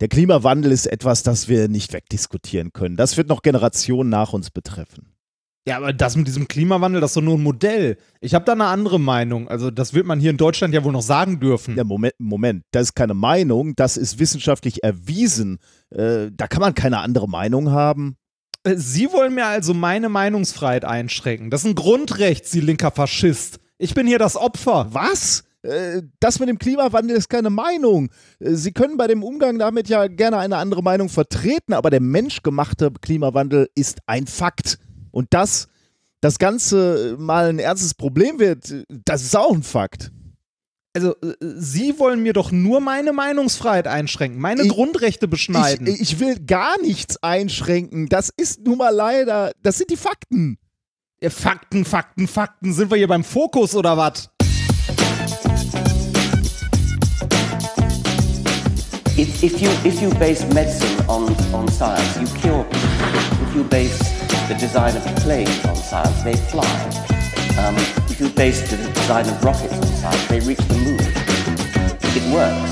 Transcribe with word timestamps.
Der 0.00 0.08
Klimawandel 0.08 0.72
ist 0.72 0.86
etwas, 0.86 1.22
das 1.22 1.48
wir 1.48 1.68
nicht 1.68 1.92
wegdiskutieren 1.92 2.72
können. 2.72 2.96
Das 2.96 3.16
wird 3.16 3.28
noch 3.28 3.42
Generationen 3.42 4.10
nach 4.10 4.32
uns 4.32 4.50
betreffen. 4.50 5.16
Ja, 5.68 5.78
aber 5.78 5.92
das 5.92 6.14
mit 6.16 6.28
diesem 6.28 6.46
Klimawandel, 6.46 7.00
das 7.00 7.10
ist 7.10 7.16
doch 7.16 7.22
nur 7.22 7.36
ein 7.36 7.42
Modell. 7.42 7.96
Ich 8.20 8.34
habe 8.34 8.44
da 8.44 8.52
eine 8.52 8.66
andere 8.66 9.00
Meinung. 9.00 9.48
Also, 9.48 9.72
das 9.72 9.94
wird 9.94 10.06
man 10.06 10.20
hier 10.20 10.30
in 10.30 10.36
Deutschland 10.36 10.72
ja 10.72 10.84
wohl 10.84 10.92
noch 10.92 11.02
sagen 11.02 11.40
dürfen. 11.40 11.76
Ja, 11.76 11.82
Moment, 11.82 12.14
Moment. 12.18 12.62
Das 12.70 12.88
ist 12.88 12.94
keine 12.94 13.14
Meinung, 13.14 13.74
das 13.74 13.96
ist 13.96 14.20
wissenschaftlich 14.20 14.84
erwiesen. 14.84 15.58
Äh, 15.90 16.30
da 16.32 16.46
kann 16.46 16.60
man 16.60 16.74
keine 16.74 16.98
andere 16.98 17.28
Meinung 17.28 17.72
haben. 17.72 18.16
Äh, 18.62 18.76
Sie 18.76 19.10
wollen 19.12 19.34
mir 19.34 19.46
also 19.46 19.74
meine 19.74 20.08
Meinungsfreiheit 20.08 20.84
einschränken. 20.84 21.50
Das 21.50 21.62
ist 21.62 21.70
ein 21.70 21.74
Grundrecht, 21.74 22.46
Sie 22.46 22.60
linker 22.60 22.92
Faschist. 22.92 23.58
Ich 23.76 23.92
bin 23.92 24.06
hier 24.06 24.20
das 24.20 24.36
Opfer. 24.36 24.88
Was? 24.92 25.45
Äh, 25.66 26.02
Das 26.20 26.38
mit 26.40 26.48
dem 26.48 26.58
Klimawandel 26.58 27.16
ist 27.16 27.28
keine 27.28 27.50
Meinung. 27.50 28.10
Äh, 28.40 28.54
Sie 28.54 28.72
können 28.72 28.96
bei 28.96 29.06
dem 29.06 29.22
Umgang 29.22 29.58
damit 29.58 29.88
ja 29.88 30.06
gerne 30.06 30.38
eine 30.38 30.56
andere 30.56 30.82
Meinung 30.82 31.08
vertreten, 31.08 31.72
aber 31.74 31.90
der 31.90 32.00
menschgemachte 32.00 32.90
Klimawandel 33.00 33.68
ist 33.74 33.98
ein 34.06 34.26
Fakt. 34.26 34.78
Und 35.10 35.32
dass 35.34 35.68
das 36.20 36.38
Ganze 36.38 37.16
mal 37.18 37.48
ein 37.48 37.58
ernstes 37.58 37.94
Problem 37.94 38.38
wird, 38.38 38.74
das 39.04 39.22
ist 39.22 39.36
auch 39.36 39.52
ein 39.54 39.62
Fakt. 39.62 40.10
Also, 40.94 41.14
äh, 41.20 41.34
Sie 41.58 41.98
wollen 41.98 42.22
mir 42.22 42.32
doch 42.32 42.52
nur 42.52 42.80
meine 42.80 43.12
Meinungsfreiheit 43.12 43.86
einschränken, 43.86 44.40
meine 44.40 44.62
Ich- 44.62 44.68
Grundrechte 44.70 45.28
beschneiden. 45.28 45.86
Ich, 45.86 46.00
ich 46.00 46.20
will 46.20 46.38
gar 46.46 46.80
nichts 46.80 47.22
einschränken. 47.22 48.08
Das 48.08 48.30
ist 48.34 48.60
nun 48.64 48.78
mal 48.78 48.90
leider, 48.94 49.52
das 49.62 49.76
sind 49.78 49.90
die 49.90 49.96
Fakten. 49.98 50.56
Fakten, 51.28 51.84
Fakten, 51.84 52.28
Fakten. 52.28 52.72
Sind 52.72 52.90
wir 52.90 52.96
hier 52.98 53.08
beim 53.08 53.24
Fokus 53.24 53.74
oder 53.74 53.96
was? 53.96 54.30
If, 59.18 59.42
if 59.42 59.62
you 59.62 59.70
if 59.82 60.02
you 60.02 60.10
base 60.18 60.44
medicine 60.52 61.00
on, 61.08 61.34
on 61.54 61.68
science, 61.68 62.20
you 62.20 62.26
cure 62.38 62.64
people. 62.64 63.48
If 63.48 63.54
you 63.54 63.64
base 63.64 63.98
the 64.46 64.54
design 64.60 64.94
of 64.94 65.02
planes 65.22 65.64
on 65.64 65.74
science, 65.74 66.22
they 66.22 66.36
fly. 66.36 66.68
Um, 67.58 67.74
if 68.10 68.20
you 68.20 68.28
base 68.28 68.60
the 68.68 68.76
design 68.76 69.26
of 69.26 69.42
rockets 69.42 69.72
on 69.72 69.86
science, 69.86 70.26
they 70.28 70.40
reach 70.40 70.58
the 70.68 70.74
moon. 70.74 71.00
It 72.14 72.30
works, 72.30 72.70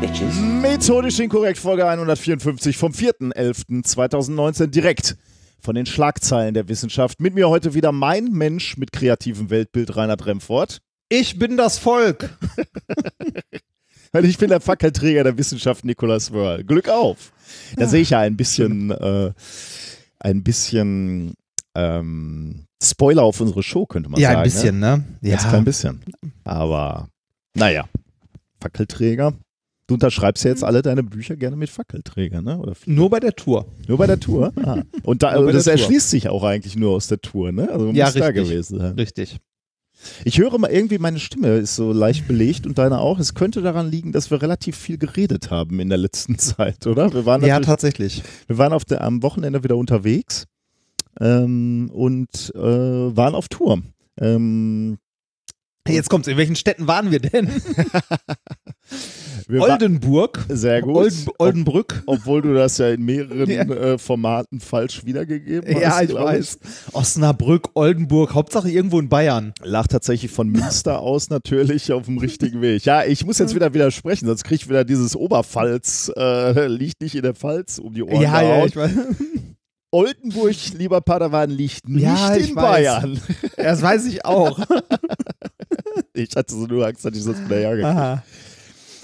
bitches. 0.00 0.40
Methodisch 0.40 1.18
inkorrekt, 1.18 1.58
Folge 1.58 1.86
154 1.88 2.76
vom 2.76 2.92
4.11.2019 2.92 4.68
direkt 4.68 5.16
von 5.58 5.74
den 5.74 5.86
Schlagzeilen 5.86 6.54
der 6.54 6.68
Wissenschaft. 6.68 7.20
Mit 7.20 7.34
mir 7.34 7.48
heute 7.48 7.74
wieder 7.74 7.90
mein 7.90 8.26
Mensch 8.26 8.76
mit 8.76 8.92
kreativem 8.92 9.50
Weltbild, 9.50 9.96
Reinhard 9.96 10.24
Remfort. 10.24 10.78
Ich 11.08 11.40
bin 11.40 11.56
das 11.56 11.78
Volk. 11.78 12.30
Und 14.14 14.24
ich 14.24 14.36
bin 14.38 14.48
der 14.50 14.60
Fackelträger 14.60 15.24
der 15.24 15.38
Wissenschaft, 15.38 15.84
Nikolaus 15.84 16.32
Wörl. 16.32 16.64
Glück 16.64 16.88
auf. 16.88 17.32
Da 17.76 17.86
sehe 17.88 18.02
ich 18.02 18.10
ja 18.10 18.20
ein 18.20 18.36
bisschen, 18.36 18.90
äh, 18.90 19.32
ein 20.20 20.42
bisschen 20.42 21.34
ähm, 21.74 22.66
Spoiler 22.82 23.22
auf 23.22 23.40
unsere 23.40 23.62
Show, 23.62 23.86
könnte 23.86 24.10
man 24.10 24.20
ja, 24.20 24.28
sagen. 24.30 24.40
ein 24.40 24.44
bisschen, 24.44 24.78
ne? 24.80 25.04
Ne? 25.20 25.30
Ganz 25.30 25.48
klein 25.48 25.64
bisschen. 25.64 26.02
Aber 26.44 27.08
naja, 27.54 27.86
Fackelträger. 28.60 29.32
Du 29.86 29.94
unterschreibst 29.94 30.44
ja 30.44 30.50
jetzt 30.50 30.62
alle 30.64 30.80
deine 30.82 31.02
Bücher 31.02 31.36
gerne 31.36 31.56
mit 31.56 31.68
Fackelträger, 31.68 32.40
ne? 32.40 32.58
Oder? 32.58 32.74
Nur 32.86 33.10
bei 33.10 33.18
der 33.20 33.34
Tour. 33.34 33.66
Nur 33.88 33.98
bei 33.98 34.06
der 34.06 34.20
Tour? 34.20 34.52
Ah. 34.62 34.82
Und 35.02 35.22
da, 35.22 35.34
das 35.40 35.64
der 35.64 35.74
Tour. 35.74 35.82
erschließt 35.82 36.10
sich 36.10 36.28
auch 36.28 36.44
eigentlich 36.44 36.76
nur 36.76 36.92
aus 36.92 37.08
der 37.08 37.20
Tour, 37.20 37.50
ne? 37.52 37.68
Also 37.70 37.90
Ja, 37.90 38.06
muss 38.06 38.14
da 38.14 38.26
richtig. 38.26 38.48
gewesen 38.48 38.78
sein. 38.78 38.92
Richtig. 38.94 39.38
Ich 40.24 40.38
höre 40.38 40.58
mal 40.58 40.70
irgendwie, 40.70 40.98
meine 40.98 41.18
Stimme 41.18 41.56
ist 41.56 41.74
so 41.76 41.92
leicht 41.92 42.26
belegt 42.28 42.66
und 42.66 42.78
deine 42.78 42.98
auch. 43.00 43.18
Es 43.18 43.34
könnte 43.34 43.62
daran 43.62 43.90
liegen, 43.90 44.12
dass 44.12 44.30
wir 44.30 44.42
relativ 44.42 44.76
viel 44.76 44.98
geredet 44.98 45.50
haben 45.50 45.80
in 45.80 45.88
der 45.88 45.98
letzten 45.98 46.38
Zeit, 46.38 46.86
oder? 46.86 47.12
Wir 47.12 47.26
waren, 47.26 47.44
Ja, 47.44 47.60
tatsächlich. 47.60 48.22
wir 48.46 48.58
waren 48.58 48.72
auf 48.72 48.84
der, 48.84 49.02
am 49.02 49.22
Wochenende 49.22 49.62
wieder 49.64 49.76
unterwegs 49.76 50.46
ähm, 51.20 51.90
und 51.92 52.52
äh, 52.54 52.60
waren 52.60 53.34
auf 53.34 53.48
Tour. 53.48 53.82
Ähm, 54.20 54.98
jetzt 55.88 56.10
kommt's. 56.10 56.28
In 56.28 56.36
welchen 56.36 56.56
Städten 56.56 56.86
waren 56.86 57.10
wir 57.10 57.20
denn? 57.20 57.50
wir 59.48 59.62
Oldenburg. 59.62 60.44
Sehr 60.48 60.82
gut. 60.82 60.96
Olden, 60.96 61.26
Oldenbrück. 61.38 62.02
Obwohl 62.06 62.42
du 62.42 62.54
das 62.54 62.78
ja 62.78 62.90
in 62.90 63.02
mehreren 63.04 63.48
Ja. 63.50 63.62
äh, 63.62 63.98
Formaten 63.98 64.60
falsch 64.60 65.04
wiedergegeben 65.04 65.74
hast. 65.74 65.80
Ja, 65.82 66.02
ich 66.02 66.14
weiß. 66.14 66.58
Osnabrück, 66.92 67.70
Oldenburg, 67.74 68.34
Hauptsache 68.34 68.70
irgendwo 68.70 68.98
in 69.00 69.08
Bayern. 69.08 69.52
Lag 69.62 69.86
tatsächlich 69.86 70.30
von 70.30 70.48
Münster 70.48 71.00
aus 71.00 71.30
natürlich 71.30 71.92
auf 71.92 72.04
dem 72.06 72.18
richtigen 72.18 72.60
Weg. 72.60 72.84
Ja, 72.84 73.04
ich 73.04 73.24
muss 73.24 73.38
jetzt 73.38 73.54
wieder 73.54 73.72
widersprechen, 73.74 74.26
sonst 74.26 74.44
krieg 74.44 74.60
ich 74.62 74.68
wieder 74.68 74.84
dieses 74.84 75.16
Oberpfalz, 75.16 76.12
äh, 76.16 76.66
liegt 76.66 77.00
nicht 77.00 77.14
in 77.14 77.22
der 77.22 77.34
Pfalz 77.34 77.78
um 77.78 77.94
die 77.94 78.02
Ohren 78.02 78.20
gehauen. 78.20 78.70
weiß. 78.74 78.90
Oldenburg, 79.94 80.54
lieber 80.78 81.02
Padawan, 81.02 81.50
liegt 81.50 81.86
nicht 81.86 82.02
Ja, 82.04 82.34
ich 82.34 82.50
in 82.50 82.56
weiß. 82.56 82.62
Bayern. 82.64 83.20
Das 83.56 83.82
weiß 83.82 84.06
ich 84.06 84.24
auch. 84.24 84.58
Ich 86.14 86.36
hatte 86.36 86.52
so 86.54 86.66
nur 86.66 86.86
Angst, 86.86 87.04
dass 87.04 87.16
ich 87.16 87.22
sonst 87.22 87.42
wieder 87.46 87.56
hergehe. 87.56 88.22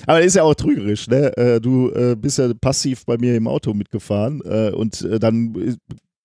Aber 0.09 0.23
ist 0.23 0.37
ja 0.37 0.43
auch 0.43 0.55
trügerisch, 0.55 1.07
ne? 1.09 1.37
Äh, 1.37 1.61
Du 1.61 1.91
äh, 1.91 2.17
bist 2.17 2.39
ja 2.39 2.51
passiv 2.55 3.05
bei 3.05 3.19
mir 3.19 3.37
im 3.37 3.47
Auto 3.47 3.75
mitgefahren 3.75 4.41
äh, 4.43 4.71
und 4.71 5.07
dann 5.21 5.79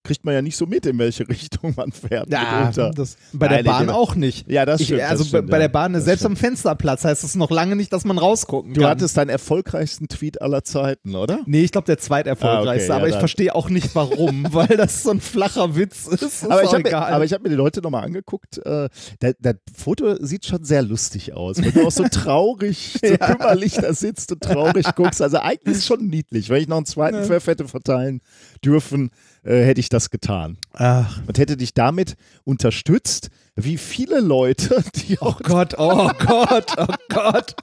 kriegt 0.03 0.25
man 0.25 0.34
ja 0.34 0.41
nicht 0.41 0.58
so 0.58 0.66
mit, 0.66 0.86
in 0.86 0.97
welche 1.00 1.28
Richtung 1.30 1.74
man 1.78 1.91
fährt. 1.91 2.31
Ja, 2.31 2.72
das, 2.91 3.16
bei 3.31 3.47
Nein, 3.47 3.64
der 3.64 3.72
Bahn 3.72 3.84
ich- 3.86 3.91
auch 3.91 4.16
nicht. 4.16 4.50
Ja, 4.52 4.66
das 4.66 4.81
Ich, 4.81 4.88
stimmt. 4.88 5.02
also 5.03 5.24
das 5.24 5.30
stimmt, 5.30 5.50
bei, 5.50 5.58
ja. 5.58 5.62
der 5.64 5.69
Bahn, 5.69 5.94
Das 5.94 6.06
selbst 6.06 6.22
stimmt. 6.22 6.38
am 6.38 6.41
Fensterplatz 6.41 7.06
heißt 7.06 7.24
es 7.24 7.36
noch 7.36 7.50
lange 7.52 7.75
nicht, 7.75 7.94
dass 7.94 8.03
man 8.06 8.18
rausgucken 8.18 8.74
Du 8.74 8.81
kann. 8.81 8.90
hattest 8.91 9.16
deinen 9.18 9.30
erfolgreichsten 9.30 10.08
Tweet 10.08 10.41
aller 10.41 10.64
Zeiten, 10.64 11.16
oder? 11.16 11.40
Nee, 11.46 11.64
ich 11.64 11.72
glaube 11.72 11.86
der 11.86 11.97
zweiterfolgreichste, 11.97 12.69
Ah, 12.69 12.74
okay, 12.74 12.88
ja, 12.90 12.96
aber 12.97 13.08
ich 13.08 13.14
dann. 13.14 13.19
verstehe 13.22 13.56
auch 13.56 13.69
nicht 13.69 13.96
warum, 13.96 14.46
weil 14.53 14.68
das 14.78 15.03
so 15.03 15.12
ein 15.12 15.22
flacher 15.22 15.75
Witz 15.75 16.08
ist. 16.08 16.22
ist 16.22 16.44
aber, 16.44 16.64
ich 16.64 16.72
mir, 16.84 16.97
aber 16.97 17.24
ich 17.25 17.34
habe 17.34 17.44
mir 17.44 17.50
die 17.50 17.56
Leute 17.56 17.81
nochmal 17.81 18.03
angeguckt. 18.03 18.58
Äh, 18.66 18.90
der, 19.22 19.35
das 19.40 19.56
Foto 19.75 20.16
sieht 20.24 20.46
schon 20.46 20.64
sehr 20.66 20.81
lustig 20.81 21.34
aus. 21.34 21.62
Wenn 21.64 21.72
du 21.72 21.88
auch 21.88 21.91
so 21.91 22.03
traurig, 22.12 23.00
so 23.03 23.18
kümmerlich 23.18 23.74
da 23.75 23.94
sitzt 23.94 24.31
und 24.31 24.41
traurig 24.41 24.85
guckst. 24.96 25.22
Also 25.22 25.38
eigentlich 25.40 25.74
ist 25.75 25.78
es 25.80 25.85
schon 25.85 26.08
niedlich. 26.08 26.50
Wenn 26.50 26.62
ich 26.62 26.68
noch 26.68 26.78
einen 26.78 26.85
zweiten 26.85 27.24
Pfeff 27.24 27.47
hätte 27.47 27.68
verteilen 27.68 28.22
dürfen, 28.66 29.12
äh, 29.43 29.63
hätte 29.63 29.79
ich 29.79 29.89
das 29.89 30.09
getan. 30.09 30.57
Ach, 30.73 31.19
Und 31.27 31.37
hätte 31.37 31.57
dich 31.57 31.73
damit 31.73 32.15
unterstützt, 32.43 33.29
wie 33.55 33.77
viele 33.77 34.19
Leute, 34.19 34.83
die 34.95 35.17
oh 35.19 35.27
auch 35.27 35.41
Gott, 35.41 35.75
oh 35.77 36.09
Gott, 36.25 36.73
oh 36.77 36.93
Gott. 37.09 37.55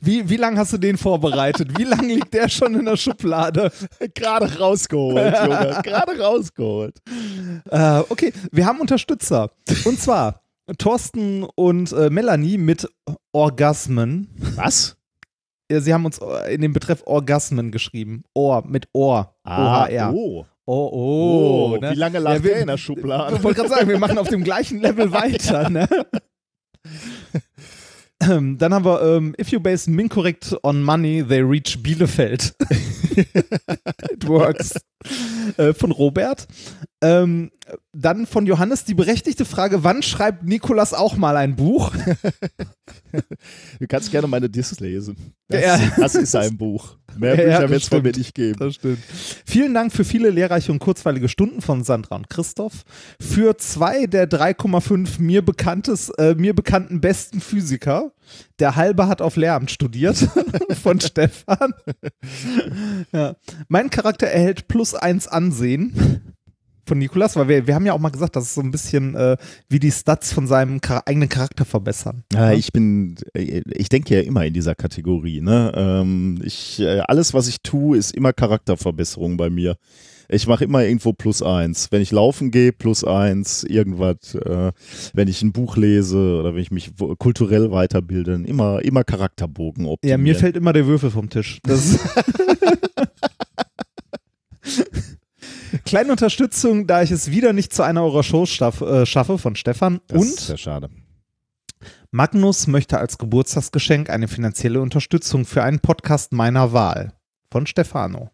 Wie, 0.00 0.28
wie 0.28 0.36
lange 0.36 0.58
hast 0.58 0.74
du 0.74 0.78
den 0.78 0.98
vorbereitet? 0.98 1.78
Wie 1.78 1.84
lange 1.84 2.14
liegt 2.14 2.34
der 2.34 2.48
schon 2.48 2.74
in 2.74 2.84
der 2.84 2.96
Schublade? 2.96 3.72
gerade 4.14 4.58
rausgeholt, 4.58 5.34
Junge. 5.42 5.80
Gerade 5.82 6.20
rausgeholt. 6.20 6.98
Äh, 7.70 8.00
okay, 8.08 8.32
wir 8.52 8.66
haben 8.66 8.80
Unterstützer. 8.80 9.50
Und 9.84 9.98
zwar 10.00 10.42
Thorsten 10.78 11.44
und 11.44 11.92
äh, 11.92 12.10
Melanie 12.10 12.58
mit 12.58 12.88
Orgasmen. 13.32 14.28
Was? 14.54 14.96
Ja, 15.70 15.80
sie 15.80 15.94
haben 15.94 16.04
uns 16.04 16.18
äh, 16.18 16.54
in 16.54 16.60
dem 16.60 16.72
Betreff 16.72 17.02
Orgasmen 17.06 17.70
geschrieben. 17.70 18.24
Ohr, 18.34 18.64
mit 18.66 18.88
Ohr. 18.92 19.34
O-H-R. 19.44 20.12
oh. 20.14 20.46
Oh, 20.66 20.88
oh. 20.92 21.72
Oh, 21.74 21.76
ne? 21.80 21.90
wie 21.90 21.94
lange 21.96 22.18
lag 22.18 22.34
Ja, 22.36 22.44
wir- 22.44 22.50
der 22.52 22.60
in 22.62 22.66
der 22.68 22.78
Schublade? 22.78 23.36
Ich 23.36 23.42
wollte 23.42 23.60
gerade 23.62 23.74
sagen, 23.74 23.88
wir 23.88 23.98
machen 23.98 24.16
auf 24.18 24.28
dem 24.28 24.42
gleichen 24.44 24.80
Level 24.80 25.12
weiter. 25.12 25.68
Ne? 25.70 25.88
Ähm, 28.20 28.56
Dann 28.58 28.72
haben 28.72 28.84
wir 28.84 29.02
ähm, 29.02 29.34
If 29.38 29.48
you 29.50 29.60
base 29.60 29.90
Mincorrect 29.90 30.56
on 30.62 30.82
money, 30.82 31.22
they 31.26 31.40
reach 31.40 31.82
Bielefeld. 31.82 32.54
It 34.10 34.26
works. 34.26 34.74
Äh, 35.58 35.74
von 35.74 35.90
Robert. 35.90 36.46
Ähm, 37.02 37.50
dann 37.92 38.26
von 38.26 38.46
Johannes 38.46 38.84
die 38.84 38.94
berechtigte 38.94 39.44
Frage: 39.44 39.84
Wann 39.84 40.02
schreibt 40.02 40.44
Nikolas 40.44 40.94
auch 40.94 41.16
mal 41.16 41.36
ein 41.36 41.54
Buch? 41.56 41.92
Du 43.78 43.86
kannst 43.88 44.10
gerne 44.10 44.26
meine 44.28 44.48
Discs 44.48 44.80
lesen. 44.80 45.16
Das, 45.48 45.60
Ja. 45.62 45.78
das 45.98 46.14
ist 46.14 46.34
ein 46.34 46.56
Buch. 46.56 46.96
Mehr 47.16 47.36
Ja, 47.36 47.42
ja, 47.44 47.44
Bücher 47.44 47.60
das 47.62 47.70
wird 47.70 47.82
es 47.82 47.88
von 47.88 48.02
mir 48.02 48.12
nicht 48.12 48.34
geben. 48.34 48.58
Das 48.58 48.74
stimmt. 48.74 48.98
Vielen 49.44 49.74
Dank 49.74 49.92
für 49.92 50.04
viele 50.04 50.30
lehrreiche 50.30 50.72
und 50.72 50.78
kurzweilige 50.78 51.28
Stunden 51.28 51.60
von 51.60 51.84
Sandra 51.84 52.16
und 52.16 52.28
Christoph. 52.28 52.84
Für 53.20 53.56
zwei 53.56 54.06
der 54.06 54.28
3,5 54.28 55.20
mir 55.20 55.42
bekanntes, 55.42 56.10
äh, 56.10 56.34
mir 56.34 56.54
bekannten 56.54 57.00
besten 57.00 57.40
Physiker. 57.40 58.12
Der 58.58 58.76
halbe 58.76 59.06
hat 59.06 59.20
auf 59.20 59.36
Lehramt 59.36 59.70
studiert 59.70 60.16
von 60.82 61.00
Stefan. 61.00 61.74
ja. 63.12 63.36
Mein 63.68 63.90
Charakter 63.90 64.26
erhält 64.26 64.68
plus 64.68 64.94
eins 64.94 65.28
Ansehen 65.28 66.33
von 66.86 66.98
Nikolas, 66.98 67.36
weil 67.36 67.48
wir, 67.48 67.66
wir 67.66 67.74
haben 67.74 67.86
ja 67.86 67.92
auch 67.92 67.98
mal 67.98 68.10
gesagt, 68.10 68.36
dass 68.36 68.44
es 68.44 68.54
so 68.54 68.60
ein 68.60 68.70
bisschen 68.70 69.14
äh, 69.14 69.36
wie 69.68 69.78
die 69.78 69.90
Stats 69.90 70.32
von 70.32 70.46
seinem 70.46 70.80
Char 70.84 71.02
eigenen 71.06 71.28
Charakter 71.28 71.64
verbessern. 71.64 72.24
Ja, 72.32 72.52
ich 72.52 72.72
bin, 72.72 73.16
ich 73.34 73.88
denke 73.88 74.14
ja 74.14 74.20
immer 74.20 74.44
in 74.44 74.54
dieser 74.54 74.74
Kategorie. 74.74 75.40
Ne? 75.40 75.72
Ähm, 75.74 76.40
ich, 76.44 76.80
äh, 76.80 77.00
alles, 77.00 77.34
was 77.34 77.48
ich 77.48 77.62
tue, 77.62 77.96
ist 77.96 78.14
immer 78.14 78.32
Charakterverbesserung 78.32 79.36
bei 79.36 79.50
mir. 79.50 79.76
Ich 80.28 80.46
mache 80.46 80.64
immer 80.64 80.82
irgendwo 80.82 81.12
plus 81.12 81.42
eins. 81.42 81.92
Wenn 81.92 82.00
ich 82.00 82.10
laufen 82.10 82.50
gehe, 82.50 82.72
plus 82.72 83.04
eins, 83.04 83.62
irgendwas. 83.62 84.34
Äh, 84.34 84.72
wenn 85.12 85.28
ich 85.28 85.42
ein 85.42 85.52
Buch 85.52 85.76
lese 85.76 86.38
oder 86.40 86.54
wenn 86.54 86.62
ich 86.62 86.70
mich 86.70 86.92
kulturell 87.18 87.70
weiterbilde, 87.70 88.42
immer, 88.46 88.82
immer 88.82 89.04
Charakterbogen 89.04 89.84
Ja, 89.84 89.92
optimieren. 89.92 90.22
mir 90.22 90.34
fällt 90.34 90.56
immer 90.56 90.72
der 90.72 90.86
Würfel 90.86 91.10
vom 91.10 91.28
Tisch. 91.28 91.58
Das 91.64 91.98
Kleine 95.84 96.12
Unterstützung, 96.12 96.86
da 96.86 97.02
ich 97.02 97.10
es 97.10 97.30
wieder 97.30 97.52
nicht 97.52 97.72
zu 97.72 97.82
einer 97.82 98.02
eurer 98.02 98.22
Shows 98.22 98.50
staff, 98.50 98.80
äh, 98.80 99.04
schaffe, 99.06 99.38
von 99.38 99.54
Stefan. 99.56 100.00
das 100.06 100.20
Und 100.20 100.28
ist 100.28 100.48
ja 100.48 100.56
schade. 100.56 100.90
Magnus 102.10 102.66
möchte 102.66 102.98
als 102.98 103.18
Geburtstagsgeschenk 103.18 104.08
eine 104.08 104.28
finanzielle 104.28 104.80
Unterstützung 104.80 105.44
für 105.44 105.62
einen 105.62 105.80
Podcast 105.80 106.32
meiner 106.32 106.72
Wahl. 106.72 107.12
Von 107.50 107.66
Stefano. 107.66 108.30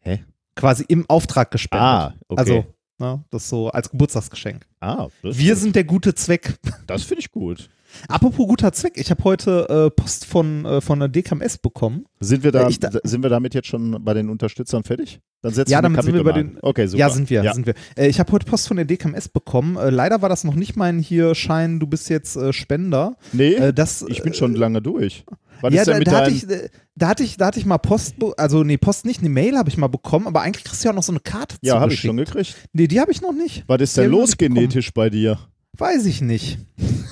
Hä? 0.00 0.24
Quasi 0.54 0.84
im 0.88 1.08
Auftrag 1.08 1.50
gespendet. 1.50 1.82
Ah, 1.86 2.14
okay. 2.28 2.40
Also, 2.40 2.64
ne, 2.98 3.24
das 3.30 3.48
so 3.48 3.70
als 3.70 3.90
Geburtstagsgeschenk. 3.90 4.66
ah, 4.80 5.08
das, 5.22 5.38
Wir 5.38 5.56
sind 5.56 5.74
der 5.76 5.84
gute 5.84 6.14
Zweck. 6.14 6.56
das 6.86 7.04
finde 7.04 7.20
ich 7.20 7.30
gut. 7.32 7.70
Apropos 8.08 8.46
guter 8.46 8.72
Zweck, 8.72 8.92
ich 8.96 9.10
habe 9.10 9.22
heute 9.24 9.68
äh, 9.68 9.90
Post 9.90 10.24
von, 10.26 10.64
äh, 10.64 10.80
von 10.80 10.98
der 10.98 11.08
DKMS 11.08 11.58
bekommen. 11.58 12.04
Sind 12.20 12.44
wir, 12.44 12.52
da, 12.52 12.68
ich 12.68 12.80
da- 12.80 12.90
sind 13.02 13.22
wir 13.22 13.30
damit 13.30 13.54
jetzt 13.54 13.68
schon 13.68 14.02
bei 14.04 14.14
den 14.14 14.28
Unterstützern 14.28 14.84
fertig? 14.84 15.20
Dann 15.42 15.52
setzen 15.52 15.72
Ja, 15.72 15.78
wir 15.78 15.82
damit 15.82 16.02
sind 16.04 16.14
wir 16.14 16.24
bei 16.24 16.32
den- 16.32 16.58
Okay, 16.62 16.86
super. 16.86 16.98
Ja, 17.00 17.10
sind 17.10 17.28
wir, 17.30 17.42
Ja. 17.42 17.52
sind 17.54 17.66
wir. 17.66 17.74
Äh, 17.96 18.08
ich 18.08 18.20
habe 18.20 18.30
heute 18.32 18.46
Post 18.46 18.68
von 18.68 18.76
der 18.76 18.86
DKMS 18.86 19.28
bekommen. 19.28 19.76
Äh, 19.76 19.90
leider 19.90 20.22
war 20.22 20.28
das 20.28 20.44
noch 20.44 20.54
nicht 20.54 20.76
mein 20.76 20.98
hier 21.00 21.34
Schein, 21.34 21.80
du 21.80 21.86
bist 21.86 22.08
jetzt 22.10 22.36
äh, 22.36 22.52
Spender. 22.52 23.16
Nee, 23.32 23.54
Äh, 23.54 23.72
das, 23.72 24.02
ich 24.08 24.22
bin 24.22 24.34
schon 24.34 24.54
lange 24.54 24.80
durch. 24.82 25.24
Was 25.60 25.72
ja, 25.74 25.84
da, 25.84 25.98
mit 25.98 26.08
da, 26.08 26.12
hatte 26.12 26.30
ich, 26.32 26.48
äh, 26.50 26.68
da, 26.96 27.08
hatte 27.08 27.22
ich, 27.22 27.36
da 27.36 27.46
hatte 27.46 27.58
ich 27.60 27.66
mal 27.66 27.78
Post, 27.78 28.16
also 28.36 28.64
nee, 28.64 28.78
Post 28.78 29.04
nicht, 29.04 29.20
eine 29.20 29.28
Mail 29.28 29.56
habe 29.56 29.68
ich 29.68 29.76
mal 29.76 29.86
bekommen, 29.86 30.26
aber 30.26 30.40
eigentlich 30.42 30.64
kriegst 30.64 30.82
du 30.82 30.88
ja 30.88 30.92
auch 30.92 30.96
noch 30.96 31.04
so 31.04 31.12
eine 31.12 31.20
Karte 31.20 31.56
Ja, 31.62 31.78
habe 31.78 31.92
ich 31.92 32.00
schon 32.00 32.16
gekriegt. 32.16 32.56
Nee, 32.72 32.88
die 32.88 33.00
habe 33.00 33.12
ich 33.12 33.20
noch 33.22 33.32
nicht. 33.32 33.62
Was 33.68 33.80
ist 33.80 33.96
denn 33.96 34.10
los 34.10 34.36
genetisch 34.36 34.92
bei 34.92 35.08
dir? 35.08 35.38
Weiß 35.78 36.04
ich 36.06 36.20
nicht. 36.20 36.58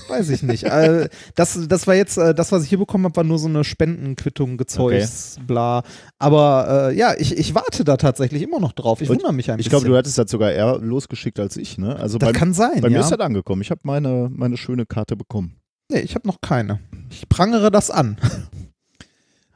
Weiß 0.09 0.29
ich 0.29 0.43
nicht. 0.43 0.65
äh, 0.65 1.09
das, 1.35 1.59
das 1.69 1.87
war 1.87 1.95
jetzt, 1.95 2.19
äh, 2.19 2.35
das, 2.35 2.53
was 2.53 2.63
ich 2.65 2.69
hier 2.69 2.79
bekommen 2.79 3.05
habe, 3.05 3.17
war 3.17 3.25
nur 3.25 3.39
so 3.39 3.49
eine 3.49 3.65
Spendenquittung, 3.65 4.59
Gezeugs, 4.59 5.39
bla. 5.47 5.83
Aber 6.19 6.91
äh, 6.91 6.97
ja, 6.97 7.15
ich, 7.17 7.37
ich 7.39 7.55
warte 7.55 7.85
da 7.85 7.97
tatsächlich 7.97 8.43
immer 8.43 8.61
noch 8.61 8.73
drauf. 8.73 9.01
Ich 9.01 9.09
Und 9.09 9.17
wundere 9.17 9.33
mich 9.33 9.51
ein 9.51 9.59
Ich 9.59 9.67
bisschen. 9.67 9.71
glaube, 9.79 9.87
du 9.89 9.97
hattest 9.97 10.19
das 10.19 10.31
sogar 10.31 10.53
eher 10.53 10.79
losgeschickt 10.79 11.41
als 11.41 11.57
ich, 11.57 11.79
ne? 11.79 11.97
Also 11.97 12.19
das 12.19 12.33
bei, 12.33 12.39
kann 12.39 12.53
sein, 12.53 12.81
bei 12.83 12.89
ja. 12.89 12.99
mir 12.99 13.01
ist 13.01 13.11
das 13.11 13.21
angekommen. 13.21 13.63
Ich 13.63 13.71
habe 13.71 13.81
meine, 13.85 14.29
meine 14.31 14.57
schöne 14.59 14.85
Karte 14.85 15.17
bekommen. 15.17 15.57
nee, 15.91 16.01
ich 16.01 16.15
habe 16.15 16.27
noch 16.29 16.41
keine. 16.43 16.81
Ich 17.11 17.29
prangere 17.29 17.71
das 17.71 17.91
an. 17.91 18.19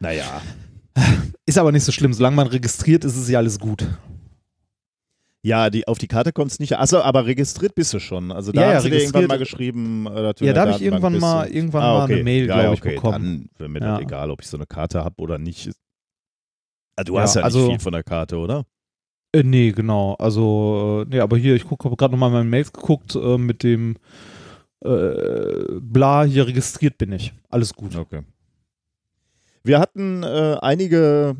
Naja. 0.01 0.41
Ist 1.47 1.59
aber 1.59 1.73
nicht 1.73 1.85
so 1.85 1.93
schlimm. 1.93 2.13
Solange 2.15 2.37
man 2.37 2.47
registriert, 2.47 3.05
ist 3.05 3.17
es 3.17 3.29
ja 3.29 3.39
alles 3.39 3.59
gut. 3.59 3.87
Ja, 5.45 5.69
die, 5.69 5.87
auf 5.87 5.99
die 5.99 6.09
Karte 6.09 6.33
kommt 6.33 6.53
es 6.53 6.59
nicht. 6.59 6.73
Achso, 6.79 7.01
aber 7.01 7.27
registriert 7.27 7.75
bist 7.75 7.93
du 7.93 7.99
schon. 8.01 8.33
Also 8.33 8.51
da 8.51 8.63
Ja, 8.63 8.67
ja, 8.69 8.75
haben 8.77 8.83
sie 8.83 8.91
dir 8.91 9.01
irgendwann 9.01 9.27
mal 9.27 9.39
geschrieben, 9.39 10.07
äh, 10.07 10.33
du 10.33 10.45
Ja, 10.47 10.55
da 10.55 10.63
habe 10.63 10.71
ich 10.71 10.81
irgendwann 10.83 11.19
mal, 11.19 11.47
irgendwann 11.49 11.83
Ah, 11.83 11.99
mal 11.99 12.05
okay. 12.05 12.15
eine 12.15 12.23
Mail, 12.25 12.47
ja, 12.47 12.55
glaube 12.55 12.63
ja, 12.69 12.73
ich, 12.73 12.81
okay. 12.81 12.95
bekommen. 12.95 13.51
Dann 13.53 13.59
wäre 13.59 13.69
mir 13.69 13.81
Ja. 13.81 13.93
das 13.97 14.01
egal, 14.01 14.31
ob 14.31 14.41
ich 14.41 14.49
so 14.49 14.57
eine 14.57 14.67
Karte 14.67 15.05
habe 15.05 15.17
oder 15.21 15.37
nicht. 15.37 15.71
Ah, 16.97 17.05
du 17.05 17.17
Ja, 17.17 17.21
hast 17.21 17.35
ja 17.35 17.41
nicht 17.41 17.45
also- 17.45 17.69
viel 17.69 17.79
von 17.79 17.93
der 17.93 18.03
Karte, 18.05 18.39
oder? 18.39 18.65
Äh, 19.33 19.43
nee, 19.43 19.73
genau. 19.73 20.15
Also, 20.15 21.05
äh, 21.05 21.11
nee, 21.11 21.21
aber 21.21 21.37
hier, 21.37 21.55
ich 21.57 21.65
gucke, 21.65 21.85
habe 21.85 21.97
gerade 21.97 22.13
nochmal 22.13 22.31
meine 22.31 22.49
Mails 22.49 22.73
geguckt 22.73 23.15
äh, 23.15 23.37
mit 23.37 23.63
dem 23.63 23.97
äh, 24.83 25.79
bla, 25.81 26.25
hier 26.25 26.47
registriert 26.47 26.97
bin 26.99 27.13
ich. 27.13 27.35
Alles 27.51 27.75
gut. 27.75 27.97
Okay. 27.97 28.23
Wir 29.63 29.79
hatten 29.79 30.23
äh, 30.23 30.57
einige 30.63 31.37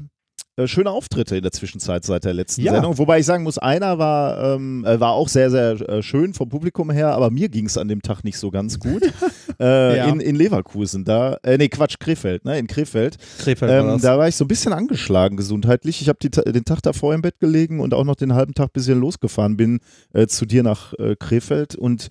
äh, 0.57 0.67
schöne 0.69 0.91
Auftritte 0.91 1.37
in 1.37 1.43
der 1.43 1.53
Zwischenzeit 1.53 2.05
seit 2.05 2.25
der 2.25 2.33
letzten 2.35 2.63
Ja. 2.63 2.73
Sendung. 2.75 2.97
Wobei 2.99 3.19
ich 3.19 3.27
sagen 3.27 3.43
muss, 3.45 3.59
einer 3.59 3.99
war, 3.99 4.55
ähm, 4.55 4.85
äh, 4.85 5.01
war 5.01 5.13
auch 5.13 5.29
sehr, 5.29 5.51
sehr 5.51 5.73
äh, 5.89 6.03
schön 6.03 6.33
vom 6.35 6.49
Publikum 6.49 6.91
her, 6.91 7.13
aber 7.15 7.31
mir 7.31 7.49
ging 7.49 7.67
es 7.67 7.77
an 7.77 7.89
dem 7.89 8.03
Tag 8.03 8.23
nicht 8.25 8.39
so 8.39 8.51
ganz 8.51 8.79
gut. 8.79 9.03
äh, 9.61 9.97
Ja. 9.99 10.07
in, 10.07 10.21
in 10.21 10.37
Leverkusen, 10.37 11.05
da, 11.05 11.39
äh, 11.43 11.59
nee, 11.59 11.69
Quatsch, 11.69 11.99
Krefeld, 11.99 12.45
ne, 12.45 12.59
in 12.59 12.67
Krefeld. 12.67 13.17
Krefeld 13.39 13.71
war 13.73 13.79
Ähm, 13.81 13.87
das. 13.89 14.03
da 14.03 14.17
war 14.19 14.29
ich 14.29 14.37
so 14.37 14.45
ein 14.45 14.49
bisschen 14.49 14.73
angeschlagen 14.73 15.37
gesundheitlich. 15.37 16.01
Ich 16.03 16.09
habe 16.09 16.19
den 16.21 16.65
Tag 16.65 16.83
davor 16.83 17.15
im 17.15 17.23
Bett 17.23 17.41
gelegen 17.41 17.81
und 17.81 17.93
auch 17.95 18.05
noch 18.05 18.17
den 18.17 18.35
halben 18.35 18.55
Tag, 18.55 18.73
bis 18.73 18.87
ich 18.89 18.95
losgefahren 18.95 19.57
bin, 19.57 19.81
äh, 20.13 20.27
zu 20.27 20.47
dir 20.47 20.63
nach 20.63 20.93
Krefeld. 21.19 21.75
Und 21.75 22.09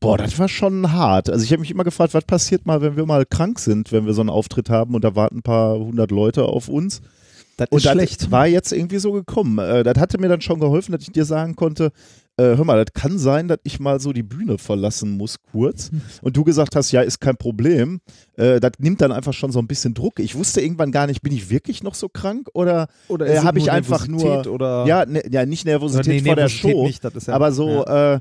boah, 0.00 0.18
das 0.18 0.38
war 0.38 0.48
schon 0.48 0.92
hart. 0.92 1.30
Also 1.30 1.44
ich 1.44 1.52
habe 1.52 1.60
mich 1.60 1.70
immer 1.70 1.84
gefragt, 1.84 2.14
was 2.14 2.24
passiert 2.24 2.66
mal, 2.66 2.80
wenn 2.82 2.96
wir 2.96 3.06
mal 3.06 3.24
krank 3.24 3.58
sind, 3.58 3.92
wenn 3.92 4.06
wir 4.06 4.12
so 4.12 4.20
einen 4.22 4.30
Auftritt 4.30 4.70
haben 4.70 4.94
und 4.94 5.04
da 5.04 5.14
warten 5.14 5.38
ein 5.38 5.42
paar 5.42 5.78
hundert 5.78 6.10
Leute 6.10 6.44
auf 6.44 6.68
uns. 6.68 7.00
Das 7.56 7.68
Und 7.70 7.78
ist 7.78 7.86
das 7.86 7.92
schlecht. 7.92 8.30
war 8.30 8.46
jetzt 8.46 8.72
irgendwie 8.72 8.98
so 8.98 9.12
gekommen. 9.12 9.58
Äh, 9.58 9.82
das 9.82 9.98
hatte 9.98 10.18
mir 10.18 10.28
dann 10.28 10.40
schon 10.40 10.60
geholfen, 10.60 10.92
dass 10.92 11.02
ich 11.02 11.12
dir 11.12 11.24
sagen 11.24 11.56
konnte, 11.56 11.92
äh, 12.38 12.56
hör 12.56 12.64
mal, 12.64 12.84
das 12.84 12.92
kann 12.92 13.18
sein, 13.18 13.48
dass 13.48 13.58
ich 13.62 13.80
mal 13.80 13.98
so 13.98 14.12
die 14.12 14.22
Bühne 14.22 14.58
verlassen 14.58 15.12
muss 15.16 15.38
kurz. 15.52 15.90
Und 16.20 16.36
du 16.36 16.44
gesagt 16.44 16.76
hast, 16.76 16.92
ja, 16.92 17.00
ist 17.00 17.18
kein 17.18 17.36
Problem. 17.38 18.00
Äh, 18.36 18.60
das 18.60 18.72
nimmt 18.78 19.00
dann 19.00 19.10
einfach 19.10 19.32
schon 19.32 19.52
so 19.52 19.58
ein 19.58 19.66
bisschen 19.66 19.94
Druck. 19.94 20.20
Ich 20.20 20.34
wusste 20.34 20.60
irgendwann 20.60 20.92
gar 20.92 21.06
nicht, 21.06 21.22
bin 21.22 21.32
ich 21.32 21.48
wirklich 21.48 21.82
noch 21.82 21.94
so 21.94 22.10
krank 22.10 22.48
oder 22.52 22.88
Oder 23.08 23.26
äh, 23.26 23.38
habe 23.38 23.58
ich 23.58 23.70
einfach 23.70 24.06
Nervosität 24.06 24.44
nur, 24.44 24.54
oder 24.54 24.84
ja, 24.86 25.06
ne, 25.06 25.22
ja, 25.30 25.46
nicht 25.46 25.64
Nervosität 25.64 26.22
nee, 26.22 26.28
vor 26.28 26.36
der 26.36 26.44
Nervosität 26.44 26.72
Show, 26.72 26.86
nicht, 26.86 27.04
das 27.04 27.14
ist 27.14 27.28
ja, 27.28 27.34
aber 27.34 27.52
so, 27.52 27.68
ja. 27.86 28.14
äh, 28.16 28.20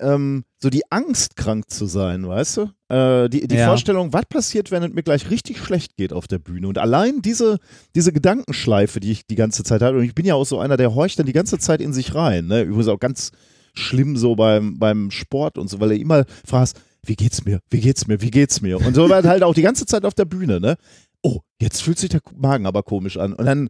ähm, 0.00 0.44
so 0.58 0.70
die 0.70 0.82
Angst, 0.90 1.36
krank 1.36 1.70
zu 1.70 1.86
sein, 1.86 2.26
weißt 2.26 2.56
du? 2.58 2.94
Äh, 2.94 3.28
die 3.28 3.46
die 3.46 3.56
Ja. 3.56 3.68
Vorstellung, 3.68 4.12
was 4.12 4.26
passiert, 4.26 4.70
wenn 4.70 4.82
es 4.82 4.92
mir 4.92 5.02
gleich 5.02 5.30
richtig 5.30 5.58
schlecht 5.58 5.96
geht 5.96 6.12
auf 6.12 6.26
der 6.26 6.38
Bühne. 6.38 6.68
Und 6.68 6.78
allein 6.78 7.22
diese, 7.22 7.58
diese 7.94 8.12
Gedankenschleife, 8.12 9.00
die 9.00 9.12
ich 9.12 9.26
die 9.26 9.34
ganze 9.34 9.64
Zeit 9.64 9.82
hatte, 9.82 9.96
und 9.96 10.04
ich 10.04 10.14
bin 10.14 10.26
ja 10.26 10.34
auch 10.34 10.44
so 10.44 10.58
einer, 10.58 10.76
der 10.76 10.94
horcht 10.94 11.18
dann 11.18 11.26
die 11.26 11.32
ganze 11.32 11.58
Zeit 11.58 11.80
in 11.80 11.92
sich 11.92 12.14
rein. 12.14 12.46
Ne? 12.46 12.62
Übrigens 12.62 12.88
auch 12.88 13.00
ganz 13.00 13.32
schlimm 13.74 14.16
so 14.16 14.36
beim, 14.36 14.78
beim 14.78 15.10
Sport 15.10 15.58
und 15.58 15.68
so, 15.68 15.80
weil 15.80 15.92
er 15.92 15.98
immer 15.98 16.24
fragst, 16.46 16.80
wie 17.04 17.14
geht's 17.16 17.44
mir, 17.44 17.60
wie 17.70 17.80
geht's 17.80 18.06
mir, 18.06 18.20
wie 18.20 18.30
geht's 18.30 18.60
mir? 18.60 18.78
Und 18.84 18.94
so 18.94 19.08
war 19.08 19.22
halt 19.22 19.42
auch 19.42 19.54
die 19.54 19.62
ganze 19.62 19.86
Zeit 19.86 20.04
auf 20.04 20.14
der 20.14 20.24
Bühne, 20.24 20.60
ne? 20.60 20.76
Oh, 21.22 21.40
jetzt 21.60 21.82
fühlt 21.82 21.98
sich 21.98 22.08
der 22.10 22.20
Magen 22.34 22.66
aber 22.66 22.82
komisch 22.82 23.16
an. 23.16 23.32
Und 23.32 23.44
dann 23.46 23.68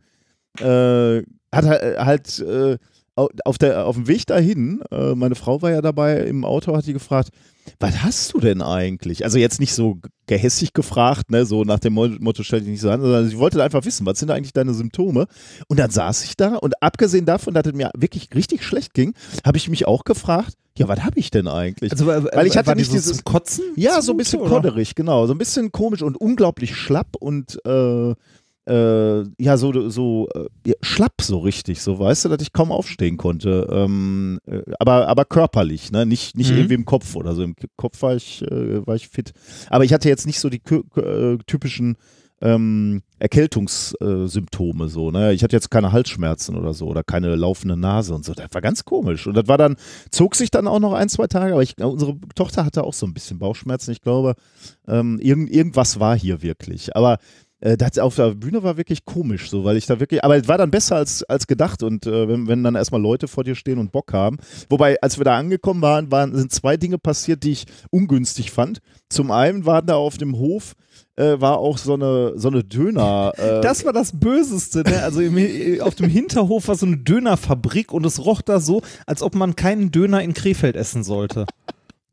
äh, 0.58 1.22
hat 1.52 1.64
er 1.64 2.04
halt 2.04 2.38
äh, 2.40 2.78
auf, 3.16 3.56
der, 3.58 3.86
auf 3.86 3.96
dem 3.96 4.08
Weg 4.08 4.26
dahin, 4.26 4.82
äh, 4.90 5.14
meine 5.14 5.34
Frau 5.34 5.62
war 5.62 5.70
ja 5.70 5.80
dabei 5.80 6.18
im 6.20 6.44
Auto, 6.44 6.76
hat 6.76 6.86
die 6.86 6.92
gefragt, 6.92 7.30
was 7.80 8.02
hast 8.02 8.32
du 8.34 8.40
denn 8.40 8.62
eigentlich? 8.62 9.24
Also 9.24 9.38
jetzt 9.38 9.58
nicht 9.58 9.72
so 9.74 9.98
gehässig 10.26 10.72
gefragt, 10.74 11.30
ne, 11.30 11.46
so 11.46 11.64
nach 11.64 11.78
dem 11.80 11.94
Mo- 11.94 12.08
Motto 12.20 12.42
stell 12.42 12.60
dich 12.60 12.68
nicht 12.68 12.80
so 12.80 12.90
an, 12.90 13.00
sondern 13.00 13.26
sie 13.28 13.38
wollte 13.38 13.62
einfach 13.62 13.84
wissen, 13.84 14.06
was 14.06 14.18
sind 14.18 14.30
eigentlich 14.30 14.52
deine 14.52 14.74
Symptome? 14.74 15.26
Und 15.68 15.78
dann 15.78 15.90
saß 15.90 16.24
ich 16.24 16.36
da 16.36 16.56
und 16.56 16.80
abgesehen 16.82 17.24
davon, 17.26 17.54
dass 17.54 17.66
es 17.66 17.72
mir 17.72 17.90
wirklich 17.96 18.28
richtig 18.34 18.62
schlecht 18.62 18.94
ging, 18.94 19.14
habe 19.44 19.56
ich 19.58 19.68
mich 19.68 19.86
auch 19.88 20.04
gefragt, 20.04 20.52
ja, 20.78 20.86
was 20.86 21.02
habe 21.02 21.18
ich 21.18 21.30
denn 21.30 21.48
eigentlich? 21.48 21.90
Also, 21.90 22.10
äh, 22.10 22.22
Weil 22.34 22.46
ich 22.46 22.56
hatte 22.56 22.66
war 22.68 22.74
die 22.74 22.80
nicht 22.82 22.90
so 22.90 22.96
dieses- 22.98 23.16
zum 23.16 23.24
Kotzen? 23.24 23.64
Ja, 23.76 24.02
so 24.02 24.12
ein 24.12 24.18
bisschen 24.18 24.40
oder? 24.40 24.50
kodderig, 24.50 24.94
genau. 24.94 25.26
So 25.26 25.32
ein 25.32 25.38
bisschen 25.38 25.72
komisch 25.72 26.02
und 26.02 26.16
unglaublich 26.18 26.76
schlapp 26.76 27.16
und 27.18 27.58
äh, 27.64 28.14
äh, 28.68 29.22
ja, 29.38 29.56
so, 29.56 29.88
so 29.88 30.28
äh, 30.34 30.46
ja, 30.66 30.74
schlapp 30.82 31.22
so 31.22 31.38
richtig, 31.38 31.80
so 31.82 31.98
weißt 31.98 32.24
du, 32.24 32.28
dass 32.30 32.42
ich 32.42 32.52
kaum 32.52 32.72
aufstehen 32.72 33.16
konnte. 33.16 33.68
Ähm, 33.70 34.38
äh, 34.46 34.62
aber, 34.78 35.08
aber 35.08 35.24
körperlich, 35.24 35.92
ne? 35.92 36.04
Nicht, 36.06 36.36
nicht 36.36 36.50
Mhm. 36.50 36.56
irgendwie 36.56 36.74
im 36.74 36.84
Kopf 36.84 37.14
oder 37.16 37.34
so. 37.34 37.42
Im 37.42 37.54
Kopf 37.76 38.02
war 38.02 38.16
ich, 38.16 38.42
äh, 38.42 38.86
war 38.86 38.96
ich 38.96 39.08
fit. 39.08 39.32
Aber 39.70 39.84
ich 39.84 39.92
hatte 39.92 40.08
jetzt 40.08 40.26
nicht 40.26 40.40
so 40.40 40.48
die 40.50 40.60
äh, 40.96 41.38
typischen 41.46 41.96
ähm, 42.42 43.02
Erkältungssymptome 43.18 44.88
so, 44.88 45.10
ne? 45.10 45.32
Ich 45.32 45.42
hatte 45.42 45.56
jetzt 45.56 45.70
keine 45.70 45.92
Halsschmerzen 45.92 46.56
oder 46.56 46.74
so 46.74 46.86
oder 46.86 47.02
keine 47.02 47.34
laufende 47.34 47.76
Nase 47.76 48.14
und 48.14 48.24
so. 48.24 48.34
Das 48.34 48.48
war 48.52 48.60
ganz 48.60 48.84
komisch. 48.84 49.26
Und 49.26 49.34
das 49.36 49.48
war 49.48 49.58
dann, 49.58 49.76
zog 50.10 50.34
sich 50.34 50.50
dann 50.50 50.66
auch 50.68 50.78
noch 50.80 50.92
ein, 50.92 51.08
zwei 51.08 51.26
Tage, 51.26 51.52
aber 51.52 51.62
ich, 51.62 51.76
unsere 51.82 52.18
Tochter 52.34 52.64
hatte 52.64 52.84
auch 52.84 52.92
so 52.94 53.06
ein 53.06 53.14
bisschen 53.14 53.38
Bauchschmerzen. 53.38 53.92
Ich 53.92 54.02
glaube, 54.02 54.34
ähm, 54.86 55.18
irgend, 55.20 55.50
irgendwas 55.50 55.98
war 56.00 56.18
hier 56.18 56.42
wirklich. 56.42 56.94
Aber 56.94 57.18
äh, 57.60 57.76
das 57.76 57.98
auf 57.98 58.16
der 58.16 58.34
Bühne 58.34 58.62
war 58.62 58.76
wirklich 58.76 59.04
komisch, 59.04 59.50
so, 59.50 59.64
weil 59.64 59.76
ich 59.76 59.86
da 59.86 60.00
wirklich, 60.00 60.22
aber 60.24 60.36
es 60.36 60.48
war 60.48 60.58
dann 60.58 60.70
besser 60.70 60.96
als, 60.96 61.22
als 61.24 61.46
gedacht 61.46 61.82
und 61.82 62.06
äh, 62.06 62.28
wenn, 62.28 62.48
wenn 62.48 62.62
dann 62.62 62.74
erstmal 62.74 63.00
Leute 63.00 63.28
vor 63.28 63.44
dir 63.44 63.54
stehen 63.54 63.78
und 63.78 63.92
Bock 63.92 64.12
haben. 64.12 64.38
Wobei, 64.68 65.00
als 65.00 65.18
wir 65.18 65.24
da 65.24 65.36
angekommen 65.36 65.82
waren, 65.82 66.10
waren, 66.10 66.34
sind 66.34 66.52
zwei 66.52 66.76
Dinge 66.76 66.98
passiert, 66.98 67.42
die 67.44 67.52
ich 67.52 67.66
ungünstig 67.90 68.50
fand. 68.50 68.80
Zum 69.08 69.30
einen 69.30 69.66
waren 69.66 69.86
da 69.86 69.96
auf 69.96 70.18
dem 70.18 70.36
Hof, 70.36 70.74
äh, 71.16 71.40
war 71.40 71.58
auch 71.58 71.78
so 71.78 71.94
eine, 71.94 72.32
so 72.36 72.48
eine 72.48 72.62
Döner. 72.64 73.32
Äh, 73.36 73.60
Das 73.60 73.84
war 73.84 73.92
das 73.92 74.18
Böseste, 74.18 74.82
ne? 74.82 75.02
Also 75.02 75.20
im, 75.20 75.80
auf 75.80 75.94
dem 75.94 76.10
Hinterhof 76.10 76.68
war 76.68 76.74
so 76.74 76.86
eine 76.86 76.98
Dönerfabrik 76.98 77.92
und 77.92 78.04
es 78.04 78.24
roch 78.24 78.42
da 78.42 78.60
so, 78.60 78.82
als 79.06 79.22
ob 79.22 79.34
man 79.34 79.56
keinen 79.56 79.90
Döner 79.90 80.22
in 80.22 80.34
Krefeld 80.34 80.76
essen 80.76 81.04
sollte. 81.04 81.46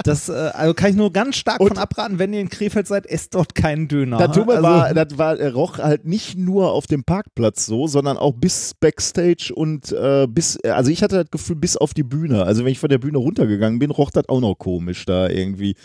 Das 0.03 0.27
äh, 0.27 0.33
also 0.53 0.73
kann 0.73 0.89
ich 0.89 0.95
nur 0.95 1.13
ganz 1.13 1.35
stark 1.35 1.59
Und- 1.59 1.67
von 1.69 1.77
abraten, 1.77 2.17
wenn 2.19 2.33
ihr 2.33 2.41
in 2.41 2.50
Krefeld 2.50 2.88
seid, 2.88 3.05
esst 3.05 3.35
dort 3.35 3.53
keinen 3.55 3.88
Döner. 3.88 4.17
Das 4.17 4.29
also, 4.29 4.47
war, 4.47 4.93
das 4.93 5.17
war, 5.17 5.39
äh, 5.39 5.47
roch 5.50 5.77
halt 5.77 6.03
nicht 6.05 6.35
nur 6.35 6.71
auf 6.71 6.88
dem 6.88 7.03
Parkplatz 7.03 7.65
so, 7.67 7.88
sondern 7.88 8.17
auch 8.17 8.33
bis 8.33 8.73
Backstage 8.73 9.51
und 9.53 9.91
äh, 9.91 10.27
bis, 10.27 10.57
äh, 10.63 10.69
also 10.69 10.89
ich 10.89 11.03
hatte 11.03 11.17
das 11.23 11.31
Gefühl, 11.31 11.55
bis 11.57 11.77
auf 11.77 11.93
die 11.93 12.03
Bühne. 12.03 12.43
Also 12.43 12.65
wenn 12.65 12.71
ich 12.71 12.79
von 12.79 12.89
der 12.89 12.97
Bühne 12.97 13.19
runtergegangen 13.19 13.77
bin, 13.79 13.91
roch 13.91 14.09
das 14.09 14.27
auch 14.29 14.41
noch 14.41 14.55
komisch 14.55 15.05
da 15.05 15.29
irgendwie. 15.29 15.75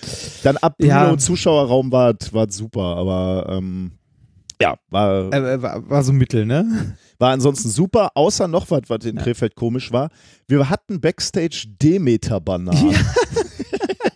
Dann 0.42 0.56
ab 0.56 0.78
Bühne 0.78 0.88
Ja. 0.90 1.10
und 1.10 1.20
Zuschauerraum 1.20 1.92
war 1.92 2.14
es 2.20 2.56
super, 2.56 2.96
aber 2.96 3.46
ähm, 3.50 3.92
Ja, 4.60 4.76
war, 4.90 5.32
Äh, 5.32 5.62
war, 5.62 5.88
war 5.88 6.02
so 6.02 6.12
mittel, 6.14 6.46
ne? 6.46 6.96
war 7.18 7.32
ansonsten 7.32 7.68
super, 7.68 8.10
außer 8.14 8.48
noch 8.48 8.70
was, 8.70 8.82
was 8.88 9.04
in 9.04 9.16
Krefeld 9.16 9.54
komisch 9.54 9.92
war. 9.92 10.08
Wir 10.48 10.68
hatten 10.70 11.00
Backstage 11.00 11.66
Demeter-Bananen. 11.80 12.90
Ja. 12.92 12.98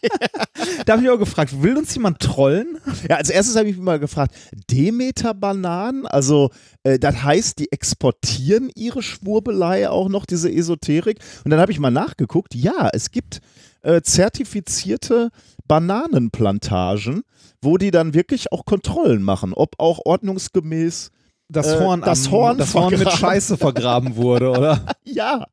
Da 0.86 0.94
habe 0.94 1.02
ich 1.02 1.10
auch 1.10 1.18
gefragt, 1.18 1.62
will 1.62 1.76
uns 1.76 1.94
jemand 1.94 2.20
trollen? 2.20 2.78
als 3.08 3.30
erstes 3.30 3.56
habe 3.56 3.68
ich 3.68 3.76
mich 3.76 3.84
mal 3.84 3.98
gefragt, 3.98 4.34
Demeter-Bananen? 4.70 6.06
Also, 6.06 6.50
äh, 6.82 6.98
das 6.98 7.22
heißt, 7.22 7.58
die 7.58 7.70
exportieren 7.72 8.70
ihre 8.74 9.02
Schwurbelei 9.02 9.88
auch 9.88 10.08
noch, 10.08 10.26
diese 10.26 10.52
Esoterik? 10.52 11.18
Und 11.44 11.50
dann 11.50 11.60
habe 11.60 11.72
ich 11.72 11.78
mal 11.78 11.90
nachgeguckt, 11.90 12.54
ja, 12.54 12.90
es 12.92 13.10
gibt 13.10 13.40
äh, 13.82 14.02
zertifizierte 14.02 15.30
Bananenplantagen, 15.66 17.22
wo 17.60 17.78
die 17.78 17.90
dann 17.90 18.14
wirklich 18.14 18.52
auch 18.52 18.64
Kontrollen 18.64 19.22
machen, 19.22 19.52
ob 19.54 19.78
auch 19.78 20.00
ordnungsgemäß 20.04 21.10
Das 21.48 21.66
Äh, 21.68 21.80
Horn, 21.80 22.00
das 22.00 22.26
am, 22.26 22.32
Horn 22.32 22.58
das 22.58 22.74
Horn 22.74 22.98
mit. 22.98 23.10
Scheiße 23.12 23.56
vergraben 23.56 24.16
wurde, 24.16 24.50
oder? 24.50 24.86
Ja, 25.04 25.46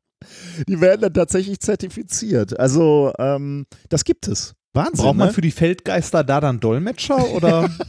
die 0.68 0.80
werden 0.80 1.00
dann 1.02 1.14
tatsächlich 1.14 1.60
zertifiziert. 1.60 2.58
Also, 2.58 3.12
ähm, 3.18 3.66
das 3.88 4.04
gibt 4.04 4.28
es. 4.28 4.54
Wahnsinn. 4.72 5.04
Braucht 5.04 5.16
man 5.16 5.28
ne? 5.28 5.34
für 5.34 5.40
die 5.40 5.50
Feldgeister 5.50 6.22
da 6.22 6.40
dann 6.40 6.60
Dolmetscher 6.60 7.30
oder? 7.32 7.68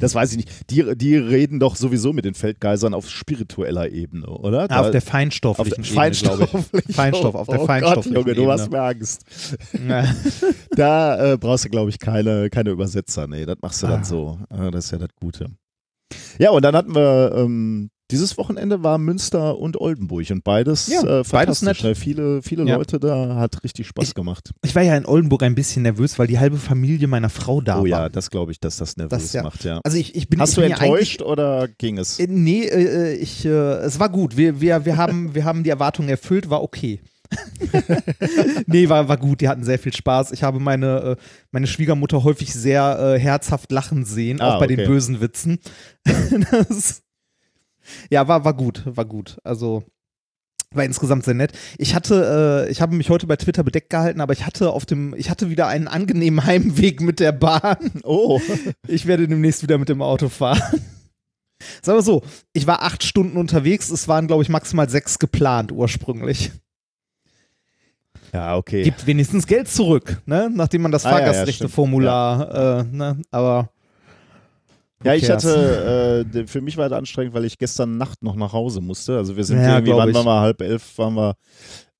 Das 0.00 0.14
weiß 0.14 0.32
ich 0.32 0.36
nicht. 0.38 0.70
Die, 0.70 0.96
die 0.96 1.16
reden 1.16 1.60
doch 1.60 1.76
sowieso 1.76 2.12
mit 2.14 2.24
den 2.24 2.34
Feldgeisern 2.34 2.94
auf 2.94 3.08
spiritueller 3.10 3.90
Ebene, 3.90 4.26
oder? 4.26 4.62
Ah, 4.62 4.68
Da- 4.68 4.80
auf 4.80 4.90
der 4.90 4.98
auf 5.02 5.04
feinstofflichen 5.08 5.82
der 5.82 6.04
Ebene, 6.06 6.48
ich. 6.88 6.94
Feinstoff, 6.96 7.34
auf 7.34 7.46
der 7.46 7.60
oh 7.62 7.66
feinstofflichen 7.66 8.14
Gott, 8.14 8.26
Junge, 8.26 8.34
du 8.34 8.42
Ebene. 8.42 8.52
hast 8.52 8.70
mir 8.70 8.80
Angst. 8.82 9.24
Ja. 9.86 10.14
Da 10.76 11.32
äh, 11.32 11.38
brauchst 11.38 11.64
du, 11.66 11.68
glaube 11.70 11.90
ich, 11.90 11.98
keine, 11.98 12.50
keine 12.50 12.70
Übersetzer. 12.70 13.26
Nee, 13.26 13.46
das 13.46 13.56
machst 13.62 13.82
du 13.82 13.86
dann 13.86 14.00
Ah. 14.00 14.04
so. 14.04 14.38
Äh, 14.50 14.70
das 14.70 14.86
ist 14.86 14.90
ja 14.92 14.98
das 14.98 15.08
Gute. 15.18 15.46
Ja, 16.38 16.50
und 16.50 16.62
dann 16.64 16.74
hatten 16.76 16.94
wir, 16.94 17.32
ähm, 17.36 17.90
dieses 18.10 18.38
Wochenende 18.38 18.82
war 18.82 18.98
Münster 18.98 19.58
und 19.58 19.80
Oldenburg 19.80 20.30
und 20.30 20.44
beides, 20.44 20.86
Ja, 20.86 21.00
äh, 21.00 21.04
beides 21.04 21.28
fantastisch. 21.60 21.64
nett. 21.64 21.82
ne? 21.84 21.94
Viele, 21.94 22.42
viele 22.42 22.64
Ja. 22.64 22.76
Leute 22.76 23.00
da, 23.00 23.34
hat 23.36 23.62
richtig 23.64 23.86
Spaß 23.88 24.08
Ich- 24.08 24.14
gemacht. 24.14 24.52
Ich 24.64 24.74
war 24.74 24.82
ja 24.82 24.96
in 24.96 25.06
Oldenburg 25.06 25.42
ein 25.42 25.54
bisschen 25.54 25.82
nervös, 25.82 26.18
weil 26.18 26.26
die 26.26 26.38
halbe 26.38 26.56
Familie 26.56 27.08
meiner 27.08 27.28
Frau 27.30 27.60
da 27.60 27.78
oh 27.78 27.82
war. 27.82 27.86
ja, 27.88 28.08
das 28.08 28.30
glaube 28.30 28.52
ich, 28.52 28.60
dass 28.60 28.76
das 28.76 28.96
nervös 28.96 29.10
Das 29.22 29.32
ja- 29.32 29.42
macht, 29.42 29.64
ja. 29.64 29.80
Also 29.84 29.96
ich, 29.98 30.14
ich 30.14 30.28
bin 30.28 30.40
Hast 30.40 30.50
ich 30.50 30.54
du 30.56 30.60
bin 30.62 30.70
ja 30.70 30.76
enttäuscht 30.76 31.22
oder 31.22 31.68
ging 31.68 31.98
es? 31.98 32.18
Äh, 32.20 32.26
Nee, 32.28 32.64
äh, 32.64 33.14
ich, 33.14 33.44
äh, 33.44 33.48
es 33.50 33.98
war 33.98 34.08
gut. 34.08 34.36
Wir, 34.36 34.60
wir, 34.60 34.84
wir, 34.84 34.96
haben, 34.96 35.34
wir 35.34 35.44
haben 35.44 35.62
die 35.64 35.70
Erwartungen 35.70 36.08
erfüllt, 36.08 36.48
war 36.50 36.62
okay. 36.62 37.00
nee, 38.66 38.88
war, 38.88 39.08
war 39.08 39.16
gut. 39.16 39.40
Die 39.40 39.48
hatten 39.48 39.64
sehr 39.64 39.78
viel 39.78 39.92
Spaß. 39.92 40.32
Ich 40.32 40.42
habe 40.42 40.60
meine, 40.60 41.00
äh, 41.00 41.16
meine 41.50 41.66
Schwiegermutter 41.66 42.22
häufig 42.24 42.52
sehr 42.52 43.14
äh, 43.16 43.18
herzhaft 43.18 43.72
lachen 43.72 44.04
sehen, 44.04 44.40
Ah, 44.40 44.54
auch 44.54 44.58
bei 44.60 44.66
okay. 44.66 44.76
den 44.76 44.86
bösen 44.86 45.20
Witzen. 45.20 45.58
das, 46.04 47.02
ja, 48.10 48.28
war, 48.28 48.44
war 48.44 48.54
gut, 48.54 48.82
war 48.84 49.04
gut. 49.04 49.38
Also 49.44 49.82
war 50.72 50.84
insgesamt 50.84 51.24
sehr 51.24 51.34
nett. 51.34 51.52
Ich 51.78 51.94
hatte, 51.94 52.66
äh, 52.66 52.70
ich 52.70 52.80
habe 52.80 52.94
mich 52.96 53.08
heute 53.08 53.26
bei 53.26 53.36
Twitter 53.36 53.62
bedeckt 53.62 53.90
gehalten, 53.90 54.20
aber 54.20 54.32
ich 54.32 54.44
hatte 54.44 54.70
auf 54.70 54.84
dem, 54.84 55.14
ich 55.16 55.30
hatte 55.30 55.48
wieder 55.48 55.68
einen 55.68 55.88
angenehmen 55.88 56.44
Heimweg 56.46 57.00
mit 57.00 57.20
der 57.20 57.32
Bahn. 57.32 57.92
Oh, 58.02 58.40
Ich 58.86 59.06
werde 59.06 59.28
demnächst 59.28 59.62
wieder 59.62 59.78
mit 59.78 59.88
dem 59.88 60.02
Auto 60.02 60.28
fahren. 60.28 60.60
Sagen 61.80 61.98
wir 61.98 62.02
so, 62.02 62.22
ich 62.52 62.66
war 62.66 62.82
acht 62.82 63.02
Stunden 63.02 63.38
unterwegs, 63.38 63.88
es 63.90 64.08
waren, 64.08 64.26
glaube 64.26 64.42
ich, 64.42 64.48
maximal 64.50 64.90
sechs 64.90 65.18
geplant 65.18 65.72
ursprünglich. 65.72 66.50
ja, 68.34 68.56
okay. 68.56 68.82
Gibt 68.82 69.06
wenigstens 69.06 69.46
Geld 69.46 69.68
zurück, 69.68 70.20
ne? 70.26 70.50
nachdem 70.52 70.82
man 70.82 70.92
das 70.92 71.06
Ah, 71.06 71.12
ja, 71.12 71.18
ja, 71.18 71.24
Fahrgastrechteformular, 71.24 72.80
äh, 72.80 72.84
ne? 72.84 73.22
aber 73.30 73.70
Ja, 75.04 75.14
ich 75.14 75.28
hatte, 75.30 76.24
äh, 76.34 76.46
für 76.46 76.60
mich 76.60 76.76
war 76.76 76.88
das 76.88 76.98
anstrengend, 76.98 77.34
weil 77.34 77.44
ich 77.44 77.58
gestern 77.58 77.96
Nacht 77.98 78.22
noch 78.22 78.34
nach 78.34 78.52
Hause 78.52 78.80
musste. 78.80 79.16
Also 79.16 79.36
wir 79.36 79.44
sind 79.44 79.58
Ja, 79.60 79.74
irgendwie, 79.76 79.92
wann 79.92 80.12
waren 80.14 80.24
wir, 80.24 80.40
halb 80.40 80.60
elf 80.62 80.96
waren 80.98 81.14
wir 81.14 81.34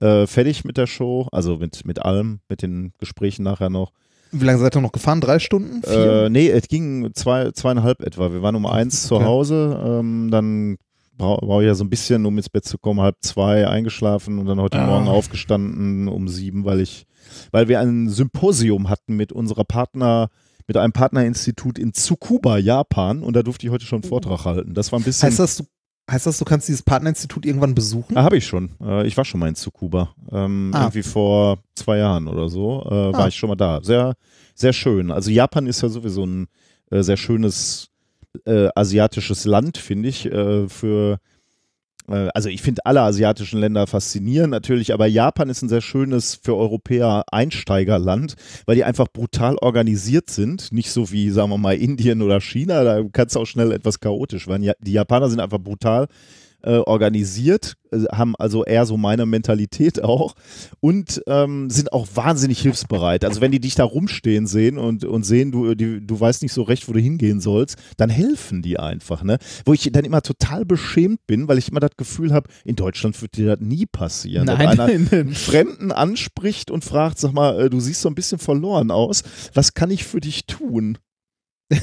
äh, 0.00 0.26
fertig 0.26 0.64
mit 0.64 0.76
der 0.76 0.86
Show, 0.86 1.28
also 1.30 1.56
mit, 1.56 1.84
mit 1.86 2.00
allem, 2.02 2.40
mit 2.48 2.62
den 2.62 2.92
Gesprächen 2.98 3.42
nachher 3.42 3.70
noch. 3.70 3.92
wie 4.32 4.44
lange 4.44 4.58
seid 4.58 4.76
ihr 4.76 4.80
noch 4.80 4.92
gefahren? 4.92 5.20
Drei 5.20 5.38
Stunden? 5.38 5.82
Vier? 5.82 6.24
Äh, 6.24 6.30
nee, 6.30 6.48
es 6.48 6.68
ging 6.68 7.10
zwei, 7.14 7.50
zweieinhalb 7.52 8.00
etwa. 8.02 8.32
Wir 8.32 8.42
waren 8.42 8.56
um 8.56 8.66
eins 8.66 9.06
zu 9.06 9.16
Okay. 9.16 9.24
Hause, 9.24 9.80
ähm, 9.84 10.30
dann 10.30 10.76
brau- 11.18 11.38
brauche 11.38 11.62
ich 11.62 11.66
ja 11.68 11.74
so 11.74 11.84
ein 11.84 11.90
bisschen, 11.90 12.24
um 12.26 12.36
ins 12.38 12.48
Bett 12.48 12.64
zu 12.64 12.78
kommen, 12.78 13.00
halb 13.00 13.16
zwei 13.20 13.68
eingeschlafen 13.68 14.38
und 14.38 14.46
dann 14.46 14.60
heute 14.60 14.78
Ah. 14.78 14.86
Morgen 14.86 15.08
aufgestanden 15.08 16.08
um 16.08 16.28
sieben, 16.28 16.64
weil 16.64 16.80
ich, 16.80 17.06
weil 17.52 17.68
wir 17.68 17.78
ein 17.80 18.08
Symposium 18.08 18.88
hatten 18.88 19.16
mit 19.16 19.32
unserer 19.32 19.64
Partner, 19.64 20.28
mit 20.66 20.76
einem 20.76 20.92
Partnerinstitut 20.92 21.78
in 21.78 21.92
Tsukuba, 21.92 22.58
Japan 22.58 23.22
und 23.22 23.34
da 23.36 23.42
durfte 23.42 23.66
ich 23.66 23.72
heute 23.72 23.84
schon 23.84 24.02
einen 24.02 24.08
Vortrag 24.08 24.44
halten. 24.44 24.74
Das 24.74 24.90
war 24.92 24.98
ein 24.98 25.04
bisschen. 25.04 25.28
heißt, 25.28 25.38
das, 25.38 25.56
du, 25.58 25.64
heißt 26.10 26.26
das, 26.26 26.38
du 26.38 26.44
kannst 26.44 26.68
dieses 26.68 26.82
Partnerinstitut 26.82 27.46
irgendwann 27.46 27.74
besuchen? 27.74 28.16
Ah, 28.16 28.22
habe 28.24 28.36
ich 28.36 28.46
schon. 28.46 28.70
Äh, 28.82 29.06
ich 29.06 29.16
war 29.16 29.24
schon 29.24 29.40
mal 29.40 29.48
in 29.48 29.54
Tsukuba. 29.54 30.14
Ähm, 30.32 30.70
Ah. 30.74 30.82
Irgendwie 30.82 31.02
vor 31.02 31.58
zwei 31.74 31.98
Jahren 31.98 32.26
oder 32.28 32.48
so 32.48 32.82
äh, 32.84 32.90
war 33.12 33.24
Ah. 33.24 33.28
ich 33.28 33.36
schon 33.36 33.48
mal 33.48 33.56
da. 33.56 33.80
Sehr, 33.82 34.14
sehr 34.54 34.72
schön. 34.72 35.10
Also 35.10 35.30
Japan 35.30 35.66
ist 35.66 35.82
ja 35.82 35.88
sowieso 35.88 36.24
ein 36.24 36.48
äh, 36.90 37.02
sehr 37.02 37.16
schönes 37.16 37.88
äh, 38.44 38.68
asiatisches 38.74 39.44
Land, 39.44 39.78
finde 39.78 40.08
ich. 40.08 40.26
Äh, 40.26 40.68
für 40.68 41.18
also 42.06 42.48
ich 42.48 42.62
finde 42.62 42.84
alle 42.84 43.00
asiatischen 43.02 43.60
Länder 43.60 43.86
faszinierend 43.86 44.50
natürlich, 44.50 44.92
aber 44.94 45.06
Japan 45.06 45.48
ist 45.48 45.62
ein 45.62 45.68
sehr 45.68 45.80
schönes 45.80 46.38
für 46.40 46.56
Europäer 46.56 47.24
Einsteigerland, 47.30 48.36
weil 48.64 48.76
die 48.76 48.84
einfach 48.84 49.08
brutal 49.12 49.56
organisiert 49.56 50.30
sind. 50.30 50.72
Nicht 50.72 50.90
so 50.90 51.10
wie, 51.10 51.30
sagen 51.30 51.50
wir 51.50 51.58
mal, 51.58 51.76
Indien 51.76 52.22
oder 52.22 52.40
China, 52.40 52.84
da 52.84 53.02
kann 53.12 53.26
es 53.26 53.36
auch 53.36 53.46
schnell 53.46 53.72
etwas 53.72 54.00
chaotisch 54.00 54.46
werden. 54.46 54.72
Die 54.80 54.92
Japaner 54.92 55.28
sind 55.28 55.40
einfach 55.40 55.58
brutal 55.60 56.06
äh, 56.66 56.78
organisiert, 56.78 57.74
äh, 57.92 58.04
haben 58.12 58.34
also 58.36 58.64
eher 58.64 58.84
so 58.86 58.96
meine 58.96 59.24
Mentalität 59.24 60.02
auch 60.04 60.34
und 60.80 61.22
ähm, 61.26 61.70
sind 61.70 61.92
auch 61.92 62.08
wahnsinnig 62.14 62.60
hilfsbereit. 62.60 63.24
Also 63.24 63.40
wenn 63.40 63.52
die 63.52 63.60
dich 63.60 63.76
da 63.76 63.84
rumstehen 63.84 64.46
sehen 64.46 64.76
und, 64.76 65.04
und 65.04 65.22
sehen, 65.22 65.52
du, 65.52 65.74
die, 65.74 66.04
du 66.04 66.20
weißt 66.20 66.42
nicht 66.42 66.52
so 66.52 66.62
recht, 66.62 66.88
wo 66.88 66.92
du 66.92 67.00
hingehen 67.00 67.40
sollst, 67.40 67.78
dann 67.96 68.10
helfen 68.10 68.62
die 68.62 68.78
einfach. 68.78 69.22
Ne? 69.22 69.38
Wo 69.64 69.72
ich 69.72 69.88
dann 69.92 70.04
immer 70.04 70.22
total 70.22 70.64
beschämt 70.64 71.26
bin, 71.26 71.48
weil 71.48 71.58
ich 71.58 71.70
immer 71.70 71.80
das 71.80 71.96
Gefühl 71.96 72.32
habe, 72.32 72.50
in 72.64 72.76
Deutschland 72.76 73.20
wird 73.22 73.36
dir 73.36 73.56
das 73.56 73.60
nie 73.60 73.86
passieren. 73.86 74.46
dass 74.46 74.58
einer 74.58 74.84
einen 74.84 75.34
Fremden 75.34 75.92
anspricht 75.92 76.70
und 76.70 76.84
fragt, 76.84 77.18
sag 77.18 77.32
mal, 77.32 77.60
äh, 77.60 77.70
du 77.70 77.78
siehst 77.80 78.00
so 78.00 78.08
ein 78.08 78.14
bisschen 78.16 78.38
verloren 78.38 78.90
aus, 78.90 79.22
was 79.54 79.74
kann 79.74 79.90
ich 79.90 80.04
für 80.04 80.20
dich 80.20 80.46
tun? 80.46 80.98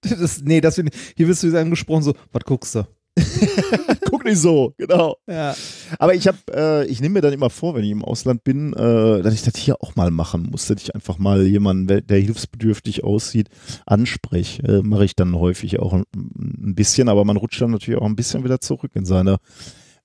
Das, 0.00 0.40
nee, 0.42 0.60
das, 0.60 0.76
hier 1.16 1.28
wirst 1.28 1.42
du 1.42 1.58
angesprochen, 1.58 2.02
so, 2.02 2.14
was 2.32 2.44
guckst 2.44 2.74
du? 2.76 2.86
Guck 4.10 4.24
nicht 4.24 4.38
so, 4.38 4.74
genau. 4.76 5.16
Ja. 5.26 5.54
Aber 5.98 6.14
ich 6.14 6.26
habe, 6.26 6.38
äh, 6.52 6.86
ich 6.86 7.00
nehme 7.00 7.14
mir 7.14 7.20
dann 7.20 7.32
immer 7.32 7.50
vor, 7.50 7.74
wenn 7.74 7.84
ich 7.84 7.90
im 7.90 8.04
Ausland 8.04 8.44
bin, 8.44 8.72
äh, 8.72 9.22
dass 9.22 9.34
ich 9.34 9.42
das 9.42 9.56
hier 9.56 9.82
auch 9.82 9.96
mal 9.96 10.10
machen 10.10 10.48
muss, 10.50 10.66
dass 10.66 10.82
ich 10.82 10.94
einfach 10.94 11.18
mal 11.18 11.46
jemanden, 11.46 12.06
der 12.06 12.18
hilfsbedürftig 12.18 13.04
aussieht, 13.04 13.48
anspreche. 13.86 14.62
Äh, 14.62 14.82
Mache 14.82 15.04
ich 15.04 15.16
dann 15.16 15.34
häufig 15.36 15.78
auch 15.80 15.92
ein, 15.92 16.04
ein 16.14 16.74
bisschen, 16.74 17.08
aber 17.08 17.24
man 17.24 17.36
rutscht 17.36 17.60
dann 17.60 17.70
natürlich 17.70 18.00
auch 18.00 18.06
ein 18.06 18.16
bisschen 18.16 18.44
wieder 18.44 18.60
zurück 18.60 18.92
in 18.94 19.04
seine 19.04 19.38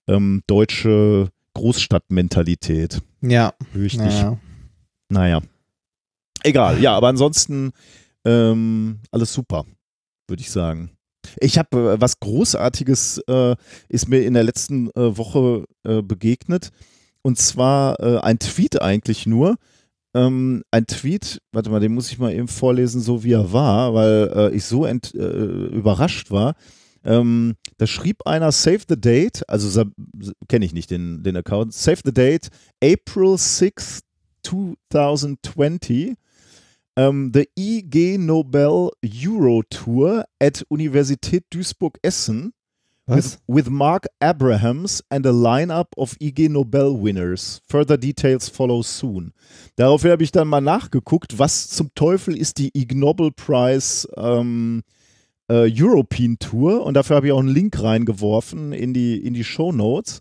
ähm, 0.08 0.42
deutsche 0.48 1.30
Großstadtmentalität. 1.54 3.02
Ja. 3.22 3.54
Fürchte 3.72 4.06
ich. 4.08 4.20
ja. 4.20 4.38
Naja. 5.10 5.42
Egal, 6.44 6.82
ja, 6.82 6.96
aber 6.96 7.08
ansonsten 7.08 7.72
ähm, 8.26 9.00
alles 9.12 9.34
super, 9.34 9.66
würde 10.28 10.42
ich 10.42 10.52
sagen. 10.52 10.92
Ich 11.40 11.58
habe 11.58 11.94
äh, 11.94 12.02
was 12.02 12.20
Großartiges, 12.20 13.20
äh, 13.28 13.56
ist 13.90 14.10
mir 14.10 14.24
in 14.26 14.34
der 14.34 14.44
letzten 14.44 14.90
äh, 14.92 15.18
Woche 15.18 15.66
äh, 15.84 16.02
begegnet. 16.02 16.70
Und 17.22 17.38
zwar 17.38 18.00
äh, 18.00 18.20
ein 18.20 18.40
Tweet 18.40 18.82
eigentlich 18.82 19.26
nur. 19.26 19.56
Ähm, 20.14 20.64
ein 20.72 20.86
Tweet, 20.86 21.42
warte 21.52 21.70
mal, 21.70 21.80
den 21.80 21.94
muss 21.94 22.12
ich 22.12 22.20
mal 22.20 22.34
eben 22.34 22.48
vorlesen, 22.48 23.02
so 23.02 23.24
wie 23.24 23.34
er 23.34 23.52
war, 23.52 23.94
weil 23.94 24.32
äh, 24.36 24.56
ich 24.56 24.66
so 24.66 24.86
ent, 24.86 25.14
überrascht 25.14 26.30
war. 26.30 26.56
Ähm, 27.06 27.56
da 27.78 27.88
schrieb 27.88 28.26
einer 28.26 28.52
Save 28.52 28.82
the 28.88 29.00
Date, 29.00 29.48
also 29.50 29.84
kenne 30.48 30.66
ich 30.66 30.74
nicht 30.74 30.92
den, 30.92 31.24
den 31.24 31.36
Account, 31.36 31.74
Save 31.74 32.00
the 32.06 32.14
Date, 32.14 32.50
April 32.82 33.38
6, 33.38 34.02
2020. 34.44 36.16
Um, 36.96 37.32
the 37.34 37.48
IG 37.58 38.20
Nobel 38.20 38.92
Euro 39.04 39.64
Tour 39.64 40.26
at 40.40 40.64
Universität 40.70 41.44
Duisburg-Essen 41.50 42.54
with, 43.08 43.38
with 43.48 43.70
Mark 43.70 44.08
Abrahams 44.22 45.04
and 45.10 45.26
a 45.26 45.32
lineup 45.32 45.88
of 45.98 46.16
IG 46.20 46.50
Nobel 46.50 46.96
winners. 46.96 47.62
Further 47.68 47.98
details 47.98 48.48
follow 48.48 48.82
soon. 48.82 49.34
Daraufhin 49.76 50.12
habe 50.12 50.24
ich 50.24 50.32
dann 50.32 50.48
mal 50.48 50.62
nachgeguckt, 50.62 51.40
was 51.40 51.68
zum 51.70 51.94
Teufel 51.96 52.38
ist 52.38 52.60
die 52.60 52.72
Ig 52.78 52.96
Nobel 52.96 53.32
Prize 53.32 54.08
ähm, 54.16 54.84
äh, 55.50 55.70
European 55.70 56.38
Tour 56.40 56.86
und 56.86 56.94
dafür 56.94 57.18
habe 57.18 57.28
ich 57.28 57.34
auch 57.34 57.40
einen 57.40 57.50
Link 57.50 57.82
reingeworfen 57.82 58.72
in 58.72 58.94
die, 58.94 59.18
in 59.18 59.34
die 59.34 59.44
Show 59.44 59.72
Notes. 59.72 60.20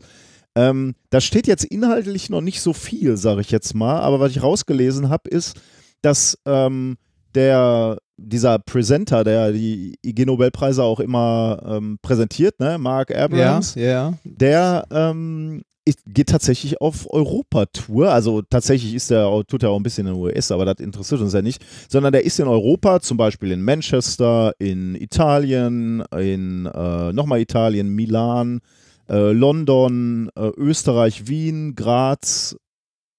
Ähm, 0.54 0.94
da 1.10 1.20
steht 1.20 1.46
jetzt 1.46 1.64
inhaltlich 1.64 2.28
noch 2.28 2.40
nicht 2.40 2.60
so 2.60 2.72
viel, 2.72 3.16
sage 3.16 3.40
ich 3.40 3.50
jetzt 3.50 3.74
mal, 3.74 4.00
aber 4.00 4.20
was 4.20 4.32
ich 4.32 4.42
rausgelesen 4.42 5.08
habe, 5.08 5.30
ist, 5.30 5.58
dass 6.02 6.38
ähm, 6.46 6.96
der 7.34 7.98
dieser 8.16 8.58
Presenter, 8.58 9.24
der 9.24 9.52
die 9.52 9.96
IG 10.04 10.26
Nobelpreise 10.26 10.82
auch 10.82 11.00
immer 11.00 11.60
ähm, 11.66 11.98
präsentiert, 12.02 12.60
ne, 12.60 12.78
Mark 12.78 13.14
Abrams, 13.14 13.74
ja, 13.74 13.82
ja. 13.82 14.14
der 14.24 14.86
ähm, 14.90 15.62
geht 16.06 16.28
tatsächlich 16.28 16.80
auf 16.80 17.12
Europatour. 17.12 18.12
Also 18.12 18.42
tatsächlich 18.42 18.94
ist 18.94 19.10
der, 19.10 19.28
tut 19.48 19.62
er 19.62 19.70
auch 19.70 19.76
ein 19.76 19.82
bisschen 19.82 20.06
in 20.06 20.14
den 20.14 20.22
US, 20.22 20.52
aber 20.52 20.64
das 20.64 20.78
interessiert 20.78 21.20
uns 21.20 21.32
ja 21.32 21.42
nicht. 21.42 21.64
Sondern 21.88 22.12
der 22.12 22.24
ist 22.24 22.38
in 22.38 22.46
Europa, 22.46 23.00
zum 23.00 23.16
Beispiel 23.16 23.50
in 23.50 23.62
Manchester, 23.62 24.52
in 24.58 24.94
Italien, 24.94 26.04
in 26.16 26.66
äh, 26.66 27.12
nochmal 27.12 27.40
Italien, 27.40 27.88
Milan, 27.88 28.60
äh, 29.08 29.32
London, 29.32 30.30
äh, 30.36 30.50
Österreich, 30.56 31.26
Wien, 31.26 31.74
Graz, 31.74 32.56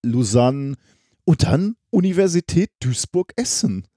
Lausanne 0.05 0.75
und 1.25 1.43
dann 1.43 1.75
Universität 1.89 2.69
Duisburg-Essen. 2.81 3.87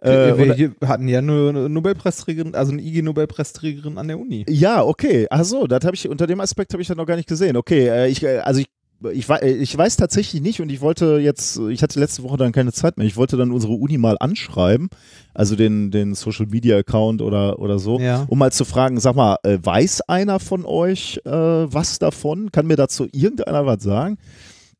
Äh, 0.00 0.36
wir 0.36 0.74
wir 0.80 0.88
hatten 0.88 1.08
ja 1.08 1.22
nur 1.22 1.48
eine 1.50 1.68
Nobelpreisträgerin, 1.68 2.54
also 2.54 2.72
eine 2.72 2.82
IG-Nobelpreisträgerin 2.82 3.98
an 3.98 4.08
der 4.08 4.18
Uni. 4.20 4.44
Ja, 4.48 4.84
okay. 4.84 5.26
Achso, 5.30 5.66
das 5.66 5.84
habe 5.84 5.96
ich 5.96 6.08
unter 6.08 6.26
dem 6.26 6.40
Aspekt 6.40 6.72
habe 6.72 6.82
ich 6.82 6.88
das 6.88 6.96
noch 6.96 7.06
gar 7.06 7.16
nicht 7.16 7.28
gesehen. 7.28 7.56
Okay, 7.56 7.88
äh, 7.88 8.08
ich 8.08 8.22
äh, 8.22 8.38
also 8.38 8.60
ich 8.60 8.66
ich, 9.12 9.28
ich 9.28 9.76
weiß 9.76 9.96
tatsächlich 9.96 10.40
nicht 10.40 10.62
und 10.62 10.72
ich 10.72 10.80
wollte 10.80 11.18
jetzt, 11.18 11.58
ich 11.58 11.82
hatte 11.82 12.00
letzte 12.00 12.22
Woche 12.22 12.38
dann 12.38 12.52
keine 12.52 12.72
Zeit 12.72 12.96
mehr, 12.96 13.06
ich 13.06 13.18
wollte 13.18 13.36
dann 13.36 13.52
unsere 13.52 13.74
Uni 13.74 13.98
mal 13.98 14.16
anschreiben, 14.18 14.88
also 15.34 15.54
den, 15.54 15.90
den 15.90 16.14
Social 16.14 16.46
Media 16.46 16.78
Account 16.78 17.20
oder, 17.20 17.58
oder 17.58 17.78
so, 17.78 18.00
Ja. 18.00 18.24
um 18.28 18.38
mal 18.38 18.52
zu 18.52 18.64
fragen, 18.64 18.98
sag 18.98 19.14
mal, 19.14 19.36
weiß 19.44 20.00
einer 20.08 20.40
von 20.40 20.64
euch 20.64 21.20
äh, 21.26 21.30
was 21.30 21.98
davon? 21.98 22.50
Kann 22.52 22.66
mir 22.66 22.76
dazu 22.76 23.06
irgendeiner 23.12 23.66
was 23.66 23.82
sagen? 23.82 24.16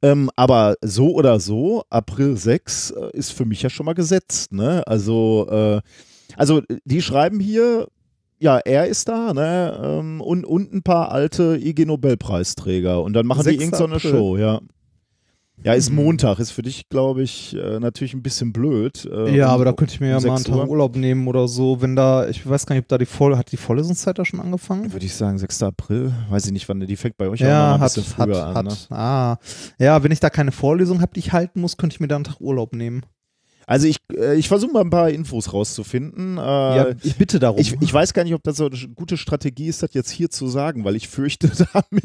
Ähm, 0.02 0.30
aber 0.36 0.76
so 0.82 1.14
oder 1.14 1.40
so, 1.40 1.84
April 1.90 2.36
6 2.36 2.90
äh, 2.90 3.10
ist 3.16 3.32
für 3.32 3.44
mich 3.44 3.62
ja 3.62 3.70
schon 3.70 3.86
mal 3.86 3.94
gesetzt. 3.94 4.52
Ne? 4.52 4.86
Also, 4.86 5.46
äh, 5.50 5.80
also 6.36 6.62
die 6.84 7.02
schreiben 7.02 7.40
hier, 7.40 7.88
ja, 8.38 8.58
er 8.58 8.86
ist 8.86 9.08
da, 9.08 9.32
ne? 9.32 9.80
Ähm, 9.82 10.20
und, 10.20 10.44
und 10.44 10.72
ein 10.72 10.82
paar 10.82 11.10
alte 11.10 11.58
IG 11.58 11.86
Nobelpreisträger. 11.86 13.02
Und 13.02 13.14
dann 13.14 13.26
machen 13.26 13.44
die 13.44 13.50
6. 13.50 13.62
irgend 13.62 13.76
so 13.76 13.84
eine 13.84 13.94
April. 13.96 14.10
Show, 14.10 14.36
ja. 14.36 14.60
Ja, 15.64 15.72
ist 15.72 15.88
Mhm. 15.90 15.96
Montag, 15.96 16.38
ist 16.38 16.50
für 16.50 16.62
dich, 16.62 16.88
glaube 16.90 17.22
ich, 17.22 17.56
äh, 17.56 17.80
natürlich 17.80 18.12
ein 18.14 18.22
bisschen 18.22 18.52
blöd. 18.52 19.08
Äh, 19.10 19.34
Ja, 19.36 19.48
aber 19.48 19.64
da 19.64 19.72
könnte 19.72 19.94
ich 19.94 20.00
mir 20.00 20.10
ja 20.10 20.18
um 20.18 20.22
mal 20.22 20.28
einen 20.30 20.38
6 20.38 20.50
Uhr. 20.50 20.60
Tag 20.60 20.68
Urlaub 20.68 20.96
nehmen 20.96 21.26
oder 21.28 21.48
so, 21.48 21.80
wenn 21.80 21.96
da, 21.96 22.28
ich 22.28 22.46
weiß 22.48 22.66
gar 22.66 22.74
nicht, 22.74 22.82
ob 22.84 22.88
da 22.88 22.98
die 22.98 23.06
Voll, 23.06 23.36
hat 23.36 23.50
die 23.52 23.56
Vorlesungszeit 23.56 24.18
da 24.18 24.24
schon 24.24 24.40
angefangen? 24.40 24.92
Würde 24.92 25.06
ich 25.06 25.14
sagen, 25.14 25.38
6. 25.38 25.62
April. 25.62 26.12
Weiß 26.28 26.44
ich 26.46 26.52
nicht, 26.52 26.68
wann 26.68 26.80
die 26.80 26.96
fängt 26.96 27.16
bei 27.16 27.28
euch 27.28 27.40
auch 27.42 27.46
noch 27.46 27.52
Ja, 27.52 27.74
ein 27.74 27.80
hat, 27.80 27.94
bisschen 27.94 28.04
früher 28.14 28.46
hat. 28.48 28.56
an. 28.56 28.64
Ne? 28.66 28.74
Ah, 28.90 29.36
ja, 29.78 30.02
wenn 30.04 30.12
ich 30.12 30.20
da 30.20 30.28
keine 30.30 30.52
Vorlesung 30.52 31.00
habe, 31.00 31.12
die 31.14 31.20
ich 31.20 31.32
halten 31.32 31.60
muss, 31.62 31.76
könnte 31.78 31.94
ich 31.94 32.00
mir 32.00 32.08
da 32.08 32.16
einen 32.16 32.24
Tag 32.24 32.40
Urlaub 32.40 32.74
nehmen. 32.74 33.02
Also 33.68 33.88
ich, 33.88 33.96
äh, 34.16 34.36
ich 34.36 34.46
versuche 34.46 34.72
mal 34.72 34.82
ein 34.82 34.90
paar 34.90 35.10
Infos 35.10 35.52
rauszufinden. 35.52 36.38
Äh, 36.38 36.40
ja, 36.40 36.86
ich 37.02 37.16
bitte 37.16 37.38
darum. 37.40 37.58
Ich, 37.60 37.74
ich 37.80 37.92
weiß 37.92 38.14
gar 38.14 38.22
nicht, 38.22 38.34
ob 38.34 38.42
das 38.44 38.56
so 38.58 38.66
eine 38.66 38.76
gute 38.94 39.16
Strategie 39.16 39.66
ist, 39.66 39.82
das 39.82 39.90
jetzt 39.92 40.10
hier 40.10 40.30
zu 40.30 40.46
sagen, 40.46 40.84
weil 40.84 40.94
ich 40.94 41.08
fürchte, 41.08 41.50
damit 41.72 42.04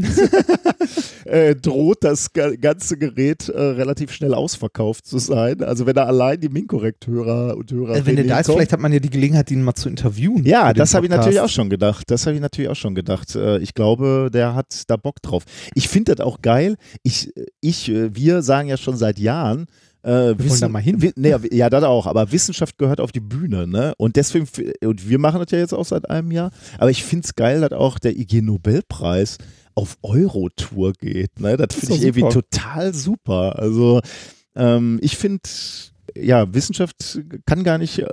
äh, 1.25 1.55
droht 1.55 2.03
das 2.03 2.33
ga- 2.33 2.55
ganze 2.55 2.97
Gerät 2.97 3.49
relativ 3.53 4.11
schnell 4.11 4.33
ausverkauft 4.33 5.05
zu 5.05 5.19
sein. 5.19 5.61
Also 5.63 5.85
wenn 5.85 5.93
da 5.95 6.05
allein 6.05 6.39
die 6.39 6.49
Minkorrekt-Hörer 6.49 7.55
und 7.57 7.71
Hörer 7.71 8.05
wenn 8.05 8.15
der 8.15 8.25
da 8.25 8.39
ist, 8.39 8.49
vielleicht 8.49 8.73
hat 8.73 8.79
man 8.79 8.91
ja 8.91 8.99
die 8.99 9.09
Gelegenheit, 9.09 9.51
ihn 9.51 9.63
mal 9.63 9.75
zu 9.75 9.89
interviewen. 9.89 10.43
ja, 10.45 10.73
das 10.73 10.93
habe 10.93 11.05
ich 11.05 11.11
natürlich 11.11 11.39
auch 11.39 11.49
schon 11.49 11.69
gedacht. 11.69 12.09
Das 12.09 12.25
habe 12.25 12.35
ich 12.35 12.41
natürlich 12.41 12.69
auch 12.69 12.75
schon 12.75 12.95
gedacht. 12.95 13.35
Ich 13.61 13.73
glaube, 13.73 14.29
der 14.33 14.55
hat 14.55 14.83
da 14.87 14.97
Bock 14.97 15.21
drauf. 15.21 15.43
Ich 15.75 15.87
finde 15.89 16.15
das 16.15 16.25
auch 16.25 16.41
geil. 16.41 16.77
Ich, 17.03 17.31
ich, 17.61 17.87
wir 17.91 18.41
sagen 18.41 18.67
ja 18.69 18.77
schon 18.77 18.97
seit 18.97 19.19
Jahren, 19.19 19.67
äh, 20.03 20.09
wollen 20.37 20.59
da 20.59 20.69
mal 20.69 20.81
hin. 20.81 21.13
nee, 21.15 21.35
ja, 21.51 21.69
das 21.69 21.83
auch, 21.83 22.07
aber 22.07 22.31
Wissenschaft 22.31 22.77
gehört 22.77 22.99
auf 22.99 23.11
die 23.11 23.19
Bühne, 23.19 23.67
ne? 23.67 23.93
Und 23.97 24.15
deswegen, 24.15 24.47
und 24.83 25.07
wir 25.07 25.19
machen 25.19 25.39
das 25.39 25.51
ja 25.51 25.59
jetzt 25.59 25.73
auch 25.73 25.85
seit 25.85 26.09
einem 26.09 26.31
Jahr, 26.31 26.51
aber 26.77 26.89
ich 26.89 27.03
finde 27.03 27.25
es 27.25 27.35
geil, 27.35 27.61
dass 27.61 27.71
auch 27.73 27.99
der 27.99 28.17
IG 28.17 28.41
Nobelpreis 28.41 29.37
auf 29.75 29.97
Euro-Tour 30.01 30.93
geht, 30.93 31.39
ne? 31.39 31.57
Das 31.57 31.75
ist 31.75 31.79
finde 31.81 31.93
ich 31.93 31.99
doch 31.99 32.07
irgendwie 32.07 32.21
super. 32.21 32.33
total 32.33 32.93
super. 32.93 33.59
Also, 33.59 34.01
ähm, 34.55 34.99
ich 35.01 35.17
finde, 35.17 35.41
ja, 36.15 36.53
Wissenschaft 36.53 37.21
kann 37.45 37.63
gar 37.63 37.77
nicht 37.77 37.99
äh, 37.99 38.07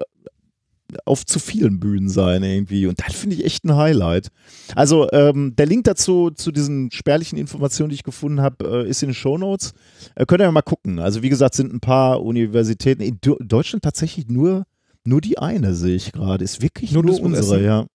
auf 1.04 1.26
zu 1.26 1.38
vielen 1.38 1.80
Bühnen 1.80 2.08
sein 2.08 2.42
irgendwie. 2.42 2.86
Und 2.86 2.98
das 3.00 3.14
finde 3.14 3.36
ich 3.36 3.44
echt 3.44 3.64
ein 3.64 3.76
Highlight. 3.76 4.28
Also 4.74 5.08
ähm, 5.12 5.54
der 5.56 5.66
Link 5.66 5.84
dazu, 5.84 6.30
zu 6.30 6.50
diesen 6.52 6.90
spärlichen 6.90 7.38
Informationen, 7.38 7.90
die 7.90 7.96
ich 7.96 8.02
gefunden 8.02 8.40
habe, 8.40 8.84
äh, 8.84 8.88
ist 8.88 9.02
in 9.02 9.10
den 9.10 9.14
Shownotes. 9.14 9.72
Äh, 10.14 10.26
könnt 10.26 10.40
ihr 10.40 10.44
ja 10.44 10.52
mal 10.52 10.62
gucken. 10.62 10.98
Also 10.98 11.22
wie 11.22 11.28
gesagt, 11.28 11.54
sind 11.54 11.72
ein 11.72 11.80
paar 11.80 12.22
Universitäten, 12.22 13.02
in 13.02 13.18
Do 13.20 13.36
Deutschland 13.40 13.84
tatsächlich 13.84 14.28
nur, 14.28 14.64
nur 15.04 15.20
die 15.20 15.38
eine, 15.38 15.74
sehe 15.74 15.96
ich 15.96 16.12
gerade. 16.12 16.44
Ist 16.44 16.62
wirklich 16.62 16.92
Nur 16.92 17.04
nur, 17.04 17.20
unsere, 17.20 17.56
Essen? 17.56 17.64
ja. 17.64 17.86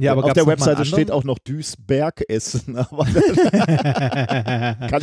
Ja, 0.00 0.12
aber 0.12 0.20
Auf 0.20 0.26
gab's 0.28 0.34
der 0.34 0.46
Webseite 0.46 0.84
steht 0.84 1.10
auch 1.10 1.24
noch 1.24 1.40
Duisberg 1.40 2.22
Essen, 2.28 2.74
kann 2.76 2.92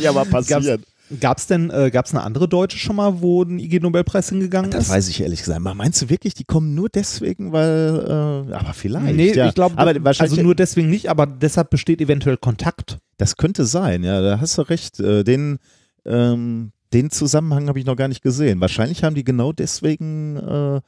ja 0.00 0.12
mal 0.12 0.24
passieren. 0.24 0.82
Gab 1.20 1.38
es 1.38 1.46
denn, 1.46 1.70
äh, 1.70 1.90
gab 1.90 2.06
es 2.06 2.12
eine 2.14 2.22
andere 2.24 2.48
Deutsche 2.48 2.78
schon 2.78 2.96
mal, 2.96 3.20
wo 3.20 3.42
ein 3.42 3.58
IG-Nobelpreis 3.58 4.28
hingegangen 4.30 4.70
Das 4.70 4.84
ist? 4.84 4.90
weiß 4.90 5.08
ich 5.08 5.20
ehrlich 5.20 5.40
gesagt. 5.40 5.60
Meinst 5.60 6.02
du 6.02 6.08
wirklich, 6.08 6.34
die 6.34 6.44
kommen 6.44 6.74
nur 6.74 6.88
deswegen, 6.88 7.52
weil, 7.52 8.46
äh, 8.50 8.52
aber 8.52 8.72
vielleicht. 8.72 9.14
Nee, 9.14 9.32
ja. 9.32 9.48
ich 9.48 9.54
glaube, 9.54 9.76
also 9.78 10.42
nur 10.42 10.54
deswegen 10.54 10.90
nicht, 10.90 11.08
aber 11.08 11.26
deshalb 11.26 11.70
besteht 11.70 12.00
eventuell 12.00 12.36
Kontakt. 12.36 12.98
Das 13.18 13.36
könnte 13.36 13.64
sein, 13.66 14.02
ja, 14.02 14.20
da 14.20 14.40
hast 14.40 14.58
du 14.58 14.62
recht. 14.62 14.98
Äh, 15.00 15.22
Den, 15.22 15.58
ähm, 16.04 16.72
den 16.92 17.10
Zusammenhang 17.10 17.68
habe 17.68 17.78
ich 17.78 17.84
noch 17.84 17.96
gar 17.96 18.08
nicht 18.08 18.22
gesehen. 18.22 18.60
Wahrscheinlich 18.60 19.04
haben 19.04 19.14
die 19.14 19.24
genau 19.24 19.52
deswegen 19.52 20.36
äh, 20.36 20.80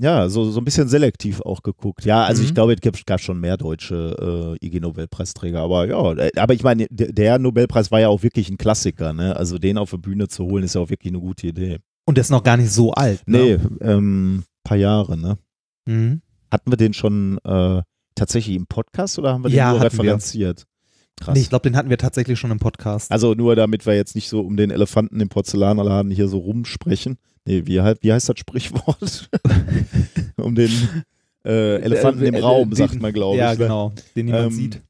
ja, 0.00 0.28
so, 0.28 0.50
so 0.50 0.60
ein 0.60 0.64
bisschen 0.64 0.88
selektiv 0.88 1.40
auch 1.40 1.62
geguckt. 1.62 2.04
Ja, 2.04 2.24
also 2.24 2.40
Mhm. 2.42 2.48
ich 2.48 2.54
glaube, 2.54 2.74
es 2.74 2.80
gab, 2.80 2.94
gab 3.06 3.20
schon 3.20 3.40
mehr 3.40 3.56
deutsche 3.56 4.56
äh, 4.60 4.66
IG-Nobelpreisträger, 4.66 5.60
aber 5.60 5.86
ja, 5.88 6.12
äh, 6.14 6.30
aber 6.36 6.54
ich 6.54 6.62
meine, 6.62 6.86
der, 6.90 7.12
der 7.12 7.38
Nobelpreis 7.38 7.90
war 7.90 8.00
ja 8.00 8.08
auch 8.08 8.22
wirklich 8.22 8.48
ein 8.50 8.58
Klassiker, 8.58 9.12
ne? 9.12 9.36
Also 9.36 9.58
den 9.58 9.78
auf 9.78 9.90
der 9.90 9.98
Bühne 9.98 10.28
zu 10.28 10.44
holen, 10.44 10.64
ist 10.64 10.74
ja 10.74 10.80
auch 10.80 10.90
wirklich 10.90 11.12
eine 11.12 11.20
gute 11.20 11.46
Idee. 11.48 11.78
Und 12.04 12.16
der 12.16 12.22
ist 12.22 12.30
noch 12.30 12.42
gar 12.44 12.56
nicht 12.56 12.70
so 12.72 12.92
alt. 12.92 13.22
Nee, 13.26 13.56
Ne? 13.56 13.70
ähm, 13.80 14.44
paar 14.64 14.76
Jahre, 14.76 15.16
ne? 15.18 15.36
Mhm. 15.86 16.22
Hatten 16.50 16.70
wir 16.72 16.76
den 16.76 16.94
schon 16.94 17.38
äh, 17.44 17.82
tatsächlich 18.14 18.56
im 18.56 18.66
Podcast 18.66 19.18
oder 19.18 19.32
haben 19.32 19.44
wir 19.44 19.50
den 19.50 19.56
Ja, 19.56 19.70
nur 19.72 19.80
hatten 19.80 19.96
wir. 19.96 20.04
referenziert? 20.04 20.64
Krass. 21.20 21.34
Nee, 21.34 21.40
ich 21.40 21.48
glaube, 21.48 21.68
den 21.68 21.76
hatten 21.76 21.90
wir 21.90 21.98
tatsächlich 21.98 22.38
schon 22.38 22.50
im 22.52 22.60
Podcast. 22.60 23.10
Also 23.10 23.34
nur 23.34 23.56
damit 23.56 23.84
wir 23.86 23.94
jetzt 23.94 24.14
nicht 24.14 24.28
so 24.28 24.40
um 24.40 24.56
den 24.56 24.70
Elefanten 24.70 25.20
im 25.20 25.28
Porzellanladen 25.28 26.12
hier 26.12 26.28
so 26.28 26.38
rumsprechen. 26.38 27.18
Nee, 27.48 27.62
wie, 27.64 27.78
wie 27.78 28.12
heißt 28.12 28.28
das 28.28 28.38
Sprichwort? 28.38 29.30
um 30.36 30.54
den 30.54 30.70
äh, 31.46 31.76
Elefanten 31.76 32.22
im 32.24 32.34
Äh, 32.34 32.40
Raum, 32.40 32.74
sagt 32.74 33.00
man, 33.00 33.12
glaube 33.12 33.38
ja, 33.38 33.52
ich. 33.54 33.58
ne? 33.58 33.64
genau, 33.64 33.92
den 34.14 34.26
niemand 34.26 34.44
Ähm, 34.46 34.52
sieht. 34.52 34.82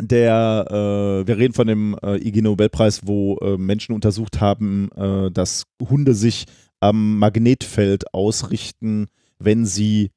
Der, 0.00 0.66
äh, 0.68 1.26
wir 1.26 1.38
reden 1.38 1.54
von 1.54 1.66
dem 1.68 1.96
äh, 2.02 2.16
IG 2.16 2.42
Nobelpreis, 2.42 3.06
wo 3.06 3.36
äh, 3.38 3.56
Menschen 3.56 3.94
untersucht 3.94 4.40
haben, 4.40 4.90
äh, 4.96 5.30
dass 5.30 5.62
Hunde 5.80 6.14
sich 6.14 6.44
am 6.80 7.18
Magnetfeld 7.18 8.12
ausrichten, 8.12 9.06
wenn 9.38 9.64
sie 9.64 10.10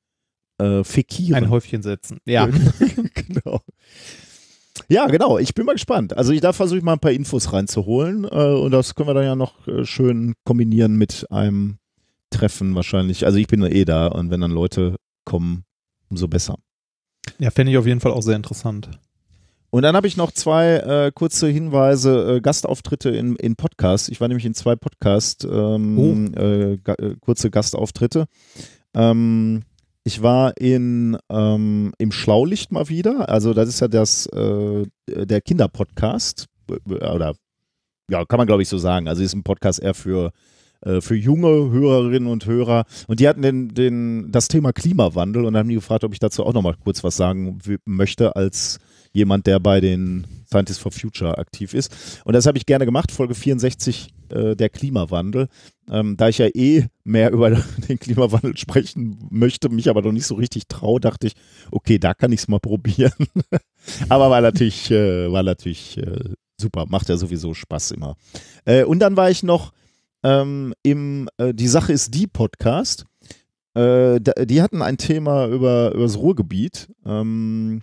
äh, 0.58 0.84
fekieren. 0.84 1.44
Ein 1.44 1.50
Häufchen 1.50 1.82
setzen. 1.84 2.18
Ja. 2.26 2.48
genau. 3.14 3.62
Ja, 4.88 5.08
genau. 5.08 5.38
Ich 5.38 5.54
bin 5.54 5.66
mal 5.66 5.74
gespannt. 5.74 6.16
Also 6.16 6.32
ich, 6.32 6.42
da 6.42 6.54
versuche 6.54 6.78
ich 6.78 6.84
mal 6.84 6.94
ein 6.94 7.00
paar 7.00 7.12
Infos 7.12 7.52
reinzuholen 7.52 8.24
äh, 8.24 8.28
und 8.28 8.72
das 8.72 8.96
können 8.96 9.10
wir 9.10 9.14
dann 9.14 9.26
ja 9.26 9.36
noch 9.36 9.68
äh, 9.68 9.86
schön 9.86 10.34
kombinieren 10.46 10.96
mit 10.96 11.26
einem 11.32 11.78
Treffen 12.30 12.76
wahrscheinlich. 12.76 13.26
Also 13.26 13.38
ich 13.38 13.48
bin 13.48 13.64
eh 13.64 13.86
da 13.86 14.08
und 14.08 14.32
wenn 14.32 14.42
dann 14.42 14.52
Leute 14.52 14.96
kommen, 15.26 15.64
umso 16.10 16.28
besser. 16.28 16.58
ja, 17.40 17.52
fände 17.52 17.72
ich 17.72 17.78
auf 17.78 17.86
jeden 17.86 18.00
Fall 18.00 18.12
auch 18.12 18.22
sehr 18.22 18.36
interessant. 18.36 18.90
Und 19.72 19.84
dann 19.84 19.96
habe 19.96 20.08
ich 20.08 20.18
noch 20.18 20.32
zwei 20.32 20.78
äh, 20.78 21.12
kurze 21.14 21.48
Hinweise, 21.48 22.38
äh, 22.38 22.42
Gastauftritte 22.42 23.10
in, 23.10 23.36
in 23.36 23.56
Podcasts. 23.56 24.10
Ich 24.10 24.20
war 24.20 24.28
nämlich 24.28 24.46
in 24.46 24.56
zwei 24.56 24.76
Podcasts, 24.76 25.46
ähm, 25.46 26.34
äh, 26.36 26.78
ga, 26.78 26.94
äh, 26.94 27.16
kurze 27.20 27.52
Gastauftritte. 27.52 28.26
Ähm, 28.96 29.62
ich 30.04 30.22
war 30.22 30.58
in, 30.58 31.18
ähm, 31.30 31.94
im 31.98 32.12
Schlaulicht 32.12 32.72
mal 32.72 32.90
wieder. 32.90 33.30
Also 33.30 33.54
das 33.54 33.70
ist 33.70 33.80
ja 33.80 33.88
das, 33.88 34.26
äh, 34.28 34.86
der 35.08 35.42
Kinderpodcast. 35.42 36.46
Oder 36.86 37.36
ja, 38.10 38.26
kann 38.26 38.38
man 38.38 38.48
glaube 38.48 38.62
ich 38.62 38.70
so 38.70 38.78
sagen. 38.78 39.08
Also 39.08 39.24
ist 39.24 39.34
ein 39.34 39.44
Podcast 39.44 39.82
eher 39.82 39.94
für 39.94 40.32
äh, 40.82 41.02
für 41.02 41.16
junge 41.16 41.72
Hörerinnen 41.72 42.30
und 42.30 42.46
Hörer. 42.46 42.86
Und 43.08 43.20
die 43.20 43.28
hatten 43.28 43.42
den, 43.42 43.70
den, 43.70 44.32
das 44.32 44.48
Thema 44.48 44.72
Klimawandel 44.72 45.46
und 45.46 45.58
haben 45.58 45.70
die 45.70 45.76
gefragt, 45.76 46.04
ob 46.04 46.14
ich 46.14 46.20
dazu 46.20 46.46
auch 46.46 46.54
noch 46.54 46.62
mal 46.62 46.76
kurz 46.82 47.04
was 47.04 47.18
sagen 47.18 47.60
möchte 47.86 48.36
als 48.36 48.80
jemand, 49.12 49.48
der 49.48 49.60
bei 49.60 49.82
den 49.82 50.26
Scientists 50.48 50.82
for 50.82 50.92
Future 50.92 51.38
aktiv 51.38 51.74
ist. 51.74 52.22
Und 52.24 52.34
das 52.34 52.46
habe 52.46 52.58
ich 52.58 52.66
gerne 52.66 52.86
gemacht, 52.86 53.12
Folge 53.12 53.36
64, 53.36 54.10
äh, 54.32 54.56
der 54.56 54.70
Klimawandel. 54.70 55.48
Ähm, 55.90 56.18
da 56.18 56.30
ich 56.30 56.38
ja 56.38 56.48
eh 56.48 56.86
mehr 57.04 57.32
über 57.34 57.50
den 57.50 58.00
Klimawandel 58.00 58.58
sprechen 58.58 59.28
möchte, 59.30 59.70
mich 59.70 59.90
aber 59.90 60.02
noch 60.02 60.12
nicht 60.12 60.26
so 60.26 60.36
richtig 60.36 60.68
traue, 60.68 61.00
dachte 61.00 61.28
ich, 61.28 61.34
okay, 61.72 62.00
da 62.00 62.14
kann 62.14 62.32
ich 62.32 62.42
es 62.42 62.48
mal 62.48 62.60
probieren. 62.62 63.14
aber 64.10 64.30
war 64.30 64.42
natürlich, 64.42 64.92
äh, 64.92 65.32
war 65.32 65.44
natürlich 65.44 65.98
äh, 65.98 66.36
super, 66.60 66.86
macht 66.88 67.10
ja 67.10 67.18
sowieso 67.18 67.54
Spaß 67.54 67.92
immer. 67.92 68.16
Äh, 68.66 68.84
und 68.84 69.00
dann 69.00 69.18
war 69.18 69.30
ich 69.30 69.44
noch 69.44 69.74
ähm, 70.24 70.74
im 70.84 71.30
äh, 71.38 71.54
Die 71.54 71.68
Sache 71.68 71.94
ist 71.94 72.14
die 72.14 72.28
Podcast 72.28 73.06
die 73.76 74.62
hatten 74.62 74.82
ein 74.82 74.98
Thema 74.98 75.48
über, 75.48 75.94
über 75.94 76.04
das 76.04 76.18
Ruhrgebiet. 76.18 76.90
Ähm, 77.06 77.82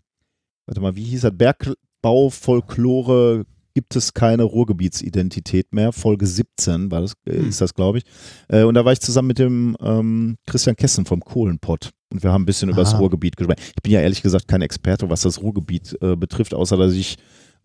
warte 0.66 0.80
mal, 0.80 0.96
wie 0.96 1.04
hieß 1.04 1.22
das? 1.22 1.32
Bergbau, 1.32 2.28
Folklore, 2.28 3.46
gibt 3.76 3.94
es 3.94 4.14
keine 4.14 4.44
Ruhrgebietsidentität 4.44 5.74
mehr. 5.74 5.92
Folge 5.92 6.26
17 6.26 6.90
war 6.90 7.02
das, 7.02 7.12
äh, 7.26 7.34
Hm. 7.34 7.48
ist 7.50 7.60
das, 7.60 7.74
glaube 7.74 7.98
ich. 7.98 8.04
Äh, 8.48 8.62
und 8.62 8.72
da 8.72 8.86
war 8.86 8.92
ich 8.94 9.00
zusammen 9.00 9.28
mit 9.28 9.38
dem 9.38 9.76
ähm, 9.82 10.38
Christian 10.46 10.76
Kessen 10.76 11.04
vom 11.04 11.20
Kohlenpott. 11.20 11.90
Und 12.10 12.22
wir 12.22 12.32
haben 12.32 12.42
ein 12.42 12.46
bisschen 12.46 12.70
über 12.70 12.80
das 12.80 12.94
Ah. 12.94 12.98
Ruhrgebiet 12.98 13.36
gesprochen. 13.36 13.60
Ich 13.76 13.82
bin 13.82 13.92
ja 13.92 14.00
ehrlich 14.00 14.22
gesagt 14.22 14.48
kein 14.48 14.62
Experte, 14.62 15.10
was 15.10 15.20
das 15.20 15.42
Ruhrgebiet 15.42 15.94
äh, 16.00 16.16
betrifft, 16.16 16.54
außer 16.54 16.78
dass 16.78 16.94
ich 16.94 17.16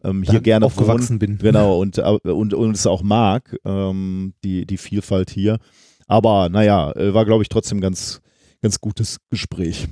ähm, 0.03 0.21
hier 0.23 0.41
gerne 0.41 0.65
aufgewachsen 0.65 1.17
bin. 1.17 1.37
Genau, 1.37 1.79
und, 1.81 1.97
äh, 1.97 2.01
und, 2.01 2.53
und 2.53 2.75
es 2.75 2.85
auch 2.85 3.03
mag, 3.03 3.55
ähm, 3.63 4.33
die, 4.43 4.65
die 4.65 4.77
Vielfalt 4.77 5.29
hier. 5.29 5.59
Aber 6.07 6.49
naja, 6.49 6.91
äh, 6.97 7.13
war, 7.13 7.23
glaube 7.23 7.43
ich, 7.43 7.47
trotzdem 7.47 7.79
ganz, 7.79 8.19
ganz 8.61 8.81
gutes 8.81 9.17
Gespräch. 9.29 9.87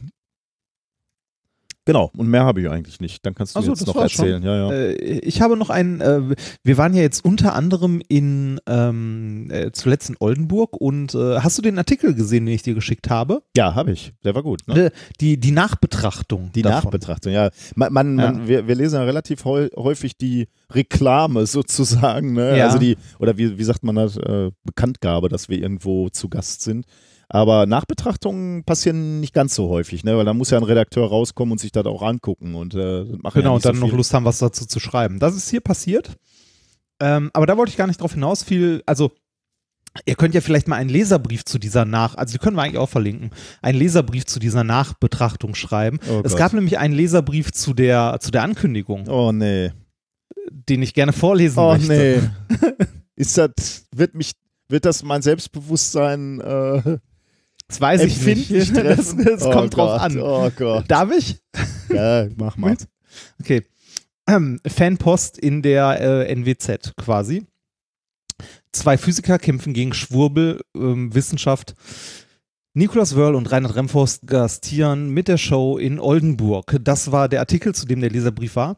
Genau, 1.90 2.12
und 2.16 2.28
mehr 2.28 2.44
habe 2.46 2.62
ich 2.62 2.70
eigentlich 2.70 3.00
nicht. 3.00 3.26
Dann 3.26 3.34
kannst 3.34 3.56
du 3.56 3.62
so, 3.62 3.72
jetzt 3.72 3.88
noch 3.88 3.96
erzählen. 3.96 4.44
Ja, 4.44 4.56
ja. 4.56 4.72
Äh, 4.72 4.94
ich 5.20 5.42
habe 5.42 5.58
noch 5.58 5.72
einen, 5.72 6.02
äh, 6.02 6.36
wir 6.64 6.78
waren 6.78 6.94
ja 6.94 7.02
jetzt 7.02 7.26
unter 7.26 7.56
anderem 7.56 8.00
in 8.08 8.60
ähm, 8.68 9.48
äh, 9.50 9.72
zuletzt 9.72 10.10
in 10.10 10.16
Oldenburg 10.20 10.78
und 10.80 11.16
äh, 11.16 11.40
hast 11.40 11.58
du 11.58 11.62
den 11.64 11.80
Artikel 11.80 12.14
gesehen, 12.14 12.46
den 12.46 12.54
ich 12.54 12.62
dir 12.62 12.76
geschickt 12.76 13.10
habe? 13.10 13.42
ja, 13.58 13.74
habe 13.74 13.92
ich. 13.92 14.14
Der 14.24 14.36
war 14.36 14.44
gut. 14.44 14.62
Ne? 14.68 14.86
Äh, 14.86 14.92
Die, 15.20 15.40
die 15.40 15.52
Nachbetrachtung. 15.52 16.52
Die 16.54 16.62
davon. 16.62 16.84
Nachbetrachtung, 16.86 17.34
ja. 17.34 17.50
Man, 17.76 17.92
man, 17.92 18.16
man, 18.16 18.48
wir, 18.48 18.68
wir 18.68 18.76
lesen 18.76 18.96
ja 18.96 19.04
relativ 19.04 19.46
häu- 19.46 19.70
häufig 19.76 20.16
die 20.18 20.48
Reklame 20.72 21.46
sozusagen, 21.48 22.34
ne? 22.34 22.58
Ja. 22.58 22.66
Also 22.68 22.78
die, 22.78 22.98
oder 23.18 23.38
wie, 23.38 23.58
wie 23.58 23.64
sagt 23.64 23.84
man 23.84 23.96
das, 23.96 24.16
äh, 24.18 24.52
Bekanntgabe, 24.64 25.30
dass 25.30 25.50
wir 25.50 25.58
irgendwo 25.60 26.10
zu 26.10 26.30
Gast 26.30 26.62
sind. 26.62 26.86
Aber 27.32 27.68
Nachbetrachtungen 27.68 28.64
passieren 28.64 29.20
nicht 29.20 29.34
ganz 29.36 29.54
so 29.54 29.70
häufig, 29.70 30.04
ne? 30.04 30.18
Weil 30.18 30.26
da 30.26 30.34
muss 30.34 30.50
ja 30.50 30.58
ein 30.58 30.64
Redakteur 30.64 31.08
rauskommen 31.08 31.52
und 31.52 31.60
sich 31.60 31.72
das 31.72 31.86
auch 31.86 32.02
angucken 32.02 32.56
und 32.56 32.74
äh, 32.74 33.06
das 33.06 33.18
machen 33.22 33.42
Genau, 33.42 33.52
ja 33.52 33.56
und 33.58 33.66
dann 33.66 33.76
so 33.76 33.86
noch. 33.88 33.94
Lust 33.94 34.14
haben, 34.16 34.26
was 34.26 34.40
dazu 34.40 34.66
zu 34.66 34.80
schreiben. 34.80 35.20
Das 35.20 35.36
ist 35.36 35.50
hier 35.50 35.62
passiert. 35.62 36.18
Ähm, 37.00 37.30
aber 37.34 37.46
da 37.46 37.56
wollte 37.56 37.70
ich 37.70 37.78
gar 37.78 37.86
nicht 37.88 38.02
drauf 38.02 38.14
hinaus. 38.16 38.44
Viel, 38.44 38.82
also 38.88 39.12
ihr 40.06 40.16
könnt 40.16 40.34
ja 40.34 40.42
vielleicht 40.42 40.68
mal 40.68 40.76
einen 40.78 40.90
Leserbrief 40.90 41.46
zu 41.46 41.60
dieser 41.60 41.86
Nach, 41.86 42.16
also 42.16 42.32
die 42.34 42.40
können 42.40 42.56
wir 42.58 42.64
eigentlich 42.64 42.80
auch 42.80 42.90
verlinken, 42.90 43.30
einen 43.62 43.78
Leserbrief 43.78 44.26
zu 44.26 44.40
dieser 44.40 44.64
Nachbetrachtung 44.64 45.54
schreiben. 45.56 46.00
Oh 46.10 46.22
es 46.24 46.36
gab 46.36 46.54
nämlich 46.54 46.78
einen 46.80 46.94
Leserbrief 46.96 47.52
zu 47.52 47.74
der, 47.76 48.18
zu 48.22 48.32
der 48.32 48.42
Ankündigung, 48.44 49.08
Oh 49.08 49.32
nee. 49.32 49.72
den 50.50 50.82
ich 50.82 50.94
gerne 50.96 51.14
vorlesen 51.14 51.60
Oh 51.60 51.74
möchte. 51.74 52.32
nee. 52.50 52.86
Ist 53.16 53.38
das, 53.38 53.86
wird 53.96 54.16
mich, 54.16 54.32
wird 54.68 54.86
das 54.86 55.04
mein 55.04 55.22
Selbstbewusstsein 55.22 56.40
äh, 56.42 56.98
Das 57.70 57.80
weiß 57.80 58.02
ich 58.02 58.26
nicht. 58.26 58.76
Das, 58.76 59.16
das 59.16 59.44
oh 59.46 59.52
kommt 59.52 59.78
drauf 59.78 59.92
Gott, 59.92 60.02
an. 60.02 60.20
Oh 60.20 60.52
Gott. 60.56 60.86
Darf 60.88 61.12
ich? 61.12 61.38
Ja, 61.90 62.28
mach 62.36 62.58
mal. 62.58 62.76
Okay. 63.40 63.64
Ähm, 64.28 64.60
Fanpost 64.68 65.38
in 65.38 65.62
der 65.62 66.02
äh, 66.02 66.36
NWZ 66.36 66.96
quasi. 66.98 67.46
Zwei 68.72 68.98
Physiker 68.98 69.40
kämpfen 69.40 69.74
gegen 69.74 69.94
Schwurbel, 69.94 70.62
ähm, 70.76 71.14
Wissenschaft. 71.14 71.76
Nikolaus 72.74 73.16
Wörl 73.16 73.36
und 73.36 73.52
Reinhard 73.52 73.76
Remforst 73.76 74.28
gastieren 74.28 75.10
mit 75.10 75.28
der 75.28 75.38
Show 75.38 75.78
in 75.78 76.00
Oldenburg. 76.00 76.78
Das 76.82 77.12
war 77.12 77.28
der 77.28 77.40
Artikel, 77.40 77.74
zu 77.74 77.86
dem 77.86 78.02
der 78.02 78.12
Leserbrief 78.12 78.56
war. 78.56 78.78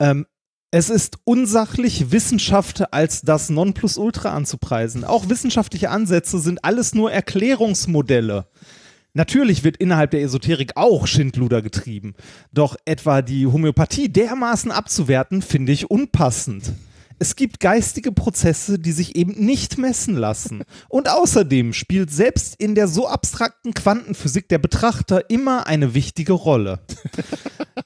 Ähm, 0.00 0.26
es 0.74 0.88
ist 0.88 1.18
unsachlich, 1.24 2.12
Wissenschaft 2.12 2.94
als 2.94 3.20
das 3.20 3.50
Nonplusultra 3.50 4.32
anzupreisen. 4.32 5.04
Auch 5.04 5.28
wissenschaftliche 5.28 5.90
Ansätze 5.90 6.38
sind 6.38 6.64
alles 6.64 6.94
nur 6.94 7.12
Erklärungsmodelle. 7.12 8.46
Natürlich 9.12 9.64
wird 9.64 9.76
innerhalb 9.76 10.12
der 10.12 10.22
Esoterik 10.22 10.72
auch 10.76 11.06
Schindluder 11.06 11.60
getrieben. 11.60 12.14
Doch 12.52 12.74
etwa 12.86 13.20
die 13.20 13.46
Homöopathie 13.46 14.08
dermaßen 14.08 14.70
abzuwerten, 14.70 15.42
finde 15.42 15.72
ich 15.72 15.90
unpassend. 15.90 16.72
Es 17.22 17.36
gibt 17.36 17.60
geistige 17.60 18.10
Prozesse, 18.10 18.80
die 18.80 18.90
sich 18.90 19.14
eben 19.14 19.34
nicht 19.34 19.78
messen 19.78 20.16
lassen. 20.16 20.64
Und 20.88 21.08
außerdem 21.08 21.72
spielt 21.72 22.10
selbst 22.10 22.56
in 22.56 22.74
der 22.74 22.88
so 22.88 23.06
abstrakten 23.06 23.74
Quantenphysik 23.74 24.48
der 24.48 24.58
Betrachter 24.58 25.30
immer 25.30 25.68
eine 25.68 25.94
wichtige 25.94 26.32
Rolle. 26.32 26.80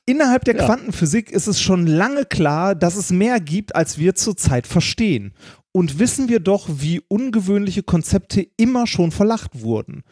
Innerhalb 0.07 0.47
der 0.47 0.55
Quantenphysik 0.55 1.31
ist 1.31 1.49
es 1.49 1.61
schon 1.61 1.87
lange 1.87 2.25
klar, 2.25 2.75
dass 2.75 2.97
es 2.97 3.11
mehr 3.11 3.39
gibt, 3.39 3.77
als 3.77 3.99
wir 3.99 4.15
zurzeit 4.15 4.67
verstehen. 4.67 5.35
Und 5.71 5.99
wissen 5.99 6.31
wir 6.31 6.41
doch, 6.41 6.71
wie 6.71 7.03
ungewöhnliche 7.07 7.83
Konzepte 7.83 8.41
immer 8.57 8.87
schon 8.87 9.11
verlacht 9.11 9.61
wurden. 9.61 10.05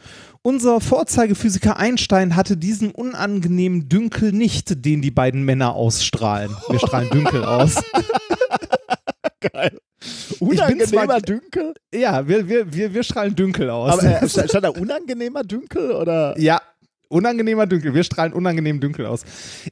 Unser 0.42 0.82
Vorzeigephysiker 0.82 1.78
Einstein 1.78 2.36
hatte 2.36 2.58
diesen 2.58 2.90
unangenehmen 2.90 3.88
Dünkel 3.88 4.32
nicht, 4.32 4.84
den 4.84 5.00
die 5.00 5.10
beiden 5.10 5.44
Männer 5.46 5.72
ausstrahlen. 5.72 6.54
Wir 6.68 6.78
strahlen 6.78 7.08
Dünkel 7.08 7.42
aus. 7.42 7.82
Geil. 9.52 9.78
Unangenehmer 10.40 11.06
zwar- 11.06 11.20
Dünkel? 11.20 11.74
Ja, 11.94 12.26
wir, 12.28 12.48
wir, 12.48 12.72
wir, 12.72 12.94
wir 12.94 13.02
strahlen 13.02 13.34
Dünkel 13.34 13.70
aus. 13.70 13.92
Aber 13.92 14.22
äh, 14.22 14.28
stand 14.48 14.64
da 14.64 14.68
unangenehmer 14.70 15.42
Dünkel 15.44 15.92
oder? 15.92 16.38
Ja, 16.38 16.60
unangenehmer 17.08 17.66
Dünkel. 17.66 17.94
Wir 17.94 18.04
strahlen 18.04 18.32
unangenehmen 18.32 18.80
Dünkel 18.80 19.06
aus. 19.06 19.22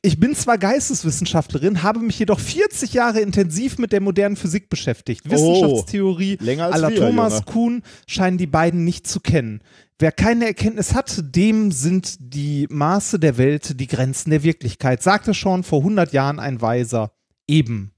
Ich 0.00 0.18
bin 0.18 0.34
zwar 0.34 0.58
Geisteswissenschaftlerin, 0.58 1.82
habe 1.82 2.00
mich 2.00 2.18
jedoch 2.18 2.40
40 2.40 2.92
Jahre 2.94 3.20
intensiv 3.20 3.78
mit 3.78 3.92
der 3.92 4.00
modernen 4.00 4.36
Physik 4.36 4.68
beschäftigt. 4.68 5.28
Wissenschaftstheorie 5.30 6.38
länger 6.40 6.66
als 6.66 6.74
aller 6.74 6.90
wir, 6.90 6.96
Thomas 6.98 7.32
Junge. 7.34 7.44
Kuhn 7.46 7.82
scheinen 8.06 8.38
die 8.38 8.46
beiden 8.46 8.84
nicht 8.84 9.06
zu 9.06 9.20
kennen. 9.20 9.60
Wer 9.98 10.12
keine 10.12 10.46
Erkenntnis 10.46 10.94
hat, 10.94 11.22
dem 11.34 11.70
sind 11.70 12.16
die 12.18 12.66
Maße 12.70 13.18
der 13.20 13.38
Welt 13.38 13.78
die 13.78 13.86
Grenzen 13.86 14.30
der 14.30 14.42
Wirklichkeit, 14.42 15.02
sagte 15.02 15.32
schon 15.34 15.62
vor 15.62 15.78
100 15.80 16.12
Jahren 16.12 16.40
ein 16.40 16.60
Weiser. 16.60 17.12
Eben. 17.46 17.91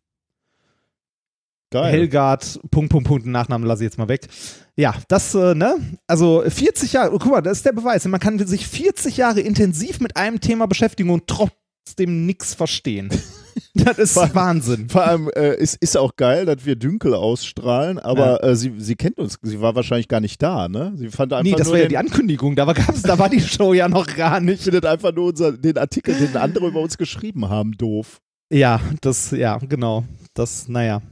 Geil. 1.75 1.91
Helgard, 1.91 2.61
Punkt, 2.71 2.93
Punkt, 2.93 3.09
Punkt, 3.09 3.27
Nachnamen 3.27 3.67
lasse 3.67 3.83
ich 3.83 3.89
jetzt 3.89 3.99
mal 3.99 4.07
weg. 4.07 4.29
Ja, 4.77 4.95
das, 5.09 5.35
äh, 5.35 5.57
ne? 5.57 5.75
Also 6.07 6.45
40 6.47 6.93
Jahre, 6.93 7.13
oh, 7.13 7.19
guck 7.19 7.33
mal, 7.33 7.41
das 7.41 7.57
ist 7.59 7.67
der 7.67 7.73
Beweis. 7.73 8.05
Man 8.05 8.21
kann 8.21 8.39
sich 8.47 8.69
40 8.69 9.17
Jahre 9.17 9.41
intensiv 9.41 9.99
mit 9.99 10.17
einem 10.17 10.41
Thema 10.41 10.67
beschäftigen 10.67 11.11
und 11.11 11.27
trotzdem 11.27 12.27
nichts 12.27 12.55
verstehen. 12.55 13.09
das 13.75 13.99
ist 13.99 14.13
Vor- 14.13 14.33
Wahnsinn. 14.35 14.89
Vor 14.89 15.05
allem 15.05 15.29
äh, 15.35 15.57
ist, 15.57 15.75
ist 15.83 15.97
auch 15.97 16.15
geil, 16.15 16.47
dass 16.47 16.65
wir 16.65 16.77
Dünkel 16.77 17.13
ausstrahlen, 17.13 17.99
aber 17.99 18.45
äh, 18.45 18.55
sie, 18.55 18.73
sie 18.79 18.95
kennt 18.95 19.19
uns, 19.19 19.37
sie 19.43 19.61
war 19.61 19.75
wahrscheinlich 19.75 20.07
gar 20.07 20.21
nicht 20.21 20.41
da, 20.41 20.69
ne? 20.69 20.93
Sie 20.95 21.09
fand 21.09 21.33
einfach 21.33 21.43
Nee, 21.43 21.57
das 21.59 21.73
war 21.73 21.79
ja 21.79 21.89
die 21.89 21.99
Ankündigung, 21.99 22.55
da 22.55 22.69
war, 22.69 22.75
gab's, 22.75 23.03
da 23.03 23.19
war 23.19 23.29
die 23.29 23.41
Show 23.41 23.73
ja 23.73 23.89
noch 23.89 24.07
gar 24.15 24.39
nicht. 24.39 24.63
findet 24.63 24.87
einfach 24.87 25.13
nur 25.13 25.31
unser, 25.31 25.51
den 25.51 25.77
Artikel, 25.77 26.15
den 26.15 26.37
andere 26.37 26.69
über 26.69 26.79
uns 26.79 26.97
geschrieben 26.97 27.49
haben, 27.49 27.73
doof. 27.73 28.21
Ja, 28.53 28.81
das, 29.01 29.33
ja, 29.33 29.59
genau. 29.59 30.05
Das, 30.35 30.69
naja. 30.69 31.03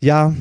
Ja, 0.00 0.34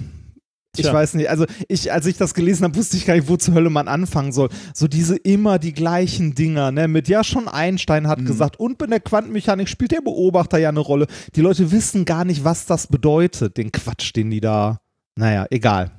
ich 0.75 0.83
Tja. 0.85 0.93
weiß 0.93 1.13
nicht. 1.13 1.29
Also, 1.29 1.45
ich, 1.67 1.91
als 1.91 2.07
ich 2.07 2.17
das 2.17 2.33
gelesen 2.33 2.63
habe, 2.63 2.75
wusste 2.75 2.97
ich 2.97 3.05
gar 3.05 3.13
nicht, 3.15 3.27
wo 3.27 3.37
zur 3.37 3.53
Hölle 3.53 3.69
man 3.69 3.87
anfangen 3.87 4.31
soll. 4.31 4.49
So 4.73 4.87
diese 4.87 5.15
immer 5.15 5.59
die 5.59 5.71
gleichen 5.73 6.33
Dinger, 6.33 6.71
ne? 6.71 6.87
Mit 6.87 7.07
ja, 7.07 7.23
schon 7.23 7.47
Einstein 7.47 8.03
Mhm. 8.03 8.07
hat 8.07 8.25
gesagt, 8.25 8.59
und 8.59 8.81
in 8.81 8.89
der 8.89 8.99
Quantenmechanik 8.99 9.69
spielt 9.69 9.91
der 9.91 10.01
Beobachter 10.01 10.57
ja 10.57 10.69
eine 10.69 10.79
Rolle. 10.79 11.05
Die 11.35 11.41
Leute 11.41 11.71
wissen 11.71 12.05
gar 12.05 12.25
nicht, 12.25 12.43
was 12.43 12.65
das 12.65 12.87
bedeutet, 12.87 13.57
den 13.57 13.71
Quatsch, 13.71 14.15
den 14.15 14.31
die 14.31 14.41
da. 14.41 14.79
Naja, 15.15 15.45
egal. 15.51 15.91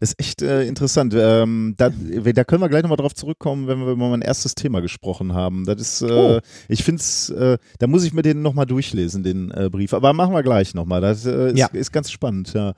Das 0.00 0.10
ist 0.10 0.18
echt 0.18 0.40
äh, 0.42 0.64
interessant. 0.64 1.14
Ähm, 1.16 1.74
da, 1.76 1.90
da 1.90 2.44
können 2.44 2.62
wir 2.62 2.68
gleich 2.70 2.82
nochmal 2.82 2.96
drauf 2.96 3.14
zurückkommen, 3.14 3.68
wenn 3.68 3.80
wir 3.80 3.92
über 3.92 4.08
mein 4.08 4.22
erstes 4.22 4.54
Thema 4.54 4.80
gesprochen 4.80 5.34
haben. 5.34 5.66
Das 5.66 5.78
ist, 5.78 6.00
äh, 6.02 6.06
Oh. 6.10 6.40
ich 6.68 6.82
finde 6.84 7.00
es, 7.00 7.28
äh, 7.28 7.58
da 7.78 7.86
muss 7.86 8.02
ich 8.04 8.14
mir 8.14 8.22
den 8.22 8.40
nochmal 8.40 8.64
durchlesen, 8.66 9.22
den 9.22 9.50
äh, 9.50 9.68
Brief. 9.70 9.92
Aber 9.92 10.14
machen 10.14 10.32
wir 10.32 10.42
gleich 10.42 10.72
nochmal. 10.74 11.02
Das 11.02 11.26
äh, 11.26 11.50
ist, 11.50 11.58
Ja. 11.58 11.66
ist 11.72 11.92
ganz 11.92 12.10
spannend, 12.10 12.52
ja. 12.54 12.72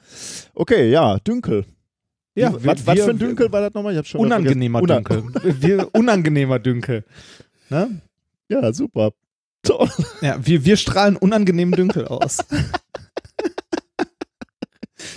Okay, 0.55 0.91
ja, 0.91 1.19
Dünkel. 1.21 1.65
Ja, 2.35 2.53
Wie- 2.61 2.67
was, 2.67 2.85
was 2.87 2.99
für 3.01 3.11
ein 3.11 3.19
Dünkel 3.19 3.53
war 3.53 3.61
das 3.61 3.73
nochmal? 3.75 3.93
Ich 3.93 3.99
hab 3.99 4.07
schon 4.07 4.21
Unangenehmer. 4.21 4.83
Dünkel. 4.83 5.23
Wir, 5.61 5.89
unangenehmer 5.95 6.59
Dünkel. 6.59 7.05
Ne? 7.71 8.01
Ja, 8.49 8.73
super. 8.73 9.13
Toll. 9.63 9.89
Ja, 10.23 10.45
wir, 10.45 10.65
wir 10.65 10.77
strahlen 10.77 11.15
unangenehmen 11.17 11.73
Dünkel 11.77 12.07
aus. 12.09 12.39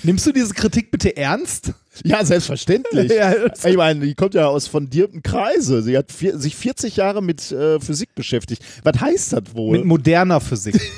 Nimmst 0.03 0.27
du 0.27 0.31
diese 0.31 0.53
Kritik 0.53 0.91
bitte 0.91 1.17
ernst? 1.17 1.73
Ja, 2.03 2.23
selbstverständlich. 2.25 3.11
Ja, 3.15 3.33
Ich 3.65 3.77
meine, 3.77 4.05
die 4.05 4.15
kommt 4.15 4.33
ja 4.33 4.47
aus 4.47 4.67
fundierten 4.67 5.23
Kreise. 5.23 5.81
Sie 5.81 5.97
hat 5.97 6.11
vier, 6.11 6.37
sich 6.37 6.55
40 6.55 6.97
Jahre 6.97 7.21
mit 7.21 7.51
äh, 7.51 7.79
Physik 7.79 8.13
beschäftigt. 8.15 8.63
Was 8.83 8.99
heißt 8.99 9.33
das 9.33 9.43
wohl? 9.53 9.77
mit 9.77 9.85
moderner 9.85 10.41
Physik. 10.41 10.75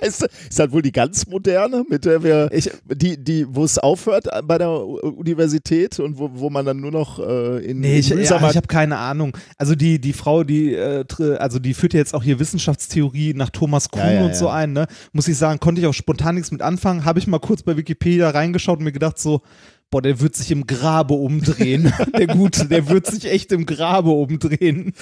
Ist, 0.00 0.22
ist 0.22 0.58
das 0.58 0.70
wohl 0.70 0.82
die 0.82 0.92
ganz 0.92 1.26
moderne, 1.26 1.84
mit 1.88 2.04
der 2.04 2.22
wir, 2.22 2.48
Ich- 2.52 2.70
die, 2.86 3.16
die, 3.22 3.46
wo 3.48 3.64
es 3.64 3.78
aufhört 3.78 4.26
bei 4.44 4.58
der 4.58 4.70
U- 4.70 4.98
Universität 4.98 5.98
und 6.00 6.18
wo, 6.18 6.30
wo 6.34 6.50
man 6.50 6.64
dann 6.64 6.78
nur 6.80 6.90
noch 6.92 7.18
äh, 7.18 7.58
in, 7.64 7.80
Nee, 7.80 7.98
ich, 7.98 8.08
ja, 8.10 8.16
ich 8.20 8.30
habe 8.32 8.66
keine 8.68 8.96
Ahnung. 8.98 9.36
Also 9.56 9.74
die, 9.74 10.00
die 10.00 10.12
Frau, 10.12 10.44
die, 10.44 10.74
äh, 10.74 11.04
also 11.38 11.58
die 11.58 11.74
führt 11.74 11.94
ja 11.94 11.98
jetzt 11.98 12.14
auch 12.14 12.22
hier 12.22 12.38
Wissenschaftstheorie 12.38 13.34
nach 13.34 13.50
Thomas 13.50 13.88
Kuhn 13.90 14.02
Ja, 14.02 14.12
ja, 14.12 14.24
und 14.26 14.36
so 14.36 14.48
ein, 14.48 14.72
ne? 14.72 14.86
Muss 15.12 15.26
ich 15.28 15.36
sagen, 15.36 15.58
konnte 15.60 15.80
ich 15.80 15.86
auch 15.86 15.94
spontan 15.94 16.36
nichts 16.36 16.50
mit 16.52 16.62
anfangen. 16.62 17.04
Habe 17.04 17.18
ich 17.18 17.26
mal 17.26 17.38
kurz 17.40 17.62
bei 17.62 17.76
Wikipedia 17.76 18.30
reingeschaut 18.30 18.78
und 18.78 18.84
mir 18.84 18.92
gedacht 18.92 19.18
so, 19.18 19.42
boah, 19.90 20.02
der 20.02 20.20
wird 20.20 20.36
sich 20.36 20.50
im 20.50 20.66
Grabe 20.66 21.14
umdrehen. 21.14 21.92
der 22.18 22.26
Gute, 22.28 22.66
der 22.66 22.88
wird 22.88 23.06
sich 23.06 23.24
echt 23.30 23.50
im 23.52 23.66
Grabe 23.66 24.10
umdrehen. 24.10 24.92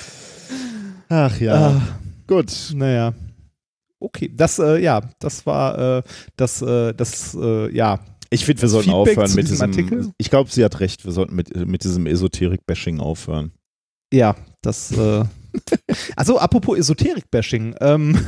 Ach 1.09 1.39
ja. 1.41 1.55
Ah. 1.55 1.83
Gut. 2.27 2.53
Naja. 2.75 3.15
Okay, 4.01 4.31
das, 4.35 4.59
äh, 4.59 4.79
ja, 4.83 5.01
das 5.19 5.47
war 5.47 5.99
äh, 5.99 6.03
das, 6.37 6.63
äh, 6.63 6.93
das, 6.95 7.35
äh, 7.35 7.75
ja. 7.75 8.01
Ich 8.31 8.45
finde, 8.45 8.63
wir 8.63 8.69
sollten 8.69 8.91
Feedback 8.91 9.19
aufhören 9.19 9.35
mit 9.35 9.49
diesem 9.49 9.71
diesem. 9.71 9.85
Artikel? 9.85 10.13
Ich 10.19 10.31
glaube, 10.31 10.51
sie 10.51 10.65
hat 10.65 10.81
recht. 10.81 11.05
Wir 11.05 11.13
sollten 11.13 11.35
mit, 11.35 11.55
mit 11.67 11.85
diesem 11.85 12.07
Esoterik-Bashing 12.07 13.01
aufhören. 13.01 13.53
Ja, 14.13 14.37
das. 14.63 14.93
Äh 15.71 15.77
also, 16.17 16.39
apropos 16.39 16.79
Esoterik-Bashing. 16.79 17.75
Ähm, 17.81 18.19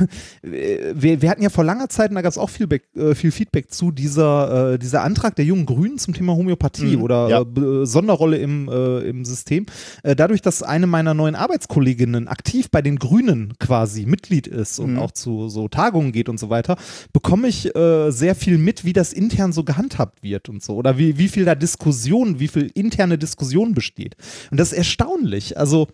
wir, 0.41 1.21
wir 1.21 1.29
hatten 1.29 1.41
ja 1.41 1.49
vor 1.49 1.63
langer 1.63 1.89
Zeit, 1.89 2.09
und 2.09 2.15
da 2.15 2.21
gab 2.21 2.31
es 2.31 2.37
auch 2.37 2.49
viel, 2.49 2.67
äh, 2.95 3.15
viel 3.15 3.31
Feedback 3.31 3.71
zu, 3.71 3.91
dieser, 3.91 4.73
äh, 4.73 4.79
dieser 4.79 5.03
Antrag 5.03 5.35
der 5.35 5.45
jungen 5.45 5.65
Grünen 5.65 5.97
zum 5.97 6.13
Thema 6.13 6.33
Homöopathie 6.35 6.97
Mhm, 6.97 7.01
oder 7.03 7.29
ja. 7.29 7.41
äh, 7.41 7.45
Be- 7.45 7.85
Sonderrolle 7.85 8.37
im, 8.37 8.67
äh, 8.69 8.99
im 9.09 9.25
System. 9.25 9.65
Äh, 10.03 10.15
dadurch, 10.15 10.41
dass 10.41 10.63
eine 10.63 10.87
meiner 10.87 11.13
neuen 11.13 11.35
Arbeitskolleginnen 11.35 12.27
aktiv 12.27 12.69
bei 12.71 12.81
den 12.81 12.97
Grünen 12.97 13.53
quasi 13.59 14.05
Mitglied 14.05 14.47
ist 14.47 14.79
und 14.79 14.93
Mhm. 14.93 14.99
auch 14.99 15.11
zu 15.11 15.49
so 15.49 15.67
Tagungen 15.67 16.11
geht 16.11 16.29
und 16.29 16.39
so 16.39 16.49
weiter, 16.49 16.77
bekomme 17.13 17.47
ich 17.47 17.75
äh, 17.75 18.11
sehr 18.11 18.35
viel 18.35 18.57
mit, 18.57 18.85
wie 18.85 18.93
das 18.93 19.13
intern 19.13 19.51
so 19.53 19.63
gehandhabt 19.63 20.23
wird 20.23 20.49
und 20.49 20.63
so. 20.63 20.75
Oder 20.75 20.97
wie, 20.97 21.17
wie 21.17 21.27
viel 21.27 21.45
da 21.45 21.55
Diskussion, 21.55 22.39
wie 22.39 22.47
viel 22.47 22.71
interne 22.73 23.17
Diskussion 23.17 23.73
besteht. 23.73 24.15
Und 24.51 24.59
das 24.59 24.71
ist 24.71 24.77
erstaunlich. 24.77 25.57
Also, 25.57 25.87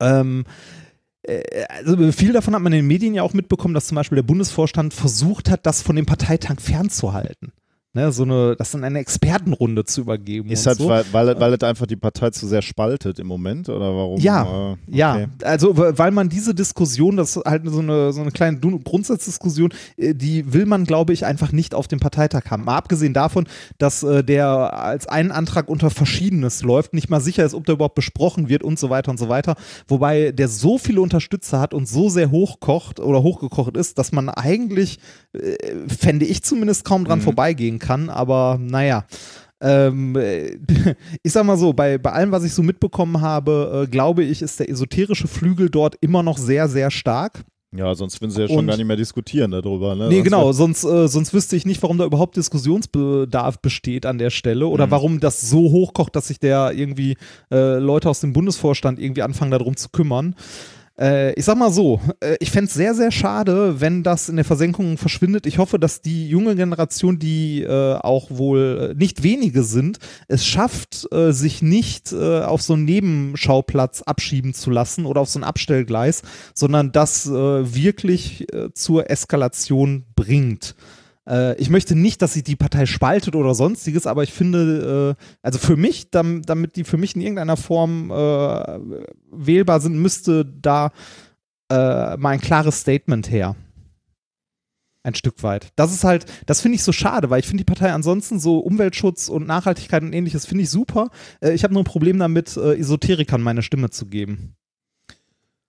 ähm, 0.00 0.44
äh, 1.22 1.64
also 1.68 2.12
viel 2.12 2.32
davon 2.32 2.54
hat 2.54 2.62
man 2.62 2.72
in 2.72 2.80
den 2.80 2.86
Medien 2.86 3.14
ja 3.14 3.22
auch 3.22 3.34
mitbekommen, 3.34 3.74
dass 3.74 3.88
zum 3.88 3.96
Beispiel 3.96 4.16
der 4.16 4.22
Bundesvorstand 4.22 4.94
versucht 4.94 5.50
hat, 5.50 5.66
das 5.66 5.82
von 5.82 5.96
dem 5.96 6.06
Parteitag 6.06 6.60
fernzuhalten. 6.60 7.52
Ne, 7.96 8.12
so 8.12 8.24
eine, 8.24 8.56
das 8.56 8.74
in 8.74 8.84
eine 8.84 8.98
Expertenrunde 8.98 9.82
zu 9.86 10.02
übergeben. 10.02 10.50
Ist 10.50 10.66
halt, 10.66 10.76
so. 10.76 10.88
weil, 10.88 11.02
weil, 11.12 11.40
weil 11.40 11.54
es 11.54 11.62
einfach 11.62 11.86
die 11.86 11.96
Partei 11.96 12.28
zu 12.28 12.46
sehr 12.46 12.60
spaltet 12.60 13.18
im 13.18 13.26
Moment 13.26 13.70
oder 13.70 13.96
warum? 13.96 14.20
Ja, 14.20 14.72
Äh, 14.72 14.76
Ja, 14.88 15.14
okay. 15.14 15.26
also 15.42 15.78
w- 15.78 15.92
weil 15.96 16.10
man 16.10 16.28
diese 16.28 16.54
Diskussion, 16.54 17.16
das 17.16 17.36
ist 17.38 17.44
halt 17.46 17.62
so 17.66 17.78
eine, 17.78 18.12
so 18.12 18.20
eine 18.20 18.32
kleine 18.32 18.58
Grundsatzdiskussion, 18.60 19.72
äh, 19.96 20.14
die 20.14 20.52
will 20.52 20.66
man, 20.66 20.84
glaube 20.84 21.14
ich, 21.14 21.24
einfach 21.24 21.52
nicht 21.52 21.74
auf 21.74 21.88
dem 21.88 21.98
Parteitag 21.98 22.42
haben. 22.50 22.64
Mal 22.64 22.76
abgesehen 22.76 23.14
davon, 23.14 23.46
dass 23.78 24.02
äh, 24.02 24.22
der 24.22 24.46
als 24.78 25.06
einen 25.06 25.30
Antrag 25.32 25.70
unter 25.70 25.88
Verschiedenes 25.88 26.62
läuft, 26.62 26.92
nicht 26.92 27.08
mal 27.08 27.20
sicher 27.22 27.46
ist, 27.46 27.54
ob 27.54 27.64
der 27.64 27.76
überhaupt 27.76 27.94
besprochen 27.94 28.50
wird 28.50 28.62
und 28.62 28.78
so 28.78 28.90
weiter 28.90 29.10
und 29.10 29.18
so 29.18 29.30
weiter. 29.30 29.54
Wobei 29.88 30.32
der 30.32 30.48
so 30.48 30.76
viele 30.76 31.00
Unterstützer 31.00 31.60
hat 31.60 31.72
und 31.72 31.88
so 31.88 32.10
sehr 32.10 32.30
hochkocht 32.30 33.00
oder 33.00 33.22
hochgekocht 33.22 33.74
ist, 33.74 33.96
dass 33.96 34.12
man 34.12 34.28
eigentlich, 34.28 34.98
äh, 35.32 35.56
fände 35.88 36.26
ich 36.26 36.42
zumindest, 36.42 36.84
kaum 36.84 37.06
dran 37.06 37.20
Mhm. 37.20 37.22
vorbeigehen 37.22 37.78
kann. 37.78 37.85
Aber 38.10 38.58
naja. 38.60 39.04
Ähm, 39.60 40.14
äh, 40.16 40.58
ich 41.22 41.32
sag 41.32 41.44
mal 41.46 41.56
so, 41.56 41.72
bei, 41.72 41.96
bei 41.98 42.12
allem, 42.12 42.30
was 42.30 42.44
ich 42.44 42.52
so 42.52 42.62
mitbekommen 42.62 43.20
habe, 43.22 43.84
äh, 43.84 43.90
glaube 43.90 44.22
ich, 44.22 44.42
ist 44.42 44.60
der 44.60 44.68
esoterische 44.68 45.28
Flügel 45.28 45.70
dort 45.70 45.96
immer 46.02 46.22
noch 46.22 46.36
sehr, 46.36 46.68
sehr 46.68 46.90
stark. 46.90 47.42
Ja, 47.74 47.94
sonst 47.94 48.20
würden 48.20 48.30
sie 48.30 48.42
ja 48.42 48.48
schon 48.48 48.58
Und- 48.58 48.66
gar 48.68 48.76
nicht 48.76 48.86
mehr 48.86 48.96
diskutieren 48.96 49.50
darüber. 49.50 49.94
Ne? 49.94 50.08
Nee, 50.08 50.14
Sonst 50.16 50.24
genau, 50.24 50.52
sonst, 50.52 50.84
äh, 50.84 51.08
sonst 51.08 51.34
wüsste 51.34 51.56
ich 51.56 51.66
nicht, 51.66 51.82
warum 51.82 51.98
da 51.98 52.04
überhaupt 52.04 52.36
Diskussionsbedarf 52.36 53.58
besteht 53.60 54.06
an 54.06 54.18
der 54.18 54.30
Stelle 54.30 54.66
oder 54.66 54.86
Mhm. 54.86 54.90
warum 54.90 55.20
das 55.20 55.40
so 55.42 55.58
hochkocht, 55.72 56.14
dass 56.16 56.28
sich 56.28 56.38
der 56.38 56.72
irgendwie 56.74 57.16
äh, 57.50 57.78
Leute 57.78 58.08
aus 58.08 58.20
dem 58.20 58.32
Bundesvorstand 58.32 58.98
irgendwie 58.98 59.22
anfangen, 59.22 59.50
darum 59.50 59.76
zu 59.76 59.88
kümmern. 59.90 60.34
Äh, 60.98 61.34
ich 61.34 61.44
sag 61.44 61.56
mal 61.56 61.70
so, 61.70 62.00
äh, 62.20 62.36
ich 62.40 62.50
fände 62.50 62.68
es 62.68 62.74
sehr, 62.74 62.94
sehr 62.94 63.10
schade, 63.10 63.80
wenn 63.80 64.02
das 64.02 64.28
in 64.28 64.36
der 64.36 64.44
Versenkung 64.44 64.96
verschwindet. 64.96 65.46
Ich 65.46 65.58
hoffe, 65.58 65.78
dass 65.78 66.00
die 66.00 66.28
junge 66.28 66.56
Generation, 66.56 67.18
die 67.18 67.62
äh, 67.62 67.94
auch 67.96 68.30
wohl 68.30 68.92
äh, 68.92 68.94
nicht 68.98 69.22
wenige 69.22 69.62
sind, 69.62 69.98
es 70.28 70.46
schafft, 70.46 71.06
äh, 71.12 71.32
sich 71.32 71.60
nicht 71.60 72.12
äh, 72.12 72.40
auf 72.40 72.62
so 72.62 72.72
einen 72.72 72.84
Nebenschauplatz 72.84 74.02
abschieben 74.02 74.54
zu 74.54 74.70
lassen 74.70 75.04
oder 75.06 75.20
auf 75.20 75.28
so 75.28 75.38
ein 75.38 75.44
Abstellgleis, 75.44 76.22
sondern 76.54 76.92
das 76.92 77.26
wirklich 77.28 78.46
zur 78.74 79.10
Eskalation 79.10 80.04
bringt. 80.14 80.74
Äh, 81.28 81.56
ich 81.56 81.70
möchte 81.70 81.94
nicht, 81.94 82.22
dass 82.22 82.34
sich 82.34 82.44
die 82.44 82.56
Partei 82.56 82.86
spaltet 82.86 83.34
oder 83.34 83.54
sonstiges, 83.54 84.06
aber 84.06 84.22
ich 84.22 84.32
finde, 84.32 85.16
äh, 85.18 85.24
also 85.42 85.58
für 85.58 85.76
mich, 85.76 86.10
dam 86.10 86.42
damit 86.42 86.76
die 86.76 86.84
für 86.84 86.96
mich 86.96 87.14
in 87.14 87.22
irgendeiner 87.22 87.56
Form 87.56 88.10
äh, 88.10 88.78
wählbar 89.30 89.80
sind, 89.80 89.98
müsste 89.98 90.44
da 90.44 90.92
äh, 91.70 92.16
mal 92.16 92.30
ein 92.30 92.40
klares 92.40 92.80
Statement 92.80 93.30
her. 93.30 93.56
Ein 95.02 95.14
Stück 95.14 95.42
weit. 95.44 95.68
Das 95.76 95.92
ist 95.92 96.02
halt, 96.02 96.26
das 96.46 96.60
finde 96.60 96.76
ich 96.76 96.82
so 96.82 96.90
schade, 96.90 97.30
weil 97.30 97.38
ich 97.38 97.46
finde 97.46 97.62
die 97.62 97.72
Partei 97.72 97.92
ansonsten 97.92 98.40
so 98.40 98.58
Umweltschutz 98.58 99.28
und 99.28 99.46
Nachhaltigkeit 99.46 100.02
und 100.02 100.12
ähnliches 100.12 100.46
finde 100.46 100.64
ich 100.64 100.70
super. 100.70 101.10
Äh, 101.40 101.52
ich 101.52 101.64
habe 101.64 101.74
nur 101.74 101.82
ein 101.82 101.86
Problem 101.86 102.18
damit, 102.18 102.56
Esoterikern 102.56 103.40
meine 103.40 103.62
Stimme 103.62 103.90
zu 103.90 104.06
geben. 104.06 104.56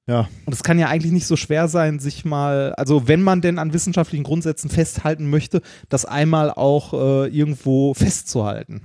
Ja. 0.08 0.30
Und 0.46 0.54
es 0.54 0.64
kann 0.64 0.80
ja 0.80 0.88
eigentlich 0.88 1.12
nicht 1.12 1.28
so 1.28 1.36
schwer 1.36 1.68
sein, 1.68 2.00
sich 2.00 2.24
mal, 2.24 2.74
also 2.76 3.08
wenn 3.10 3.22
man 3.22 3.42
denn 3.42 3.60
an 3.60 3.74
wissenschaftlichen 3.74 4.24
Grundsätzen 4.24 4.70
festhalten 4.70 5.30
möchte, 5.30 5.62
das 5.90 6.06
einmal 6.06 6.50
auch 6.50 6.94
äh, 6.94 7.28
irgendwo 7.28 7.94
festzuhalten. 7.94 8.82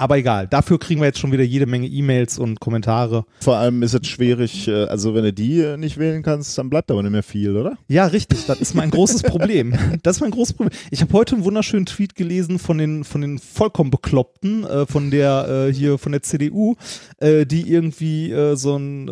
Aber 0.00 0.16
egal, 0.16 0.48
dafür 0.48 0.78
kriegen 0.78 1.02
wir 1.02 1.08
jetzt 1.08 1.18
schon 1.18 1.30
wieder 1.30 1.44
jede 1.44 1.66
Menge 1.66 1.86
E-Mails 1.86 2.38
und 2.38 2.58
Kommentare. 2.58 3.26
Vor 3.40 3.58
allem 3.58 3.82
ist 3.82 3.92
es 3.92 4.06
schwierig, 4.06 4.66
äh, 4.66 4.84
also 4.84 5.14
wenn 5.14 5.24
du 5.24 5.32
die 5.34 5.60
äh, 5.60 5.76
nicht 5.76 5.98
wählen 5.98 6.22
kannst, 6.22 6.56
dann 6.56 6.70
bleibt 6.70 6.90
aber 6.90 7.02
nicht 7.02 7.12
mehr 7.12 7.22
viel, 7.22 7.54
oder? 7.54 7.76
Ja, 7.86 8.06
richtig, 8.06 8.46
das 8.46 8.62
ist 8.62 8.74
mein 8.74 8.90
großes 8.90 9.22
Problem. 9.24 9.74
Das 10.02 10.16
ist 10.16 10.20
mein 10.22 10.30
großes 10.30 10.54
Problem. 10.54 10.78
Ich 10.90 11.02
habe 11.02 11.12
heute 11.12 11.34
einen 11.34 11.44
wunderschönen 11.44 11.84
Tweet 11.84 12.14
gelesen 12.14 12.58
von 12.58 12.78
den, 12.78 13.04
von 13.04 13.20
den 13.20 13.38
vollkommen 13.38 13.90
Bekloppten, 13.90 14.64
äh, 14.64 14.86
von 14.86 15.10
der 15.10 15.66
äh, 15.68 15.74
hier 15.74 15.98
von 15.98 16.12
der 16.12 16.22
CDU, 16.22 16.76
äh, 17.18 17.44
die 17.44 17.70
irgendwie 17.70 18.30
äh, 18.30 18.56
so 18.56 18.76
ein, 18.76 19.08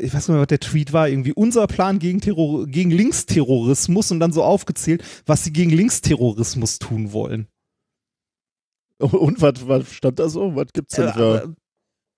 ich 0.00 0.14
weiß 0.14 0.28
nicht 0.28 0.28
mehr, 0.28 0.40
was 0.40 0.46
der 0.46 0.60
Tweet 0.60 0.92
war, 0.92 1.08
irgendwie 1.08 1.32
unser 1.32 1.66
Plan 1.66 1.98
gegen, 1.98 2.20
Terror 2.20 2.66
gegen 2.66 2.90
Linksterrorismus 2.90 4.10
und 4.10 4.20
dann 4.20 4.32
so 4.32 4.42
aufgezählt, 4.42 5.02
was 5.26 5.44
sie 5.44 5.52
gegen 5.52 5.70
Linksterrorismus 5.70 6.78
tun 6.78 7.12
wollen. 7.12 7.48
Und 9.12 9.40
was, 9.42 9.66
was 9.68 9.92
stand 9.92 10.18
da 10.18 10.28
so? 10.28 10.54
Was 10.56 10.68
gibt's 10.72 10.96
denn 10.96 11.12
für 11.12 11.42
Äh, 11.44 11.48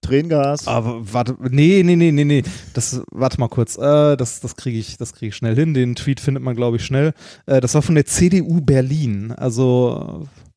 Tränengas? 0.02 0.66
Aber 0.66 1.12
warte, 1.12 1.36
nee, 1.50 1.82
nee, 1.84 1.96
nee, 1.96 2.10
nee, 2.10 2.24
nee. 2.24 2.42
Das, 2.74 3.02
warte 3.10 3.38
mal 3.38 3.48
kurz. 3.48 3.76
Äh, 3.76 4.16
das 4.16 4.40
das 4.40 4.56
kriege 4.56 4.78
ich, 4.78 4.96
das 4.96 5.12
kriege 5.12 5.28
ich 5.28 5.36
schnell 5.36 5.54
hin. 5.54 5.74
Den 5.74 5.94
Tweet 5.94 6.20
findet 6.20 6.42
man, 6.42 6.56
glaube 6.56 6.76
ich, 6.78 6.84
schnell. 6.84 7.12
Äh, 7.46 7.60
das 7.60 7.74
war 7.74 7.82
von 7.82 7.94
der 7.94 8.06
CDU 8.06 8.60
Berlin. 8.62 9.32
Also, 9.32 10.24
äh, 10.24 10.49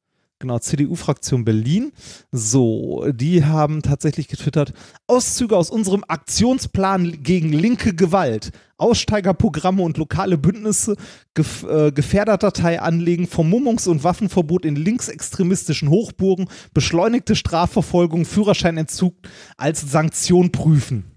genau, 0.44 0.60
CDU-Fraktion 0.60 1.46
Berlin. 1.46 1.92
So, 2.32 3.06
die 3.12 3.46
haben 3.46 3.82
tatsächlich 3.82 4.28
getwittert: 4.28 4.74
Auszüge 5.08 5.58
aus 5.58 5.70
unserem 5.70 6.04
Aktionsplan 6.08 7.24
gegen 7.24 7.52
linke 7.52 7.96
Gewalt. 7.96 8.52
Aussteigerprogramme 8.78 9.82
und 9.82 9.98
lokale 9.98 10.38
Bündnisse, 10.38 10.98
Gef 11.36 11.64
äh, 11.64 11.92
Gefährderdatei 11.92 12.82
anlegen, 12.82 13.26
Vermummungs- 13.26 13.88
und 13.88 14.04
Waffenverbot 14.04 14.66
in 14.66 14.76
linksextremistischen 14.76 15.90
Hochburgen, 15.90 16.50
beschleunigte 16.74 17.36
Strafverfolgung, 17.36 18.26
Führerscheinentzug 18.26 19.16
als 19.58 19.90
Sanktion 19.90 20.52
prüfen. 20.52 21.13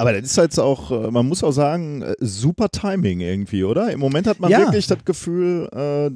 Aber 0.00 0.12
das 0.14 0.22
ist 0.30 0.36
jetzt 0.36 0.58
auch, 0.58 0.90
äh, 0.90 1.10
man 1.10 1.26
muss 1.28 1.44
auch 1.44 1.52
sagen, 1.52 2.00
äh, 2.02 2.14
super 2.20 2.70
Timing 2.70 3.20
irgendwie, 3.20 3.64
oder? 3.64 3.90
Im 3.92 4.00
Moment 4.00 4.26
hat 4.26 4.40
man 4.40 4.50
Ja. 4.50 4.60
wirklich 4.60 4.86
das 4.86 5.04
Gefühl, 5.04 5.68
äh, 5.72 6.10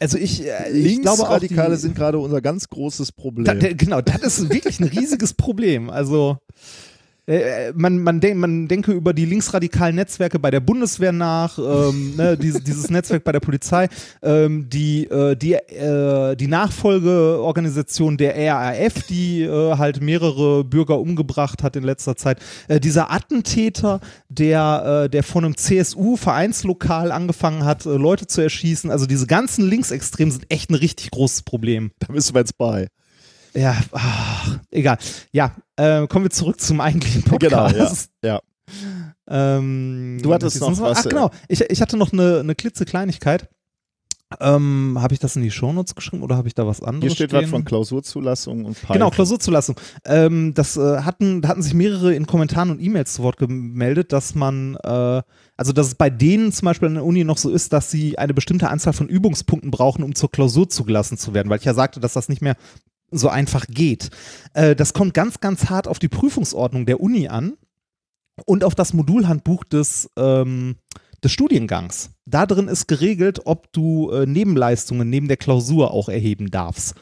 Also 0.00 0.16
ich, 0.16 0.46
äh, 0.46 0.70
ich 0.72 1.02
glaube 1.02 1.24
auch 1.24 1.30
Linksradikale 1.38 1.74
die, 1.74 1.80
sind 1.80 1.94
gerade 1.94 2.18
unser 2.18 2.40
ganz 2.40 2.68
großes 2.68 3.12
Problem. 3.12 3.44
Da, 3.44 3.54
der, 3.54 3.74
genau, 3.74 4.00
das 4.00 4.22
ist 4.38 4.50
wirklich 4.52 4.80
ein 4.80 4.88
riesiges 4.88 5.34
Problem. 5.34 5.90
Also 5.90 6.38
man, 7.74 7.98
man, 7.98 8.20
denk, 8.20 8.36
man 8.36 8.66
denke 8.66 8.92
über 8.92 9.12
die 9.12 9.24
linksradikalen 9.24 9.94
Netzwerke 9.94 10.40
bei 10.40 10.50
der 10.50 10.60
Bundeswehr 10.60 11.12
nach, 11.12 11.56
ähm, 11.58 12.16
ne, 12.16 12.36
diese, 12.40 12.60
dieses 12.60 12.90
Netzwerk 12.90 13.22
bei 13.24 13.32
der 13.32 13.40
Polizei, 13.40 13.88
ähm, 14.22 14.68
die, 14.68 15.04
äh, 15.04 15.36
die, 15.36 15.54
äh, 15.54 16.36
die 16.36 16.48
Nachfolgeorganisation 16.48 18.16
der 18.16 18.34
RAF, 18.36 19.02
die 19.08 19.42
äh, 19.42 19.76
halt 19.76 20.02
mehrere 20.02 20.64
Bürger 20.64 20.98
umgebracht 20.98 21.62
hat 21.62 21.76
in 21.76 21.84
letzter 21.84 22.16
Zeit. 22.16 22.40
Äh, 22.68 22.80
dieser 22.80 23.12
Attentäter, 23.12 24.00
der, 24.28 25.04
äh, 25.04 25.10
der 25.10 25.22
von 25.22 25.44
einem 25.44 25.56
CSU-Vereinslokal 25.56 27.12
angefangen 27.12 27.64
hat, 27.64 27.86
äh, 27.86 27.90
Leute 27.90 28.26
zu 28.26 28.40
erschießen. 28.40 28.90
Also 28.90 29.06
diese 29.06 29.26
ganzen 29.26 29.68
Linksextremen 29.68 30.32
sind 30.32 30.46
echt 30.48 30.70
ein 30.70 30.74
richtig 30.74 31.10
großes 31.10 31.42
Problem. 31.42 31.92
da 32.00 32.12
müssen 32.12 32.34
wir 32.34 32.40
jetzt 32.40 32.58
bei. 32.58 32.88
Ja, 33.54 33.76
ach, 33.92 34.58
egal. 34.70 34.98
Ja, 35.32 35.54
äh, 35.76 36.06
kommen 36.06 36.24
wir 36.24 36.30
zurück 36.30 36.60
zum 36.60 36.80
eigentlichen 36.80 37.22
Genau, 37.38 37.66
Podcast. 37.66 38.10
ja. 38.22 38.34
ja. 38.34 38.40
Ähm, 39.28 40.20
Du 40.22 40.32
hattest 40.32 40.60
noch 40.60 40.80
was, 40.80 40.98
Ach, 40.98 41.08
genau. 41.08 41.30
Ich, 41.48 41.60
ich 41.60 41.80
hatte 41.80 41.96
noch 41.96 42.12
eine, 42.12 42.40
eine 42.40 42.54
klitzekleinigkeit. 42.54 43.48
Ähm, 44.40 44.96
habe 45.00 45.12
ich 45.12 45.20
das 45.20 45.36
in 45.36 45.42
die 45.42 45.50
Shownotes 45.50 45.94
geschrieben 45.94 46.22
oder 46.22 46.36
habe 46.36 46.48
ich 46.48 46.54
da 46.54 46.66
was 46.66 46.82
anderes? 46.82 47.02
Hier 47.02 47.10
steht 47.14 47.30
stehen? 47.30 47.42
was 47.42 47.50
von 47.50 47.64
Klausurzulassung 47.64 48.64
und 48.64 48.74
Python. 48.80 48.94
Genau, 48.94 49.10
Klausurzulassung. 49.10 49.76
Ähm, 50.06 50.54
das 50.54 50.76
äh, 50.76 51.00
hatten, 51.00 51.42
da 51.42 51.48
hatten 51.48 51.62
sich 51.62 51.74
mehrere 51.74 52.14
in 52.14 52.26
Kommentaren 52.26 52.70
und 52.70 52.80
E-Mails 52.80 53.14
zu 53.14 53.22
Wort 53.22 53.36
gemeldet, 53.36 54.12
dass 54.12 54.34
man, 54.34 54.76
äh, 54.82 55.22
also 55.56 55.72
dass 55.72 55.88
es 55.88 55.94
bei 55.96 56.10
denen 56.10 56.52
zum 56.52 56.66
Beispiel 56.66 56.88
an 56.88 56.94
der 56.94 57.04
Uni 57.04 57.24
noch 57.24 57.38
so 57.38 57.50
ist, 57.50 57.72
dass 57.72 57.90
sie 57.90 58.18
eine 58.18 58.34
bestimmte 58.34 58.70
Anzahl 58.70 58.92
von 58.92 59.08
Übungspunkten 59.08 59.70
brauchen, 59.70 60.02
um 60.02 60.14
zur 60.14 60.30
Klausur 60.30 60.68
zugelassen 60.68 61.18
zu 61.18 61.34
werden, 61.34 61.50
weil 61.50 61.58
ich 61.58 61.64
ja 61.64 61.74
sagte, 61.74 62.00
dass 62.00 62.14
das 62.14 62.28
nicht 62.28 62.42
mehr 62.42 62.56
so 63.12 63.28
einfach 63.28 63.66
geht. 63.68 64.10
Äh, 64.54 64.74
das 64.74 64.92
kommt 64.92 65.14
ganz, 65.14 65.40
ganz 65.40 65.70
hart 65.70 65.88
auf 65.88 65.98
die 65.98 66.08
Prüfungsordnung 66.08 66.86
der 66.86 67.00
Uni 67.00 67.28
an 67.28 67.54
und 68.46 68.64
auf 68.64 68.74
das 68.74 68.92
Modulhandbuch 68.92 69.64
des, 69.64 70.10
ähm, 70.16 70.76
des 71.22 71.32
Studiengangs. 71.32 72.10
Da 72.26 72.46
drin 72.46 72.68
ist 72.68 72.88
geregelt, 72.88 73.42
ob 73.44 73.72
du 73.72 74.10
äh, 74.10 74.26
Nebenleistungen 74.26 75.08
neben 75.08 75.28
der 75.28 75.36
Klausur 75.36 75.92
auch 75.92 76.08
erheben 76.08 76.50
darfst 76.50 76.94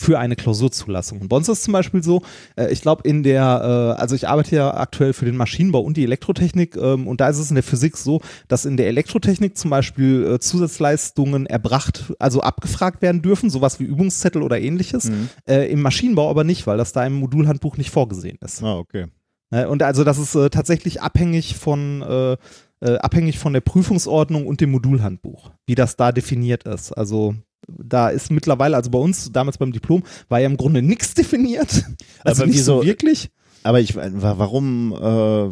für 0.00 0.18
eine 0.18 0.36
Klausurzulassung. 0.36 1.20
Und 1.20 1.28
bei 1.28 1.36
uns 1.36 1.48
ist 1.48 1.58
es 1.58 1.64
zum 1.64 1.72
Beispiel 1.72 2.02
so, 2.02 2.22
äh, 2.56 2.70
ich 2.72 2.82
glaube 2.82 3.06
in 3.08 3.22
der, 3.22 3.96
äh, 3.96 4.00
also 4.00 4.14
ich 4.14 4.28
arbeite 4.28 4.54
ja 4.54 4.74
aktuell 4.74 5.12
für 5.12 5.24
den 5.24 5.36
Maschinenbau 5.36 5.80
und 5.80 5.96
die 5.96 6.04
Elektrotechnik 6.04 6.76
ähm, 6.76 7.08
und 7.08 7.20
da 7.20 7.28
ist 7.28 7.38
es 7.38 7.50
in 7.50 7.56
der 7.56 7.64
Physik 7.64 7.96
so, 7.96 8.20
dass 8.46 8.64
in 8.64 8.76
der 8.76 8.86
Elektrotechnik 8.86 9.58
zum 9.58 9.70
Beispiel 9.70 10.24
äh, 10.24 10.38
Zusatzleistungen 10.38 11.46
erbracht, 11.46 12.12
also 12.20 12.40
abgefragt 12.40 13.02
werden 13.02 13.22
dürfen, 13.22 13.50
sowas 13.50 13.80
wie 13.80 13.84
Übungszettel 13.84 14.42
oder 14.42 14.60
ähnliches. 14.60 15.10
Mhm. 15.10 15.28
Äh, 15.48 15.70
Im 15.70 15.82
Maschinenbau 15.82 16.30
aber 16.30 16.44
nicht, 16.44 16.66
weil 16.66 16.78
das 16.78 16.92
da 16.92 17.04
im 17.04 17.14
Modulhandbuch 17.14 17.76
nicht 17.76 17.90
vorgesehen 17.90 18.38
ist. 18.40 18.62
Ah, 18.62 18.78
okay. 18.78 19.06
Ne, 19.50 19.68
Und 19.68 19.82
also 19.82 20.04
das 20.04 20.18
ist 20.18 20.34
äh, 20.36 20.48
tatsächlich 20.48 21.02
abhängig 21.02 21.56
von 21.56 22.02
äh, 22.02 22.36
abhängig 22.80 23.40
von 23.40 23.52
der 23.52 23.60
Prüfungsordnung 23.60 24.46
und 24.46 24.60
dem 24.60 24.70
Modulhandbuch, 24.70 25.50
wie 25.66 25.74
das 25.74 25.96
da 25.96 26.12
definiert 26.12 26.62
ist. 26.62 26.92
Also 26.92 27.34
da 27.68 28.08
ist 28.08 28.30
mittlerweile, 28.30 28.76
also 28.76 28.90
bei 28.90 28.98
uns 28.98 29.30
damals 29.32 29.58
beim 29.58 29.72
Diplom, 29.72 30.02
war 30.28 30.40
ja 30.40 30.46
im 30.46 30.56
Grunde 30.56 30.82
nichts 30.82 31.14
definiert. 31.14 31.84
Also 32.24 32.42
Aber 32.42 32.50
nicht 32.50 32.64
so 32.64 32.80
wieso- 32.80 32.86
wirklich. 32.86 33.30
Aber 33.64 33.80
ich, 33.80 33.94
wa- 33.96 34.08
warum, 34.38 34.92
äh, 34.92 34.98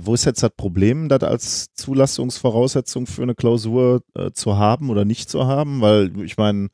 wo 0.07 0.14
ist 0.14 0.24
jetzt 0.24 0.42
das 0.42 0.50
Problem, 0.57 1.09
das 1.09 1.22
als 1.22 1.74
Zulassungsvoraussetzung 1.74 3.07
für 3.07 3.22
eine 3.22 3.35
Klausur 3.35 4.02
äh, 4.14 4.31
zu 4.33 4.57
haben 4.57 4.90
oder 4.90 5.05
nicht 5.05 5.29
zu 5.29 5.46
haben? 5.46 5.81
Weil 5.81 6.12
ich 6.24 6.37
meine, 6.37 6.68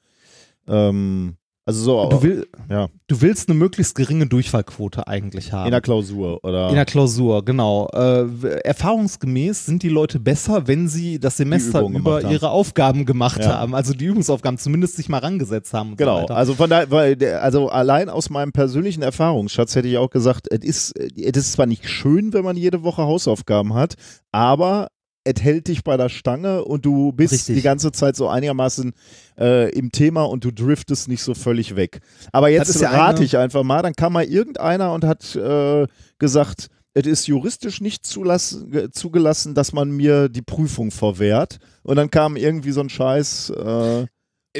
ähm, 0.68 1.36
also 1.64 1.80
so 1.84 2.08
Du, 2.08 2.22
will, 2.22 2.46
ja. 2.68 2.88
du 3.06 3.20
willst 3.20 3.48
eine 3.48 3.56
möglichst 3.58 3.94
geringe 3.94 4.26
Durchfallquote 4.26 5.06
eigentlich 5.06 5.52
haben. 5.52 5.66
in 5.66 5.70
der 5.70 5.80
Klausur 5.80 6.40
oder 6.42 6.68
In 6.70 6.74
der 6.74 6.84
Klausur, 6.84 7.44
genau. 7.44 7.88
Äh, 7.94 8.26
erfahrungsgemäß 8.64 9.66
sind 9.66 9.82
die 9.82 9.88
Leute 9.88 10.18
besser, 10.18 10.66
wenn 10.66 10.88
sie 10.88 11.20
das 11.20 11.36
Semester 11.36 11.82
über 11.82 12.22
ihre 12.30 12.50
Aufgaben 12.50 13.04
gemacht 13.06 13.40
Ja. 13.40 13.58
haben, 13.60 13.74
also 13.74 13.94
die 13.94 14.04
Übungsaufgaben 14.06 14.58
zumindest 14.58 14.96
sich 14.96 15.08
mal 15.08 15.18
rangesetzt 15.18 15.72
haben. 15.72 15.90
Und 15.92 15.98
so 15.98 16.04
Genau, 16.04 16.22
weiter. 16.22 16.36
also 16.36 16.54
von 16.54 16.68
daher, 16.68 16.90
weil 16.90 17.16
also 17.40 17.68
allein 17.68 18.08
aus 18.08 18.28
meinem 18.30 18.52
persönlichen 18.52 19.02
Erfahrungsschatz 19.02 19.74
hätte 19.76 19.88
ich 19.88 19.98
auch 19.98 20.10
gesagt, 20.10 20.48
es 20.50 20.64
ist, 20.64 20.98
es 20.98 21.36
ist 21.36 21.52
zwar 21.52 21.66
nicht 21.66 21.88
schön, 21.88 22.32
wenn 22.32 22.44
man 22.44 22.56
jede 22.56 22.82
Woche 22.82 23.02
Hausaufgaben 23.02 23.74
hat, 23.74 23.94
aber 24.32 24.88
es 25.24 25.40
hält 25.42 25.68
dich 25.68 25.84
bei 25.84 25.96
der 25.96 26.08
Stange 26.08 26.64
und 26.64 26.84
du 26.84 27.12
bist 27.12 27.32
Richtig. 27.32 27.56
die 27.56 27.62
ganze 27.62 27.92
Zeit 27.92 28.16
so 28.16 28.28
einigermaßen 28.28 28.92
äh, 29.38 29.70
im 29.70 29.92
Thema 29.92 30.22
und 30.24 30.44
du 30.44 30.50
driftest 30.50 31.08
nicht 31.08 31.22
so 31.22 31.34
völlig 31.34 31.76
weg. 31.76 32.00
Aber 32.32 32.48
jetzt 32.48 32.68
ist 32.68 32.80
ja 32.80 32.90
rate 32.90 33.18
eine- 33.18 33.24
ich 33.26 33.36
einfach 33.38 33.62
mal, 33.62 33.82
dann 33.82 33.94
kam 33.94 34.14
mal 34.14 34.24
irgendeiner 34.24 34.92
und 34.92 35.04
hat 35.04 35.36
äh, 35.36 35.86
gesagt, 36.18 36.66
es 36.94 37.06
ist 37.06 37.26
juristisch 37.26 37.80
nicht 37.80 38.04
zugelassen, 38.04 39.54
dass 39.54 39.72
man 39.72 39.90
mir 39.90 40.28
die 40.28 40.42
Prüfung 40.42 40.90
verwehrt. 40.90 41.58
Und 41.82 41.96
dann 41.96 42.10
kam 42.10 42.36
irgendwie 42.36 42.72
so 42.72 42.80
ein 42.80 42.88
Scheiß. 42.90 43.50
Äh, 43.50 44.06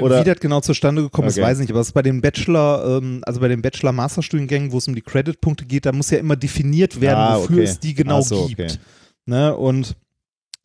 oder- 0.01 0.20
Wie 0.20 0.25
das 0.25 0.40
genau 0.40 0.61
zustande 0.61 1.03
gekommen 1.03 1.29
ist, 1.29 1.37
Okay. 1.37 1.46
weiß 1.46 1.59
ich 1.59 1.62
nicht. 1.62 1.70
Aber 1.72 1.81
es 1.81 1.88
ist 1.88 1.92
bei 1.92 2.01
den 2.03 2.22
Bachelor, 2.22 2.98
ähm, 3.03 3.20
also 3.27 3.40
bei 3.40 3.48
den 3.48 3.61
Bachelor-Masterstudiengängen, 3.61 4.72
wo 4.72 4.79
es 4.79 4.88
um 4.88 4.94
die 4.94 5.03
Creditpunkte 5.03 5.66
geht, 5.66 5.85
da 5.85 5.92
muss 5.92 6.09
ja 6.11 6.18
immer 6.18 6.37
definiert 6.37 7.01
werden, 7.01 7.18
Ah, 7.18 7.37
wofür 7.38 7.57
okay. 7.59 7.64
es 7.64 7.79
die 7.81 7.94
genau 7.94 8.22
so, 8.22 8.46
gibt. 8.46 8.61
okay. 8.61 8.72
Ne? 9.27 9.55
Und 9.55 9.94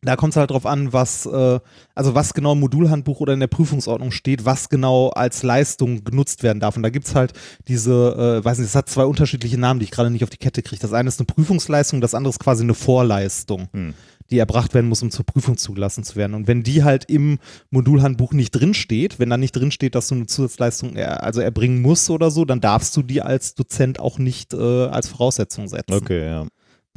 da 0.02 0.14
kommt 0.16 0.32
es 0.32 0.36
halt 0.36 0.50
drauf 0.50 0.64
an, 0.64 0.92
was, 0.92 1.26
äh, 1.26 1.60
also 1.94 2.14
was 2.14 2.32
genau 2.32 2.52
im 2.52 2.60
Modulhandbuch 2.60 3.20
oder 3.20 3.32
in 3.32 3.40
der 3.40 3.48
Prüfungsordnung 3.48 4.12
steht, 4.12 4.44
was 4.44 4.68
genau 4.68 5.08
als 5.08 5.42
Leistung 5.42 6.04
genutzt 6.04 6.42
werden 6.42 6.60
darf. 6.60 6.76
Und 6.76 6.84
da 6.84 6.90
gibt 6.90 7.06
es 7.06 7.14
halt 7.14 7.32
diese, 7.66 8.40
äh, 8.40 8.44
weiß 8.44 8.58
nicht, 8.58 8.68
es 8.68 8.76
hat 8.76 8.88
zwei 8.88 9.04
unterschiedliche 9.04 9.58
Namen, 9.58 9.80
die 9.80 9.84
ich 9.84 9.90
gerade 9.90 10.10
nicht 10.10 10.22
auf 10.22 10.30
die 10.30 10.36
Kette 10.36 10.62
kriege. 10.62 10.80
Das 10.80 10.92
eine 10.92 11.08
ist 11.08 11.18
eine 11.18 11.26
Prüfungsleistung, 11.26 12.00
das 12.00 12.14
andere 12.14 12.30
ist 12.30 12.38
quasi 12.38 12.62
eine 12.62 12.74
Vorleistung 12.74 13.68
Hm. 13.72 13.94
die 14.30 14.38
erbracht 14.38 14.74
werden 14.74 14.88
muss, 14.88 15.02
um 15.02 15.10
zur 15.10 15.24
Prüfung 15.24 15.56
zugelassen 15.56 16.04
zu 16.04 16.14
werden. 16.16 16.34
Und 16.34 16.46
wenn 16.46 16.62
die 16.62 16.84
halt 16.84 17.06
im 17.06 17.38
Modulhandbuch 17.70 18.32
nicht 18.32 18.52
drinsteht, 18.52 19.18
wenn 19.18 19.30
da 19.30 19.36
nicht 19.36 19.52
drinsteht, 19.52 19.94
dass 19.94 20.08
du 20.08 20.14
eine 20.14 20.26
Zusatzleistung 20.26 20.96
er, 20.96 21.24
also 21.24 21.40
erbringen 21.40 21.82
musst 21.82 22.08
oder 22.10 22.30
so, 22.30 22.44
dann 22.44 22.60
darfst 22.60 22.96
du 22.96 23.02
die 23.02 23.22
als 23.22 23.54
Dozent 23.54 23.98
auch 23.98 24.18
nicht 24.18 24.54
äh, 24.54 24.86
als 24.86 25.08
Voraussetzung 25.08 25.66
setzen. 25.66 25.94
Okay, 25.94 26.24
ja. 26.24 26.46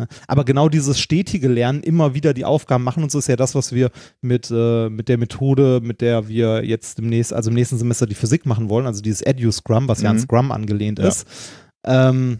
Ne? 0.02 0.08
Aber 0.28 0.44
genau 0.46 0.68
dieses 0.70 1.00
stetige 1.00 1.48
Lernen, 1.48 1.84
immer 1.84 2.14
wieder 2.14 2.34
die 2.34 2.46
Aufgaben 2.46 2.84
machen 2.84 3.04
und 3.04 3.12
so 3.12 3.20
ist 3.20 3.28
ja 3.28 3.36
das, 3.36 3.56
was 3.56 3.72
wir 3.74 3.92
mit, 4.22 4.50
äh, 4.52 4.90
mit 4.90 5.10
der 5.10 5.18
Methode, 5.18 5.80
mit 5.82 6.02
der 6.02 6.28
wir 6.28 6.66
jetzt 6.66 6.98
demnächst, 6.98 7.34
also 7.34 7.50
im 7.50 7.56
nächsten 7.56 7.78
Semester 7.78 8.06
die 8.06 8.16
Physik 8.16 8.46
machen 8.46 8.70
wollen, 8.70 8.86
also 8.88 9.02
dieses 9.02 9.22
Edu-Scrum, 9.22 9.88
was 9.88 10.02
ja 10.02 10.10
an 10.10 10.18
Mhm. 10.18 10.22
Scrum 10.22 10.52
angelehnt 10.52 11.00
Ja. 11.00 11.08
ist, 11.08 11.28
ähm, 11.86 12.40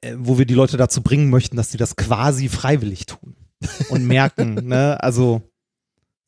äh, 0.00 0.14
wo 0.18 0.38
wir 0.38 0.46
die 0.46 0.54
Leute 0.54 0.76
dazu 0.76 1.02
bringen 1.02 1.30
möchten, 1.30 1.56
dass 1.56 1.70
sie 1.70 1.78
das 1.78 1.96
quasi 1.96 2.48
freiwillig 2.48 3.06
tun 3.06 3.36
und 3.90 4.06
merken, 4.06 4.54
ne, 4.68 5.02
also 5.02 5.42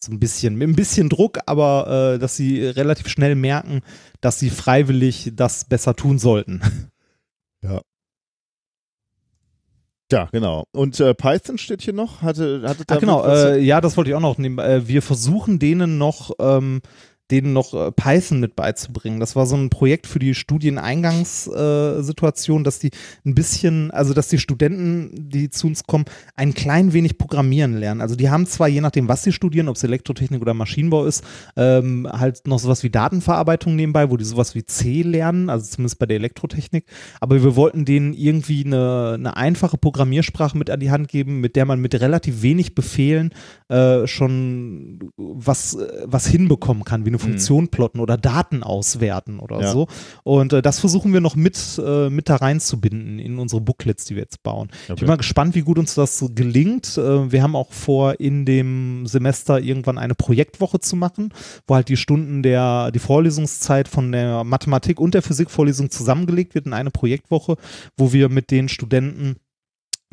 so 0.03 0.13
ein 0.13 0.19
bisschen, 0.21 0.55
mit 0.57 0.67
ein 0.69 0.77
bisschen 0.77 1.09
Druck, 1.11 1.39
aber 1.45 2.15
äh, 2.15 2.19
dass 2.19 2.35
sie 2.37 2.65
relativ 2.65 3.09
schnell 3.09 3.35
merken, 3.35 3.83
dass 4.23 4.39
sie 4.39 4.49
freiwillig 4.49 5.33
das 5.37 5.67
besser 5.67 5.95
tun 5.95 6.19
sollten. 6.19 6.63
Ja, 7.63 7.83
genau. 10.33 10.65
Und 10.73 10.99
äh, 11.01 11.15
Python 11.15 11.57
steht 11.57 11.83
hier 11.83 11.95
noch? 11.95 12.23
Hatte, 12.23 12.63
hatte 12.67 12.85
da 12.85 12.97
Ah, 12.97 12.99
genau, 12.99 13.25
äh, 13.25 13.59
ja, 13.61 13.81
das 13.81 13.97
wollte 13.97 14.11
ich 14.11 14.17
auch 14.17 14.21
noch 14.21 14.39
nehmen. 14.39 14.59
Äh, 14.59 14.87
wir 14.87 15.03
versuchen 15.03 15.59
denen 15.59 15.99
noch, 15.99 16.33
ähm, 16.41 16.81
denen 17.31 17.53
noch 17.53 17.75
äh, 17.75 17.93
Python 17.93 18.41
mit 18.41 18.57
beizubringen. 18.57 19.21
Das 19.21 19.37
war 19.37 19.45
so 19.47 19.57
ein 19.57 19.71
Projekt 19.71 20.07
für 20.07 20.19
die 20.19 20.35
Studieneingangssituation, 20.35 22.61
äh, 22.61 22.65
dass 22.65 22.79
die 22.79 22.91
ein 23.25 23.35
bisschen, 23.35 23.91
also 23.91 24.13
dass 24.15 24.29
die 24.29 24.39
Studenten, 24.39 25.31
die 25.31 25.51
zu 25.51 25.67
uns 25.67 25.85
kommen, 25.85 26.05
ein 26.37 26.55
klein 26.55 26.93
wenig 26.93 27.19
programmieren 27.19 27.77
lernen. 27.77 28.01
Also 28.01 28.15
die 28.17 28.31
haben 28.31 28.47
zwar, 28.47 28.69
je 28.69 28.81
nachdem, 28.81 29.09
was 29.09 29.23
sie 29.23 29.33
studieren, 29.33 29.69
ob 29.69 29.77
es 29.77 29.85
Elektrotechnik 29.85 30.41
oder 30.41 30.55
Maschinenbau 30.55 31.05
ist, 31.05 31.23
ähm, 31.57 32.09
halt 32.11 32.47
noch 32.47 32.59
sowas 32.59 32.83
wie 32.83 32.89
Datenverarbeitung 32.91 33.77
nebenbei, 33.77 34.11
wo 34.11 34.17
die 34.17 34.25
sowas 34.25 34.55
wie 34.55 34.65
C 34.65 35.03
lernen, 35.03 35.51
also 35.51 35.67
zumindest 35.67 35.99
bei 35.99 36.07
der 36.07 36.17
Elektrotechnik. 36.17 36.87
Aber 37.21 37.43
wir 37.43 37.57
wollten 37.57 37.85
denen 37.85 38.15
irgendwie 38.15 38.65
eine, 38.65 39.13
eine 39.15 39.37
einfache 39.37 39.79
Programmiersprache 39.79 40.59
mit 40.59 40.71
an 40.71 40.81
die 40.81 40.91
Hand 40.91 41.09
geben, 41.09 41.41
mit 41.41 41.57
der 41.57 41.67
man 41.67 41.81
mit 41.81 42.01
relativ 42.01 42.43
wenig 42.43 42.75
Befehlen 42.75 43.35
äh, 43.69 44.07
schon 44.07 45.11
was, 45.17 45.75
äh, 45.75 46.03
was 46.05 46.27
hinbekommen 46.27 46.85
kann, 46.85 47.05
wie 47.05 47.11
eine 47.11 47.19
Funktion 47.21 47.69
plotten 47.69 48.01
oder 48.01 48.17
Daten 48.17 48.63
auswerten 48.63 49.39
oder 49.39 49.61
Ja. 49.61 49.73
so. 49.73 49.87
Und 50.25 50.53
äh, 50.53 50.63
das 50.63 50.81
versuchen 50.81 51.13
wir 51.13 51.21
noch 51.21 51.37
mit, 51.37 51.81
äh, 51.85 52.11
mit 52.11 52.29
da 52.29 52.37
reinzubinden 52.37 53.19
in 53.19 53.39
unsere 53.39 53.61
Booklets, 53.61 54.05
die 54.07 54.17
wir 54.17 54.23
jetzt 54.23 54.43
bauen. 54.43 54.69
Ich 54.85 54.91
Okay. 54.91 55.01
bin 55.01 55.09
mal 55.09 55.17
gespannt, 55.17 55.55
wie 55.55 55.61
gut 55.63 55.79
uns 55.79 55.95
das 55.95 56.25
gelingt. 56.35 56.97
Äh, 56.99 57.31
wir 57.31 57.43
haben 57.43 57.55
auch 57.55 57.73
vor, 57.73 58.19
in 58.19 58.45
dem 58.45 59.07
Semester 59.07 59.61
irgendwann 59.61 59.99
eine 59.99 60.15
Projektwoche 60.15 60.81
zu 60.81 60.97
machen, 60.97 61.33
wo 61.67 61.75
halt 61.75 61.89
die 61.89 61.97
Stunden 61.97 62.43
der, 62.43 62.91
die 62.91 62.99
Vorlesungszeit 62.99 63.87
von 63.89 64.11
der 64.13 64.45
Mathematik 64.45 64.99
und 65.01 65.15
der 65.15 65.23
Physikvorlesung 65.23 65.91
zusammengelegt 65.91 66.55
wird 66.55 66.67
in 66.67 66.73
eine 66.73 66.91
Projektwoche, 66.91 67.57
wo 67.97 68.13
wir 68.13 68.29
mit 68.29 68.51
den 68.51 68.69
Studenten 68.69 69.37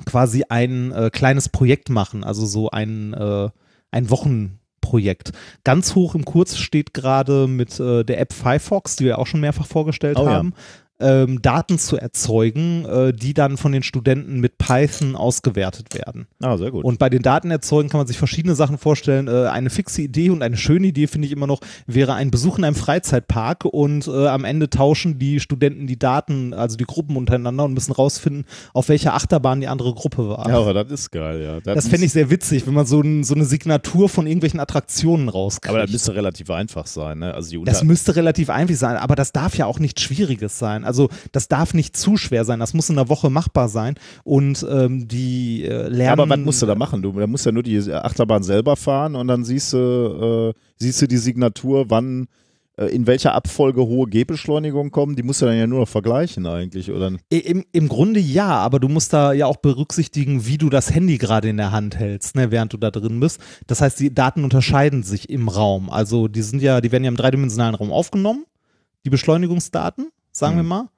quasi 0.06 0.44
ein 0.50 0.92
äh, 0.92 1.10
kleines 1.12 1.50
Projekt 1.50 1.90
machen, 1.90 2.24
also 2.24 2.46
so 2.46 2.70
ein, 2.70 3.14
äh, 3.14 3.50
ein 3.92 4.10
Wochenprojekt. 4.88 5.32
Ganz 5.64 5.96
hoch 5.96 6.16
im 6.16 6.26
Kurs 6.26 6.58
steht 6.58 6.94
gerade 6.94 7.48
mit 7.48 7.80
äh, 7.80 8.04
der 8.04 8.20
App 8.20 8.34
Firefox, 8.34 8.96
die 8.96 9.06
wir 9.06 9.20
auch 9.20 9.28
schon 9.28 9.42
mehrfach 9.42 9.66
vorgestellt 9.66 10.18
Oh 10.18 10.28
haben, 10.28 10.54
ähm, 11.00 11.42
Daten 11.42 11.78
zu 11.78 11.98
erzeugen, 11.98 12.86
äh, 12.86 13.14
die 13.14 13.34
dann 13.34 13.58
von 13.58 13.72
den 13.72 13.84
Studenten 13.84 14.40
mit 14.40 14.58
Python 14.58 15.16
ausgewertet 15.16 15.94
werden. 15.94 16.28
Ah, 16.42 16.58
sehr 16.58 16.72
gut. 16.72 16.84
Und 16.84 16.98
bei 16.98 17.10
den 17.10 17.22
Datenerzeugen 17.22 17.90
kann 17.90 18.00
man 18.00 18.08
sich 18.08 18.18
verschiedene 18.18 18.56
Sachen 18.56 18.78
vorstellen. 18.78 19.28
Äh, 19.28 19.48
eine 19.48 19.70
fixe 19.70 20.02
Idee 20.02 20.32
und 20.32 20.42
eine 20.42 20.58
schöne 20.58 20.88
Idee 20.88 21.08
finde 21.08 21.28
ich 21.28 21.32
immer 21.32 21.48
noch, 21.48 21.60
wäre 21.86 22.16
ein 22.16 22.32
Besuch 22.32 22.58
in 22.58 22.64
einem 22.64 22.76
Freizeitpark 22.76 23.66
und 23.66 24.08
äh, 24.08 24.28
am 24.28 24.44
Ende 24.44 24.70
tauschen 24.70 25.20
die 25.20 25.40
Studenten 25.40 25.86
die 25.86 26.00
Daten, 26.00 26.54
also 26.54 26.78
die 26.78 26.86
Gruppen 26.86 27.16
untereinander 27.16 27.66
und 27.66 27.74
müssen 27.74 27.92
rausfinden, 27.92 28.46
auf 28.74 28.90
welcher 28.90 29.14
Achterbahn 29.14 29.62
die 29.62 29.68
andere 29.68 29.94
Gruppe 29.94 30.30
war. 30.30 30.50
ja, 30.50 30.58
aber 30.58 30.74
das 30.74 30.92
ist 30.92 31.12
geil, 31.12 31.42
ja. 31.42 31.60
das 31.60 31.88
fände 31.88 32.06
ich 32.06 32.12
sehr 32.12 32.30
witzig, 32.30 32.66
wenn 32.66 32.74
man 32.74 32.86
so, 32.86 33.02
ein, 33.02 33.24
so 33.24 33.36
eine 33.36 33.46
Signatur 33.46 34.10
von 34.10 34.26
irgendwelchen 34.26 34.60
Attraktionen 34.60 35.30
rauskriegt. 35.30 35.70
Aber 35.70 35.82
das 35.82 35.92
müsste 35.92 36.16
relativ 36.16 36.50
einfach 36.50 36.88
sein, 36.88 37.20
ne? 37.20 37.34
Also 37.34 37.52
die 37.52 37.64
Das 37.64 37.84
müsste 37.84 38.16
relativ 38.16 38.50
einfach 38.50 38.76
sein, 38.76 38.98
aber 38.98 39.16
das 39.16 39.32
darf 39.32 39.58
ja 39.58 39.66
auch 39.66 39.80
nichts 39.80 40.02
Schwieriges 40.02 40.58
sein. 40.58 40.87
Also 40.88 41.10
das 41.32 41.48
darf 41.48 41.74
nicht 41.74 41.96
zu 41.96 42.18
schwer 42.18 42.46
sein, 42.46 42.60
das 42.60 42.74
muss 42.74 42.90
in 42.90 42.98
einer 42.98 43.10
Woche 43.10 43.30
machbar 43.30 43.70
sein 43.70 43.96
und 44.24 44.66
ähm, 44.70 45.08
die 45.08 45.66
äh, 45.66 45.88
lernen. 45.88 46.20
aber 46.20 46.30
was 46.30 46.40
musst 46.40 46.62
du 46.62 46.66
da 46.66 46.76
machen? 46.76 47.02
Du 47.02 47.12
da 47.12 47.28
musst 47.28 47.46
ja 47.46 47.52
nur 47.52 47.64
die 47.64 47.78
Achterbahn 47.92 48.44
selber 48.44 48.76
fahren 48.76 49.16
und 49.16 49.28
dann 49.28 49.44
siehst 49.44 49.74
du, 49.74 50.54
äh, 50.56 50.60
siehst 50.78 51.02
du 51.02 51.08
die 51.08 51.18
Signatur, 51.18 51.86
wann 51.90 52.28
äh, 52.78 52.86
in 52.86 53.08
welcher 53.08 53.34
Abfolge 53.34 53.82
hohe 53.82 54.08
Gehbeschleunigungen 54.08 54.92
kommen, 54.92 55.16
die 55.16 55.24
musst 55.24 55.42
du 55.42 55.48
dann 55.48 55.58
ja 55.58 55.68
nur 55.68 55.80
noch 55.80 55.88
vergleichen 55.88 56.46
eigentlich, 56.46 56.92
oder? 56.92 57.12
Im, 57.30 57.66
Im 57.72 57.88
Grunde 57.88 58.20
ja, 58.20 58.50
aber 58.50 58.80
du 58.80 58.88
musst 58.88 59.14
da 59.14 59.34
ja 59.34 59.48
auch 59.48 59.58
berücksichtigen, 59.58 60.46
wie 60.46 60.58
du 60.58 60.70
das 60.70 60.94
Handy 60.94 61.18
gerade 61.18 61.50
in 61.50 61.58
der 61.58 61.72
Hand 61.72 61.98
hältst, 61.98 62.36
ne, 62.36 62.52
während 62.52 62.74
du 62.74 62.78
da 62.78 62.92
drin 62.92 63.20
bist. 63.20 63.42
Das 63.66 63.82
heißt, 63.82 64.00
die 64.00 64.14
Daten 64.14 64.44
unterscheiden 64.44 65.04
sich 65.04 65.30
im 65.30 65.50
Raum. 65.50 65.90
Also 65.90 66.28
die 66.28 66.44
sind 66.44 66.62
ja, 66.62 66.80
die 66.80 66.92
werden 66.92 67.04
ja 67.04 67.10
im 67.10 67.18
dreidimensionalen 67.18 67.76
Raum 67.76 67.92
aufgenommen, 67.92 68.46
die 69.06 69.10
Beschleunigungsdaten, 69.10 70.10
sagen 70.38 70.54
Mhm. 70.56 70.60
wir 70.60 70.64
mal. 70.64 70.90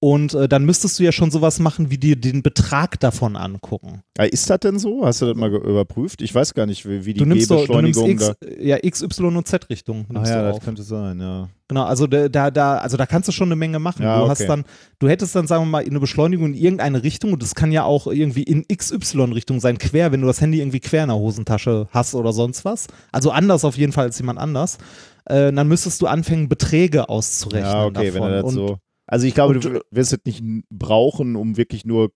Und 0.00 0.34
äh, 0.34 0.48
dann 0.48 0.66
müsstest 0.66 0.98
du 0.98 1.02
ja 1.02 1.12
schon 1.12 1.30
sowas 1.30 1.60
machen, 1.60 1.90
wie 1.90 1.96
dir 1.96 2.14
den 2.16 2.42
Betrag 2.42 3.00
davon 3.00 3.36
angucken. 3.36 4.02
Ja, 4.18 4.24
ist 4.24 4.50
das 4.50 4.60
denn 4.60 4.78
so? 4.78 5.06
Hast 5.06 5.22
du 5.22 5.26
das 5.26 5.34
mal 5.34 5.50
überprüft? 5.50 6.20
Ich 6.20 6.34
weiß 6.34 6.52
gar 6.52 6.66
nicht, 6.66 6.86
wie, 6.86 7.06
wie 7.06 7.14
die 7.14 7.24
Gehbeschleunigung 7.24 8.18
da. 8.18 8.34
ja, 8.60 8.76
X, 8.82 9.00
Y 9.02 9.34
und 9.34 9.48
Z-Richtung. 9.48 10.04
Ah 10.10 10.12
nimmst 10.12 10.30
ja, 10.30 10.42
das 10.42 10.56
auf. 10.56 10.62
könnte 10.62 10.82
sein, 10.82 11.20
ja. 11.20 11.48
Genau, 11.68 11.84
also 11.84 12.06
da, 12.06 12.28
da, 12.28 12.50
da, 12.50 12.76
also 12.76 12.98
da 12.98 13.06
kannst 13.06 13.28
du 13.28 13.32
schon 13.32 13.48
eine 13.48 13.56
Menge 13.56 13.78
machen. 13.78 14.02
Ja, 14.02 14.16
du 14.18 14.22
okay. 14.24 14.30
hast 14.32 14.46
dann, 14.46 14.64
du 14.98 15.08
hättest 15.08 15.34
dann, 15.36 15.46
sagen 15.46 15.62
wir 15.64 15.70
mal, 15.70 15.84
eine 15.86 16.00
Beschleunigung 16.00 16.48
in 16.48 16.54
irgendeine 16.54 17.02
Richtung 17.02 17.32
und 17.32 17.42
das 17.42 17.54
kann 17.54 17.72
ja 17.72 17.84
auch 17.84 18.06
irgendwie 18.06 18.42
in 18.42 18.66
XY-Richtung 18.68 19.58
sein, 19.60 19.78
quer, 19.78 20.12
wenn 20.12 20.20
du 20.20 20.26
das 20.26 20.38
Handy 20.42 20.58
irgendwie 20.60 20.80
quer 20.80 21.04
in 21.04 21.08
der 21.08 21.16
Hosentasche 21.16 21.88
hast 21.92 22.14
oder 22.14 22.34
sonst 22.34 22.66
was. 22.66 22.88
Also 23.10 23.30
anders 23.30 23.64
auf 23.64 23.78
jeden 23.78 23.92
Fall 23.92 24.04
als 24.04 24.18
jemand 24.18 24.38
anders. 24.38 24.76
Äh, 25.24 25.50
dann 25.50 25.66
müsstest 25.68 26.02
du 26.02 26.06
anfangen, 26.08 26.50
Beträge 26.50 27.08
auszurechnen. 27.08 27.64
Ja, 27.72 27.86
okay, 27.86 28.10
davon. 28.10 28.20
wenn 28.20 28.22
er 28.34 28.42
das 28.42 28.44
und, 28.44 28.54
so. 28.54 28.76
Also 29.14 29.28
ich 29.28 29.34
glaube, 29.34 29.54
und- 29.54 29.64
du 29.64 29.80
wirst 29.92 30.12
es 30.12 30.18
nicht 30.24 30.42
brauchen, 30.70 31.36
um 31.36 31.56
wirklich 31.56 31.84
nur 31.84 32.10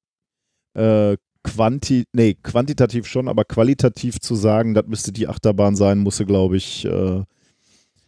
äh, 0.74 1.16
quanti 1.44 2.06
nee, 2.12 2.34
quantitativ 2.34 3.06
schon, 3.06 3.28
aber 3.28 3.44
qualitativ 3.44 4.18
zu 4.18 4.34
sagen, 4.34 4.74
das 4.74 4.84
müsste 4.88 5.12
die 5.12 5.28
Achterbahn 5.28 5.76
sein, 5.76 5.98
musste, 6.00 6.26
glaube 6.26 6.56
ich, 6.56 6.84
äh, 6.86 7.22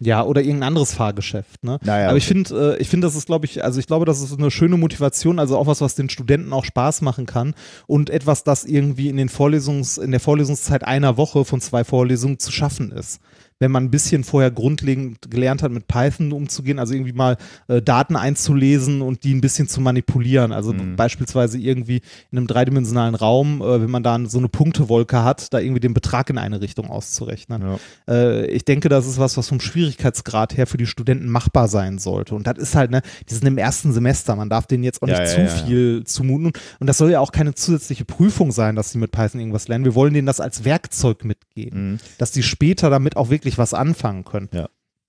Ja, 0.01 0.24
oder 0.24 0.41
irgendein 0.41 0.64
anderes 0.70 0.93
Fahrgeschäft, 0.93 1.62
ne? 1.62 1.78
naja. 1.84 2.09
Aber 2.09 2.16
ich 2.16 2.26
finde, 2.26 2.74
äh, 2.76 2.82
ich 2.82 2.88
finde, 2.88 3.07
das 3.07 3.14
ist, 3.14 3.26
glaube 3.26 3.47
ich, 3.47 3.62
also 3.62 3.78
ich 3.78 3.86
glaube, 3.86 4.07
das 4.07 4.22
ist 4.22 4.36
eine 4.36 4.51
schöne 4.51 4.76
Motivation, 4.76 5.38
also 5.38 5.57
auch 5.57 5.68
was, 5.68 5.80
was 5.80 5.95
den 5.95 6.11
Studenten 6.11 6.53
auch 6.53 6.64
Spaß 6.64 7.03
machen 7.03 7.26
kann 7.26 7.55
und 7.86 8.11
etwas, 8.11 8.43
das 8.43 8.64
irgendwie 8.64 9.09
in 9.09 9.18
den 9.18 9.28
Vorlesungs, 9.28 9.99
in 9.99 10.11
der 10.11 10.18
Vorlesungszeit 10.20 10.82
einer 10.82 11.16
Woche 11.16 11.45
von 11.45 11.61
zwei 11.61 11.84
Vorlesungen 11.84 12.41
zu 12.41 12.51
schaffen 12.51 12.91
ist. 12.91 13.20
Wenn 13.61 13.70
man 13.70 13.84
ein 13.84 13.90
bisschen 13.90 14.24
vorher 14.24 14.50
grundlegend 14.50 15.30
gelernt 15.30 15.62
hat, 15.62 15.70
mit 15.70 15.86
Python 15.86 16.32
umzugehen, 16.32 16.78
also 16.78 16.94
irgendwie 16.94 17.12
mal 17.12 17.36
äh, 17.68 17.82
Daten 17.82 18.16
einzulesen 18.16 19.02
und 19.02 19.22
die 19.22 19.34
ein 19.34 19.42
bisschen 19.42 19.68
zu 19.68 19.80
manipulieren. 19.82 20.50
Also 20.52 20.72
Mhm. 20.72 20.96
beispielsweise 20.96 21.58
irgendwie 21.58 22.00
in 22.32 22.38
einem 22.38 22.46
dreidimensionalen 22.46 23.14
Raum, 23.14 23.61
äh, 23.61 23.82
wenn 23.82 23.90
man 23.90 24.02
da 24.02 24.18
so 24.26 24.38
eine 24.38 24.48
Punktewolke 24.48 25.22
hat, 25.22 25.52
da 25.52 25.58
irgendwie 25.58 25.80
den 25.80 25.92
Betrag 25.92 26.30
in 26.30 26.38
eine 26.38 26.61
Richtung 26.62 26.88
auszurechnen. 26.90 27.62
ja. 27.62 27.78
Äh, 28.08 28.46
ich 28.46 28.64
denke, 28.64 28.88
das 28.88 29.06
ist 29.06 29.18
was, 29.18 29.36
was 29.36 29.48
vom 29.48 29.61
Schwierigkeitsgrad 29.61 30.56
her 30.56 30.66
für 30.66 30.78
die 30.78 30.86
Studenten 30.86 31.28
machbar 31.28 31.68
sein 31.68 31.98
sollte. 31.98 32.34
Und 32.34 32.46
das 32.46 32.56
ist 32.56 32.74
halt, 32.74 32.90
ne, 32.90 33.02
die 33.28 33.34
sind 33.34 33.46
im 33.46 33.58
ersten 33.58 33.92
Semester, 33.92 34.36
man 34.36 34.48
darf 34.48 34.66
denen 34.66 34.84
jetzt 34.84 35.02
auch 35.02 35.06
nicht 35.06 35.18
Ja, 35.18 35.24
zu 35.26 35.40
ja, 35.40 35.46
ja. 35.46 35.50
viel 35.66 36.04
zumuten. 36.04 36.52
Und 36.78 36.86
das 36.86 36.96
soll 36.96 37.11
ja 37.11 37.20
auch 37.20 37.32
keine 37.32 37.54
zusätzliche 37.54 38.06
Prüfung 38.06 38.52
sein, 38.52 38.74
dass 38.74 38.90
sie 38.92 38.98
mit 38.98 39.12
Python 39.12 39.40
irgendwas 39.40 39.68
lernen. 39.68 39.84
Wir 39.84 39.94
wollen 39.94 40.14
denen 40.14 40.26
das 40.26 40.40
als 40.40 40.64
Werkzeug 40.64 41.24
mitgeben, 41.26 41.92
Mhm. 41.92 41.98
dass 42.16 42.30
die 42.32 42.42
später 42.42 42.88
damit 42.88 43.16
auch 43.16 43.28
wirklich 43.28 43.49
was 43.59 43.74
anfangen 43.74 44.24
können. 44.24 44.48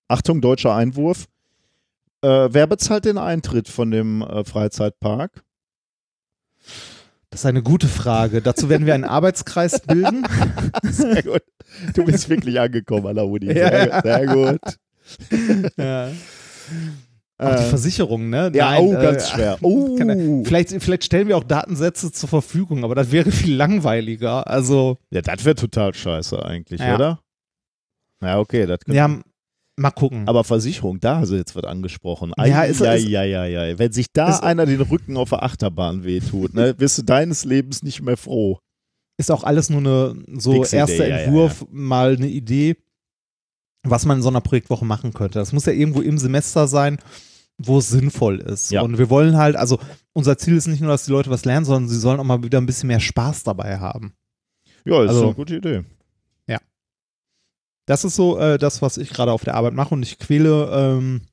Achtung, 0.07 0.41
deutscher 0.41 0.75
Einwurf. 0.75 1.25
Äh, 2.21 2.49
wer 2.51 2.67
bezahlt 2.67 3.05
den 3.05 3.17
Eintritt 3.17 3.67
von 3.67 3.89
dem 3.91 4.21
äh, 4.21 4.43
Freizeitpark? 4.43 5.43
Das 7.29 7.41
ist 7.41 7.45
eine 7.45 7.63
gute 7.63 7.87
Frage. 7.87 8.41
Dazu 8.41 8.67
werden 8.69 8.85
wir 8.85 8.93
einen 8.93 9.05
Arbeitskreis 9.05 9.79
bilden. 9.87 10.25
Sehr 10.83 11.23
gut. 11.23 11.41
Du 11.95 12.03
bist 12.03 12.29
wirklich 12.29 12.59
angekommen 12.59 13.17
Uni. 13.17 13.47
Sehr, 13.47 13.87
Ja. 13.87 14.01
sehr 14.01 14.25
gut. 14.27 14.77
ja. 15.77 16.09
Auch 17.37 17.55
die 17.55 17.63
Äh, 17.63 17.69
Versicherung, 17.69 18.29
ne? 18.29 18.51
ja, 18.53 18.71
Nein, 18.71 18.81
oh, 18.81 18.93
äh, 18.93 19.01
ganz 19.01 19.29
schwer. 19.29 19.57
Oh. 19.61 19.95
Kann- 19.95 20.43
Vielleicht, 20.45 20.69
vielleicht 20.83 21.05
stellen 21.05 21.27
wir 21.27 21.37
auch 21.37 21.43
Datensätze 21.43 22.11
zur 22.11 22.29
Verfügung, 22.29 22.83
aber 22.83 22.93
das 22.93 23.11
wäre 23.11 23.31
viel 23.31 23.55
langweiliger. 23.55 24.45
Also, 24.47 24.97
Ja, 25.09 25.21
das 25.21 25.43
wäre 25.43 25.55
total 25.55 25.93
scheiße 25.95 26.45
eigentlich, 26.45 26.81
Ja. 26.81 26.93
oder? 26.95 27.19
Ja, 28.21 28.39
okay. 28.39 28.65
Das 28.65 28.79
könnte- 28.79 28.97
ja, 28.97 29.19
mal 29.77 29.91
gucken. 29.91 30.27
Aber 30.27 30.43
Versicherung, 30.43 30.99
da 30.99 31.17
hast 31.17 31.29
du 31.31 31.35
jetzt 31.35 31.55
was 31.55 31.63
angesprochen. 31.63 32.31
Ja, 32.37 32.45
Ja, 32.45 32.63
ist- 32.63 32.79
ja, 32.81 32.93
ist- 32.93 33.07
ja, 33.07 33.23
ja, 33.23 33.45
ja. 33.45 33.79
Wenn 33.79 33.91
sich 33.91 34.07
da 34.13 34.29
ist- 34.29 34.43
einer 34.43 34.65
den 34.65 34.81
Rücken 34.81 35.17
auf 35.17 35.29
der 35.29 35.43
Achterbahn 35.43 36.03
wehtut, 36.03 36.53
ne, 36.53 36.75
wirst 36.77 36.97
du 36.97 37.01
deines 37.03 37.45
Lebens 37.45 37.83
nicht 37.83 38.01
mehr 38.01 38.17
froh. 38.17 38.59
ist 39.17 39.29
auch 39.29 39.43
alles 39.43 39.69
nur 39.69 39.81
eine 39.81 40.39
so 40.39 40.63
erster 40.63 40.83
Idee, 40.85 40.97
ja, 40.97 41.05
ja, 41.07 41.17
Entwurf, 41.25 41.65
mal 41.69 42.15
eine 42.15 42.27
Idee, 42.27 42.75
was 43.83 44.05
man 44.05 44.17
in 44.17 44.23
so 44.23 44.29
einer 44.29 44.41
Projektwoche 44.41 44.83
machen 44.83 45.13
könnte. 45.13 45.37
Das 45.37 45.53
muss 45.53 45.65
ja 45.67 45.73
irgendwo 45.73 46.01
im 46.01 46.17
Semester 46.17 46.67
sein, 46.67 46.97
wo 47.59 47.77
es 47.77 47.89
sinnvoll 47.89 48.39
ist. 48.39 48.71
Ja. 48.71 48.81
Und 48.81 48.97
wir 48.97 49.11
wollen 49.11 49.37
halt, 49.37 49.55
also 49.57 49.77
unser 50.13 50.39
Ziel 50.39 50.55
ist 50.55 50.65
nicht 50.67 50.79
nur, 50.81 50.89
dass 50.89 51.05
die 51.05 51.11
Leute 51.11 51.29
was 51.29 51.45
lernen, 51.45 51.65
sondern 51.65 51.87
sie 51.89 51.99
sollen 51.99 52.19
auch 52.19 52.23
mal 52.23 52.41
wieder 52.41 52.59
ein 52.59 52.65
bisschen 52.65 52.87
mehr 52.87 52.99
Spaß 52.99 53.43
dabei 53.43 53.77
haben. 53.77 54.13
Ja, 54.85 55.03
ist 55.03 55.09
Also- 55.09 55.25
eine 55.25 55.33
gute 55.35 55.57
Idee. 55.57 55.83
Das 57.91 58.05
ist 58.05 58.15
so 58.15 58.39
äh, 58.39 58.57
das, 58.57 58.81
was 58.81 58.97
ich 58.97 59.09
gerade 59.09 59.33
auf 59.33 59.43
der 59.43 59.55
Arbeit 59.55 59.73
mache 59.73 59.93
und 59.93 60.01
ich 60.01 60.17
quäle, 60.17 60.69
ähm, 60.71 61.23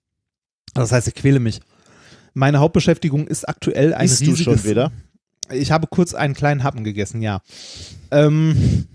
das 0.75 0.91
heißt, 0.91 1.07
ich 1.07 1.15
quäle 1.15 1.39
mich. 1.39 1.61
Meine 2.35 2.59
Hauptbeschäftigung 2.59 3.29
ist 3.29 3.49
aktuell 3.49 3.95
ein 3.95 4.07
Isst 4.07 4.23
du 4.23 4.33
riesiges. 4.33 4.63
schon 4.63 4.65
wieder? 4.65 4.91
Ich 5.53 5.71
habe 5.71 5.87
kurz 5.87 6.15
einen 6.15 6.35
kleinen 6.35 6.65
Happen 6.65 6.83
gegessen, 6.83 7.23
ja. 7.23 7.43
Ähm, 8.11 8.89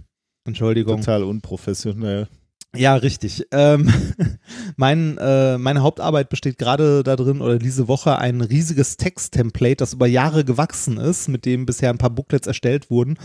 Entschuldigung. 0.44 1.00
Total 1.00 1.24
unprofessionell. 1.24 2.28
Ja, 2.76 2.96
richtig. 2.96 3.46
Ähm, 3.52 3.90
mein, 4.76 5.18
äh, 5.20 5.58
meine 5.58 5.84
Hauptarbeit 5.84 6.28
besteht 6.28 6.58
gerade 6.58 7.02
darin, 7.02 7.40
oder 7.40 7.60
diese 7.60 7.88
Woche, 7.88 8.18
ein 8.18 8.42
riesiges 8.42 8.98
Text-Template, 8.98 9.78
das 9.78 9.94
über 9.94 10.08
Jahre 10.08 10.44
gewachsen 10.44 10.98
ist, 10.98 11.30
mit 11.30 11.46
dem 11.46 11.66
bisher 11.66 11.92
ein 11.92 11.98
paar 11.98 12.10
Booklets 12.10 12.46
erstellt 12.46 12.90
wurden. 12.90 13.18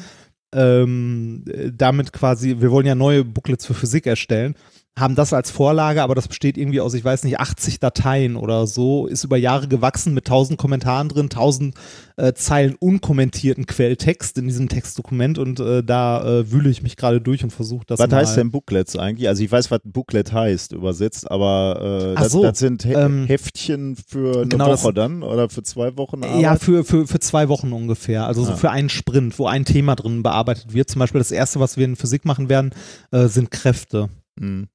Ähm, 0.54 1.44
äh, 1.46 1.70
damit 1.72 2.12
quasi, 2.12 2.56
wir 2.60 2.70
wollen 2.70 2.86
ja 2.86 2.94
neue 2.94 3.24
Booklets 3.24 3.66
für 3.66 3.74
Physik 3.74 4.06
erstellen, 4.06 4.54
haben 4.98 5.14
das 5.14 5.32
als 5.32 5.50
Vorlage, 5.50 6.02
aber 6.02 6.14
das 6.14 6.28
besteht 6.28 6.56
irgendwie 6.58 6.80
aus, 6.80 6.94
ich 6.94 7.04
weiß 7.04 7.24
nicht, 7.24 7.40
80 7.40 7.80
Dateien 7.80 8.36
oder 8.36 8.66
so, 8.66 9.06
ist 9.06 9.24
über 9.24 9.36
Jahre 9.36 9.68
gewachsen 9.68 10.14
mit 10.14 10.26
1000 10.26 10.58
Kommentaren 10.58 11.08
drin, 11.08 11.26
1000 11.26 11.74
äh, 12.16 12.32
Zeilen 12.34 12.74
unkommentierten 12.78 13.66
Quelltext 13.66 14.38
in 14.38 14.46
diesem 14.46 14.68
Textdokument 14.68 15.38
und 15.38 15.60
äh, 15.60 15.82
da 15.84 16.24
äh, 16.40 16.50
wühle 16.50 16.68
ich 16.70 16.82
mich 16.82 16.96
gerade 16.96 17.20
durch 17.20 17.44
und 17.44 17.50
versuche 17.50 17.84
das 17.86 17.98
Was 17.98 18.10
mal. 18.10 18.16
heißt 18.18 18.36
denn 18.36 18.50
Booklets 18.50 18.96
eigentlich? 18.96 19.28
Also 19.28 19.42
ich 19.44 19.52
weiß, 19.52 19.70
was 19.70 19.84
ein 19.84 19.92
Booklet 19.92 20.32
heißt, 20.32 20.72
übersetzt, 20.72 21.30
aber 21.30 22.14
äh, 22.16 22.20
das, 22.20 22.32
so, 22.32 22.42
das 22.42 22.58
sind 22.58 22.82
He 22.84 22.92
ähm, 22.92 23.26
Heftchen 23.26 23.96
für 23.96 24.38
eine 24.38 24.48
genau, 24.48 24.68
das- 24.68 24.82
Woche 24.84 24.94
dann 24.94 25.22
oder 25.22 25.48
für 25.48 25.62
zwei 25.62 25.96
Wochen 25.96 26.24
Arbeit? 26.24 26.40
Ja, 26.42 26.56
für, 26.56 26.84
für, 26.84 27.06
für 27.06 27.20
zwei 27.20 27.48
Wochen 27.48 27.72
ungefähr. 27.72 28.26
Also 28.26 28.44
so 28.44 28.52
Ah. 28.52 28.56
für 28.56 28.70
einen 28.70 28.88
Sprint, 28.88 29.38
wo 29.38 29.46
ein 29.46 29.64
Thema 29.64 29.94
drin 29.94 30.22
bearbeitet 30.22 30.72
wird. 30.74 30.88
Zum 30.90 30.98
Beispiel 31.00 31.18
das 31.20 31.30
erste, 31.30 31.60
was 31.60 31.76
wir 31.76 31.84
in 31.84 31.96
Physik 31.96 32.24
machen 32.24 32.48
werden, 32.48 32.70
äh, 33.12 33.26
sind 33.28 33.50
Kräfte. 33.50 34.08
Mhm. 34.40 34.68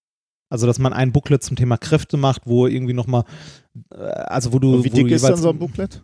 Also, 0.54 0.68
dass 0.68 0.78
man 0.78 0.94
ein 0.94 1.12
Booklet 1.12 1.42
zum 1.42 1.58
Thema 1.58 1.78
Kräfte 1.78 2.16
macht, 2.16 2.44
wo 2.46 2.68
irgendwie 2.68 2.94
nochmal, 2.94 3.24
äh, 3.92 4.04
also 4.04 4.54
wo 4.54 4.60
du. 4.60 4.76
Und 4.76 4.84
wie 4.84 4.92
dick 4.92 5.10
ist 5.10 5.24
dann 5.24 5.36
so 5.36 5.50
ein 5.50 5.58
Booklet? 5.58 6.04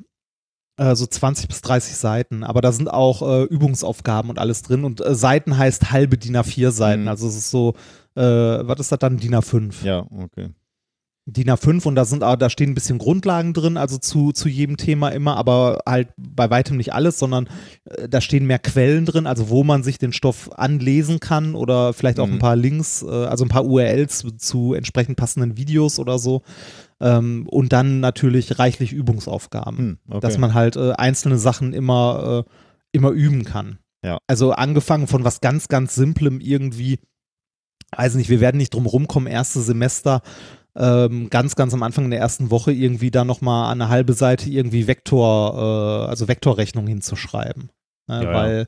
Äh, 0.78 0.95
so 0.95 1.06
20 1.06 1.47
bis 1.47 1.62
30 1.62 1.95
Seiten. 1.95 2.43
Aber 2.43 2.62
da 2.62 2.72
sind 2.72 2.89
auch 2.89 3.22
äh, 3.22 3.43
Übungsaufgaben 3.43 4.28
und 4.32 4.39
alles 4.39 4.64
drin. 4.64 4.86
Und 4.86 5.06
äh, 5.06 5.14
Seiten 5.14 5.56
heißt 5.56 5.91
halbe 5.91 6.18
DIN 6.18 6.36
A4 6.36 6.72
Seiten. 6.72 7.04
Mhm. 7.04 7.08
Also 7.10 7.28
es 7.28 7.36
ist 7.36 7.52
so, 7.52 7.76
äh, 8.16 8.24
was 8.24 8.80
ist 8.80 8.91
das 8.91 8.97
dann? 8.97 9.18
DIN 9.18 9.36
A5. 9.36 9.86
Ja, 9.86 10.08
okay. 10.10 10.50
DIN 11.32 11.49
A5 11.49 11.86
und 11.88 11.95
da 11.95 12.05
sind 12.05 12.23
auch- 12.23 12.36
da 12.36 12.49
stehen 12.49 12.71
ein 12.71 12.75
bisschen 12.75 12.97
Grundlagen 12.97 13.53
drin, 13.53 13.77
also 13.77 13.97
zu, 13.97 14.32
zu 14.32 14.49
jedem 14.49 14.77
Thema 14.77 15.09
immer, 15.09 15.38
aber 15.38 15.80
halt 15.86 16.09
bei 16.17 16.49
weitem 16.49 16.77
nicht 16.77 16.93
alles, 16.93 17.19
sondern 17.19 17.47
äh, 17.86 18.07
da 18.09 18.21
stehen 18.21 18.45
mehr 18.45 18.59
Quellen 18.59 19.05
drin, 19.05 19.27
also 19.27 19.49
wo 19.49 19.63
man 19.63 19.84
sich 19.84 19.97
den 19.97 20.13
Stoff 20.13 20.49
anlesen 20.57 21.19
kann 21.19 21.55
oder 21.55 21.93
vielleicht 21.93 22.19
auch 22.19 22.27
Mhm. 22.27 22.34
ein 22.34 22.39
paar 22.39 22.55
Links, 22.55 23.01
äh, 23.03 23.07
also 23.09 23.45
ein 23.45 23.49
paar 23.49 23.65
URLs 23.65 24.25
zu, 24.38 24.73
entsprechend 24.73 25.17
passenden 25.17 25.57
Videos 25.57 25.99
oder 25.99 26.19
so. 26.19 26.41
Ähm, 27.01 27.47
und 27.49 27.71
dann 27.71 27.99
natürlich 28.01 28.59
reichlich 28.59 28.91
Übungsaufgaben, 28.91 29.77
Hm, 29.77 29.97
okay. 30.09 30.19
dass 30.19 30.38
man 30.38 30.53
halt 30.53 30.75
äh, 30.75 30.91
einzelne 30.93 31.38
Sachen 31.38 31.73
immer, 31.73 32.43
immer 32.91 33.11
üben 33.11 33.45
kann. 33.45 33.77
Ja. 34.03 34.17
Also 34.27 34.51
angefangen 34.53 35.07
von 35.07 35.23
was 35.23 35.41
ganz, 35.41 35.67
ganz 35.67 35.93
Simplem 35.95 36.39
irgendwie, 36.41 36.99
weiß 37.95 38.15
nicht, 38.15 38.30
wir 38.30 38.39
werden 38.39 38.57
nicht 38.57 38.73
drum 38.73 38.86
rumkommen, 38.86 39.27
erste 39.32 39.61
Semester 39.61 40.21
ähm, 40.76 41.30
ganz, 41.30 41.55
ganz 41.55 41.74
am 41.74 41.84
Anfang 41.84 42.05
in 42.05 42.11
der 42.11 42.20
ersten 42.20 42.51
Woche 42.51 42.72
irgendwie 42.72 43.11
da 43.11 43.26
nochmal 43.26 43.72
eine 43.72 43.89
halbe 43.89 44.13
Seite 44.13 44.49
irgendwie 44.49 44.88
Vektor, 44.88 46.05
äh, 46.05 46.09
also 46.09 46.28
Vektorrechnung 46.28 46.88
hinzuschreiben. 46.88 47.72
Ne? 48.07 48.15
Ja, 48.15 48.24
ja. 48.24 48.34
Weil 48.34 48.67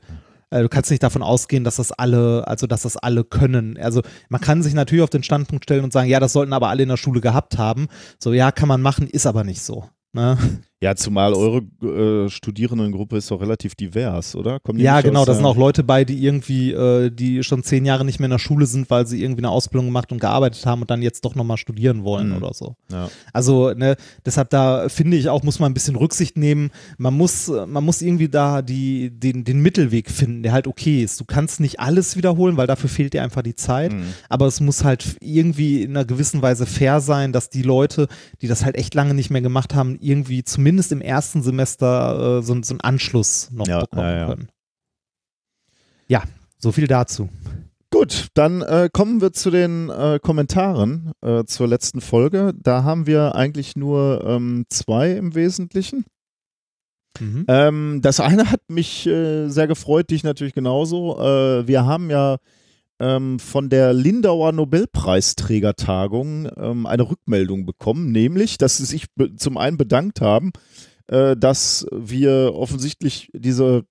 äh, 0.50 0.62
du 0.62 0.68
kannst 0.68 0.90
nicht 0.90 1.02
davon 1.02 1.22
ausgehen, 1.22 1.64
dass 1.64 1.76
das 1.76 1.92
alle, 1.92 2.46
also 2.46 2.66
dass 2.66 2.82
das 2.82 2.96
alle 2.96 3.24
können. 3.24 3.78
Also 3.78 4.02
man 4.28 4.40
kann 4.40 4.62
sich 4.62 4.74
natürlich 4.74 5.02
auf 5.02 5.10
den 5.10 5.22
Standpunkt 5.22 5.64
stellen 5.64 5.84
und 5.84 5.92
sagen, 5.92 6.08
ja, 6.08 6.20
das 6.20 6.32
sollten 6.32 6.52
aber 6.52 6.68
alle 6.68 6.82
in 6.82 6.88
der 6.88 6.96
Schule 6.96 7.20
gehabt 7.20 7.58
haben. 7.58 7.88
So, 8.18 8.32
ja, 8.32 8.52
kann 8.52 8.68
man 8.68 8.82
machen, 8.82 9.08
ist 9.08 9.26
aber 9.26 9.44
nicht 9.44 9.62
so. 9.62 9.88
Ne? 10.12 10.36
Ja, 10.82 10.96
zumal 10.96 11.32
eure 11.32 11.62
äh, 11.80 12.28
Studierendengruppe 12.28 13.16
ist 13.16 13.30
doch 13.30 13.40
relativ 13.40 13.76
divers, 13.76 14.34
oder? 14.34 14.58
Ja, 14.74 15.00
genau, 15.00 15.24
da 15.24 15.32
sind 15.32 15.44
auch 15.44 15.56
Leute 15.56 15.84
bei, 15.84 16.04
die 16.04 16.24
irgendwie, 16.24 16.72
äh, 16.72 17.08
die 17.08 17.44
schon 17.44 17.62
zehn 17.62 17.84
Jahre 17.84 18.04
nicht 18.04 18.18
mehr 18.18 18.26
in 18.26 18.32
der 18.32 18.40
Schule 18.40 18.66
sind, 18.66 18.90
weil 18.90 19.06
sie 19.06 19.22
irgendwie 19.22 19.42
eine 19.42 19.50
Ausbildung 19.50 19.86
gemacht 19.86 20.10
und 20.10 20.18
gearbeitet 20.18 20.66
haben 20.66 20.80
und 20.80 20.90
dann 20.90 21.00
jetzt 21.00 21.24
doch 21.24 21.36
nochmal 21.36 21.56
studieren 21.56 22.02
wollen 22.02 22.30
mhm. 22.30 22.36
oder 22.36 22.52
so. 22.52 22.74
Ja. 22.90 23.08
Also, 23.32 23.72
ne, 23.74 23.94
deshalb 24.26 24.50
da 24.50 24.88
finde 24.88 25.16
ich 25.16 25.28
auch, 25.28 25.44
muss 25.44 25.60
man 25.60 25.70
ein 25.70 25.74
bisschen 25.74 25.94
Rücksicht 25.94 26.36
nehmen. 26.36 26.72
Man 26.98 27.14
muss, 27.14 27.46
man 27.46 27.84
muss 27.84 28.02
irgendwie 28.02 28.28
da 28.28 28.60
die, 28.60 29.10
den, 29.10 29.44
den 29.44 29.60
Mittelweg 29.60 30.10
finden, 30.10 30.42
der 30.42 30.50
halt 30.50 30.66
okay 30.66 31.04
ist. 31.04 31.20
Du 31.20 31.24
kannst 31.24 31.60
nicht 31.60 31.78
alles 31.78 32.16
wiederholen, 32.16 32.56
weil 32.56 32.66
dafür 32.66 32.90
fehlt 32.90 33.14
dir 33.14 33.22
einfach 33.22 33.42
die 33.42 33.54
Zeit. 33.54 33.92
Mhm. 33.92 34.14
Aber 34.28 34.46
es 34.46 34.60
muss 34.60 34.82
halt 34.82 35.16
irgendwie 35.20 35.84
in 35.84 35.90
einer 35.90 36.04
gewissen 36.04 36.42
Weise 36.42 36.66
fair 36.66 37.00
sein, 37.00 37.32
dass 37.32 37.50
die 37.50 37.62
Leute, 37.62 38.08
die 38.40 38.48
das 38.48 38.64
halt 38.64 38.74
echt 38.74 38.94
lange 38.94 39.14
nicht 39.14 39.30
mehr 39.30 39.42
gemacht 39.42 39.76
haben, 39.76 39.96
irgendwie 40.00 40.42
zumindest 40.42 40.71
zumindest 40.72 40.92
im 40.92 41.02
ersten 41.02 41.42
Semester 41.42 42.38
äh, 42.38 42.42
so, 42.42 42.56
so 42.62 42.72
einen 42.72 42.80
Anschluss 42.80 43.50
noch 43.52 43.66
ja, 43.66 43.80
bekommen 43.80 44.02
ja, 44.02 44.16
ja. 44.16 44.26
können. 44.26 44.48
Ja, 46.08 46.22
so 46.56 46.72
viel 46.72 46.86
dazu. 46.86 47.28
Gut, 47.90 48.28
dann 48.32 48.62
äh, 48.62 48.88
kommen 48.90 49.20
wir 49.20 49.34
zu 49.34 49.50
den 49.50 49.90
äh, 49.90 50.18
Kommentaren 50.22 51.12
äh, 51.20 51.44
zur 51.44 51.68
letzten 51.68 52.00
Folge. 52.00 52.54
Da 52.56 52.84
haben 52.84 53.06
wir 53.06 53.34
eigentlich 53.34 53.76
nur 53.76 54.24
ähm, 54.26 54.64
zwei 54.70 55.10
im 55.12 55.34
Wesentlichen. 55.34 56.06
Mhm. 57.20 57.44
Ähm, 57.48 58.00
das 58.00 58.20
eine 58.20 58.50
hat 58.50 58.62
mich 58.68 59.06
äh, 59.06 59.48
sehr 59.48 59.66
gefreut, 59.66 60.08
dich 60.08 60.24
natürlich 60.24 60.54
genauso. 60.54 61.20
Äh, 61.20 61.68
wir 61.68 61.84
haben 61.84 62.08
ja 62.08 62.38
ähm, 63.02 63.40
von 63.40 63.68
der 63.68 63.92
Lindauer 63.92 64.52
Nobelpreisträgertagung 64.52 66.48
ähm, 66.56 66.86
eine 66.86 67.10
Rückmeldung 67.10 67.66
bekommen, 67.66 68.12
nämlich, 68.12 68.58
dass 68.58 68.76
sie 68.78 68.84
sich 68.84 69.06
zum 69.36 69.58
einen 69.58 69.76
bedankt 69.76 70.20
haben, 70.20 70.52
äh, 71.08 71.36
dass 71.36 71.84
wir 71.90 72.52
offensichtlich 72.54 73.28
diese 73.34 73.84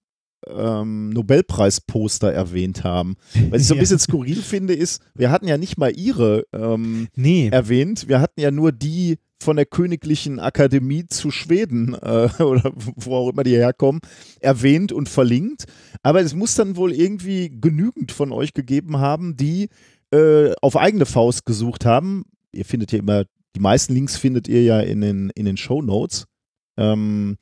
ähm, 0.47 1.09
Nobelpreisposter 1.09 2.31
erwähnt 2.31 2.83
haben. 2.83 3.15
Was 3.49 3.61
ich 3.61 3.67
so 3.67 3.75
ein 3.75 3.79
bisschen 3.81 3.99
skurril 3.99 4.41
finde, 4.41 4.73
ist, 4.73 5.01
wir 5.15 5.31
hatten 5.31 5.47
ja 5.47 5.57
nicht 5.57 5.77
mal 5.77 5.91
ihre 5.95 6.45
ähm, 6.53 7.07
nee. 7.15 7.49
erwähnt, 7.49 8.07
wir 8.07 8.19
hatten 8.19 8.39
ja 8.39 8.51
nur 8.51 8.71
die 8.71 9.17
von 9.41 9.55
der 9.55 9.65
Königlichen 9.65 10.39
Akademie 10.39 11.07
zu 11.07 11.31
Schweden 11.31 11.95
äh, 11.95 12.29
oder 12.43 12.71
wo 12.75 13.15
auch 13.15 13.29
immer 13.29 13.43
die 13.43 13.55
herkommen, 13.55 14.01
erwähnt 14.39 14.91
und 14.91 15.09
verlinkt. 15.09 15.65
Aber 16.03 16.21
es 16.21 16.33
muss 16.35 16.55
dann 16.55 16.75
wohl 16.75 16.93
irgendwie 16.93 17.49
genügend 17.49 18.11
von 18.11 18.31
euch 18.31 18.53
gegeben 18.53 18.99
haben, 18.99 19.35
die 19.35 19.69
äh, 20.11 20.53
auf 20.61 20.77
eigene 20.77 21.05
Faust 21.05 21.45
gesucht 21.45 21.85
haben. 21.85 22.23
Ihr 22.51 22.65
findet 22.65 22.91
ja 22.91 22.99
immer, 22.99 23.25
die 23.55 23.59
meisten 23.59 23.93
Links 23.93 24.17
findet 24.17 24.47
ihr 24.47 24.63
ja 24.63 24.79
in 24.79 25.01
den, 25.01 25.29
in 25.31 25.45
den 25.45 25.57
Show 25.57 25.81
Notes. 25.81 26.25
Ähm, 26.77 27.37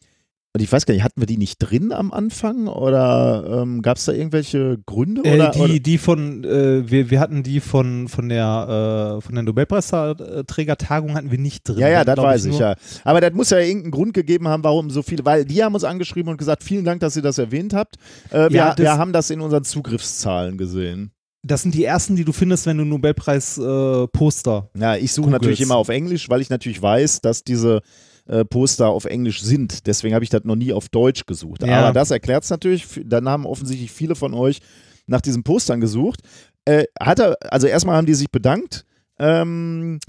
und 0.51 0.63
ich 0.63 0.71
weiß 0.71 0.87
gar 0.87 0.95
nicht, 0.95 1.03
hatten 1.03 1.21
wir 1.21 1.27
die 1.27 1.37
nicht 1.37 1.57
drin 1.59 1.91
am 1.91 2.11
Anfang 2.11 2.67
oder 2.67 3.61
ähm, 3.61 3.83
gab 3.83 3.97
es 3.97 4.05
da 4.05 4.13
irgendwelche 4.13 4.79
Gründe? 4.87 5.21
Äh, 5.23 5.35
oder, 5.35 5.51
die, 5.51 5.59
oder? 5.59 5.79
die 5.79 5.97
von, 5.99 6.43
äh, 6.43 6.89
wir, 6.89 7.11
wir 7.11 7.19
hatten 7.19 7.43
die 7.43 7.59
von, 7.59 8.07
von 8.07 8.29
der, 8.29 9.19
äh, 9.19 9.21
von 9.21 9.35
der 9.35 9.43
Nobelpreisträgertagung 9.43 11.13
hatten 11.13 11.29
wir 11.29 11.37
nicht 11.37 11.69
drin. 11.69 11.77
Ja, 11.77 11.89
ja, 11.89 12.03
das 12.03 12.17
weiß 12.17 12.45
ich, 12.45 12.53
ich 12.53 12.59
ja. 12.59 12.73
Aber 13.03 13.21
das 13.21 13.31
muss 13.33 13.51
ja 13.51 13.59
irgendeinen 13.59 13.91
Grund 13.91 14.15
gegeben 14.15 14.47
haben, 14.47 14.63
warum 14.63 14.89
so 14.89 15.03
viele, 15.03 15.23
weil 15.23 15.45
die 15.45 15.63
haben 15.63 15.75
uns 15.75 15.83
angeschrieben 15.83 16.31
und 16.31 16.37
gesagt, 16.37 16.63
vielen 16.63 16.83
Dank, 16.83 16.99
dass 17.01 17.15
ihr 17.15 17.21
das 17.21 17.37
erwähnt 17.37 17.75
habt. 17.75 17.97
Äh, 18.31 18.49
wir, 18.49 18.57
ja, 18.57 18.75
wir 18.75 18.97
haben 18.97 19.13
das 19.13 19.29
in 19.29 19.41
unseren 19.41 19.63
Zugriffszahlen 19.63 20.57
gesehen. 20.57 21.11
Das 21.43 21.61
sind 21.61 21.75
die 21.75 21.85
ersten, 21.85 22.15
die 22.15 22.25
du 22.25 22.33
findest, 22.33 22.65
wenn 22.65 22.77
du 22.79 22.85
Nobelpreis-Poster. 22.85 24.69
Äh, 24.73 24.79
ja, 24.79 24.95
ich 24.95 25.13
suche 25.13 25.29
natürlich 25.29 25.61
immer 25.61 25.75
auf 25.75 25.89
Englisch, 25.89 26.27
weil 26.27 26.41
ich 26.41 26.49
natürlich 26.49 26.81
weiß, 26.81 27.21
dass 27.21 27.43
diese 27.43 27.81
äh, 28.29 28.45
Poster 28.45 28.89
auf 28.89 29.05
Englisch 29.05 29.41
sind. 29.41 29.87
Deswegen 29.87 30.13
habe 30.13 30.23
ich 30.23 30.29
das 30.29 30.43
noch 30.43 30.55
nie 30.55 30.71
auf 30.71 30.87
Deutsch 30.89 31.25
gesucht. 31.25 31.63
Ja. 31.63 31.79
Aber 31.79 31.93
das 31.93 32.11
erklärt 32.11 32.43
es 32.43 32.49
natürlich. 32.49 32.85
Dann 33.03 33.27
haben 33.27 33.45
offensichtlich 33.45 33.91
viele 33.91 34.15
von 34.15 34.33
euch 34.33 34.59
nach 35.07 35.21
diesen 35.21 35.43
Postern 35.43 35.81
gesucht. 35.81 36.21
Äh, 36.65 36.85
hat 36.99 37.19
er, 37.19 37.37
also 37.51 37.67
erstmal 37.67 37.97
haben 37.97 38.05
die 38.05 38.13
sich 38.13 38.29
bedankt. 38.29 38.85
Ähm, 39.17 39.99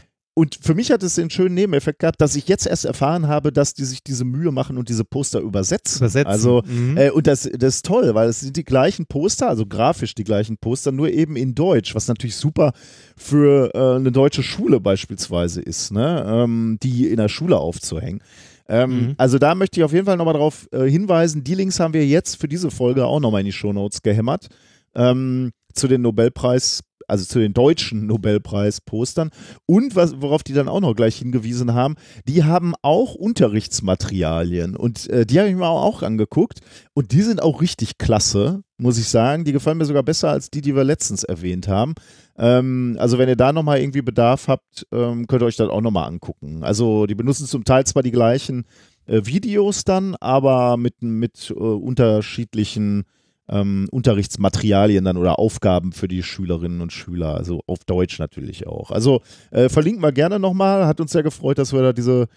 und 0.41 0.59
für 0.59 0.75
mich 0.75 0.91
hat 0.91 1.03
es 1.03 1.17
den 1.17 1.29
schönen 1.29 1.55
Nebeneffekt 1.55 1.99
gehabt, 1.99 2.19
dass 2.19 2.35
ich 2.35 2.49
jetzt 2.49 2.67
erst 2.67 2.87
erfahren 2.87 3.29
habe, 3.29 3.53
dass 3.53 3.75
die 3.75 3.85
sich 3.85 4.03
diese 4.03 4.25
Mühe 4.25 4.51
machen 4.53 4.79
und 4.79 4.89
diese 4.89 5.05
Poster 5.05 5.41
übersetzen. 5.41 5.99
übersetzen. 5.99 6.27
Also, 6.33 6.63
mhm. 6.65 6.97
äh, 6.97 7.11
und 7.11 7.27
das, 7.27 7.43
das 7.43 7.75
ist 7.75 7.85
toll, 7.85 8.15
weil 8.15 8.31
es 8.31 8.41
sind 8.41 8.57
die 8.57 8.65
gleichen 8.65 9.05
Poster, 9.05 9.51
also 9.51 9.67
grafisch 9.67 10.15
die 10.15 10.25
gleichen 10.25 10.57
Poster, 10.57 10.93
nur 10.93 11.11
eben 11.11 11.37
in 11.37 11.55
Deutsch, 11.55 11.95
was 11.95 12.09
natürlich 12.09 12.37
super 12.37 12.73
für 13.19 13.71
äh, 13.75 13.97
eine 13.97 14.13
deutsche 14.13 14.43
Schule 14.43 14.81
beispielsweise 14.81 15.61
ist, 15.61 15.93
ne? 15.93 16.25
Ähm, 16.27 16.79
die 16.83 17.09
in 17.09 17.19
der 17.19 17.29
Schule 17.29 17.59
aufzuhängen. 17.59 18.23
Ähm, 18.67 18.91
mhm. 18.91 19.15
Also 19.19 19.37
da 19.37 19.55
möchte 19.55 19.79
ich 19.79 19.85
auf 19.85 19.93
jeden 19.93 20.07
Fall 20.07 20.17
nochmal 20.17 20.33
darauf 20.33 20.69
äh, 20.73 20.89
hinweisen, 20.89 21.45
die 21.45 21.55
Links 21.55 21.79
haben 21.81 21.93
wir 21.93 22.07
jetzt 22.07 22.41
für 22.41 22.49
diese 22.49 22.71
Folge 22.71 23.05
auch 23.05 23.21
nochmal 23.21 23.41
in 23.41 23.47
die 23.47 23.53
Shownotes 23.53 24.01
gehämmert. 24.01 24.47
Ähm, 24.95 25.51
zu 25.75 25.87
den 25.87 26.01
Nobelpreis 26.01 26.81
also 27.11 27.25
zu 27.25 27.39
den 27.39 27.53
deutschen 27.53 28.07
Nobelpreis-Postern. 28.07 29.31
Und 29.67 29.97
was, 29.97 30.21
worauf 30.21 30.43
die 30.43 30.53
dann 30.53 30.69
auch 30.69 30.81
noch 30.81 30.95
gleich 30.95 31.17
hingewiesen 31.17 31.75
haben, 31.75 31.97
die 32.27 32.45
haben 32.45 32.75
auch 32.83 33.15
Unterrichtsmaterialien. 33.15 34.77
Und 34.77 35.11
äh, 35.11 35.27
die 35.27 35.39
habe 35.39 35.49
ich 35.49 35.57
mir 35.57 35.67
auch 35.67 36.03
angeguckt. 36.03 36.61
Und 36.95 37.13
die 37.13 37.23
sind 37.23 37.43
auch 37.43 37.61
richtig 37.61 37.99
klasse, 37.99 38.63
muss 38.79 38.99
ich 38.99 39.09
sagen. 39.09 39.45
Die 39.45 39.53
gefallen 39.53 39.79
mir 39.79 39.85
sogar 39.85 40.03
besser 40.03 40.31
als 40.31 40.51
die, 40.51 40.61
die 40.61 40.75
wir 40.75 40.85
letztens 40.85 41.25
erwähnt 41.25 41.69
haben. 41.69 41.95
Ähm, 42.39 42.97
also 42.99 43.19
wenn 43.19 43.29
ihr 43.29 43.37
da 43.37 43.53
nochmal 43.53 43.81
irgendwie 43.81 44.03
Bedarf 44.03 44.49
habt, 44.49 44.87
ähm, 44.93 45.27
könnt 45.27 45.43
ihr 45.43 45.47
euch 45.47 45.57
das 45.57 45.69
auch 45.69 45.83
nochmal 45.83 46.09
angucken. 46.09 46.63
Also 46.63 47.07
die 47.07 47.15
benutzen 47.15 47.47
zum 47.47 47.65
Teil 47.65 47.85
zwar 47.85 48.03
die 48.03 48.13
gleichen 48.13 48.65
äh, 49.07 49.23
Videos 49.25 49.85
dann, 49.85 50.17
aber 50.21 50.77
mit, 50.77 51.03
mit 51.03 51.51
äh, 51.51 51.55
unterschiedlichen 51.55 53.05
ähm, 53.51 53.89
Unterrichtsmaterialien 53.91 55.05
dann 55.05 55.17
oder 55.17 55.39
Aufgaben 55.39 55.93
für 55.93 56.09
die 56.09 56.23
Schülerinnen 56.23 56.81
und 56.81 56.93
Schüler, 56.93 57.35
also 57.35 57.63
auf 57.67 57.85
Deutsch 57.85 58.19
natürlich 58.19 58.67
auch. 58.67 58.91
Also 58.91 59.23
äh, 59.51 59.69
verlinken 59.69 60.03
wir 60.03 60.13
gerne 60.13 60.39
nochmal, 60.39 60.87
hat 60.87 61.01
uns 61.01 61.13
sehr 61.13 61.23
gefreut, 61.23 61.59
dass 61.59 61.73
wir 61.73 61.83
da 61.83 61.93
diese 61.93 62.29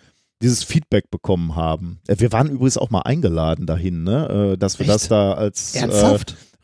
dieses 0.41 0.64
Feedback 0.64 1.09
bekommen 1.09 1.55
haben. 1.55 1.99
Äh, 2.07 2.16
wir 2.20 2.32
waren 2.32 2.49
übrigens 2.49 2.78
auch 2.78 2.89
mal 2.89 3.01
eingeladen 3.01 3.66
dahin, 3.66 4.03
ne? 4.03 4.53
Äh, 4.53 4.57
dass 4.57 4.80
wir 4.80 4.86
Echt? 4.86 4.95
das 4.95 5.07
da 5.07 5.34
als 5.34 5.76
äh, 5.76 6.18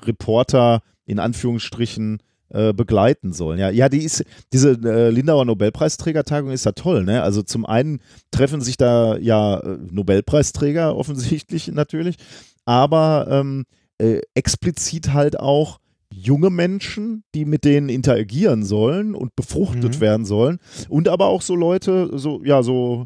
Reporter 0.03 0.81
in 1.05 1.19
Anführungsstrichen 1.19 2.19
äh, 2.49 2.73
begleiten 2.73 3.31
sollen. 3.31 3.59
Ja, 3.59 3.69
ja, 3.69 3.89
die 3.89 4.03
ist, 4.03 4.25
diese 4.51 4.71
äh, 4.71 5.09
Lindauer 5.09 5.45
Nobelpreisträgertagung 5.45 6.51
ist 6.51 6.65
ja 6.65 6.73
toll, 6.73 7.03
ne? 7.03 7.23
Also 7.23 7.41
zum 7.41 7.65
einen 7.65 8.01
treffen 8.31 8.61
sich 8.61 8.75
da 8.75 9.17
ja 9.17 9.61
Nobelpreisträger 9.91 10.95
offensichtlich 10.95 11.67
natürlich, 11.71 12.17
aber 12.65 13.27
ähm, 13.29 13.65
äh, 13.99 14.21
explizit 14.33 15.13
halt 15.13 15.39
auch 15.39 15.79
junge 16.11 16.49
Menschen, 16.49 17.23
die 17.35 17.45
mit 17.45 17.65
denen 17.65 17.89
interagieren 17.89 18.63
sollen 18.63 19.13
und 19.15 19.35
befruchtet 19.35 19.97
mhm. 19.97 20.01
werden 20.01 20.25
sollen. 20.25 20.59
Und 20.89 21.07
aber 21.07 21.27
auch 21.27 21.41
so 21.41 21.55
Leute, 21.55 22.17
so, 22.17 22.43
ja, 22.43 22.63
so 22.63 23.05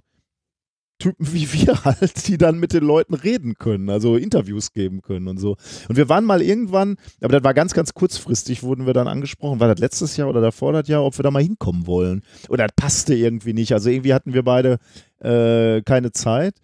Typen 0.99 1.33
wie 1.33 1.51
wir 1.51 1.83
halt, 1.85 2.27
die 2.27 2.37
dann 2.37 2.59
mit 2.59 2.71
den 2.73 2.83
Leuten 2.83 3.13
reden 3.13 3.55
können, 3.55 3.89
also 3.89 4.15
Interviews 4.15 4.71
geben 4.71 5.01
können 5.01 5.27
und 5.27 5.37
so. 5.37 5.57
Und 5.89 5.97
wir 5.97 6.07
waren 6.07 6.23
mal 6.23 6.41
irgendwann, 6.41 6.95
aber 7.21 7.33
das 7.33 7.43
war 7.43 7.53
ganz, 7.53 7.73
ganz 7.73 7.93
kurzfristig, 7.93 8.63
wurden 8.63 8.85
wir 8.85 8.93
dann 8.93 9.07
angesprochen, 9.07 9.59
war 9.59 9.67
das 9.67 9.79
letztes 9.79 10.15
Jahr 10.15 10.29
oder 10.29 10.39
davor 10.39 10.71
das 10.71 10.87
Jahr, 10.87 11.03
ob 11.03 11.17
wir 11.17 11.23
da 11.23 11.31
mal 11.31 11.43
hinkommen 11.43 11.87
wollen. 11.87 12.21
Oder 12.47 12.67
das 12.67 12.75
passte 12.75 13.15
irgendwie 13.15 13.53
nicht. 13.53 13.73
Also 13.73 13.89
irgendwie 13.89 14.13
hatten 14.13 14.33
wir 14.33 14.43
beide 14.43 14.77
äh, 15.19 15.81
keine 15.81 16.11
Zeit. 16.11 16.55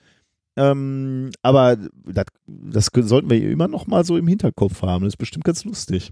Ähm, 0.60 1.32
aber 1.42 1.78
das, 2.06 2.26
das 2.46 2.90
sollten 2.94 3.30
wir 3.30 3.50
immer 3.50 3.70
noch 3.70 3.88
mal 3.88 4.04
so 4.04 4.18
im 4.18 4.28
Hinterkopf 4.28 4.82
haben. 4.82 5.06
Das 5.06 5.14
ist 5.14 5.18
bestimmt 5.18 5.46
ganz 5.46 5.64
lustig. 5.64 6.12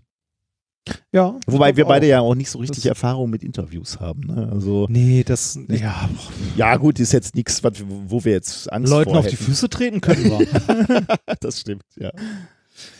Ja. 1.12 1.36
Wobei 1.48 1.76
wir 1.76 1.84
beide 1.84 2.06
auch. 2.06 2.10
ja 2.10 2.20
auch 2.22 2.36
nicht 2.36 2.50
so 2.50 2.60
richtig 2.60 2.84
das 2.84 2.86
Erfahrung 2.86 3.30
mit 3.30 3.43
Interviews 3.43 4.00
haben. 4.00 4.22
Ne? 4.22 4.50
Also, 4.50 4.88
nee, 4.89 5.26
das. 5.26 5.60
Ja, 5.68 6.10
ja, 6.56 6.78
gut, 6.78 6.98
ist 7.02 7.12
jetzt 7.12 7.36
nichts, 7.36 7.62
wo 7.62 8.24
wir 8.24 8.32
jetzt 8.32 8.72
Angst 8.72 8.89
Leuten 8.89 9.16
auf 9.18 9.28
die 9.28 9.36
Füße 9.36 9.68
treten 9.68 10.00
können 10.00 10.48
das 11.41 11.60
stimmt, 11.60 11.84
ja. 11.98 12.12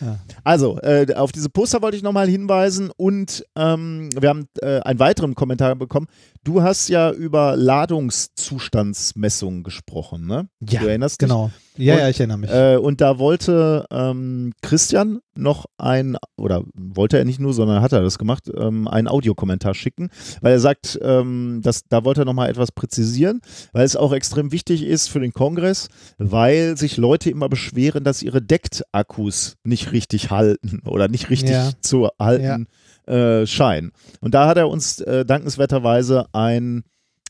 Ja. 0.02 0.20
Also, 0.44 0.80
äh, 0.80 1.14
auf 1.16 1.32
diese 1.32 1.50
Poster 1.50 1.82
wollte 1.82 1.96
ich 1.98 2.04
nochmal 2.04 2.28
hinweisen 2.28 2.92
und 2.96 3.44
ähm, 3.56 4.10
wir 4.20 4.30
haben 4.30 4.48
äh, 4.62 4.82
einen 4.82 5.00
weiteren 5.00 5.34
Kommentar 5.36 5.76
bekommen. 5.76 6.08
Du 6.44 6.62
hast 6.62 6.90
ja 6.90 7.12
über 7.12 7.56
Ladungszustandsmessungen 7.56 9.64
gesprochen, 9.64 10.28
ne? 10.28 10.50
Ja, 10.62 10.82
du 10.82 10.88
erinnerst 10.88 11.20
genau. 11.20 11.48
Dich? 11.48 11.67
Ja, 11.78 11.94
und, 11.94 12.00
ja, 12.00 12.10
ich 12.10 12.20
erinnere 12.20 12.38
mich. 12.38 12.50
Äh, 12.52 12.78
und 12.78 13.02
da 13.02 13.20
wollte 13.20 13.86
ähm, 13.92 14.54
Christian 14.62 15.20
noch 15.36 15.66
ein, 15.78 16.18
oder 16.36 16.64
wollte 16.74 17.18
er 17.18 17.26
nicht 17.26 17.40
nur, 17.40 17.54
sondern 17.54 17.82
hat 17.82 17.94
er 17.94 18.02
das 18.02 18.18
gemacht, 18.18 18.52
ähm, 18.56 18.88
einen 18.88 19.08
Audiokommentar 19.08 19.74
schicken, 19.74 20.10
weil 20.42 20.54
er 20.54 20.60
sagt, 20.60 21.00
ähm, 21.02 21.62
dass, 21.64 21.84
da 21.88 22.04
wollte 22.04 22.22
er 22.22 22.26
nochmal 22.26 22.50
etwas 22.50 22.72
präzisieren, 22.72 23.42
weil 23.74 23.86
es 23.86 23.96
auch 23.96 24.14
extrem 24.14 24.52
wichtig 24.52 24.84
ist 24.84 25.08
für 25.08 25.20
den 25.20 25.34
Kongress, 25.34 25.90
weil 26.18 26.78
sich 26.78 26.98
Leute 26.98 27.30
immer 27.30 27.50
beschweren, 27.50 28.04
dass 28.04 28.24
ihre 28.24 28.42
Deckt-Akkus 28.42 29.56
nicht 29.64 29.92
richtig 29.92 30.32
halten 30.32 30.82
oder 30.86 31.08
nicht 31.08 31.30
richtig 31.30 31.52
ja. 31.52 31.72
zu 31.82 32.10
halten 32.20 32.68
ja. 33.08 33.42
äh, 33.42 33.48
scheinen. 33.48 33.92
Und 34.22 34.34
da 34.34 34.48
hat 34.48 34.58
er 34.58 34.70
uns 34.70 35.00
äh, 35.02 35.26
dankenswerterweise 35.26 36.26
ein, 36.34 36.84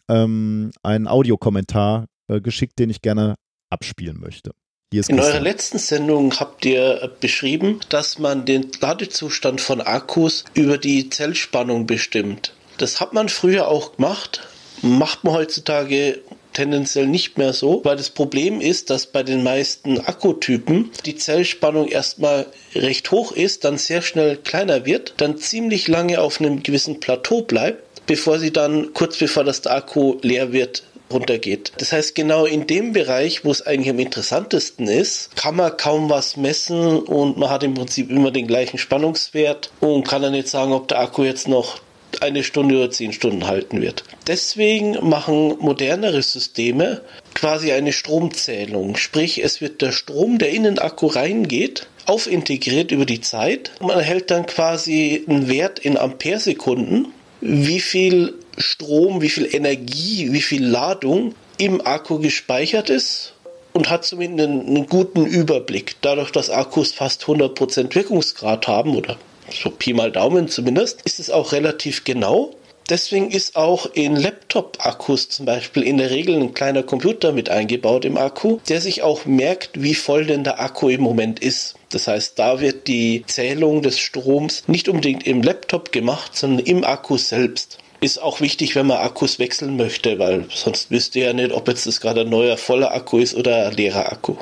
ähm, 0.07 0.71
einen 0.83 1.07
Audiokommentar 1.07 2.05
äh, 2.27 2.41
geschickt, 2.41 2.79
den 2.79 2.89
ich 2.89 3.01
gerne 3.01 3.35
abspielen 3.70 4.20
möchte. 4.20 4.51
In 4.93 5.20
eurer 5.20 5.41
letzten 5.41 5.80
Sendung 5.80 6.39
habt 6.39 6.63
ihr 6.63 7.11
beschrieben, 7.20 7.82
dass 7.89 8.20
man 8.20 8.45
den 8.45 8.72
Ladezustand 8.80 9.59
von 9.59 9.82
Akkus 9.82 10.45
über 10.53 10.78
die 10.78 11.09
Zellspannung 11.09 11.86
bestimmt. 11.88 12.53
Das 12.78 13.01
hat 13.01 13.11
man 13.11 13.28
früher 13.28 13.68
auch 13.68 13.97
gemacht, 13.97 14.47
macht 14.82 15.26
man 15.26 15.34
heutzutage 15.34 16.22
tendenziell 16.53 17.05
nicht 17.05 17.38
mehr 17.38 17.53
so, 17.53 17.82
weil 17.84 17.97
das 17.97 18.09
Problem 18.09 18.61
ist, 18.61 18.89
dass 18.89 19.07
bei 19.07 19.24
den 19.24 19.43
meisten 19.43 19.99
Akkutypen 19.99 20.91
die 21.05 21.15
Zellspannung 21.15 21.88
erstmal 21.88 22.47
recht 22.74 23.11
hoch 23.11 23.32
ist, 23.32 23.65
dann 23.65 23.78
sehr 23.78 24.01
schnell 24.01 24.38
kleiner 24.38 24.86
wird, 24.86 25.15
dann 25.18 25.38
ziemlich 25.38 25.88
lange 25.88 26.22
auf 26.22 26.39
einem 26.39 26.63
gewissen 26.63 26.99
Plateau 26.99 27.41
bleibt, 27.41 28.05
bevor 28.07 28.39
sie 28.39 28.51
dann 28.51 28.93
kurz 28.93 29.18
bevor 29.18 29.43
das 29.43 29.61
der 29.61 29.76
Akku 29.76 30.18
leer 30.22 30.51
wird, 30.53 30.84
runtergeht. 31.11 31.71
Das 31.77 31.91
heißt, 31.91 32.15
genau 32.15 32.45
in 32.45 32.67
dem 32.67 32.93
Bereich, 32.93 33.45
wo 33.45 33.51
es 33.51 33.65
eigentlich 33.65 33.89
am 33.89 33.99
interessantesten 33.99 34.87
ist, 34.87 35.35
kann 35.35 35.55
man 35.55 35.77
kaum 35.77 36.09
was 36.09 36.37
messen 36.37 36.99
und 36.99 37.37
man 37.37 37.49
hat 37.49 37.63
im 37.63 37.73
Prinzip 37.73 38.09
immer 38.09 38.31
den 38.31 38.47
gleichen 38.47 38.77
Spannungswert 38.77 39.71
und 39.79 40.07
kann 40.07 40.21
dann 40.21 40.33
nicht 40.33 40.49
sagen, 40.49 40.73
ob 40.73 40.87
der 40.87 40.99
Akku 40.99 41.23
jetzt 41.23 41.47
noch 41.47 41.79
eine 42.21 42.43
Stunde 42.43 42.77
oder 42.77 42.89
zehn 42.89 43.13
Stunden 43.13 43.47
halten 43.47 43.81
wird. 43.81 44.03
Deswegen 44.27 44.97
machen 45.07 45.55
modernere 45.59 46.21
Systeme 46.21 47.01
quasi 47.33 47.71
eine 47.71 47.93
Stromzählung. 47.93 48.95
Sprich, 48.97 49.43
es 49.43 49.61
wird 49.61 49.81
der 49.81 49.91
Strom, 49.91 50.37
der 50.37 50.49
in 50.49 50.63
den 50.63 50.79
Akku 50.79 51.07
reingeht, 51.07 51.87
aufintegriert 52.05 52.91
über 52.91 53.05
die 53.05 53.21
Zeit. 53.21 53.71
Man 53.81 53.97
erhält 53.97 54.31
dann 54.31 54.45
quasi 54.45 55.23
einen 55.27 55.49
Wert 55.49 55.79
in 55.79 55.97
Amperesekunden, 55.97 57.09
wie 57.41 57.79
viel 57.79 58.33
Strom, 58.57 59.21
wie 59.21 59.29
viel 59.29 59.53
Energie, 59.53 60.31
wie 60.31 60.41
viel 60.41 60.65
Ladung 60.65 61.35
im 61.57 61.85
Akku 61.85 62.19
gespeichert 62.19 62.89
ist 62.89 63.33
und 63.73 63.89
hat 63.89 64.05
zumindest 64.05 64.49
einen, 64.49 64.67
einen 64.67 64.87
guten 64.87 65.25
Überblick. 65.25 65.95
Dadurch, 66.01 66.31
dass 66.31 66.49
Akkus 66.49 66.91
fast 66.91 67.23
100% 67.23 67.93
Wirkungsgrad 67.95 68.67
haben 68.67 68.95
oder 68.95 69.17
so 69.51 69.69
Pi 69.69 69.93
mal 69.93 70.11
Daumen 70.11 70.49
zumindest, 70.49 71.01
ist 71.03 71.19
es 71.19 71.29
auch 71.29 71.51
relativ 71.51 72.03
genau. 72.03 72.53
Deswegen 72.89 73.31
ist 73.31 73.57
auch 73.57 73.85
in 73.93 74.15
Laptop-Akkus 74.15 75.27
zum 75.27 75.45
Beispiel 75.45 75.83
in 75.83 75.97
der 75.97 76.09
Regel 76.09 76.35
ein 76.35 76.53
kleiner 76.53 76.83
Computer 76.83 77.33
mit 77.33 77.49
eingebaut 77.49 78.05
im 78.05 78.17
Akku, 78.17 78.59
der 78.69 78.79
sich 78.79 79.01
auch 79.01 79.25
merkt, 79.25 79.81
wie 79.81 79.93
voll 79.93 80.25
denn 80.25 80.45
der 80.45 80.61
Akku 80.61 80.87
im 80.87 81.01
Moment 81.01 81.39
ist. 81.39 81.75
Das 81.89 82.07
heißt, 82.07 82.39
da 82.39 82.61
wird 82.61 82.87
die 82.87 83.25
Zählung 83.27 83.81
des 83.81 83.99
Stroms 83.99 84.63
nicht 84.67 84.87
unbedingt 84.87 85.27
im 85.27 85.41
Laptop 85.41 85.91
gemacht, 85.91 86.37
sondern 86.37 86.65
im 86.65 86.85
Akku 86.85 87.17
selbst. 87.17 87.77
Ist 87.99 88.21
auch 88.21 88.41
wichtig, 88.41 88.75
wenn 88.75 88.87
man 88.87 88.97
Akkus 88.97 89.39
wechseln 89.39 89.75
möchte, 89.75 90.19
weil 90.19 90.45
sonst 90.53 90.91
wisst 90.91 91.15
ihr 91.15 91.25
ja 91.25 91.33
nicht, 91.33 91.51
ob 91.51 91.67
jetzt 91.67 91.87
das 91.87 91.99
gerade 91.99 92.21
ein 92.21 92.29
neuer 92.29 92.57
voller 92.57 92.93
Akku 92.93 93.17
ist 93.17 93.33
oder 93.33 93.67
ein 93.67 93.73
leerer 93.73 94.11
Akku. 94.11 94.35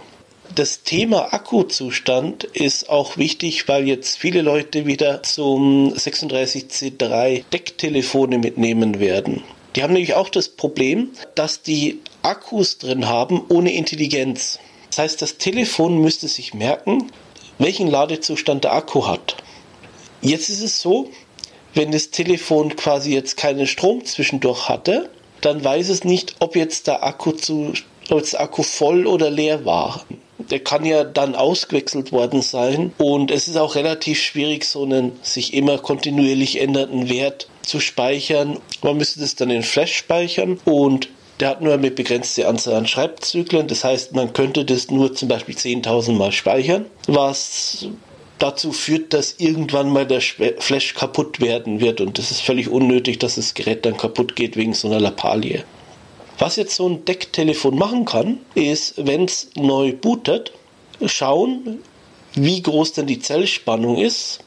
Das 0.54 0.84
Thema 0.84 1.34
Akkuzustand 1.34 2.44
ist 2.44 2.90
auch 2.90 3.18
wichtig, 3.18 3.68
weil 3.68 3.88
jetzt 3.88 4.18
viele 4.18 4.42
Leute 4.42 4.86
wieder 4.86 5.24
zum 5.24 5.94
36C3 5.94 7.44
Decktelefone 7.52 8.38
mitnehmen 8.38 9.00
werden. 9.00 9.44
Die 9.76 9.84
haben 9.84 9.94
nämlich 9.94 10.14
auch 10.14 10.30
das 10.30 10.50
Problem, 10.50 11.12
dass 11.36 11.62
die 11.62 12.00
Akkus 12.22 12.78
drin 12.78 13.08
haben 13.08 13.42
ohne 13.50 13.74
Intelligenz. 13.74 14.60
Das 14.90 15.00
heißt, 15.00 15.22
das 15.22 15.38
Telefon 15.38 16.00
müsste 16.00 16.28
sich 16.28 16.54
merken, 16.54 17.12
welchen 17.58 17.90
Ladezustand 17.90 18.64
der 18.64 18.74
Akku 18.74 19.08
hat. 19.08 19.36
Jetzt 20.22 20.50
ist 20.50 20.62
es 20.62 20.82
so, 20.82 21.10
wenn 21.76 21.92
das 21.92 22.10
Telefon 22.10 22.76
quasi 22.76 23.14
jetzt 23.14 23.38
keinen 23.38 23.68
Strom 23.68 24.04
zwischendurch 24.06 24.70
hatte, 24.70 25.10
dann 25.42 25.64
weiß 25.64 25.90
es 25.90 26.04
nicht, 26.04 26.36
ob 26.40 26.56
jetzt 26.56 26.88
der 26.88 27.04
Akku 27.04 27.32
zu, 27.32 27.74
ob 28.10 28.28
der 28.30 28.42
Akku 28.42 28.64
voll 28.64 29.06
oder 29.06 29.30
leer 29.30 29.66
war. 29.66 30.06
Der 30.38 30.60
kann 30.60 30.86
ja 30.86 31.04
dann 31.04 31.36
ausgewechselt 31.36 32.12
worden 32.12 32.42
sein 32.42 32.94
und 32.98 33.32
es 33.32 33.48
ist 33.48 33.58
auch 33.58 33.76
relativ 33.76 34.22
schwierig, 34.22 34.66
so 34.66 34.84
einen 34.84 35.14
sich 35.22 35.54
immer 35.54 35.78
kontinuierlich 35.78 36.60
ändernden 36.62 37.10
Wert 37.10 37.48
zu 37.62 37.80
speichern. 37.80 38.60
Man 38.82 38.98
müsste 38.98 39.20
das 39.20 39.36
dann 39.36 39.50
in 39.50 39.64
Flash 39.64 39.96
speichern 39.96 40.60
und 40.66 41.10
der 41.40 41.50
hat 41.50 41.62
nur 41.62 41.74
eine 41.74 41.92
begrenzte 41.92 42.48
Anzahl 42.48 42.76
an 42.76 42.88
Schreibzyklen. 42.88 43.68
Das 43.68 43.84
heißt, 43.84 44.14
man 44.14 44.34
könnte 44.34 44.66
das 44.66 44.90
nur 44.90 45.14
zum 45.14 45.28
Beispiel 45.28 45.56
10.000 45.56 46.14
Mal 46.14 46.32
speichern, 46.32 46.86
was 47.08 47.88
dazu 48.40 48.72
führt, 48.72 49.14
dass 49.14 49.36
irgendwann 49.38 49.90
mal 49.90 50.06
der 50.06 50.22
Flash 50.22 50.94
kaputt 50.94 51.40
werden 51.40 51.80
wird 51.80 52.02
und 52.02 52.20
es 52.20 52.32
ist 52.32 52.42
völlig 52.42 52.70
unnötig, 52.70 53.20
dass 53.20 53.36
das 53.36 53.54
Gerät 53.54 53.86
dann 53.86 53.98
kaputt 53.98 54.36
geht 54.36 54.58
wegen 54.58 54.74
so 54.74 54.88
einer 54.88 55.00
Lappalie. 55.00 55.64
Was 56.38 56.58
jetzt 56.58 56.76
so 56.76 56.88
ein 56.88 57.06
Decktelefon 57.06 57.78
machen 57.78 58.04
kann, 58.04 58.40
ist, 58.56 58.96
wenn 58.98 59.26
es 59.26 59.50
neu 59.56 59.94
bootet, 59.94 60.52
schauen, 61.06 61.80
wie 62.34 62.62
groß 62.62 62.94
denn 62.94 63.08
die 63.08 63.20
Zellspannung 63.20 63.98
ist 63.98 64.40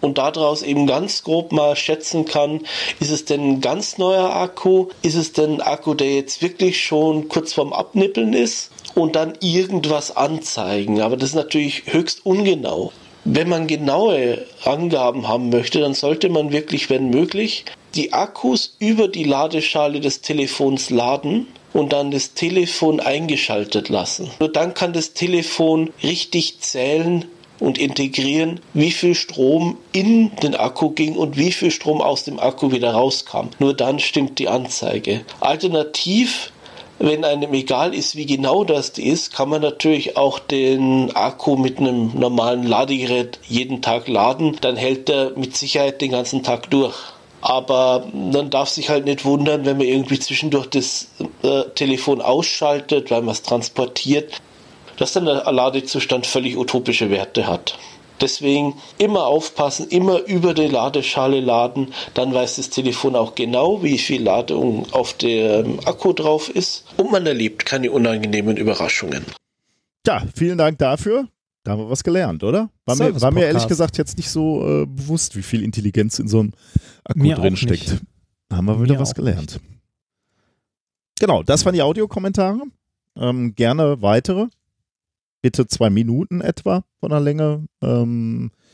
und 0.00 0.16
daraus 0.16 0.62
eben 0.62 0.86
ganz 0.86 1.22
grob 1.22 1.52
mal 1.52 1.76
schätzen 1.76 2.24
kann, 2.24 2.60
ist 3.00 3.10
es 3.10 3.26
denn 3.26 3.40
ein 3.40 3.60
ganz 3.60 3.98
neuer 3.98 4.34
Akku, 4.34 4.88
ist 5.02 5.14
es 5.14 5.32
denn 5.32 5.54
ein 5.54 5.60
Akku, 5.60 5.94
der 5.94 6.14
jetzt 6.14 6.40
wirklich 6.40 6.82
schon 6.82 7.28
kurz 7.28 7.52
vorm 7.52 7.74
Abnippeln 7.74 8.32
ist 8.32 8.70
und 8.94 9.14
dann 9.14 9.34
irgendwas 9.40 10.16
anzeigen. 10.16 11.02
Aber 11.02 11.18
das 11.18 11.30
ist 11.30 11.34
natürlich 11.34 11.82
höchst 11.86 12.24
ungenau. 12.24 12.92
Wenn 13.28 13.48
man 13.48 13.66
genaue 13.66 14.46
Angaben 14.64 15.26
haben 15.26 15.48
möchte, 15.48 15.80
dann 15.80 15.94
sollte 15.94 16.28
man 16.28 16.52
wirklich, 16.52 16.88
wenn 16.90 17.10
möglich, 17.10 17.64
die 17.96 18.12
Akkus 18.12 18.76
über 18.78 19.08
die 19.08 19.24
Ladeschale 19.24 19.98
des 19.98 20.20
Telefons 20.20 20.90
laden 20.90 21.48
und 21.72 21.92
dann 21.92 22.12
das 22.12 22.34
Telefon 22.34 23.00
eingeschaltet 23.00 23.88
lassen. 23.88 24.30
Nur 24.38 24.52
dann 24.52 24.74
kann 24.74 24.92
das 24.92 25.12
Telefon 25.12 25.90
richtig 26.04 26.60
zählen 26.60 27.24
und 27.58 27.78
integrieren, 27.78 28.60
wie 28.74 28.92
viel 28.92 29.16
Strom 29.16 29.76
in 29.90 30.30
den 30.36 30.54
Akku 30.54 30.90
ging 30.90 31.16
und 31.16 31.36
wie 31.36 31.50
viel 31.50 31.72
Strom 31.72 32.00
aus 32.00 32.22
dem 32.22 32.38
Akku 32.38 32.70
wieder 32.70 32.92
rauskam. 32.92 33.48
Nur 33.58 33.74
dann 33.74 33.98
stimmt 33.98 34.38
die 34.38 34.46
Anzeige. 34.46 35.22
Alternativ 35.40 36.52
wenn 36.98 37.24
einem 37.24 37.52
egal 37.52 37.94
ist, 37.94 38.16
wie 38.16 38.26
genau 38.26 38.64
das 38.64 38.90
ist, 38.90 39.34
kann 39.34 39.50
man 39.50 39.60
natürlich 39.60 40.16
auch 40.16 40.38
den 40.38 41.14
Akku 41.14 41.56
mit 41.56 41.78
einem 41.78 42.18
normalen 42.18 42.62
Ladegerät 42.62 43.38
jeden 43.46 43.82
Tag 43.82 44.08
laden. 44.08 44.56
Dann 44.60 44.76
hält 44.76 45.10
er 45.10 45.32
mit 45.36 45.56
Sicherheit 45.56 46.00
den 46.00 46.12
ganzen 46.12 46.42
Tag 46.42 46.70
durch. 46.70 46.96
Aber 47.42 48.06
man 48.12 48.50
darf 48.50 48.70
sich 48.70 48.88
halt 48.88 49.04
nicht 49.04 49.24
wundern, 49.24 49.66
wenn 49.66 49.76
man 49.76 49.86
irgendwie 49.86 50.18
zwischendurch 50.18 50.68
das 50.68 51.08
äh, 51.42 51.64
Telefon 51.74 52.22
ausschaltet, 52.22 53.10
weil 53.10 53.20
man 53.20 53.32
es 53.32 53.42
transportiert, 53.42 54.40
dass 54.96 55.12
dann 55.12 55.26
der 55.26 55.44
Ladezustand 55.52 56.26
völlig 56.26 56.56
utopische 56.56 57.10
Werte 57.10 57.46
hat. 57.46 57.78
Deswegen 58.20 58.74
immer 58.98 59.26
aufpassen, 59.26 59.88
immer 59.88 60.20
über 60.24 60.54
die 60.54 60.68
Ladeschale 60.68 61.40
laden, 61.40 61.92
dann 62.14 62.32
weiß 62.32 62.56
das 62.56 62.70
Telefon 62.70 63.16
auch 63.16 63.34
genau, 63.34 63.82
wie 63.82 63.98
viel 63.98 64.22
Ladung 64.22 64.86
auf 64.92 65.14
dem 65.14 65.80
Akku 65.86 66.12
drauf 66.12 66.48
ist 66.48 66.84
und 66.96 67.10
man 67.10 67.26
erlebt 67.26 67.66
keine 67.66 67.90
unangenehmen 67.90 68.56
Überraschungen. 68.56 69.24
Ja, 70.06 70.22
vielen 70.34 70.58
Dank 70.58 70.78
dafür. 70.78 71.28
Da 71.64 71.72
haben 71.72 71.80
wir 71.80 71.90
was 71.90 72.04
gelernt, 72.04 72.44
oder? 72.44 72.70
War, 72.84 72.94
mir, 72.94 73.20
war 73.20 73.32
mir, 73.32 73.46
ehrlich 73.46 73.66
gesagt 73.66 73.98
jetzt 73.98 74.16
nicht 74.18 74.30
so 74.30 74.82
äh, 74.82 74.86
bewusst, 74.86 75.34
wie 75.34 75.42
viel 75.42 75.64
Intelligenz 75.64 76.20
in 76.20 76.28
so 76.28 76.38
einem 76.38 76.52
Akku 77.02 77.18
mir 77.18 77.34
drin 77.34 77.56
steckt. 77.56 77.96
Da 78.48 78.56
haben 78.56 78.66
wir 78.66 78.80
wieder 78.80 78.94
mir 78.94 79.00
was 79.00 79.14
gelernt. 79.14 79.54
Nicht. 79.54 79.60
Genau, 81.18 81.42
das 81.42 81.64
waren 81.64 81.74
die 81.74 81.82
Audiokommentare. 81.82 82.62
Ähm, 83.16 83.54
gerne 83.56 84.00
weitere 84.00 84.46
bitte 85.46 85.68
zwei 85.68 85.90
Minuten 85.90 86.40
etwa 86.40 86.82
von 86.98 87.10
der 87.10 87.20
Länge. 87.20 87.68
Ähm, 87.80 88.50
äh, 88.50 88.65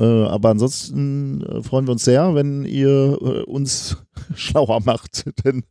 aber 0.00 0.50
ansonsten 0.50 1.42
äh, 1.42 1.62
freuen 1.62 1.86
wir 1.86 1.92
uns 1.92 2.04
sehr, 2.04 2.34
wenn 2.34 2.64
ihr 2.64 3.18
äh, 3.20 3.42
uns 3.42 3.98
schlauer 4.34 4.80
macht. 4.84 5.24
Denn 5.44 5.64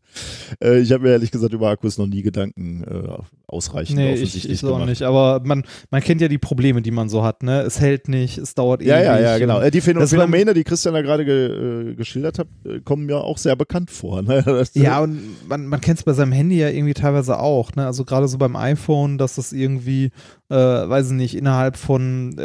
äh, 0.64 0.80
ich 0.80 0.92
habe 0.92 1.04
mir 1.04 1.12
ehrlich 1.12 1.32
gesagt 1.32 1.54
über 1.54 1.70
Akkus 1.70 1.98
noch 1.98 2.06
nie 2.06 2.22
Gedanken 2.22 2.84
äh, 2.84 3.18
ausreichend 3.48 3.98
nee, 3.98 4.14
ich, 4.14 4.48
ich 4.48 4.64
auch 4.64 4.86
nicht. 4.86 5.02
Aber 5.02 5.42
man, 5.44 5.64
man 5.90 6.02
kennt 6.02 6.22
ja 6.22 6.28
die 6.28 6.38
Probleme, 6.38 6.84
die 6.84 6.92
man 6.92 7.10
so 7.10 7.24
hat. 7.24 7.42
Ne? 7.42 7.62
Es 7.62 7.80
hält 7.80 8.10
nicht, 8.10 8.38
es 8.38 8.54
dauert 8.54 8.84
ja, 8.84 8.98
ewig. 8.98 9.06
Ja, 9.06 9.20
ja, 9.20 9.38
genau. 9.40 9.60
Äh, 9.60 9.72
die 9.72 9.82
Phänomene, 9.82 10.08
Phänomene 10.08 10.54
die 10.54 10.64
Christian 10.64 10.94
da 10.94 11.02
gerade 11.02 11.26
ge, 11.26 11.96
geschildert 11.96 12.38
hat, 12.38 12.48
kommen 12.86 13.08
mir 13.08 13.18
auch 13.18 13.40
sehr 13.40 13.56
bekannt 13.56 13.90
vor. 13.90 14.22
Ne? 14.22 14.66
ja, 14.74 15.00
und 15.00 15.48
man, 15.48 15.66
man 15.66 15.82
kennt 15.82 15.98
es 15.98 16.04
bei 16.04 16.14
seinem 16.14 16.32
Handy 16.32 16.60
ja 16.60 16.70
irgendwie 16.70 16.94
teilweise 16.94 17.40
auch. 17.40 17.74
Ne? 17.76 17.88
Also 17.88 18.06
gerade 18.06 18.28
so 18.28 18.38
beim 18.38 18.56
iPhone, 18.56 19.18
dass 19.18 19.36
das 19.36 19.52
irgendwie, 19.52 20.12
weiß 20.50 21.08
ich 21.08 21.14
nicht, 21.14 21.36
innerhalb 21.36 21.78
von 21.78 22.36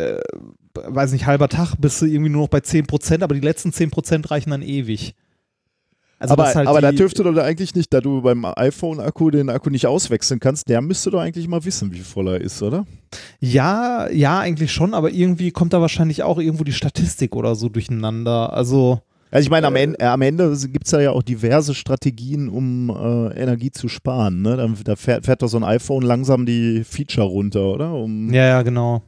weiß 0.85 1.13
nicht, 1.13 1.27
halber 1.27 1.49
Tag 1.49 1.75
bist 1.79 2.01
du 2.01 2.07
irgendwie 2.07 2.31
nur 2.31 2.43
noch 2.43 2.49
bei 2.49 2.59
10%, 2.59 3.23
aber 3.23 3.35
die 3.35 3.41
letzten 3.41 3.71
10% 3.71 4.31
reichen 4.31 4.51
dann 4.51 4.63
ewig. 4.63 5.15
Also 6.19 6.33
aber 6.33 6.55
halt 6.55 6.67
aber 6.67 6.81
da 6.81 6.93
dürfte 6.93 7.23
doch 7.23 7.37
eigentlich 7.37 7.75
nicht, 7.75 7.93
da 7.93 8.01
du 8.01 8.23
beim 8.23 8.47
iPhone-Akku 8.47 9.31
den 9.31 9.51
Akku 9.51 9.69
nicht 9.69 9.87
auswechseln 9.87 10.41
kannst, 10.41 10.69
der 10.69 10.81
müsste 10.81 11.11
doch 11.11 11.21
eigentlich 11.21 11.47
mal 11.47 11.65
wissen, 11.65 11.93
wie 11.93 12.01
voll 12.01 12.29
er 12.29 12.41
ist, 12.41 12.63
oder? 12.63 12.87
Ja, 13.39 14.09
ja, 14.11 14.39
eigentlich 14.39 14.73
schon, 14.73 14.95
aber 14.95 15.11
irgendwie 15.11 15.51
kommt 15.51 15.75
da 15.75 15.81
wahrscheinlich 15.83 16.23
auch 16.23 16.39
irgendwo 16.39 16.65
die 16.65 16.73
Statistik 16.73 17.37
oder 17.37 17.55
so 17.55 17.69
durcheinander. 17.69 18.55
Also 18.55 19.01
Also 19.31 19.45
ich 19.45 19.51
meine, 19.51 19.67
am 19.67 19.77
Ende, 19.77 20.01
äh, 20.01 20.07
am 20.07 20.23
Ende 20.23 20.57
gibt 20.69 20.87
es 20.87 20.93
ja 20.93 21.11
auch 21.11 21.23
diverse 21.23 21.75
Strategien, 21.75 22.49
um 22.49 22.89
äh, 22.89 23.39
Energie 23.39 23.71
zu 23.71 23.89
sparen. 23.89 24.41
Ne? 24.41 24.57
Da, 24.57 24.69
da 24.85 24.97
fährt, 24.97 25.27
fährt 25.27 25.43
doch 25.43 25.49
so 25.49 25.59
ein 25.59 25.65
iPhone 25.65 26.03
langsam 26.03 26.47
die 26.47 26.83
Feature 26.83 27.27
runter, 27.27 27.67
oder? 27.67 27.93
Um, 27.93 28.33
Ja, 28.33 28.47
ja, 28.47 28.63
genau. 28.63 29.03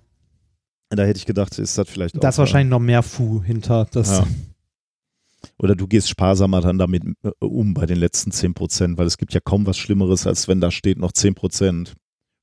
Da 0.90 1.04
hätte 1.04 1.18
ich 1.18 1.26
gedacht, 1.26 1.58
ist 1.58 1.76
das 1.76 1.88
vielleicht 1.88 2.22
Da 2.22 2.28
ist 2.30 2.36
auch, 2.36 2.38
wahrscheinlich 2.40 2.70
noch 2.70 2.78
mehr 2.80 3.02
Fu 3.02 3.42
hinter. 3.42 3.86
Das, 3.92 4.08
Ja. 4.18 4.26
Oder 5.58 5.76
du 5.76 5.86
gehst 5.86 6.08
sparsamer 6.08 6.60
dann 6.60 6.78
damit 6.78 7.04
äh, 7.22 7.30
um 7.40 7.74
bei 7.74 7.86
den 7.86 7.98
letzten 7.98 8.32
10 8.32 8.54
Prozent, 8.54 8.98
weil 8.98 9.06
es 9.06 9.18
gibt 9.18 9.32
ja 9.34 9.40
kaum 9.40 9.66
was 9.66 9.76
Schlimmeres, 9.78 10.26
als 10.26 10.48
wenn 10.48 10.60
da 10.60 10.70
steht 10.70 10.98
noch 10.98 11.12
10 11.12 11.34
Prozent. 11.34 11.94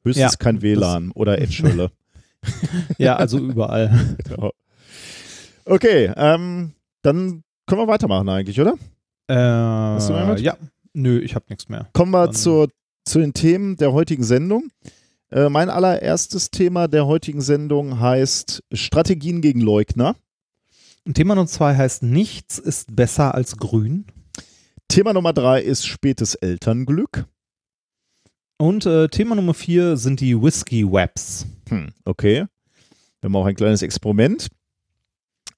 Höchstens 0.04 0.34
Ja, 0.34 0.38
kein 0.38 0.62
WLAN 0.62 1.12
oder 1.12 1.42
Edge-Hölle. 1.42 1.92
ja, 2.98 3.16
also 3.16 3.40
überall. 3.40 4.18
Genau. 4.24 4.52
Okay, 5.66 6.12
ähm, 6.16 6.74
dann 7.02 7.44
können 7.66 7.82
wir 7.82 7.88
weitermachen 7.88 8.30
eigentlich, 8.30 8.62
oder? 8.62 8.74
Äh, 9.28 9.34
du 10.08 10.14
mehr 10.14 10.26
mit? 10.28 10.40
ja, 10.42 10.56
nö, 10.94 11.20
ich 11.20 11.34
habe 11.34 11.46
nichts 11.50 11.68
mehr. 11.70 11.90
Kommen 11.94 12.12
wir 12.12 12.26
Dann- 12.28 12.36
zur, 12.36 12.70
zu 13.04 13.18
den 13.20 13.34
Themen 13.34 13.76
der 13.78 13.92
heutigen 13.92 14.24
Sendung. 14.24 14.70
Äh, 15.36 15.50
mein 15.50 15.70
allererstes 15.70 16.50
Thema 16.50 16.88
der 16.88 17.08
heutigen 17.08 17.42
Sendung 17.42 18.00
heißt 18.00 18.64
Strategien 18.72 19.42
gegen 19.42 19.60
Leugner. 19.60 20.16
Und 21.06 21.16
Thema 21.16 21.36
Nummer 21.36 21.48
zwei 21.48 21.76
heißt 21.76 22.04
Nichts 22.04 22.58
ist 22.58 22.96
besser 22.96 23.36
als 23.36 23.58
grün. 23.58 24.06
Thema 24.88 25.12
Nummer 25.12 25.34
drei 25.34 25.62
ist 25.62 25.86
spätes 25.86 26.36
Elternglück. 26.36 27.26
Und 28.58 28.86
äh, 28.86 29.10
Thema 29.10 29.36
Nummer 29.36 29.54
vier 29.54 29.98
sind 29.98 30.22
die 30.22 30.42
Whiskey 30.42 30.90
Webs. 30.90 31.46
Hm, 31.68 31.90
okay. 32.06 32.46
Wir 33.20 33.28
haben 33.28 33.36
auch 33.36 33.46
ein 33.46 33.56
kleines 33.56 33.82
Experiment. 33.82 34.48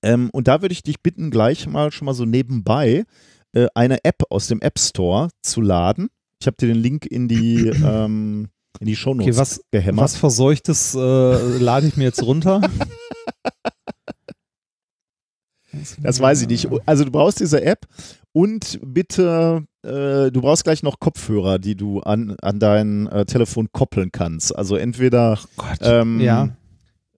Ähm, 0.02 0.32
und 0.32 0.48
da 0.48 0.64
würde 0.64 0.74
ich 0.74 0.82
dich 0.82 1.04
bitten, 1.04 1.30
gleich 1.30 1.68
mal 1.68 1.92
schon 1.92 2.08
mal 2.08 2.16
so 2.16 2.26
nebenbei 2.26 3.06
äh, 3.54 3.68
eine 3.76 4.04
App 4.04 4.24
aus 4.32 4.48
dem 4.48 4.60
App 4.62 4.80
Store 4.80 5.30
zu 5.44 5.62
laden. 5.62 6.10
Ich 6.42 6.48
habe 6.48 6.58
dir 6.58 6.68
den 6.68 6.82
Link 6.82 7.06
in 7.06 7.28
die, 7.28 7.68
ähm, 7.86 8.50
in 8.80 8.88
die 8.88 8.96
Shownotes 8.96 9.28
Okay, 9.28 9.40
was, 9.40 9.62
gehämmert. 9.72 10.04
was 10.04 10.16
Verseuchtes 10.18 10.96
äh, 10.96 10.98
lade 11.00 11.88
ich 11.88 11.98
mir 11.98 12.06
jetzt 12.06 12.24
runter? 12.24 12.62
Das 16.02 16.20
weiß 16.20 16.42
ich 16.42 16.48
nicht. 16.48 16.68
Also 16.86 17.04
du 17.04 17.12
brauchst 17.12 17.40
diese 17.40 17.62
App 17.62 17.86
und 18.32 18.80
bitte, 18.84 19.64
äh, 19.84 20.32
du 20.32 20.42
brauchst 20.42 20.64
gleich 20.64 20.84
noch 20.84 21.00
Kopfhörer, 21.00 21.60
die 21.60 21.76
du 21.76 22.00
an, 22.00 22.36
an 22.42 22.60
dein 22.60 23.08
äh, 23.08 23.26
Telefon 23.26 23.70
koppeln 23.72 24.12
kannst. 24.12 24.56
Also 24.56 24.76
entweder 24.76 25.40
ähm, 25.82 26.20
ja. 26.20 26.50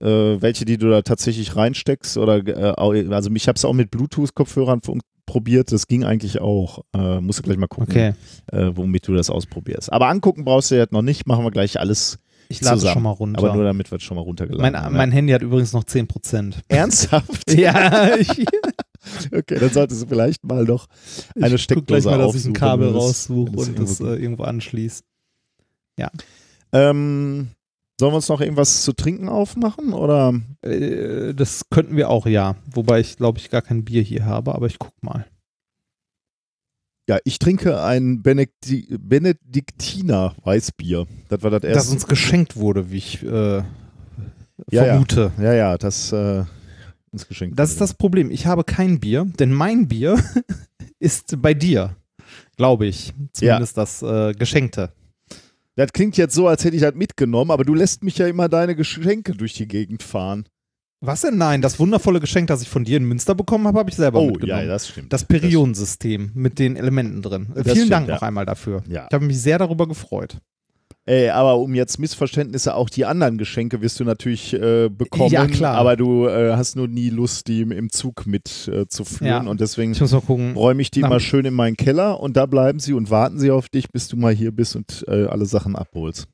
äh, 0.00 0.40
welche, 0.40 0.64
die 0.64 0.78
du 0.78 0.90
da 0.90 1.02
tatsächlich 1.02 1.56
reinsteckst 1.56 2.16
oder 2.18 2.46
äh, 2.46 2.74
also 3.12 3.30
ich 3.32 3.48
habe 3.48 3.56
es 3.56 3.64
auch 3.64 3.72
mit 3.72 3.90
Bluetooth-Kopfhörern 3.90 4.82
fun- 5.30 5.32
probiert, 5.32 5.72
das 5.72 5.86
ging 5.86 6.04
eigentlich 6.04 6.40
auch. 6.40 6.82
Äh, 6.94 7.20
musst 7.20 7.38
du 7.38 7.42
gleich 7.42 7.56
mal 7.56 7.66
gucken, 7.68 7.90
Okay. 7.90 8.12
äh, 8.52 8.70
womit 8.74 9.06
du 9.08 9.14
das 9.14 9.30
ausprobierst. 9.30 9.92
Aber 9.92 10.08
angucken 10.08 10.44
brauchst 10.44 10.70
du 10.70 10.76
jetzt 10.76 10.92
noch 10.92 11.02
nicht, 11.02 11.26
machen 11.26 11.44
wir 11.44 11.50
gleich 11.50 11.78
alles 11.80 12.18
Ich 12.48 12.60
lade 12.60 12.74
es 12.76 12.80
zusammen. 12.80 12.94
schon 12.94 13.02
mal 13.04 13.10
runter. 13.10 13.38
Aber 13.42 13.54
nur 13.54 13.64
damit 13.64 13.90
wir 13.90 13.96
es 13.96 14.02
schon 14.02 14.16
mal 14.16 14.22
runtergeladen 14.22 14.72
mein, 14.72 14.92
mein 14.92 15.12
Handy 15.12 15.32
hat 15.32 15.42
übrigens 15.42 15.72
noch 15.72 15.84
10%. 15.84 16.54
Ernsthaft? 16.68 17.52
ja, 17.58 18.16
ich, 18.18 18.44
Okay, 19.32 19.58
dann 19.58 19.70
solltest 19.70 20.02
du 20.02 20.06
vielleicht 20.08 20.44
mal 20.44 20.64
noch 20.64 20.86
eine 21.40 21.54
ich 21.54 21.66
guck 21.68 21.86
gleich 21.86 22.02
Steckdose 22.02 22.10
mal, 22.10 22.18
dass 22.18 22.34
ich 22.34 22.44
ein 22.44 22.52
Kabel 22.52 22.92
das- 22.92 23.02
raussuche 23.02 23.50
das 23.52 23.68
und 23.68 23.78
das 23.78 24.00
irgendwo 24.00 24.12
äh, 24.14 24.22
irgendwo 24.22 24.42
anschließe. 24.44 25.02
Ähm, 26.72 27.48
sollen 28.00 28.12
wir 28.12 28.16
uns 28.16 28.28
noch 28.28 28.40
irgendwas 28.40 28.82
zu 28.82 28.92
trinken 28.92 29.28
aufmachen? 29.28 29.92
Oder? 29.92 30.34
Äh, 30.62 31.32
das 31.34 31.68
könnten 31.70 31.96
wir 31.96 32.08
auch, 32.10 32.26
ja. 32.26 32.56
Wobei 32.72 32.98
ich, 33.00 33.16
glaube 33.16 33.38
ich, 33.38 33.50
gar 33.50 33.62
kein 33.62 33.84
Bier 33.84 34.02
hier 34.02 34.24
habe, 34.24 34.54
aber 34.54 34.66
ich 34.66 34.78
guck 34.80 34.92
mal. 35.02 35.26
Ja, 37.08 37.18
ich 37.24 37.38
trinke 37.38 37.82
ein 37.82 38.22
Benedikti 38.22 38.96
Benediktiner 38.98 40.34
Weißbier. 40.44 41.06
Das 41.28 41.42
war 41.42 41.50
das 41.50 41.60
Das 41.62 41.70
erste. 41.70 41.92
uns 41.92 42.06
geschenkt 42.06 42.56
wurde, 42.56 42.90
wie 42.90 42.98
ich 42.98 43.22
äh, 43.22 43.28
Ja, 43.58 43.64
ja. 44.70 44.84
vermute. 44.84 45.32
ja, 45.38 45.52
ja, 45.52 45.76
das 45.78 46.12
äh, 46.12 46.44
uns 47.12 47.26
geschenkt. 47.28 47.58
Das 47.58 47.70
ist 47.70 47.80
das 47.80 47.94
Problem. 47.94 48.30
Ich 48.30 48.46
habe 48.46 48.64
kein 48.64 49.00
Bier, 49.00 49.24
denn 49.38 49.52
mein 49.52 49.88
Bier 49.88 50.18
ist 51.00 51.40
bei 51.42 51.52
dir, 51.54 51.96
glaube 52.56 52.86
ich. 52.86 53.12
Zumindest 53.32 53.76
das 53.76 54.02
äh, 54.02 54.32
Geschenkte. 54.34 54.92
Das 55.80 55.94
klingt 55.94 56.18
jetzt 56.18 56.34
so, 56.34 56.46
als 56.46 56.62
hätte 56.62 56.76
ich 56.76 56.82
das 56.82 56.94
mitgenommen, 56.94 57.50
aber 57.50 57.64
du 57.64 57.72
lässt 57.72 58.04
mich 58.04 58.18
ja 58.18 58.26
immer 58.26 58.50
deine 58.50 58.76
Geschenke 58.76 59.32
durch 59.32 59.54
die 59.54 59.66
Gegend 59.66 60.02
fahren. 60.02 60.44
Was 61.02 61.22
denn? 61.22 61.38
Nein, 61.38 61.62
das 61.62 61.78
wundervolle 61.78 62.20
Geschenk, 62.20 62.48
das 62.48 62.60
ich 62.60 62.68
von 62.68 62.84
dir 62.84 62.98
in 62.98 63.04
Münster 63.04 63.34
bekommen 63.34 63.66
habe, 63.66 63.78
habe 63.78 63.88
ich 63.88 63.96
selber 63.96 64.20
Oh, 64.20 64.26
mitgenommen. 64.26 64.60
ja, 64.60 64.66
das 64.68 64.88
stimmt. 64.88 65.10
das 65.10 65.24
Periodensystem 65.24 66.32
mit 66.34 66.58
den 66.58 66.76
Elementen 66.76 67.22
drin. 67.22 67.46
Äh, 67.54 67.62
Vielen 67.64 67.76
stimmt, 67.76 67.92
Dank 67.92 68.08
ja. 68.08 68.14
noch 68.16 68.22
einmal 68.22 68.44
dafür. 68.44 68.82
Ja. 68.90 69.06
Ich 69.08 69.14
habe 69.14 69.24
mich 69.24 69.40
sehr 69.40 69.56
darüber 69.56 69.88
gefreut. 69.88 70.36
Ey, 71.06 71.30
aber 71.30 71.58
um 71.58 71.74
jetzt 71.74 71.98
Missverständnisse, 71.98 72.74
auch 72.74 72.90
die 72.90 73.04
anderen 73.06 73.38
Geschenke 73.38 73.80
wirst 73.80 73.98
du 74.00 74.04
natürlich 74.04 74.52
äh, 74.52 74.88
bekommen. 74.90 75.32
Ja, 75.32 75.46
klar. 75.46 75.76
Aber 75.76 75.96
du 75.96 76.26
äh, 76.28 76.52
hast 76.54 76.76
nur 76.76 76.88
nie 76.88 77.08
Lust, 77.10 77.48
die 77.48 77.62
im, 77.62 77.90
Zug 77.90 78.26
mit 78.26 78.68
äh. 78.68 78.86
Ja. 79.26 79.40
Und 79.40 79.60
deswegen 79.60 79.94
räume 79.94 80.82
ich 80.82 80.90
die 80.90 81.00
Na- 81.00 81.08
mal 81.08 81.20
schön 81.20 81.46
in 81.46 81.54
meinen 81.54 81.76
Keller 81.76 82.20
und 82.20 82.36
da 82.36 82.46
bleiben 82.46 82.78
sie 82.80 82.92
und 82.92 83.10
warten 83.10 83.38
sie 83.38 83.50
auf 83.50 83.68
dich, 83.68 83.88
bis 83.90 84.08
du 84.08 84.16
mal 84.16 84.34
hier 84.34 84.52
bist 84.52 84.76
und 84.76 85.04
äh, 85.08 85.24
alle 85.24 85.46
Sachen 85.46 85.74
abholst. 85.74 86.28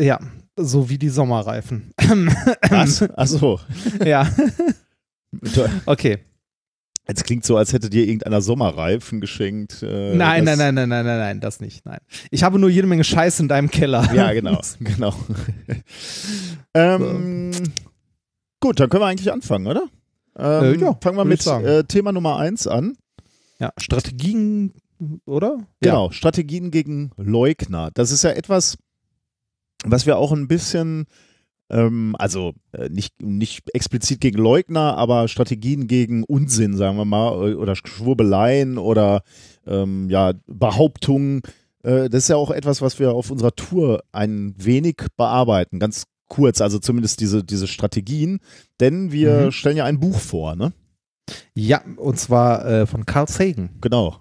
Ja, 0.00 0.18
so 0.56 0.88
wie 0.88 0.98
die 0.98 1.10
Sommerreifen. 1.10 1.92
Was? 2.70 3.02
Achso. 3.16 3.60
ja, 4.04 4.28
okay. 5.86 6.18
Jetzt 7.10 7.24
klingt 7.24 7.44
so, 7.44 7.56
als 7.56 7.72
hätte 7.72 7.90
dir 7.90 8.04
irgendeiner 8.04 8.40
Sommerreifen 8.40 9.20
geschenkt. 9.20 9.82
Äh, 9.82 10.14
Nein, 10.14 10.44
nein, 10.44 10.58
nein, 10.58 10.76
nein, 10.76 10.88
nein, 10.88 11.04
nein, 11.04 11.18
nein, 11.18 11.40
das 11.40 11.58
nicht. 11.58 11.84
Nein. 11.84 11.98
Ich 12.30 12.44
habe 12.44 12.60
nur 12.60 12.70
jede 12.70 12.86
Menge 12.86 13.02
Scheiß 13.02 13.40
in 13.40 13.48
deinem 13.48 13.68
Keller. 13.68 14.08
Ja, 14.14 14.32
genau. 14.32 14.60
genau. 14.80 15.12
ähm, 16.72 17.50
Gut, 18.60 18.78
dann 18.78 18.88
können 18.88 19.02
wir 19.02 19.08
eigentlich 19.08 19.32
anfangen, 19.32 19.66
oder? 19.66 19.88
Ähm, 20.38 20.62
Äh, 20.62 20.76
ja, 20.78 20.96
fangen 21.02 21.16
wir 21.16 21.24
mit 21.24 21.44
äh, 21.44 21.82
Thema 21.82 22.12
Nummer 22.12 22.36
eins 22.36 22.68
an. 22.68 22.96
Ja, 23.58 23.72
Strategien, 23.76 24.72
oder? 25.26 25.66
Genau, 25.80 26.12
Strategien 26.12 26.70
gegen 26.70 27.10
Leugner. 27.16 27.90
Das 27.92 28.12
ist 28.12 28.22
ja 28.22 28.30
etwas, 28.30 28.78
was 29.84 30.06
wir 30.06 30.16
auch 30.16 30.30
ein 30.30 30.46
bisschen, 30.46 31.06
ähm, 31.70 32.14
also 32.18 32.52
äh, 32.72 32.88
nicht, 32.88 33.22
nicht 33.22 33.62
explizit 33.74 34.20
gegen 34.20 34.38
Leugner, 34.38 34.96
aber 34.98 35.28
Strategien 35.28 35.86
gegen 35.86 36.24
Unsinn, 36.24 36.76
sagen 36.76 36.96
wir 36.96 37.04
mal, 37.04 37.50
äh, 37.50 37.54
oder 37.54 37.74
Schwurbeleien 37.76 38.78
oder 38.78 39.22
ähm, 39.66 40.08
ja, 40.10 40.32
Behauptungen. 40.46 41.42
Äh, 41.82 42.08
das 42.10 42.24
ist 42.24 42.28
ja 42.28 42.36
auch 42.36 42.50
etwas, 42.50 42.82
was 42.82 42.98
wir 42.98 43.12
auf 43.12 43.30
unserer 43.30 43.54
Tour 43.54 44.02
ein 44.12 44.54
wenig 44.58 44.96
bearbeiten, 45.16 45.78
ganz 45.78 46.04
kurz, 46.28 46.60
also 46.60 46.78
zumindest 46.78 47.20
diese, 47.20 47.42
diese 47.42 47.66
Strategien, 47.66 48.38
denn 48.80 49.10
wir 49.12 49.46
Mhm. 49.46 49.52
stellen 49.52 49.76
ja 49.76 49.84
ein 49.84 49.98
Buch 50.00 50.18
vor, 50.18 50.54
ne? 50.56 50.72
Ja, 51.54 51.82
und 51.96 52.18
zwar 52.18 52.64
äh, 52.66 52.86
von 52.86 53.06
Carl 53.06 53.28
Sagan. 53.28 53.70
Genau. 53.80 54.16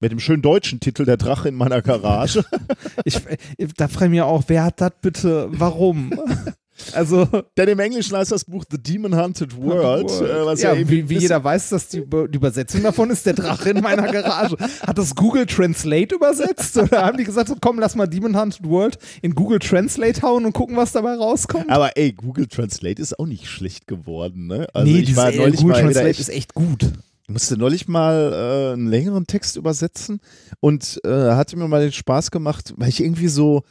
Mit 0.00 0.12
dem 0.12 0.18
schönen 0.18 0.42
deutschen 0.42 0.80
Titel 0.80 1.04
Der 1.04 1.16
Drache 1.16 1.48
in 1.48 1.54
meiner 1.54 1.80
Garage. 1.82 2.44
Ich, 3.04 3.16
äh, 3.26 3.68
da 3.76 3.88
frage 3.88 4.06
ich 4.06 4.10
mich 4.10 4.20
auch, 4.22 4.44
wer 4.48 4.64
hat 4.64 4.80
das 4.80 4.92
bitte, 5.00 5.48
warum? 5.52 6.12
also, 6.92 7.26
Denn 7.56 7.68
im 7.68 7.78
Englischen 7.78 8.16
heißt 8.16 8.32
das 8.32 8.44
Buch 8.44 8.64
The 8.70 8.78
Demon 8.82 9.16
Hunted 9.16 9.56
World. 9.56 10.10
Äh, 10.10 10.44
was 10.44 10.62
ja, 10.62 10.74
ja, 10.74 10.88
wie, 10.88 11.08
wie 11.08 11.18
jeder 11.18 11.42
weiß, 11.42 11.70
dass 11.70 11.88
die, 11.88 12.00
die 12.00 12.36
Übersetzung 12.36 12.82
davon 12.82 13.10
ist 13.10 13.26
der 13.26 13.34
Drache 13.34 13.70
in 13.70 13.80
meiner 13.80 14.10
Garage. 14.10 14.56
Hat 14.58 14.98
das 14.98 15.14
Google 15.14 15.46
Translate 15.46 16.14
übersetzt? 16.14 16.76
Oder 16.78 17.06
haben 17.06 17.16
die 17.16 17.24
gesagt, 17.24 17.48
so, 17.48 17.56
komm, 17.60 17.78
lass 17.78 17.94
mal 17.94 18.06
Demon 18.06 18.38
Hunted 18.38 18.68
World 18.68 18.98
in 19.22 19.34
Google 19.34 19.58
Translate 19.58 20.22
hauen 20.22 20.44
und 20.44 20.52
gucken, 20.52 20.76
was 20.76 20.92
dabei 20.92 21.14
rauskommt? 21.14 21.70
Aber 21.70 21.96
ey, 21.96 22.12
Google 22.12 22.46
Translate 22.46 23.00
ist 23.00 23.18
auch 23.18 23.26
nicht 23.26 23.48
schlecht 23.48 23.86
geworden, 23.86 24.46
ne? 24.46 24.66
Also 24.72 24.90
nee, 24.90 25.00
ich 25.00 25.06
dieses, 25.06 25.22
war 25.22 25.32
äh, 25.32 25.36
neulich 25.36 25.60
Google 25.60 25.72
mal 25.72 25.82
Translate 25.82 26.08
echt, 26.08 26.20
ist 26.20 26.28
echt 26.28 26.54
gut. 26.54 26.84
ich 27.22 27.28
musste 27.28 27.56
neulich 27.56 27.88
mal 27.88 28.32
äh, 28.32 28.72
einen 28.72 28.88
längeren 28.88 29.26
Text 29.26 29.56
übersetzen 29.56 30.20
und 30.60 31.00
äh, 31.04 31.08
hatte 31.08 31.56
mir 31.56 31.68
mal 31.68 31.82
den 31.82 31.92
Spaß 31.92 32.30
gemacht, 32.30 32.74
weil 32.76 32.88
ich 32.88 33.02
irgendwie 33.02 33.28
so 33.28 33.62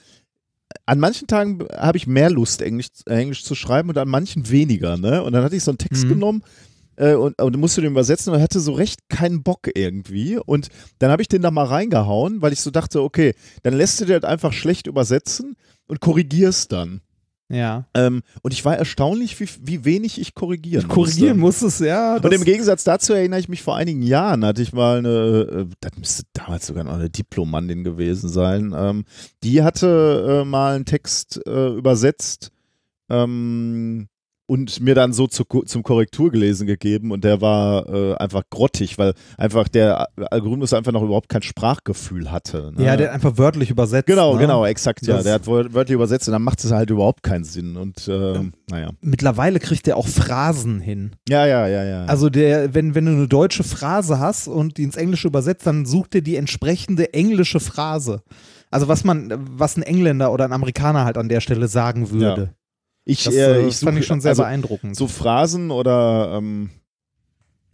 an 0.85 0.99
manchen 0.99 1.27
Tagen 1.27 1.65
habe 1.75 1.97
ich 1.97 2.07
mehr 2.07 2.29
Lust, 2.29 2.61
Englisch, 2.61 2.87
äh, 3.07 3.15
Englisch 3.15 3.43
zu 3.43 3.55
schreiben 3.55 3.89
und 3.89 3.97
an 3.97 4.07
manchen 4.07 4.49
weniger, 4.49 4.97
ne? 4.97 5.23
Und 5.23 5.33
dann 5.33 5.43
hatte 5.43 5.55
ich 5.55 5.63
so 5.63 5.71
einen 5.71 5.77
Text 5.77 6.05
Mhm. 6.05 6.09
genommen 6.09 6.43
äh, 6.97 7.13
und, 7.13 7.41
und 7.41 7.57
musste 7.57 7.81
den 7.81 7.91
übersetzen 7.91 8.33
und 8.33 8.41
hatte 8.41 8.59
so 8.59 8.73
recht 8.73 8.99
keinen 9.09 9.43
Bock 9.43 9.69
irgendwie. 9.73 10.37
Und 10.37 10.67
dann 10.99 11.11
habe 11.11 11.21
ich 11.21 11.27
den 11.27 11.41
da 11.41 11.51
mal 11.51 11.65
reingehauen, 11.65 12.41
weil 12.41 12.53
ich 12.53 12.61
so 12.61 12.71
dachte, 12.71 13.01
okay, 13.01 13.33
dann 13.63 13.73
lässt 13.73 13.99
du 14.01 14.05
dir 14.05 14.19
das 14.19 14.29
einfach 14.29 14.53
schlecht 14.53 14.87
übersetzen 14.87 15.55
und 15.87 15.99
korrigierst 16.01 16.71
dann. 16.71 17.01
Ja. 17.51 17.85
Ähm, 17.93 18.21
und 18.41 18.53
ich 18.53 18.63
war 18.65 18.77
erstaunlich, 18.77 19.39
wie, 19.39 19.47
wie 19.61 19.85
wenig 19.85 20.19
ich 20.19 20.33
korrigieren 20.33 20.87
Korrigieren 20.87 21.37
musste. 21.37 21.65
muss 21.65 21.73
es, 21.73 21.85
ja. 21.85 22.15
Und 22.15 22.33
im 22.33 22.43
Gegensatz 22.43 22.83
dazu 22.83 23.13
erinnere 23.13 23.39
ich 23.39 23.49
mich, 23.49 23.61
vor 23.61 23.75
einigen 23.75 24.01
Jahren 24.01 24.45
hatte 24.45 24.61
ich 24.61 24.73
mal 24.73 24.99
eine, 24.99 25.09
äh, 25.09 25.65
das 25.79 25.97
müsste 25.97 26.23
damals 26.33 26.67
sogar 26.67 26.83
noch 26.83 26.93
eine 26.93 27.09
Diplomandin 27.09 27.83
gewesen 27.83 28.29
sein, 28.29 28.73
ähm, 28.75 29.05
die 29.43 29.63
hatte 29.63 30.41
äh, 30.41 30.45
mal 30.45 30.75
einen 30.75 30.85
Text 30.85 31.41
äh, 31.45 31.67
übersetzt 31.69 32.51
ähm, 33.09 34.07
und 34.51 34.81
mir 34.81 34.95
dann 34.95 35.13
so 35.13 35.27
zu, 35.27 35.45
zum 35.45 35.81
Korrekturgelesen 35.81 36.67
gegeben 36.67 37.11
und 37.11 37.23
der 37.23 37.39
war 37.39 37.87
äh, 37.87 38.15
einfach 38.15 38.43
grottig, 38.49 38.97
weil 38.97 39.13
einfach 39.37 39.69
der 39.69 40.09
Algorithmus 40.29 40.73
einfach 40.73 40.91
noch 40.91 41.03
überhaupt 41.03 41.29
kein 41.29 41.41
Sprachgefühl 41.41 42.33
hatte. 42.33 42.73
Ne? 42.75 42.83
Ja, 42.83 42.97
der 42.97 43.07
hat 43.07 43.15
einfach 43.15 43.37
wörtlich 43.37 43.69
übersetzt. 43.69 44.07
Genau, 44.07 44.33
ne? 44.33 44.41
genau, 44.41 44.65
exakt, 44.65 45.07
ja. 45.07 45.23
der 45.23 45.35
hat 45.35 45.47
wörtlich 45.47 45.95
übersetzt 45.95 46.27
und 46.27 46.33
dann 46.33 46.41
macht 46.41 46.61
es 46.65 46.69
halt 46.69 46.89
überhaupt 46.89 47.23
keinen 47.23 47.45
Sinn 47.45 47.77
und 47.77 48.09
äh, 48.09 48.33
ja. 48.33 48.43
naja. 48.69 48.89
Mittlerweile 48.99 49.57
kriegt 49.61 49.87
der 49.87 49.95
auch 49.95 50.09
Phrasen 50.09 50.81
hin. 50.81 51.11
Ja, 51.29 51.45
ja, 51.45 51.67
ja, 51.67 51.85
ja. 51.85 52.05
Also 52.07 52.29
der, 52.29 52.73
wenn, 52.73 52.93
wenn 52.93 53.05
du 53.05 53.11
eine 53.13 53.27
deutsche 53.29 53.63
Phrase 53.63 54.19
hast 54.19 54.49
und 54.49 54.77
die 54.77 54.83
ins 54.83 54.97
Englische 54.97 55.29
übersetzt, 55.29 55.65
dann 55.65 55.85
sucht 55.85 56.13
er 56.15 56.21
die 56.21 56.35
entsprechende 56.35 57.13
englische 57.13 57.61
Phrase. 57.61 58.21
Also 58.69 58.89
was 58.89 59.05
man, 59.05 59.33
was 59.33 59.77
ein 59.77 59.83
Engländer 59.83 60.33
oder 60.33 60.43
ein 60.43 60.51
Amerikaner 60.51 61.05
halt 61.05 61.17
an 61.17 61.29
der 61.29 61.39
Stelle 61.39 61.69
sagen 61.69 62.11
würde. 62.11 62.41
Ja. 62.41 62.60
Ich, 63.03 63.23
das, 63.23 63.33
äh, 63.33 63.67
ich 63.67 63.77
fand 63.77 63.97
ich 63.97 64.05
schon 64.05 64.21
sehr 64.21 64.29
also, 64.29 64.43
beeindruckend. 64.43 64.95
So 64.95 65.07
Phrasen 65.07 65.71
oder 65.71 66.37
ähm, 66.37 66.69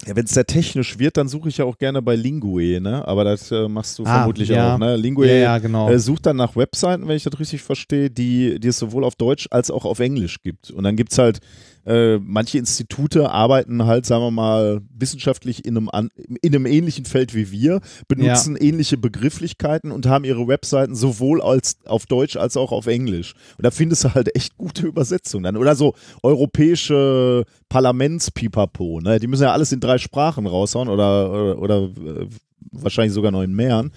ja, 0.06 0.14
wenn 0.14 0.24
es 0.24 0.30
sehr 0.30 0.46
technisch 0.46 0.98
wird, 0.98 1.16
dann 1.16 1.28
suche 1.28 1.48
ich 1.48 1.58
ja 1.58 1.64
auch 1.64 1.76
gerne 1.76 2.00
bei 2.02 2.14
Lingue, 2.14 2.80
ne? 2.80 3.06
Aber 3.06 3.24
das 3.24 3.50
äh, 3.50 3.68
machst 3.68 3.98
du 3.98 4.04
Ah, 4.04 4.18
vermutlich 4.18 4.48
ja. 4.48 4.74
auch, 4.74 4.78
ne? 4.78 4.96
Lingue 4.96 5.26
ja, 5.26 5.34
ja, 5.34 5.58
genau. 5.58 5.90
äh, 5.90 5.98
sucht 5.98 6.26
dann 6.26 6.36
nach 6.36 6.54
Webseiten, 6.56 7.08
wenn 7.08 7.16
ich 7.16 7.24
das 7.24 7.38
richtig 7.38 7.62
verstehe, 7.62 8.08
die, 8.08 8.60
die 8.60 8.68
es 8.68 8.78
sowohl 8.78 9.04
auf 9.04 9.16
Deutsch 9.16 9.48
als 9.50 9.70
auch 9.70 9.84
auf 9.84 9.98
Englisch 9.98 10.40
gibt. 10.42 10.70
Und 10.70 10.84
dann 10.84 10.96
gibt 10.96 11.12
es 11.12 11.18
halt, 11.18 11.40
äh, 11.86 12.18
manche 12.18 12.58
Institute 12.58 13.30
arbeiten 13.30 13.86
halt, 13.86 14.06
sagen 14.06 14.22
wir 14.22 14.30
mal, 14.30 14.80
wissenschaftlich 14.96 15.64
in 15.64 15.76
einem, 15.76 15.88
an, 15.88 16.10
in 16.42 16.54
einem 16.54 16.66
ähnlichen 16.66 17.04
Feld 17.04 17.34
wie 17.34 17.50
wir, 17.50 17.80
benutzen 18.08 18.56
ähnliche 18.56 18.96
Begrifflichkeiten 18.96 19.90
und 19.90 20.06
haben 20.06 20.24
ihre 20.24 20.48
Webseiten 20.48 20.94
sowohl 20.94 21.40
als 21.40 21.78
auf 21.86 22.06
Deutsch 22.06 22.36
als 22.36 22.56
auch 22.56 22.72
auf 22.72 22.86
Englisch. 22.86 23.34
Und 23.56 23.64
da 23.64 23.70
findest 23.70 24.04
du 24.04 24.14
halt 24.14 24.34
echt 24.36 24.56
gute 24.56 24.86
Übersetzungen 24.86 25.44
dann. 25.44 25.56
Oder 25.56 25.74
so 25.76 25.94
europäische 26.22 27.44
Parlamentspipapo, 27.68 29.00
ne? 29.00 29.18
Die 29.18 29.26
müssen 29.26 29.44
ja 29.44 29.52
alles 29.52 29.72
in 29.72 29.80
drei 29.80 29.98
Sprachen 29.98 30.46
raushauen 30.46 30.88
oder, 30.88 31.30
oder, 31.30 31.58
oder 31.58 31.82
äh, 31.82 32.26
wahrscheinlich 32.72 33.14
sogar 33.14 33.30
noch 33.30 33.42
in 33.42 33.54
mehreren. 33.54 33.92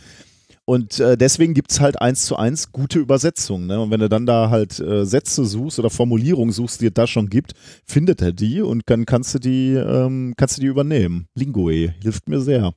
Und 0.72 1.02
äh, 1.02 1.18
deswegen 1.18 1.54
gibt 1.54 1.70
es 1.70 1.82
halt 1.82 2.02
eins 2.02 2.26
zu 2.26 2.38
eins 2.38 2.72
gute 2.72 2.98
Übersetzungen. 2.98 3.68
Ne? 3.68 3.82
Und 3.82 3.92
wenn 3.92 4.00
du 4.00 4.08
dann 4.08 4.26
da 4.26 4.50
halt 4.50 4.80
äh, 4.80 5.06
Sätze 5.06 5.44
suchst 5.44 5.80
oder 5.80 5.90
Formulierungen 5.90 6.54
suchst, 6.54 6.80
die 6.80 6.86
es 6.86 6.94
da 6.94 7.08
schon 7.08 7.28
gibt, 7.28 7.56
findet 7.86 8.22
er 8.22 8.32
die 8.32 8.62
und 8.62 8.84
dann 8.86 9.06
kannst 9.06 9.34
du 9.34 9.40
die, 9.40 9.74
ähm, 9.74 10.34
kannst 10.38 10.56
du 10.56 10.62
die 10.62 10.68
übernehmen. 10.68 11.28
Lingue 11.36 11.94
hilft 12.02 12.30
mir 12.30 12.40
sehr. 12.40 12.74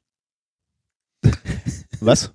Was? 2.01 2.33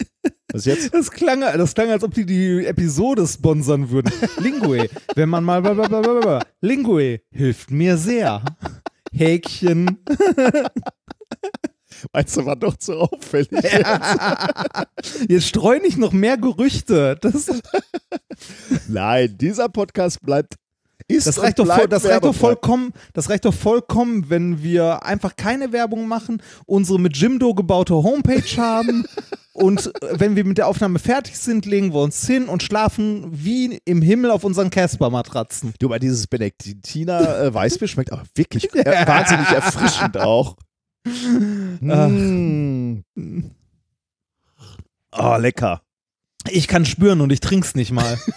Was 0.54 0.64
jetzt? 0.64 0.94
Das 0.94 1.12
klang, 1.12 1.42
das 1.42 1.74
klang, 1.74 1.90
als 1.90 2.06
ob 2.06 2.14
die 2.14 2.26
die 2.26 2.66
Episode 2.66 3.28
sponsern 3.28 3.90
würden. 3.90 4.14
Lingue, 4.40 4.88
wenn 5.16 5.28
man 5.28 5.44
mal 5.44 5.62
blablabla. 5.62 6.42
Lingue 6.62 7.20
hilft 7.32 7.70
mir 7.70 7.98
sehr. 7.98 8.46
Häkchen. 9.12 10.00
Meinst 12.14 12.38
du, 12.38 12.46
war 12.46 12.56
doch 12.56 12.78
zu 12.78 12.94
auffällig? 12.94 13.50
Jetzt 15.28 15.48
streu 15.48 15.80
nicht 15.80 15.98
noch 15.98 16.12
mehr 16.12 16.38
Gerüchte. 16.38 17.18
Das, 17.22 17.50
Nein, 18.88 19.38
dieser 19.38 19.70
Podcast 19.70 20.22
bleibt. 20.22 20.56
Ist 21.08 21.26
das 21.26 21.42
reicht, 21.42 21.58
doch 21.58 21.66
voll, 21.66 21.88
das, 21.88 22.06
reicht 22.06 22.24
doch 22.24 22.36
vollkommen, 22.36 22.94
das 23.14 23.32
reicht 23.32 23.46
doch 23.46 23.54
vollkommen, 23.54 24.30
wenn 24.30 24.62
wir 24.62 25.04
einfach 25.04 25.36
keine 25.36 25.72
Werbung 25.72 26.08
machen, 26.08 26.40
unsere 26.68 27.00
mit 27.00 27.18
Jimdo 27.18 27.56
gebaute 27.56 27.96
Homepage 27.96 28.58
haben 28.58 29.06
und 29.54 29.88
äh, 29.88 30.20
wenn 30.20 30.36
wir 30.36 30.46
mit 30.46 30.60
der 30.60 30.68
Aufnahme 30.68 31.00
fertig 31.00 31.36
sind, 31.40 31.66
legen 31.66 31.94
wir 31.94 32.02
uns 32.02 32.28
hin 32.28 32.48
und 32.48 32.62
schlafen 32.62 33.26
wie 33.32 33.80
im 33.86 34.04
Himmel 34.04 34.30
auf 34.30 34.44
unseren 34.44 34.70
Casper-Matratzen. 34.70 35.74
Du, 35.80 35.88
aber 35.88 35.98
dieses 35.98 36.28
Benediktiner 36.28 37.40
äh, 37.40 37.54
Weißbier 37.56 37.88
schmeckt 37.88 38.14
aber 38.14 38.24
wirklich 38.36 38.66
wahnsinnig 38.66 39.48
erfrischend 39.48 40.16
auch. 40.18 40.58
Mm. 41.82 43.04
Oh, 45.12 45.38
lecker. 45.38 45.82
Ich 46.50 46.68
kann 46.68 46.86
spüren 46.86 47.22
und 47.22 47.32
ich 47.32 47.40
trink's 47.40 47.76
nicht 47.76 47.92
mal. 47.92 48.20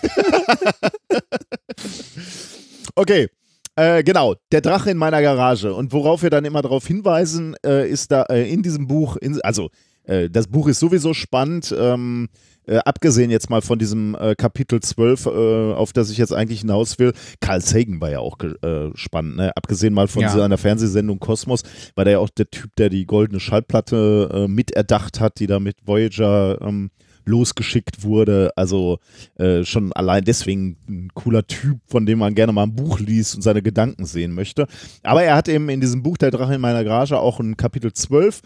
Okay, 2.94 3.28
äh, 3.74 4.02
genau, 4.04 4.34
der 4.50 4.60
Drache 4.60 4.90
in 4.90 4.98
meiner 4.98 5.22
Garage. 5.22 5.72
Und 5.74 5.92
worauf 5.92 6.22
wir 6.22 6.30
dann 6.30 6.44
immer 6.44 6.62
darauf 6.62 6.86
hinweisen, 6.86 7.56
äh, 7.64 7.88
ist 7.88 8.12
da 8.12 8.24
äh, 8.24 8.52
in 8.52 8.62
diesem 8.62 8.86
Buch, 8.86 9.16
in, 9.16 9.40
also 9.40 9.70
äh, 10.04 10.28
das 10.28 10.46
Buch 10.46 10.68
ist 10.68 10.78
sowieso 10.78 11.14
spannend, 11.14 11.74
ähm, 11.76 12.28
äh, 12.66 12.78
abgesehen 12.78 13.30
jetzt 13.30 13.50
mal 13.50 13.60
von 13.62 13.78
diesem 13.78 14.14
äh, 14.14 14.34
Kapitel 14.34 14.80
12, 14.80 15.26
äh, 15.26 15.72
auf 15.74 15.92
das 15.92 16.10
ich 16.10 16.18
jetzt 16.18 16.32
eigentlich 16.32 16.60
hinaus 16.60 16.98
will. 16.98 17.12
Carl 17.40 17.60
Sagan 17.60 18.00
war 18.00 18.10
ja 18.10 18.20
auch 18.20 18.38
äh, 18.40 18.90
spannend, 18.94 19.36
ne? 19.36 19.50
abgesehen 19.56 19.94
mal 19.94 20.08
von 20.08 20.22
Ja. 20.22 20.28
seiner 20.30 20.58
Fernsehsendung 20.58 21.18
Kosmos, 21.20 21.62
war 21.94 22.04
der 22.04 22.12
ja 22.14 22.18
auch 22.18 22.30
der 22.30 22.50
Typ, 22.50 22.70
der 22.76 22.88
die 22.88 23.06
goldene 23.06 23.40
Schallplatte 23.40 24.30
äh, 24.32 24.48
miterdacht 24.48 25.20
hat, 25.20 25.38
die 25.40 25.46
da 25.46 25.58
mit 25.60 25.76
Voyager 25.86 26.60
ähm, 26.62 26.90
losgeschickt 27.24 28.02
wurde. 28.02 28.50
Also 28.56 28.98
äh, 29.38 29.64
schon 29.64 29.92
allein 29.92 30.24
deswegen 30.24 30.76
ein 30.88 31.08
cooler 31.14 31.46
Typ, 31.46 31.78
von 31.86 32.06
dem 32.06 32.18
man 32.18 32.34
gerne 32.34 32.52
mal 32.52 32.64
ein 32.64 32.74
Buch 32.74 32.98
liest 33.00 33.34
und 33.36 33.42
seine 33.42 33.62
Gedanken 33.62 34.04
sehen 34.06 34.32
möchte. 34.34 34.66
Aber 35.02 35.22
er 35.22 35.36
hat 35.36 35.48
eben 35.48 35.68
in 35.68 35.80
diesem 35.80 36.02
Buch 36.02 36.16
Der 36.16 36.30
Drache 36.30 36.54
in 36.54 36.60
meiner 36.60 36.84
Garage 36.84 37.18
auch 37.18 37.40
ein 37.40 37.56
Kapitel 37.56 37.92
12. 37.92 38.40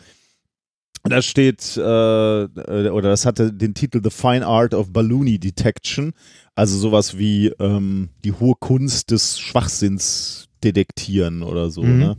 Da 1.09 1.23
steht, 1.23 1.77
äh, 1.77 1.81
oder 1.81 3.09
das 3.11 3.27
hatte 3.27 3.53
den 3.53 3.75
Titel 3.75 4.01
The 4.03 4.11
Fine 4.11 4.47
Art 4.47 4.75
of 4.75 4.93
Balloony 4.93 5.39
Detection. 5.39 6.13
Also 6.55 6.79
sowas 6.79 7.19
wie 7.19 7.49
ähm, 7.59 8.11
die 8.25 8.33
hohe 8.33 8.55
Kunst 8.59 9.11
des 9.11 9.39
Schwachsinns 9.39 10.49
detektieren 10.65 11.43
oder 11.43 11.71
so. 11.71 11.83
Mhm. 11.83 11.99
Ne? 11.99 12.17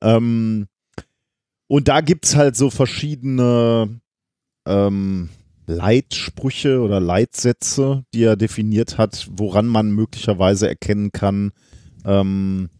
Ähm, 0.00 0.66
und 1.68 1.88
da 1.88 2.00
gibt 2.00 2.24
es 2.24 2.34
halt 2.34 2.56
so 2.56 2.70
verschiedene 2.70 4.00
ähm, 4.66 5.28
Leitsprüche 5.66 6.80
oder 6.80 6.98
Leitsätze, 6.98 8.04
die 8.14 8.24
er 8.24 8.36
definiert 8.36 8.98
hat, 8.98 9.28
woran 9.30 9.66
man 9.66 9.90
möglicherweise 9.90 10.66
erkennen 10.66 11.12
kann, 11.12 11.52
ähm, 12.04 12.70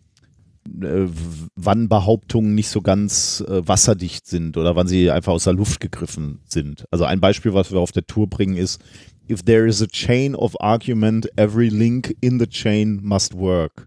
äh, 0.83 1.09
wann 1.55 1.89
Behauptungen 1.89 2.55
nicht 2.55 2.69
so 2.69 2.81
ganz 2.81 3.45
äh, 3.47 3.67
wasserdicht 3.67 4.27
sind 4.27 4.57
oder 4.57 4.77
wann 4.77 4.87
sie 4.87 5.11
einfach 5.11 5.33
aus 5.33 5.45
der 5.45 5.53
Luft 5.53 5.81
gegriffen 5.81 6.41
sind. 6.47 6.85
Also 6.91 7.05
ein 7.05 7.21
Beispiel, 7.21 7.55
was 7.55 7.73
wir 7.73 7.81
auf 7.81 7.93
der 7.93 8.07
Tour 8.07 8.29
bringen, 8.29 8.57
ist, 8.57 8.81
if 9.29 9.43
there 9.43 9.67
is 9.67 9.83
a 9.83 9.87
chain 9.87 10.35
of 10.35 10.61
argument, 10.61 11.29
every 11.37 11.69
link 11.69 12.17
in 12.21 12.39
the 12.39 12.47
chain 12.47 13.01
must 13.03 13.35
work. 13.35 13.87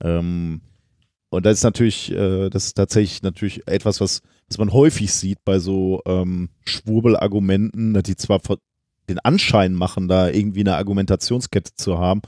Ähm, 0.00 0.60
und 1.30 1.46
das 1.46 1.58
ist 1.58 1.64
natürlich, 1.64 2.12
äh, 2.12 2.50
das 2.50 2.66
ist 2.66 2.74
tatsächlich 2.74 3.22
natürlich 3.22 3.66
etwas, 3.66 4.00
was, 4.00 4.20
was 4.48 4.58
man 4.58 4.72
häufig 4.72 5.12
sieht 5.12 5.38
bei 5.44 5.58
so 5.58 6.02
ähm, 6.04 6.50
Schwurbelargumenten, 6.64 8.02
die 8.02 8.16
zwar 8.16 8.40
den 9.08 9.18
Anschein 9.18 9.72
machen, 9.72 10.08
da 10.08 10.28
irgendwie 10.28 10.60
eine 10.60 10.76
Argumentationskette 10.76 11.74
zu 11.74 11.98
haben, 11.98 12.20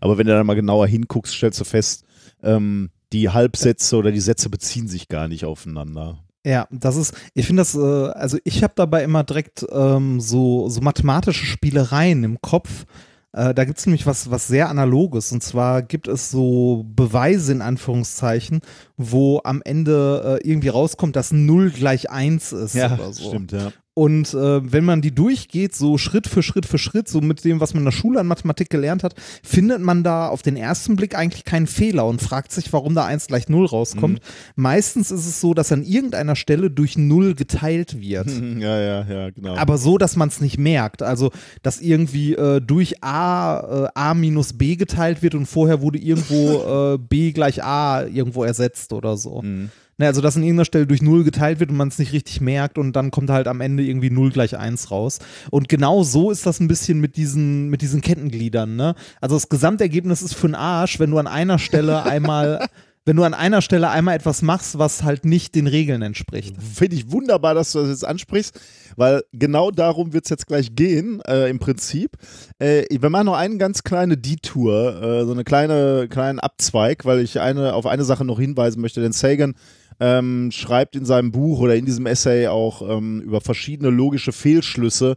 aber 0.00 0.18
wenn 0.18 0.26
du 0.26 0.32
dann 0.32 0.46
mal 0.46 0.54
genauer 0.54 0.86
hinguckst, 0.86 1.34
stellst 1.34 1.60
du 1.60 1.64
fest, 1.64 2.04
ähm, 2.42 2.90
die 3.12 3.30
Halbsätze 3.30 3.96
oder 3.96 4.10
die 4.10 4.20
Sätze 4.20 4.48
beziehen 4.50 4.88
sich 4.88 5.08
gar 5.08 5.28
nicht 5.28 5.44
aufeinander. 5.44 6.18
Ja, 6.44 6.66
das 6.70 6.96
ist, 6.96 7.14
ich 7.34 7.46
finde 7.46 7.60
das, 7.60 7.74
äh, 7.74 7.78
also 7.78 8.38
ich 8.44 8.62
habe 8.64 8.72
dabei 8.74 9.04
immer 9.04 9.22
direkt 9.22 9.64
ähm, 9.70 10.20
so, 10.20 10.68
so 10.68 10.80
mathematische 10.80 11.46
Spielereien 11.46 12.24
im 12.24 12.40
Kopf. 12.40 12.84
Äh, 13.32 13.54
da 13.54 13.64
gibt 13.64 13.78
es 13.78 13.86
nämlich 13.86 14.06
was, 14.06 14.30
was 14.30 14.48
sehr 14.48 14.68
Analoges. 14.68 15.30
Und 15.30 15.42
zwar 15.42 15.82
gibt 15.82 16.08
es 16.08 16.30
so 16.30 16.84
Beweise 16.96 17.52
in 17.52 17.62
Anführungszeichen, 17.62 18.60
wo 18.96 19.40
am 19.44 19.62
Ende 19.64 20.40
äh, 20.42 20.48
irgendwie 20.48 20.68
rauskommt, 20.68 21.14
dass 21.14 21.32
0 21.32 21.70
gleich 21.70 22.10
1 22.10 22.52
ist 22.52 22.74
oder 22.74 23.12
so. 23.12 23.28
stimmt, 23.28 23.52
ja. 23.52 23.72
Und 23.94 24.32
äh, 24.32 24.72
wenn 24.72 24.86
man 24.86 25.02
die 25.02 25.14
durchgeht, 25.14 25.74
so 25.74 25.98
Schritt 25.98 26.26
für 26.26 26.42
Schritt 26.42 26.64
für 26.64 26.78
Schritt, 26.78 27.08
so 27.08 27.20
mit 27.20 27.44
dem, 27.44 27.60
was 27.60 27.74
man 27.74 27.82
in 27.82 27.84
der 27.84 27.92
Schule 27.92 28.20
an 28.20 28.26
Mathematik 28.26 28.70
gelernt 28.70 29.02
hat, 29.02 29.14
findet 29.42 29.82
man 29.82 30.02
da 30.02 30.28
auf 30.28 30.40
den 30.40 30.56
ersten 30.56 30.96
Blick 30.96 31.14
eigentlich 31.14 31.44
keinen 31.44 31.66
Fehler 31.66 32.06
und 32.06 32.22
fragt 32.22 32.52
sich, 32.52 32.72
warum 32.72 32.94
da 32.94 33.04
1 33.04 33.26
gleich 33.26 33.50
0 33.50 33.66
rauskommt. 33.66 34.20
Meistens 34.56 35.10
ist 35.10 35.26
es 35.26 35.42
so, 35.42 35.52
dass 35.52 35.70
an 35.72 35.82
irgendeiner 35.82 36.36
Stelle 36.36 36.70
durch 36.70 36.96
0 36.96 37.34
geteilt 37.34 38.00
wird. 38.00 38.28
Ja, 38.62 38.78
ja, 38.78 39.04
ja, 39.08 39.30
genau. 39.30 39.56
Aber 39.56 39.76
so, 39.78 39.98
dass 39.98 40.14
man 40.14 40.28
es 40.28 40.40
nicht 40.40 40.58
merkt. 40.58 41.02
Also, 41.02 41.30
dass 41.62 41.80
irgendwie 41.80 42.34
äh, 42.34 42.60
durch 42.60 43.02
A, 43.02 43.86
äh, 43.86 43.88
A 43.94 44.14
minus 44.14 44.52
B 44.52 44.76
geteilt 44.76 45.22
wird 45.22 45.34
und 45.34 45.46
vorher 45.46 45.80
wurde 45.80 45.98
irgendwo 45.98 46.94
äh, 46.94 46.98
B 46.98 47.32
gleich 47.32 47.64
A 47.64 48.04
irgendwo 48.04 48.44
ersetzt 48.44 48.92
oder 48.92 49.16
so. 49.16 49.42
Mhm. 49.42 49.70
Ne, 49.98 50.06
also, 50.06 50.20
dass 50.20 50.36
an 50.36 50.42
irgendeiner 50.42 50.64
Stelle 50.64 50.86
durch 50.86 51.02
0 51.02 51.22
geteilt 51.22 51.60
wird 51.60 51.70
und 51.70 51.76
man 51.76 51.88
es 51.88 51.98
nicht 51.98 52.12
richtig 52.12 52.40
merkt 52.40 52.78
und 52.78 52.94
dann 52.94 53.10
kommt 53.10 53.28
halt 53.30 53.46
am 53.46 53.60
Ende 53.60 53.82
irgendwie 53.82 54.10
0 54.10 54.30
gleich 54.30 54.56
1 54.56 54.90
raus. 54.90 55.18
Und 55.50 55.68
genau 55.68 56.02
so 56.02 56.30
ist 56.30 56.46
das 56.46 56.60
ein 56.60 56.68
bisschen 56.68 57.00
mit 57.00 57.16
diesen, 57.16 57.68
mit 57.68 57.82
diesen 57.82 58.00
Kettengliedern. 58.00 58.74
Ne? 58.74 58.94
Also, 59.20 59.36
das 59.36 59.48
Gesamtergebnis 59.48 60.22
ist 60.22 60.34
für 60.34 60.48
den 60.48 60.54
Arsch, 60.54 60.98
wenn 60.98 61.10
du 61.10 61.18
an 61.18 61.26
einer 61.26 61.58
Stelle 61.58 62.02
einmal 62.04 62.68
wenn 63.04 63.16
du 63.16 63.24
an 63.24 63.34
einer 63.34 63.62
Stelle 63.62 63.90
einmal 63.90 64.14
etwas 64.14 64.42
machst, 64.42 64.78
was 64.78 65.02
halt 65.02 65.24
nicht 65.24 65.54
den 65.56 65.66
Regeln 65.66 66.02
entspricht. 66.02 66.54
Finde 66.62 66.94
ich 66.94 67.10
wunderbar, 67.10 67.54
dass 67.54 67.72
du 67.72 67.80
das 67.80 67.88
jetzt 67.88 68.06
ansprichst, 68.06 68.60
weil 68.96 69.24
genau 69.32 69.72
darum 69.72 70.12
wird 70.12 70.24
es 70.24 70.30
jetzt 70.30 70.46
gleich 70.46 70.76
gehen, 70.76 71.20
äh, 71.26 71.50
im 71.50 71.58
Prinzip. 71.58 72.16
Äh, 72.60 72.84
wir 72.90 73.10
machen 73.10 73.26
noch 73.26 73.36
einen 73.36 73.58
ganz 73.58 73.82
kleine 73.82 74.16
Detour, 74.16 75.02
äh, 75.02 75.24
so 75.24 75.32
eine 75.32 75.42
kleine, 75.42 76.06
kleinen 76.08 76.38
Abzweig, 76.38 77.04
weil 77.04 77.18
ich 77.18 77.40
eine, 77.40 77.74
auf 77.74 77.86
eine 77.86 78.04
Sache 78.04 78.24
noch 78.24 78.38
hinweisen 78.38 78.80
möchte, 78.80 79.00
denn 79.00 79.12
Sagan 79.12 79.54
ähm, 80.02 80.50
schreibt 80.50 80.96
in 80.96 81.04
seinem 81.04 81.30
Buch 81.30 81.60
oder 81.60 81.76
in 81.76 81.86
diesem 81.86 82.06
Essay 82.06 82.48
auch 82.48 82.82
ähm, 82.82 83.20
über 83.20 83.40
verschiedene 83.40 83.88
logische 83.88 84.32
Fehlschlüsse, 84.32 85.14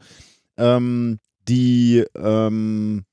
ähm, 0.57 1.17
die, 1.47 2.05
ähm, 2.15 3.03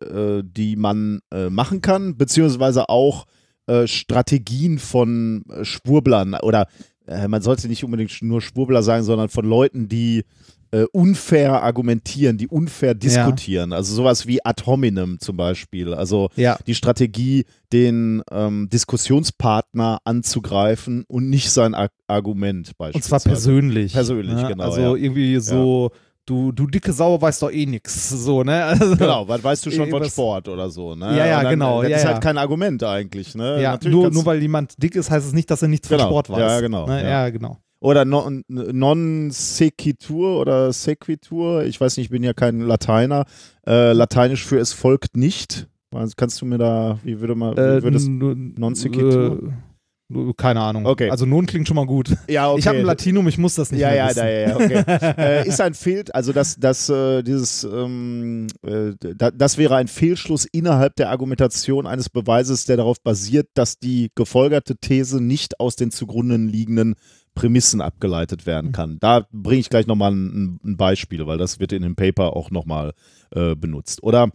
äh, 0.00 0.42
die 0.44 0.76
man 0.76 1.18
äh, 1.32 1.50
machen 1.50 1.80
kann, 1.80 2.16
beziehungsweise 2.16 2.88
auch 2.88 3.26
äh, 3.66 3.88
Strategien 3.88 4.78
von 4.78 5.42
äh, 5.50 5.64
Schwurblern 5.64 6.34
oder 6.34 6.68
äh, 7.08 7.26
man 7.26 7.42
sollte 7.42 7.66
nicht 7.66 7.82
unbedingt 7.82 8.16
nur 8.22 8.40
Schwurbler 8.40 8.84
sagen, 8.84 9.02
sondern 9.02 9.28
von 9.28 9.44
Leuten, 9.44 9.88
die 9.88 10.22
äh, 10.70 10.84
unfair 10.92 11.62
argumentieren, 11.62 12.38
die 12.38 12.48
unfair 12.48 12.94
diskutieren. 12.94 13.70
Ja. 13.70 13.76
Also 13.76 13.94
sowas 13.94 14.26
wie 14.26 14.44
ad 14.44 14.64
hominem 14.66 15.18
zum 15.20 15.36
Beispiel. 15.36 15.94
Also 15.94 16.30
ja. 16.36 16.58
die 16.66 16.74
Strategie, 16.74 17.44
den 17.72 18.22
ähm, 18.30 18.68
Diskussionspartner 18.70 19.98
anzugreifen 20.04 21.04
und 21.08 21.30
nicht 21.30 21.50
sein 21.50 21.74
Ar 21.74 21.88
Argument 22.08 22.76
beispielsweise. 22.78 23.14
Und 23.14 23.22
zwar 23.22 23.32
persönlich. 23.32 23.92
Persönlich, 23.92 24.38
ja, 24.38 24.48
genau. 24.48 24.64
Also 24.64 24.96
irgendwie 24.96 25.38
so 25.40 25.90
du, 26.26 26.52
du 26.52 26.66
dicke 26.66 26.92
Sau 26.92 27.20
weißt 27.20 27.42
doch 27.42 27.50
eh 27.50 27.66
nix. 27.66 28.10
So, 28.26 28.42
ne? 28.42 28.64
Also, 28.64 28.96
genau, 28.96 29.28
was 29.28 29.42
weißt 29.42 29.66
du 29.66 29.70
schon 29.70 29.88
von 29.88 30.04
Sport 30.04 30.48
oder 30.48 30.68
so, 30.68 30.94
ne? 30.94 31.16
Ja, 31.16 31.26
ja, 31.26 31.42
dann, 31.42 31.50
genau. 31.50 31.82
Das 31.82 31.90
ja, 31.90 31.96
ist 31.98 32.04
halt 32.04 32.20
kein 32.20 32.38
Argument 32.38 32.82
eigentlich, 32.82 33.34
ne? 33.34 33.62
Ja, 33.62 33.78
nur, 33.84 34.10
nur 34.10 34.26
weil 34.26 34.42
jemand 34.42 34.82
dick 34.82 34.96
ist, 34.96 35.10
heißt 35.10 35.26
es 35.26 35.32
nicht, 35.32 35.50
dass 35.50 35.62
er 35.62 35.68
nichts 35.68 35.88
genau. 35.88 36.02
von 36.02 36.10
Sport 36.10 36.30
weiß. 36.30 36.38
Ja, 36.38 36.60
genau. 36.60 36.86
Ne? 36.86 37.02
Ja. 37.02 37.08
ja. 37.08 37.30
genau. 37.30 37.58
Oder 37.80 38.04
non, 38.04 38.42
non 38.48 39.30
sequitur 39.30 40.40
oder 40.40 40.72
sequitur, 40.72 41.64
ich 41.64 41.80
weiß 41.80 41.96
nicht, 41.96 42.06
ich 42.06 42.10
bin 42.10 42.22
ja 42.22 42.32
kein 42.32 42.60
Lateiner. 42.60 43.26
Äh, 43.66 43.92
Lateinisch 43.92 44.44
für 44.44 44.58
es 44.58 44.72
folgt 44.72 45.16
nicht. 45.16 45.68
Kannst 46.16 46.40
du 46.40 46.46
mir 46.46 46.58
da, 46.58 46.98
wie 47.04 47.20
würde 47.20 47.34
man, 47.34 47.56
wie 47.56 47.82
würde 47.82 47.96
es 47.96 48.06
non 48.08 48.74
sequitur? 48.74 49.42
Äh, 49.42 50.32
keine 50.36 50.60
Ahnung. 50.60 50.86
Okay. 50.86 51.10
Also 51.10 51.26
nun 51.26 51.46
klingt 51.46 51.66
schon 51.66 51.74
mal 51.74 51.86
gut. 51.86 52.16
Ja, 52.28 52.50
okay. 52.50 52.60
Ich 52.60 52.66
habe 52.68 52.78
ein 52.78 52.84
Latinum, 52.84 53.26
ich 53.28 53.38
muss 53.38 53.56
das 53.56 53.72
nicht 53.72 53.80
ja, 53.80 53.92
ja, 53.92 54.08
wissen. 54.08 54.18
Ja, 54.18 54.28
ja, 54.28 54.48
ja, 54.48 54.56
okay. 54.56 54.84
äh, 55.18 55.48
ist 55.48 55.60
ein 55.60 55.74
Fehl, 55.74 56.04
also 56.12 56.32
das, 56.32 56.56
das, 56.56 56.88
äh, 56.88 57.22
dieses, 57.22 57.64
ähm, 57.64 58.46
äh, 58.62 58.92
das 59.14 59.58
wäre 59.58 59.76
ein 59.76 59.88
Fehlschluss 59.88 60.44
innerhalb 60.44 60.94
der 60.96 61.10
Argumentation 61.10 61.86
eines 61.86 62.08
Beweises, 62.08 62.64
der 62.66 62.76
darauf 62.76 63.00
basiert, 63.02 63.48
dass 63.54 63.78
die 63.78 64.10
gefolgerte 64.14 64.76
These 64.76 65.20
nicht 65.20 65.58
aus 65.60 65.76
den 65.76 65.90
zugrunde 65.90 66.36
liegenden 66.36 66.94
Prämissen 67.36 67.80
abgeleitet 67.80 68.46
werden 68.46 68.72
kann. 68.72 68.98
Da 68.98 69.26
bringe 69.30 69.60
ich 69.60 69.70
gleich 69.70 69.86
nochmal 69.86 70.12
ein, 70.12 70.58
ein 70.64 70.76
Beispiel, 70.76 71.24
weil 71.26 71.38
das 71.38 71.60
wird 71.60 71.72
in 71.72 71.82
dem 71.82 71.94
Paper 71.94 72.34
auch 72.34 72.50
nochmal 72.50 72.94
äh, 73.30 73.54
benutzt. 73.54 74.02
Oder 74.02 74.30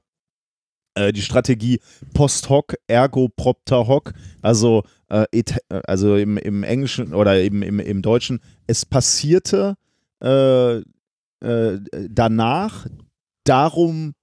äh, 0.95 1.11
die 1.11 1.21
Strategie 1.21 1.79
post 2.13 2.49
hoc, 2.49 2.75
ergo 2.87 3.27
propter 3.27 3.87
hoc, 3.87 4.13
also, 4.41 4.83
äh, 5.09 5.25
also 5.85 6.15
im, 6.15 6.37
im 6.37 6.63
Englischen 6.63 7.13
oder 7.13 7.41
im, 7.41 7.63
im, 7.63 7.79
im 7.79 8.01
Deutschen, 8.01 8.39
es 8.67 8.85
passierte 8.85 9.75
äh, 10.23 10.77
äh 10.77 11.79
danach, 12.07 12.85
darum 13.45 14.13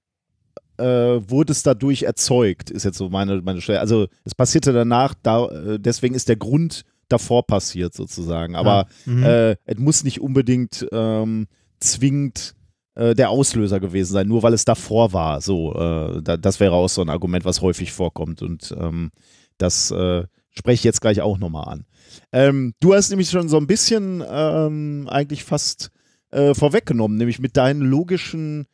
äh, 0.76 0.85
wurde 0.85 1.51
es 1.51 1.64
dadurch 1.64 2.05
erzeugt, 2.05 2.70
ist 2.70 2.85
jetzt 2.85 2.99
so 2.99 3.09
meine, 3.09 3.43
meine 3.43 3.61
Stelle. 3.61 3.81
Also 3.81 4.07
es 4.24 4.37
passierte 4.37 4.72
danach, 4.72 5.14
da, 5.20 5.49
deswegen 5.79 6.14
ist 6.14 6.29
der 6.29 6.37
Grund 6.37 6.85
davor 7.09 7.46
passiert 7.46 7.94
sozusagen. 7.94 8.54
Aber 8.54 8.86
ja. 9.06 9.12
mhm. 9.12 9.56
es 9.64 9.78
muss 9.78 10.04
nicht 10.04 10.20
unbedingt 10.20 10.86
ähm, 10.92 11.46
zwingend 11.80 12.54
äh, 12.98 13.14
der 13.14 13.30
Auslöser 13.30 13.78
gewesen 13.78 14.12
sein, 14.12 14.26
nur 14.26 14.42
weil 14.42 14.52
es 14.52 14.64
davor 14.64 15.12
war. 15.12 15.40
So, 15.40 15.72
äh, 15.74 16.20
da, 16.20 16.36
das 16.36 16.59
wäre 16.59 16.74
auch 16.74 16.88
so 16.88 17.00
ein 17.00 17.09
Argument, 17.09 17.44
was 17.44 17.62
häufig 17.62 17.92
vorkommt. 17.92 18.42
Und 18.42 18.74
ähm, 18.76 19.11
das 19.56 19.92
äh, 19.92 20.24
spreche 20.50 20.80
ich 20.80 20.84
jetzt 20.84 21.00
gleich 21.00 21.20
auch 21.20 21.38
nochmal 21.38 21.68
an. 21.68 21.86
Ähm, 22.32 22.74
du 22.80 22.94
hast 22.94 23.11
nämlich 23.11 23.30
schon 23.30 23.48
so 23.48 23.56
ein 23.56 23.68
bisschen 23.68 24.24
ähm, 24.28 25.06
eigentlich 25.09 25.44
fast 25.44 25.90
äh, 26.32 26.54
vorweggenommen, 26.54 27.16
nämlich 27.16 27.38
mit 27.38 27.56
deinen 27.56 27.82
logischen 27.82 28.66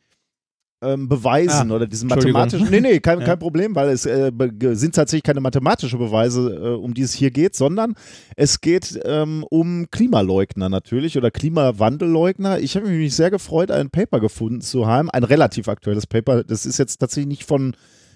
ähm, 0.85 1.09
Beweisen 1.09 1.71
ah, 1.71 1.75
oder 1.75 1.87
diesen 1.87 2.09
mathematischen. 2.09 2.69
Nee, 2.69 2.81
nee, 2.81 2.99
kein, 2.99 3.19
ja. 3.21 3.25
kein 3.25 3.39
Problem, 3.39 3.75
weil 3.75 3.89
es 3.89 4.05
äh, 4.05 4.31
sind 4.73 4.95
tatsächlich 4.95 5.23
keine 5.23 5.41
mathematischen 5.41 5.99
Beweise, 5.99 6.53
äh, 6.53 6.75
um 6.75 6.93
die 6.93 7.01
es 7.01 7.13
hier 7.13 7.31
geht, 7.31 7.55
sondern 7.55 7.95
es 8.35 8.61
geht 8.61 8.99
ähm, 9.03 9.45
um 9.49 9.87
Klimaleugner 9.91 10.69
natürlich 10.69 11.17
oder 11.17 11.31
Klimawandelleugner. 11.31 12.59
Ich 12.59 12.75
habe 12.75 12.87
mich 12.87 13.15
sehr 13.15 13.31
gefreut, 13.31 13.71
ein 13.71 13.89
Paper 13.89 14.19
gefunden 14.19 14.61
zu 14.61 14.87
haben, 14.87 15.09
ein 15.09 15.23
relativ 15.23 15.67
aktuelles 15.67 16.07
Paper. 16.07 16.43
Das 16.43 16.65
ist 16.65 16.77
jetzt 16.77 16.97
tatsächlich 16.97 17.27
nicht 17.27 17.43
von 17.45 17.75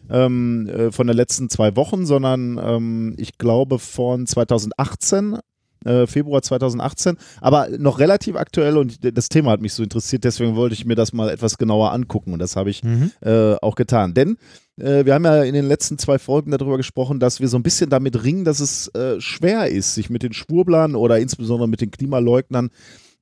ähm, 0.10 0.68
äh, 0.68 0.92
von 0.92 1.08
den 1.08 1.16
letzten 1.16 1.50
zwei 1.50 1.76
Wochen, 1.76 2.06
sondern 2.06 2.60
ähm, 2.62 3.16
ich 3.18 3.38
glaube 3.38 3.80
von 3.80 4.26
2018 4.26 5.38
äh, 5.86 6.08
Februar 6.08 6.42
2018, 6.42 7.18
aber 7.42 7.70
noch 7.78 8.00
relativ 8.00 8.36
aktuell 8.36 8.78
und 8.78 9.00
das 9.18 9.30
Thema 9.30 9.52
hat 9.52 9.62
mich 9.62 9.74
so 9.74 9.84
interessiert, 9.84 10.24
deswegen 10.24 10.56
wollte 10.56 10.74
ich 10.74 10.86
mir 10.86 10.96
das 10.96 11.14
mal 11.14 11.30
etwas 11.30 11.58
genauer 11.58 11.92
angucken 11.94 12.34
und 12.34 12.40
das 12.40 12.56
habe 12.56 12.70
ich 12.70 12.84
mhm. 12.84 13.12
äh, 13.22 13.56
auch 13.56 13.76
getan. 13.76 14.14
Denn 14.14 14.38
äh, 14.78 15.06
wir 15.06 15.14
haben 15.14 15.26
ja 15.26 15.44
in 15.44 15.54
den 15.54 15.68
letzten 15.68 15.98
zwei 15.98 16.20
Folgen 16.20 16.52
darüber 16.52 16.78
gesprochen, 16.78 17.20
dass 17.20 17.40
wir 17.40 17.48
so 17.48 17.58
ein 17.58 17.64
bisschen 17.64 17.90
damit 17.90 18.24
ringen, 18.24 18.44
dass 18.44 18.60
es 18.60 18.88
äh, 18.90 19.20
schwer 19.20 19.70
ist, 19.70 19.96
sich 19.96 20.10
mit 20.10 20.24
den 20.24 20.34
Schwurblern 20.34 20.96
oder 20.96 21.20
insbesondere 21.20 21.70
mit 21.70 21.82
den 21.82 21.92
Klimaleugnern 21.92 22.70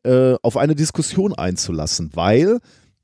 äh, 0.04 0.36
auf 0.42 0.58
eine 0.58 0.76
Diskussion 0.76 1.34
einzulassen, 1.34 2.12
weil 2.14 2.60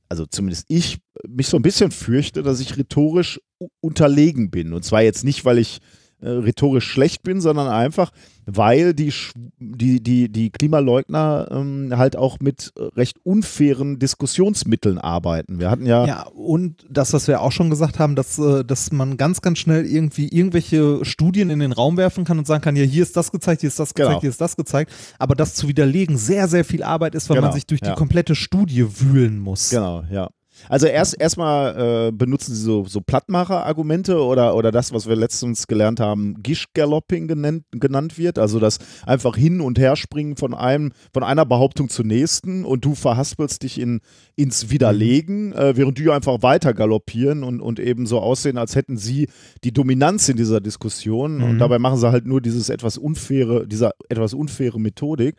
also 0.09 0.25
zumindest 0.27 0.65
ich 0.67 0.99
mich 1.27 1.47
so 1.47 1.57
ein 1.57 1.63
bisschen 1.63 1.89
fürchte, 1.89 2.43
dass 2.43 2.59
ich 2.59 2.77
rhetorisch 2.77 3.41
unterlegen 3.81 4.51
bin. 4.51 4.73
Und 4.73 4.83
zwar 4.83 5.01
jetzt 5.01 5.23
nicht, 5.23 5.43
weil 5.43 5.57
ich 5.57 5.79
rhetorisch 6.21 6.85
schlecht 6.85 7.23
bin, 7.23 7.41
sondern 7.41 7.67
einfach, 7.67 8.11
weil 8.45 8.93
die, 8.93 9.13
die, 9.59 10.01
die, 10.01 10.29
die 10.29 10.49
Klimaleugner 10.49 11.47
ähm, 11.51 11.93
halt 11.95 12.15
auch 12.15 12.39
mit 12.39 12.73
recht 12.95 13.17
unfairen 13.23 13.99
Diskussionsmitteln 13.99 14.97
arbeiten. 14.97 15.59
Wir 15.59 15.69
hatten 15.69 15.85
ja. 15.85 16.05
Ja, 16.05 16.27
und 16.27 16.85
das, 16.89 17.13
was 17.13 17.27
wir 17.27 17.41
auch 17.41 17.51
schon 17.51 17.69
gesagt 17.69 17.99
haben, 17.99 18.15
dass, 18.15 18.37
äh, 18.39 18.63
dass 18.63 18.91
man 18.91 19.17
ganz, 19.17 19.41
ganz 19.41 19.59
schnell 19.59 19.85
irgendwie 19.85 20.27
irgendwelche 20.27 21.03
Studien 21.05 21.49
in 21.49 21.59
den 21.59 21.71
Raum 21.71 21.97
werfen 21.97 22.23
kann 22.25 22.37
und 22.37 22.47
sagen 22.47 22.61
kann, 22.61 22.75
ja, 22.75 22.83
hier 22.83 23.03
ist 23.03 23.17
das 23.17 23.31
gezeigt, 23.31 23.61
hier 23.61 23.69
ist 23.69 23.79
das 23.79 23.93
gezeigt, 23.93 24.09
genau. 24.09 24.21
hier 24.21 24.29
ist 24.29 24.41
das 24.41 24.55
gezeigt. 24.55 24.91
Aber 25.19 25.35
das 25.35 25.55
zu 25.55 25.67
widerlegen 25.67 26.17
sehr, 26.17 26.47
sehr 26.47 26.65
viel 26.65 26.83
Arbeit 26.83 27.15
ist, 27.15 27.29
weil 27.29 27.35
genau. 27.35 27.47
man 27.47 27.53
sich 27.53 27.65
durch 27.65 27.81
ja. 27.83 27.89
die 27.89 27.95
komplette 27.95 28.35
Studie 28.35 28.85
wühlen 28.99 29.39
muss. 29.39 29.69
Genau, 29.69 30.03
ja. 30.11 30.29
Also 30.69 30.87
erst 30.87 31.19
erstmal 31.19 32.07
äh, 32.07 32.11
benutzen 32.11 32.55
sie 32.55 32.61
so, 32.61 32.85
so 32.85 33.01
Plattmacher-Argumente 33.01 34.21
oder, 34.21 34.55
oder 34.55 34.71
das, 34.71 34.93
was 34.93 35.07
wir 35.07 35.15
letztens 35.15 35.67
gelernt 35.67 35.99
haben, 35.99 36.41
Gish-Galloping 36.41 37.27
genannt, 37.27 37.63
genannt 37.71 38.17
wird. 38.17 38.39
Also 38.39 38.59
das 38.59 38.79
einfach 39.05 39.35
hin 39.35 39.61
und 39.61 39.79
her 39.79 39.95
springen 39.95 40.35
von 40.37 40.53
einem, 40.53 40.91
von 41.13 41.23
einer 41.23 41.45
Behauptung 41.45 41.89
zur 41.89 42.05
nächsten 42.05 42.65
und 42.65 42.85
du 42.85 42.95
verhaspelst 42.95 43.63
dich 43.63 43.79
in, 43.79 44.01
ins 44.35 44.69
Widerlegen, 44.69 45.47
mhm. 45.47 45.53
äh, 45.53 45.77
während 45.77 45.97
die 45.97 46.09
einfach 46.09 46.41
weiter 46.41 46.73
galoppieren 46.73 47.43
und, 47.43 47.61
und 47.61 47.79
eben 47.79 48.05
so 48.05 48.19
aussehen, 48.19 48.57
als 48.57 48.75
hätten 48.75 48.97
sie 48.97 49.27
die 49.63 49.71
Dominanz 49.71 50.29
in 50.29 50.37
dieser 50.37 50.61
Diskussion. 50.61 51.37
Mhm. 51.37 51.43
Und 51.43 51.59
dabei 51.59 51.79
machen 51.79 51.97
sie 51.97 52.11
halt 52.11 52.25
nur 52.25 52.41
dieses 52.41 52.69
etwas 52.69 52.97
unfaire, 52.97 53.67
dieser 53.67 53.91
etwas 54.09 54.33
unfaire 54.33 54.79
Methodik. 54.79 55.35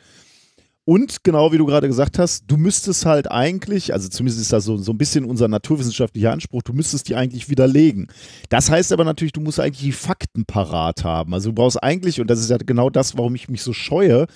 Und 0.86 1.24
genau 1.24 1.50
wie 1.50 1.56
du 1.56 1.64
gerade 1.64 1.88
gesagt 1.88 2.18
hast, 2.18 2.44
du 2.46 2.58
müsstest 2.58 3.06
halt 3.06 3.30
eigentlich, 3.30 3.94
also 3.94 4.08
zumindest 4.08 4.42
ist 4.42 4.52
das 4.52 4.64
so, 4.64 4.76
so 4.76 4.92
ein 4.92 4.98
bisschen 4.98 5.24
unser 5.24 5.48
naturwissenschaftlicher 5.48 6.30
Anspruch, 6.30 6.62
du 6.62 6.74
müsstest 6.74 7.08
die 7.08 7.14
eigentlich 7.14 7.48
widerlegen. 7.48 8.08
Das 8.50 8.70
heißt 8.70 8.92
aber 8.92 9.04
natürlich, 9.04 9.32
du 9.32 9.40
musst 9.40 9.60
eigentlich 9.60 9.80
die 9.80 9.92
Fakten 9.92 10.44
parat 10.44 11.02
haben. 11.02 11.32
Also 11.32 11.50
du 11.50 11.54
brauchst 11.54 11.82
eigentlich, 11.82 12.20
und 12.20 12.28
das 12.28 12.40
ist 12.40 12.50
ja 12.50 12.58
genau 12.58 12.90
das, 12.90 13.16
warum 13.16 13.34
ich 13.34 13.48
mich 13.48 13.62
so 13.62 13.72
scheue, 13.72 14.26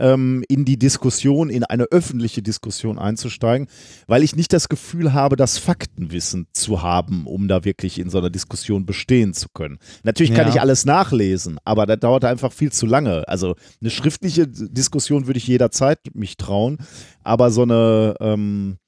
ähm, 0.00 0.42
in 0.48 0.64
die 0.64 0.78
Diskussion, 0.78 1.50
in 1.50 1.62
eine 1.62 1.84
öffentliche 1.84 2.42
Diskussion 2.42 2.98
einzusteigen, 2.98 3.68
weil 4.06 4.24
ich 4.24 4.34
nicht 4.34 4.52
das 4.52 4.68
Gefühl 4.68 5.12
habe, 5.12 5.36
das 5.36 5.58
Faktenwissen 5.58 6.48
zu 6.52 6.82
haben, 6.82 7.26
um 7.26 7.46
da 7.46 7.64
wirklich 7.64 7.98
in 7.98 8.10
so 8.10 8.18
einer 8.18 8.30
Diskussion 8.30 8.86
bestehen 8.86 9.34
zu 9.34 9.48
können. 9.52 9.78
Natürlich 10.02 10.34
kann 10.34 10.46
ja. 10.48 10.54
ich 10.54 10.60
alles 10.60 10.84
nachlesen, 10.84 11.58
aber 11.64 11.86
das 11.86 12.00
dauert 12.00 12.24
einfach 12.24 12.52
viel 12.52 12.72
zu 12.72 12.86
lange. 12.86 13.28
Also 13.28 13.54
eine 13.80 13.90
schriftliche 13.90 14.48
Diskussion 14.48 15.26
würde 15.26 15.38
ich 15.38 15.46
jederzeit 15.46 15.98
mich 16.14 16.36
trauen, 16.36 16.78
aber 17.22 17.50
so 17.50 17.62
eine 17.62 18.14
ähm, 18.20 18.78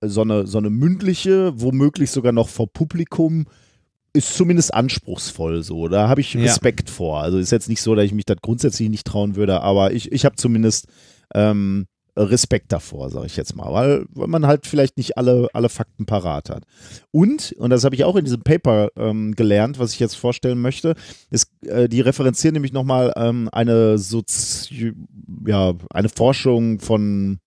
so 0.00 0.22
eine, 0.22 0.46
so 0.46 0.58
eine 0.58 0.70
mündliche, 0.70 1.52
womöglich 1.60 2.12
sogar 2.12 2.30
noch 2.30 2.48
vor 2.48 2.72
Publikum, 2.72 3.46
ist 4.12 4.34
zumindest 4.34 4.74
anspruchsvoll 4.74 5.62
so. 5.62 5.88
Da 5.88 6.08
habe 6.08 6.20
ich 6.20 6.36
Respekt 6.36 6.88
ja. 6.88 6.94
vor. 6.94 7.22
Also 7.22 7.38
ist 7.38 7.52
jetzt 7.52 7.68
nicht 7.68 7.82
so, 7.82 7.94
dass 7.94 8.04
ich 8.04 8.12
mich 8.12 8.26
das 8.26 8.38
grundsätzlich 8.42 8.88
nicht 8.88 9.06
trauen 9.06 9.36
würde, 9.36 9.62
aber 9.62 9.92
ich, 9.92 10.12
ich 10.12 10.24
habe 10.24 10.36
zumindest 10.36 10.86
ähm, 11.34 11.86
Respekt 12.14 12.72
davor, 12.72 13.08
sage 13.08 13.26
ich 13.26 13.36
jetzt 13.36 13.56
mal, 13.56 13.72
weil, 13.72 14.04
weil 14.10 14.28
man 14.28 14.46
halt 14.46 14.66
vielleicht 14.66 14.98
nicht 14.98 15.16
alle, 15.16 15.48
alle 15.54 15.70
Fakten 15.70 16.04
parat 16.04 16.50
hat. 16.50 16.64
Und, 17.10 17.52
und 17.52 17.70
das 17.70 17.84
habe 17.84 17.94
ich 17.94 18.04
auch 18.04 18.16
in 18.16 18.24
diesem 18.26 18.42
Paper 18.42 18.90
ähm, 18.96 19.34
gelernt, 19.34 19.78
was 19.78 19.94
ich 19.94 20.00
jetzt 20.00 20.16
vorstellen 20.16 20.60
möchte, 20.60 20.94
ist, 21.30 21.50
äh, 21.66 21.88
die 21.88 22.02
referenzieren 22.02 22.52
nämlich 22.52 22.74
nochmal 22.74 23.12
ähm, 23.16 23.48
eine, 23.50 23.96
Sozi 23.96 24.92
ja, 25.46 25.72
eine 25.90 26.10
Forschung 26.10 26.80
von 26.80 27.38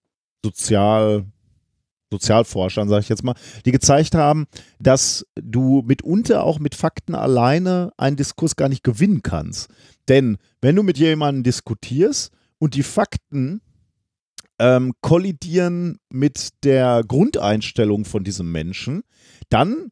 Sozial, 0.43 1.25
Sozialforschern, 2.11 2.89
sage 2.89 3.01
ich 3.01 3.09
jetzt 3.09 3.23
mal, 3.23 3.35
die 3.65 3.71
gezeigt 3.71 4.15
haben, 4.15 4.45
dass 4.79 5.25
du 5.35 5.83
mitunter 5.85 6.43
auch 6.43 6.59
mit 6.59 6.75
Fakten 6.75 7.15
alleine 7.15 7.91
einen 7.97 8.15
Diskurs 8.15 8.55
gar 8.55 8.69
nicht 8.69 8.83
gewinnen 8.83 9.23
kannst. 9.23 9.69
Denn 10.07 10.37
wenn 10.61 10.75
du 10.75 10.83
mit 10.83 10.97
jemandem 10.97 11.43
diskutierst 11.43 12.31
und 12.59 12.75
die 12.75 12.83
Fakten 12.83 13.61
ähm, 14.59 14.93
kollidieren 15.01 15.97
mit 16.09 16.49
der 16.63 17.03
Grundeinstellung 17.05 18.05
von 18.05 18.23
diesem 18.23 18.51
Menschen, 18.51 19.03
dann 19.49 19.91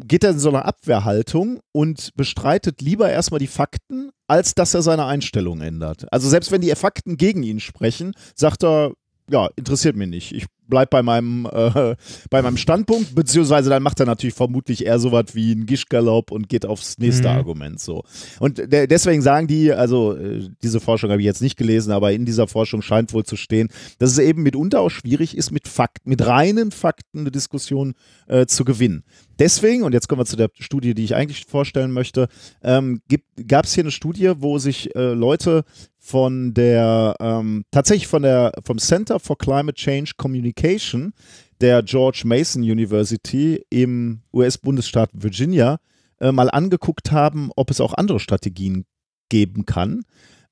geht 0.00 0.22
er 0.22 0.30
in 0.30 0.38
so 0.38 0.48
eine 0.48 0.64
Abwehrhaltung 0.64 1.60
und 1.72 2.10
bestreitet 2.14 2.80
lieber 2.80 3.10
erstmal 3.10 3.40
die 3.40 3.48
Fakten, 3.48 4.10
als 4.28 4.54
dass 4.54 4.74
er 4.74 4.82
seine 4.82 5.06
Einstellung 5.06 5.60
ändert. 5.60 6.06
Also 6.12 6.28
selbst 6.28 6.52
wenn 6.52 6.60
die 6.60 6.74
Fakten 6.76 7.16
gegen 7.16 7.42
ihn 7.42 7.58
sprechen, 7.58 8.14
sagt 8.36 8.62
er, 8.62 8.92
ja, 9.28 9.48
interessiert 9.56 9.96
mich 9.96 10.08
nicht. 10.08 10.32
Ich 10.32 10.46
bleib 10.68 10.90
bei 10.90 11.02
meinem, 11.02 11.46
äh, 11.46 11.96
bei 12.30 12.42
meinem 12.42 12.56
Standpunkt, 12.56 13.14
beziehungsweise 13.14 13.70
dann 13.70 13.82
macht 13.82 14.00
er 14.00 14.06
natürlich 14.06 14.34
vermutlich 14.34 14.86
eher 14.86 14.98
sowas 14.98 15.26
wie 15.34 15.52
ein 15.52 15.66
Gischgalopp 15.66 16.30
und 16.30 16.48
geht 16.48 16.66
aufs 16.66 16.98
nächste 16.98 17.28
mhm. 17.28 17.36
Argument 17.36 17.80
so. 17.80 18.04
Und 18.38 18.58
de 18.58 18.86
deswegen 18.86 19.22
sagen 19.22 19.46
die, 19.46 19.72
also 19.72 20.16
äh, 20.16 20.48
diese 20.62 20.80
Forschung 20.80 21.10
habe 21.10 21.20
ich 21.20 21.26
jetzt 21.26 21.42
nicht 21.42 21.56
gelesen, 21.56 21.92
aber 21.92 22.12
in 22.12 22.24
dieser 22.24 22.46
Forschung 22.46 22.82
scheint 22.82 23.12
wohl 23.12 23.24
zu 23.24 23.36
stehen, 23.36 23.68
dass 23.98 24.10
es 24.10 24.18
eben 24.18 24.42
mitunter 24.42 24.80
auch 24.80 24.90
schwierig 24.90 25.36
ist, 25.36 25.50
mit 25.50 25.68
Fakten, 25.68 26.08
mit 26.08 26.26
reinen 26.26 26.70
Fakten 26.70 27.20
eine 27.20 27.30
Diskussion 27.30 27.94
äh, 28.26 28.46
zu 28.46 28.64
gewinnen. 28.64 29.04
Deswegen, 29.38 29.84
und 29.84 29.92
jetzt 29.92 30.08
kommen 30.08 30.20
wir 30.20 30.26
zu 30.26 30.36
der 30.36 30.50
Studie, 30.58 30.94
die 30.94 31.04
ich 31.04 31.14
eigentlich 31.14 31.44
vorstellen 31.46 31.92
möchte, 31.92 32.28
ähm, 32.62 33.00
gab 33.46 33.66
es 33.66 33.74
hier 33.74 33.84
eine 33.84 33.92
Studie, 33.92 34.32
wo 34.38 34.58
sich 34.58 34.94
äh, 34.96 35.12
Leute 35.12 35.64
von 35.98 36.54
der, 36.54 37.14
ähm, 37.20 37.64
tatsächlich 37.70 38.08
von 38.08 38.22
der, 38.22 38.52
vom 38.64 38.78
Center 38.78 39.20
for 39.20 39.38
Climate 39.38 39.74
Change 39.74 40.12
Communication 40.16 41.12
der 41.60 41.82
George 41.82 42.22
Mason 42.24 42.62
University 42.62 43.64
im 43.70 44.22
US-Bundesstaat 44.32 45.10
Virginia 45.12 45.78
äh, 46.20 46.32
mal 46.32 46.50
angeguckt 46.50 47.12
haben, 47.12 47.50
ob 47.56 47.70
es 47.70 47.80
auch 47.80 47.94
andere 47.94 48.20
Strategien 48.20 48.86
geben 49.28 49.66
kann, 49.66 50.04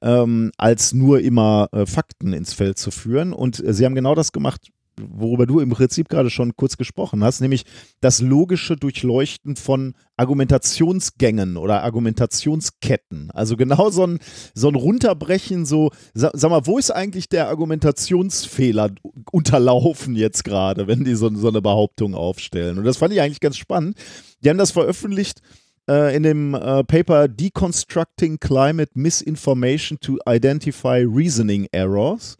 ähm, 0.03 0.53
als 0.59 0.93
nur 0.93 1.21
immer 1.21 1.69
äh, 1.73 1.87
Fakten 1.87 2.33
ins 2.33 2.53
Feld 2.53 2.79
zu 2.79 2.91
führen. 2.91 3.33
Und 3.33 3.65
äh, 3.65 3.73
sie 3.73 3.85
haben 3.85 3.95
genau 3.95 4.15
das 4.15 4.33
gemacht, 4.33 4.69
worüber 5.01 5.47
du 5.47 5.61
im 5.61 5.71
Prinzip 5.71 6.09
gerade 6.09 6.31
schon 6.31 6.57
kurz 6.57 6.77
gesprochen 6.77 7.23
hast, 7.23 7.41
nämlich 7.41 7.65
das 8.01 8.21
logische 8.21 8.77
Durchleuchten 8.77 9.57
von 9.57 9.95
Argumentationsgängen 10.17 11.57
oder 11.57 11.83
Argumentationsketten. 11.83 13.31
Also 13.33 13.57
genau 13.57 13.91
so 13.91 14.07
ein, 14.07 14.19
so 14.55 14.69
ein 14.69 14.75
Runterbrechen, 14.75 15.67
so, 15.67 15.91
sag, 16.15 16.51
mal, 16.51 16.67
wo 16.67 16.79
ist 16.79 16.91
eigentlich 16.91 17.29
der 17.29 17.49
Argumentationsfehler 17.49 18.91
unterlaufen 19.31 20.17
jetzt 20.17 20.45
gerade, 20.45 20.87
wenn 20.87 21.05
die 21.05 21.15
so, 21.15 21.35
so 21.35 21.49
eine 21.49 21.63
Behauptung 21.63 22.15
aufstellen? 22.15 22.79
Und 22.79 22.85
das 22.85 22.97
fand 22.97 23.13
ich 23.13 23.21
eigentlich 23.21 23.41
ganz 23.41 23.57
spannend. 23.57 23.97
Die 24.43 24.49
haben 24.49 24.59
das 24.59 24.71
veröffentlicht 24.71 25.41
äh, 25.89 26.17
in 26.17 26.23
dem 26.23 26.55
äh, 26.55 26.85
Paper 26.85 27.29
Deconstructing 27.29 28.39
Climate 28.39 28.93
Misinformation 28.95 29.99
to 30.01 30.19
Identify 30.27 31.05
Reasoning 31.07 31.67
Errors 31.73 32.37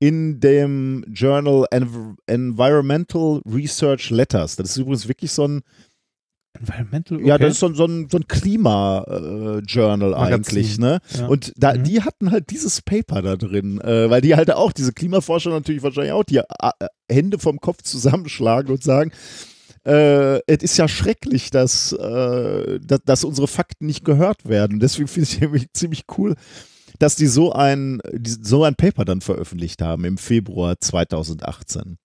in 0.00 0.40
dem 0.40 1.04
Journal 1.12 1.66
Env 1.70 2.16
Environmental 2.26 3.42
Research 3.46 4.10
Letters. 4.10 4.56
Das 4.56 4.70
ist 4.70 4.78
übrigens 4.78 5.06
wirklich 5.06 5.30
so 5.30 5.46
ein 5.46 5.62
Environmental, 6.58 7.18
okay. 7.18 7.28
Ja, 7.28 7.38
das 7.38 7.52
ist 7.52 7.60
so, 7.60 7.72
so 7.72 7.84
ein, 7.84 8.08
so 8.10 8.18
ein 8.18 8.26
Klima-Journal 8.26 10.12
äh, 10.12 10.16
eigentlich, 10.16 10.78
ne? 10.78 10.98
Ja. 11.16 11.26
Und 11.28 11.52
da, 11.56 11.74
mhm. 11.74 11.84
die 11.84 12.02
hatten 12.02 12.32
halt 12.32 12.50
dieses 12.50 12.82
Paper 12.82 13.22
da 13.22 13.36
drin, 13.36 13.80
äh, 13.80 14.10
weil 14.10 14.20
die 14.20 14.34
halt 14.34 14.50
auch, 14.50 14.72
diese 14.72 14.92
Klimaforscher 14.92 15.50
natürlich 15.50 15.82
wahrscheinlich 15.82 16.12
auch 16.12 16.24
die 16.24 16.38
äh, 16.38 16.70
Hände 17.08 17.38
vom 17.38 17.60
Kopf 17.60 17.82
zusammenschlagen 17.82 18.72
und 18.72 18.82
sagen, 18.82 19.12
äh, 19.86 20.40
es 20.46 20.62
ist 20.62 20.76
ja 20.76 20.88
schrecklich, 20.88 21.50
dass, 21.50 21.92
äh, 21.92 22.80
dass, 22.80 23.00
dass, 23.04 23.24
unsere 23.24 23.46
Fakten 23.46 23.86
nicht 23.86 24.04
gehört 24.04 24.46
werden. 24.48 24.80
Deswegen 24.80 25.08
finde 25.08 25.28
ich 25.30 25.62
es 25.62 25.72
ziemlich 25.72 26.04
cool, 26.18 26.34
dass 27.00 27.16
die 27.16 27.26
so 27.26 27.52
ein, 27.52 28.00
so 28.24 28.62
ein 28.62 28.76
Paper 28.76 29.06
dann 29.06 29.22
veröffentlicht 29.22 29.80
haben 29.80 30.04
im 30.04 30.18
Februar 30.18 30.78
2018. 30.78 31.96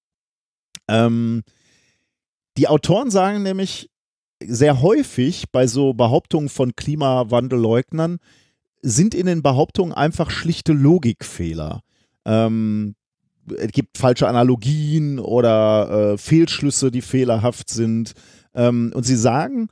Ähm, 0.88 1.44
die 2.58 2.70
Autoren 2.70 3.12
sagen 3.12 3.44
nämlich 3.44 3.90
sehr 4.42 4.82
häufig 4.82 5.52
bei 5.52 5.68
so 5.68 5.94
Behauptungen 5.94 6.48
von 6.48 6.76
Klimawandelleugnern, 6.76 8.20
sind 8.82 9.14
in 9.14 9.26
den 9.26 9.44
Behauptungen 9.44 9.94
einfach 9.94 10.30
schlichte 10.30 10.72
Logikfehler. 10.72 11.82
Ähm, 12.24 12.96
es 13.58 13.72
gibt 13.74 13.98
falsche 13.98 14.30
Analogien 14.30 15.20
oder 15.20 16.14
äh, 16.14 16.18
Fehlschlüsse, 16.18 16.90
die 16.90 17.02
fehlerhaft 17.02 17.70
sind. 17.70 18.14
Ähm, 18.54 18.94
und 18.96 19.04
sie 19.04 19.18
sagen, 19.18 19.68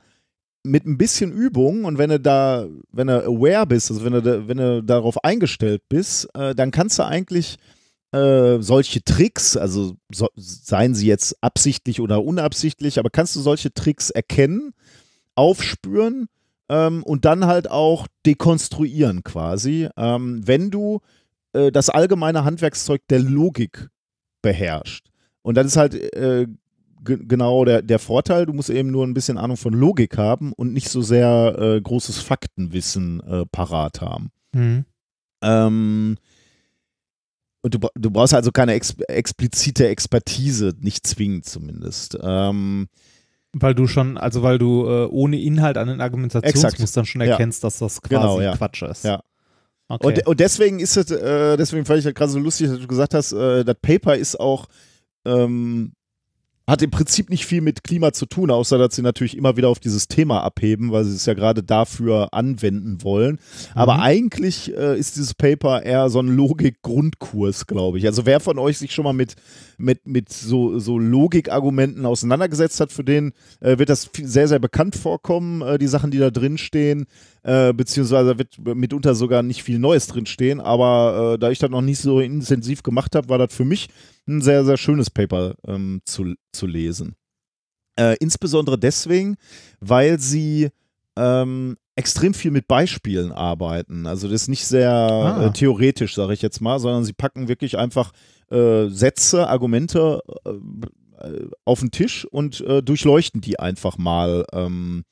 mit 0.64 0.86
ein 0.86 0.98
bisschen 0.98 1.30
Übung 1.30 1.84
und 1.84 1.98
wenn 1.98 2.10
du 2.10 2.18
da, 2.18 2.66
wenn 2.90 3.06
du 3.06 3.24
aware 3.24 3.66
bist, 3.66 3.90
also 3.90 4.04
wenn 4.04 4.12
du, 4.14 4.48
wenn 4.48 4.56
du 4.56 4.82
darauf 4.82 5.22
eingestellt 5.22 5.82
bist, 5.88 6.28
äh, 6.34 6.54
dann 6.54 6.70
kannst 6.70 6.98
du 6.98 7.04
eigentlich 7.04 7.58
äh, 8.12 8.62
solche 8.62 9.02
Tricks, 9.04 9.56
also 9.56 9.96
so, 10.12 10.28
seien 10.36 10.94
sie 10.94 11.06
jetzt 11.06 11.36
absichtlich 11.42 12.00
oder 12.00 12.24
unabsichtlich, 12.24 12.98
aber 12.98 13.10
kannst 13.10 13.36
du 13.36 13.40
solche 13.40 13.74
Tricks 13.74 14.10
erkennen, 14.10 14.72
aufspüren 15.34 16.28
ähm, 16.68 17.02
und 17.02 17.24
dann 17.24 17.46
halt 17.46 17.70
auch 17.70 18.06
dekonstruieren 18.24 19.22
quasi, 19.22 19.88
ähm, 19.96 20.46
wenn 20.46 20.70
du 20.70 21.00
äh, 21.52 21.72
das 21.72 21.90
allgemeine 21.90 22.44
Handwerkszeug 22.44 23.02
der 23.08 23.18
Logik 23.18 23.88
beherrscht. 24.42 25.08
Und 25.42 25.56
das 25.56 25.66
ist 25.66 25.76
halt 25.76 25.94
äh, 25.94 26.46
genau 27.04 27.64
der, 27.64 27.82
der 27.82 27.98
Vorteil. 27.98 28.46
Du 28.46 28.52
musst 28.52 28.70
eben 28.70 28.90
nur 28.90 29.06
ein 29.06 29.14
bisschen 29.14 29.38
Ahnung 29.38 29.56
von 29.56 29.74
Logik 29.74 30.18
haben 30.18 30.52
und 30.52 30.72
nicht 30.72 30.88
so 30.88 31.02
sehr 31.02 31.56
äh, 31.58 31.80
großes 31.80 32.18
Faktenwissen 32.20 33.20
äh, 33.20 33.46
parat 33.46 34.00
haben. 34.00 34.30
Mhm. 34.52 34.84
Ähm, 35.42 36.16
und 37.62 37.74
du, 37.74 37.78
du 37.94 38.10
brauchst 38.10 38.34
also 38.34 38.52
keine 38.52 38.74
ex 38.74 38.94
explizite 39.08 39.88
Expertise, 39.88 40.74
nicht 40.80 41.06
zwingend 41.06 41.46
zumindest. 41.46 42.18
Ähm, 42.22 42.88
weil 43.54 43.74
du 43.74 43.86
schon, 43.86 44.18
also 44.18 44.42
weil 44.42 44.58
du 44.58 44.86
äh, 44.86 45.06
ohne 45.06 45.40
Inhalt 45.40 45.78
an 45.78 45.88
den 45.88 46.00
Argumentationsmustern 46.00 47.06
schon 47.06 47.20
erkennst, 47.20 47.62
ja. 47.62 47.66
dass 47.68 47.78
das 47.78 48.02
quasi 48.02 48.20
genau, 48.20 48.40
ja. 48.40 48.56
Quatsch 48.56 48.82
ist. 48.82 49.04
Ja. 49.04 49.22
Okay. 49.88 50.06
Und, 50.06 50.26
und 50.26 50.40
deswegen 50.40 50.80
ist 50.80 50.96
es, 50.96 51.10
äh, 51.10 51.56
deswegen 51.56 51.84
fand 51.84 52.00
ich 52.00 52.04
halt 52.04 52.16
gerade 52.16 52.32
so 52.32 52.38
lustig, 52.38 52.68
dass 52.68 52.80
du 52.80 52.86
gesagt 52.86 53.14
hast, 53.14 53.32
äh, 53.32 53.64
das 53.64 53.76
Paper 53.80 54.16
ist 54.16 54.40
auch 54.40 54.66
ähm, 55.24 55.92
hat 56.66 56.80
im 56.80 56.90
Prinzip 56.90 57.28
nicht 57.28 57.44
viel 57.44 57.60
mit 57.60 57.84
Klima 57.84 58.12
zu 58.12 58.24
tun, 58.24 58.50
außer 58.50 58.78
dass 58.78 58.96
sie 58.96 59.02
natürlich 59.02 59.36
immer 59.36 59.56
wieder 59.56 59.68
auf 59.68 59.80
dieses 59.80 60.08
Thema 60.08 60.42
abheben, 60.42 60.92
weil 60.92 61.04
sie 61.04 61.14
es 61.14 61.26
ja 61.26 61.34
gerade 61.34 61.62
dafür 61.62 62.32
anwenden 62.32 63.02
wollen. 63.02 63.38
Aber 63.74 63.94
mhm. 63.94 64.00
eigentlich 64.00 64.74
äh, 64.74 64.98
ist 64.98 65.16
dieses 65.16 65.34
Paper 65.34 65.82
eher 65.82 66.08
so 66.08 66.20
ein 66.20 66.28
Logik-Grundkurs, 66.28 67.66
glaube 67.66 67.98
ich. 67.98 68.06
Also 68.06 68.24
wer 68.24 68.40
von 68.40 68.58
euch 68.58 68.78
sich 68.78 68.92
schon 68.94 69.04
mal 69.04 69.12
mit, 69.12 69.34
mit, 69.76 70.06
mit 70.06 70.32
so, 70.32 70.78
so 70.78 70.98
Logikargumenten 70.98 72.06
auseinandergesetzt 72.06 72.80
hat, 72.80 72.92
für 72.92 73.04
den 73.04 73.32
äh, 73.60 73.78
wird 73.78 73.90
das 73.90 74.08
sehr, 74.14 74.48
sehr 74.48 74.58
bekannt 74.58 74.96
vorkommen, 74.96 75.60
äh, 75.60 75.78
die 75.78 75.86
Sachen, 75.86 76.10
die 76.10 76.18
da 76.18 76.30
drin 76.30 76.56
stehen. 76.56 77.06
Äh, 77.44 77.74
beziehungsweise 77.74 78.38
wird 78.38 78.58
mitunter 78.58 79.14
sogar 79.14 79.42
nicht 79.42 79.62
viel 79.62 79.78
Neues 79.78 80.06
drinstehen. 80.06 80.60
Aber 80.60 81.34
äh, 81.34 81.38
da 81.38 81.50
ich 81.50 81.58
das 81.58 81.70
noch 81.70 81.82
nicht 81.82 81.98
so 81.98 82.20
intensiv 82.20 82.82
gemacht 82.82 83.14
habe, 83.14 83.28
war 83.28 83.36
das 83.36 83.54
für 83.54 83.66
mich 83.66 83.88
ein 84.26 84.40
sehr, 84.40 84.64
sehr 84.64 84.78
schönes 84.78 85.10
Paper 85.10 85.54
ähm, 85.66 86.00
zu, 86.06 86.34
zu 86.52 86.66
lesen. 86.66 87.16
Äh, 87.96 88.16
insbesondere 88.18 88.78
deswegen, 88.78 89.36
weil 89.80 90.18
sie 90.18 90.70
ähm, 91.16 91.76
extrem 91.96 92.32
viel 92.32 92.50
mit 92.50 92.66
Beispielen 92.66 93.30
arbeiten. 93.30 94.06
Also 94.06 94.26
das 94.26 94.42
ist 94.42 94.48
nicht 94.48 94.66
sehr 94.66 94.90
ah. 94.90 95.46
äh, 95.46 95.52
theoretisch, 95.52 96.14
sage 96.14 96.32
ich 96.32 96.40
jetzt 96.40 96.62
mal, 96.62 96.78
sondern 96.78 97.04
sie 97.04 97.12
packen 97.12 97.48
wirklich 97.48 97.76
einfach 97.76 98.12
äh, 98.50 98.88
Sätze, 98.88 99.48
Argumente 99.48 100.22
äh, 100.46 101.46
auf 101.66 101.80
den 101.80 101.90
Tisch 101.90 102.24
und 102.24 102.62
äh, 102.62 102.82
durchleuchten 102.82 103.42
die 103.42 103.58
einfach 103.58 103.98
mal 103.98 104.46
ähm, 104.52 105.04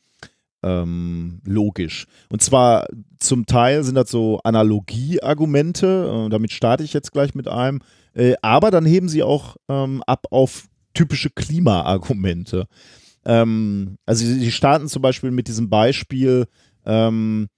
ähm, 0.62 1.40
logisch. 1.44 2.06
Und 2.30 2.42
zwar 2.42 2.86
zum 3.18 3.46
Teil 3.46 3.84
sind 3.84 3.94
das 3.94 4.10
so 4.10 4.40
Analogieargumente, 4.44 6.26
äh, 6.26 6.28
damit 6.30 6.52
starte 6.52 6.84
ich 6.84 6.92
jetzt 6.92 7.12
gleich 7.12 7.34
mit 7.34 7.48
einem, 7.48 7.80
äh, 8.14 8.34
aber 8.42 8.70
dann 8.70 8.86
heben 8.86 9.08
sie 9.08 9.22
auch 9.22 9.56
ähm, 9.68 10.02
ab 10.06 10.26
auf 10.30 10.68
typische 10.94 11.30
Klimaargumente. 11.30 12.66
Ähm, 13.24 13.98
also 14.06 14.24
sie 14.24 14.52
starten 14.52 14.88
zum 14.88 15.02
Beispiel 15.02 15.30
mit 15.30 15.48
diesem 15.48 15.70
Beispiel, 15.70 16.46
ähm, 16.84 17.48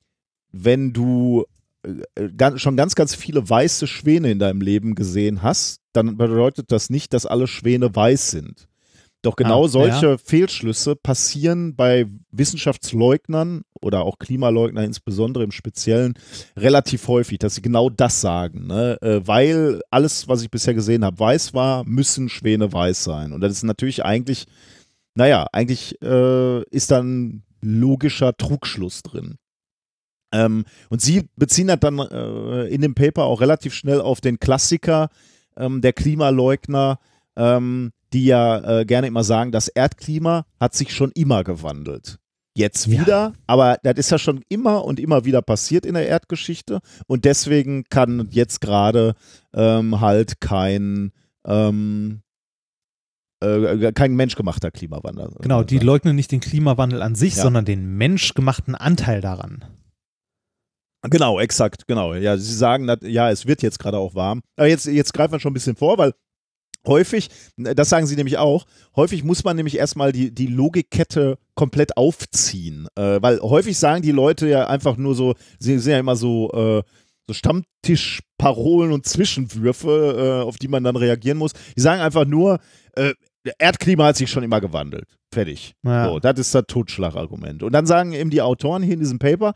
wenn 0.53 0.93
du 0.93 1.45
äh, 1.83 2.29
ganz, 2.37 2.61
schon 2.61 2.77
ganz, 2.77 2.95
ganz 2.95 3.15
viele 3.15 3.49
weiße 3.49 3.87
Schwäne 3.87 4.31
in 4.31 4.39
deinem 4.39 4.61
Leben 4.61 4.95
gesehen 4.95 5.43
hast, 5.43 5.81
dann 5.93 6.17
bedeutet 6.17 6.73
das 6.73 6.91
nicht, 6.91 7.13
dass 7.13 7.27
alle 7.27 7.47
Schwäne 7.47 7.95
weiß 7.95 8.31
sind. 8.31 8.69
Doch 9.25 9.37
genau 9.37 9.65
Ah, 9.65 9.69
solche 9.69 10.07
ja. 10.07 10.19
Fehlschlüsse 10.19 10.97
passieren 10.97 11.75
bei 11.75 12.07
Wissenschaftsleugnern 12.31 13.63
oder 13.81 14.03
auch 14.03 14.19
Klimaleugnern 14.19 14.85
insbesondere 14.85 15.45
im 15.45 15.51
Speziellen 15.51 16.15
relativ 16.59 17.09
häufig, 17.09 17.39
dass 17.39 17.55
sie 17.55 17.63
genau 17.63 17.89
das 17.89 18.21
sagen. 18.21 18.67
Ne? 18.67 19.01
Äh, 19.01 19.27
weil 19.27 19.81
alles, 19.91 20.29
was 20.29 20.43
ich 20.43 20.51
bisher 20.51 20.75
gesehen 20.75 21.05
habe, 21.07 21.19
weiß 21.19 21.55
war, 21.55 21.85
müssen 21.85 22.29
Schwäne 22.29 22.71
weiß 22.71 23.03
sein. 23.03 23.33
Und 23.33 23.41
das 23.41 23.53
ist 23.53 23.63
natürlich 23.63 24.05
eigentlich, 24.05 24.45
naja, 25.15 25.47
eigentlich 25.53 26.01
äh, 26.03 26.63
ist 26.65 26.91
dann 26.91 27.45
logischer 27.63 28.37
Trugschluss 28.37 29.03
drin. 29.03 29.37
Ähm, 30.33 30.67
und 30.91 31.01
sie 31.01 31.31
beziehen 31.37 31.69
das 31.69 31.81
dann 31.81 31.99
äh, 31.99 32.67
in 32.67 32.83
dem 32.83 32.95
Paper 32.95 33.25
auch 33.25 33.41
relativ 33.41 33.73
schnell 33.73 34.03
auf 34.03 34.21
den 34.21 34.39
Klassiker 34.39 35.09
ähm, 35.57 35.81
der 35.81 35.95
Klimaleugner, 35.95 36.99
ähm, 37.37 37.93
die 38.15 38.25
ja 38.25 38.81
äh, 38.81 38.85
gerne 38.87 39.07
immer 39.09 39.25
sagen, 39.25 39.53
das 39.53 39.69
Erdklima 39.69 40.47
hat 40.59 40.75
sich 40.75 40.95
schon 40.95 41.11
immer 41.15 41.45
gewandelt. 41.45 42.19
Jetzt 42.57 42.87
Ja. 42.87 43.01
wieder, 43.01 43.33
aber 43.49 43.79
das 43.83 43.95
ist 43.97 44.11
ja 44.11 44.19
schon 44.19 44.43
immer 44.49 44.85
und 44.85 45.01
immer 45.01 45.25
wieder 45.25 45.43
passiert 45.43 45.85
in 45.85 45.95
der 45.95 46.07
Erdgeschichte 46.07 46.79
und 47.09 47.25
deswegen 47.25 47.85
kann 47.91 48.29
jetzt 48.31 48.61
gerade 48.61 49.15
ähm, 49.53 50.01
halt 50.01 50.41
kein 50.41 51.11
ähm, 51.47 52.23
äh, 53.43 53.93
kein 53.93 54.15
menschgemachter 54.15 54.71
Klimawandel. 54.71 55.31
Genau, 55.41 55.65
die 55.65 55.79
sein. 55.79 55.87
leugnen 55.87 56.15
nicht 56.17 56.31
den 56.31 56.39
Klimawandel 56.41 57.03
an 57.03 57.17
sich, 57.17 57.35
Ja. 57.37 57.43
sondern 57.43 57.65
den 57.65 57.97
menschgemachten 57.97 58.75
Anteil 58.77 59.21
daran. 59.21 59.65
Genau, 61.11 61.39
exakt, 61.39 61.87
genau. 61.87 62.15
Ja, 62.15 62.39
sie 62.39 62.55
sagen, 62.55 62.89
ja, 63.03 63.31
es 63.31 63.47
wird 63.47 63.61
jetzt 63.63 63.79
gerade 63.79 63.99
auch 63.99 64.15
warm. 64.15 64.41
Aber 64.57 64.69
jetzt, 64.69 64.87
jetzt 64.87 65.13
greifen 65.13 65.33
wir 65.33 65.41
schon 65.41 65.51
ein 65.51 65.55
bisschen 65.55 65.77
vor, 65.77 65.99
weil 65.99 66.15
häufig, 66.87 67.31
das 67.57 67.89
sagen 67.89 68.07
sie 68.07 68.17
nämlich 68.17 68.39
auch, 68.39 68.67
häufig 68.97 69.25
muss 69.25 69.45
man 69.45 69.57
nämlich 69.57 69.77
erstmal 69.77 70.13
die, 70.13 70.35
die 70.35 70.47
Logikkette 70.47 71.39
komplett 71.55 71.97
aufziehen. 71.97 72.89
Äh, 72.97 73.21
weil 73.23 73.41
häufig 73.41 73.79
sagen 73.79 74.03
die 74.03 74.13
Leute 74.13 74.49
ja 74.49 74.67
einfach 74.67 74.97
nur 74.97 75.15
so, 75.15 75.35
sie 75.59 75.79
sind 75.79 75.93
ja 75.93 75.99
immer 75.99 76.17
so, 76.17 76.51
äh, 76.53 76.83
so 77.27 77.35
Stammtischparolen 77.35 78.93
und 78.93 79.07
Zwischenwürfe, 79.07 80.43
äh, 80.43 80.47
auf 80.47 80.57
die 80.57 80.69
man 80.69 80.85
dann 80.85 80.97
reagieren 80.97 81.39
muss. 81.39 81.53
Die 81.77 81.81
sagen 81.81 82.03
einfach 82.03 82.27
nur, 82.27 82.59
äh, 82.93 83.15
Erdklima 83.59 84.05
hat 84.07 84.17
sich 84.17 84.31
schon 84.31 84.43
immer 84.43 84.61
gewandelt. 84.61 85.07
Fertig. 85.33 85.75
Ja. 85.83 86.09
So, 86.09 86.21
das 86.21 86.39
ist 86.39 86.55
das 86.55 86.65
Totschlagargument. 86.69 87.63
Und 87.65 87.73
dann 87.73 87.87
sagen 87.87 88.13
eben 88.13 88.31
die 88.31 88.41
Autoren 88.41 88.83
hier 88.83 88.95
in 88.95 89.01
diesem 89.01 89.19
Paper, 89.19 89.53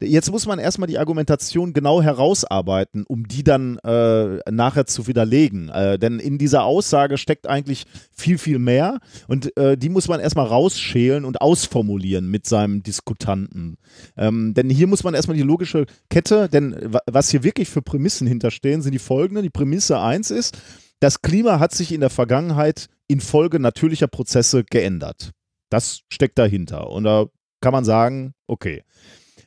jetzt 0.00 0.30
muss 0.30 0.46
man 0.46 0.58
erstmal 0.58 0.88
die 0.88 0.98
Argumentation 0.98 1.72
genau 1.72 2.02
herausarbeiten, 2.02 3.04
um 3.06 3.28
die 3.28 3.44
dann 3.44 3.78
äh, 3.78 4.38
nachher 4.50 4.86
zu 4.86 5.06
widerlegen. 5.06 5.68
Äh, 5.68 5.98
denn 5.98 6.18
in 6.18 6.36
dieser 6.36 6.64
Aussage 6.64 7.16
steckt 7.16 7.46
eigentlich 7.48 7.84
viel, 8.12 8.38
viel 8.38 8.58
mehr. 8.58 8.98
Und 9.28 9.56
äh, 9.56 9.76
die 9.78 9.88
muss 9.88 10.08
man 10.08 10.20
erstmal 10.20 10.46
rausschälen 10.46 11.24
und 11.24 11.40
ausformulieren 11.40 12.28
mit 12.28 12.46
seinem 12.46 12.82
Diskutanten. 12.82 13.76
Ähm, 14.16 14.52
denn 14.54 14.68
hier 14.68 14.86
muss 14.88 15.04
man 15.04 15.14
erstmal 15.14 15.36
die 15.36 15.42
logische 15.44 15.86
Kette, 16.10 16.48
denn 16.48 16.74
wa- 16.92 17.02
was 17.06 17.30
hier 17.30 17.44
wirklich 17.44 17.68
für 17.68 17.82
Prämissen 17.82 18.26
hinterstehen, 18.26 18.82
sind 18.82 18.92
die 18.92 18.98
folgenden. 18.98 19.44
Die 19.44 19.50
Prämisse 19.50 20.00
1 20.00 20.30
ist, 20.32 20.58
das 20.98 21.22
Klima 21.22 21.60
hat 21.60 21.72
sich 21.72 21.92
in 21.92 22.00
der 22.00 22.10
Vergangenheit 22.10 22.88
infolge 23.10 23.58
natürlicher 23.58 24.06
Prozesse 24.06 24.62
geändert. 24.64 25.32
Das 25.68 26.02
steckt 26.12 26.38
dahinter. 26.38 26.90
Und 26.90 27.04
da 27.04 27.26
kann 27.60 27.72
man 27.72 27.84
sagen, 27.84 28.34
okay. 28.46 28.84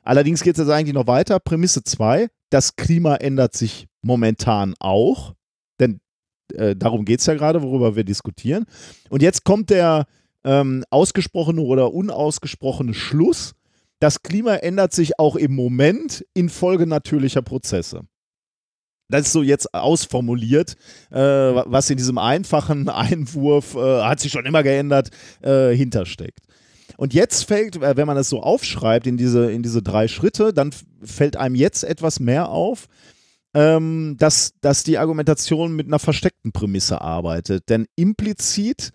Allerdings 0.01 0.43
geht 0.43 0.55
es 0.55 0.59
jetzt 0.59 0.69
eigentlich 0.69 0.93
noch 0.93 1.07
weiter. 1.07 1.39
Prämisse 1.39 1.83
2, 1.83 2.27
das 2.49 2.75
Klima 2.75 3.15
ändert 3.15 3.55
sich 3.55 3.87
momentan 4.01 4.75
auch. 4.79 5.33
Denn 5.79 6.01
äh, 6.53 6.75
darum 6.75 7.05
geht 7.05 7.21
es 7.21 7.25
ja 7.25 7.35
gerade, 7.35 7.61
worüber 7.61 7.95
wir 7.95 8.03
diskutieren. 8.03 8.65
Und 9.09 9.21
jetzt 9.21 9.45
kommt 9.45 9.69
der 9.69 10.07
ähm, 10.43 10.83
ausgesprochene 10.89 11.61
oder 11.61 11.93
unausgesprochene 11.93 12.93
Schluss. 12.93 13.53
Das 13.99 14.23
Klima 14.23 14.55
ändert 14.55 14.91
sich 14.91 15.19
auch 15.19 15.37
im 15.37 15.55
Moment 15.55 16.25
infolge 16.33 16.85
natürlicher 16.85 17.41
Prozesse. 17.41 18.01
Das 19.13 19.27
ist 19.27 19.33
so 19.33 19.43
jetzt 19.43 19.75
ausformuliert, 19.75 20.75
äh, 21.11 21.19
was 21.19 21.87
in 21.91 21.97
diesem 21.97 22.17
einfachen 22.17 22.89
Einwurf, 22.89 23.75
äh, 23.75 24.01
hat 24.01 24.19
sich 24.19 24.31
schon 24.31 24.47
immer 24.47 24.63
geändert, 24.63 25.09
äh, 25.43 25.69
hintersteckt. 25.75 26.39
Und 26.97 27.13
jetzt 27.13 27.43
fällt, 27.43 27.75
äh, 27.75 27.95
wenn 27.95 28.07
man 28.07 28.15
das 28.15 28.29
so 28.29 28.41
aufschreibt 28.41 29.05
in 29.05 29.15
diese, 29.15 29.51
in 29.51 29.61
diese 29.61 29.83
drei 29.83 30.07
Schritte, 30.07 30.51
dann 30.51 30.71
fällt 31.03 31.37
einem 31.37 31.53
jetzt 31.53 31.83
etwas 31.83 32.19
mehr 32.19 32.49
auf, 32.49 32.87
ähm, 33.53 34.15
dass, 34.17 34.53
dass 34.61 34.83
die 34.83 34.97
Argumentation 34.97 35.75
mit 35.75 35.85
einer 35.85 35.99
versteckten 35.99 36.51
Prämisse 36.51 36.99
arbeitet. 36.99 37.69
Denn 37.69 37.85
implizit 37.95 38.93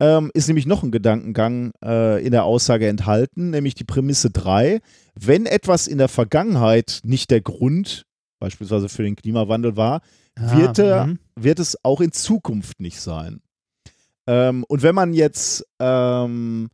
ähm, 0.00 0.30
ist 0.32 0.48
nämlich 0.48 0.64
noch 0.64 0.82
ein 0.82 0.92
Gedankengang 0.92 1.72
äh, 1.84 2.24
in 2.24 2.30
der 2.30 2.44
Aussage 2.44 2.88
enthalten, 2.88 3.50
nämlich 3.50 3.74
die 3.74 3.84
Prämisse 3.84 4.30
3. 4.30 4.80
Wenn 5.14 5.44
etwas 5.44 5.86
in 5.88 5.98
der 5.98 6.08
Vergangenheit 6.08 7.00
nicht 7.04 7.30
der 7.30 7.42
Grund 7.42 8.06
beispielsweise 8.38 8.88
für 8.88 9.02
den 9.02 9.16
Klimawandel 9.16 9.76
war, 9.76 10.00
wird, 10.36 10.78
er, 10.78 11.06
mhm. 11.06 11.18
wird 11.36 11.58
es 11.58 11.84
auch 11.84 12.00
in 12.00 12.12
Zukunft 12.12 12.80
nicht 12.80 13.00
sein. 13.00 13.40
Ähm, 14.26 14.64
und 14.68 14.82
wenn 14.82 14.94
man 14.94 15.12
jetzt, 15.14 15.66
ähm, 15.80 16.68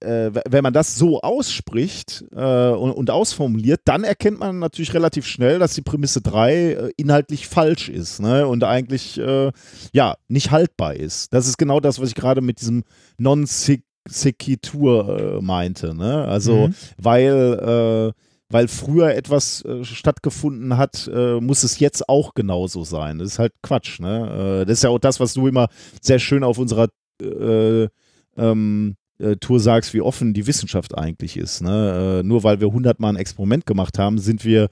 äh, 0.00 0.30
wenn 0.48 0.62
man 0.62 0.72
das 0.72 0.96
so 0.96 1.20
ausspricht 1.20 2.24
äh, 2.34 2.68
und, 2.70 2.92
und 2.92 3.10
ausformuliert, 3.10 3.80
dann 3.84 4.04
erkennt 4.04 4.38
man 4.38 4.58
natürlich 4.60 4.94
relativ 4.94 5.26
schnell, 5.26 5.58
dass 5.58 5.74
die 5.74 5.82
Prämisse 5.82 6.20
3 6.22 6.54
äh, 6.54 6.90
inhaltlich 6.96 7.46
falsch 7.48 7.88
ist 7.88 8.20
ne? 8.20 8.46
und 8.46 8.64
eigentlich 8.64 9.18
äh, 9.18 9.50
ja 9.92 10.16
nicht 10.28 10.50
haltbar 10.50 10.94
ist. 10.94 11.34
Das 11.34 11.46
ist 11.46 11.58
genau 11.58 11.80
das, 11.80 12.00
was 12.00 12.08
ich 12.08 12.14
gerade 12.14 12.40
mit 12.40 12.60
diesem 12.60 12.84
Non-Sequitur 13.18 15.38
äh, 15.38 15.42
meinte. 15.42 15.94
Ne? 15.94 16.24
Also, 16.26 16.68
Mhm. 16.68 16.74
weil, 16.96 18.12
äh, 18.14 18.18
weil 18.52 18.68
früher 18.68 19.14
etwas 19.14 19.64
äh, 19.64 19.84
stattgefunden 19.84 20.76
hat, 20.76 21.10
äh, 21.12 21.40
muss 21.40 21.62
es 21.62 21.78
jetzt 21.78 22.08
auch 22.08 22.34
genauso 22.34 22.84
sein. 22.84 23.18
Das 23.18 23.28
ist 23.32 23.38
halt 23.38 23.52
Quatsch. 23.62 24.00
Ne? 24.00 24.62
Äh, 24.62 24.66
das 24.66 24.78
ist 24.78 24.84
ja 24.84 24.90
auch 24.90 24.98
das, 24.98 25.20
was 25.20 25.34
du 25.34 25.48
immer 25.48 25.68
sehr 26.00 26.18
schön 26.18 26.44
auf 26.44 26.58
unserer 26.58 26.88
äh, 27.22 27.88
ähm, 28.36 28.96
äh, 29.18 29.36
Tour 29.36 29.60
sagst, 29.60 29.94
wie 29.94 30.00
offen 30.00 30.34
die 30.34 30.46
Wissenschaft 30.46 30.96
eigentlich 30.96 31.36
ist. 31.36 31.62
Ne? 31.62 32.22
Nur 32.24 32.44
weil 32.44 32.60
wir 32.60 32.72
hundertmal 32.72 33.12
ein 33.12 33.16
Experiment 33.16 33.66
gemacht 33.66 33.98
haben, 33.98 34.18
sind 34.18 34.44
wir 34.44 34.68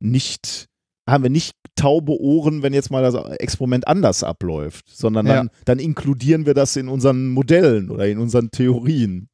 nicht 0.00 0.68
haben 1.08 1.22
wir 1.22 1.30
nicht 1.30 1.56
taube 1.74 2.12
Ohren, 2.20 2.62
wenn 2.62 2.72
jetzt 2.72 2.90
mal 2.90 3.02
das 3.02 3.14
Experiment 3.38 3.86
anders 3.88 4.22
abläuft, 4.22 4.88
sondern 4.88 5.26
dann, 5.26 5.46
Ja. 5.46 5.52
dann 5.64 5.78
inkludieren 5.78 6.46
wir 6.46 6.54
das 6.54 6.76
in 6.76 6.88
unseren 6.88 7.30
Modellen 7.30 7.90
oder 7.90 8.06
in 8.06 8.18
unseren 8.18 8.50
Theorien. 8.50 9.28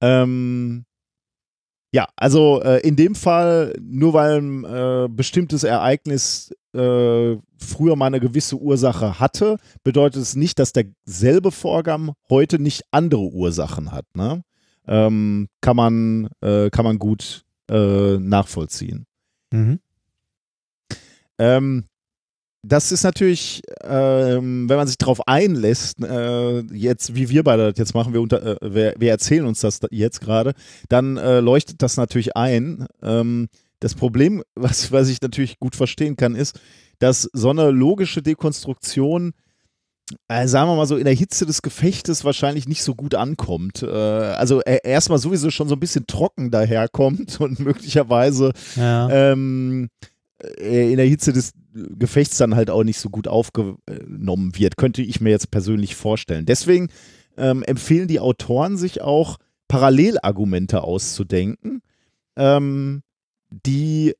Ähm, 0.00 0.84
ja, 1.92 2.08
also 2.16 2.60
äh, 2.62 2.80
in 2.86 2.96
dem 2.96 3.14
Fall, 3.14 3.74
nur 3.80 4.12
weil 4.12 4.40
ein 4.40 4.64
äh, 4.64 5.08
bestimmtes 5.08 5.64
Ereignis 5.64 6.52
äh, 6.74 7.36
früher 7.58 7.96
mal 7.96 8.06
eine 8.06 8.20
gewisse 8.20 8.56
Ursache 8.56 9.18
hatte, 9.18 9.56
bedeutet 9.82 10.22
es 10.22 10.36
nicht, 10.36 10.58
dass 10.58 10.72
derselbe 10.72 11.50
Vorgang 11.50 12.12
heute 12.28 12.58
nicht 12.58 12.82
andere 12.90 13.22
Ursachen 13.22 13.92
hat. 13.92 14.04
Ne? 14.14 14.42
Ähm, 14.86 15.48
kann, 15.60 15.76
man, 15.76 16.28
äh, 16.42 16.70
kann 16.70 16.84
man 16.84 16.98
gut 16.98 17.44
äh, 17.70 18.18
nachvollziehen. 18.18 19.06
Mhm. 19.52 19.80
Ähm, 21.38 21.84
das 22.68 22.90
ist 22.92 23.04
natürlich, 23.04 23.62
ähm, 23.84 24.68
wenn 24.68 24.76
man 24.76 24.86
sich 24.86 24.98
darauf 24.98 25.26
einlässt, 25.28 26.02
äh, 26.02 26.60
jetzt, 26.74 27.14
wie 27.14 27.28
wir 27.28 27.44
beide 27.44 27.70
das 27.70 27.78
jetzt 27.78 27.94
machen, 27.94 28.12
wir, 28.12 28.20
unter, 28.20 28.62
äh, 28.62 28.74
wir, 28.74 28.94
wir 28.98 29.10
erzählen 29.10 29.46
uns 29.46 29.60
das 29.60 29.78
da 29.80 29.88
jetzt 29.90 30.20
gerade, 30.20 30.54
dann 30.88 31.16
äh, 31.16 31.40
leuchtet 31.40 31.82
das 31.82 31.96
natürlich 31.96 32.36
ein. 32.36 32.86
Ähm, 33.02 33.48
das 33.80 33.94
Problem, 33.94 34.42
was, 34.54 34.90
was 34.90 35.08
ich 35.08 35.22
natürlich 35.22 35.58
gut 35.58 35.76
verstehen 35.76 36.16
kann, 36.16 36.34
ist, 36.34 36.58
dass 36.98 37.28
so 37.32 37.50
eine 37.50 37.70
logische 37.70 38.22
Dekonstruktion, 38.22 39.32
äh, 40.28 40.48
sagen 40.48 40.70
wir 40.70 40.76
mal 40.76 40.86
so, 40.86 40.96
in 40.96 41.04
der 41.04 41.14
Hitze 41.14 41.46
des 41.46 41.62
Gefechtes 41.62 42.24
wahrscheinlich 42.24 42.66
nicht 42.66 42.82
so 42.82 42.94
gut 42.94 43.14
ankommt. 43.14 43.82
Äh, 43.82 43.86
also 43.86 44.60
äh, 44.62 44.80
erstmal 44.82 45.18
sowieso 45.18 45.50
schon 45.50 45.68
so 45.68 45.76
ein 45.76 45.80
bisschen 45.80 46.06
trocken 46.06 46.50
daherkommt 46.50 47.40
und 47.40 47.60
möglicherweise 47.60 48.52
Ja. 48.76 49.08
ähm, 49.10 49.88
äh, 50.00 50.15
in 50.58 50.96
der 50.96 51.06
Hitze 51.06 51.32
des 51.32 51.52
Gefechts 51.72 52.38
dann 52.38 52.54
halt 52.54 52.70
auch 52.70 52.84
nicht 52.84 52.98
so 52.98 53.10
gut 53.10 53.28
aufgenommen 53.28 54.52
wird, 54.56 54.76
könnte 54.76 55.02
ich 55.02 55.20
mir 55.20 55.30
jetzt 55.30 55.50
persönlich 55.50 55.94
vorstellen. 55.94 56.46
Deswegen 56.46 56.88
ähm, 57.36 57.62
empfehlen 57.62 58.08
die 58.08 58.20
Autoren 58.20 58.76
sich 58.76 59.00
auch, 59.02 59.38
Parallelargumente 59.68 60.82
auszudenken, 60.82 61.82
ähm, 62.36 63.02
die 63.50 64.14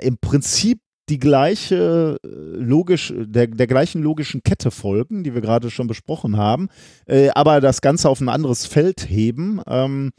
im 0.00 0.18
Prinzip 0.18 0.80
die 1.08 1.18
gleiche 1.18 2.18
äh, 2.24 2.28
logisch, 2.28 3.12
der, 3.16 3.48
der 3.48 3.66
gleichen 3.66 4.02
logischen 4.02 4.42
Kette 4.42 4.70
folgen, 4.70 5.24
die 5.24 5.34
wir 5.34 5.40
gerade 5.40 5.70
schon 5.70 5.86
besprochen 5.86 6.36
haben, 6.36 6.68
äh, 7.06 7.30
aber 7.30 7.60
das 7.60 7.82
Ganze 7.82 8.08
auf 8.08 8.20
ein 8.20 8.28
anderes 8.28 8.66
Feld 8.66 9.08
heben. 9.08 9.60
Ähm, 9.66 10.12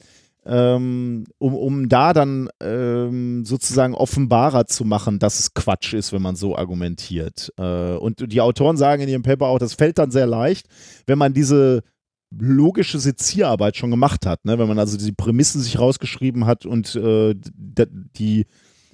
ähm, 0.46 1.26
um, 1.38 1.54
um 1.54 1.90
da 1.90 2.14
dann 2.14 2.50
ähm, 2.62 3.46
sozusagen 3.46 3.94
offenbarer 3.94 4.66
zu 4.66 4.86
machen, 4.86 5.20
dass 5.20 5.40
es 5.40 5.54
Quatsch 5.54 5.94
ist, 5.94 6.14
wenn 6.14 6.22
man 6.22 6.36
so 6.36 6.56
argumentiert. 6.56 7.54
Äh, 7.58 7.96
und 7.96 8.32
die 8.32 8.42
Autoren 8.42 8.78
sagen 8.78 9.04
in 9.04 9.10
ihrem 9.10 9.24
Paper 9.24 9.48
auch, 9.48 9.60
das 9.60 9.76
fällt 9.76 10.00
dann 10.00 10.12
sehr 10.12 10.26
leicht, 10.26 10.68
wenn 11.06 11.20
man 11.20 11.34
diese 11.34 11.84
logische 12.32 13.00
Sezierarbeit 13.00 13.76
schon 13.76 13.92
gemacht 13.92 14.26
hat, 14.26 14.46
ne? 14.46 14.58
wenn 14.58 14.68
man 14.68 14.80
also 14.80 14.98
die 14.98 15.12
Prämissen 15.12 15.62
sich 15.62 15.78
rausgeschrieben 15.78 16.46
hat 16.46 16.66
und 16.66 16.96
äh, 16.96 17.36
die, 17.36 18.46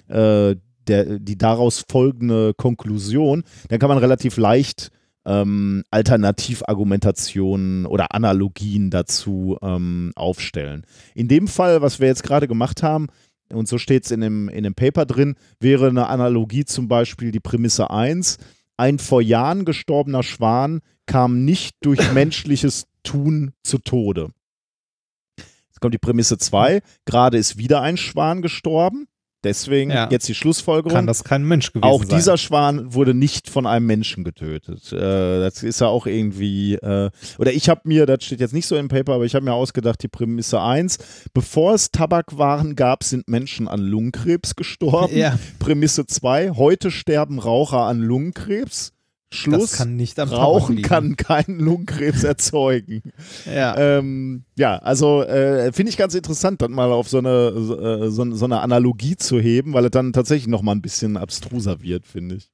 äh, 0.08 0.56
der, 0.86 1.18
die 1.18 1.38
daraus 1.38 1.84
folgende 1.88 2.52
Konklusion, 2.54 3.44
dann 3.68 3.78
kann 3.78 3.88
man 3.88 3.98
relativ 3.98 4.36
leicht 4.36 4.90
ähm, 5.28 5.84
Alternativargumentationen 5.90 7.86
oder 7.86 8.14
Analogien 8.14 8.90
dazu 8.90 9.58
ähm, 9.62 10.12
aufstellen. 10.16 10.86
In 11.14 11.28
dem 11.28 11.46
Fall, 11.46 11.82
was 11.82 12.00
wir 12.00 12.08
jetzt 12.08 12.22
gerade 12.22 12.48
gemacht 12.48 12.82
haben, 12.82 13.08
und 13.52 13.68
so 13.68 13.78
steht 13.78 14.04
es 14.04 14.10
in 14.10 14.20
dem, 14.20 14.48
in 14.48 14.64
dem 14.64 14.74
Paper 14.74 15.06
drin, 15.06 15.36
wäre 15.60 15.88
eine 15.88 16.08
Analogie 16.08 16.64
zum 16.64 16.88
Beispiel 16.88 17.30
die 17.30 17.40
Prämisse 17.40 17.90
1. 17.90 18.38
Ein 18.76 18.98
vor 18.98 19.22
Jahren 19.22 19.64
gestorbener 19.64 20.22
Schwan 20.22 20.80
kam 21.06 21.44
nicht 21.44 21.76
durch 21.82 22.12
menschliches 22.14 22.86
Tun 23.02 23.52
zu 23.62 23.78
Tode. 23.78 24.30
Jetzt 25.36 25.80
kommt 25.80 25.94
die 25.94 25.98
Prämisse 25.98 26.38
2. 26.38 26.82
Gerade 27.04 27.38
ist 27.38 27.56
wieder 27.56 27.82
ein 27.82 27.96
Schwan 27.96 28.42
gestorben. 28.42 29.06
Deswegen 29.48 29.90
ja. 29.90 30.08
jetzt 30.10 30.28
die 30.28 30.34
Schlussfolgerung. 30.34 30.92
Kann 30.92 31.06
das 31.06 31.24
kein 31.24 31.42
Mensch 31.42 31.72
gewesen 31.72 31.84
auch 31.84 32.02
sein. 32.02 32.10
Auch 32.10 32.16
dieser 32.16 32.36
Schwan 32.36 32.94
wurde 32.94 33.14
nicht 33.14 33.48
von 33.48 33.66
einem 33.66 33.86
Menschen 33.86 34.24
getötet. 34.24 34.92
Äh, 34.92 34.98
das 34.98 35.62
ist 35.62 35.80
ja 35.80 35.86
auch 35.86 36.06
irgendwie, 36.06 36.74
äh, 36.74 37.10
oder 37.38 37.52
ich 37.52 37.68
habe 37.68 37.80
mir, 37.84 38.06
das 38.06 38.24
steht 38.24 38.40
jetzt 38.40 38.52
nicht 38.52 38.66
so 38.66 38.76
im 38.76 38.88
Paper, 38.88 39.14
aber 39.14 39.24
ich 39.24 39.34
habe 39.34 39.44
mir 39.44 39.54
ausgedacht, 39.54 40.02
die 40.02 40.08
Prämisse 40.08 40.60
1, 40.60 40.98
bevor 41.32 41.74
es 41.74 41.90
Tabakwaren 41.90 42.76
gab, 42.76 43.04
sind 43.04 43.28
Menschen 43.28 43.68
an 43.68 43.80
Lungenkrebs 43.80 44.54
gestorben. 44.54 45.16
Ja. 45.16 45.38
Prämisse 45.58 46.06
2, 46.06 46.50
heute 46.50 46.90
sterben 46.90 47.38
Raucher 47.38 47.80
an 47.80 48.00
Lungenkrebs. 48.00 48.92
Schluss. 49.30 49.70
Das 49.70 49.78
kann 49.78 49.96
nicht 49.96 50.18
am 50.18 50.30
Rauchen 50.30 50.80
kann 50.80 51.16
keinen 51.16 51.60
Lungenkrebs 51.60 52.24
erzeugen. 52.24 53.02
ja. 53.44 53.76
Ähm, 53.76 54.44
ja, 54.56 54.76
also 54.78 55.22
äh, 55.22 55.72
finde 55.72 55.90
ich 55.90 55.98
ganz 55.98 56.14
interessant, 56.14 56.62
dann 56.62 56.72
mal 56.72 56.90
auf 56.90 57.08
so 57.08 57.18
eine, 57.18 57.28
äh, 57.28 58.10
so, 58.10 58.34
so, 58.34 58.44
eine 58.46 58.60
Analogie 58.60 59.16
zu 59.16 59.38
heben, 59.38 59.74
weil 59.74 59.84
es 59.84 59.90
dann 59.90 60.12
tatsächlich 60.12 60.48
nochmal 60.48 60.74
ein 60.74 60.82
bisschen 60.82 61.16
abstruser 61.16 61.82
wird, 61.82 62.06
finde 62.06 62.36
ich. 62.36 62.50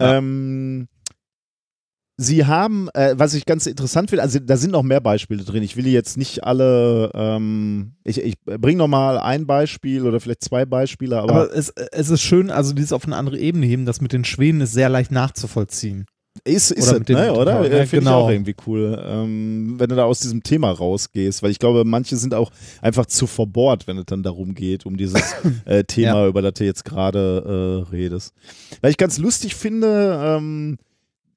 Ja. 0.00 0.16
Ähm, 0.16 0.88
Sie 2.18 2.46
haben, 2.46 2.88
äh, 2.94 3.14
was 3.18 3.34
ich 3.34 3.44
ganz 3.44 3.66
interessant 3.66 4.08
finde, 4.08 4.22
also 4.22 4.38
da 4.38 4.56
sind 4.56 4.70
noch 4.70 4.82
mehr 4.82 5.00
Beispiele 5.00 5.44
drin. 5.44 5.62
Ich 5.62 5.76
will 5.76 5.86
jetzt 5.86 6.16
nicht 6.16 6.44
alle, 6.44 7.10
ähm, 7.14 7.92
ich, 8.04 8.22
ich 8.22 8.40
bringe 8.42 8.78
noch 8.78 8.88
mal 8.88 9.18
ein 9.18 9.46
Beispiel 9.46 10.06
oder 10.06 10.18
vielleicht 10.18 10.42
zwei 10.42 10.64
Beispiele. 10.64 11.18
Aber, 11.18 11.34
aber 11.34 11.54
es, 11.54 11.68
es 11.68 12.08
ist 12.08 12.22
schön, 12.22 12.50
also 12.50 12.72
dieses 12.72 12.94
auf 12.94 13.04
eine 13.04 13.16
andere 13.16 13.38
Ebene 13.38 13.66
heben, 13.66 13.84
das 13.84 14.00
mit 14.00 14.14
den 14.14 14.24
Schweden 14.24 14.62
ist 14.62 14.72
sehr 14.72 14.88
leicht 14.88 15.12
nachzuvollziehen. 15.12 16.06
Ist, 16.44 16.70
ist 16.70 16.88
oder, 16.88 17.00
es, 17.00 17.08
ne, 17.08 17.32
oder? 17.32 17.52
Ja, 17.64 17.86
Finde 17.86 18.04
genau. 18.04 18.20
ich 18.20 18.24
auch 18.24 18.30
irgendwie 18.30 18.56
cool, 18.66 19.02
ähm, 19.06 19.74
wenn 19.78 19.88
du 19.88 19.96
da 19.96 20.04
aus 20.04 20.20
diesem 20.20 20.42
Thema 20.42 20.70
rausgehst, 20.70 21.42
weil 21.42 21.50
ich 21.50 21.58
glaube, 21.58 21.84
manche 21.84 22.16
sind 22.16 22.34
auch 22.34 22.50
einfach 22.80 23.06
zu 23.06 23.26
verbohrt, 23.26 23.86
wenn 23.86 23.98
es 23.98 24.06
dann 24.06 24.22
darum 24.22 24.54
geht, 24.54 24.86
um 24.86 24.96
dieses 24.96 25.22
äh, 25.64 25.84
Thema, 25.84 26.22
ja. 26.22 26.28
über 26.28 26.42
das 26.42 26.54
du 26.54 26.64
jetzt 26.64 26.84
gerade 26.84 27.84
äh, 27.88 27.90
redest. 27.90 28.32
Weil 28.80 28.90
ich 28.90 28.96
ganz 28.96 29.18
lustig 29.18 29.54
finde, 29.54 30.20
ähm, 30.22 30.78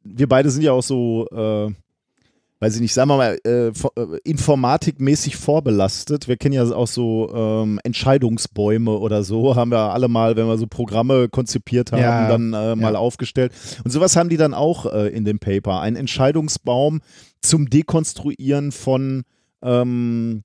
wir 0.04 0.28
beide 0.28 0.50
sind 0.50 0.64
ja 0.64 0.72
auch 0.72 0.84
so, 0.84 1.28
äh, 1.32 1.74
weiß 2.60 2.76
ich 2.76 2.82
nicht, 2.82 2.94
sagen 2.94 3.10
wir 3.10 3.18
mal, 3.18 3.40
äh, 3.46 3.68
äh, 3.68 3.72
informatikmäßig 4.24 5.38
vorbelastet. 5.38 6.28
Wir 6.28 6.38
kennen 6.38 6.54
ja 6.54 6.64
auch 6.72 6.88
so 6.88 7.32
ähm, 7.34 7.80
Entscheidungsbäume 7.84 8.92
oder 8.92 9.24
so, 9.24 9.56
haben 9.56 9.72
wir 9.72 9.94
alle 9.94 10.08
mal, 10.08 10.36
wenn 10.36 10.48
wir 10.48 10.58
so 10.58 10.68
Programme 10.68 11.30
konzipiert 11.30 11.92
haben, 11.92 12.02
ja, 12.02 12.28
dann 12.28 12.54
äh, 12.54 12.76
mal 12.76 12.94
ja. 12.94 13.00
aufgestellt. 13.00 13.54
Und 13.84 13.92
sowas 13.92 14.16
haben 14.16 14.30
die 14.30 14.38
dann 14.38 14.54
auch 14.54 14.86
äh, 14.86 15.08
in 15.10 15.26
dem 15.26 15.40
Paper. 15.40 15.80
Ein 15.80 15.96
Entscheidungsbaum 15.96 17.02
zum 17.42 17.70
Dekonstruieren 17.70 18.72
von 18.72 19.24
ähm, 19.62 20.44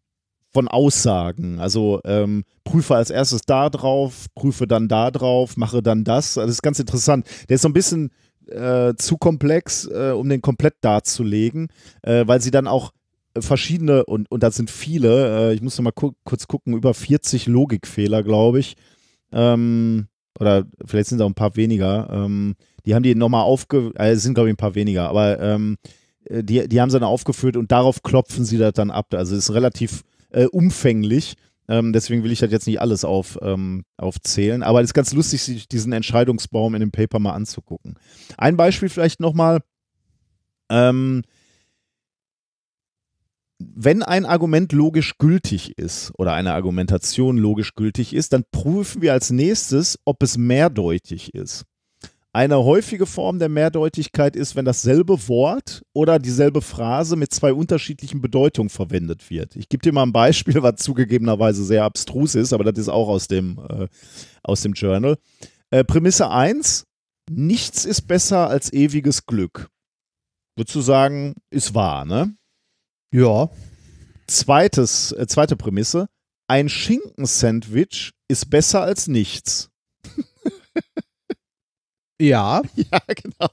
von 0.55 0.69
Aussagen. 0.69 1.59
Also 1.59 2.01
ähm, 2.05 2.45
prüfe 2.63 2.95
als 2.95 3.11
erstes 3.11 3.43
da 3.43 3.69
drauf, 3.69 4.27
prüfe 4.37 4.67
dann 4.69 4.89
da 4.89 5.11
drauf, 5.11 5.57
mache 5.57 5.83
dann 5.83 6.05
das. 6.05 6.35
Das 6.35 6.49
ist 6.49 6.63
ganz 6.63 6.79
interessant. 6.79 7.27
Der 7.49 7.57
ist 7.57 7.63
so 7.63 7.69
ein 7.69 7.75
bisschen 7.75 8.13
äh, 8.49 8.95
zu 8.97 9.17
komplex, 9.17 9.87
äh, 9.87 10.13
um 10.13 10.29
den 10.29 10.43
komplett 10.43 10.75
darzulegen, 10.81 11.69
äh, 12.03 12.27
weil 12.27 12.41
sie 12.41 12.51
dann 12.51 12.67
auch 12.67 12.93
verschiedene, 13.39 14.05
und, 14.05 14.31
und 14.31 14.43
das 14.43 14.57
sind 14.57 14.71
viele, 14.71 15.51
äh, 15.51 15.55
ich 15.55 15.63
muss 15.63 15.77
noch 15.77 15.85
mal 15.85 15.93
ku 15.93 16.13
kurz 16.25 16.47
gucken, 16.47 16.75
über 16.75 16.95
40 16.95 17.47
Logikfehler, 17.47 18.23
glaube 18.23 18.61
ich, 18.61 18.77
ähm, 19.33 20.07
oder 20.39 20.65
vielleicht 20.85 21.09
sind 21.09 21.19
es 21.19 21.25
auch 21.25 21.29
ein 21.29 21.35
paar 21.35 21.57
weniger, 21.57 22.09
ähm, 22.13 22.55
die 22.87 22.95
haben 22.95 23.03
die 23.03 23.15
nochmal 23.15 23.43
aufge, 23.43 23.93
äh, 23.97 24.15
sind 24.17 24.35
glaube 24.35 24.49
ich 24.49 24.55
ein 24.55 24.59
paar 24.59 24.75
weniger, 24.75 25.09
aber 25.09 25.41
ähm, 25.41 25.77
äh, 26.25 26.45
die, 26.45 26.69
die 26.69 26.81
haben 26.81 26.91
sie 26.91 27.01
dann 27.01 27.09
aufgeführt 27.09 27.57
und 27.57 27.73
darauf 27.73 28.03
klopfen 28.03 28.45
sie 28.45 28.59
das 28.59 28.75
dann 28.75 28.91
ab. 28.91 29.15
Also 29.15 29.35
es 29.35 29.49
ist 29.49 29.55
relativ 29.55 30.03
umfänglich 30.51 31.37
ähm, 31.69 31.93
deswegen 31.93 32.23
will 32.23 32.33
ich 32.33 32.41
das 32.41 32.51
jetzt 32.51 32.67
nicht 32.67 32.81
alles 32.81 33.05
auf, 33.05 33.39
ähm, 33.43 33.85
aufzählen. 33.97 34.63
Aber 34.63 34.81
es 34.81 34.91
ist 34.91 34.95
ganz 34.95 35.13
lustig, 35.13 35.43
sich 35.43 35.69
diesen 35.69 35.93
Entscheidungsbaum 35.93 36.75
in 36.75 36.81
dem 36.81 36.91
Paper 36.91 37.19
mal 37.19 37.33
anzugucken. 37.33 37.95
Ein 38.37 38.57
Beispiel 38.57 38.89
vielleicht 38.89 39.21
nochmal. 39.21 39.61
Ähm, 40.71 41.23
wenn 43.59 44.03
ein 44.03 44.27
Argument 44.27 44.73
logisch 44.73 45.17
gültig 45.19 45.79
ist 45.79 46.13
oder 46.19 46.35
eine 46.35 46.53
Argumentation 46.53 47.39
logisch 47.39 47.75
gültig 47.75 48.13
ist, 48.13 48.33
dann 48.33 48.45
prüfen 48.51 49.01
wir 49.01 49.13
als 49.13 49.31
nächstes, 49.31 49.99
ob 50.05 50.23
es 50.23 50.37
mehrdeutig 50.37 51.35
ist. 51.35 51.65
Eine 52.35 52.65
häufige 52.65 53.07
Form 53.07 53.39
der 53.39 53.49
Mehrdeutigkeit 53.49 54.35
ist, 54.35 54.57
wenn 54.57 54.65
dasselbe 54.65 55.29
Wort 55.29 55.83
oder 55.93 56.19
dieselbe 56.19 56.63
Phrase 56.63 57.15
mit 57.15 57.33
zwei 57.33 57.53
unterschiedlichen 57.53 58.21
Bedeutungen 58.21 58.71
verwendet 58.71 59.31
wird. 59.31 59.55
Ich 59.55 59.69
gebe 59.69 59.83
dir 59.83 59.93
mal 59.93 60.03
ein 60.03 60.13
Beispiel, 60.13 60.61
was 60.61 60.83
zugegebenerweise 60.83 61.65
sehr 61.65 61.85
abstrus 61.85 62.35
ist, 62.35 62.53
aber 62.53 62.65
das 62.65 62.77
ist 62.77 62.89
auch 62.89 63.07
aus 63.09 63.29
dem, 63.29 63.61
äh, 63.69 63.87
aus 64.43 64.63
dem 64.63 64.73
Journal. 64.73 65.17
Äh, 65.71 65.85
Prämisse 65.85 66.29
1, 66.29 66.87
nichts 67.31 67.85
ist 67.85 68.09
besser 68.09 68.49
als 68.49 68.73
ewiges 68.73 69.27
Glück. 69.27 69.69
Würdest 70.57 70.75
du 70.75 70.81
sagen, 70.81 71.37
ist 71.51 71.73
wahr, 71.77 72.05
ne? 72.05 72.35
Ja. 73.13 73.49
Zweites, 74.27 75.13
äh, 75.13 75.29
zweite 75.29 75.55
Prämisse, 75.55 76.09
ein 76.49 76.69
Schinkensandwich 76.69 78.11
ist 78.27 78.51
besser 78.51 78.83
als 78.83 79.07
nichts. 79.07 79.71
Ja. 82.21 82.63
Ja, 82.77 83.01
genau. 83.09 83.51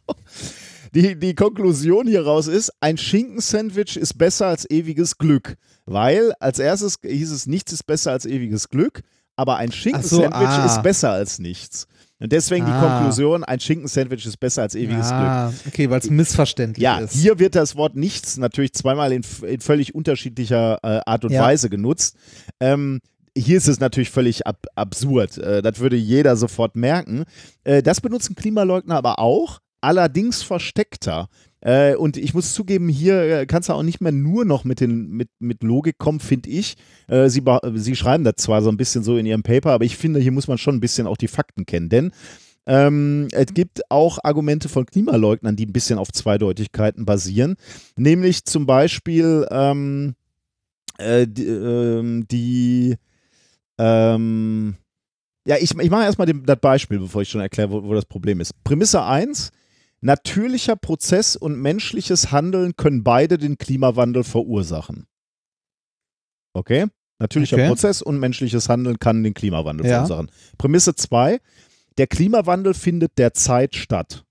Die, 0.93 1.17
die 1.17 1.35
Konklusion 1.35 2.07
hieraus 2.07 2.47
ist, 2.47 2.71
ein 2.81 2.97
Schinkensandwich 2.97 3.95
ist 3.95 4.17
besser 4.17 4.47
als 4.47 4.69
ewiges 4.69 5.17
Glück. 5.17 5.55
Weil 5.85 6.33
als 6.39 6.59
erstes 6.59 6.97
hieß 7.01 7.31
es, 7.31 7.47
nichts 7.47 7.71
ist 7.71 7.83
besser 7.83 8.11
als 8.11 8.25
ewiges 8.25 8.69
Glück, 8.69 9.01
aber 9.35 9.57
ein 9.57 9.71
Schinkensandwich 9.71 10.49
so, 10.49 10.61
ah. 10.61 10.65
ist 10.65 10.83
besser 10.83 11.11
als 11.11 11.39
nichts. 11.39 11.87
Und 12.19 12.31
deswegen 12.31 12.65
ah. 12.65 12.79
die 12.79 12.87
Konklusion, 12.87 13.43
ein 13.43 13.59
Schinkensandwich 13.59 14.25
ist 14.25 14.37
besser 14.37 14.61
als 14.61 14.75
ewiges 14.75 15.11
ah, 15.11 15.49
Glück. 15.49 15.73
Okay, 15.73 15.89
weil 15.89 15.99
es 15.99 16.09
missverständlich 16.09 16.83
ja, 16.83 16.99
ist. 16.99 17.15
Ja, 17.15 17.21
hier 17.21 17.39
wird 17.39 17.55
das 17.55 17.75
Wort 17.75 17.95
nichts 17.95 18.37
natürlich 18.37 18.73
zweimal 18.73 19.11
in, 19.11 19.23
in 19.47 19.59
völlig 19.59 19.95
unterschiedlicher 19.95 20.77
äh, 20.83 21.01
Art 21.05 21.25
und 21.25 21.31
ja. 21.31 21.41
Weise 21.41 21.69
genutzt. 21.69 22.15
Ähm, 22.59 22.99
hier 23.37 23.57
ist 23.57 23.67
es 23.67 23.79
natürlich 23.79 24.09
völlig 24.09 24.45
ab 24.45 24.65
absurd. 24.75 25.37
Äh, 25.37 25.61
das 25.61 25.79
würde 25.79 25.95
jeder 25.95 26.35
sofort 26.35 26.75
merken. 26.75 27.25
Äh, 27.63 27.81
das 27.81 28.01
benutzen 28.01 28.35
Klimaleugner 28.35 28.95
aber 28.95 29.19
auch, 29.19 29.59
allerdings 29.81 30.43
versteckter. 30.43 31.29
Äh, 31.61 31.95
und 31.95 32.17
ich 32.17 32.33
muss 32.33 32.53
zugeben, 32.53 32.89
hier 32.89 33.21
äh, 33.21 33.45
kannst 33.45 33.69
du 33.69 33.73
auch 33.73 33.83
nicht 33.83 34.01
mehr 34.01 34.11
nur 34.11 34.45
noch 34.45 34.63
mit, 34.63 34.79
den, 34.79 35.09
mit, 35.09 35.29
mit 35.39 35.63
Logik 35.63 35.97
kommen, 35.97 36.19
finde 36.19 36.49
ich. 36.49 36.75
Äh, 37.07 37.29
sie, 37.29 37.43
sie 37.75 37.95
schreiben 37.95 38.23
das 38.23 38.35
zwar 38.37 38.61
so 38.61 38.69
ein 38.69 38.77
bisschen 38.77 39.03
so 39.03 39.17
in 39.17 39.25
ihrem 39.25 39.43
Paper, 39.43 39.71
aber 39.71 39.85
ich 39.85 39.95
finde, 39.95 40.19
hier 40.19 40.31
muss 40.31 40.47
man 40.47 40.57
schon 40.57 40.75
ein 40.75 40.81
bisschen 40.81 41.07
auch 41.07 41.17
die 41.17 41.27
Fakten 41.27 41.65
kennen. 41.65 41.89
Denn 41.89 42.11
ähm, 42.65 43.27
es 43.31 43.53
gibt 43.53 43.81
auch 43.89 44.19
Argumente 44.23 44.69
von 44.69 44.85
Klimaleugnern, 44.85 45.55
die 45.55 45.65
ein 45.65 45.73
bisschen 45.73 45.99
auf 45.99 46.11
Zweideutigkeiten 46.11 47.05
basieren. 47.05 47.55
Nämlich 47.95 48.45
zum 48.45 48.65
Beispiel 48.65 49.47
ähm, 49.51 50.15
äh, 50.97 51.27
die, 51.27 52.95
ähm, 53.81 54.75
ja, 55.47 55.55
ich, 55.57 55.75
ich 55.75 55.89
mache 55.89 56.03
erstmal 56.03 56.27
das 56.27 56.59
Beispiel, 56.59 56.99
bevor 56.99 57.23
ich 57.23 57.29
schon 57.29 57.41
erkläre, 57.41 57.71
wo, 57.71 57.83
wo 57.83 57.93
das 57.93 58.05
Problem 58.05 58.39
ist. 58.39 58.63
Prämisse 58.63 59.03
1. 59.03 59.51
Natürlicher 60.01 60.75
Prozess 60.75 61.35
und 61.35 61.59
menschliches 61.59 62.31
Handeln 62.31 62.75
können 62.75 63.03
beide 63.03 63.37
den 63.37 63.57
Klimawandel 63.57 64.23
verursachen. 64.23 65.07
Okay? 66.53 66.87
Natürlicher 67.19 67.57
okay. 67.57 67.67
Prozess 67.67 68.01
und 68.01 68.19
menschliches 68.19 68.67
Handeln 68.67 68.97
kann 68.99 69.23
den 69.23 69.33
Klimawandel 69.33 69.85
ja. 69.85 70.05
verursachen. 70.05 70.31
Prämisse 70.57 70.95
2. 70.95 71.39
Der 71.97 72.07
Klimawandel 72.07 72.73
findet 72.73 73.17
derzeit 73.17 73.75
statt. 73.75 74.23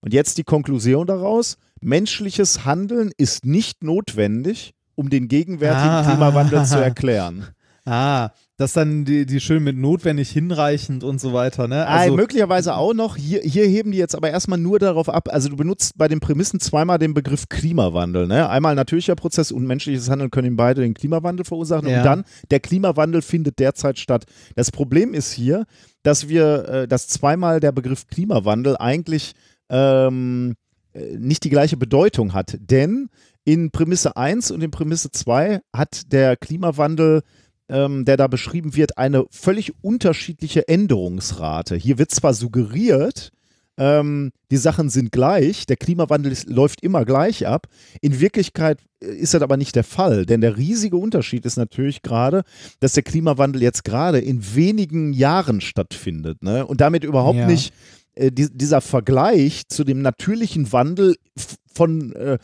Und 0.00 0.12
jetzt 0.12 0.38
die 0.38 0.44
Konklusion 0.44 1.06
daraus. 1.06 1.58
Menschliches 1.80 2.64
Handeln 2.64 3.12
ist 3.16 3.44
nicht 3.44 3.82
notwendig, 3.82 4.74
um 4.94 5.10
den 5.10 5.28
gegenwärtigen 5.28 5.90
Ah. 5.90 6.02
Klimawandel 6.04 6.64
zu 6.64 6.78
erklären. 6.82 7.46
Ah, 7.84 8.30
das 8.58 8.74
dann 8.74 9.04
die, 9.04 9.24
die 9.26 9.40
schön 9.40 9.64
mit 9.64 9.76
notwendig 9.76 10.30
hinreichend 10.30 11.04
und 11.04 11.20
so 11.20 11.32
weiter, 11.32 11.68
ne? 11.68 11.86
Ah, 11.86 12.00
Also, 12.00 12.16
möglicherweise 12.16 12.76
auch 12.76 12.92
noch. 12.94 13.16
Hier, 13.16 13.40
hier 13.40 13.66
heben 13.66 13.92
die 13.92 13.98
jetzt 13.98 14.14
aber 14.14 14.30
erstmal 14.30 14.58
nur 14.58 14.78
darauf 14.78 15.08
ab. 15.08 15.28
Also 15.32 15.48
du 15.48 15.56
benutzt 15.56 15.94
bei 15.96 16.06
den 16.06 16.20
Prämissen 16.20 16.60
zweimal 16.60 16.98
den 16.98 17.14
Begriff 17.14 17.48
Klimawandel. 17.48 18.26
Ne? 18.26 18.48
Einmal 18.48 18.74
natürlicher 18.74 19.16
Prozess 19.16 19.52
und 19.52 19.66
menschliches 19.66 20.10
Handeln 20.10 20.30
können 20.30 20.56
beide 20.56 20.82
den 20.82 20.94
Klimawandel 20.94 21.44
verursachen. 21.44 21.88
Ja. 21.88 21.98
Und 21.98 22.04
dann, 22.04 22.24
der 22.50 22.60
Klimawandel 22.60 23.22
findet 23.22 23.58
derzeit 23.58 23.98
statt. 23.98 24.26
Das 24.54 24.70
Problem 24.70 25.14
ist 25.14 25.32
hier, 25.32 25.64
dass 26.02 26.28
wir, 26.28 26.68
äh, 26.68 26.88
dass 26.88 27.08
zweimal 27.08 27.58
der 27.58 27.72
Begriff 27.72 28.06
Klimawandel 28.06 28.76
eigentlich 28.76 29.32
ähm, 29.70 30.54
äh, 30.92 31.16
nicht 31.16 31.44
die 31.44 31.50
gleiche 31.50 31.78
Bedeutung 31.78 32.34
hat. 32.34 32.58
Denn 32.60 33.08
in 33.44 33.70
Prämisse 33.70 34.16
1 34.16 34.50
und 34.50 34.62
in 34.62 34.70
Prämisse 34.70 35.10
2 35.10 35.62
hat 35.72 36.12
der 36.12 36.36
Klimawandel 36.36 37.22
ähm, 37.72 38.04
der 38.04 38.16
da 38.16 38.26
beschrieben 38.28 38.76
wird, 38.76 38.98
eine 38.98 39.24
völlig 39.30 39.72
unterschiedliche 39.82 40.68
Änderungsrate. 40.68 41.74
Hier 41.74 41.98
wird 41.98 42.10
zwar 42.10 42.34
suggeriert, 42.34 43.32
ähm, 43.78 44.32
die 44.50 44.58
Sachen 44.58 44.90
sind 44.90 45.12
gleich, 45.12 45.64
der 45.64 45.76
Klimawandel 45.78 46.30
ist, 46.30 46.46
läuft 46.48 46.82
immer 46.82 47.06
gleich 47.06 47.46
ab. 47.46 47.68
In 48.02 48.20
Wirklichkeit 48.20 48.80
äh, 49.02 49.06
ist 49.06 49.32
das 49.32 49.40
aber 49.40 49.56
nicht 49.56 49.74
der 49.74 49.84
Fall, 49.84 50.26
denn 50.26 50.42
der 50.42 50.58
riesige 50.58 50.98
Unterschied 50.98 51.46
ist 51.46 51.56
natürlich 51.56 52.02
gerade, 52.02 52.42
dass 52.80 52.92
der 52.92 53.02
Klimawandel 53.02 53.62
jetzt 53.62 53.84
gerade 53.84 54.18
in 54.18 54.54
wenigen 54.54 55.14
Jahren 55.14 55.62
stattfindet 55.62 56.42
ne? 56.42 56.66
und 56.66 56.82
damit 56.82 57.02
überhaupt 57.02 57.38
Ja. 57.38 57.46
nicht 57.46 57.72
die, 58.16 58.48
dieser 58.52 58.80
Vergleich 58.80 59.68
zu 59.68 59.84
dem 59.84 60.02
natürlichen 60.02 60.72
Wandel 60.72 61.16
von 61.74 62.12
äh, 62.12 62.38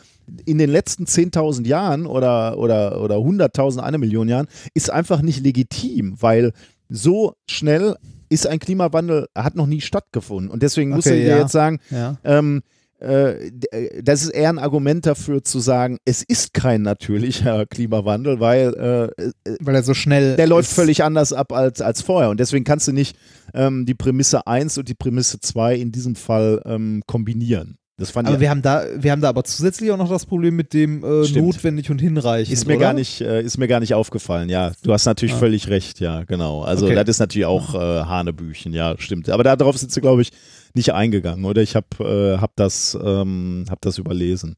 in 0.45 0.57
den 0.57 0.69
letzten 0.69 1.05
10.000 1.05 1.67
Jahren 1.67 2.05
oder, 2.05 2.57
oder, 2.57 3.01
oder 3.01 3.17
100.000, 3.17 3.79
eine 3.79 3.97
Million 3.97 4.27
Jahren 4.27 4.47
ist 4.73 4.89
einfach 4.89 5.21
nicht 5.21 5.43
legitim, 5.43 6.15
weil 6.19 6.53
so 6.89 7.35
schnell 7.47 7.95
ist 8.29 8.47
ein 8.47 8.59
Klimawandel, 8.59 9.27
hat 9.35 9.55
noch 9.55 9.67
nie 9.67 9.81
stattgefunden. 9.81 10.51
Und 10.51 10.63
deswegen 10.63 10.91
muss 10.91 11.05
Okay, 11.05 11.21
ich 11.21 11.27
ja. 11.27 11.39
jetzt 11.39 11.51
sagen, 11.51 11.79
ja. 11.89 12.17
ähm, 12.23 12.57
äh, 12.57 12.61
äh, 12.61 12.63
das 13.01 14.23
ist 14.23 14.29
eher 14.29 14.49
ein 14.49 14.59
Argument 14.59 15.05
dafür 15.05 15.43
zu 15.43 15.59
sagen, 15.59 15.97
es 16.05 16.21
ist 16.21 16.53
kein 16.53 16.81
natürlicher 16.81 17.65
Klimawandel, 17.69 18.39
weil 18.39 18.73
äh, 18.75 19.23
äh, 19.49 19.57
Weil 19.61 19.75
er 19.75 19.83
so 19.83 19.93
schnell. 19.93 20.35
der 20.35 20.47
läuft 20.47 20.69
ist. 20.69 20.75
völlig 20.75 21.03
anders 21.03 21.33
ab 21.33 21.51
als, 21.53 21.81
als 21.81 22.01
vorher. 22.01 22.29
Und 22.29 22.39
deswegen 22.39 22.65
kannst 22.65 22.87
du 22.87 22.91
nicht 22.91 23.17
ähm, 23.53 23.85
die 23.85 23.95
Prämisse 23.95 24.45
1 24.45 24.77
und 24.77 24.89
die 24.89 24.95
Prämisse 24.95 25.39
2 25.39 25.75
in 25.75 25.91
diesem 25.91 26.15
Fall 26.15 26.61
ähm, 26.65 27.01
kombinieren. 27.07 27.78
Das 27.99 28.11
fand 28.11 28.27
Aber 28.27 28.35
ich 28.37 28.41
wir 28.41 28.49
haben 28.49 28.61
da, 28.61 28.85
wir 28.97 29.11
haben 29.11 29.21
da 29.21 29.29
aber 29.29 29.43
zusätzlich 29.43 29.91
auch 29.91 29.97
noch 29.97 30.09
das 30.09 30.25
Problem 30.25 30.55
mit 30.55 30.73
dem 30.73 31.03
äh, 31.03 31.27
notwendig 31.39 31.91
und 31.91 31.99
hinreichend. 31.99 32.51
ist 32.53 32.65
mir 32.65 32.73
oder? 32.77 32.81
gar 32.85 32.93
nicht 32.93 33.21
äh, 33.21 33.41
ist 33.41 33.57
mir 33.57 33.67
gar 33.67 33.79
nicht 33.81 33.93
aufgefallen. 33.93 34.49
Ja, 34.49 34.71
du 34.83 34.93
hast 34.93 35.05
natürlich 35.05 35.35
Ah. 35.35 35.39
völlig 35.39 35.67
recht. 35.67 35.99
Ja, 35.99 36.23
genau. 36.23 36.61
Also 36.63 36.85
Okay. 36.85 36.95
das 36.95 37.07
ist 37.09 37.19
natürlich 37.19 37.45
auch 37.45 37.75
äh, 37.75 37.77
Hanebüchen. 38.05 38.73
Ja, 38.73 38.95
stimmt. 38.97 39.29
Aber 39.29 39.43
darauf 39.43 39.77
sind 39.77 39.91
sie 39.91 40.01
glaube 40.01 40.21
ich 40.21 40.31
nicht 40.73 40.93
eingegangen, 40.93 41.45
oder? 41.45 41.61
Ich 41.61 41.75
habe 41.75 41.87
äh, 41.99 42.41
hab 42.41 42.55
das 42.55 42.97
ähm, 43.03 43.65
hab 43.69 43.81
das 43.81 43.97
überlesen. 43.97 44.55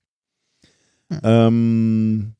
Hm. 1.11 1.19
Ähm, 1.23 2.33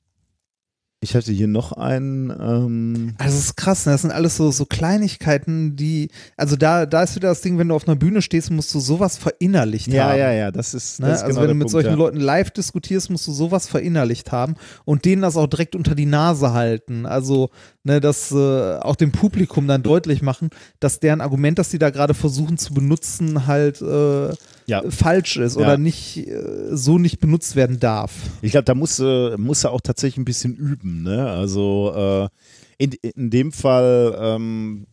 ich 1.03 1.15
hatte 1.15 1.32
hier 1.32 1.48
noch 1.48 1.72
einen. 1.72 2.30
Ähm, 2.30 3.15
Also 3.18 3.36
es 3.36 3.45
ist 3.45 3.57
krass, 3.57 3.88
ne? 3.88 3.94
das 3.94 4.03
sind 4.03 4.11
alles 4.11 4.38
so, 4.38 4.52
so 4.52 4.65
Kleinigkeiten, 4.65 5.76
die, 5.76 6.10
also 6.38 6.56
da, 6.56 6.86
da 6.86 7.02
ist 7.02 7.15
wieder 7.15 7.30
das 7.30 7.41
Ding, 7.41 7.57
wenn 7.57 7.69
du 7.69 7.76
auf 7.76 7.88
einer 7.88 7.95
Bühne 7.95 8.22
stehst, 8.22 8.52
musst 8.52 8.72
du 8.76 8.80
sowas 8.80 9.18
verinnerlicht 9.18 9.88
ja, 9.88 10.10
haben. 10.10 10.19
ja, 10.19 10.32
ja. 10.32 10.52
Das 10.52 10.76
ist. 10.76 10.99
Ne? 10.99 11.07
Das 11.07 11.18
ist 11.18 11.23
also 11.23 11.40
genau 11.40 11.41
wenn 11.41 11.48
du 11.49 11.56
mit 11.56 11.61
Punkt, 11.65 11.72
solchen 11.72 11.90
ja. 11.90 11.95
Leuten 11.95 12.19
live 12.19 12.52
diskutierst, 12.52 13.10
musst 13.10 13.26
du 13.26 13.32
sowas 13.32 13.68
verinnerlicht 13.68 14.32
haben 14.32 14.53
und 14.86 15.03
denen 15.06 15.23
das 15.23 15.38
auch 15.38 15.48
direkt 15.48 15.76
unter 15.76 15.95
die 15.95 16.06
Nase 16.06 16.53
halten. 16.53 17.07
Also 17.07 17.49
ne, 17.84 17.99
das 17.99 18.32
äh, 18.32 18.78
auch 18.80 18.95
dem 18.95 19.12
Publikum 19.12 19.68
dann 19.68 19.84
deutlich 19.84 20.22
machen, 20.22 20.49
dass 20.80 20.99
deren 20.99 21.22
Argument, 21.22 21.58
das 21.60 21.70
die 21.70 21.80
da 21.80 21.90
gerade 21.90 22.14
versuchen 22.14 22.58
zu 22.58 22.74
benutzen, 22.74 23.48
halt 23.48 23.82
äh, 23.82 24.30
Ja. 24.68 24.84
falsch 24.90 25.38
ist 25.38 25.56
Ja. 25.56 25.62
oder 25.62 25.78
nicht 25.78 26.18
äh, 26.28 26.70
so 26.72 26.98
nicht 26.98 27.20
benutzt 27.20 27.56
werden 27.56 27.80
darf. 27.80 28.12
Ich 28.41 28.52
glaube, 28.52 28.66
da 28.66 28.76
muss, 28.76 28.99
äh, 28.99 29.38
muss 29.38 29.64
er 29.64 29.72
auch 29.72 29.82
tatsächlich 29.82 30.18
ein 30.18 30.26
bisschen 30.26 30.56
üben. 30.56 31.03
Ne? 31.03 31.28
Also 31.30 31.94
äh, 31.95 32.30
in, 32.78 32.94
in 33.16 33.30
dem 33.30 33.52
Fall, 33.52 34.16
ähm, 34.20 34.88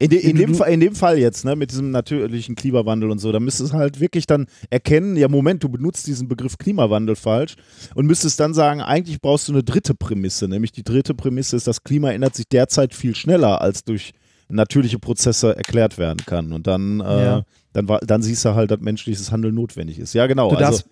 in, 0.00 0.10
de, 0.10 0.18
in, 0.20 0.36
dem 0.36 0.54
in 0.54 0.80
dem 0.80 0.94
Fall 0.94 1.18
jetzt, 1.18 1.44
ne, 1.44 1.56
mit 1.56 1.72
diesem 1.72 1.90
natürlichen 1.90 2.54
Klimawandel 2.54 3.10
und 3.10 3.18
so, 3.18 3.32
da 3.32 3.40
müsstest 3.40 3.72
du 3.72 3.76
halt 3.76 3.98
wirklich 3.98 4.26
dann 4.26 4.46
erkennen, 4.70 5.16
ja 5.16 5.28
Moment, 5.28 5.64
du 5.64 5.68
benutzt 5.68 6.06
diesen 6.06 6.28
Begriff 6.28 6.56
Klimawandel 6.56 7.16
falsch 7.16 7.56
und 7.94 8.06
müsstest 8.06 8.38
dann 8.38 8.54
sagen, 8.54 8.80
eigentlich 8.80 9.20
brauchst 9.20 9.48
du 9.48 9.52
eine 9.52 9.64
dritte 9.64 9.94
Prämisse, 9.94 10.46
nämlich 10.46 10.70
die 10.70 10.84
dritte 10.84 11.14
Prämisse 11.14 11.56
ist, 11.56 11.66
das 11.66 11.82
Klima 11.82 12.12
ändert 12.12 12.36
sich 12.36 12.48
derzeit 12.48 12.94
viel 12.94 13.16
schneller, 13.16 13.60
als 13.60 13.82
durch 13.82 14.12
natürliche 14.48 14.98
Prozesse 14.98 15.56
erklärt 15.56 15.98
werden 15.98 16.24
kann. 16.24 16.52
Und 16.52 16.66
dann, 16.66 17.00
äh, 17.00 17.24
Ja. 17.24 17.42
dann, 17.72 17.88
war, 17.88 18.00
dann 18.00 18.22
siehst 18.22 18.44
du 18.44 18.54
halt, 18.54 18.70
dass 18.70 18.80
menschliches 18.80 19.30
Handeln 19.30 19.54
notwendig 19.54 19.98
ist. 19.98 20.14
Ja, 20.14 20.26
genau. 20.26 20.50
Du 20.50 20.56
also, 20.56 20.70
darfst 20.70 20.88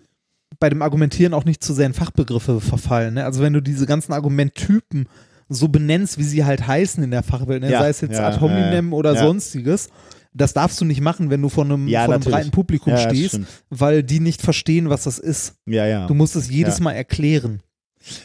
bei 0.59 0.69
dem 0.69 0.81
Argumentieren 0.81 1.33
auch 1.33 1.45
nicht 1.45 1.63
zu 1.63 1.73
sehr 1.73 1.85
in 1.85 1.93
Fachbegriffe 1.93 2.61
verfallen. 2.61 3.15
Ne? 3.15 3.25
Also 3.25 3.41
wenn 3.41 3.53
du 3.53 3.61
diese 3.61 3.85
ganzen 3.85 4.13
Argumenttypen 4.13 5.07
so 5.49 5.67
benennst, 5.67 6.17
wie 6.17 6.23
sie 6.23 6.45
halt 6.45 6.67
heißen 6.67 7.03
in 7.03 7.11
der 7.11 7.23
Fachwelt, 7.23 7.61
ne? 7.61 7.71
Ja, 7.71 7.79
sei 7.79 7.89
es 7.89 8.01
jetzt 8.01 8.13
ja, 8.13 8.27
ad 8.27 8.39
hominem 8.41 8.93
oder 8.93 9.15
sonstiges, 9.15 9.89
das 10.33 10.53
darfst 10.53 10.79
du 10.81 10.85
nicht 10.85 11.01
machen, 11.01 11.29
wenn 11.29 11.41
du 11.41 11.49
vor 11.49 11.65
einem, 11.65 11.87
vor 11.87 11.97
einem 11.99 12.19
breiten 12.21 12.51
Publikum 12.51 12.95
stehst, 12.97 13.39
weil 13.69 14.03
die 14.03 14.19
nicht 14.19 14.41
verstehen, 14.41 14.89
was 14.89 15.03
das 15.03 15.19
ist. 15.19 15.55
ja, 15.65 15.85
ja. 15.85 16.07
Du 16.07 16.13
musst 16.13 16.35
es 16.35 16.49
jedes. 16.49 16.79
Mal 16.79 16.93
erklären. 16.93 17.61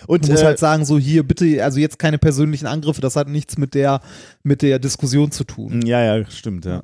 Und 0.06 0.26
Du 0.26 0.30
musst 0.30 0.42
äh, 0.42 0.46
halt 0.46 0.58
sagen, 0.58 0.84
so 0.84 0.98
hier 0.98 1.26
bitte, 1.26 1.64
also 1.64 1.80
jetzt 1.80 1.98
keine 1.98 2.18
persönlichen 2.18 2.66
Angriffe, 2.66 3.00
das 3.00 3.16
hat 3.16 3.28
nichts 3.28 3.58
mit 3.58 3.74
der, 3.74 4.00
mit 4.42 4.62
der 4.62 4.78
Diskussion 4.78 5.30
zu 5.30 5.44
tun. 5.44 5.84
Ja, 5.84 6.02
ja, 6.16 6.24
stimmt, 6.30 6.64
ja. 6.64 6.82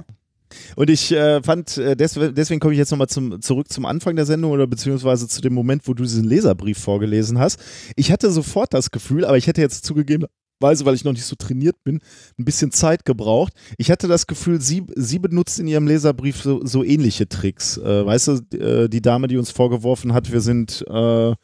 Und 0.77 0.91
ich 0.91 1.13
äh, 1.13 1.43
fand, 1.43 1.77
äh, 1.79 1.97
deswegen, 1.97 2.35
deswegen 2.35 2.61
komme 2.61 2.75
ich 2.75 2.79
jetzt 2.79 2.91
nochmal 2.91 3.09
zum, 3.09 3.41
zurück 3.41 3.71
zum 3.73 3.87
Anfang 3.87 4.17
der 4.17 4.27
Sendung 4.27 4.53
oder 4.53 4.67
beziehungsweise 4.67 5.29
zu 5.29 5.41
dem 5.41 5.55
Moment, 5.55 5.87
wo 5.87 5.95
du 5.95 6.03
diesen 6.03 6.25
Leserbrief 6.25 6.79
vorgelesen 6.79 7.39
hast. 7.39 7.61
Ich 7.97 8.13
hatte 8.13 8.31
sofort 8.31 8.75
das 8.75 8.91
Gefühl, 8.91 9.25
aber 9.25 9.37
ich 9.37 9.47
hätte 9.47 9.61
jetzt 9.61 9.85
zugegebenerweise, 9.85 10.85
weil 10.85 10.95
ich 10.95 11.05
noch 11.05 11.13
nicht 11.13 11.25
so 11.25 11.37
trainiert 11.37 11.77
bin, 11.85 12.01
ein 12.39 12.45
bisschen 12.45 12.73
Zeit 12.73 13.05
gebraucht. 13.05 13.53
Ich 13.77 13.91
hatte 13.91 14.09
das 14.09 14.27
Gefühl, 14.27 14.61
sie, 14.61 14.85
sie 14.95 15.19
benutzt 15.19 15.59
in 15.59 15.69
ihrem 15.69 15.87
Leserbrief 15.87 16.43
so, 16.43 16.65
so 16.65 16.85
ähnliche 16.85 17.29
Tricks. 17.29 17.77
Äh, 17.79 18.07
weißt 18.07 18.29
du, 18.29 18.57
äh, 18.57 18.89
die 18.89 19.03
Dame, 19.03 19.29
die 19.29 19.37
uns 19.37 19.51
vorgeworfen 19.51 20.15
hat, 20.15 20.33
wir 20.33 20.41
sind 20.41 20.85
äh, 20.89 21.35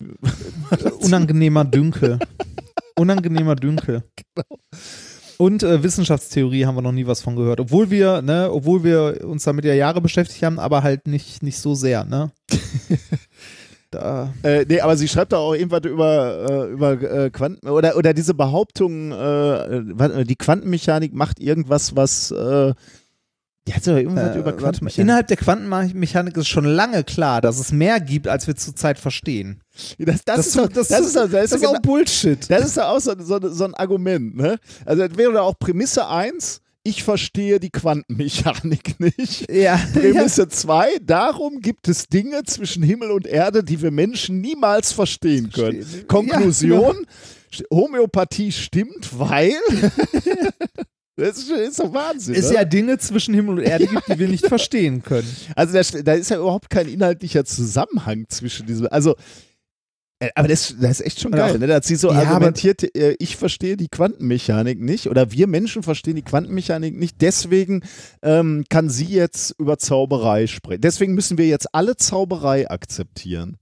Unangenehmer 1.00 1.64
Dünkel. 1.64 2.18
Unangenehmer 2.96 3.56
Dünkel. 3.56 4.02
Genau. 4.34 4.58
Und 5.38 5.62
äh, 5.62 5.82
Wissenschaftstheorie 5.82 6.66
haben 6.66 6.76
wir 6.76 6.82
noch 6.82 6.92
nie 6.92 7.06
was 7.06 7.22
von 7.22 7.36
gehört. 7.36 7.60
Obwohl 7.60 7.90
wir, 7.90 8.22
ne, 8.22 8.50
obwohl 8.50 8.84
wir 8.84 9.24
uns 9.24 9.44
damit 9.44 9.64
ja 9.64 9.74
Jahre 9.74 10.00
beschäftigt 10.00 10.42
haben, 10.42 10.58
aber 10.58 10.82
halt 10.82 11.06
nicht, 11.06 11.42
nicht 11.42 11.58
so 11.58 11.74
sehr, 11.74 12.04
ne? 12.04 12.30
da, 13.90 14.32
Äh, 14.42 14.64
nee, 14.68 14.80
aber 14.80 14.96
sie 14.96 15.08
schreibt 15.08 15.32
da 15.32 15.38
auch 15.38 15.54
irgendwas 15.54 15.84
über, 15.84 16.66
äh, 16.68 16.72
über 16.72 17.02
äh, 17.02 17.30
Quanten 17.30 17.68
oder, 17.68 17.96
oder 17.96 18.14
diese 18.14 18.34
Behauptung, 18.34 19.12
äh, 19.12 19.76
äh, 19.78 20.24
die 20.24 20.36
Quantenmechanik 20.36 21.14
macht 21.14 21.40
irgendwas, 21.40 21.96
was 21.96 22.34
die 23.66 23.74
hat 23.74 23.86
irgendwas 23.86 24.36
äh, 24.36 24.38
über. 24.38 24.52
Quantenmechanik. 24.52 24.98
Innerhalb 25.02 25.26
der 25.28 25.36
Quantenmechanik 25.38 26.36
ist 26.36 26.48
schon 26.48 26.64
lange 26.66 27.02
klar, 27.04 27.40
dass 27.40 27.58
es 27.58 27.72
mehr 27.72 27.98
gibt, 28.00 28.28
als 28.28 28.46
wir 28.46 28.56
zurzeit 28.56 28.98
verstehen. 28.98 29.62
das, 29.98 30.24
das, 30.24 30.36
Das, 30.36 30.46
ist 30.48 30.56
doch, 30.58 30.68
das, 30.68 30.90
ist 30.90 31.16
doch, 31.16 31.30
das, 31.30 31.52
ist 31.52 31.62
doch 31.62 31.68
auch 31.70 31.72
genau- 31.72 31.80
Bullshit. 31.80 32.50
das 32.50 32.66
ist 32.66 32.76
doch 32.76 32.84
auch 32.84 33.00
so, 33.00 33.14
so, 33.18 33.38
so 33.50 33.64
ein 33.64 33.74
Argument, 33.74 34.36
ne? 34.36 34.58
Also 34.84 35.06
das 35.08 35.16
wäre 35.16 35.32
doch 35.32 35.42
auch 35.42 35.58
Prämisse 35.58 36.06
1, 36.08 36.60
ich 36.86 37.02
verstehe 37.02 37.58
die 37.58 37.70
Quantenmechanik 37.70 39.00
nicht. 39.18 39.50
Ja, 39.50 39.80
Prämisse 39.94 40.46
2, 40.48 40.98
darum 41.02 41.60
gibt 41.60 41.88
es 41.88 42.06
Dinge 42.08 42.42
zwischen 42.44 42.82
Himmel 42.82 43.10
und 43.12 43.26
Erde, 43.26 43.64
die 43.64 43.80
wir 43.80 43.90
Menschen 43.90 44.42
niemals 44.42 44.92
verstehen 44.92 45.50
können. 45.50 45.80
Verstehen. 45.82 46.06
Konklusion, 46.08 47.06
Homöopathie 47.72 48.52
stimmt, 48.52 49.18
weil 49.18 49.52
das 51.16 51.38
ist, 51.38 51.50
ist 51.50 51.78
doch 51.78 51.92
Wahnsinn. 51.94 52.34
es 52.34 52.48
ne? 52.50 52.56
ja 52.56 52.64
Dinge 52.64 52.98
zwischen 52.98 53.34
Himmel 53.34 53.58
und 53.58 53.64
Erde 53.64 53.86
gibt, 53.86 54.08
die 54.08 54.18
wir 54.18 54.28
nicht 54.28 54.46
verstehen 54.48 55.02
können. 55.02 55.28
also 55.54 55.72
da, 55.72 56.02
da 56.02 56.12
ist 56.14 56.30
ja 56.30 56.38
überhaupt 56.38 56.70
kein 56.70 56.88
inhaltlicher 56.88 57.44
Zusammenhang 57.44 58.24
zwischen 58.28 58.66
diesem, 58.66 58.88
also 58.90 59.14
äh, 60.20 60.30
aber 60.36 60.46
das, 60.48 60.74
das 60.80 61.00
ist 61.00 61.06
echt 61.06 61.20
schon 61.20 61.32
geil, 61.32 61.58
ne? 61.58 61.66
Da 61.66 61.74
hat 61.74 61.84
sie 61.84 61.96
so 61.96 62.08
Ja, 62.08 62.20
aber- 62.20 62.28
argumentiert, 62.28 62.96
äh, 62.96 63.16
ich 63.18 63.36
verstehe 63.36 63.76
die 63.76 63.88
Quantenmechanik 63.88 64.80
nicht 64.80 65.08
oder 65.08 65.32
wir 65.32 65.46
Menschen 65.48 65.82
verstehen 65.82 66.14
die 66.14 66.22
Quantenmechanik 66.22 66.96
nicht, 66.96 67.20
deswegen 67.20 67.82
ähm, 68.22 68.64
kann 68.68 68.88
sie 68.90 69.06
jetzt 69.06 69.54
über 69.58 69.76
Zauberei 69.78 70.46
sprechen. 70.46 70.82
Deswegen 70.82 71.14
müssen 71.14 71.36
wir 71.36 71.46
jetzt 71.48 71.66
alle 71.74 71.96
Zauberei 71.96 72.70
akzeptieren. 72.70 73.56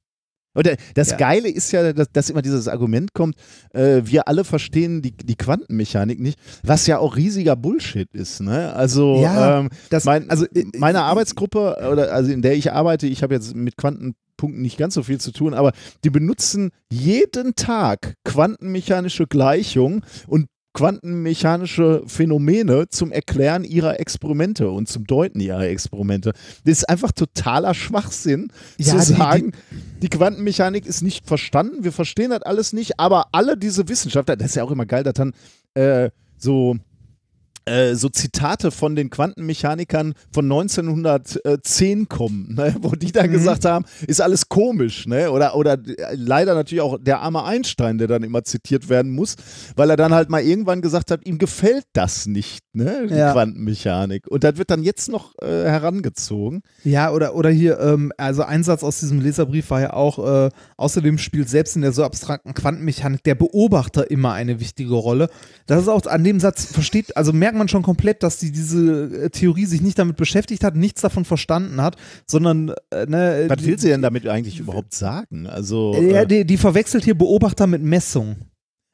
Und 0.54 0.66
äh, 0.66 0.76
das 0.94 1.10
Ja. 1.10 1.16
Geile 1.16 1.48
ist 1.48 1.72
ja, 1.72 1.92
dass, 1.92 2.08
dass 2.12 2.30
immer 2.30 2.42
dieses 2.42 2.68
Argument 2.68 3.14
kommt, 3.14 3.36
äh, 3.72 4.02
wir 4.04 4.28
alle 4.28 4.44
verstehen 4.44 5.02
die, 5.02 5.12
die 5.12 5.36
Quantenmechanik 5.36 6.20
nicht, 6.20 6.38
was 6.62 6.86
ja 6.86 6.98
auch 6.98 7.16
riesiger 7.16 7.56
Bullshit 7.56 8.08
ist. 8.12 8.40
Ne? 8.40 8.72
Also, 8.74 9.20
Ja, 9.22 9.60
ähm, 9.60 9.70
mein, 10.04 10.30
also, 10.30 10.44
äh, 10.54 10.64
meine 10.76 11.02
Arbeitsgruppe, 11.02 11.76
oder 11.90 12.12
also 12.12 12.30
in 12.32 12.42
der 12.42 12.54
ich 12.54 12.72
arbeite, 12.72 13.06
ich 13.06 13.22
habe 13.22 13.34
jetzt 13.34 13.54
mit 13.54 13.76
Quantenpunkten 13.76 14.62
nicht 14.62 14.76
ganz 14.78 14.94
so 14.94 15.02
viel 15.02 15.20
zu 15.20 15.32
tun, 15.32 15.54
aber 15.54 15.72
die 16.04 16.10
benutzen 16.10 16.70
jeden 16.90 17.54
Tag 17.54 18.14
quantenmechanische 18.24 19.26
Gleichungen 19.26 20.04
und 20.26 20.46
quantenmechanische 20.72 22.02
Phänomene 22.06 22.88
zum 22.88 23.12
Erklären 23.12 23.64
ihrer 23.64 24.00
Experimente 24.00 24.70
und 24.70 24.88
zum 24.88 25.06
Deuten 25.06 25.40
ihrer 25.40 25.66
Experimente. 25.68 26.32
Das 26.64 26.78
ist 26.78 26.88
einfach 26.88 27.12
totaler 27.12 27.74
Schwachsinn 27.74 28.48
Ja, 28.78 28.92
zu 28.98 29.12
die- 29.12 29.18
sagen, 29.18 29.52
die, 30.02 30.08
Quantenmechanik 30.08 30.86
ist 30.86 31.02
nicht 31.02 31.26
verstanden, 31.26 31.84
wir 31.84 31.92
verstehen 31.92 32.30
das 32.30 32.42
alles 32.42 32.72
nicht, 32.72 32.98
aber 32.98 33.26
alle 33.32 33.56
diese 33.56 33.88
Wissenschaftler, 33.88 34.36
das 34.36 34.48
ist 34.48 34.54
ja 34.56 34.64
auch 34.64 34.70
immer 34.70 34.86
geil, 34.86 35.02
dass 35.04 35.14
dann 35.14 35.32
äh, 35.74 36.10
so 36.38 36.76
äh, 37.64 37.94
so 37.94 38.08
Zitate 38.08 38.70
von 38.70 38.96
den 38.96 39.10
Quantenmechanikern 39.10 40.14
von 40.32 40.44
1910 40.44 42.08
kommen, 42.08 42.54
ne? 42.54 42.74
wo 42.80 42.90
die 42.90 43.12
dann 43.12 43.30
gesagt 43.30 43.64
haben, 43.64 43.84
ist 44.06 44.20
alles 44.20 44.48
komisch, 44.48 45.06
ne? 45.06 45.30
Oder, 45.30 45.54
oder 45.54 45.78
leider 46.12 46.54
natürlich 46.54 46.82
auch 46.82 46.98
der 47.00 47.20
arme 47.20 47.44
Einstein, 47.44 47.98
der 47.98 48.08
dann 48.08 48.22
immer 48.22 48.42
zitiert 48.44 48.88
werden 48.88 49.12
muss, 49.12 49.36
weil 49.76 49.90
er 49.90 49.96
dann 49.96 50.12
halt 50.12 50.28
mal 50.28 50.42
irgendwann 50.42 50.82
gesagt 50.82 51.10
hat, 51.10 51.26
ihm 51.26 51.38
gefällt 51.38 51.84
das 51.92 52.26
nicht, 52.26 52.64
ne? 52.72 53.06
Die 53.08 53.14
Ja. 53.14 53.32
Quantenmechanik. 53.32 54.26
Und 54.26 54.44
das 54.44 54.56
wird 54.56 54.70
dann 54.70 54.82
jetzt 54.82 55.08
noch 55.08 55.34
äh, 55.40 55.46
herangezogen. 55.46 56.62
Ja, 56.84 57.12
oder, 57.12 57.34
oder 57.34 57.50
hier, 57.50 57.78
ähm, 57.80 58.12
also 58.16 58.42
ein 58.42 58.64
Satz 58.64 58.82
aus 58.82 59.00
diesem 59.00 59.20
Leserbrief 59.20 59.70
war 59.70 59.80
ja 59.80 59.92
auch, 59.92 60.46
äh, 60.46 60.50
außerdem 60.76 61.18
spielt 61.18 61.48
selbst 61.48 61.76
in 61.76 61.82
der 61.82 61.92
so 61.92 62.04
abstrakten 62.04 62.54
Quantenmechanik 62.54 63.22
der 63.22 63.34
Beobachter 63.34 64.10
immer 64.10 64.32
eine 64.32 64.60
wichtige 64.60 64.94
Rolle. 64.94 65.28
Das 65.66 65.82
ist 65.82 65.88
auch 65.88 66.04
an 66.06 66.24
dem 66.24 66.40
Satz 66.40 66.64
versteht, 66.64 67.16
also 67.16 67.32
merkt 67.32 67.51
man 67.54 67.68
schon 67.68 67.82
komplett, 67.82 68.22
dass 68.22 68.38
die 68.38 68.50
diese 68.52 69.24
äh, 69.24 69.30
Theorie 69.30 69.66
sich 69.66 69.80
nicht 69.80 69.98
damit 69.98 70.16
beschäftigt 70.16 70.64
hat, 70.64 70.76
nichts 70.76 71.00
davon 71.02 71.24
verstanden 71.24 71.80
hat, 71.80 71.96
sondern 72.26 72.70
äh, 72.90 73.06
ne, 73.06 73.44
Was 73.48 73.58
die- 73.58 73.66
will 73.66 73.78
sie 73.78 73.88
denn 73.88 74.02
damit 74.02 74.26
eigentlich 74.26 74.58
überhaupt 74.58 74.94
sagen? 74.94 75.46
Also, 75.46 75.94
Ja, 75.94 76.22
äh, 76.22 76.26
die, 76.26 76.44
die 76.44 76.56
verwechselt 76.56 77.04
hier 77.04 77.16
Beobachter 77.16 77.66
mit 77.66 77.82
Messung. 77.82 78.36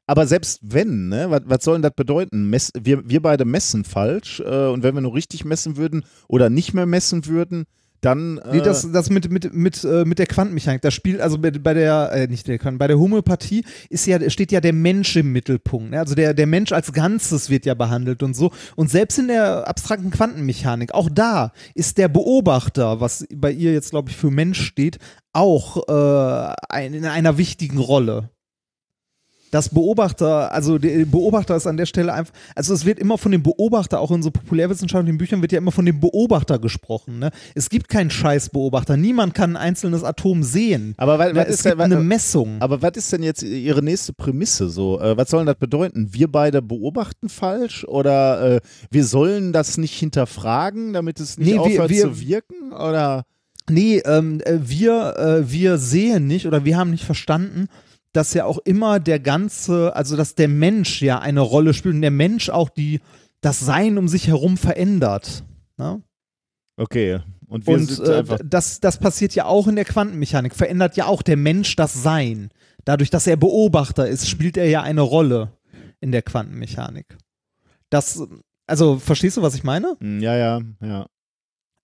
Aber 0.07 0.27
selbst 0.27 0.61
wenn, 0.63 1.09
ne, 1.11 1.27
was, 1.31 1.43
was 1.45 1.63
soll 1.65 1.75
denn 1.75 1.83
das 1.83 1.93
bedeuten? 1.95 2.49
Mess, 2.49 2.71
wir, 2.81 3.09
wir 3.09 3.21
beide 3.21 3.45
messen 3.45 3.85
falsch 3.85 4.41
äh, 4.41 4.67
und 4.69 4.83
wenn 4.83 4.95
wir 4.95 5.03
nur 5.03 5.15
richtig 5.15 5.45
messen 5.45 5.77
würden 5.77 6.05
oder 6.29 6.49
nicht 6.49 6.73
mehr 6.73 6.87
messen 6.87 7.27
würden, 7.27 7.65
dann. 8.01 8.39
Äh, 8.39 8.57
Nee, 8.59 8.61
das, 8.62 8.91
das 8.91 9.11
mit, 9.11 9.31
mit, 9.31 9.53
mit, 9.53 9.85
äh, 9.85 10.05
mit 10.05 10.19
der 10.19 10.27
Quantenmechanik, 10.27 10.83
das 10.83 10.95
spielt, 10.95 11.20
also 11.20 11.39
bei, 11.39 11.51
bei 11.51 11.75
der, 11.75 12.11
äh, 12.12 12.27
nicht 12.27 12.47
der 12.49 12.59
Quanten, 12.59 12.79
bei 12.79 12.87
der 12.87 12.99
Homöopathie 12.99 13.65
ist 13.91 14.07
ja, 14.07 14.31
steht 14.31 14.53
ja 14.53 14.61
der 14.61 14.73
Mensch 14.73 15.15
im 15.16 15.33
Mittelpunkt. 15.33 15.91
Ne? 15.91 15.99
Also 15.99 16.15
der, 16.15 16.35
der 16.35 16.47
Mensch 16.47 16.73
als 16.73 16.93
Ganzes 16.93 17.51
wird 17.51 17.66
ja 17.66 17.75
behandelt 17.75 18.23
und 18.23 18.35
so. 18.35 18.51
Und 18.77 18.91
selbst 18.91 19.19
in 19.19 19.29
der 19.29 19.69
abstrakten 19.69 20.11
Quantenmechanik, 20.11 20.95
auch 20.95 21.09
da 21.12 21.53
ist 21.75 21.99
der 21.99 22.09
Beobachter, 22.09 23.01
was 23.01 23.27
bei 23.35 23.53
ihr 23.53 23.73
jetzt, 23.73 23.91
glaube 23.91 24.11
ich, 24.11 24.16
für 24.16 24.31
Mensch 24.31 24.61
steht, 24.61 24.99
auch 25.33 25.89
äh, 25.89 26.55
ein, 26.69 26.95
in 26.95 27.05
einer 27.05 27.39
wichtigen 27.39 27.79
Rolle. 27.79 28.31
Das 29.51 29.70
Beobachter, 29.70 30.53
also 30.53 30.77
der 30.79 31.07
Beobachter 31.07 31.57
ist 31.57 31.66
an 31.66 31.77
der 31.79 31.87
Stelle 31.87 32.12
einfach, 32.12 32.35
also 32.55 32.75
es 32.75 32.85
wird 32.85 32.99
immer 32.99 33.16
von 33.16 33.33
dem 33.33 33.43
Beobachter, 33.43 33.99
auch 34.01 34.11
in 34.11 34.23
so 34.23 34.31
populärwissenschaftlichen 34.31 35.16
Büchern 35.16 35.41
wird 35.41 35.53
ja 35.53 35.59
immer 35.59 35.73
von 35.73 35.87
dem 35.87 36.01
Beobachter 36.01 36.59
gesprochen. 36.59 37.19
Ne? 37.19 37.31
Es 37.55 37.70
gibt 37.70 37.89
keinen 37.89 38.11
Scheißbeobachter. 38.11 38.97
Niemand 38.99 39.35
kann 39.35 39.57
ein 39.57 39.57
einzelnes 39.57 40.05
Atom 40.05 40.43
sehen. 40.43 40.95
aber 40.99 41.19
was, 41.19 41.35
was 41.35 41.49
es 41.49 41.55
ist 41.55 41.62
gibt 41.65 41.75
denn, 41.77 41.81
eine 41.93 41.97
Messung. 42.03 42.57
aber 42.61 42.83
was 42.83 42.93
ist 42.97 43.12
denn 43.12 43.23
jetzt 43.23 43.43
Ihre 43.43 43.83
nächste 43.83 44.12
Prämisse 44.12 44.69
so? 44.69 45.01
Äh, 45.01 45.16
was 45.16 45.31
soll 45.31 45.41
denn 45.41 45.47
das 45.47 45.57
bedeuten? 45.57 46.09
Wir 46.12 46.31
beide 46.31 46.61
beobachten 46.61 47.29
falsch 47.31 47.85
oder 47.85 48.57
äh, 48.57 48.61
wir 48.91 49.05
sollen 49.05 49.53
das 49.55 49.79
nicht 49.79 49.95
hinterfragen, 49.99 50.93
damit 50.93 51.20
es 51.20 51.39
nicht 51.39 51.47
Nee, 51.49 51.55
wir- 51.55 51.61
aufhört 51.61 51.91
wir- 51.91 52.03
zu 52.03 52.20
wirken? 52.20 52.73
Oder? 52.73 53.25
Nee, 53.70 53.99
ähm, 54.05 54.41
äh, 54.45 54.59
wir, 54.62 55.16
äh, 55.16 55.51
wir 55.51 55.79
sehen 55.79 56.27
nicht 56.27 56.47
oder 56.47 56.65
wir 56.65 56.77
haben 56.77 56.91
nicht 56.91 57.05
verstanden, 57.05 57.69
dass 58.19 58.35
ja 58.35 58.47
auch 58.47 58.59
immer 58.65 58.99
der 58.99 59.20
ganze, 59.20 59.95
also 59.95 60.16
dass 60.16 60.35
der 60.35 60.49
Mensch 60.49 61.01
ja 61.01 61.20
eine 61.20 61.40
Rolle 61.40 61.73
spielt 61.73 61.95
und 61.95 62.03
der 62.03 62.11
Mensch 62.11 62.51
auch 62.51 62.69
die, 62.69 62.99
das 63.40 63.61
Sein 63.61 63.97
um 63.97 64.09
sich 64.09 64.27
herum 64.27 64.57
verändert. 64.57 65.45
Ne? 65.77 66.03
Okay. 66.77 67.20
Und 67.47 67.69
wir 67.69 67.74
Und 67.74 68.01
äh, 68.01 68.16
einfach. 68.16 68.40
das, 68.45 68.81
das 68.81 68.99
passiert 68.99 69.36
ja 69.36 69.45
auch 69.45 69.69
in 69.69 69.77
der 69.77 69.85
Quantenmechanik, 69.85 70.57
verändert 70.57 70.97
ja 70.97 71.07
auch 71.07 71.23
der 71.23 71.36
Mensch 71.36 71.77
das 71.77 72.03
Sein. 72.03 72.51
Dadurch, 72.85 73.11
dass 73.11 73.28
er 73.28 73.36
Beobachter 73.36 74.09
ist, 74.09 74.28
spielt 74.28 74.57
er 74.57 74.69
ja 74.69 74.82
eine 74.82 75.03
Rolle 75.03 75.53
in 76.01 76.11
der 76.11 76.23
Quantenmechanik. 76.23 77.16
Das, 77.90 78.20
also 78.66 78.99
verstehst 78.99 79.36
du, 79.36 79.43
was 79.43 79.55
ich 79.55 79.62
meine? 79.62 79.97
Ja, 80.01 80.36
ja, 80.36 80.61
ja. 80.82 81.07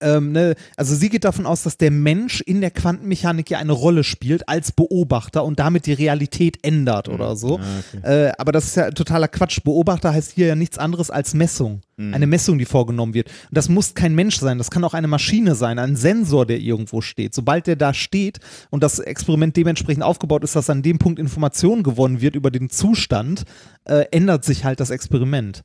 Ähm, 0.01 0.33
ne, 0.33 0.55
also 0.77 0.95
sie 0.95 1.09
geht 1.09 1.25
davon 1.25 1.47
aus, 1.47 1.63
dass 1.63 1.79
der 1.79 1.91
Mensch 1.91 2.41
in 2.41 2.61
der 2.61 2.71
Quantenmechanik 2.71 3.49
ja 3.49 3.59
eine 3.59 3.73
Rolle 3.73 4.05
spielt 4.05 4.49
als 4.49 4.73
Beobachter 4.73 5.45
und 5.45 5.59
damit 5.59 5.87
die 5.87 5.93
Realität 5.93 6.59
ändert 6.63 7.09
oder 7.09 7.37
so. 7.37 7.59
Ah, 7.59 7.63
okay. 7.95 8.27
Äh, 8.27 8.33
aber 8.37 8.53
das 8.53 8.67
ist 8.67 8.77
ja 8.77 8.91
totaler 8.91 9.29
Quatsch. 9.29 9.63
Beobachter 9.63 10.13
heißt 10.13 10.33
hier 10.33 10.49
ja 10.49 10.57
nichts 10.57 10.79
anderes 10.79 11.11
als 11.11 11.33
Messung. 11.35 11.81
Mhm. 11.97 12.13
Eine 12.13 12.27
Messung, 12.27 12.59
die 12.59 12.65
vorgenommen 12.65 13.15
wird. 13.15 13.29
Und 13.29 13.57
das 13.57 13.69
muss 13.69 13.95
kein 13.95 14.15
Mensch 14.15 14.39
sein, 14.39 14.59
das 14.59 14.71
kann 14.71 14.85
auch 14.85 14.95
eine 14.95 15.07
Maschine 15.07 15.55
sein, 15.55 15.79
ein 15.79 15.97
Sensor, 15.97 16.45
der 16.45 16.59
irgendwo 16.59 17.01
steht. 17.01 17.35
Sobald 17.35 17.67
der 17.67 17.77
da 17.77 17.95
steht 17.95 18.41
und 18.71 18.83
das 18.83 18.99
Experiment 18.99 19.57
dementsprechend 19.57 20.03
aufgebaut 20.03 20.43
ist, 20.45 20.57
dass 20.57 20.71
an 20.71 20.83
dem 20.83 20.99
Punkt 20.99 21.19
Information 21.19 21.83
gewonnen 21.83 22.21
wird 22.21 22.35
über 22.35 22.51
den 22.51 22.69
Zustand, 22.69 23.45
äh, 23.85 24.07
ändert 24.11 24.45
sich 24.45 24.65
halt 24.65 24.81
das 24.81 24.91
Experiment. 24.91 25.63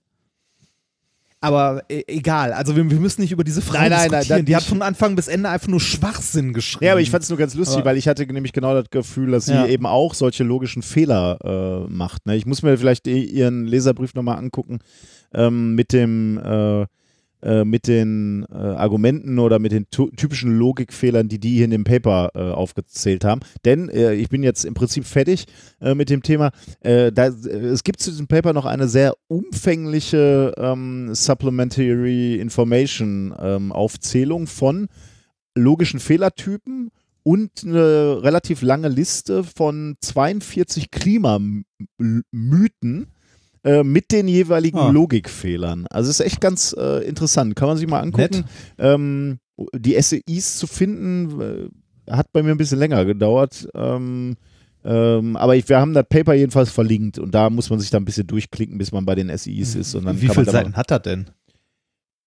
Aber 1.41 1.83
äh, 1.87 2.03
egal, 2.07 2.51
also 2.51 2.75
wir, 2.75 2.89
wir 2.91 2.99
müssen 2.99 3.21
nicht 3.21 3.31
über 3.31 3.45
diese 3.45 3.61
Frau 3.61 3.73
Nein, 3.79 3.91
nein, 3.91 3.99
nein, 4.11 4.19
diskutieren. 4.19 4.45
die 4.45 4.55
hat 4.57 4.63
von 4.63 4.81
Anfang 4.81 5.15
bis 5.15 5.29
Ende 5.29 5.47
einfach 5.49 5.69
nur 5.69 5.79
Schwachsinn 5.79 6.51
geschrieben. 6.53 6.85
Ja, 6.85 6.91
aber 6.91 7.01
ich 7.01 7.09
fand 7.11 7.23
es 7.23 7.29
nur 7.29 7.37
ganz 7.37 7.53
lustig, 7.55 7.77
Aber- 7.77 7.85
weil 7.85 7.97
ich 7.97 8.07
hatte 8.09 8.25
nämlich 8.25 8.51
genau 8.51 8.73
das 8.73 8.89
Gefühl, 8.89 9.31
dass 9.31 9.45
sie 9.45 9.53
Ja. 9.53 9.65
eben 9.65 9.85
auch 9.85 10.13
solche 10.15 10.43
logischen 10.43 10.81
Fehler 10.81 11.85
äh, 11.87 11.89
macht. 11.91 12.25
Ne? 12.25 12.35
Ich 12.35 12.45
muss 12.45 12.61
mir 12.61 12.77
vielleicht 12.77 13.07
ihren 13.07 13.65
Leserbrief 13.65 14.13
nochmal 14.15 14.37
angucken 14.37 14.79
ähm, 15.33 15.75
mit 15.75 15.93
dem 15.93 16.37
äh, 16.39 16.85
äh, 17.41 17.63
mit 17.63 17.87
den 17.87 18.45
äh, 18.51 18.55
Argumenten 18.55 19.39
oder 19.39 19.59
mit 19.59 19.71
den 19.71 19.89
typischen 19.89 20.57
Logikfehlern, 20.57 21.29
die 21.29 21.39
die 21.39 21.55
hier 21.55 21.65
in 21.65 21.71
dem 21.71 21.83
Paper 21.83 22.31
äh, 22.35 22.39
aufgezählt 22.39 23.23
haben. 23.23 23.41
Denn 23.65 23.89
äh, 23.89 24.13
ich 24.13 24.29
bin 24.29 24.43
jetzt 24.43 24.65
im 24.65 24.73
Prinzip 24.73 25.05
fertig 25.05 25.45
äh, 25.81 25.95
mit 25.95 26.09
dem 26.09 26.23
Thema. 26.23 26.51
Da, 26.81 27.27
es 27.27 27.83
gibt 27.83 27.99
zu 28.01 28.09
diesem 28.09 28.27
Paper 28.27 28.53
noch 28.53 28.65
eine 28.65 28.87
sehr 28.87 29.13
umfängliche 29.27 30.53
ähm, 30.57 31.13
Supplementary 31.13 32.35
Information 32.35 33.33
ähm, 33.39 33.71
Aufzählung 33.71 34.47
von 34.47 34.87
logischen 35.55 35.99
Fehlertypen 35.99 36.91
und 37.23 37.63
eine 37.63 38.23
relativ 38.23 38.61
lange 38.61 38.87
Liste 38.87 39.43
von 39.43 39.95
42 40.01 40.91
Klimamythen 40.91 41.65
äh, 43.63 43.83
mit 43.83 44.11
den 44.11 44.27
jeweiligen 44.27 44.77
Ah. 44.77 44.89
Logikfehlern. 44.89 45.85
Also 45.89 46.09
ist 46.09 46.19
echt 46.21 46.41
ganz 46.41 46.75
äh, 46.77 47.03
interessant. 47.07 47.55
Kann 47.55 47.67
man 47.67 47.77
sich 47.77 47.87
mal 47.87 47.99
angucken. 48.01 48.45
Ähm, 48.77 49.39
die 49.75 50.01
SEIs 50.01 50.57
zu 50.57 50.67
finden, 50.67 51.41
äh, 51.41 52.11
hat 52.11 52.31
bei 52.31 52.41
mir 52.43 52.51
ein 52.51 52.57
bisschen 52.57 52.79
länger 52.79 53.03
gedauert. 53.05 53.67
Ähm, 53.75 54.35
ähm, 54.85 55.35
aber 55.35 55.55
ich, 55.57 55.67
wir 55.67 55.79
haben 55.79 55.93
das 55.93 56.05
Paper 56.07 56.33
jedenfalls 56.33 56.71
verlinkt 56.71 57.19
und 57.19 57.35
da 57.35 57.49
muss 57.49 57.69
man 57.69 57.79
sich 57.79 57.89
da 57.89 57.97
ein 57.97 58.05
bisschen 58.05 58.27
durchklicken, 58.27 58.77
bis 58.77 58.91
man 58.93 59.05
bei 59.05 59.15
den 59.15 59.27
SEIs 59.27 59.75
ist. 59.75 59.95
Und 59.95 60.05
dann 60.05 60.21
Wie 60.21 60.29
viele 60.29 60.45
Seiten 60.49 60.75
hat 60.75 60.91
er 60.91 60.99
denn? 60.99 61.29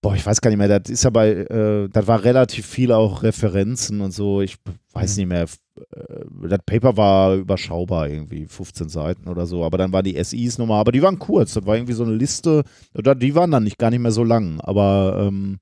Boah, 0.03 0.17
ich 0.17 0.27
weiß 0.27 0.41
gar 0.41 0.51
nicht 0.51 0.59
mehr, 0.59 0.81
das 0.81 0.91
ist 0.91 1.07
aber, 1.07 1.27
äh, 1.27 1.89
das 1.89 2.07
war 2.09 2.25
relativ 2.25 2.67
viel 2.67 2.91
auch 2.93 3.23
Referenzen 3.23 4.01
und 4.01 4.11
so, 4.11 4.41
ich 4.41 4.57
weiß 4.93 5.17
nicht 5.17 5.29
mehr. 5.29 5.43
Äh, 5.45 6.49
das 6.49 6.59
Paper 6.67 6.97
war 6.97 7.37
überschaubar, 7.37 8.09
irgendwie 8.09 8.47
15 8.47 8.89
Seiten 8.89 9.29
oder 9.29 9.47
so, 9.47 9.65
aber 9.65 9.79
dann 9.79 9.93
waren 9.93 10.05
die 10.05 10.23
SIs 10.23 10.59
nochmal, 10.59 10.81
aber 10.81 10.91
die 10.91 11.03
waren 11.03 11.21
kurz, 11.21 11.55
das 11.55 11.67
war 11.67 11.77
irgendwie 11.77 11.93
so 11.93 12.03
eine 12.03 12.15
Liste, 12.15 12.65
oder 12.95 13.15
die 13.15 13.35
waren 13.37 13.53
dann 13.53 13.63
nicht 13.63 13.79
gar 13.79 13.91
nicht 13.91 14.01
mehr 14.01 14.11
so 14.11 14.25
lang, 14.25 14.61
aber 14.61 15.25
ähm, 15.29 15.61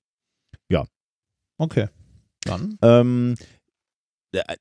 Okay. 1.61 1.89
Dann. 2.45 2.79
ähm, 2.81 3.35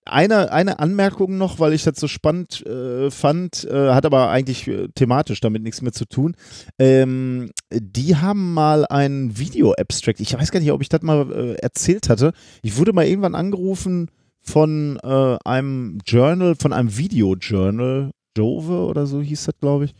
eine, 0.05 0.51
eine 0.51 0.79
Anmerkung 0.79 1.37
noch, 1.37 1.59
weil 1.59 1.73
ich 1.73 1.83
das 1.83 1.99
so 1.99 2.07
spannend 2.07 2.65
äh, 2.65 3.11
fand, 3.11 3.65
äh, 3.65 3.91
hat 3.91 4.05
aber 4.05 4.29
eigentlich 4.29 4.67
äh, 4.67 4.87
thematisch 4.95 5.41
damit 5.41 5.61
nichts 5.61 5.81
mehr 5.81 5.91
zu 5.91 6.05
tun. 6.05 6.35
Ähm, 6.79 7.51
die 7.71 8.15
haben 8.15 8.53
mal 8.53 8.85
ein 8.85 9.37
Video-Abstract. 9.37 10.19
Ich 10.21 10.33
weiß 10.33 10.51
gar 10.51 10.59
nicht, 10.59 10.71
ob 10.71 10.81
ich 10.81 10.89
das 10.89 11.01
mal 11.03 11.31
äh, 11.31 11.53
erzählt 11.55 12.09
hatte. 12.09 12.33
Ich 12.63 12.77
wurde 12.77 12.93
mal 12.93 13.05
irgendwann 13.05 13.35
angerufen 13.35 14.09
von 14.41 14.97
äh, 15.03 15.37
einem 15.45 15.99
Journal, 16.05 16.55
von 16.55 16.73
einem 16.73 16.97
Video-Journal, 16.97 18.11
Jove 18.35 18.85
oder 18.85 19.05
so 19.05 19.21
hieß 19.21 19.45
das, 19.45 19.55
glaube 19.59 19.85
ich. 19.85 19.93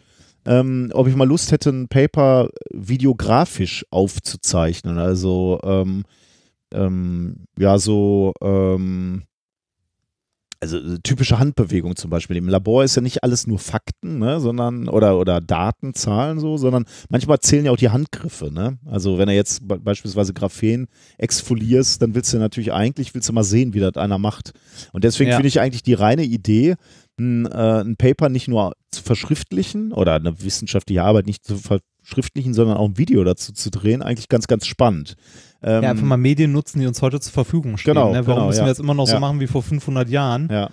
Ähm, 0.46 0.90
ob 0.94 1.08
ich 1.08 1.16
mal 1.16 1.28
Lust 1.28 1.52
hätte, 1.52 1.70
ein 1.70 1.90
Paper 1.90 2.50
videografisch 2.74 3.86
aufzuzeichnen. 3.92 4.98
Also 4.98 5.60
ähm, 5.64 6.06
ähm, 6.74 7.46
ja, 7.58 7.78
so 7.78 8.34
ähm, 8.42 9.24
also 10.62 10.78
äh, 10.78 11.00
typische 11.04 11.40
Handbewegung 11.40 11.96
zum 11.96 12.10
Beispiel. 12.10 12.38
Im 12.38 12.50
Labor 12.50 12.84
ist 12.84 12.96
ja 12.96 13.02
nicht 13.02 13.24
alles 13.24 13.48
nur 13.48 13.60
Fakten, 13.60 14.20
ne, 14.20 14.40
sondern 14.40 14.90
oder 14.90 15.18
oder 15.18 15.40
Daten, 15.42 15.94
Zahlen 15.94 16.40
so, 16.40 16.58
sondern 16.58 16.86
manchmal 17.10 17.40
zählen 17.40 17.66
ja 17.66 17.72
auch 17.72 17.78
die 17.78 17.90
Handgriffe, 17.90 18.52
ne? 18.52 18.78
Also 18.86 19.18
wenn 19.18 19.30
er 19.30 19.36
jetzt 19.36 19.68
be 19.68 19.80
beispielsweise 19.80 20.34
Graphen 20.34 20.88
exfolierst, 21.18 22.02
dann 22.02 22.16
willst 22.16 22.34
du 22.34 22.38
natürlich 22.38 22.74
eigentlich 22.74 23.14
willst 23.14 23.30
du 23.30 23.34
mal 23.34 23.44
sehen, 23.44 23.74
wie 23.74 23.80
das 23.80 23.96
einer 23.96 24.18
macht. 24.18 24.52
Und 24.92 25.04
deswegen 25.04 25.30
Ja. 25.30 25.36
finde 25.38 25.48
ich 25.48 25.60
eigentlich 25.60 25.84
die 25.84 25.94
reine 25.94 26.24
Idee, 26.24 26.76
ein, 27.20 27.46
äh, 27.46 27.82
ein 27.82 27.96
Paper 27.98 28.30
nicht 28.30 28.48
nur 28.48 28.74
zu 28.92 29.04
verschriftlichen 29.04 29.92
oder 29.92 30.16
eine 30.16 30.42
wissenschaftliche 30.44 31.04
Arbeit 31.04 31.26
nicht 31.28 31.46
zu 31.46 31.58
verschriftlichen, 31.58 32.54
sondern 32.54 32.78
auch 32.78 32.88
ein 32.88 32.98
Video 32.98 33.24
dazu 33.24 33.54
zu 33.54 33.70
drehen, 33.70 34.02
eigentlich 34.02 34.30
ganz, 34.30 34.48
ganz 34.48 34.66
spannend. 34.66 35.16
Ähm, 35.62 35.84
Ja, 35.84 35.90
einfach 35.92 36.06
mal 36.06 36.18
Medien 36.18 36.52
nutzen, 36.52 36.80
die 36.80 36.88
uns 36.88 37.02
heute 37.02 37.20
zur 37.20 37.34
Verfügung 37.34 37.78
stehen. 37.78 37.94
Genau, 37.94 38.12
ne? 38.14 38.26
Warum 38.26 38.36
genau, 38.36 38.48
müssen 38.48 38.60
ja. 38.60 38.66
wir 38.66 38.70
jetzt 38.70 38.80
immer 38.80 38.94
noch 38.94 39.08
so 39.08 39.14
Ja. 39.14 39.20
machen 39.20 39.40
wie 39.40 39.48
vor 39.48 39.62
500 39.64 40.10
Jahren? 40.10 40.48
ja. 40.52 40.70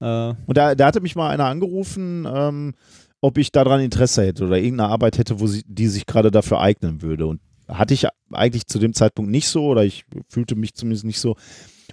Äh, 0.00 0.34
Und 0.46 0.56
da, 0.56 0.74
da 0.74 0.86
hatte 0.86 1.00
mich 1.00 1.14
mal 1.14 1.30
einer 1.30 1.44
angerufen, 1.44 2.26
ähm, 2.28 2.74
ob 3.20 3.38
ich 3.38 3.52
daran 3.52 3.80
Interesse 3.80 4.24
hätte 4.26 4.44
oder 4.44 4.58
irgendeine 4.58 4.90
Arbeit 4.90 5.18
hätte, 5.18 5.38
wo 5.40 5.46
sie, 5.46 5.62
die 5.66 5.86
sich 5.86 6.04
gerade 6.04 6.30
dafür 6.32 6.60
eignen 6.60 7.00
würde. 7.00 7.26
Und 7.26 7.40
hatte 7.68 7.94
ich 7.94 8.06
eigentlich 8.32 8.66
zu 8.66 8.78
dem 8.78 8.92
Zeitpunkt 8.92 9.30
nicht 9.30 9.48
so 9.48 9.64
oder 9.66 9.84
ich 9.84 10.04
fühlte 10.28 10.56
mich 10.56 10.74
zumindest 10.74 11.04
nicht 11.04 11.20
so. 11.20 11.36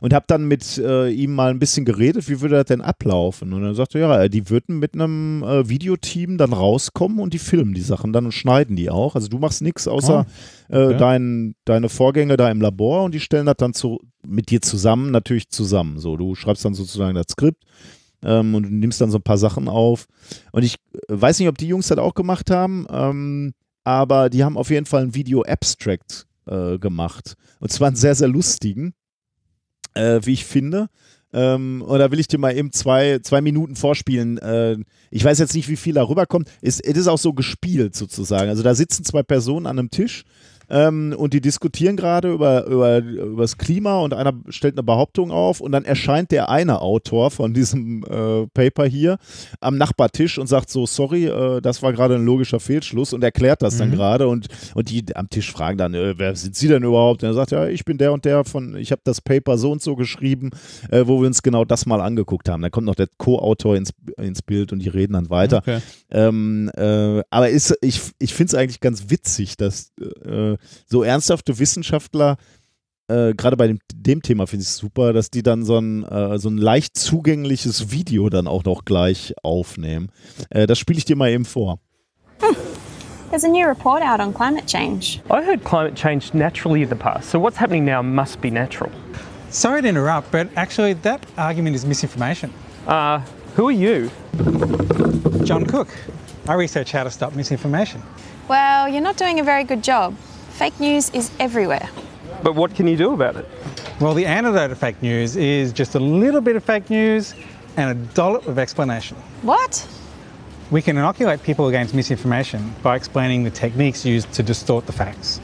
Und 0.02 0.16
habe 0.16 0.26
dann 0.28 0.48
mit 0.48 0.80
äh, 0.80 1.10
ihm 1.12 1.36
mal 1.36 1.52
ein 1.52 1.60
bisschen 1.60 1.86
geredet, 1.86 2.28
wie 2.28 2.42
würde 2.42 2.56
das 2.56 2.66
denn 2.66 2.82
ablaufen? 2.82 3.54
Und 3.54 3.64
er 3.64 3.76
sagte, 3.76 4.00
ja, 4.00 4.28
die 4.28 4.50
würden 4.50 4.80
mit 4.80 4.96
einem 4.96 5.44
äh, 5.44 5.70
Videoteam 5.70 6.40
dann 6.40 6.54
rauskommen 6.54 7.20
und 7.20 7.36
die 7.36 7.40
filmen 7.40 7.76
die 7.76 7.82
Sachen 7.82 8.12
dann 8.12 8.26
und 8.26 8.32
schneiden 8.32 8.76
die 8.76 8.90
auch. 8.90 9.14
Also 9.14 9.28
du 9.28 9.38
machst 9.38 9.62
nichts 9.62 9.88
außer 9.88 10.26
äh, 10.70 10.86
okay. 10.86 10.98
dein, 10.98 11.56
deine 11.66 11.88
Vorgänge 11.88 12.36
da 12.36 12.50
im 12.50 12.62
Labor 12.62 13.04
und 13.04 13.14
die 13.14 13.20
stellen 13.20 13.46
das 13.46 13.58
dann 13.58 13.76
zu, 13.76 14.00
mit 14.26 14.50
dir 14.50 14.62
zusammen, 14.62 15.12
natürlich 15.12 15.50
zusammen. 15.50 16.00
So, 16.00 16.18
du 16.18 16.34
schreibst 16.34 16.66
dann 16.66 16.74
sozusagen 16.74 17.14
das 17.14 17.28
Skript 17.30 17.64
ähm, 18.24 18.56
und 18.56 18.64
du 18.64 18.70
nimmst 18.70 19.02
dann 19.02 19.12
so 19.12 19.20
ein 19.20 19.24
paar 19.24 19.38
Sachen 19.38 19.68
auf. 19.68 20.08
Und 20.52 20.64
ich 20.64 20.78
äh, 20.94 20.98
weiß 21.10 21.38
nicht, 21.38 21.48
ob 21.48 21.60
die 21.60 21.68
Jungs 21.68 21.90
das 21.90 22.00
auch 22.00 22.16
gemacht 22.16 22.50
haben, 22.50 22.88
ähm, 22.90 23.54
aber 23.84 24.32
die 24.32 24.44
haben 24.44 24.58
auf 24.58 24.72
jeden 24.72 24.88
Fall 24.88 25.04
ein 25.04 25.16
Video-Abstract 25.16 26.26
äh, 26.48 26.80
gemacht. 26.80 27.36
Und 27.60 27.72
zwar 27.72 27.88
einen 27.88 27.96
sehr, 27.96 28.16
sehr 28.16 28.28
lustigen, 28.28 28.94
äh, 29.94 30.20
wie 30.24 30.34
ich 30.34 30.46
finde. 30.46 30.90
Ähm, 31.34 31.82
und 31.82 32.00
da 32.00 32.12
will 32.12 32.20
ich 32.20 32.28
dir 32.28 32.38
mal 32.38 32.56
eben 32.56 32.72
zwei, 32.72 33.20
zwei 33.20 33.42
Minuten 33.42 33.76
vorspielen. 33.76 34.38
Äh, 34.38 34.78
ich 35.12 35.24
weiß 35.24 35.40
jetzt 35.40 35.56
nicht, 35.56 35.70
wie 35.70 35.78
viel 35.78 35.94
da 35.94 36.04
rüberkommt. 36.04 36.50
Es 36.62 36.80
es 36.80 36.98
ist 36.98 37.08
auch 37.08 37.18
so 37.18 37.34
gespielt 37.34 37.96
sozusagen. 37.96 38.50
Also 38.50 38.64
da 38.64 38.76
sitzen 38.76 39.06
zwei 39.06 39.24
Personen 39.24 39.66
an 39.66 39.80
einem 39.80 39.92
Tisch 39.92 40.26
ähm, 40.72 41.14
und 41.18 41.34
die 41.34 41.42
diskutieren 41.42 41.98
gerade 41.98 42.32
über, 42.32 42.66
über, 42.66 42.98
über 43.00 43.42
das 43.42 43.58
Klima 43.58 44.00
und 44.00 44.14
einer 44.14 44.34
stellt 44.50 44.76
eine 44.76 44.84
Behauptung 44.84 45.30
auf 45.32 45.60
und 45.60 45.72
dann 45.74 45.84
erscheint 45.86 46.32
der 46.32 46.50
eine 46.50 46.82
Autor 46.82 47.30
von 47.30 47.54
diesem 47.54 48.04
äh, 48.04 48.48
Paper 48.54 48.86
hier 48.86 49.18
am 49.60 49.78
Nachbartisch 49.78 50.38
und 50.38 50.48
sagt 50.48 50.70
so, 50.70 50.86
sorry, 50.86 51.26
äh, 51.26 51.62
das 51.62 51.84
war 51.84 51.92
gerade 51.92 52.16
ein 52.16 52.26
logischer 52.26 52.60
Fehlschluss 52.60 53.12
und 53.14 53.24
erklärt 53.24 53.62
das 53.62 53.78
dann 53.78 53.90
Mhm. 53.90 53.96
gerade 53.96 54.28
und, 54.28 54.48
und 54.74 54.90
die 54.90 55.04
am 55.16 55.30
Tisch 55.30 55.52
fragen 55.52 55.78
dann, 55.78 55.94
äh, 55.94 56.18
wer 56.18 56.36
sind 56.36 56.56
Sie 56.56 56.70
denn 56.70 56.84
überhaupt? 56.84 57.22
Und 57.24 57.30
er 57.30 57.34
sagt, 57.34 57.52
ja, 57.52 57.68
ich 57.68 57.84
bin 57.84 57.98
der 57.98 58.14
und 58.14 58.24
der 58.24 58.46
von, 58.46 58.76
ich 58.78 58.92
habe 58.92 59.02
das 59.04 59.20
Paper 59.20 59.58
so 59.58 59.72
und 59.72 59.82
so 59.82 59.96
geschrieben, 59.98 60.52
äh, 60.90 61.04
wo 61.06 61.20
wir 61.20 61.28
uns 61.28 61.44
genau 61.44 61.66
das 61.66 61.86
mal 61.86 62.00
angeguckt 62.00 62.48
haben. 62.48 62.62
Da 62.62 62.70
kommt 62.70 62.88
noch 62.88 62.96
der 62.96 63.08
Co-Autor 63.18 63.76
ins, 63.76 63.92
ins 64.18 64.42
Bild 64.42 64.72
und 64.72 64.80
die 64.80 64.90
reden 64.90 65.14
dann 65.14 65.30
weiter. 65.30 65.58
okay. 65.58 65.80
Ähm, 66.10 66.72
äh, 66.76 67.22
aber 67.30 67.50
ist, 67.50 67.76
ich, 67.82 68.00
ich 68.20 68.34
finde 68.34 68.52
es 68.52 68.56
eigentlich 68.56 68.80
ganz 68.80 69.10
witzig, 69.10 69.58
dass 69.58 69.92
äh, 70.24 70.56
so 70.88 71.04
ernsthafte 71.04 71.60
Wissenschaftler, 71.60 72.38
äh, 73.08 73.34
gerade 73.34 73.58
bei 73.58 73.68
dem, 73.68 73.80
dem 73.94 74.22
Thema 74.22 74.48
finde 74.48 74.64
ich 74.64 74.70
es 74.70 74.78
super, 74.78 75.14
dass 75.14 75.30
die 75.30 75.44
dann 75.44 75.64
so 75.64 75.78
ein, 75.78 76.04
äh, 76.04 76.38
so 76.38 76.50
ein 76.50 76.58
leicht 76.58 76.98
zugängliches 76.98 77.92
Video 77.92 78.30
dann 78.30 78.48
auch 78.48 78.64
noch 78.64 78.86
gleich 78.86 79.34
aufnehmen. 79.44 80.10
Äh, 80.50 80.66
das 80.68 80.80
spiele 80.80 80.98
ich 80.98 81.06
dir 81.06 81.16
mal 81.16 81.30
eben 81.30 81.46
vor. 81.46 81.80
There's 83.30 83.46
a 83.46 83.48
new 83.48 83.66
report 83.66 84.02
out 84.02 84.20
on 84.20 84.34
climate 84.34 84.66
change. 84.68 85.22
I 85.30 85.42
heard 85.42 85.64
climate 85.64 85.96
changed 85.96 86.34
naturally 86.34 86.84
in 86.84 86.90
the 86.90 86.96
past, 86.96 87.32
so 87.32 87.40
what's 87.40 87.60
happening 87.60 87.86
now 87.86 88.02
must 88.02 88.42
be 88.42 88.52
natural. 88.52 88.92
Sorry 89.50 89.82
to 89.82 89.88
interrupt, 89.88 90.32
but 90.32 90.48
actually, 90.56 90.94
that 91.04 91.26
argument 91.38 91.76
is 91.76 91.86
misinformation. 91.86 92.52
Uh, 92.88 93.22
who 93.56 93.68
are 93.68 93.72
you? 93.72 94.10
John 95.44 95.66
Cook. 95.66 95.90
I 96.48 96.56
research 96.56 96.92
how 96.92 97.04
to 97.04 97.12
stop 97.12 97.36
misinformation. 97.36 98.02
Well, 98.48 98.88
you're 98.90 99.02
not 99.02 99.18
doing 99.18 99.40
a 99.40 99.44
very 99.44 99.64
good 99.66 99.84
job. 99.84 100.16
Fake 100.62 100.80
news 100.80 101.10
is 101.10 101.32
everywhere. 101.40 101.90
But 102.44 102.54
what 102.54 102.76
can 102.76 102.86
you 102.86 102.96
do 102.96 103.16
about 103.16 103.36
it? 103.36 103.50
Well, 104.00 104.14
the 104.14 104.28
antidote 104.28 104.70
to 104.70 104.76
fake 104.76 105.02
news 105.02 105.36
is 105.36 105.74
just 105.74 105.96
a 105.96 106.00
little 106.00 106.40
bit 106.40 106.56
of 106.56 106.64
fake 106.64 106.88
news 106.92 107.34
and 107.78 107.90
a 107.90 108.14
dollop 108.14 108.46
of 108.46 108.60
explanation. 108.60 109.18
What? 109.42 109.88
We 110.70 110.84
can 110.84 110.98
inoculate 110.98 111.42
people 111.42 111.70
against 111.70 111.96
misinformation 111.96 112.76
by 112.84 112.96
explaining 112.96 113.44
the 113.44 113.50
techniques 113.50 114.06
used 114.06 114.32
to 114.34 114.44
distort 114.44 114.86
the 114.86 114.92
facts. 114.92 115.42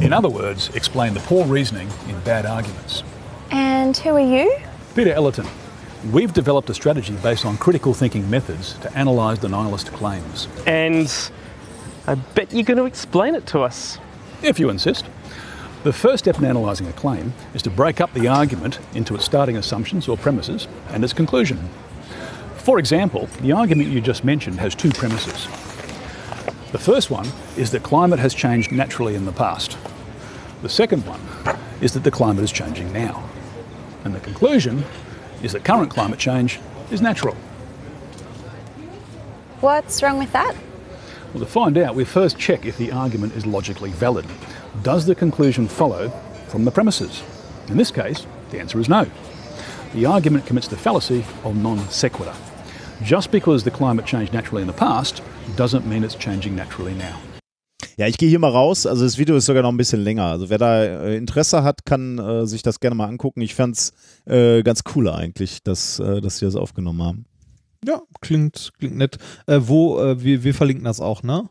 In 0.00 0.12
other 0.12 0.28
words, 0.28 0.74
explain 0.74 1.14
the 1.14 1.20
poor 1.20 1.46
reasoning 1.46 1.88
in 2.08 2.18
bad 2.22 2.44
arguments. 2.44 3.04
And 3.52 3.96
who 3.96 4.10
are 4.16 4.18
you? 4.18 4.58
Peter 4.96 5.12
Ellerton, 5.12 5.46
we've 6.10 6.32
developed 6.32 6.68
a 6.68 6.74
strategy 6.74 7.14
based 7.22 7.46
on 7.46 7.56
critical 7.58 7.94
thinking 7.94 8.28
methods 8.28 8.72
to 8.78 8.92
analyse 9.00 9.38
denialist 9.38 9.92
claims. 9.92 10.48
And 10.66 11.30
I 12.08 12.16
bet 12.16 12.52
you're 12.52 12.64
going 12.64 12.78
to 12.78 12.86
explain 12.86 13.36
it 13.36 13.46
to 13.46 13.60
us. 13.60 14.00
If 14.42 14.58
you 14.58 14.70
insist. 14.70 15.06
The 15.84 15.92
first 15.92 16.24
step 16.24 16.38
in 16.38 16.44
analysing 16.44 16.88
a 16.88 16.92
claim 16.92 17.32
is 17.54 17.62
to 17.62 17.70
break 17.70 18.00
up 18.00 18.12
the 18.12 18.26
argument 18.26 18.80
into 18.92 19.14
its 19.14 19.24
starting 19.24 19.56
assumptions 19.56 20.08
or 20.08 20.16
premises 20.16 20.66
and 20.88 21.04
its 21.04 21.12
conclusion. 21.12 21.58
For 22.56 22.80
example, 22.80 23.28
the 23.40 23.52
argument 23.52 23.90
you 23.90 24.00
just 24.00 24.24
mentioned 24.24 24.58
has 24.58 24.74
two 24.74 24.90
premises. 24.90 25.46
The 26.72 26.78
first 26.78 27.10
one 27.10 27.26
is 27.56 27.70
that 27.70 27.84
climate 27.84 28.18
has 28.18 28.34
changed 28.34 28.72
naturally 28.72 29.14
in 29.14 29.26
the 29.26 29.32
past. 29.32 29.76
The 30.62 30.68
second 30.68 31.04
one 31.06 31.20
is 31.80 31.92
that 31.94 32.02
the 32.02 32.10
climate 32.10 32.42
is 32.42 32.50
changing 32.50 32.92
now. 32.92 33.28
And 34.04 34.12
the 34.14 34.20
conclusion 34.20 34.84
is 35.42 35.52
that 35.52 35.64
current 35.64 35.90
climate 35.90 36.18
change 36.18 36.58
is 36.90 37.00
natural. 37.00 37.34
What's 39.60 40.02
wrong 40.02 40.18
with 40.18 40.32
that? 40.32 40.56
Well, 41.32 41.40
to 41.40 41.50
find 41.50 41.78
out, 41.78 41.94
we 41.94 42.04
first 42.04 42.38
check 42.38 42.66
if 42.66 42.76
the 42.76 42.92
argument 42.92 43.34
is 43.34 43.46
logically 43.46 43.90
valid. 43.90 44.26
Does 44.82 45.06
the 45.06 45.14
conclusion 45.14 45.66
follow 45.66 46.10
from 46.48 46.66
the 46.66 46.70
premises? 46.70 47.22
In 47.68 47.78
this 47.78 47.90
case, 47.90 48.26
the 48.50 48.60
answer 48.60 48.78
is 48.78 48.88
no. 48.88 49.06
The 49.94 50.04
argument 50.04 50.44
commits 50.44 50.68
the 50.68 50.76
fallacy 50.76 51.24
of 51.42 51.56
non 51.56 51.78
sequitur. 51.88 52.34
Just 53.02 53.30
because 53.30 53.64
the 53.64 53.70
climate 53.70 54.04
changed 54.04 54.34
naturally 54.34 54.60
in 54.60 54.68
the 54.68 54.74
past 54.74 55.22
doesn't 55.56 55.86
mean 55.86 56.04
it's 56.04 56.14
changing 56.14 56.54
naturally 56.54 56.94
now. 56.94 57.18
Ja, 57.96 58.06
ich 58.06 58.18
gehe 58.18 58.28
hier 58.28 58.38
mal 58.38 58.50
raus. 58.50 58.86
Also 58.86 59.04
das 59.04 59.16
Video 59.16 59.36
ist 59.36 59.46
sogar 59.46 59.62
noch 59.62 59.70
ein 59.70 59.76
bisschen 59.78 60.00
länger. 60.00 60.24
Also 60.24 60.50
wer 60.50 60.58
da 60.58 60.84
äh, 60.84 61.16
Interesse 61.16 61.62
hat, 61.62 61.86
kann 61.86 62.18
äh, 62.18 62.46
sich 62.46 62.62
das 62.62 62.78
gerne 62.80 62.94
mal 62.94 63.06
angucken. 63.06 63.40
Ich 63.40 63.54
fand 63.54 63.76
es 63.76 63.92
äh, 64.26 64.62
ganz 64.62 64.82
cool 64.94 65.08
eigentlich, 65.08 65.62
dass, 65.62 65.98
äh, 65.98 66.20
dass 66.20 66.38
sie 66.38 66.44
das 66.44 66.56
aufgenommen 66.56 67.02
haben. 67.02 67.26
Ja, 67.84 68.02
klingt, 68.20 68.72
klingt 68.78 68.96
nett. 68.96 69.18
Äh, 69.46 69.60
wo, 69.62 69.98
äh, 70.00 70.22
wir, 70.22 70.44
wir 70.44 70.54
verlinken 70.54 70.84
das 70.84 71.00
auch, 71.00 71.22
ne? 71.22 71.48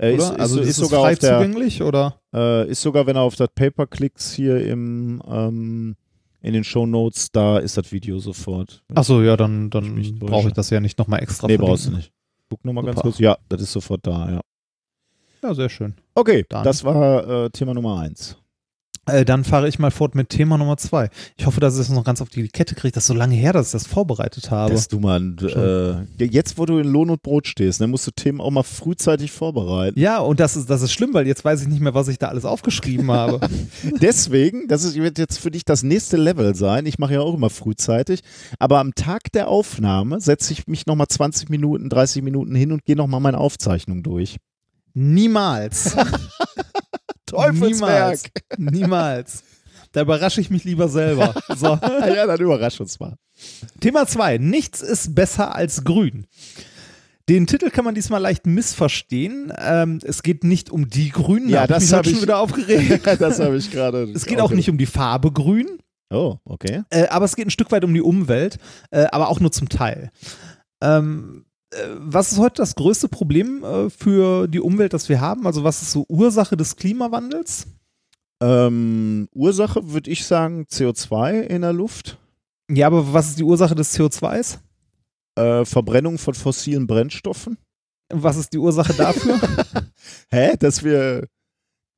Äh, 0.00 0.14
Oder? 0.14 0.32
ist, 0.32 0.40
also 0.40 0.60
ist, 0.60 0.68
ist, 0.70 0.76
sogar 0.76 1.00
frei 1.02 1.14
der, 1.14 1.38
zugänglich 1.38 1.82
oder? 1.82 2.20
äh, 2.34 2.68
ist 2.70 2.80
sogar, 2.80 3.06
wenn 3.06 3.16
er 3.16 3.22
auf 3.22 3.36
das 3.36 3.50
Paper 3.54 3.86
klickt 3.86 4.22
hier 4.22 4.66
im 4.66 5.22
ähm, 5.28 5.96
in 6.40 6.54
den 6.54 6.64
Show 6.64 6.86
Notes, 6.86 7.30
da 7.32 7.58
ist 7.58 7.76
das 7.76 7.92
Video 7.92 8.18
sofort. 8.18 8.82
Achso, 8.94 9.20
ja, 9.20 9.36
dann, 9.36 9.68
dann 9.68 10.18
brauche 10.20 10.48
ich 10.48 10.54
das 10.54 10.70
ja 10.70 10.80
nicht 10.80 10.98
nochmal 10.98 11.22
extra 11.22 11.46
nee, 11.46 11.56
verlinken. 11.56 11.68
brauchst 11.68 11.86
du 11.88 11.96
nicht. 11.96 12.12
Guck 12.48 12.64
nochmal 12.64 12.84
ganz 12.84 13.00
kurz. 13.00 13.18
Ja, 13.18 13.36
das 13.50 13.60
ist 13.60 13.72
sofort 13.72 14.06
da, 14.06 14.30
ja. 14.30 14.40
Ja, 15.42 15.54
sehr 15.54 15.68
schön. 15.68 15.94
Okay, 16.14 16.46
Dann. 16.48 16.64
das 16.64 16.82
war 16.82 17.44
äh, 17.44 17.50
Thema 17.50 17.74
Nummer 17.74 17.98
eins. 18.00 18.38
Äh, 19.12 19.24
dann 19.24 19.44
fahre 19.44 19.68
ich 19.68 19.78
mal 19.78 19.90
fort 19.90 20.14
mit 20.14 20.28
Thema 20.28 20.58
Nummer 20.58 20.76
zwei. 20.76 21.10
Ich 21.36 21.46
hoffe, 21.46 21.60
dass 21.60 21.74
ich 21.74 21.80
das 21.80 21.90
noch 21.90 22.04
ganz 22.04 22.20
auf 22.20 22.28
die 22.28 22.48
Kette 22.48 22.74
kriege. 22.74 22.92
Das 22.92 23.04
ist 23.04 23.08
so 23.08 23.14
lange 23.14 23.34
her, 23.34 23.52
dass 23.52 23.68
ich 23.68 23.72
das 23.72 23.86
vorbereitet 23.86 24.50
habe. 24.50 24.72
Dass 24.72 24.88
du 24.88 25.00
mal, 25.00 25.20
äh, 26.18 26.24
jetzt 26.24 26.58
wo 26.58 26.66
du 26.66 26.78
in 26.78 26.88
Lohn 26.88 27.10
und 27.10 27.22
Brot 27.22 27.46
stehst, 27.46 27.80
dann 27.80 27.90
musst 27.90 28.06
du 28.06 28.10
Themen 28.10 28.40
auch 28.40 28.50
mal 28.50 28.62
frühzeitig 28.62 29.32
vorbereiten. 29.32 29.98
ja, 29.98 30.18
und 30.18 30.40
das 30.40 30.56
ist, 30.56 30.70
das 30.70 30.82
ist 30.82 30.92
schlimm, 30.92 31.14
weil 31.14 31.26
jetzt 31.26 31.44
weiß 31.44 31.62
ich 31.62 31.68
nicht 31.68 31.80
mehr, 31.80 31.94
was 31.94 32.08
ich 32.08 32.18
da 32.18 32.28
alles 32.28 32.44
aufgeschrieben 32.44 33.10
habe. 33.10 33.40
Deswegen, 34.00 34.68
das 34.68 34.84
ist, 34.84 34.96
wird 34.96 35.18
jetzt 35.18 35.38
für 35.38 35.50
dich 35.50 35.64
das 35.64 35.82
nächste 35.82 36.16
Level 36.16 36.54
sein. 36.54 36.86
Ich 36.86 36.98
mache 36.98 37.14
ja 37.14 37.20
auch 37.20 37.34
immer 37.34 37.50
frühzeitig. 37.50 38.20
Aber 38.58 38.78
am 38.78 38.94
Tag 38.94 39.32
der 39.32 39.48
Aufnahme 39.48 40.20
setze 40.20 40.52
ich 40.52 40.66
mich 40.66 40.86
nochmal 40.86 41.08
20 41.08 41.48
Minuten, 41.48 41.88
30 41.88 42.22
Minuten 42.22 42.54
hin 42.54 42.72
und 42.72 42.84
gehe 42.84 42.96
nochmal 42.96 43.20
meine 43.20 43.38
Aufzeichnung 43.38 44.02
durch. 44.02 44.36
Niemals. 44.94 45.96
Teufelswerk. 47.30 48.18
Niemals. 48.58 48.72
Niemals. 48.72 49.42
Da 49.92 50.02
überrasche 50.02 50.40
ich 50.40 50.50
mich 50.50 50.64
lieber 50.64 50.88
selber. 50.88 51.34
So. 51.56 51.66
ja, 51.82 52.26
dann 52.26 52.40
überrasch 52.40 52.80
uns 52.80 53.00
mal. 53.00 53.16
Thema 53.80 54.06
2. 54.06 54.38
Nichts 54.38 54.82
ist 54.82 55.14
besser 55.14 55.54
als 55.54 55.82
grün. 55.84 56.26
Den 57.28 57.46
Titel 57.46 57.70
kann 57.70 57.84
man 57.84 57.94
diesmal 57.94 58.20
leicht 58.20 58.46
missverstehen. 58.46 59.52
Ähm, 59.58 60.00
es 60.02 60.22
geht 60.22 60.42
nicht 60.44 60.70
um 60.70 60.88
die 60.88 61.10
Grünen. 61.10 61.48
Ja, 61.48 61.66
da 61.66 61.74
das 61.74 61.84
ich 61.84 61.90
mich 61.90 61.92
hab 61.92 61.96
halt 61.98 62.06
schon 62.06 62.14
ich- 62.16 62.22
wieder 62.22 62.38
aufgeregt. 62.38 63.06
das 63.20 63.38
habe 63.40 63.56
ich 63.56 63.70
gerade. 63.70 64.04
Es 64.14 64.26
geht 64.26 64.40
auch 64.40 64.50
nicht 64.52 64.68
um 64.70 64.78
die 64.78 64.86
Farbe 64.86 65.32
grün. 65.32 65.78
Oh, 66.12 66.36
okay. 66.44 66.82
Äh, 66.90 67.06
aber 67.06 67.24
es 67.24 67.36
geht 67.36 67.46
ein 67.46 67.50
Stück 67.52 67.70
weit 67.70 67.84
um 67.84 67.94
die 67.94 68.00
Umwelt, 68.02 68.58
äh, 68.90 69.06
aber 69.12 69.28
auch 69.28 69.38
nur 69.38 69.52
zum 69.52 69.68
Teil. 69.68 70.10
Ähm, 70.80 71.44
äh, 71.44 71.49
was 71.98 72.32
ist 72.32 72.38
heute 72.38 72.56
das 72.56 72.74
größte 72.74 73.08
Problem 73.08 73.62
äh, 73.64 73.90
für 73.90 74.48
die 74.48 74.60
Umwelt, 74.60 74.92
das 74.92 75.08
wir 75.08 75.20
haben? 75.20 75.46
Also 75.46 75.64
was 75.64 75.82
ist 75.82 75.92
so 75.92 76.04
Ursache 76.08 76.56
des 76.56 76.76
Klimawandels? 76.76 77.66
Ähm, 78.42 79.28
Ursache 79.34 79.92
würde 79.92 80.10
ich 80.10 80.24
sagen 80.24 80.66
CO2 80.70 81.42
in 81.42 81.62
der 81.62 81.72
Luft. 81.72 82.18
Ja, 82.70 82.86
aber 82.86 83.12
was 83.12 83.28
ist 83.28 83.38
die 83.38 83.44
Ursache 83.44 83.74
des 83.74 83.96
CO2s? 83.96 84.58
Äh, 85.36 85.64
Verbrennung 85.64 86.18
von 86.18 86.34
fossilen 86.34 86.86
Brennstoffen. 86.86 87.58
Was 88.12 88.36
ist 88.36 88.52
die 88.52 88.58
Ursache 88.58 88.94
dafür? 88.94 89.38
Hä? 90.30 90.56
Dass 90.58 90.82
wir. 90.82 91.26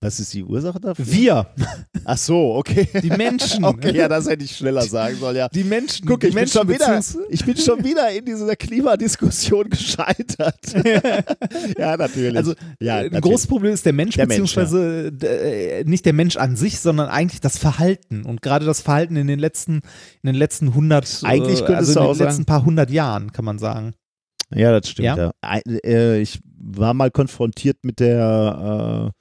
Was 0.02 0.18
ist 0.20 0.34
die 0.34 0.42
Ursache 0.44 0.80
dafür? 0.80 1.06
wir, 1.06 1.46
Ach 2.04 2.18
so, 2.18 2.54
okay. 2.56 2.88
die 3.02 3.08
Menschen. 3.10 3.64
Okay, 3.72 3.96
ja, 3.96 4.08
das 4.08 4.28
hätte 4.28 4.44
ich 4.44 4.56
schneller 4.56 4.82
sagen 4.82 5.16
sollen, 5.16 5.36
ja. 5.36 5.48
Die 5.48 5.62
Menschen. 5.64 6.06
Guck, 6.06 6.20
die 6.20 6.26
ich 6.26 6.34
bin, 6.34 6.40
Menschen 6.42 6.58
schon 6.58 6.68
wieder, 6.68 7.00
ich 7.30 7.44
bin 7.44 7.56
schon 7.56 7.84
wieder 7.84 8.10
in 8.10 8.24
dieser 8.24 8.56
Klimadiskussion 8.56 9.70
gescheitert. 9.70 10.58
ja, 11.78 11.96
natürlich. 11.96 12.36
Also 12.36 12.54
ja, 12.80 12.96
ein 12.96 13.04
natürlich. 13.04 13.22
großes 13.22 13.46
Problem 13.46 13.72
ist 13.72 13.86
der 13.86 13.92
Mensch, 13.92 14.16
Der 14.16 14.26
Mensch, 14.26 14.54
beziehungsweise 14.54 15.12
äh, 15.22 15.84
nicht 15.84 16.04
der 16.04 16.12
Mensch 16.12 16.36
an 16.36 16.56
sich, 16.56 16.80
sondern 16.80 17.08
eigentlich 17.08 17.40
das 17.40 17.56
Verhalten. 17.58 18.24
Und 18.24 18.42
gerade 18.42 18.66
das 18.66 18.80
Verhalten 18.80 19.14
in 19.16 19.28
den 19.28 19.38
letzten, 19.38 19.74
in 20.22 20.26
den 20.26 20.34
letzten 20.34 20.68
100, 20.68 21.20
Eigentlich 21.22 21.60
äh, 21.62 21.64
könntest 21.64 21.96
also 21.96 22.00
in 22.00 22.06
den 22.18 22.26
letzten 22.26 22.42
sagen- 22.42 22.44
paar 22.46 22.64
hundert 22.64 22.90
Jahren, 22.90 23.32
kann 23.32 23.44
man 23.44 23.58
sagen. 23.60 23.94
Ja, 24.54 24.72
das 24.78 24.88
stimmt. 24.90 25.06
Ja? 25.06 25.32
Ja? 25.42 25.60
Äh, 25.84 26.20
Ich 26.20 26.40
war 26.58 26.92
mal 26.94 27.10
konfrontiert 27.12 27.78
mit 27.84 28.00
der, 28.00 29.12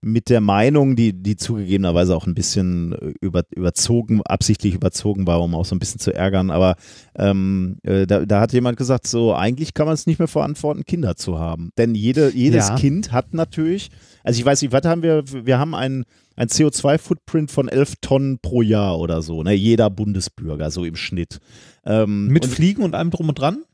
mit 0.00 0.28
der 0.30 0.40
Meinung, 0.40 0.94
die, 0.94 1.12
die 1.12 1.36
zugegebenerweise 1.36 2.14
auch 2.16 2.26
ein 2.26 2.34
bisschen 2.34 2.92
äh, 2.92 3.12
über, 3.20 3.42
überzogen, 3.54 4.22
absichtlich 4.22 4.74
überzogen 4.74 5.26
war, 5.26 5.42
um 5.42 5.54
auch 5.54 5.64
so 5.64 5.74
ein 5.74 5.80
bisschen 5.80 5.98
zu 6.00 6.14
ärgern. 6.14 6.50
Aber 6.50 6.76
ähm, 7.16 7.78
äh, 7.82 8.06
da, 8.06 8.24
da 8.24 8.40
hat 8.40 8.52
jemand 8.52 8.76
gesagt, 8.76 9.06
so 9.08 9.34
eigentlich 9.34 9.74
kann 9.74 9.86
man 9.86 9.94
es 9.94 10.06
nicht 10.06 10.18
mehr 10.20 10.28
verantworten, 10.28 10.84
Kinder 10.84 11.16
zu 11.16 11.38
haben. 11.38 11.70
Denn 11.78 11.94
jede, 11.96 12.30
jedes 12.32 12.68
Ja. 12.68 12.76
Kind 12.76 13.10
hat 13.12 13.34
natürlich, 13.34 13.90
also 14.22 14.38
ich 14.38 14.46
weiß 14.46 14.62
nicht, 14.62 14.72
was 14.72 14.84
haben 14.84 15.02
wir, 15.02 15.24
wir 15.44 15.58
haben 15.58 15.74
ein, 15.74 16.04
ein 16.36 16.46
CO2-Footprint 16.48 17.50
von 17.50 17.68
11 17.68 17.94
Tonnen 18.00 18.38
pro 18.40 18.62
Jahr 18.62 18.98
oder 19.00 19.20
so, 19.22 19.42
ne? 19.42 19.52
jeder 19.52 19.90
Bundesbürger, 19.90 20.70
so 20.70 20.84
im 20.84 20.94
Schnitt. 20.94 21.38
Ähm, 21.84 22.28
Mit 22.28 22.44
und- 22.44 22.50
Fliegen 22.52 22.82
und 22.84 22.94
allem 22.94 23.10
drum 23.10 23.28
und 23.30 23.38
dran? 23.40 23.64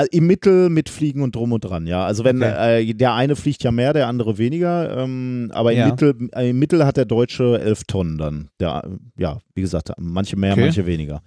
Also 0.00 0.08
Im 0.12 0.26
Mittel 0.26 0.70
mit 0.70 0.88
Fliegen 0.88 1.22
und 1.22 1.34
drum 1.36 1.52
und 1.52 1.60
dran, 1.64 1.86
ja. 1.86 2.04
Also 2.04 2.24
wenn 2.24 2.42
Okay. 2.42 2.90
äh, 2.90 2.94
der 2.94 3.14
eine 3.14 3.36
fliegt 3.36 3.62
ja 3.62 3.70
mehr, 3.70 3.92
der 3.92 4.06
andere 4.08 4.38
weniger, 4.38 4.98
ähm, 4.98 5.50
aber 5.52 5.72
im, 5.72 5.78
Ja. 5.78 5.86
Mittel, 5.90 6.28
äh, 6.34 6.50
im 6.50 6.58
Mittel 6.58 6.84
hat 6.86 6.96
der 6.96 7.04
Deutsche 7.04 7.60
elf 7.60 7.84
Tonnen 7.84 8.18
dann. 8.18 8.48
Der, 8.60 8.82
äh, 8.84 9.20
ja, 9.22 9.38
wie 9.54 9.60
gesagt, 9.60 9.92
manche 9.98 10.36
mehr, 10.36 10.52
Okay. 10.52 10.62
manche 10.62 10.86
weniger. 10.86 11.22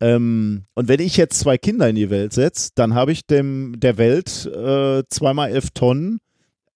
Ähm, 0.00 0.64
und 0.74 0.88
wenn 0.88 1.00
ich 1.00 1.16
jetzt 1.16 1.38
zwei 1.38 1.56
Kinder 1.58 1.88
in 1.88 1.96
die 1.96 2.10
Welt 2.10 2.32
setze, 2.32 2.70
dann 2.74 2.94
habe 2.94 3.12
ich 3.12 3.26
dem 3.26 3.78
der 3.78 3.96
Welt 3.98 4.46
äh, 4.46 5.02
zweimal 5.08 5.50
elf 5.50 5.70
Tonnen. 5.70 6.18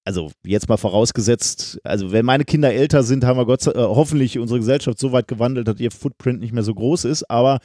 Also 0.05 0.31
jetzt 0.47 0.69
mal 0.69 0.77
vorausgesetzt, 0.79 1.79
also 1.85 2.13
wenn 2.13 2.25
meine 2.25 2.45
Kinder 2.45 2.73
älter 2.73 3.03
sind, 3.03 3.25
haben 3.25 3.39
wir 3.39 3.45
Gott 3.45 3.61
sei, 3.63 3.73
äh, 3.73 3.77
hoffentlich 3.79 4.39
unsere 4.39 4.61
Gesellschaft 4.61 4.99
so 4.99 5.13
weit 5.13 5.29
gewandelt, 5.29 5.69
dass 5.69 5.81
ihr 5.81 5.91
Footprint 5.91 6.41
nicht 6.41 6.53
mehr 6.55 6.63
so 6.63 6.75
groß 6.75 7.05
ist. 7.05 7.29
Aber 7.31 7.59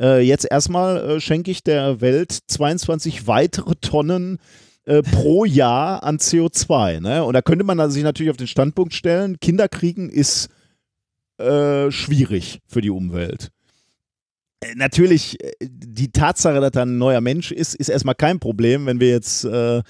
äh, 0.00 0.20
jetzt 0.20 0.46
erstmal 0.50 0.96
äh, 0.96 1.20
schenke 1.20 1.50
ich 1.50 1.62
der 1.62 2.00
Welt 2.00 2.36
22 2.46 3.26
weitere 3.26 3.74
Tonnen 3.76 4.38
äh, 4.84 5.02
pro 5.02 5.44
Jahr 5.46 6.02
an 6.02 6.18
CO2. 6.18 7.00
Ne? 7.00 7.24
Und 7.24 7.34
da 7.34 7.42
könnte 7.42 7.64
man 7.64 7.80
also 7.80 7.94
sich 7.94 8.04
natürlich 8.04 8.30
auf 8.30 8.36
den 8.36 8.46
Standpunkt 8.46 8.94
stellen, 8.94 9.40
Kinder 9.40 9.68
kriegen 9.68 10.08
ist 10.08 10.48
äh, 11.38 11.90
schwierig 11.90 12.60
für 12.66 12.80
die 12.80 12.90
Umwelt. 12.90 13.50
Äh, 14.60 14.74
Natürlich, 14.74 15.38
die 15.62 16.10
Tatsache, 16.10 16.60
dass 16.60 16.72
da 16.72 16.82
ein 16.82 16.98
neuer 16.98 17.20
Mensch 17.20 17.52
ist, 17.52 17.74
ist 17.74 17.88
erstmal 17.88 18.14
kein 18.14 18.40
Problem, 18.40 18.86
wenn 18.86 19.00
wir 19.00 19.10
jetzt 19.10 19.44
äh, 19.44 19.82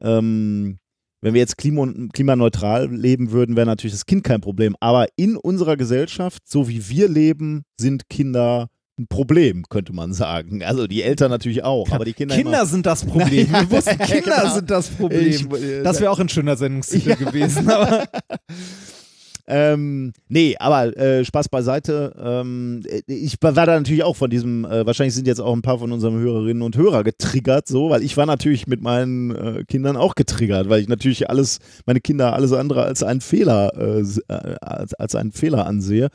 ähm, 0.00 0.78
wenn 1.22 1.34
wir 1.34 1.40
jetzt 1.40 1.56
klima 1.56 1.88
klimaneutral 2.12 2.92
leben 2.92 3.30
würden, 3.30 3.56
wäre 3.56 3.66
natürlich 3.66 3.94
das 3.94 4.06
Kind 4.06 4.24
kein 4.24 4.40
Problem. 4.40 4.74
Aber 4.80 5.06
in 5.16 5.36
unserer 5.36 5.76
Gesellschaft, 5.76 6.42
so 6.46 6.68
wie 6.68 6.88
wir 6.88 7.08
leben, 7.08 7.62
sind 7.78 8.08
Kinder 8.08 8.68
ein 9.02 9.06
Problem, 9.08 9.64
könnte 9.68 9.92
man 9.92 10.12
sagen. 10.12 10.62
Also 10.62 10.86
die 10.86 11.02
Eltern 11.02 11.30
natürlich 11.30 11.64
auch, 11.64 11.90
aber 11.90 12.04
die 12.04 12.12
Kinder. 12.12 12.34
Kinder 12.34 12.66
sind 12.66 12.86
das 12.86 13.04
Problem. 13.06 13.48
Ja, 13.52 13.60
Wir 13.60 13.70
wussten, 13.70 13.98
Kinder 13.98 14.40
genau. 14.40 14.54
sind 14.54 14.70
das 14.70 14.88
Problem. 14.88 15.28
Ich, 15.28 15.62
äh, 15.62 15.82
das 15.82 16.00
wäre 16.00 16.10
auch 16.10 16.18
ein 16.18 16.28
schöner 16.28 16.56
Sendungstitel 16.56 17.16
gewesen. 17.16 17.68
Aber 17.68 18.06
Ähm, 19.48 20.12
nee, 20.28 20.54
aber 20.58 20.96
äh, 20.96 21.24
Spaß 21.24 21.48
beiseite. 21.48 22.14
Ähm, 22.18 22.82
ich 23.06 23.36
war 23.40 23.52
da 23.52 23.66
natürlich 23.66 24.04
auch 24.04 24.16
von 24.16 24.30
diesem, 24.30 24.64
äh, 24.64 24.86
wahrscheinlich 24.86 25.14
sind 25.14 25.26
jetzt 25.26 25.40
auch 25.40 25.52
ein 25.52 25.62
paar 25.62 25.80
von 25.80 25.90
unseren 25.90 26.14
Hörerinnen 26.18 26.62
und 26.62 26.76
Hörer 26.76 27.02
getriggert, 27.02 27.66
so, 27.66 27.90
weil 27.90 28.04
ich 28.04 28.16
war 28.16 28.24
natürlich 28.24 28.66
mit 28.68 28.80
meinen 28.80 29.34
äh, 29.34 29.64
Kindern 29.66 29.96
auch 29.96 30.14
getriggert, 30.14 30.68
weil 30.68 30.80
ich 30.80 30.88
natürlich 30.88 31.28
alles, 31.28 31.58
meine 31.86 32.00
Kinder 32.00 32.34
alles 32.34 32.52
andere 32.52 32.84
als 32.84 33.02
einen 33.02 33.20
Fehler, 33.20 33.72
äh, 33.76 34.00
äh, 34.00 34.56
als, 34.60 34.94
als 34.94 35.14
einen 35.16 35.32
Fehler 35.32 35.66
ansehe. 35.66 36.08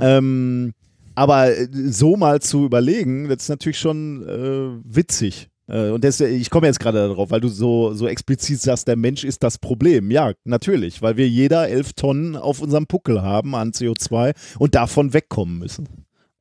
Ähm, 0.00 0.74
aber 1.14 1.56
äh, 1.56 1.68
so 1.72 2.16
mal 2.16 2.40
zu 2.40 2.64
überlegen, 2.64 3.28
das 3.28 3.44
ist 3.44 3.48
natürlich 3.48 3.78
schon 3.78 4.26
äh, 4.26 4.80
witzig. 4.84 5.48
Äh, 5.68 5.90
Und 5.90 6.04
das, 6.04 6.20
ich 6.20 6.50
komme 6.50 6.66
jetzt 6.66 6.80
gerade 6.80 7.08
darauf, 7.08 7.30
weil 7.30 7.40
du 7.40 7.48
so, 7.48 7.94
so 7.94 8.08
explizit 8.08 8.60
sagst, 8.60 8.88
der 8.88 8.96
Mensch 8.96 9.24
ist 9.24 9.42
das 9.42 9.58
Problem. 9.58 10.10
Ja, 10.10 10.32
natürlich, 10.44 11.02
weil 11.02 11.16
wir 11.16 11.28
jeder 11.28 11.68
elf 11.68 11.92
Tonnen 11.92 12.36
auf 12.36 12.60
unserem 12.60 12.86
Puckel 12.86 13.22
haben 13.22 13.54
an 13.54 13.72
CO2 13.72 14.34
und 14.58 14.74
davon 14.74 15.12
wegkommen 15.12 15.58
müssen. 15.58 15.88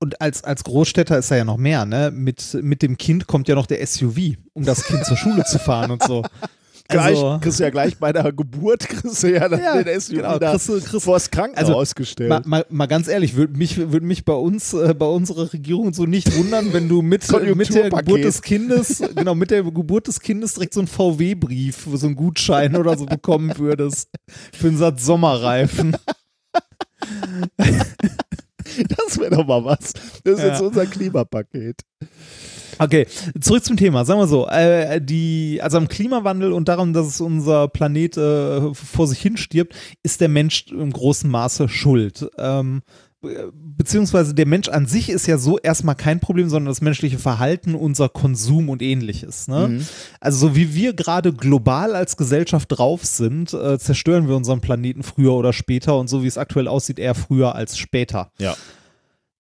Und 0.02 0.22
als, 0.22 0.46
als 0.46 0.64
Großstädter 0.64 1.18
ist 1.18 1.30
er 1.30 1.38
ja 1.38 1.46
noch 1.46 1.58
mehr, 1.58 1.86
ne? 1.86 2.10
Mit, 2.14 2.58
mit 2.62 2.82
dem 2.82 2.98
Kind 2.98 3.28
kommt 3.28 3.50
ja 3.50 3.56
noch 3.56 3.66
der 3.66 3.86
SUV, 3.86 4.36
um 4.54 4.64
das 4.64 4.86
Kind 4.86 5.04
zur 5.06 5.18
Schule 5.18 5.44
zu 5.44 5.60
fahren 5.60 5.92
und 5.92 6.02
so. 6.04 6.24
Gleich, 6.92 7.18
Also, 7.18 7.38
kriegst 7.40 7.60
du 7.60 7.64
ja 7.66 7.70
gleich 7.70 7.98
bei 8.00 8.12
der 8.12 8.32
Geburt, 8.34 8.80
kriegst 8.90 9.22
du 9.22 9.32
ja, 9.32 9.48
dann 9.48 9.62
Ja, 9.62 9.84
den 9.84 10.00
SUV 10.02 10.16
genau, 10.16 10.40
da 10.40 10.52
kriegst 10.52 10.70
du- 10.70 10.80
kriegst- 10.82 11.04
vors 11.06 11.30
Krankenhaus 11.30 11.94
also, 11.96 12.24
mal, 12.28 12.42
mal, 12.46 12.66
mal 12.70 12.88
ganz 12.88 13.08
ehrlich, 13.08 13.36
würde 13.36 13.56
mich, 13.56 13.78
würd 13.92 14.02
mich 14.04 14.26
bei 14.26 14.34
uns, 14.34 14.74
äh, 14.74 14.96
bei 14.96 15.06
unserer 15.06 15.54
Regierung 15.54 15.94
so 15.94 16.08
nicht 16.08 16.36
wundern, 16.36 16.74
wenn 16.74 16.90
du 16.90 17.04
mit, 17.04 17.28
mit 17.56 17.74
der. 17.76 17.92
Geburt 17.92 18.24
des 18.24 18.42
Kindes, 18.42 19.04
genau, 19.16 19.36
mit 19.36 19.52
der 19.52 19.62
Geburt 19.62 20.08
des 20.08 20.20
Kindes 20.20 20.56
direkt 20.56 20.74
so 20.74 20.80
einen 20.80 20.88
VW-Brief, 20.88 21.88
so 21.94 22.08
einen 22.08 22.16
Gutschein 22.16 22.76
oder 22.76 22.98
so 22.98 23.06
bekommen 23.06 23.54
würdest. 23.58 24.10
Für 24.52 24.70
einen 24.70 24.78
Satz 24.78 25.06
Sommerreifen. 25.06 25.96
das 27.58 29.20
wäre 29.20 29.30
doch 29.36 29.46
mal 29.46 29.64
was. 29.64 29.94
Das 30.24 30.34
ist 30.36 30.40
Ja. 30.40 30.48
jetzt 30.48 30.62
unser 30.62 30.86
Klimapaket. 30.88 31.82
Okay, 32.80 33.08
zurück 33.42 33.64
zum 33.64 33.78
Thema. 33.78 34.06
Sagen 34.06 34.20
wir 34.20 34.28
so, 34.28 34.48
äh, 34.48 35.02
die, 35.02 35.60
also 35.62 35.78
am 35.78 35.88
Klimawandel 35.88 36.54
und 36.54 36.70
darum, 36.70 36.94
dass 36.94 37.20
unser 37.20 37.68
Planet 37.68 38.18
äh, 38.18 38.74
vor 38.74 39.08
sich 39.08 39.20
hin 39.20 39.38
stirbt, 39.38 39.76
ist 40.02 40.22
der 40.22 40.30
Mensch 40.30 40.68
im 40.72 40.92
großen 40.92 41.30
Maße 41.30 41.68
schuld. 41.68 42.30
Ähm, 42.38 42.82
be- 43.22 43.52
beziehungsweise 43.54 44.34
der 44.34 44.46
Mensch 44.48 44.70
an 44.70 44.86
sich 44.86 45.10
ist 45.10 45.28
ja 45.28 45.38
so 45.38 45.58
erstmal 45.58 45.96
kein 45.96 46.20
Problem, 46.20 46.48
sondern 46.48 46.72
das 46.72 46.82
menschliche 46.82 47.20
Verhalten, 47.20 47.76
unser 47.76 48.08
Konsum 48.08 48.70
und 48.70 48.82
ähnliches. 48.82 49.48
Ne? 49.48 49.68
Mhm. 49.68 49.88
Also 50.22 50.48
so 50.48 50.56
wie 50.56 50.74
wir 50.74 50.94
gerade 50.94 51.34
global 51.34 51.96
als 51.96 52.16
Gesellschaft 52.18 52.72
drauf 52.72 53.06
sind, 53.06 53.54
äh, 53.54 53.78
zerstören 53.78 54.28
wir 54.28 54.36
unseren 54.36 54.62
Planeten 54.62 55.04
früher 55.04 55.34
oder 55.34 55.52
später 55.54 55.98
und 55.98 56.08
so 56.08 56.24
wie 56.24 56.28
es 56.28 56.38
aktuell 56.38 56.68
aussieht, 56.70 56.98
eher 57.00 57.16
früher 57.16 57.56
als 57.56 57.78
später. 57.78 58.32
Ja. 58.40 58.56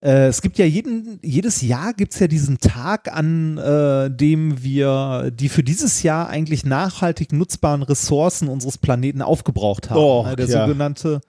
Äh, 0.01 0.27
es 0.27 0.41
gibt 0.41 0.57
ja 0.57 0.65
jeden, 0.65 1.19
jedes 1.21 1.61
Jahr 1.61 1.93
gibt 1.93 2.13
es 2.13 2.19
ja 2.19 2.27
diesen 2.27 2.57
Tag, 2.59 3.11
an 3.13 3.57
äh, 3.57 4.09
dem 4.09 4.63
wir 4.63 5.31
die 5.33 5.49
für 5.49 5.63
dieses 5.63 6.03
Jahr 6.03 6.29
eigentlich 6.29 6.65
nachhaltig 6.65 7.33
nutzbaren 7.33 7.83
Ressourcen 7.83 8.47
unseres 8.47 8.77
Planeten 8.77 9.21
aufgebraucht 9.21 9.89
haben. 9.89 10.31
Äh, 10.31 10.35
der 10.37 10.47
ja. 10.47 10.61
sogenannte 10.65 11.19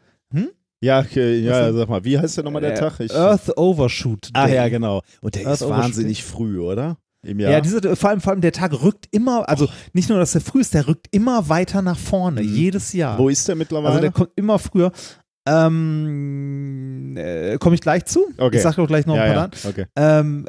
Ja, 0.82 1.00
okay, 1.00 1.40
ja, 1.40 1.72
sag 1.72 1.88
mal, 1.88 2.04
wie 2.04 2.18
heißt 2.18 2.36
der 2.38 2.44
nochmal 2.44 2.62
der 2.62 2.72
äh, 2.74 2.78
Tag? 2.78 3.00
Ich, 3.00 3.14
Earth 3.14 3.56
Overshoot 3.58 4.30
ah 4.32 4.46
Day. 4.46 4.54
ja, 4.56 4.68
genau. 4.68 5.02
Und 5.20 5.34
der 5.34 5.46
Earth 5.46 5.60
ist 5.60 5.68
wahnsinnig 5.68 6.24
früh, 6.24 6.58
oder? 6.60 6.96
Im 7.22 7.38
Ja, 7.38 7.50
Jahr. 7.50 7.60
diese, 7.60 7.96
vor, 7.96 8.08
allem, 8.08 8.20
vor 8.22 8.32
allem 8.32 8.40
der 8.40 8.52
Tag 8.52 8.72
rückt 8.82 9.06
immer, 9.10 9.46
also 9.46 9.68
nicht 9.92 10.08
nur, 10.08 10.18
dass 10.18 10.34
er 10.34 10.40
früh 10.40 10.60
ist, 10.62 10.72
der 10.72 10.86
rückt 10.88 11.08
immer 11.10 11.50
weiter 11.50 11.82
nach 11.82 11.98
vorne, 11.98 12.42
Mhm. 12.42 12.54
jedes 12.54 12.94
Jahr. 12.94 13.18
Wo 13.18 13.28
ist 13.28 13.46
der 13.46 13.56
mittlerweile? 13.56 13.88
Also 13.88 14.00
der 14.00 14.12
kommt 14.12 14.30
immer 14.36 14.58
früher. 14.58 14.90
Ähm, 15.46 17.16
äh, 17.16 17.56
Komme 17.58 17.74
ich 17.74 17.80
gleich 17.80 18.04
zu? 18.04 18.26
Okay. 18.36 18.56
Ich 18.56 18.62
sage 18.62 18.76
doch 18.76 18.86
gleich 18.86 19.06
noch 19.06 19.16
ja, 19.16 19.22
ein 19.22 19.32
paar 19.32 19.36
ja, 19.36 19.48
Daten. 19.48 19.68
okay. 19.68 19.86
Ähm, 19.96 20.46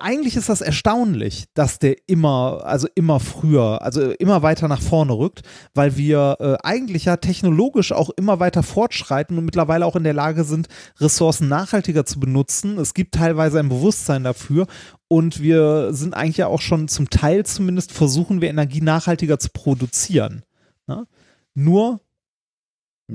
eigentlich 0.00 0.36
ist 0.36 0.48
das 0.48 0.60
erstaunlich, 0.60 1.46
dass 1.54 1.78
der 1.78 1.96
immer, 2.08 2.62
also 2.64 2.88
immer 2.94 3.20
früher, 3.20 3.82
also 3.82 4.10
immer 4.10 4.42
weiter 4.42 4.66
nach 4.66 4.82
vorne 4.82 5.12
rückt, 5.16 5.42
weil 5.74 5.96
wir 5.96 6.36
äh, 6.40 6.56
eigentlich 6.64 7.04
ja 7.04 7.16
technologisch 7.18 7.92
auch 7.92 8.10
immer 8.10 8.40
weiter 8.40 8.62
fortschreiten 8.62 9.38
und 9.38 9.44
mittlerweile 9.44 9.86
auch 9.86 9.96
in 9.96 10.04
der 10.04 10.14
Lage 10.14 10.42
sind, 10.44 10.66
Ressourcen 10.98 11.48
nachhaltiger 11.48 12.04
zu 12.04 12.18
benutzen. 12.18 12.78
Es 12.78 12.94
gibt 12.94 13.14
teilweise 13.14 13.60
ein 13.60 13.68
Bewusstsein 13.68 14.24
dafür 14.24 14.66
und 15.06 15.40
wir 15.40 15.92
sind 15.92 16.14
eigentlich 16.14 16.38
ja 16.38 16.48
auch 16.48 16.60
schon 16.60 16.88
zum 16.88 17.10
Teil 17.10 17.46
zumindest 17.46 17.92
versuchen 17.92 18.40
wir 18.40 18.50
Energie 18.50 18.80
nachhaltiger 18.80 19.38
zu 19.38 19.50
produzieren. 19.52 20.42
Ne? 20.86 21.06
Nur 21.54 22.00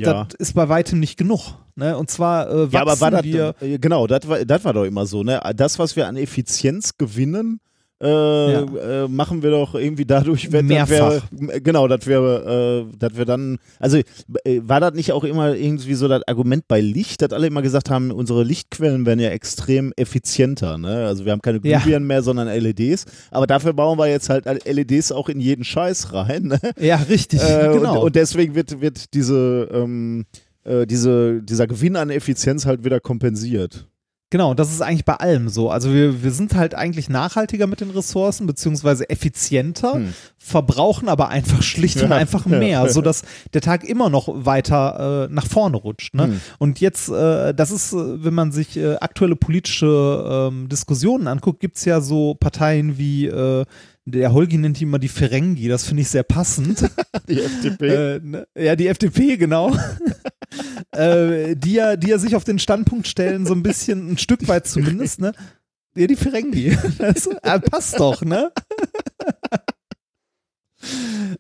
Ja. 0.02 0.24
das 0.26 0.36
ist 0.36 0.53
bei 0.53 0.69
weitem 0.69 0.99
nicht 0.99 1.18
genug. 1.18 1.56
Ne? 1.76 1.98
Und 1.98 2.10
zwar 2.10 2.49
äh, 2.49 2.53
wachsen 2.64 2.74
Ja, 2.74 2.82
aber 2.82 2.99
war 2.99 3.11
das, 3.11 3.24
wir. 3.24 3.53
äh, 3.61 3.78
genau, 3.78 4.07
das 4.07 4.28
war, 4.28 4.44
das 4.45 4.64
war 4.65 4.74
doch 4.74 4.84
immer 4.86 5.06
so, 5.06 5.24
ne? 5.24 5.40
Das, 5.56 5.78
was 5.80 5.95
wir 5.95 6.07
an 6.07 6.18
Effizienz 6.18 6.98
gewinnen, 6.98 7.60
äh, 8.02 8.53
äh, 9.03 9.07
machen 9.07 9.41
wir 9.41 9.52
doch 9.52 9.74
irgendwie 9.76 10.06
dadurch, 10.06 10.52
wenn 10.52 10.68
Mehrfach. 10.68 11.22
wäre, 11.32 11.61
genau, 11.61 11.88
das 11.88 12.06
wäre, 12.06 12.88
äh, 12.91 12.98
dass 12.98 13.18
wir 13.18 13.26
dann, 13.26 13.57
also 13.80 13.98
äh, 13.98 14.61
war 14.61 14.80
das 14.80 14.94
nicht 14.94 15.11
auch 15.14 15.24
immer 15.24 15.56
irgendwie 15.56 15.95
so 15.95 16.07
das 16.07 16.22
Argument 16.28 16.68
bei 16.68 16.80
Licht, 16.80 17.22
dass 17.22 17.34
alle 17.34 17.48
immer 17.48 17.61
gesagt 17.61 17.90
haben, 17.90 18.11
unsere 18.11 18.44
Lichtquellen 18.44 19.06
werden 19.06 19.19
ja 19.19 19.30
extrem 19.30 19.94
effizienter, 19.95 20.78
ne? 20.78 21.06
Also 21.07 21.26
wir 21.26 21.32
haben 21.32 21.41
keine 21.41 21.60
Ja. 21.64 21.80
Glühbirnen 21.80 22.07
mehr, 22.07 22.22
sondern 22.22 22.48
LEDs, 22.48 23.06
aber 23.32 23.48
dafür 23.48 23.74
bauen 23.74 23.98
wir 23.98 24.07
jetzt 24.07 24.30
halt 24.30 24.45
LEDs 24.65 25.11
auch 25.11 25.30
in 25.30 25.40
jeden 25.40 25.64
Scheiß 25.64 26.14
rein, 26.14 26.44
ne? 26.44 26.60
Ja, 26.80 26.98
richtig, 26.98 27.41
Äh, 27.41 27.74
genau. 27.74 27.98
und, 27.99 28.06
und 28.06 28.15
deswegen 28.15 28.53
wird, 28.56 28.80
wird 28.80 29.14
diese, 29.15 29.69
ähm, 29.74 30.26
äh, 30.65 30.86
diese, 30.86 31.41
dieser 31.41 31.65
Gewinn 31.65 31.95
an 31.95 32.10
Effizienz 32.10 32.65
halt 32.65 32.84
wieder 32.84 32.99
kompensiert. 32.99 33.88
Genau, 34.29 34.53
das 34.53 34.71
ist 34.73 34.81
eigentlich 34.81 35.05
bei 35.05 35.13
allem 35.15 35.47
so. 35.47 35.69
Also 35.69 35.93
wir, 35.93 36.21
wir 36.21 36.31
sind 36.31 36.53
halt 36.53 36.75
eigentlich 36.75 37.07
nachhaltiger 37.07 37.65
mit 37.65 37.79
den 37.79 37.91
Ressourcen, 37.91 38.45
beziehungsweise 38.45 39.09
effizienter, 39.09 39.93
Hm. 39.93 40.13
verbrauchen 40.37 41.07
aber 41.07 41.29
einfach 41.29 41.61
schlicht 41.63 42.01
und 42.01 42.09
Ja, 42.09 42.17
einfach 42.17 42.45
ja. 42.45 42.57
mehr, 42.59 42.89
sodass 42.89 43.23
der 43.53 43.61
Tag 43.61 43.85
immer 43.85 44.09
noch 44.09 44.27
weiter 44.27 45.27
äh, 45.29 45.33
nach 45.33 45.47
vorne 45.47 45.77
rutscht. 45.77 46.13
Ne? 46.13 46.25
Hm. 46.25 46.41
Und 46.59 46.81
jetzt, 46.81 47.07
äh, 47.07 47.53
das 47.53 47.71
ist, 47.71 47.93
äh, 47.93 48.23
wenn 48.23 48.33
man 48.33 48.51
sich 48.51 48.75
äh, 48.75 48.95
aktuelle 48.95 49.37
politische 49.37 50.49
ähm, 50.51 50.67
Diskussionen 50.67 51.27
anguckt, 51.27 51.61
gibt 51.61 51.77
es 51.77 51.85
ja 51.85 52.01
so 52.01 52.35
Parteien 52.35 52.97
wie 52.97 53.27
äh, 53.27 53.63
der 54.09 54.31
Holgi 54.33 54.57
nennt 54.57 54.79
die 54.79 54.83
immer 54.83 54.99
die 54.99 55.09
Ferengi, 55.09 55.67
das 55.67 55.85
finde 55.85 56.01
ich 56.01 56.09
sehr 56.09 56.23
passend. 56.23 56.89
Die 57.27 57.41
FDP. 57.41 57.87
Äh, 57.87 58.19
ne? 58.23 58.47
Ja, 58.57 58.75
die 58.77 58.87
FDP, 58.87 59.35
genau. 59.35 59.75
äh, 60.91 61.56
die, 61.56 61.74
ja, 61.74 61.95
die 61.95 62.10
ja 62.10 62.18
sich 62.18 62.36
auf 62.36 62.44
den 62.44 62.60
Standpunkt 62.60 63.07
stellen, 63.07 63.45
so 63.45 63.53
ein 63.53 63.64
bisschen, 63.64 64.11
ein 64.11 64.18
Stück 64.18 64.48
weit 64.48 64.68
zumindest, 64.68 65.22
ne? 65.22 65.34
Ja, 65.95 66.07
die 66.07 66.15
Ferengi. 66.15 66.78
Das 66.99 67.28
äh, 67.28 67.60
passt 67.60 67.99
doch, 67.99 68.24
ne? 68.24 68.52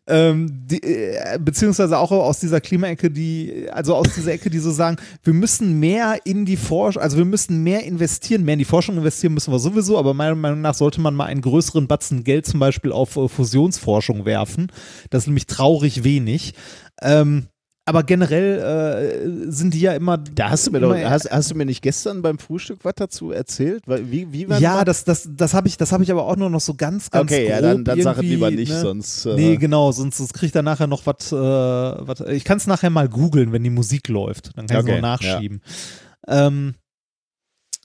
ähm, 0.07 0.65
die, 0.65 0.81
äh, 0.81 1.37
beziehungsweise 1.39 1.97
auch 1.97 2.11
aus 2.11 2.39
dieser 2.39 2.59
Klimaecke, 2.59 3.11
die, 3.11 3.67
also 3.71 3.95
aus 3.95 4.13
dieser 4.15 4.33
Ecke, 4.33 4.49
die 4.49 4.59
so 4.59 4.71
sagen, 4.71 4.97
wir 5.23 5.33
müssen 5.33 5.79
mehr 5.79 6.19
in 6.25 6.45
die 6.45 6.57
Forschung, 6.57 7.01
also 7.01 7.17
wir 7.17 7.25
müssen 7.25 7.63
mehr 7.63 7.83
investieren, 7.83 8.43
mehr 8.43 8.53
in 8.53 8.59
die 8.59 8.65
Forschung 8.65 8.97
investieren 8.97 9.33
müssen 9.33 9.53
wir 9.53 9.59
sowieso, 9.59 9.97
aber 9.97 10.13
meiner 10.13 10.35
Meinung 10.35 10.61
nach 10.61 10.73
sollte 10.73 11.01
man 11.01 11.13
mal 11.13 11.25
einen 11.25 11.41
größeren 11.41 11.87
Batzen 11.87 12.23
Geld 12.23 12.47
zum 12.47 12.59
Beispiel 12.59 12.91
auf 12.91 13.15
äh, 13.15 13.27
Fusionsforschung 13.27 14.25
werfen. 14.25 14.71
Das 15.09 15.23
ist 15.23 15.27
nämlich 15.27 15.47
traurig 15.47 16.03
wenig. 16.03 16.53
Ähm, 17.01 17.47
aber 17.87 18.03
generell 18.03 19.23
äh, 19.47 19.51
sind 19.51 19.73
die 19.73 19.79
ja 19.79 19.93
immer. 19.93 20.17
Da 20.17 20.49
hast 20.49 20.67
du 20.67 20.71
mir 20.71 20.81
doch, 20.81 20.93
hast, 20.93 21.31
hast 21.31 21.51
du 21.51 21.55
mir 21.55 21.65
nicht 21.65 21.81
gestern 21.81 22.21
beim 22.21 22.37
Frühstück 22.37 22.79
was 22.83 22.95
dazu 22.95 23.31
erzählt? 23.31 23.83
Wie, 23.87 24.31
wie 24.33 24.49
war 24.49 24.59
ja, 24.59 24.83
das, 24.83 25.05
das, 25.05 25.29
das 25.31 25.53
habe 25.53 25.69
ich, 25.69 25.77
das 25.77 25.93
hab 25.93 26.01
ich 26.01 26.11
aber 26.11 26.25
auch 26.25 26.35
nur 26.35 26.49
noch 26.49 26.59
so 26.59 26.73
ganz, 26.73 27.09
ganz 27.09 27.31
Okay, 27.31 27.43
grob 27.45 27.49
ja, 27.49 27.61
dann, 27.61 27.85
dann 27.85 28.01
sag 28.01 28.17
es 28.17 28.23
lieber 28.23 28.51
nicht, 28.51 28.73
ne? 28.73 28.81
sonst. 28.81 29.25
Äh, 29.25 29.35
Nee, 29.35 29.55
genau, 29.55 29.93
sonst, 29.93 30.17
sonst 30.17 30.33
kriegt 30.33 30.53
er 30.55 30.63
nachher 30.63 30.87
noch 30.87 31.05
was. 31.05 31.31
Äh, 31.31 32.33
ich 32.35 32.43
kann 32.43 32.57
es 32.57 32.67
nachher 32.67 32.89
mal 32.89 33.07
googeln, 33.07 33.53
wenn 33.53 33.63
die 33.63 33.69
Musik 33.69 34.09
läuft. 34.09 34.51
Dann 34.57 34.67
kann 34.67 34.79
ich 34.79 34.83
Okay, 34.83 34.95
es 34.97 35.01
noch 35.01 35.09
nachschieben. 35.09 35.61
Ähm, 36.27 36.73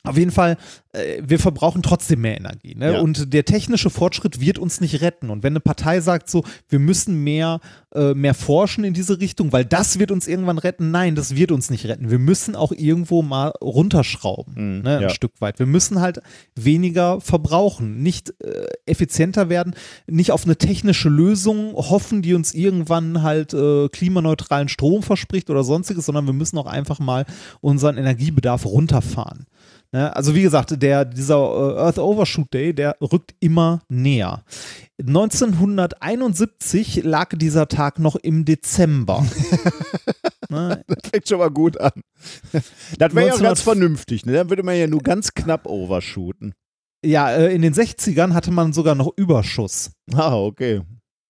auf 0.05 0.19
jeden 0.19 0.33
Fall, 0.33 0.57
äh, 0.93 1.23
wir 1.25 1.39
verbrauchen 1.39 1.83
trotzdem 1.83 2.23
mehr 2.23 2.37
Energie. 2.37 2.75
Ne? 2.75 2.95
Ja. 2.95 3.01
Und 3.01 3.33
der 3.33 3.45
technische 3.45 3.89
Fortschritt 3.89 4.41
wird 4.41 4.59
uns 4.59 4.81
nicht 4.81 5.01
retten. 5.01 5.31
Und 5.31 5.45
wenn 5.45 5.53
eine 5.53 5.61
Partei 5.61 6.01
sagt 6.01 6.29
so, 6.29 6.43
wir 6.69 6.81
müssen 6.81 7.23
mehr, 7.23 7.61
äh, 7.95 8.13
mehr 8.13 8.35
forschen 8.35 8.83
in 8.83 8.95
diese 8.95 9.21
Richtung, 9.21 9.53
weil 9.53 9.65
das 9.65 10.01
wird 10.01 10.11
uns 10.11 10.27
irgendwann 10.27 10.59
retten, 10.59 10.91
nein, 10.91 11.15
das 11.15 11.37
wird 11.37 11.53
uns 11.53 11.71
nicht 11.71 11.87
retten. 11.87 12.11
Wir 12.11 12.19
müssen 12.19 12.57
auch 12.57 12.73
irgendwo 12.73 13.23
mal 13.23 13.53
runterschrauben, 13.63 14.55
Mhm, 14.79 14.83
ne, 14.83 14.97
ein 14.97 15.03
ja. 15.03 15.11
Stück 15.11 15.41
weit. 15.41 15.61
Wir 15.61 15.67
müssen 15.67 16.01
halt 16.01 16.21
weniger 16.57 17.21
verbrauchen, 17.21 18.03
nicht 18.03 18.35
äh, 18.43 18.67
effizienter 18.87 19.49
werden, 19.49 19.75
nicht 20.09 20.33
auf 20.33 20.45
eine 20.45 20.57
technische 20.57 21.09
Lösung 21.09 21.75
hoffen, 21.75 22.23
die 22.23 22.35
uns 22.35 22.55
irgendwann 22.55 23.23
halt 23.23 23.55
äh, 23.55 23.89
klimaneutralen 23.89 24.69
Strom 24.69 25.03
verspricht 25.05 25.49
oder 25.49 25.63
sonstiges, 25.63 26.07
sondern 26.07 26.27
wir 26.27 26.33
müssen 26.33 26.59
auch 26.59 26.67
einfach 26.67 26.99
mal 26.99 27.25
unseren 27.61 27.99
Energiebedarf 27.99 28.65
runterfahren. 28.67 29.47
Ne? 29.93 30.15
Also 30.17 30.35
wie 30.35 30.43
gesagt, 30.43 30.83
der, 30.83 31.05
dieser 31.05 31.37
äh, 31.37 31.79
Earth 31.79 31.99
Overshoot 31.99 32.53
Day, 32.53 32.75
der 32.75 32.97
rückt 33.01 33.35
immer 33.41 33.83
näher. 33.89 34.45
1971 34.99 37.05
lag 37.05 37.31
dieser 37.37 37.69
Tag 37.69 37.99
noch 37.99 38.17
im 38.17 38.45
Dezember. 38.45 39.25
ne? 40.49 40.83
Das 40.87 41.11
fängt 41.11 41.29
schon 41.29 41.39
mal 41.39 41.51
gut 41.51 41.79
an. 41.79 41.93
Das 42.53 43.15
wäre 43.15 43.27
ja 43.27 43.35
1900 43.35 43.43
ganz 43.43 43.61
vernünftig, 43.61 44.27
ne? 44.27 44.33
Dann 44.33 44.51
würde 44.51 44.63
man 44.63 44.77
ja 44.77 44.87
nur 44.87 45.01
ganz 45.01 45.35
knapp 45.35 45.67
overshooten. 45.67 46.55
Ja, 47.05 47.31
äh, 47.31 47.55
in 47.55 47.63
den 47.63 47.75
60ern 47.75 48.33
hatte 48.33 48.51
man 48.51 48.73
sogar 48.73 48.95
noch 48.95 49.13
Überschuss. 49.17 49.91
Ah, 50.15 50.37
okay. 50.37 50.83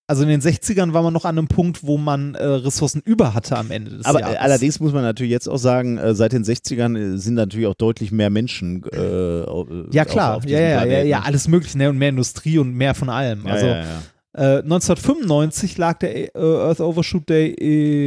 Also 0.05 0.23
in 0.23 0.29
den 0.29 0.41
60ern 0.41 0.91
war 0.93 1.01
man 1.01 1.13
noch 1.13 1.23
an 1.23 1.37
einem 1.37 1.47
Punkt, 1.47 1.83
wo 1.83 1.97
man 1.97 2.35
äh, 2.35 2.43
Ressourcen 2.43 3.01
über 3.05 3.33
hatte 3.33 3.57
am 3.57 3.71
Ende 3.71 3.91
des 3.91 4.05
Aber 4.05 4.19
Jahres. 4.19 4.35
äh, 4.35 4.39
allerdings 4.39 4.79
muss 4.81 4.91
man 4.91 5.01
natürlich 5.01 5.31
jetzt 5.31 5.47
auch 5.47 5.57
sagen, 5.57 5.97
äh, 5.97 6.13
seit 6.13 6.33
den 6.33 6.43
60ern 6.43 6.97
äh, 7.15 7.17
sind 7.17 7.35
natürlich 7.35 7.67
auch 7.67 7.73
deutlich 7.75 8.11
mehr 8.11 8.29
Menschen. 8.29 8.83
Äh, 8.91 8.97
äh, 8.97 9.85
Ja, 9.91 10.03
klar. 10.03 10.41
Ja, 10.45 10.59
ja, 10.59 10.83
ja, 10.85 11.03
ja, 11.03 11.21
alles 11.21 11.47
mögliche. 11.47 11.77
Ne? 11.77 11.89
Und 11.89 11.97
mehr 11.97 12.09
Industrie 12.09 12.57
und 12.57 12.73
mehr 12.73 12.95
von 12.95 13.09
allem. 13.09 13.45
Ja, 13.45 13.51
Also 13.53 13.65
ja, 13.65 13.75
ja. 13.83 14.57
Äh, 14.57 14.61
1995 14.63 15.77
lag 15.77 15.99
der 15.99 16.35
Earth 16.35 16.81
Overshoot 16.81 17.29
Day 17.29 17.51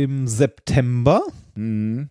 im 0.05 0.27
September. 0.29 1.23
Mhm. 1.55 2.11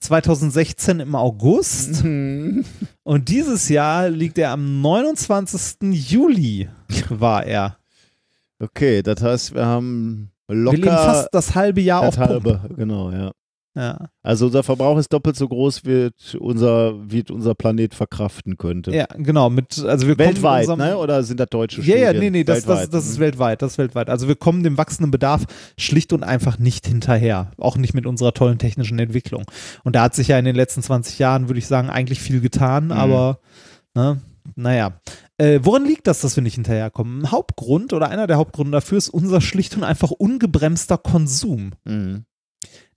2016 0.00 1.00
im 1.00 1.14
August. 1.16 2.04
Mhm. 2.04 2.64
Und 3.02 3.28
dieses 3.28 3.68
Jahr 3.68 4.08
liegt 4.10 4.38
er 4.38 4.52
am 4.52 4.80
29. 4.80 5.92
Juli, 5.92 6.68
war 7.08 7.44
er. 7.44 7.77
Okay, 8.60 9.02
das 9.02 9.22
heißt, 9.22 9.54
wir 9.54 9.64
haben 9.66 10.30
Wir 10.48 10.56
locker 10.56 10.96
fast 10.96 11.28
das 11.32 11.54
halbe 11.54 11.80
Jahr 11.80 12.02
das 12.02 12.18
auf 12.18 12.26
Pump. 12.28 12.44
halbe. 12.46 12.74
Genau, 12.76 13.10
ja. 13.10 13.30
Ja. 13.76 14.08
Also 14.24 14.46
unser 14.46 14.64
Verbrauch 14.64 14.98
ist 14.98 15.12
doppelt 15.12 15.36
so 15.36 15.46
groß, 15.46 15.84
wird 15.84 16.34
unser, 16.40 16.94
wie 17.08 17.22
unser 17.30 17.54
Planet 17.54 17.94
verkraften 17.94 18.56
könnte. 18.56 18.90
ja, 18.92 19.06
genau. 19.16 19.50
Mit, 19.50 19.78
also 19.84 20.08
wir 20.08 20.18
Weltweit, 20.18 20.62
unserem, 20.68 20.80
ne? 20.80 20.98
Oder 20.98 21.22
sind 21.22 21.38
das 21.38 21.46
deutsche 21.48 21.80
Ja, 21.82 21.96
ja, 21.96 22.08
Studien? 22.10 22.20
nee, 22.32 22.38
nee, 22.40 22.44
das, 22.44 22.64
das, 22.64 22.90
das 22.90 23.06
ist 23.06 23.18
mhm. 23.18 23.22
weltweit, 23.22 23.62
das 23.62 23.72
ist 23.72 23.78
weltweit. 23.78 24.10
Also 24.10 24.26
wir 24.26 24.34
kommen 24.34 24.64
dem 24.64 24.78
wachsenden 24.78 25.12
Bedarf 25.12 25.44
schlicht 25.78 26.12
und 26.12 26.24
einfach 26.24 26.58
nicht 26.58 26.88
hinterher. 26.88 27.52
Auch 27.56 27.76
nicht 27.76 27.94
mit 27.94 28.04
unserer 28.06 28.32
tollen 28.34 28.58
technischen 28.58 28.98
Entwicklung. 28.98 29.44
Und 29.84 29.94
da 29.94 30.02
hat 30.02 30.14
sich 30.16 30.26
ja 30.26 30.38
in 30.40 30.44
den 30.44 30.56
letzten 30.56 30.82
20 30.82 31.20
Jahren, 31.20 31.48
würde 31.48 31.60
ich 31.60 31.68
sagen, 31.68 31.88
eigentlich 31.88 32.18
viel 32.20 32.40
getan, 32.40 32.86
Mhm. 32.86 32.92
aber 32.92 33.38
ne, 33.94 34.20
naja. 34.56 34.98
Äh, 35.38 35.60
woran 35.62 35.84
liegt 35.84 36.06
das, 36.06 36.20
dass 36.20 36.34
wir 36.36 36.42
nicht 36.42 36.56
hinterherkommen? 36.56 37.22
Ein 37.22 37.30
Hauptgrund 37.30 37.92
oder 37.92 38.08
einer 38.10 38.26
der 38.26 38.36
Hauptgründe 38.38 38.72
dafür 38.72 38.98
ist 38.98 39.08
unser 39.08 39.40
schlicht 39.40 39.76
und 39.76 39.84
einfach 39.84 40.10
ungebremster 40.10 40.98
Konsum 40.98 41.72
Mhm. 41.84 42.24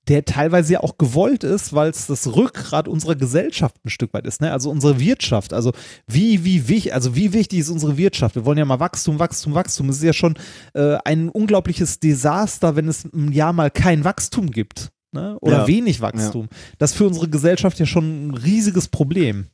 der 0.08 0.26
teilweise 0.26 0.74
ja 0.74 0.80
auch 0.80 0.98
gewollt 0.98 1.44
ist, 1.44 1.74
weil 1.74 1.92
es 1.92 2.08
das 2.08 2.36
Rückgrat 2.36 2.88
unserer 2.88 3.14
Gesellschaft 3.16 3.76
ein 3.86 3.90
Stück 3.92 4.12
weit 4.16 4.26
ist, 4.26 4.42
ne? 4.42 4.52
Also 4.52 4.72
unsere 4.72 5.00
Wirtschaft, 5.00 5.54
also 5.54 5.72
wie 6.08 6.44
wie 6.44 6.68
wichtig, 6.68 6.96
also 6.96 7.16
wie 7.16 7.32
wichtig 7.34 7.60
ist 7.60 7.70
unsere 7.70 7.98
Wirtschaft? 7.98 8.34
Wir 8.36 8.44
wollen 8.44 8.58
ja 8.58 8.66
mal 8.66 8.80
Wachstum, 8.80 9.20
Wachstum, 9.20 9.54
Wachstum. 9.54 9.90
Es 9.90 9.98
ist 9.98 10.04
ja 10.04 10.14
schon 10.14 10.34
äh, 10.74 10.98
ein 11.06 11.30
unglaubliches 11.30 12.00
Desaster, 12.00 12.76
wenn 12.76 12.88
es 12.88 13.06
ein 13.06 13.32
Jahr 13.32 13.54
mal 13.54 13.70
kein 13.70 14.04
Wachstum 14.04 14.50
gibt, 14.50 14.90
ne? 15.12 15.38
Oder 15.42 15.60
Ja. 15.60 15.68
wenig 15.68 16.02
Wachstum. 16.02 16.48
Das 16.80 16.92
ist 16.94 16.98
für 16.98 17.06
unsere 17.06 17.30
Gesellschaft 17.30 17.78
ja 17.78 17.86
schon 17.86 18.30
ein 18.30 18.32
riesiges 18.34 18.88
Problem. 18.88 19.46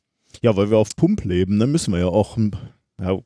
Ja, 0.41 0.55
weil 0.55 0.69
wir 0.69 0.77
auf 0.77 0.95
Pump 0.95 1.25
leben, 1.25 1.59
dann 1.59 1.71
müssen 1.73 1.91
wir 1.91 1.99
ja 1.99 2.05
auch. 2.07 2.37
Hm, 2.99 3.19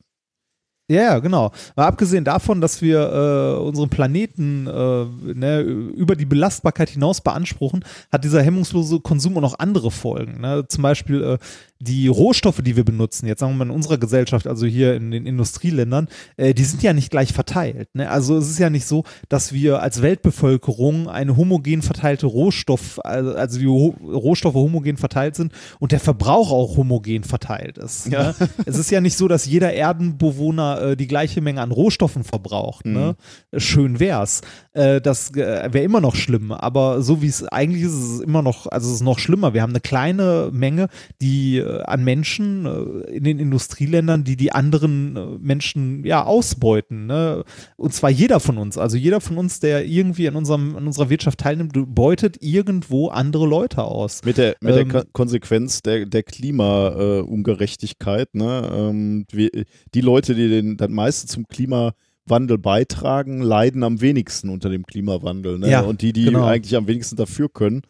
Ja, 0.91 1.01
Ja, 1.01 1.19
genau. 1.19 1.51
Aber 1.75 1.87
abgesehen 1.87 2.23
davon, 2.23 2.61
dass 2.61 2.81
wir 2.81 2.99
äh, 2.99 3.61
unseren 3.61 3.89
Planeten 3.89 4.67
äh, 4.67 5.05
ne, 5.33 5.61
über 5.61 6.15
die 6.15 6.25
Belastbarkeit 6.25 6.89
hinaus 6.89 7.21
beanspruchen, 7.21 7.83
hat 8.11 8.23
dieser 8.23 8.41
hemmungslose 8.41 8.99
Konsum 8.99 9.37
auch 9.37 9.41
noch 9.41 9.59
andere 9.59 9.91
Folgen. 9.91 10.41
Ne? 10.41 10.65
Zum 10.67 10.83
Beispiel 10.83 11.23
äh, 11.23 11.37
die 11.81 12.07
Rohstoffe, 12.07 12.61
die 12.61 12.75
wir 12.75 12.85
benutzen, 12.85 13.27
jetzt 13.27 13.39
sagen 13.39 13.53
wir 13.53 13.57
mal 13.57 13.65
in 13.65 13.75
unserer 13.75 13.97
Gesellschaft, 13.97 14.45
also 14.45 14.65
hier 14.65 14.95
in 14.95 15.11
den 15.11 15.25
Industrieländern, 15.25 16.07
äh, 16.37 16.53
die 16.53 16.63
sind 16.63 16.83
ja 16.83 16.93
nicht 16.93 17.09
gleich 17.09 17.33
verteilt. 17.33 17.89
Ne? 17.93 18.09
Also 18.09 18.37
es 18.37 18.49
ist 18.49 18.59
ja 18.59 18.69
nicht 18.69 18.85
so, 18.85 19.03
dass 19.29 19.51
wir 19.51 19.81
als 19.81 20.01
Weltbevölkerung 20.01 21.09
eine 21.09 21.35
homogen 21.35 21.81
verteilte 21.81 22.27
Rohstoff, 22.27 22.99
also, 23.03 23.33
also 23.33 23.59
die 23.59 23.67
Ho 23.67 23.95
Rohstoffe 24.01 24.53
homogen 24.53 24.97
verteilt 24.97 25.35
sind 25.35 25.51
und 25.79 25.91
der 25.91 25.99
Verbrauch 25.99 26.51
auch 26.51 26.77
homogen 26.77 27.23
verteilt 27.23 27.77
ist. 27.77 28.07
Ja. 28.07 28.23
Ne? 28.23 28.35
Es 28.65 28.77
ist 28.77 28.91
ja 28.91 29.01
nicht 29.01 29.17
so, 29.17 29.27
dass 29.27 29.45
jeder 29.45 29.73
Erdenbewohner 29.73 30.80
äh, 30.81 30.97
die 30.97 31.07
gleiche 31.07 31.41
Menge 31.41 31.61
an 31.61 31.71
Rohstoffen 31.71 32.23
verbraucht, 32.23 32.85
ne? 32.85 33.15
Schön 33.55 33.99
wär's. 33.99 34.41
Äh, 34.73 35.01
das 35.01 35.31
äh, 35.35 35.69
wäre 35.71 35.83
immer 35.83 36.01
noch 36.01 36.15
schlimm, 36.15 36.51
aber 36.51 37.01
so 37.01 37.21
wie 37.21 37.27
es 37.27 37.43
eigentlich 37.43 37.83
ist, 37.83 37.93
ist 37.93 38.09
es 38.15 38.19
immer 38.21 38.41
noch, 38.41 38.67
also 38.67 38.87
es 38.89 38.95
ist 38.95 39.03
noch 39.03 39.19
schlimmer. 39.19 39.53
Wir 39.53 39.61
haben 39.61 39.71
eine 39.71 39.79
kleine 39.81 40.49
Menge, 40.51 40.87
die 41.21 41.57
äh, 41.57 41.81
an 41.83 42.03
Menschen 42.03 42.65
äh, 42.65 43.11
in 43.11 43.23
den 43.23 43.39
Industrieländern, 43.39 44.23
die 44.23 44.35
die 44.37 44.51
anderen 44.51 45.41
Menschen 45.41 46.03
ja 46.05 46.23
ausbeuten, 46.25 47.05
ne? 47.05 47.43
Und 47.77 47.93
zwar 47.93 48.09
jeder 48.09 48.39
von 48.39 48.57
uns, 48.57 48.77
also 48.77 48.97
jeder 48.97 49.21
von 49.21 49.37
uns, 49.37 49.59
der 49.59 49.85
irgendwie 49.85 50.27
an 50.27 50.35
unserem 50.35 50.75
an 50.75 50.87
unserer 50.87 51.09
Wirtschaft 51.09 51.39
teilnimmt, 51.39 51.73
beutet 51.93 52.37
irgendwo 52.41 53.09
andere 53.09 53.45
Leute 53.47 53.83
aus. 53.83 54.21
Mit 54.23 54.37
der, 54.37 54.55
mit 54.61 54.75
Ähm, 54.75 54.89
der 54.89 55.01
Ko- 55.03 55.07
Konsequenz 55.11 55.81
der, 55.81 56.05
der 56.05 56.23
Klimaungerechtigkeit. 56.23 58.33
ne? 58.33 58.69
ähm, 58.73 59.25
wir, 59.31 59.49
die 59.93 60.01
Leute, 60.01 60.35
die 60.35 60.49
den, 60.49 60.60
das 60.63 60.89
meiste 60.89 61.27
zum 61.27 61.47
Klimawandel 61.47 62.57
beitragen, 62.57 63.41
leiden 63.41 63.83
am 63.83 64.01
wenigsten 64.01 64.49
unter 64.49 64.69
dem 64.69 64.85
Klimawandel. 64.85 65.59
Ne? 65.59 65.69
Ja, 65.69 65.81
Und 65.81 66.01
die, 66.01 66.13
die 66.13 66.25
genau. 66.25 66.45
eigentlich 66.45 66.75
am 66.75 66.87
wenigsten 66.87 67.15
dafür 67.15 67.49
können, 67.49 67.81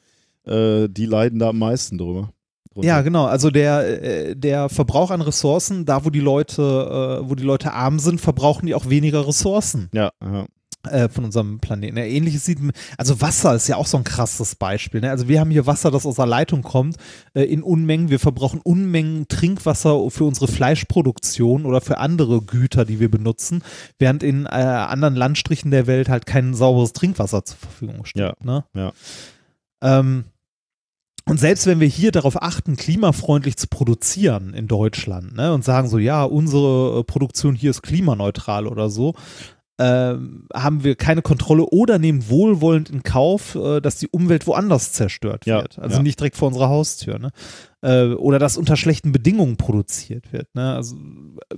äh, 0.45 0.88
die 0.89 1.06
leiden 1.06 1.39
da 1.39 1.49
am 1.49 1.60
meisten 1.60 1.98
drüber. 1.98 2.34
drunter. 2.73 2.88
Ja, 2.88 3.02
genau. 3.02 3.26
Also 3.26 3.49
der, 3.52 4.03
äh, 4.03 4.35
der 4.35 4.69
Verbrauch 4.69 5.11
an 5.11 5.22
Ressourcen, 5.22 5.85
da 5.85 6.06
wo 6.06 6.10
die 6.10 6.19
Leute, 6.19 6.61
äh, 7.22 7.30
wo 7.30 7.35
die 7.35 7.43
Leute 7.43 7.73
arm 7.73 7.99
sind, 7.99 8.19
verbrauchen 8.19 8.65
die 8.65 8.76
auch 8.76 8.89
weniger 8.89 9.27
Ressourcen 9.27 9.89
Ja, 9.93 10.11
ja. 10.23 10.45
Äh, 10.90 11.10
von 11.10 11.26
unserem 11.26 11.60
Planeten. 11.60 11.98
Ja, 11.98 12.03
Ähnliches 12.03 12.45
sieht 12.45 12.62
man, 12.62 12.72
also 12.98 13.22
Wasser 13.22 13.56
ist 13.56 13.68
ja 13.68 13.76
auch 13.76 13.88
so 13.88 13.98
ein 13.98 14.03
krasses 14.03 14.56
Beispiel. 14.56 15.02
Ne? 15.02 15.10
Also 15.10 15.28
wir 15.28 15.40
haben 15.40 15.52
hier 15.52 15.66
Wasser, 15.66 15.91
das 15.91 16.06
aus 16.06 16.16
der 16.16 16.26
Leitung 16.26 16.62
kommt, 16.62 16.98
äh, 17.34 17.44
in 17.44 17.64
Unmengen. 17.64 18.10
Wir 18.10 18.20
verbrauchen 18.20 18.62
Unmengen 18.64 19.28
Trinkwasser 19.28 20.10
für 20.10 20.26
unsere 20.26 20.48
Fleischproduktion 20.48 21.66
oder 21.66 21.82
für 21.82 21.98
andere 21.98 22.41
Güter, 22.41 22.86
die 22.86 22.99
wir 22.99 23.12
benutzen, 23.12 23.64
während 23.99 24.24
in 24.24 24.45
äh, 24.45 24.49
anderen 24.49 25.16
Landstrichen 25.16 25.72
der 25.72 25.88
Welt 25.88 26.10
halt 26.10 26.26
kein 26.26 26.53
sauberes 26.53 26.94
Trinkwasser 26.94 27.45
zur 27.45 27.58
Verfügung 27.58 28.06
steht. 28.06 28.22
Ja, 28.22 28.34
ne? 28.44 28.64
ja. 28.74 28.94
Ähm, 29.82 30.26
und 31.26 31.40
selbst 31.40 31.68
wenn 31.68 31.80
wir 31.80 31.88
hier 31.88 32.12
darauf 32.12 32.41
achten, 32.41 32.76
klimafreundlich 32.76 33.56
zu 33.56 33.68
produzieren 33.68 34.53
in 34.53 34.68
Deutschland 34.68 35.36
ne, 35.36 35.53
und 35.53 35.64
sagen 35.64 35.88
so, 35.88 35.98
ja, 35.98 36.24
unsere 36.24 36.99
äh, 36.99 37.03
Produktion 37.03 37.56
hier 37.56 37.70
ist 37.70 37.84
klimaneutral 37.84 38.68
oder 38.68 38.90
so, 38.90 39.14
haben 39.84 40.84
wir 40.84 40.95
keine 40.95 41.22
Kontrolle 41.22 41.66
oder 41.66 41.99
nehmen 41.99 42.30
wohlwollend 42.30 42.90
in 42.90 43.03
Kauf, 43.03 43.56
äh, 43.56 43.82
dass 43.82 43.98
die 43.98 44.08
Umwelt 44.10 44.48
woanders 44.48 44.94
zerstört 44.94 45.45
Ja, 45.45 45.62
wird. 45.62 45.80
Also 45.80 45.98
ja. 45.98 46.03
nicht 46.03 46.20
direkt 46.20 46.38
vor 46.38 46.49
unserer 46.49 46.70
Haustür. 46.70 47.20
Ne? 47.20 47.32
Äh, 47.82 48.14
oder 48.14 48.40
dass 48.40 48.58
unter 48.58 48.78
schlechten 48.78 49.12
Bedingungen 49.12 49.58
produziert 49.58 50.32
wird. 50.34 50.53
Ne? 50.56 50.74
Also 50.76 50.95
äh, 51.49 51.56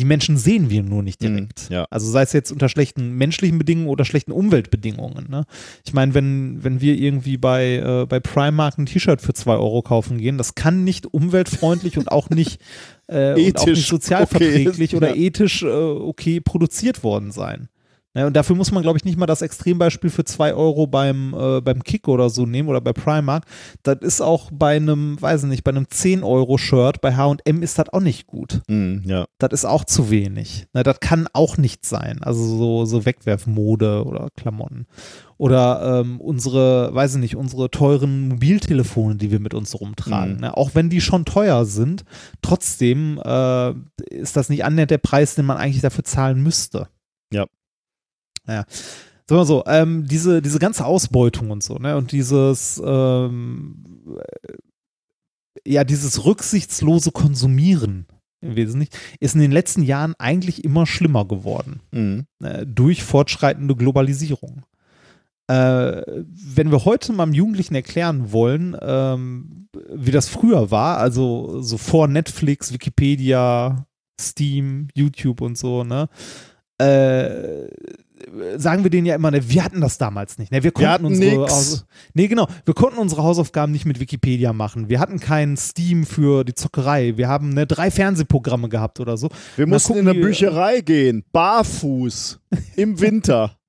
die 0.00 0.06
Menschen 0.06 0.38
sehen 0.38 0.70
wir 0.70 0.82
nur 0.82 1.02
nicht 1.02 1.20
direkt. 1.20 1.68
Mhm, 1.68 1.74
ja. 1.74 1.86
Also 1.90 2.10
sei 2.10 2.22
es 2.22 2.32
jetzt 2.32 2.50
unter 2.50 2.70
schlechten 2.70 3.18
menschlichen 3.18 3.58
Bedingungen 3.58 3.88
oder 3.88 4.06
schlechten 4.06 4.32
Umweltbedingungen. 4.32 5.28
Ne? 5.28 5.44
Ich 5.84 5.92
meine, 5.92 6.14
wenn, 6.14 6.64
wenn 6.64 6.80
wir 6.80 6.94
irgendwie 6.94 7.36
bei, 7.36 7.74
äh, 7.76 8.06
bei 8.06 8.18
Primark 8.18 8.78
ein 8.78 8.86
T-Shirt 8.86 9.20
für 9.20 9.34
zwei 9.34 9.56
Euro 9.56 9.82
kaufen 9.82 10.16
gehen, 10.16 10.38
das 10.38 10.54
kann 10.54 10.84
nicht 10.84 11.12
umweltfreundlich 11.12 11.98
und 11.98 12.10
auch 12.10 12.30
nicht, 12.30 12.62
äh, 13.08 13.34
und 13.34 13.58
auch 13.58 13.66
Ethisch 13.66 13.76
nicht 13.76 13.88
sozialverträglich 13.88 14.94
okay, 14.94 14.96
oder 14.96 15.14
ja. 15.14 15.22
ethisch 15.22 15.62
äh, 15.62 15.66
okay 15.66 16.40
produziert 16.40 17.04
worden 17.04 17.30
sein. 17.30 17.68
Ne, 18.12 18.26
und 18.26 18.34
dafür 18.34 18.56
muss 18.56 18.72
man, 18.72 18.82
glaube 18.82 18.98
ich, 18.98 19.04
nicht 19.04 19.16
mal 19.16 19.26
das 19.26 19.40
Extrembeispiel 19.40 20.10
für 20.10 20.24
zwei 20.24 20.52
Euro 20.52 20.88
beim, 20.88 21.32
äh, 21.32 21.60
beim 21.60 21.84
Kick 21.84 22.08
oder 22.08 22.28
so 22.28 22.44
nehmen 22.44 22.68
oder 22.68 22.80
bei 22.80 22.92
Primark. 22.92 23.44
Das 23.84 23.98
ist 24.00 24.20
auch 24.20 24.50
bei 24.52 24.74
einem, 24.74 25.20
weiß 25.22 25.44
ich 25.44 25.48
nicht, 25.48 25.62
bei 25.62 25.70
einem 25.70 25.84
10-Euro-Shirt 25.84 27.00
bei 27.00 27.14
H&M 27.14 27.62
ist 27.62 27.78
das 27.78 27.88
auch 27.90 28.00
nicht 28.00 28.26
gut. 28.26 28.62
Mhm, 28.66 29.02
ja. 29.06 29.26
Das 29.38 29.52
ist 29.52 29.64
auch 29.64 29.84
zu 29.84 30.10
wenig. 30.10 30.66
Das 30.72 30.98
kann 30.98 31.28
auch 31.32 31.56
nicht 31.56 31.86
sein. 31.86 32.20
Also 32.22 32.44
so, 32.44 32.84
so 32.84 33.06
Wegwerfmode 33.06 34.04
oder 34.04 34.28
Klamotten. 34.36 34.86
Oder 35.38 36.00
ähm, 36.00 36.20
unsere, 36.20 36.92
weiß 36.92 37.14
ich 37.14 37.20
nicht, 37.20 37.36
unsere 37.36 37.70
teuren 37.70 38.28
Mobiltelefone, 38.28 39.16
die 39.16 39.30
wir 39.30 39.38
mit 39.38 39.54
uns 39.54 39.80
rumtragen. 39.80 40.34
Mhm. 40.34 40.40
Ne? 40.40 40.56
Auch 40.56 40.74
wenn 40.74 40.90
die 40.90 41.00
schon 41.00 41.24
teuer 41.24 41.64
sind, 41.64 42.04
trotzdem 42.42 43.20
äh, 43.24 43.70
ist 44.10 44.36
das 44.36 44.48
nicht 44.48 44.64
annähernd 44.64 44.90
der 44.90 44.98
Preis, 44.98 45.36
den 45.36 45.46
man 45.46 45.58
eigentlich 45.58 45.80
dafür 45.80 46.02
zahlen 46.02 46.42
müsste. 46.42 46.88
Ja. 47.32 47.46
Ja. 48.50 48.64
Sagen 49.28 49.42
wir 49.42 49.44
so, 49.44 49.62
ähm, 49.66 50.06
diese, 50.08 50.42
diese 50.42 50.58
ganze 50.58 50.84
Ausbeutung 50.84 51.50
und 51.52 51.62
so, 51.62 51.76
ne, 51.78 51.96
und 51.96 52.10
dieses, 52.10 52.82
ähm, 52.84 53.84
äh, 54.18 55.70
ja, 55.72 55.84
dieses 55.84 56.24
rücksichtslose 56.24 57.12
Konsumieren 57.12 58.06
im 58.40 58.56
Wesentlichen, 58.56 58.92
ist 59.20 59.34
in 59.34 59.40
den 59.40 59.52
letzten 59.52 59.82
Jahren 59.82 60.14
eigentlich 60.18 60.64
immer 60.64 60.84
schlimmer 60.86 61.26
geworden 61.26 61.80
Mhm. 61.92 62.26
äh, 62.42 62.66
durch 62.66 63.04
fortschreitende 63.04 63.76
Globalisierung. 63.76 64.64
Äh, 65.48 66.02
wenn 66.06 66.70
wir 66.70 66.84
heute 66.84 67.12
mal 67.12 67.24
einem 67.24 67.34
Jugendlichen 67.34 67.74
erklären 67.74 68.32
wollen, 68.32 68.76
ähm, 68.80 69.68
wie 69.92 70.10
das 70.10 70.28
früher 70.28 70.70
war, 70.70 70.98
also 70.98 71.60
so 71.62 71.76
vor 71.76 72.08
Netflix, 72.08 72.72
Wikipedia, 72.72 73.86
Steam, 74.20 74.88
YouTube 74.94 75.40
und 75.40 75.56
so, 75.58 75.84
ne, 75.84 76.08
äh, 76.78 77.68
sagen 78.56 78.82
wir 78.82 78.90
denen 78.90 79.06
ja 79.06 79.14
immer, 79.14 79.30
ne, 79.30 79.48
wir 79.48 79.64
hatten 79.64 79.80
das 79.80 79.98
damals 79.98 80.38
nicht. 80.38 80.52
Ne? 80.52 80.62
Wir 80.62 80.72
konnten 80.72 80.90
hatten 80.90 81.04
unsere. 81.06 81.42
Haus- 81.42 81.86
nee, 82.14 82.28
genau, 82.28 82.46
wir 82.64 82.74
konnten 82.74 82.98
unsere 82.98 83.22
Hausaufgaben 83.22 83.72
nicht 83.72 83.86
mit 83.86 84.00
Wikipedia 84.00 84.52
machen. 84.52 84.88
Wir 84.88 85.00
hatten 85.00 85.20
kein 85.20 85.56
Steam 85.56 86.04
für 86.04 86.44
die 86.44 86.54
Zockerei. 86.54 87.16
Wir 87.16 87.28
haben 87.28 87.50
ne, 87.50 87.66
drei 87.66 87.90
Fernsehprogramme 87.90 88.68
gehabt 88.68 89.00
oder 89.00 89.16
so. 89.16 89.28
Wir 89.56 89.66
Mal 89.66 89.74
mussten 89.76 89.94
in 89.94 90.08
eine 90.08 90.18
Bücherei 90.20 90.80
gehen, 90.80 91.24
barfuß, 91.32 92.40
im 92.76 93.00
Winter. 93.00 93.56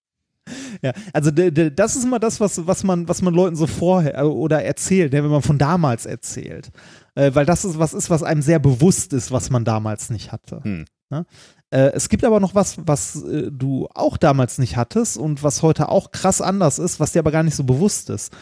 Ja, 0.82 0.92
also 1.14 1.30
das 1.30 1.96
ist 1.96 2.04
immer 2.04 2.20
das, 2.20 2.40
was, 2.40 2.66
was, 2.66 2.84
man, 2.84 3.08
was 3.08 3.22
man 3.22 3.34
Leuten 3.34 3.56
so 3.56 3.68
vorher 3.68 4.18
äh, 4.18 4.24
oder 4.24 4.64
erzählt, 4.64 5.14
ne, 5.14 5.24
wenn 5.24 5.30
man 5.30 5.44
von 5.44 5.60
damals 5.60 6.06
erzählt. 6.08 6.72
Äh, 7.16 7.36
weil 7.36 7.46
das 7.46 7.66
ist 7.66 7.78
was 7.78 7.94
ist, 7.94 8.10
was 8.10 8.24
einem 8.24 8.42
sehr 8.42 8.60
bewusst 8.60 9.14
ist, 9.14 9.32
was 9.32 9.50
man 9.50 9.66
damals 9.66 10.10
nicht 10.10 10.32
hatte. 10.32 10.62
Hm. 10.64 10.86
Ne? 11.10 11.26
Äh, 11.70 11.92
es 11.94 12.10
gibt 12.10 12.24
aber 12.24 12.40
noch 12.40 12.56
was, 12.56 12.78
was 12.86 13.22
äh, 13.24 13.52
du 13.52 13.88
auch 13.94 14.18
damals 14.18 14.58
nicht 14.58 14.78
hattest 14.78 15.18
und 15.18 15.44
was 15.44 15.62
heute 15.62 15.90
auch 15.90 16.12
krass 16.12 16.42
anders 16.42 16.80
ist, 16.80 17.00
was 17.00 17.12
dir 17.12 17.20
aber 17.20 17.32
gar 17.32 17.44
nicht 17.44 17.56
so 17.56 17.64
bewusst 17.64 18.10
ist. 18.10 18.34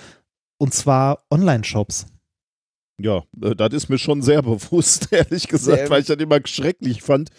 Und 0.59 0.73
zwar 0.73 1.23
Online-Shops. 1.31 2.05
Ja, 3.01 3.23
äh, 3.41 3.55
das 3.55 3.73
ist 3.73 3.89
mir 3.89 3.97
schon 3.97 4.21
sehr 4.21 4.41
bewusst, 4.43 5.11
ehrlich 5.11 5.47
gesagt, 5.47 5.77
Sehr- 5.77 5.89
weil 5.89 6.01
ich 6.01 6.07
das 6.07 6.17
immer 6.17 6.39
schrecklich 6.45 7.01
fand, 7.01 7.29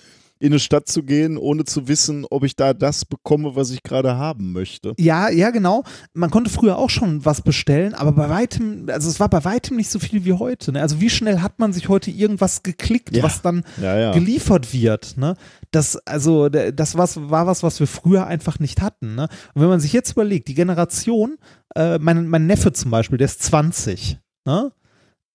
in 0.40 0.52
eine 0.52 0.58
Stadt 0.58 0.88
zu 0.88 1.02
gehen, 1.02 1.36
ohne 1.36 1.64
zu 1.64 1.86
wissen, 1.86 2.26
ob 2.30 2.44
ich 2.44 2.56
da 2.56 2.72
das 2.72 3.04
bekomme, 3.04 3.54
was 3.56 3.70
ich 3.70 3.82
gerade 3.82 4.16
haben 4.16 4.52
möchte. 4.52 4.94
Ja, 4.98 5.28
ja, 5.28 5.50
genau. 5.50 5.84
Man 6.14 6.30
konnte 6.30 6.50
früher 6.50 6.78
auch 6.78 6.88
schon 6.90 7.24
was 7.26 7.42
bestellen, 7.42 7.92
aber 7.94 8.12
bei 8.12 8.28
weitem, 8.30 8.86
also 8.90 9.08
es 9.10 9.20
war 9.20 9.28
bei 9.28 9.44
weitem 9.44 9.76
nicht 9.76 9.90
so 9.90 9.98
viel 9.98 10.24
wie 10.24 10.32
heute. 10.32 10.72
Ne? 10.72 10.80
Also 10.80 10.98
wie 11.00 11.10
schnell 11.10 11.40
hat 11.40 11.58
man 11.58 11.74
sich 11.74 11.88
heute 11.90 12.10
irgendwas 12.10 12.62
geklickt, 12.62 13.14
Ja. 13.14 13.22
was 13.22 13.42
dann 13.42 13.64
Ja, 13.82 13.96
ja. 13.98 14.12
geliefert 14.12 14.72
wird. 14.72 15.18
Ne? 15.18 15.34
Das, 15.72 15.96
also, 16.06 16.48
das 16.48 16.96
was, 16.96 17.16
war 17.30 17.46
was, 17.46 17.62
was 17.62 17.78
wir 17.78 17.86
früher 17.86 18.26
einfach 18.26 18.58
nicht 18.58 18.80
hatten. 18.80 19.14
Ne? 19.14 19.28
Und 19.54 19.60
wenn 19.62 19.68
man 19.68 19.80
sich 19.80 19.92
jetzt 19.92 20.12
überlegt, 20.12 20.48
die 20.48 20.54
Generation, 20.54 21.36
äh, 21.76 21.98
mein, 21.98 22.26
mein 22.28 22.46
Neffe 22.46 22.72
zum 22.72 22.90
Beispiel, 22.90 23.18
der 23.18 23.26
ist 23.26 23.42
20, 23.42 24.18
ne? 24.46 24.72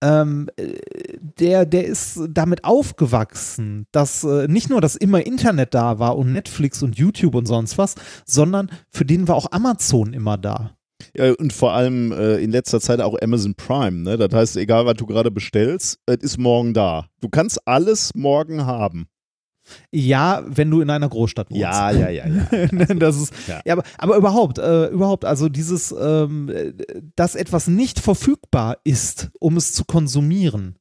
Ähm, 0.05 0.49
äh, 0.57 0.73
der, 1.39 1.65
der 1.65 1.85
ist 1.85 2.19
damit 2.29 2.63
aufgewachsen, 2.63 3.87
dass 3.91 4.23
äh, 4.23 4.47
nicht 4.47 4.69
nur, 4.69 4.81
dass 4.81 4.95
immer 4.95 5.25
Internet 5.25 5.73
da 5.73 5.99
war 5.99 6.17
und 6.17 6.31
Netflix 6.31 6.83
und 6.83 6.97
YouTube 6.97 7.35
und 7.35 7.47
sonst 7.47 7.77
was, 7.77 7.95
sondern 8.25 8.69
für 8.91 9.05
den 9.05 9.27
war 9.27 9.35
auch 9.35 9.51
Amazon 9.51 10.13
immer 10.13 10.37
da. 10.37 10.71
Ja, 11.15 11.33
und 11.33 11.51
vor 11.53 11.73
allem 11.73 12.11
äh, 12.11 12.37
in 12.37 12.51
letzter 12.51 12.79
Zeit 12.79 13.01
auch 13.01 13.19
Amazon 13.21 13.55
Prime. 13.55 14.03
Ne? 14.03 14.17
Das 14.17 14.33
heißt, 14.33 14.57
egal 14.57 14.85
was 14.85 14.95
du 14.95 15.05
gerade 15.05 15.31
bestellst, 15.31 15.99
es 16.05 16.17
ist 16.17 16.37
morgen 16.37 16.73
da. 16.73 17.07
Du 17.19 17.29
kannst 17.29 17.67
alles 17.67 18.11
morgen 18.15 18.65
haben. 18.65 19.07
Ja, 19.91 20.43
wenn 20.47 20.69
du 20.71 20.81
in 20.81 20.89
einer 20.89 21.09
Großstadt 21.09 21.49
wohnst. 21.49 21.61
Ja, 21.61 21.91
ja, 21.91 22.09
ja, 22.09 22.27
ja. 22.27 22.45
das 22.95 23.17
ist, 23.21 23.33
Ja. 23.47 23.61
ja. 23.65 23.73
aber, 23.73 23.83
aber 23.97 24.17
überhaupt, 24.17 24.57
äh, 24.59 24.87
überhaupt, 24.87 25.25
also 25.25 25.49
dieses, 25.49 25.93
ähm, 25.99 26.49
äh, 26.49 26.73
dass 27.15 27.35
etwas 27.35 27.67
nicht 27.67 27.99
verfügbar 27.99 28.77
ist, 28.83 29.31
um 29.39 29.57
es 29.57 29.73
zu 29.73 29.85
konsumieren, 29.85 30.75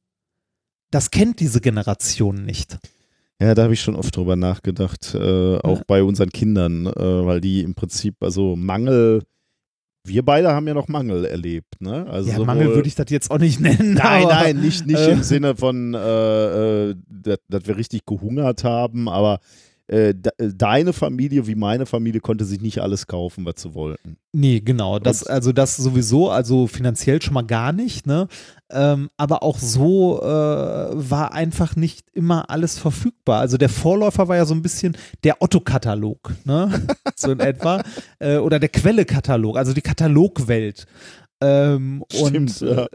das 0.91 1.11
kennt 1.11 1.39
diese 1.39 1.61
Generation 1.61 2.45
nicht. 2.45 2.77
Ja, 3.41 3.53
da 3.53 3.63
habe 3.63 3.73
ich 3.73 3.81
schon 3.81 3.95
oft 3.97 4.15
drüber 4.15 4.35
nachgedacht, 4.37 5.13
äh, 5.13 5.57
auch 5.57 5.79
Ja. 5.79 5.83
bei 5.87 6.03
unseren 6.03 6.29
Kindern, 6.29 6.85
äh, 6.87 7.25
weil 7.25 7.41
die 7.41 7.61
im 7.63 7.75
Prinzip, 7.75 8.15
also 8.21 8.55
Mangel, 8.55 9.23
wir 10.05 10.23
beide 10.23 10.51
haben 10.53 10.67
ja 10.67 10.73
noch 10.73 10.87
Mangel 10.87 11.25
erlebt, 11.25 11.81
ne? 11.81 12.05
Also 12.09 12.31
Ja, 12.31 12.39
Mangel 12.39 12.73
würde 12.73 12.87
ich 12.87 12.95
das 12.95 13.07
jetzt 13.09 13.31
auch 13.31 13.39
nicht 13.39 13.59
nennen. 13.59 13.95
Nein, 13.95 14.25
aber, 14.25 14.33
nein, 14.33 14.61
nicht, 14.61 14.85
nicht 14.85 14.99
äh, 14.99 15.11
im 15.11 15.23
Sinne 15.23 15.55
von, 15.55 15.93
äh, 15.93 16.89
äh, 16.89 16.95
dass 17.07 17.39
dass 17.49 17.67
wir 17.67 17.77
richtig 17.77 18.05
gehungert 18.05 18.63
haben, 18.63 19.09
aber 19.09 19.39
äh, 19.87 20.13
de- 20.15 20.53
deine 20.55 20.93
Familie 20.93 21.45
wie 21.47 21.55
meine 21.55 21.85
Familie 21.85 22.19
konnte 22.21 22.43
sich 22.45 22.59
nicht 22.61 22.79
alles 22.79 23.07
kaufen, 23.07 23.45
was 23.45 23.61
sie 23.61 23.73
wollten. 23.75 24.17
Nee, 24.33 24.59
genau. 24.61 24.99
Das, 24.99 25.23
Und- 25.23 25.29
also 25.31 25.51
das 25.51 25.77
sowieso, 25.77 26.29
also 26.31 26.67
finanziell 26.67 27.21
schon 27.21 27.33
mal 27.35 27.43
gar 27.45 27.71
nicht, 27.71 28.07
ne? 28.07 28.27
Ähm, 28.71 29.09
aber 29.15 29.43
auch 29.43 29.59
so 29.59 30.19
äh, 30.21 30.25
war 30.25 31.33
einfach 31.33 31.75
nicht 31.75 32.07
immer 32.13 32.49
alles 32.49 32.79
verfügbar. 32.79 33.39
Also 33.41 33.57
der 33.57 33.69
Vorläufer 33.69 34.27
war 34.27 34.35
ja 34.37 34.45
so 34.45 34.55
ein 34.55 34.63
bisschen 34.63 34.97
der 35.23 35.41
Otto-Katalog, 35.41 36.33
ne? 36.45 36.71
so 37.15 37.31
in 37.31 37.39
etwa. 37.39 37.83
Äh, 38.19 38.37
oder 38.37 38.59
der 38.59 38.69
Quelle-Katalog, 38.69 39.55
also 39.57 39.73
die 39.73 39.81
Katalogwelt. 39.81 40.85
Ähm, 41.41 42.05
Stimmt, 42.11 42.61
und 42.61 42.61
ja. 42.61 42.87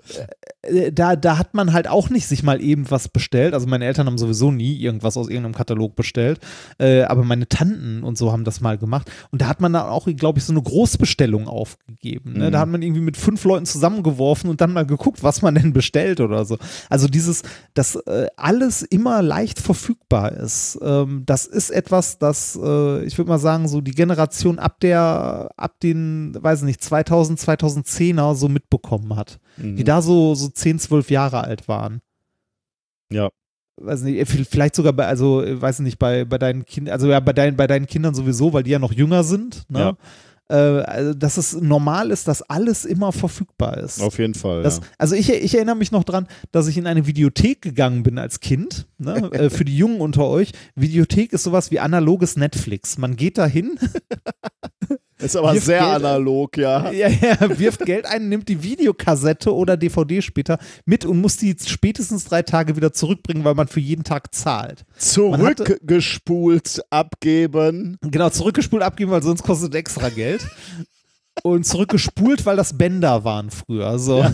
äh, 0.63 0.93
da, 0.93 1.15
da 1.15 1.37
hat 1.37 1.53
man 1.53 1.75
halt 1.75 1.89
auch 1.89 2.09
nicht 2.09 2.27
sich 2.27 2.43
mal 2.43 2.63
eben 2.63 2.91
was 2.91 3.09
bestellt. 3.09 3.53
Also 3.53 3.67
meine 3.67 3.85
Eltern 3.85 4.07
haben 4.07 4.17
sowieso 4.17 4.51
nie 4.51 4.77
irgendwas 4.77 5.19
aus 5.19 5.29
irgendeinem 5.29 5.55
Katalog 5.55 5.95
bestellt. 5.95 6.41
Äh, 6.79 7.03
aber 7.03 7.23
meine 7.23 7.49
Tanten 7.49 8.03
und 8.03 8.17
so 8.17 8.33
haben 8.33 8.45
das 8.45 8.63
mal 8.63 8.79
gemacht. 8.79 9.11
Und 9.31 9.43
da 9.43 9.49
hat 9.49 9.61
man 9.61 9.75
dann 9.75 9.83
auch, 9.83 10.09
glaube 10.17 10.39
ich, 10.39 10.45
so 10.45 10.55
eine 10.55 10.63
Großbestellung 10.63 11.49
aufgegeben. 11.49 12.33
Ne? 12.33 12.47
Mhm. 12.47 12.53
Da 12.53 12.61
hat 12.61 12.69
man 12.69 12.81
irgendwie 12.81 13.03
mit 13.03 13.19
fünf 13.19 13.45
Leuten 13.45 13.67
zusammengeworfen 13.67 14.49
und 14.49 14.63
dann 14.63 14.73
mal 14.73 14.87
geguckt, 14.87 15.23
was 15.23 15.43
man 15.43 15.55
denn 15.55 15.75
bestellt 15.75 16.21
oder 16.21 16.47
so. 16.47 16.57
Also 16.89 17.09
dieses, 17.09 17.43
dass 17.75 17.97
äh, 17.97 18.29
alles 18.37 18.83
immer 18.83 19.21
leicht 19.21 19.59
verfügbar 19.59 20.33
ist. 20.33 20.79
Ähm, 20.83 21.25
das 21.27 21.45
ist 21.45 21.69
etwas, 21.69 22.19
das, 22.19 22.59
äh, 22.61 23.05
ich 23.05 23.19
würde 23.19 23.29
mal 23.29 23.39
sagen, 23.39 23.69
so 23.69 23.83
die 23.83 23.91
Generation 23.93 24.59
ab 24.59 24.81
der, 24.81 25.51
ab 25.57 25.79
den, 25.83 26.35
weiß 26.41 26.63
nicht, 26.63 26.83
2000, 26.83 27.39
2010er 27.39 28.30
so 28.35 28.49
mitbekommen 28.49 29.17
hat 29.17 29.39
die 29.63 29.85
da 29.85 30.03
so, 30.03 30.35
so 30.35 30.49
10, 30.49 30.79
12 30.79 31.11
Jahre 31.11 31.45
alt 31.45 31.69
waren. 31.69 32.01
Ja. 33.13 33.31
Weiß 33.77 34.03
nicht, 34.03 34.29
vielleicht 34.29 34.75
sogar 34.75 34.93
bei, 34.93 35.07
also, 35.07 35.43
weiß 35.47 35.81
nicht, 35.81 35.99
bei, 35.99 36.25
bei 36.25 36.39
deinen 36.39 36.67
Kindern, 36.67 36.93
also 36.93 37.09
ja, 37.09 37.21
bei, 37.21 37.33
deinen, 37.33 37.57
bei 37.57 37.67
deinen 37.67 37.87
Kindern 37.87 38.15
sowieso, 38.15 38.53
weil 38.53 38.63
die 38.63 38.71
ja 38.71 38.79
noch 38.79 38.93
jünger 38.93 39.25
sind, 39.25 39.65
ne? 39.71 39.97
Äh, 40.51 40.55
also, 40.55 41.15
dass 41.15 41.37
es 41.37 41.55
normal 41.55 42.11
ist, 42.11 42.27
dass 42.27 42.43
alles 42.43 42.85
immer 42.85 43.13
verfügbar 43.13 43.79
ist. 43.79 44.03
Auf 44.03 44.19
jeden 44.19 44.35
Fall. 44.35 44.65
Das, 44.65 44.79
ja. 44.79 44.83
also 44.99 45.15
ich, 45.15 45.31
ich 45.31 45.55
erinnere 45.55 45.77
mich 45.77 45.93
noch 45.93 46.03
dran, 46.03 46.27
dass 46.51 46.67
ich 46.67 46.77
in 46.77 46.89
eine 46.89 47.07
Videothek 47.07 47.63
gegangen 47.63 48.03
bin 48.03 48.19
als 48.19 48.41
Kind. 48.41 48.87
Ne? 48.99 49.15
äh, 49.33 49.49
für 49.49 49.65
die 49.65 49.77
Jungen 49.77 50.01
unter 50.01 50.27
euch. 50.27 50.51
Videothek 50.75 51.33
ist 51.33 51.45
sowas 51.45 51.71
wie 51.71 51.79
analoges 51.79 52.37
Netflix. 52.37 52.99
Man 52.99 53.15
geht 53.15 53.39
da 53.39 53.47
hin, 53.47 53.79
Ist 55.21 55.37
aber 55.37 55.53
wirft 55.55 55.67
sehr 55.67 55.81
Geld- 55.81 55.91
analog, 55.97 56.57
ja. 56.57 56.91
ja, 56.91 57.09
ja, 57.09 57.59
wirft 57.59 57.85
Geld 57.85 58.07
ein, 58.07 58.29
nimmt 58.29 58.49
die 58.49 58.63
Videokassette 58.63 59.55
oder 59.55 59.77
DVD 59.77 60.23
später 60.23 60.59
mit 60.85 61.05
und 61.05 61.21
muss 61.21 61.37
die 61.37 61.55
spätestens 61.65 62.25
drei 62.25 62.43
Tage 62.43 62.77
wieder 62.77 62.93
zurückbringen, 62.93 63.45
weil 63.45 63.55
man 63.55 63.69
für 63.69 63.81
jeden 63.81 64.05
Tag 64.05 64.35
zahlt. 64.35 64.85
Hatte- 65.35 65.65
Zurückgespult 65.65 66.83
abgeben. 66.91 67.99
Genau, 68.03 68.31
zurückgespult 68.31 68.83
abgeben, 68.83 69.11
weil 69.11 69.23
sonst 69.23 69.43
kostet 69.43 69.75
extra 69.75 70.09
Geld. 70.09 70.47
Und 71.43 71.65
zurückgespult, 71.67 72.45
weil 72.47 72.57
das 72.57 72.77
Bänder 72.77 73.25
waren 73.25 73.51
früher. 73.51 73.99
So. 73.99 74.25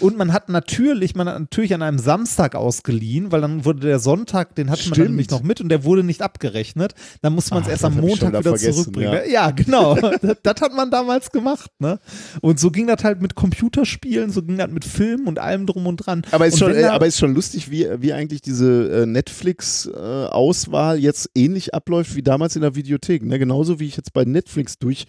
Und 0.00 0.16
man 0.16 0.32
hat 0.32 0.48
natürlich, 0.48 1.14
man 1.14 1.28
hat 1.28 1.38
natürlich 1.38 1.74
an 1.74 1.82
einem 1.82 1.98
Samstag 1.98 2.54
ausgeliehen, 2.54 3.32
weil 3.32 3.40
dann 3.40 3.64
wurde 3.64 3.80
der 3.80 3.98
Sonntag, 3.98 4.54
den 4.54 4.70
hatte 4.70 4.82
man 4.82 4.90
dann 4.90 4.94
Stimmt. 4.94 5.08
nämlich 5.10 5.30
noch 5.30 5.42
mit 5.42 5.60
und 5.60 5.68
der 5.68 5.84
wurde 5.84 6.04
nicht 6.04 6.22
abgerechnet. 6.22 6.94
Dann 7.22 7.34
musste 7.34 7.54
man 7.54 7.62
es 7.62 7.68
erst 7.68 7.84
am 7.84 7.96
Montag 7.96 8.38
wieder 8.38 8.54
zurückbringen. 8.56 9.20
Ja, 9.30 9.50
genau. 9.50 9.94
das, 10.22 10.36
das 10.42 10.60
hat 10.60 10.74
man 10.74 10.90
damals 10.90 11.30
gemacht, 11.30 11.70
ne? 11.78 12.00
Und 12.40 12.60
so 12.60 12.70
ging 12.70 12.86
das 12.86 13.02
halt 13.04 13.22
mit 13.22 13.34
Computerspielen, 13.34 14.30
so 14.30 14.42
ging 14.42 14.58
das 14.58 14.70
mit 14.70 14.84
Filmen 14.84 15.26
und 15.26 15.38
allem 15.38 15.66
drum 15.66 15.86
und 15.86 15.96
dran. 15.98 16.22
Aber 16.30 16.46
ist, 16.46 16.54
und 16.54 16.58
schon, 16.58 16.74
äh, 16.74 16.84
aber 16.84 17.06
ist 17.06 17.18
schon 17.18 17.34
lustig, 17.34 17.70
wie, 17.70 17.88
wie 17.98 18.12
eigentlich 18.12 18.42
diese 18.42 19.02
äh, 19.02 19.06
Netflix-Auswahl 19.06 20.98
jetzt 20.98 21.30
ähnlich 21.34 21.74
abläuft 21.74 22.14
wie 22.14 22.22
damals 22.22 22.56
in 22.56 22.62
der 22.62 22.74
Videothek. 22.74 23.22
Ne? 23.22 23.38
Genauso 23.38 23.80
wie 23.80 23.86
ich 23.86 23.96
jetzt 23.96 24.12
bei 24.12 24.24
Netflix 24.24 24.78
durch 24.78 25.06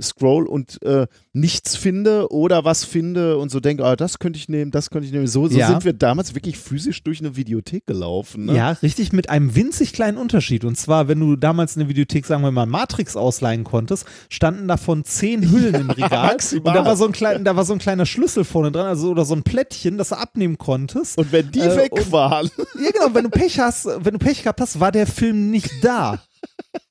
scroll 0.00 0.46
und 0.46 0.82
äh, 0.82 1.06
nichts 1.32 1.76
finde 1.76 2.30
oder 2.32 2.64
was 2.64 2.84
finde 2.84 3.36
und 3.38 3.50
so 3.50 3.60
denke, 3.60 3.84
ah, 3.84 3.96
das 3.96 4.18
könnte 4.18 4.38
ich 4.38 4.48
nehmen, 4.48 4.70
das 4.70 4.90
könnte 4.90 5.06
ich 5.06 5.12
nehmen. 5.12 5.26
So, 5.26 5.46
so 5.48 5.58
Ja. 5.58 5.68
sind 5.68 5.84
wir 5.84 5.92
damals 5.92 6.34
wirklich 6.34 6.58
physisch 6.58 7.02
durch 7.02 7.20
eine 7.20 7.36
Videothek 7.36 7.86
gelaufen. 7.86 8.46
Ne? 8.46 8.56
Ja, 8.56 8.70
richtig, 8.82 9.12
mit 9.12 9.30
einem 9.30 9.54
winzig 9.54 9.92
kleinen 9.92 10.18
Unterschied. 10.18 10.64
Und 10.64 10.76
zwar, 10.76 11.08
wenn 11.08 11.20
du 11.20 11.36
damals 11.36 11.76
in 11.76 11.80
der 11.80 11.88
Videothek, 11.88 12.26
sagen 12.26 12.42
wir 12.42 12.50
mal, 12.50 12.66
Matrix 12.66 13.16
ausleihen 13.16 13.64
konntest, 13.64 14.06
standen 14.28 14.68
davon 14.68 15.04
zehn 15.04 15.50
Hüllen 15.50 15.74
im 15.74 15.90
Regal. 15.96 16.26
maximal. 16.32 16.68
und 16.76 16.82
da 16.82 16.84
war, 16.88 16.96
so 16.96 17.06
ein 17.06 17.12
klein, 17.12 17.44
da 17.44 17.56
war 17.56 17.64
so 17.64 17.72
ein 17.72 17.78
kleiner 17.78 18.06
Schlüssel 18.06 18.44
vorne 18.44 18.72
dran, 18.72 18.86
also 18.86 19.10
oder 19.10 19.24
so 19.24 19.34
ein 19.34 19.42
Plättchen, 19.42 19.98
das 19.98 20.10
du 20.10 20.16
abnehmen 20.18 20.58
konntest. 20.58 21.18
Und 21.18 21.32
wenn 21.32 21.50
die 21.50 21.60
Äh, 21.60 21.76
weg 21.76 21.92
und- 21.92 22.12
waren, 22.12 22.50
ja, 22.82 22.90
genau, 22.90 23.14
wenn 23.14 23.24
du 23.24 23.30
Pech 23.30 23.58
hast, 23.60 23.86
wenn 23.86 24.12
du 24.12 24.18
Pech 24.18 24.42
gehabt 24.42 24.60
hast, 24.60 24.80
war 24.80 24.92
der 24.92 25.06
Film 25.06 25.50
nicht 25.50 25.70
da. 25.82 26.22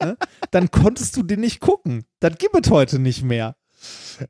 Ne? 0.01 0.17
Dann 0.51 0.71
konntest 0.71 1.15
du 1.15 1.23
den 1.23 1.39
nicht 1.39 1.59
gucken. 1.59 2.05
Das 2.19 2.37
gibt 2.37 2.65
es 2.65 2.71
heute 2.71 2.99
nicht 2.99 3.23
mehr. 3.23 3.55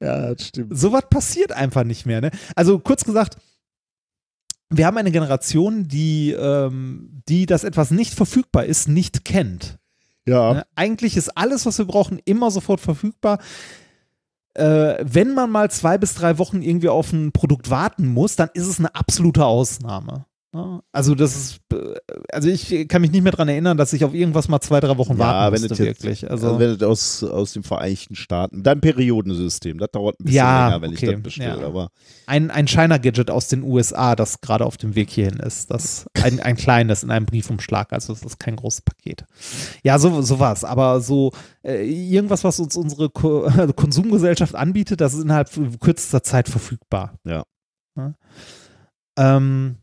ja, 0.02 0.34
das 0.34 0.48
stimmt. 0.48 0.78
Sowas 0.78 1.04
passiert 1.10 1.52
einfach 1.52 1.84
nicht 1.84 2.06
mehr. 2.06 2.22
Ne? 2.22 2.32
Also 2.56 2.80
kurz 2.80 3.04
gesagt, 3.04 3.38
wir 4.70 4.86
haben 4.86 4.98
eine 4.98 5.12
Generation, 5.12 5.88
die, 5.88 6.32
ähm, 6.32 7.22
die 7.28 7.46
das 7.46 7.64
etwas 7.64 7.92
nicht 7.92 8.14
verfügbar 8.14 8.66
ist, 8.66 8.88
nicht 8.88 9.26
kennt. 9.26 9.78
Ja, 10.28 10.54
Ne? 10.54 10.66
Eigentlich 10.76 11.18
ist 11.18 11.38
alles, 11.38 11.66
was 11.66 11.78
wir 11.78 11.86
brauchen, 11.86 12.20
immer 12.26 12.50
sofort 12.52 12.82
verfügbar. 12.82 13.40
Äh, 14.56 15.04
wenn 15.04 15.34
man 15.34 15.52
mal 15.52 15.70
zwei 15.70 15.98
bis 15.98 16.16
drei 16.16 16.38
Wochen 16.38 16.62
irgendwie 16.62 16.90
auf 16.90 17.12
ein 17.12 17.32
Produkt 17.32 17.70
warten 17.70 18.08
muss, 18.08 18.36
dann 18.36 18.50
ist 18.54 18.68
es 18.68 18.80
eine 18.80 18.96
absolute 18.96 19.46
Ausnahme. 19.46 20.26
Ne? 20.56 20.82
Also 20.94 21.16
das 21.16 21.36
ist, 21.36 21.60
also 22.32 22.48
ich 22.48 22.88
kann 22.88 23.02
mich 23.02 23.12
nicht 23.12 23.24
mehr 23.24 23.34
daran 23.34 23.50
erinnern, 23.50 23.76
dass 23.76 23.92
ich 23.92 24.06
auf 24.06 24.14
irgendwas 24.14 24.48
mal 24.48 24.62
zwei, 24.62 24.80
drei 24.80 24.98
Wochen 24.98 25.14
ja 25.14 25.20
warten 25.20 25.56
wenn 25.56 25.62
musste, 25.68 25.84
jetzt, 25.84 26.02
wirklich. 26.02 26.32
also, 26.32 26.48
Also, 26.48 26.60
wenn 26.60 26.70
es 26.70 26.82
aus, 26.82 27.24
aus 27.26 27.52
den 27.52 27.64
Vereinigten 27.64 28.16
Staaten, 28.16 28.64
dein 28.64 28.80
Periodensystem, 28.80 29.78
das 29.80 29.92
dauert 29.92 30.18
ein 30.18 30.24
bisschen 30.24 30.38
Ja, 30.38 30.68
länger, 30.70 30.82
wenn 30.82 30.94
ich 30.94 31.00
okay, 31.00 31.12
das 31.12 31.24
bestelle, 31.24 31.60
ja. 31.60 31.68
aber 31.68 31.90
ein, 32.26 32.52
ein 32.52 32.68
China-Gadget 32.68 33.32
aus 33.32 33.50
den 33.50 33.64
USA, 33.64 34.16
das 34.16 34.40
gerade 34.40 34.66
auf 34.66 34.78
dem 34.78 34.96
Weg 34.96 35.10
hierhin 35.10 35.40
ist. 35.42 35.72
Das 35.72 36.06
ein, 36.24 36.40
ein 36.40 36.56
kleines 36.56 37.04
in 37.04 37.12
einem 37.12 37.26
Briefumschlag, 37.26 37.92
also 37.92 38.14
das 38.14 38.24
ist 38.24 38.40
kein 38.40 38.56
großes 38.56 38.84
Paket. 38.84 39.26
Ja, 39.84 40.00
so, 40.00 40.22
so 40.22 40.40
was. 40.40 40.64
Aber 40.64 41.02
so 41.02 41.34
äh, 41.64 41.86
irgendwas, 41.86 42.46
was 42.46 42.62
uns 42.62 42.78
unsere 42.78 43.10
Ko 43.10 43.46
Konsumgesellschaft 43.76 44.56
anbietet, 44.56 45.02
das 45.02 45.14
ist 45.16 45.24
innerhalb 45.24 45.50
kürzester 45.82 46.24
Zeit 46.24 46.48
verfügbar. 46.48 47.16
Ja. 47.26 47.44
Ja. 47.98 48.14
Ähm, 49.18 49.80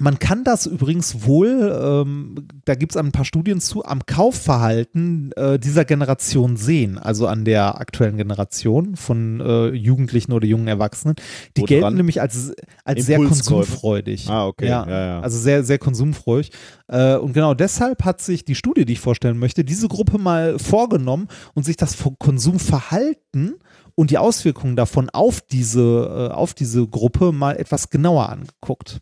man 0.00 0.18
kann 0.18 0.42
das 0.42 0.66
übrigens 0.66 1.24
wohl, 1.24 1.72
ähm, 1.80 2.48
da 2.64 2.74
gibt 2.74 2.92
es 2.92 2.96
ein 2.96 3.12
paar 3.12 3.24
Studien 3.24 3.60
zu, 3.60 3.84
am 3.84 4.04
Kaufverhalten 4.04 5.30
äh, 5.36 5.56
dieser 5.58 5.84
Generation 5.84 6.56
sehen, 6.56 6.98
also 6.98 7.28
an 7.28 7.44
der 7.44 7.80
aktuellen 7.80 8.16
Generation 8.16 8.96
von 8.96 9.40
äh, 9.40 9.68
Jugendlichen 9.68 10.32
oder 10.32 10.46
jungen 10.46 10.66
Erwachsenen. 10.66 11.14
Die 11.56 11.62
Wo 11.62 11.66
gelten 11.66 11.82
dran? 11.82 11.94
nämlich 11.94 12.20
als, 12.20 12.52
als 12.84 13.06
sehr 13.06 13.18
konsumfreudig. 13.18 14.28
Ah, 14.28 14.48
okay. 14.48 14.66
Ja, 14.66 14.84
Ja, 14.88 15.06
ja. 15.06 15.20
Also 15.20 15.38
sehr, 15.38 15.62
sehr 15.62 15.78
konsumfreudig. 15.78 16.50
Äh, 16.88 17.14
und 17.16 17.32
genau 17.32 17.54
deshalb 17.54 18.04
hat 18.04 18.20
sich 18.20 18.44
die 18.44 18.56
Studie, 18.56 18.84
die 18.84 18.94
ich 18.94 19.00
vorstellen 19.00 19.38
möchte, 19.38 19.64
diese 19.64 19.86
Gruppe 19.86 20.18
mal 20.18 20.58
vorgenommen 20.58 21.28
und 21.54 21.64
sich 21.64 21.76
das 21.76 21.96
Konsumverhalten 22.18 23.54
und 23.94 24.10
die 24.10 24.18
Auswirkungen 24.18 24.74
davon 24.74 25.08
auf 25.10 25.40
diese, 25.40 26.30
äh, 26.32 26.34
auf 26.34 26.52
diese 26.52 26.84
Gruppe 26.88 27.30
mal 27.30 27.56
etwas 27.56 27.90
genauer 27.90 28.28
angeguckt. 28.28 29.00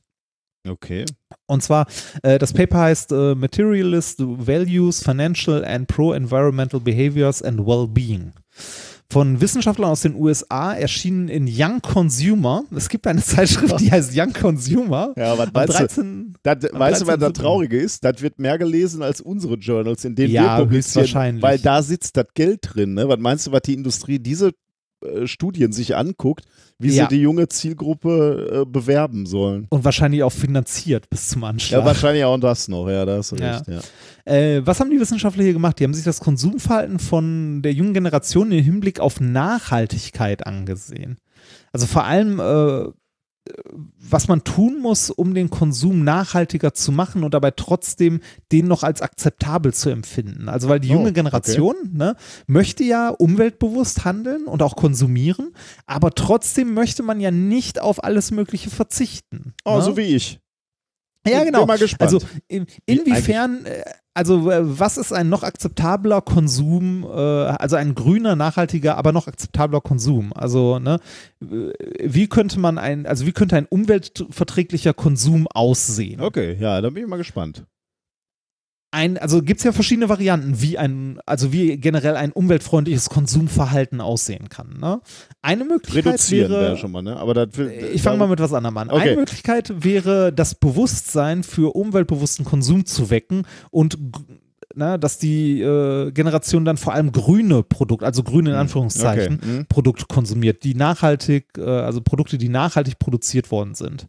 Okay. 0.69 1.05
Und 1.47 1.63
zwar, 1.63 1.87
äh, 2.23 2.39
das 2.39 2.53
Paper 2.53 2.81
heißt 2.81 3.13
äh, 3.13 3.35
Materialist 3.35 4.19
Values, 4.21 5.03
Financial 5.03 5.65
and 5.65 5.87
Pro-Environmental 5.89 6.81
Behaviors 6.81 7.43
and 7.43 7.61
Well-Being. 7.67 8.33
Von 9.13 9.43
Wissenschaftlern 9.43 9.91
aus 9.91 10.01
den 10.01 10.15
USA 10.15 10.73
erschienen 10.73 11.29
in 11.29 11.47
Young 11.47 11.83
Consumer. 11.83 12.65
Es 12.75 12.89
gibt 12.89 13.07
eine 13.07 13.21
Zeitschrift, 13.23 13.79
die 13.79 13.93
heißt 13.93 14.13
Young 14.17 14.33
Consumer. 14.33 15.13
Ja, 15.19 15.37
was 15.37 15.49
Am 15.49 15.53
meinst 15.53 15.75
du? 15.75 15.79
13, 15.79 16.35
Das, 16.43 16.57
weißt 16.73 17.03
du, 17.03 17.07
was 17.09 17.19
das 17.19 17.33
13.7.. 17.33 17.35
Traurige 17.35 17.79
ist? 17.79 18.03
Das 18.03 18.23
wird 18.23 18.39
mehr 18.39 18.57
gelesen 18.57 19.03
als 19.03 19.21
unsere 19.21 19.57
Journals, 19.57 20.07
in 20.07 20.15
denen 20.15 20.33
Ja, 20.33 20.57
wir 20.57 20.65
publizieren. 20.65 21.43
Weil 21.43 21.59
da 21.59 21.83
sitzt 21.83 22.17
das 22.17 22.29
Geld 22.33 22.61
drin. 22.63 22.95
Ne? 22.95 23.07
Was 23.07 23.19
meinst 23.19 23.47
du, 23.47 23.53
was 23.53 23.61
die 23.61 23.75
Industrie 23.75 24.19
diese 24.19 24.53
Studien 25.27 25.73
sich 25.73 25.97
anguckt, 25.97 26.45
wie 26.79 26.89
Ja. 26.91 27.05
sie 27.09 27.17
die 27.17 27.23
junge 27.23 27.49
Zielgruppe 27.49 28.63
äh, 28.63 28.65
bewerben 28.71 29.27
sollen? 29.27 29.67
Und 29.71 29.85
wahrscheinlich 29.85 30.23
auch 30.23 30.33
finanziert 30.33 31.09
bis 31.11 31.29
zum 31.29 31.43
Ja, 31.43 31.49
Anschlag. 31.49 31.85
wahrscheinlich 31.85 32.25
auch 32.25 32.39
das 32.39 32.69
noch. 32.69 32.89
Ja, 32.89 33.05
da 33.05 33.19
hast 33.19 33.33
du 33.33 33.37
Ja. 33.37 33.57
recht. 33.59 33.69
Ja. 33.69 33.81
Äh, 34.33 34.67
was 34.67 34.81
haben 34.81 34.91
die 34.91 35.01
Wissenschaftler 35.01 35.45
hier 35.45 35.53
gemacht? 35.53 35.79
Die 35.79 35.85
haben 35.85 35.95
sich 35.95 36.05
das 36.05 36.21
Konsumverhalten 36.21 36.99
von 36.99 37.63
der 37.63 37.73
jungen 37.73 37.95
Generation 37.95 38.51
im 38.53 38.63
Hinblick 38.65 39.01
auf 39.01 39.21
Nachhaltigkeit 39.21 40.47
angesehen. 40.47 41.19
Also 41.73 41.87
vor 41.87 42.05
allem, 42.05 42.39
äh, 42.41 42.91
was 43.99 44.29
man 44.29 44.45
tun 44.45 44.81
muss, 44.81 45.11
um 45.11 45.35
den 45.35 45.51
Konsum 45.51 46.05
nachhaltiger 46.05 46.75
zu 46.75 46.93
machen 46.93 47.25
und 47.25 47.35
dabei 47.35 47.51
trotzdem 47.51 48.21
den 48.53 48.69
noch 48.69 48.83
als 48.83 49.03
akzeptabel 49.03 49.75
zu 49.75 49.91
empfinden. 49.91 50.49
Also 50.49 50.69
weil 50.69 50.81
die 50.81 50.91
Oh, 50.91 50.95
junge 50.95 51.07
okay. 51.07 51.15
Generation 51.15 51.75
ne, 51.93 52.17
möchte 52.47 52.85
ja 52.85 53.09
umweltbewusst 53.09 54.05
handeln 54.05 54.47
und 54.47 54.63
auch 54.63 54.77
konsumieren, 54.77 55.55
aber 55.87 56.13
trotzdem 56.13 56.75
möchte 56.75 57.03
man 57.03 57.21
ja 57.21 57.31
nicht 57.31 57.81
auf 57.81 58.05
alles 58.05 58.31
Mögliche 58.31 58.71
verzichten. 58.71 59.55
Oh, 59.65 59.77
ne? 59.77 59.83
so 59.83 59.97
wie 59.97 60.03
ich. 60.03 60.39
Ja, 61.27 61.45
genau. 61.45 61.61
Bin 61.61 61.69
mal 61.69 61.79
gespannt. 61.79 62.03
Also 62.13 62.27
in, 62.49 62.67
inwiefern, 62.87 63.65
äh, 63.65 63.83
also 64.15 64.45
was 64.47 64.99
ist 64.99 65.13
ein 65.13 65.29
noch 65.29 65.43
akzeptabler 65.43 66.21
Konsum, 66.21 67.05
äh, 67.05 67.17
also 67.17 67.77
ein 67.77 67.95
grüner, 67.95 68.37
nachhaltiger, 68.37 68.97
aber 68.97 69.13
noch 69.13 69.27
akzeptabler 69.27 69.81
Konsum? 69.81 70.33
Also, 70.35 70.79
ne, 70.79 70.99
wie 71.41 72.29
könnte 72.29 72.59
man 72.61 72.79
ein, 72.79 73.07
also 73.07 73.27
wie 73.27 73.33
könnte 73.33 73.57
ein 73.57 73.67
umweltverträglicher 73.67 74.95
Konsum 74.95 75.47
aussehen? 75.49 76.21
okay, 76.21 76.57
ja, 76.61 76.81
da 76.81 76.91
bin 76.91 77.05
ich 77.05 77.09
mal 77.09 77.17
gespannt. 77.17 77.65
Ein, 78.95 79.17
also 79.17 79.43
gibt 79.43 79.59
es 79.59 79.65
ja 79.65 79.73
verschiedene 79.73 80.11
Varianten, 80.11 80.61
wie 80.61 80.77
ein, 80.77 81.19
also 81.25 81.51
wie 81.51 81.79
generell 81.79 82.15
ein 82.15 82.31
umweltfreundliches 82.31 83.09
Konsumverhalten 83.09 84.03
aussehen 84.03 84.51
kann. 84.51 84.79
Ne? 84.79 85.01
Eine 85.41 85.65
Möglichkeit 85.65 86.05
Reduzieren 86.05 86.51
wäre 86.51 86.63
wäre, 86.63 86.77
schon 86.77 86.93
mal, 86.93 87.03
ne? 87.03 87.17
Aber 87.17 87.33
das 87.33 87.49
ich 87.57 88.03
fange 88.03 88.19
mal 88.19 88.29
mit 88.29 88.39
was 88.39 88.53
anderem 88.53 88.77
an. 88.77 88.91
Okay. 88.91 89.01
Eine 89.01 89.17
Möglichkeit 89.17 89.73
wäre, 89.83 90.31
das 90.31 90.55
Bewusstsein 90.55 91.43
für 91.43 91.75
umweltbewussten 91.75 92.45
Konsum 92.45 92.85
zu 92.85 93.09
wecken 93.09 93.47
und 93.71 93.97
na, 94.75 94.99
dass 94.99 95.19
die 95.19 95.61
äh, 95.61 96.11
Generation 96.13 96.65
dann 96.65 96.77
vor 96.77 96.93
allem 96.93 97.13
grüne 97.13 97.63
Produkte, 97.63 98.05
also 98.05 98.23
grüne 98.23 98.51
in 98.51 98.57
Anführungszeichen, 98.57 99.37
Okay, 99.37 99.47
mhm. 99.47 99.67
Produkte 99.67 100.05
konsumiert, 100.07 100.65
die 100.65 100.75
nachhaltig, 100.75 101.47
äh, 101.59 101.63
also 101.63 102.01
Produkte, 102.01 102.39
die 102.39 102.49
nachhaltig 102.49 102.99
produziert 102.99 103.51
worden 103.51 103.75
sind. 103.75 104.07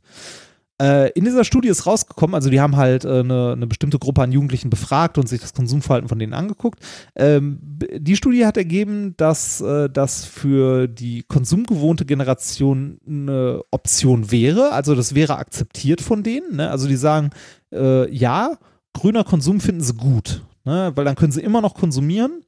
Äh, 0.82 1.12
in 1.12 1.24
dieser 1.24 1.44
Studie 1.44 1.68
ist 1.68 1.86
rausgekommen, 1.86 2.34
also 2.34 2.50
die 2.50 2.60
haben 2.60 2.76
halt 2.76 3.06
äh, 3.06 3.20
eine, 3.20 3.54
eine 3.54 3.68
bestimmte 3.68 4.00
Gruppe 4.00 4.22
an 4.24 4.32
Jugendlichen 4.32 4.70
befragt 4.70 5.18
und 5.18 5.30
sich 5.30 5.40
das 5.40 5.54
Konsumverhalten 5.54 6.10
von 6.10 6.18
denen 6.18 6.34
angeguckt. 6.34 6.80
Ähm, 7.16 7.60
die 7.98 8.16
Studie 8.16 8.46
hat 8.46 8.58
ergeben, 8.58 9.16
dass 9.18 9.62
äh, 9.62 9.90
das 9.90 10.26
für 10.26 10.88
die 10.88 11.24
konsumgewohnte 11.24 12.06
Generation 12.06 13.00
eine 13.08 13.62
Option 13.72 14.32
wäre. 14.32 14.72
Also 14.72 14.96
das 14.96 15.14
wäre 15.14 15.38
akzeptiert 15.38 16.02
von 16.02 16.24
denen. 16.24 16.56
Ne? 16.56 16.70
Also 16.70 16.88
die 16.88 16.96
sagen, 16.96 17.30
äh, 17.72 18.12
ja, 18.12 18.58
grüner 18.94 19.24
Konsum 19.24 19.60
finden 19.60 19.82
sie 19.82 19.94
gut, 19.94 20.44
ne? 20.66 20.92
weil 20.96 21.06
dann 21.06 21.16
können 21.16 21.32
sie 21.32 21.42
immer 21.42 21.62
noch 21.62 21.76
konsumieren 21.76 22.44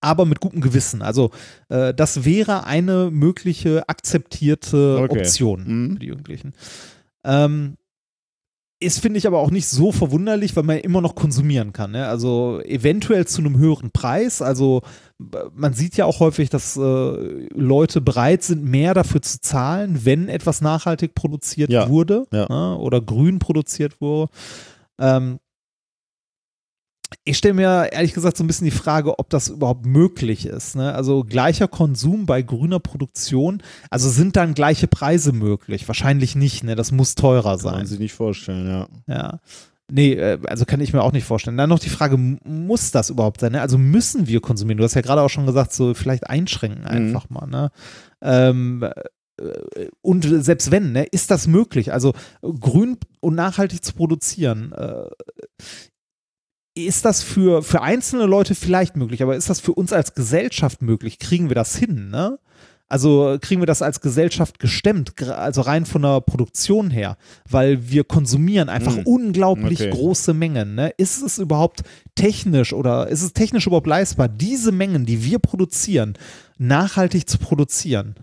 aber 0.00 0.24
mit 0.26 0.40
gutem 0.40 0.60
Gewissen. 0.60 1.02
Also 1.02 1.30
äh, 1.68 1.92
das 1.94 2.24
wäre 2.24 2.64
eine 2.64 3.10
mögliche 3.10 3.88
akzeptierte 3.88 4.98
Okay. 5.02 5.18
Option 5.20 5.64
Mhm. 5.66 5.92
für 5.94 5.98
die 6.00 6.06
Jugendlichen. 6.06 6.52
Ähm, 7.24 7.76
ist, 8.80 8.98
finde 8.98 9.18
ich, 9.18 9.28
aber 9.28 9.38
auch 9.38 9.52
nicht 9.52 9.68
so 9.68 9.92
verwunderlich, 9.92 10.56
weil 10.56 10.64
man 10.64 10.76
ja 10.76 10.82
immer 10.82 11.00
noch 11.00 11.14
konsumieren 11.14 11.72
kann. 11.72 11.92
Ne? 11.92 12.08
Also 12.08 12.60
eventuell 12.64 13.28
zu 13.28 13.40
einem 13.40 13.56
höheren 13.56 13.92
Preis. 13.92 14.42
Also 14.42 14.82
man 15.54 15.72
sieht 15.72 15.96
ja 15.96 16.04
auch 16.04 16.18
häufig, 16.18 16.50
dass 16.50 16.76
äh, 16.76 16.80
Leute 17.54 18.00
bereit 18.00 18.42
sind, 18.42 18.64
mehr 18.64 18.92
dafür 18.92 19.22
zu 19.22 19.40
zahlen, 19.40 20.04
wenn 20.04 20.28
etwas 20.28 20.60
nachhaltig 20.62 21.14
produziert 21.14 21.70
Ja. 21.70 21.88
wurde 21.88 22.26
Ja. 22.32 22.48
ne? 22.48 22.76
oder 22.76 23.00
grün 23.00 23.38
produziert 23.38 24.00
wurde. 24.00 24.32
Ähm, 24.98 25.38
ich 27.24 27.38
stelle 27.38 27.54
mir 27.54 27.92
ehrlich 27.92 28.14
gesagt 28.14 28.36
so 28.36 28.44
ein 28.44 28.46
bisschen 28.46 28.64
die 28.64 28.70
Frage, 28.70 29.18
ob 29.18 29.30
das 29.30 29.48
überhaupt 29.48 29.86
möglich 29.86 30.46
ist. 30.46 30.76
Ne? 30.76 30.94
Also 30.94 31.24
gleicher 31.24 31.68
Konsum 31.68 32.26
bei 32.26 32.42
grüner 32.42 32.80
Produktion, 32.80 33.62
also 33.90 34.08
sind 34.08 34.36
dann 34.36 34.54
gleiche 34.54 34.88
Preise 34.88 35.32
möglich? 35.32 35.88
Wahrscheinlich 35.88 36.34
nicht, 36.34 36.64
ne? 36.64 36.74
Das 36.74 36.92
muss 36.92 37.14
teurer 37.14 37.52
Kann 37.52 37.58
sein. 37.58 37.74
man 37.74 37.86
sich 37.86 37.98
nicht 37.98 38.14
vorstellen, 38.14 38.66
ja. 38.66 38.88
Ja. 39.06 39.40
Nee, 39.90 40.14
äh, 40.14 40.38
also 40.46 40.64
kann 40.64 40.80
ich 40.80 40.92
mir 40.92 41.02
auch 41.02 41.12
nicht 41.12 41.24
vorstellen. 41.24 41.56
Dann 41.56 41.68
noch 41.68 41.78
die 41.78 41.90
Frage, 41.90 42.16
muss 42.16 42.92
das 42.92 43.10
überhaupt 43.10 43.40
sein? 43.40 43.52
Ne? 43.52 43.60
Also 43.60 43.78
müssen 43.78 44.26
wir 44.26 44.40
konsumieren? 44.40 44.78
Du 44.78 44.84
hast 44.84 44.94
ja 44.94 45.02
gerade 45.02 45.20
auch 45.20 45.28
schon 45.28 45.46
gesagt, 45.46 45.72
so 45.72 45.94
vielleicht 45.94 46.30
einschränken 46.30 46.86
einfach 46.86 47.28
mal. 47.28 47.46
Ne? 47.46 47.70
Ähm, 48.22 48.82
äh, 49.36 49.88
und 50.00 50.24
selbst 50.24 50.70
wenn, 50.70 50.92
ne, 50.92 51.04
ist 51.04 51.30
das 51.30 51.46
möglich? 51.46 51.92
Also 51.92 52.14
grün 52.42 52.98
und 53.20 53.34
nachhaltig 53.34 53.84
zu 53.84 53.94
produzieren, 53.94 54.72
äh, 54.72 55.04
ist 56.74 57.04
das 57.04 57.22
für, 57.22 57.62
für 57.62 57.82
einzelne 57.82 58.26
Leute 58.26 58.54
vielleicht 58.54 58.96
möglich, 58.96 59.22
aber 59.22 59.36
ist 59.36 59.50
das 59.50 59.60
für 59.60 59.72
uns 59.72 59.92
als 59.92 60.14
Gesellschaft 60.14 60.82
möglich? 60.82 61.18
Kriegen 61.18 61.50
wir 61.50 61.54
das 61.54 61.76
hin, 61.76 62.08
ne? 62.10 62.38
Also 62.88 63.38
kriegen 63.40 63.62
wir 63.62 63.66
das 63.66 63.80
als 63.80 64.02
Gesellschaft 64.02 64.58
gestemmt, 64.58 65.14
also 65.22 65.62
rein 65.62 65.86
von 65.86 66.02
der 66.02 66.20
Produktion 66.20 66.90
her, 66.90 67.16
weil 67.48 67.88
wir 67.88 68.04
konsumieren 68.04 68.68
einfach 68.68 68.96
Hm. 68.98 69.06
unglaublich 69.06 69.80
Okay. 69.80 69.90
große 69.90 70.34
Mengen. 70.34 70.74
Ne? 70.74 70.92
Ist 70.98 71.22
es 71.22 71.38
überhaupt 71.38 71.84
technisch 72.16 72.74
oder 72.74 73.08
ist 73.08 73.22
es 73.22 73.32
technisch 73.32 73.66
überhaupt 73.66 73.86
leistbar, 73.86 74.28
diese 74.28 74.72
Mengen, 74.72 75.06
die 75.06 75.24
wir 75.24 75.38
produzieren, 75.38 76.18
nachhaltig 76.58 77.26
zu 77.30 77.38
produzieren? 77.38 78.16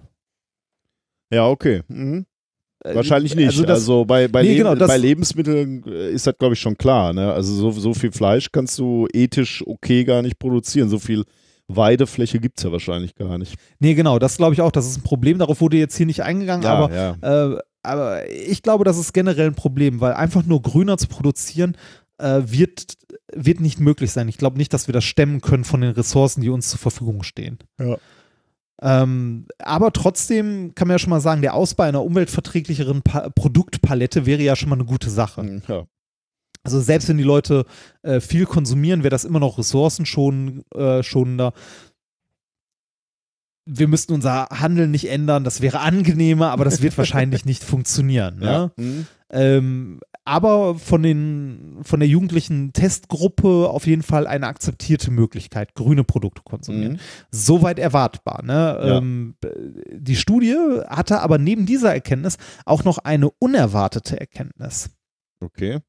Ja, 1.33 1.47
okay. 1.47 1.81
Mhm. 1.87 2.27
Äh, 2.83 2.95
Wahrscheinlich 2.95 3.35
nicht. 3.35 3.47
Also 3.47 3.65
Also, 3.65 4.05
bei, 4.05 4.27
bei, 4.27 4.41
Nee, 4.43 4.49
Leb 4.49 4.57
genau, 4.59 4.75
das- 4.75 4.87
bei 4.87 4.97
Lebensmitteln 4.97 5.83
äh, 5.85 6.11
ist 6.11 6.25
das, 6.27 6.37
glaube 6.37 6.53
ich, 6.53 6.59
schon 6.61 6.77
klar. 6.77 7.13
Ne? 7.13 7.31
Also 7.33 7.53
so, 7.53 7.71
so 7.71 7.93
viel 7.93 8.11
Fleisch 8.11 8.51
kannst 8.51 8.79
du 8.79 9.07
ethisch 9.13 9.63
okay 9.67 10.03
gar 10.05 10.21
nicht 10.21 10.39
produzieren. 10.39 10.87
So 10.89 10.97
viel 10.99 11.23
Weidefläche 11.67 12.39
gibt 12.39 12.57
es 12.59 12.63
ja 12.63 12.71
wahrscheinlich 12.71 13.15
gar 13.15 13.37
nicht. 13.37 13.55
nee, 13.79 13.93
genau, 13.93 14.17
das 14.17 14.37
glaube 14.37 14.53
ich 14.53 14.61
auch. 14.61 14.71
Das 14.71 14.87
ist 14.87 14.97
ein 14.97 15.03
Problem. 15.03 15.37
Darauf 15.37 15.61
wurde 15.61 15.77
jetzt 15.77 15.95
hier 15.97 16.05
nicht 16.05 16.23
eingegangen, 16.23 16.65
aber 16.65 16.93
ja. 17.21 17.53
Äh, 17.55 17.59
aber 17.83 18.29
ich 18.29 18.61
glaube, 18.63 18.83
das 18.83 18.97
ist 18.97 19.13
generell 19.13 19.47
ein 19.47 19.55
Problem, 19.55 20.01
weil 20.01 20.13
einfach 20.13 20.43
nur 20.45 20.61
grüner 20.61 20.97
zu 20.97 21.07
produzieren 21.07 21.77
äh, 22.17 22.41
wird, 22.45 22.95
wird 23.33 23.61
nicht 23.61 23.79
möglich 23.79 24.11
sein. 24.11 24.27
Ich 24.27 24.37
glaube 24.37 24.57
nicht, 24.57 24.73
dass 24.73 24.87
wir 24.87 24.93
das 24.93 25.03
stemmen 25.05 25.39
können 25.41 25.63
von 25.63 25.79
den 25.81 25.91
Ressourcen, 25.91 26.41
die 26.41 26.49
uns 26.49 26.69
zur 26.69 26.79
Verfügung 26.79 27.23
stehen. 27.23 27.59
Ja. 27.79 27.97
Ähm, 28.81 29.47
aber 29.59 29.91
trotzdem 29.91 30.73
kann 30.73 30.87
man 30.87 30.95
ja 30.95 30.99
schon 30.99 31.09
mal 31.09 31.19
sagen, 31.19 31.41
der 31.41 31.53
Ausbau 31.53 31.83
einer 31.83 32.03
umweltverträglicheren 32.03 33.01
pa 33.01 33.29
Produktpalette 33.29 34.25
wäre 34.25 34.41
ja 34.41 34.55
schon 34.55 34.69
mal 34.69 34.75
eine 34.75 34.85
gute 34.85 35.09
Sache. 35.09 35.43
Mhm, 35.43 35.61
ja. 35.67 35.85
Also 36.63 36.79
selbst 36.81 37.09
wenn 37.09 37.17
die 37.17 37.23
Leute 37.23 37.65
äh, 38.03 38.19
viel 38.19 38.45
konsumieren, 38.45 39.03
wäre 39.03 39.11
das 39.11 39.25
immer 39.25 39.39
noch 39.39 39.57
ressourcenschonender. 39.57 40.99
Äh, 40.99 41.03
schonender. 41.03 41.53
wir 43.65 43.87
müssten 43.87 44.13
unser 44.13 44.47
Handeln 44.49 44.91
nicht 44.91 45.09
ändern, 45.09 45.43
das 45.43 45.61
wäre 45.61 45.79
angenehmer, 45.79 46.51
aber 46.51 46.65
das 46.65 46.81
wird 46.81 46.97
wahrscheinlich 46.97 47.45
nicht 47.45 47.63
funktionieren. 47.63 48.39
Ne? 48.39 48.45
Ja. 48.45 48.71
Mhm. 48.77 49.07
Ähm, 49.31 49.99
aber 50.25 50.75
von, 50.75 51.01
den, 51.01 51.79
von 51.81 51.99
der 51.99 52.09
jugendlichen 52.09 52.71
Testgruppe 52.73 53.69
auf 53.69 53.87
jeden 53.87 54.03
Fall 54.03 54.27
eine 54.27 54.47
akzeptierte 54.47 55.11
Möglichkeit, 55.11 55.73
grüne 55.73 56.03
Produkte 56.03 56.43
konsumieren. 56.43 56.93
Mhm. 56.93 56.99
Soweit 57.31 57.79
erwartbar. 57.79 58.43
Ne? 58.43 58.53
Ja. 58.53 58.97
Ähm, 58.97 59.35
die 59.91 60.15
Studie 60.15 60.55
hatte 60.87 61.21
aber 61.21 61.37
neben 61.37 61.65
dieser 61.65 61.93
Erkenntnis 61.93 62.37
auch 62.65 62.83
noch 62.83 62.99
eine 62.99 63.31
unerwartete 63.39 64.19
Erkenntnis. 64.19 64.91
Okay. 65.43 65.79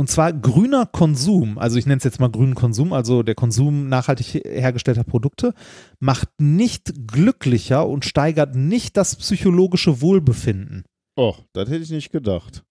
Und 0.00 0.08
zwar 0.08 0.32
grüner 0.32 0.86
Konsum, 0.86 1.58
also 1.58 1.76
ich 1.76 1.84
nenne 1.84 1.98
es 1.98 2.04
jetzt 2.04 2.20
mal 2.20 2.30
grünen 2.30 2.54
Konsum, 2.54 2.94
also 2.94 3.22
der 3.22 3.34
Konsum 3.34 3.90
nachhaltig 3.90 4.44
hergestellter 4.46 5.04
Produkte, 5.04 5.52
macht 5.98 6.28
nicht 6.38 7.06
glücklicher 7.06 7.86
und 7.86 8.06
steigert 8.06 8.54
nicht 8.54 8.96
das 8.96 9.16
psychologische 9.16 10.00
Wohlbefinden. 10.00 10.84
Oh, 11.16 11.34
das 11.52 11.68
hätte 11.68 11.82
ich 11.82 11.90
nicht 11.90 12.10
gedacht. 12.10 12.64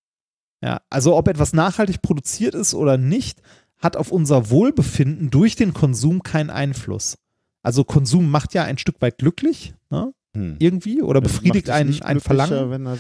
Ja, 0.64 0.82
also 0.90 1.16
ob 1.16 1.28
etwas 1.28 1.54
nachhaltig 1.54 2.02
produziert 2.02 2.56
ist 2.56 2.74
oder 2.74 2.98
nicht, 2.98 3.42
hat 3.78 3.96
auf 3.96 4.12
unser 4.12 4.50
Wohlbefinden 4.50 5.30
durch 5.30 5.56
den 5.56 5.74
Konsum 5.74 6.22
keinen 6.22 6.50
Einfluss. 6.50 7.18
Also 7.64 7.84
Konsum 7.84 8.30
macht 8.30 8.54
ja 8.54 8.64
ein 8.64 8.78
Stück 8.78 9.02
weit 9.02 9.18
glücklich, 9.18 9.74
ne? 9.90 10.14
Hm. 10.36 10.58
irgendwie, 10.60 11.02
oder 11.02 11.22
befriedigt 11.22 11.70
ein, 11.70 12.02
ein 12.04 12.20
Verlangen. 12.20 13.00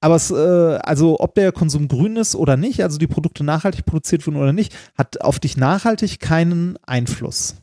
Aber 0.00 0.14
es, 0.14 0.30
äh, 0.30 0.34
also 0.34 1.18
ob 1.18 1.34
der 1.34 1.50
Konsum 1.50 1.88
grün 1.88 2.16
ist 2.16 2.36
oder 2.36 2.56
nicht, 2.56 2.82
also 2.82 2.98
die 2.98 3.08
Produkte 3.08 3.42
nachhaltig 3.42 3.84
produziert 3.84 4.26
wurden 4.26 4.36
oder 4.36 4.52
nicht, 4.52 4.76
hat 4.96 5.20
auf 5.22 5.40
dich 5.40 5.56
nachhaltig 5.56 6.20
keinen 6.20 6.76
Einfluss. 6.84 7.56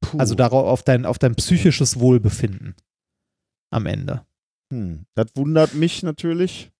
Puh. 0.00 0.18
Also 0.18 0.34
darauf 0.34 0.66
auf 0.66 0.82
dein, 0.82 1.04
auf 1.04 1.18
dein 1.18 1.34
psychisches 1.34 2.00
Wohlbefinden 2.00 2.74
am 3.70 3.84
Ende. 3.84 4.24
Hm. 4.70 5.06
das 5.14 5.26
wundert 5.34 5.74
mich 5.74 6.02
natürlich. 6.02 6.70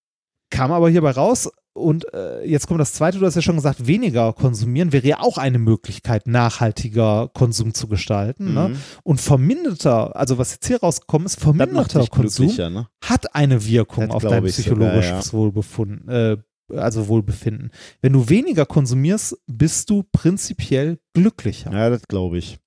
Kam 0.51 0.73
aber 0.73 0.91
hierbei 0.91 1.13
raus 1.13 1.49
und 1.73 2.13
äh, 2.13 2.45
jetzt 2.45 2.67
kommt 2.67 2.81
das 2.81 2.93
zweite, 2.93 3.19
du 3.19 3.27
hast 3.27 3.37
ja 3.37 3.43
schon 3.43 3.57
gesagt, 3.57 3.87
weniger 3.87 4.33
konsumieren 4.33 4.93
wäre 4.93 5.07
ja 5.07 5.21
auch 5.21 5.39
eine 5.39 5.59
Möglichkeit, 5.59 6.27
nachhaltiger 6.27 7.31
Konsum 7.33 7.75
zu 7.75 7.87
gestalten. 7.87 8.55
Ne? 8.55 8.71
Mhm. 8.71 8.77
Und 9.05 9.21
verminderter, 9.21 10.17
also 10.17 10.39
was 10.39 10.53
jetzt 10.53 10.67
hier 10.67 10.81
rausgekommen 10.81 11.27
ist, 11.27 11.39
verminderter 11.39 12.07
Konsum 12.07 12.49
ne? 12.49 12.89
hat 13.05 13.35
eine 13.35 13.65
Wirkung 13.65 14.09
Das 14.09 14.17
auf 14.17 14.23
dein 14.23 14.45
ich 14.45 14.57
sogar, 14.57 14.91
psychologisches 14.91 15.33
Wohlbefunden, 15.33 16.09
äh, 16.09 16.37
also 16.75 17.09
Wohlbefinden. 17.09 17.71
Wenn 18.01 18.13
du 18.13 18.29
weniger 18.29 18.67
konsumierst, 18.67 19.39
bist 19.47 19.91
du 19.91 20.05
prinzipiell 20.13 20.99
glücklicher. 21.15 21.73
Ja, 21.73 21.89
das 21.89 22.03
glaube 22.03 22.39
ich. 22.39 22.59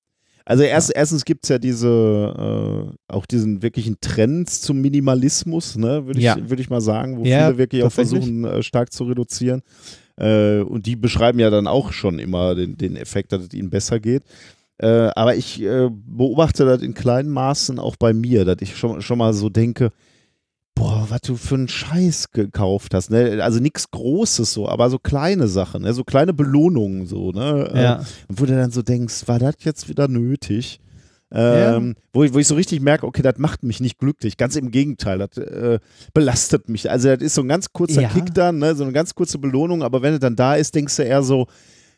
Also 0.45 0.63
erst, 0.63 0.91
erstens 0.93 1.23
gibt 1.23 1.45
es 1.45 1.49
ja 1.49 1.57
diese, 1.57 1.87
äh, 1.87 3.13
auch 3.13 3.25
diesen 3.25 3.61
wirklichen 3.61 3.97
Trend 4.01 4.49
zum 4.49 4.81
Minimalismus, 4.81 5.77
ne, 5.77 6.05
würde 6.05 6.19
ich, 6.19 6.25
Ja. 6.25 6.37
würd 6.49 6.59
ich 6.59 6.69
mal 6.69 6.81
sagen, 6.81 7.17
wo 7.17 7.23
Ja, 7.23 7.45
viele 7.47 7.57
wirklich 7.57 7.83
auch 7.83 7.91
versuchen, 7.91 8.43
äh, 8.43 8.61
stark 8.61 8.91
zu 8.91 9.05
reduzieren. 9.05 9.61
Äh, 10.17 10.59
und 10.59 10.85
die 10.85 10.95
beschreiben 10.95 11.39
ja 11.39 11.49
dann 11.49 11.65
auch 11.67 11.91
schon 11.93 12.19
immer 12.19 12.55
den, 12.55 12.77
den 12.77 12.95
Effekt, 12.97 13.31
dass 13.31 13.41
es 13.43 13.53
ihnen 13.53 13.69
besser 13.69 13.99
geht. 13.99 14.23
Äh, 14.79 15.09
aber 15.15 15.35
ich 15.35 15.61
äh, 15.61 15.89
beobachte 15.91 16.65
das 16.65 16.81
in 16.81 16.93
kleinen 16.93 17.29
Maßen 17.29 17.79
auch 17.79 17.95
bei 17.95 18.11
mir, 18.13 18.43
dass 18.43 18.57
ich 18.61 18.75
schon, 18.75 19.01
schon 19.01 19.19
mal 19.19 19.33
so 19.33 19.49
denke, 19.49 19.91
boah, 20.75 21.05
was 21.09 21.21
du 21.21 21.35
für 21.35 21.55
einen 21.55 21.67
Scheiß 21.67 22.31
gekauft 22.31 22.93
hast. 22.93 23.11
Ne? 23.11 23.43
Also 23.43 23.59
nichts 23.59 23.91
Großes 23.91 24.53
so, 24.53 24.67
aber 24.67 24.89
so 24.89 24.99
kleine 24.99 25.47
Sachen, 25.47 25.83
ne? 25.83 25.93
so 25.93 26.03
kleine 26.03 26.33
Belohnungen 26.33 27.05
so. 27.05 27.31
Ne? 27.31 27.71
Ja. 27.75 28.01
Äh, 28.01 28.03
wo 28.29 28.45
du 28.45 28.55
dann 28.55 28.71
so 28.71 28.81
denkst, 28.81 29.27
war 29.27 29.39
das 29.39 29.55
jetzt 29.59 29.89
wieder 29.89 30.07
nötig? 30.07 30.79
Ähm, 31.35 31.95
wo, 32.13 32.23
ich, 32.23 32.33
wo 32.33 32.37
ich 32.37 32.47
so 32.47 32.53
richtig 32.53 32.79
merke, 32.81 33.07
okay, 33.07 33.23
das 33.23 33.39
macht 33.39 33.63
mich 33.63 33.79
nicht 33.79 33.97
glücklich. 33.97 34.37
Ganz 34.37 34.55
im 34.55 34.69
Gegenteil, 34.69 35.17
das 35.17 35.37
äh, 35.37 35.79
belastet 36.13 36.69
mich. 36.69 36.91
Also 36.91 37.09
das 37.09 37.23
ist 37.23 37.33
so 37.33 37.41
ein 37.41 37.47
ganz 37.47 37.73
kurzer 37.73 38.03
Ja. 38.03 38.09
Kick 38.09 38.33
dann, 38.35 38.59
ne? 38.59 38.75
so 38.75 38.83
eine 38.83 38.93
ganz 38.93 39.15
kurze 39.15 39.39
Belohnung, 39.39 39.81
aber 39.81 40.03
wenn 40.03 40.13
es 40.13 40.19
dann 40.19 40.35
da 40.35 40.55
ist, 40.55 40.75
denkst 40.75 40.95
du 40.95 41.03
eher 41.03 41.23
so, 41.23 41.47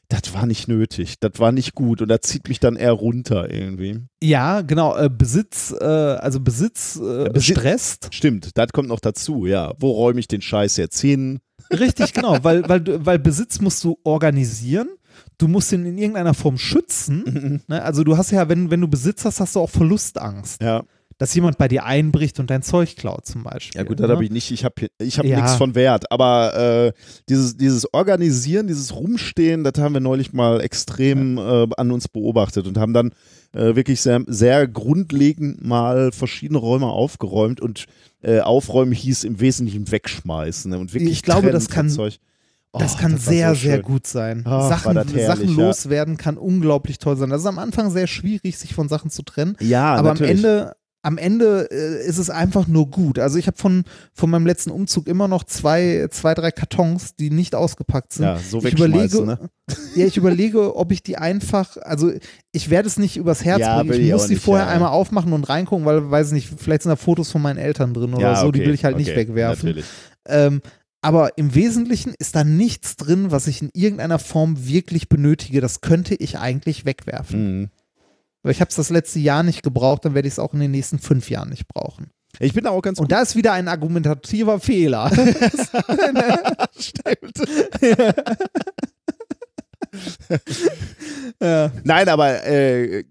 das 0.09 0.33
war 0.33 0.45
nicht 0.45 0.67
nötig, 0.67 1.19
das 1.19 1.39
war 1.39 1.51
nicht 1.51 1.73
gut 1.75 2.01
und 2.01 2.07
das 2.09 2.21
zieht 2.21 2.47
mich 2.47 2.59
dann 2.59 2.75
eher 2.75 2.91
runter 2.91 3.51
irgendwie. 3.51 3.99
Ja, 4.21 4.61
genau. 4.61 4.95
Äh, 4.97 5.09
Besitz, 5.09 5.73
äh, 5.79 5.83
also 5.83 6.39
Besitz 6.39 6.95
äh, 6.97 7.29
Besitz- 7.29 7.43
stresst. 7.59 8.07
Stimmt, 8.11 8.57
das 8.57 8.67
kommt 8.73 8.89
noch 8.89 8.99
dazu, 8.99 9.45
ja. 9.45 9.73
Wo 9.79 9.91
räume 9.91 10.19
ich 10.19 10.27
den 10.27 10.41
Scheiß 10.41 10.77
jetzt 10.77 10.99
hin? 10.99 11.39
Richtig, 11.71 12.13
genau, 12.13 12.37
weil, 12.43 12.67
weil, 12.69 12.83
weil 13.05 13.19
Besitz 13.19 13.59
musst 13.61 13.83
du 13.83 13.97
organisieren. 14.03 14.89
Du 15.37 15.47
musst 15.47 15.71
ihn 15.71 15.85
in 15.85 15.97
irgendeiner 15.97 16.33
Form 16.33 16.57
schützen. 16.57 17.61
ne? 17.67 17.81
Also 17.81 18.03
du 18.03 18.17
hast 18.17 18.31
ja, 18.31 18.47
wenn, 18.49 18.69
wenn 18.69 18.81
du 18.81 18.87
Besitz 18.87 19.25
hast, 19.25 19.39
hast 19.39 19.55
du 19.55 19.61
auch 19.61 19.69
Verlustangst. 19.69 20.61
Ja. 20.61 20.83
Dass 21.17 21.33
jemand 21.33 21.57
bei 21.57 21.69
dir 21.69 21.85
einbricht 21.85 22.41
und 22.41 22.49
dein 22.49 22.61
Zeug 22.61 22.97
klaut 22.97 23.25
zum 23.25 23.43
Beispiel. 23.43 23.79
Ja 23.79 23.87
gut, 23.87 23.99
das 24.01 24.07
ne? 24.07 24.13
habe 24.13 24.25
ich 24.25 24.31
nicht. 24.31 24.51
Ich 24.51 24.65
habe 24.65 24.87
ich 24.99 25.17
hab 25.17 25.25
Ja. 25.25 25.37
nichts 25.37 25.55
von 25.55 25.73
Wert. 25.73 26.11
Aber 26.11 26.53
äh, 26.87 26.93
dieses, 27.29 27.55
dieses 27.55 27.93
Organisieren, 27.93 28.67
dieses 28.67 28.93
Rumstehen, 28.93 29.63
das 29.63 29.73
haben 29.79 29.93
wir 29.93 30.01
neulich 30.01 30.33
mal 30.33 30.59
extrem 30.59 31.37
äh, 31.37 31.67
an 31.77 31.91
uns 31.91 32.09
beobachtet 32.09 32.67
und 32.67 32.77
haben 32.77 32.91
dann 32.93 33.13
äh, 33.53 33.75
wirklich 33.77 34.01
sehr, 34.01 34.23
sehr 34.27 34.67
grundlegend 34.67 35.63
mal 35.65 36.11
verschiedene 36.11 36.59
Räume 36.59 36.87
aufgeräumt 36.87 37.61
und 37.61 37.85
äh, 38.21 38.41
aufräumen 38.41 38.91
hieß 38.91 39.23
im 39.23 39.39
Wesentlichen 39.39 39.89
wegschmeißen 39.91 40.69
ne? 40.71 40.79
und 40.79 40.93
wirklich 40.93 41.11
Ich 41.13 41.21
glaube, 41.23 41.51
das 41.51 41.69
kann- 41.69 41.89
Zeug. 41.89 42.17
Das 42.77 42.95
Oh, 42.95 42.97
kann 42.97 43.13
war 43.13 43.19
sehr, 43.19 43.55
so 43.55 43.61
sehr 43.61 43.81
gut 43.81 44.05
sein. 44.05 44.43
War 44.43 44.67
Sachen, 44.67 44.95
das 44.95 45.07
herrlich, 45.13 45.25
Sachen 45.25 45.57
ja. 45.57 45.65
loswerden 45.67 46.17
kann 46.17 46.37
unglaublich 46.37 46.99
toll 46.99 47.15
sein. 47.15 47.29
Das 47.29 47.39
ist 47.39 47.47
am 47.47 47.57
Anfang 47.57 47.89
sehr 47.89 48.05
schwierig, 48.05 48.57
sich 48.57 48.73
von 48.73 48.89
Sachen 48.89 49.09
zu 49.09 49.23
trennen. 49.23 49.55
Ja, 49.61 49.95
aber 49.95 50.09
natürlich. 50.09 50.31
am 50.31 50.37
Ende, 50.51 50.75
am 51.05 51.19
Ende 51.19 51.69
äh, 51.71 52.03
ist 52.07 52.17
es 52.17 52.31
einfach 52.31 52.67
nur 52.67 52.89
gut. 52.89 53.19
Also 53.19 53.37
ich 53.37 53.45
habe 53.45 53.57
von, 53.57 53.83
von 54.11 54.27
meinem 54.27 54.47
letzten 54.47 54.71
Umzug 54.71 55.07
immer 55.07 55.27
noch 55.27 55.43
zwei, 55.43 56.07
zwei, 56.09 56.33
drei 56.33 56.49
Kartons, 56.49 57.15
die 57.15 57.29
nicht 57.29 57.53
ausgepackt 57.53 58.13
sind. 58.13 58.25
Ja, 58.25 58.39
so 58.39 58.57
ich 58.63 58.73
überlege, 58.73 59.23
ne? 59.23 59.39
ja, 59.95 60.07
ich 60.07 60.17
überlege, 60.17 60.75
ob 60.75 60.91
ich 60.91 61.03
die 61.03 61.17
einfach, 61.17 61.77
also 61.77 62.11
ich 62.51 62.71
werde 62.71 62.87
es 62.87 62.97
nicht 62.97 63.17
übers 63.17 63.45
Herz 63.45 63.59
Ja, 63.59 63.83
bringen. 63.83 64.01
Ich 64.01 64.07
ich 64.07 64.13
muss 64.13 64.25
die 64.25 64.33
nicht, 64.33 64.43
vorher 64.43 64.65
ja. 64.65 64.71
einmal 64.71 64.89
aufmachen 64.89 65.31
und 65.33 65.47
reingucken, 65.47 65.85
weil, 65.85 66.09
weiß 66.09 66.31
nicht, 66.31 66.51
vielleicht 66.57 66.81
sind 66.81 66.89
da 66.89 66.95
Fotos 66.95 67.31
von 67.31 67.43
meinen 67.43 67.57
Eltern 67.57 67.93
drin 67.93 68.15
oder 68.15 68.31
Ja, 68.31 68.41
so, 68.41 68.51
die 68.51 68.61
will 68.61 68.73
ich 68.73 68.83
halt 68.83 68.97
nicht 68.97 69.11
okay, 69.11 69.17
wegwerfen. 69.17 69.69
Natürlich. 69.69 69.85
Ähm, 70.27 70.61
aber 71.03 71.37
im 71.37 71.53
Wesentlichen 71.53 72.15
ist 72.17 72.35
da 72.35 72.43
nichts 72.43 72.95
drin, 72.95 73.29
was 73.29 73.45
ich 73.45 73.61
in 73.61 73.69
irgendeiner 73.73 74.17
Form 74.17 74.65
wirklich 74.65 75.07
benötige. 75.07 75.61
Das 75.61 75.81
könnte 75.81 76.15
ich 76.15 76.39
eigentlich 76.39 76.83
wegwerfen. 76.83 77.59
Mhm. 77.59 77.69
Weil 78.45 78.51
ich 78.51 78.61
habe 78.61 78.69
es 78.69 78.75
das 78.75 78.91
letzte 78.91 79.17
Jahr 79.17 79.41
nicht 79.41 79.63
gebraucht, 79.63 80.05
dann 80.05 80.13
werde 80.13 80.27
ich 80.27 80.35
es 80.35 80.39
auch 80.39 80.53
in 80.53 80.59
den 80.59 80.69
nächsten 80.69 80.99
fünf 80.99 81.31
Jahren 81.31 81.49
nicht 81.49 81.67
brauchen. 81.67 82.11
Ich 82.37 82.53
bin 82.53 82.65
da 82.65 82.69
auch 82.69 82.83
ganz 82.83 82.99
Und 82.99 83.11
da 83.11 83.23
ist 83.23 83.35
wieder 83.35 83.53
ein 83.53 83.67
argumentativer 83.67 84.59
Fehler. 84.59 85.11
ja. 91.41 91.71
Nein, 91.83 92.07
aber 92.07 92.45
äh, 92.45 93.05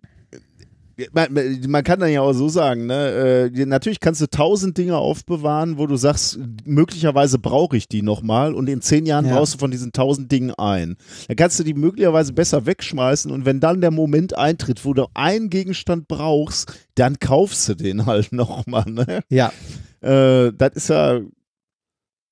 man, 1.13 1.29
man 1.69 1.85
kann 1.85 2.01
dann 2.01 2.11
ja 2.11 2.21
auch 2.21 2.33
so 2.33 2.49
sagen, 2.49 2.87
ne? 2.87 3.51
Äh, 3.55 3.67
natürlich 3.67 4.01
kannst 4.01 4.21
du 4.21 4.27
tausend 4.29 4.79
Dinge 4.79 4.97
aufbewahren, 4.97 5.79
wo 5.79 5.87
du 5.87 5.97
sagst, 5.97 6.39
möglicherweise 6.65 7.39
brauche 7.39 7.77
ich 7.77 7.89
die 7.89 8.03
nochmal 8.03 8.55
und 8.55 8.69
in 8.69 8.81
zehn 8.81 9.07
Jahren 9.07 9.27
Ja. 9.27 9.37
brauchst 9.37 9.55
du 9.55 9.59
von 9.59 9.71
diesen 9.71 9.93
tausend 9.93 10.31
Dingen 10.31 10.53
ein. 10.57 10.97
Dann 11.29 11.37
kannst 11.37 11.59
du 11.59 11.65
die 11.65 11.75
möglicherweise 11.75 12.33
besser 12.33 12.67
wegschmeißen 12.67 13.31
und 13.31 13.45
wenn 13.45 13.61
dann 13.61 13.81
der 13.81 13.91
Moment 13.91 14.37
eintritt, 14.39 14.85
wo 14.85 14.95
du 14.95 15.07
einen 15.15 15.51
Gegenstand 15.51 16.09
brauchst, 16.09 16.73
dann 16.95 17.19
kaufst 17.19 17.69
du 17.69 17.75
den 17.75 18.07
halt 18.07 18.33
nochmal, 18.33 18.85
ne? 18.87 19.21
ja. 19.29 19.53
Äh, 20.01 20.53
das 20.57 20.73
ist 20.75 20.89
ja. 20.91 21.21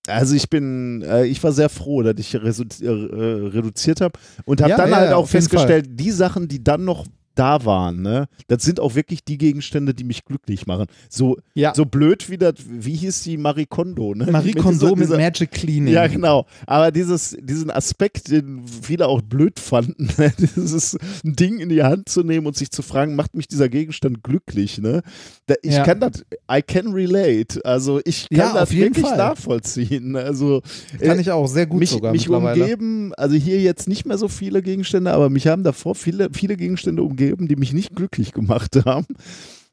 Also 0.09 0.35
ich 0.35 0.51
bin, 0.51 1.03
äh, 1.03 1.27
ich 1.27 1.43
war 1.45 1.53
sehr 1.53 1.69
froh, 1.69 2.03
dass 2.03 2.19
ich 2.19 2.35
äh, 2.35 2.39
reduziert 2.41 4.01
habe 4.01 4.19
und 4.45 4.61
habe 4.61 4.71
Ja, 4.71 4.77
dann 4.77 4.91
ja, 4.91 4.97
halt 4.97 5.13
auch 5.13 5.29
festgestellt, 5.29 5.89
die 5.93 6.11
Sachen, 6.11 6.49
die 6.49 6.63
dann 6.63 6.85
noch 6.85 7.07
da 7.35 7.65
waren, 7.65 8.03
ne, 8.03 8.29
das 8.49 8.63
sind 8.63 8.81
auch 8.81 8.95
wirklich 8.95 9.25
die 9.25 9.39
Gegenstände, 9.39 9.95
die 9.95 10.05
mich 10.05 10.25
glücklich 10.25 10.67
machen. 10.67 10.87
So, 11.09 11.37
Ja. 11.55 11.75
so 11.75 11.85
blöd 11.85 12.29
wie 12.31 12.39
das, 12.39 12.55
wie 12.69 12.95
hieß 12.95 13.23
die 13.23 13.37
Marie 13.37 13.67
Kondo, 13.67 14.15
ne? 14.15 14.27
Marie 14.31 14.49
Mit 14.55 14.59
Kondo 14.59 14.79
dieser- 14.87 14.91
mit 14.97 15.01
dieser- 15.09 15.17
Magic 15.19 15.51
Cleaning. 15.51 15.93
ja, 15.95 16.07
genau. 16.07 16.47
Aber 16.67 16.91
dieses, 16.91 17.37
diesen 17.41 17.71
Aspekt, 17.71 18.31
den 18.31 18.63
viele 18.67 19.07
auch 19.09 19.23
blöd 19.23 19.59
fanden, 19.59 20.09
ne? 20.19 20.33
dieses 20.39 20.97
Ding 21.25 21.59
in 21.59 21.69
die 21.69 21.83
Hand 21.83 22.09
zu 22.09 22.23
nehmen 22.23 22.47
und 22.47 22.57
sich 22.57 22.71
zu 22.71 22.83
fragen, 22.83 23.15
macht 23.17 23.35
mich 23.35 23.49
dieser 23.49 23.69
Gegenstand 23.69 24.23
glücklich, 24.23 24.79
ne? 24.79 25.03
Da, 25.47 25.55
ich 25.63 25.75
Ja. 25.75 25.85
kann 25.85 26.01
das, 26.01 26.25
I 26.51 26.63
can 26.63 26.93
relate. 26.93 27.65
Also 27.65 28.01
ich 28.05 28.29
kann 28.29 28.39
Ja, 28.39 28.53
das 28.55 28.71
wirklich 28.73 29.07
Fall. 29.07 29.17
nachvollziehen. 29.17 30.17
Also 30.17 30.63
Kann 31.01 31.19
äh, 31.19 31.21
ich 31.21 31.31
auch 31.31 31.47
sehr 31.47 31.67
gut 31.67 31.81
mich, 31.81 31.91
sogar 31.91 32.13
mich 32.13 32.29
umgeben, 32.29 33.13
also 33.15 33.35
hier 33.37 33.61
jetzt 33.61 33.89
nicht 33.89 34.07
mehr 34.07 34.19
so 34.19 34.29
viele 34.29 34.63
Gegenstände, 34.63 35.13
aber 35.13 35.31
mich 35.31 35.47
haben 35.47 35.63
davor 35.63 35.95
viele, 35.95 36.29
viele 36.33 36.57
Gegenstände 36.57 37.03
umgeben, 37.03 37.22
die 37.31 37.57
mich 37.57 37.73
nicht 37.73 37.95
glücklich 37.95 38.33
gemacht 38.33 38.77
haben. 38.85 39.07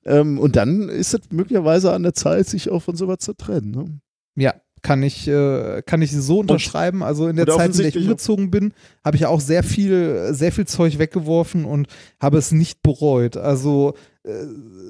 Ähm, 0.05 0.39
und 0.39 0.55
dann 0.55 0.89
ist 0.89 1.13
es 1.13 1.21
möglicherweise 1.31 1.93
an 1.93 2.03
der 2.03 2.13
Zeit, 2.13 2.47
sich 2.47 2.69
auch 2.69 2.81
von 2.81 2.95
sowas 2.95 3.19
zu 3.19 3.34
trennen. 3.34 3.71
Ne? 3.71 3.99
Ja, 4.35 4.53
kann 4.81 5.03
ich, 5.03 5.27
äh, 5.27 5.81
kann 5.85 6.01
ich 6.01 6.11
so 6.11 6.39
unterschreiben. 6.39 7.03
Also 7.03 7.27
in 7.27 7.35
der 7.35 7.47
Zeit, 7.47 7.71
in 7.71 7.77
der 7.77 7.88
ich 7.88 7.97
umgezogen 7.97 8.49
bin, 8.49 8.73
habe 9.03 9.17
ich 9.17 9.26
auch 9.26 9.41
sehr 9.41 9.63
viel, 9.63 10.34
sehr 10.34 10.51
viel 10.51 10.65
Zeug 10.65 10.99
weggeworfen 10.99 11.65
und 11.65 11.88
habe 12.19 12.38
es 12.38 12.51
nicht 12.51 12.81
bereut. 12.81 13.38
Also 13.38 13.95
äh, 14.23 14.45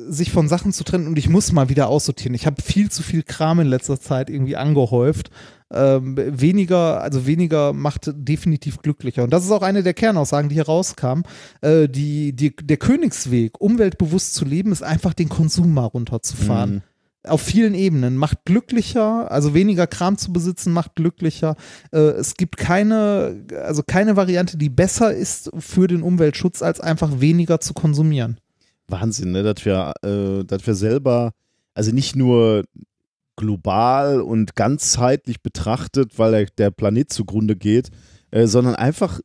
sich 0.10 0.32
von 0.32 0.48
Sachen 0.48 0.74
zu 0.74 0.84
trennen 0.84 1.08
und 1.08 1.18
ich 1.18 1.30
muss 1.30 1.52
mal 1.52 1.70
wieder 1.70 1.88
aussortieren. 1.88 2.36
Ich 2.36 2.46
habe 2.46 2.62
viel 2.62 2.90
zu 2.92 3.04
viel 3.04 3.24
Kram 3.24 3.60
in 3.60 3.68
letzter 3.68 4.00
Zeit 4.00 4.30
irgendwie 4.30 4.56
angehäuft. 4.56 5.30
Ähm, 5.72 6.16
weniger, 6.18 7.02
also 7.02 7.28
weniger 7.28 7.74
macht 7.74 8.12
definitiv 8.16 8.80
glücklicher. 8.82 9.24
Und 9.24 9.32
das 9.32 9.46
ist 9.46 9.52
auch 9.52 9.62
eine 9.62 9.84
der 9.84 9.94
Kernaussagen, 9.94 10.50
die 10.50 10.56
hier 10.56 10.66
rauskam. 10.66 11.22
Äh, 11.62 11.88
die, 11.88 12.34
die, 12.36 12.56
der 12.56 12.78
Königsweg, 12.78 13.62
umweltbewusst 13.62 14.34
zu 14.34 14.46
leben, 14.46 14.72
ist 14.72 14.82
einfach 14.84 15.14
den 15.14 15.30
Konsum 15.30 15.74
mal 15.74 15.86
runterzufahren 15.86 16.76
Mhm. 16.76 16.82
auf 17.30 17.42
vielen 17.42 17.76
Ebenen. 17.76 18.16
Macht 18.18 18.46
glücklicher, 18.46 19.32
also 19.32 19.54
weniger 19.54 19.86
Kram 19.86 20.18
zu 20.18 20.34
besitzen, 20.34 20.74
macht 20.74 20.96
glücklicher. 20.96 21.56
Äh, 21.92 22.00
es 22.00 22.34
gibt 22.36 22.58
keine, 22.58 23.46
also 23.64 23.84
keine 23.86 24.16
Variante, 24.16 24.58
die 24.58 24.70
besser 24.70 25.14
ist 25.14 25.52
für 25.60 25.88
den 25.88 26.02
Umweltschutz, 26.02 26.62
als 26.64 26.80
einfach 26.80 27.20
weniger 27.20 27.60
zu 27.60 27.74
konsumieren. 27.74 28.40
Wahnsinn, 28.88 29.34
ne? 29.34 29.44
dass, 29.44 29.66
wir, 29.66 29.94
äh, 30.04 30.44
dass 30.46 30.66
wir 30.66 30.74
selber, 30.74 31.34
also 31.76 31.92
nicht 31.92 32.16
nur 32.16 32.64
global 33.40 34.22
und 34.22 34.56
ganzheitlich 34.56 35.42
betrachtet, 35.42 36.20
weil 36.20 36.32
der, 36.32 36.46
der 36.58 36.72
Planet 36.72 37.12
zugrunde 37.12 37.56
geht, 37.56 37.90
äh, 38.32 38.46
sondern 38.46 38.76
einfach 38.76 39.22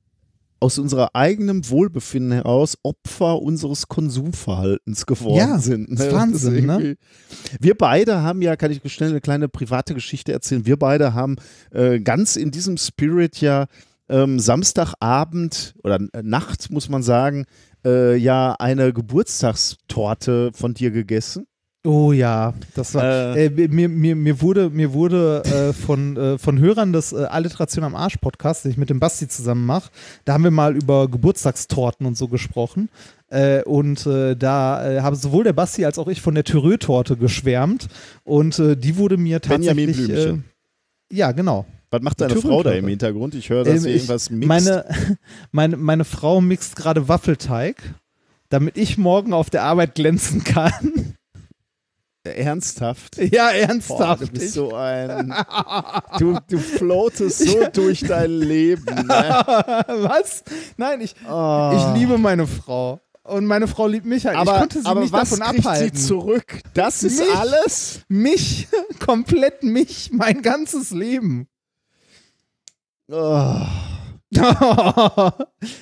aus 0.60 0.78
unserer 0.78 1.10
eigenen 1.14 1.68
Wohlbefinden 1.68 2.32
heraus 2.32 2.78
Opfer 2.84 3.42
unseres 3.42 3.88
Konsumverhaltens 3.88 5.04
geworden 5.04 5.36
Ja, 5.36 5.58
sind. 5.58 5.90
ist 5.90 6.10
Wahnsinn, 6.12 6.64
ne? 6.64 6.96
Wir 7.60 7.76
beide 7.76 8.22
haben 8.22 8.40
ja, 8.40 8.56
kann 8.56 8.70
ich 8.70 8.80
schnell 8.90 9.10
eine 9.10 9.20
kleine 9.20 9.48
private 9.48 9.92
Geschichte 9.92 10.32
erzählen, 10.32 10.64
wir 10.64 10.78
beide 10.78 11.12
haben 11.12 11.36
äh, 11.70 12.00
ganz 12.00 12.36
in 12.36 12.50
diesem 12.50 12.78
Spirit 12.78 13.40
ja 13.42 13.66
ähm, 14.08 14.38
Samstagabend 14.38 15.74
oder 15.82 15.98
äh, 16.12 16.22
Nacht, 16.22 16.70
muss 16.70 16.88
man 16.88 17.02
sagen, 17.02 17.44
äh, 17.84 18.16
ja 18.16 18.54
eine 18.58 18.92
Geburtstagstorte 18.92 20.50
von 20.54 20.72
dir 20.72 20.90
gegessen. 20.90 21.46
Oh 21.86 22.12
ja, 22.12 22.54
das 22.74 22.94
war. 22.94 23.36
Äh, 23.36 23.50
mir, 23.68 23.90
mir, 23.90 24.16
mir 24.16 24.40
wurde, 24.40 24.70
mir 24.70 24.94
wurde 24.94 25.42
äh, 25.44 25.72
von, 25.74 26.16
äh, 26.16 26.38
von 26.38 26.58
Hörern 26.58 26.94
des 26.94 27.12
äh, 27.12 27.24
Alliteration 27.24 27.84
am 27.84 27.94
Arsch 27.94 28.16
Podcast, 28.16 28.64
den 28.64 28.70
ich 28.70 28.78
mit 28.78 28.88
dem 28.88 29.00
Basti 29.00 29.28
zusammen 29.28 29.66
mache, 29.66 29.90
da 30.24 30.32
haben 30.32 30.44
wir 30.44 30.50
mal 30.50 30.74
über 30.74 31.08
Geburtstagstorten 31.08 32.06
und 32.06 32.16
so 32.16 32.28
gesprochen. 32.28 32.88
Äh, 33.28 33.62
und 33.64 34.06
äh, 34.06 34.34
da 34.34 34.92
äh, 34.92 35.00
haben 35.02 35.14
sowohl 35.14 35.44
der 35.44 35.52
Basti 35.52 35.84
als 35.84 35.98
auch 35.98 36.08
ich 36.08 36.22
von 36.22 36.34
der 36.34 36.44
Thürö-Torte 36.44 37.18
geschwärmt. 37.18 37.88
Und 38.24 38.58
äh, 38.58 38.76
die 38.78 38.96
wurde 38.96 39.18
mir 39.18 39.42
tatsächlich. 39.42 39.98
Äh, 39.98 40.04
Blümchen. 40.06 40.44
ja, 41.12 41.32
genau. 41.32 41.66
Was 41.90 42.00
macht 42.00 42.18
deine. 42.20 42.34
Frau 42.36 42.62
da 42.62 42.72
im 42.72 42.88
Hintergrund? 42.88 43.34
Ich 43.34 43.50
höre, 43.50 43.64
dass 43.64 43.74
Ähm, 43.74 43.80
sie 43.80 43.90
irgendwas 43.90 44.30
mixt. 44.30 44.48
Meine, 44.48 44.86
meine, 45.52 45.76
meine 45.76 46.04
Frau 46.04 46.40
mixt 46.40 46.76
gerade 46.76 47.08
Waffelteig, 47.08 47.76
damit 48.48 48.78
ich 48.78 48.96
morgen 48.96 49.34
auf 49.34 49.50
der 49.50 49.64
Arbeit 49.64 49.94
glänzen 49.94 50.44
kann. 50.44 51.13
Ernsthaft? 52.24 53.18
ja, 53.18 53.48
Boah, 53.48 53.52
ernsthaft. 53.54 54.22
du 54.22 54.26
bist 54.28 54.54
so 54.54 54.74
ein. 54.74 55.34
Du, 56.18 56.38
du 56.48 56.58
floatest 56.58 57.40
so 57.40 57.66
durch 57.72 58.00
dein 58.00 58.30
Leben. 58.30 58.84
Ne? 58.84 59.04
Was? 59.88 60.42
Nein, 60.76 61.00
ich, 61.02 61.14
Oh. 61.28 61.72
ich 61.76 61.98
liebe 62.00 62.16
meine 62.18 62.46
Frau. 62.46 63.00
und 63.24 63.46
meine 63.46 63.66
Frau 63.68 63.86
liebt 63.88 64.06
mich 64.06 64.24
halt. 64.26 64.36
Aber, 64.36 64.52
ich 64.54 64.58
konnte 64.60 64.80
sie 64.80 64.86
aber 64.86 65.00
nicht 65.00 65.12
was 65.12 65.30
davon 65.30 65.42
abhalten. 65.42 65.96
sie 65.96 66.06
zurück? 66.06 66.60
Das 66.72 67.02
ist 67.02 67.18
Mich. 67.20 67.34
alles? 67.34 68.00
Mich, 68.08 68.68
komplett 69.04 69.62
mich, 69.62 70.10
mein 70.12 70.40
ganzes 70.42 70.90
Leben. 70.92 71.46
Oh. 73.10 73.60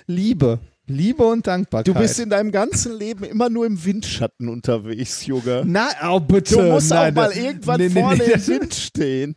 Liebe. 0.06 0.58
Liebe 0.86 1.24
und 1.24 1.46
Dankbarkeit. 1.46 1.86
Du 1.88 1.94
bist 1.94 2.18
in 2.18 2.28
deinem 2.30 2.50
ganzen 2.50 2.96
Leben 2.98 3.24
immer 3.24 3.48
nur 3.48 3.66
im 3.66 3.84
Windschatten 3.84 4.48
unterwegs, 4.48 5.24
Junge. 5.26 5.62
Na, 5.64 5.88
oh 6.10 6.20
bitte. 6.20 6.56
Du 6.56 6.62
musst 6.62 6.90
Nein, 6.90 7.12
auch 7.12 7.16
mal 7.16 7.28
das- 7.28 7.36
irgendwann 7.38 7.80
nee, 7.80 7.90
vorne 7.90 8.24
nee, 8.24 8.32
im 8.32 8.46
Wind 8.48 8.74
stehen. 8.74 9.36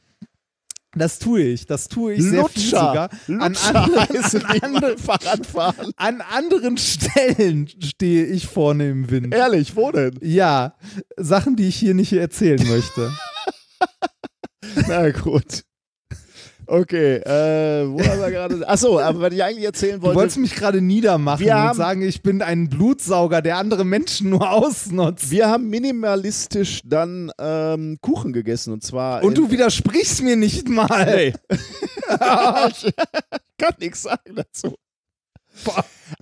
Das 0.98 1.20
tue 1.20 1.42
ich. 1.42 1.66
Das 1.66 1.90
tue 1.90 2.14
ich 2.14 2.22
sehr 2.24 2.32
viel 2.48 2.64
Lutscher. 2.64 2.80
sogar. 2.88 3.10
An 3.28 3.56
anderen, 3.58 4.46
an, 4.46 4.62
anderen, 4.62 4.98
Fahrradfahren. 4.98 5.92
an 5.98 6.22
anderen 6.22 6.78
Stellen 6.78 7.68
stehe 7.84 8.26
ich 8.26 8.48
vorne 8.48 8.90
im 8.90 9.12
Wind. 9.12 9.34
Ehrlich, 9.34 9.76
wo 9.76 9.92
denn? 9.92 10.18
Ja, 10.22 10.76
Sachen, 11.18 11.58
die 11.58 11.68
ich 11.68 11.76
hier 11.76 11.94
nicht 11.94 12.14
erzählen 12.14 12.66
möchte. 12.66 13.12
Na 14.88 15.10
gut. 15.12 15.64
Okay, 16.68 17.16
äh, 17.18 17.88
wo 17.88 18.00
haben 18.00 18.20
wir 18.22 18.32
gerade? 18.32 18.68
Achso, 18.68 19.00
aber 19.00 19.22
was 19.22 19.34
ich 19.34 19.44
eigentlich 19.44 19.66
erzählen 19.66 20.00
Du 20.00 20.08
wollte. 20.08 20.20
wolltest 20.20 20.38
mich 20.38 20.56
gerade 20.56 20.82
niedermachen 20.82 21.46
Wir 21.46 21.54
und 21.54 21.60
haben- 21.60 21.78
sagen, 21.78 22.02
ich 22.02 22.22
bin 22.24 22.42
ein 22.42 22.70
Blutsauger, 22.70 23.42
der 23.42 23.58
andere 23.58 23.86
Menschen 23.86 24.30
nur 24.30 24.50
ausnutzt. 24.52 25.30
wir 25.32 25.48
haben 25.48 25.70
minimalistisch 25.70 26.82
dann 26.84 27.32
ähm, 27.40 27.98
Kuchen 28.02 28.34
gegessen 28.34 28.74
und 28.74 28.84
zwar. 28.84 29.24
Und 29.24 29.38
du 29.38 29.52
widersprichst 29.52 30.22
mir 30.24 30.36
nicht 30.36 30.68
mal. 30.70 31.34
ich 31.50 32.94
kann 33.58 33.74
nichts 33.80 34.04
sagen 34.04 34.36
dazu. 34.36 34.76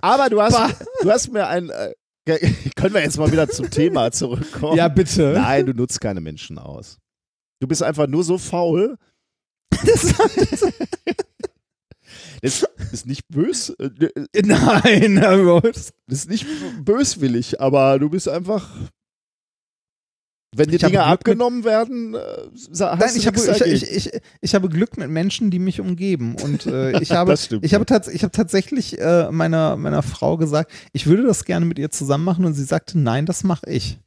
Aber 0.00 0.30
du 0.30 0.40
hast, 0.40 0.56
du 1.02 1.10
hast 1.10 1.32
mir 1.32 1.46
ein. 1.46 1.70
Äh, 1.70 1.92
können 2.76 2.94
wir 2.94 3.02
jetzt 3.02 3.18
mal 3.18 3.30
wieder 3.30 3.48
zum 3.48 3.68
Thema 3.70 4.10
zurückkommen? 4.10 4.76
Ja, 4.78 4.88
bitte. 4.88 5.32
Nein, 5.34 5.66
du 5.66 5.74
nutzt 5.74 6.00
keine 6.00 6.20
Menschen 6.22 6.58
aus. 6.58 6.96
Du 7.60 7.66
bist 7.68 7.82
einfach 7.82 8.06
nur 8.06 8.24
so 8.24 8.38
faul. 8.38 8.96
Das 12.42 12.66
ist 12.92 13.06
nicht 13.06 13.26
bös, 13.28 13.70
äh, 13.70 13.90
Nein, 14.44 15.18
aber- 15.24 15.62
das 15.62 15.92
ist 16.08 16.28
nicht 16.28 16.46
böswillig, 16.84 17.60
aber 17.60 17.98
du 17.98 18.10
bist 18.10 18.28
einfach. 18.28 18.68
Wenn 20.56 20.68
habe 20.84 20.92
Dinge 20.92 21.02
Glück 21.02 21.08
mit- 21.08 21.12
abgenommen 21.12 21.64
werden, 21.64 22.14
äh, 22.14 22.18
hast 22.20 22.78
Nein, 22.78 22.98
du 22.98 23.18
ich 23.18 23.26
habe, 23.26 23.36
nichts 23.40 23.60
ich, 23.66 24.06
ich, 24.06 24.20
ich, 24.40 24.54
habe 24.54 24.68
Glück 24.68 24.96
mit 24.98 25.10
Menschen, 25.10 25.50
die 25.50 25.58
mich 25.58 25.80
umgeben. 25.80 26.36
Und 26.36 26.66
äh, 26.66 26.96
ich 27.02 27.10
habe, 27.10 27.32
Das 27.32 27.48
ich 27.50 27.74
habe, 27.74 27.86
tats 27.86 28.06
ich 28.06 28.22
habe 28.22 28.30
tatsächlich 28.30 29.00
äh, 29.00 29.32
meiner, 29.32 29.76
meiner 29.76 30.02
Frau 30.04 30.36
gesagt, 30.36 30.70
ich 30.92 31.06
würde 31.06 31.24
das 31.24 31.44
gerne 31.44 31.66
mit 31.66 31.78
ihr 31.80 31.90
zusammen 31.90 32.24
machen. 32.24 32.44
Und 32.44 32.54
sie 32.54 32.62
sagte, 32.64 32.98
nein, 32.98 33.26
das 33.26 33.42
mache 33.42 33.68
ich. 33.68 33.98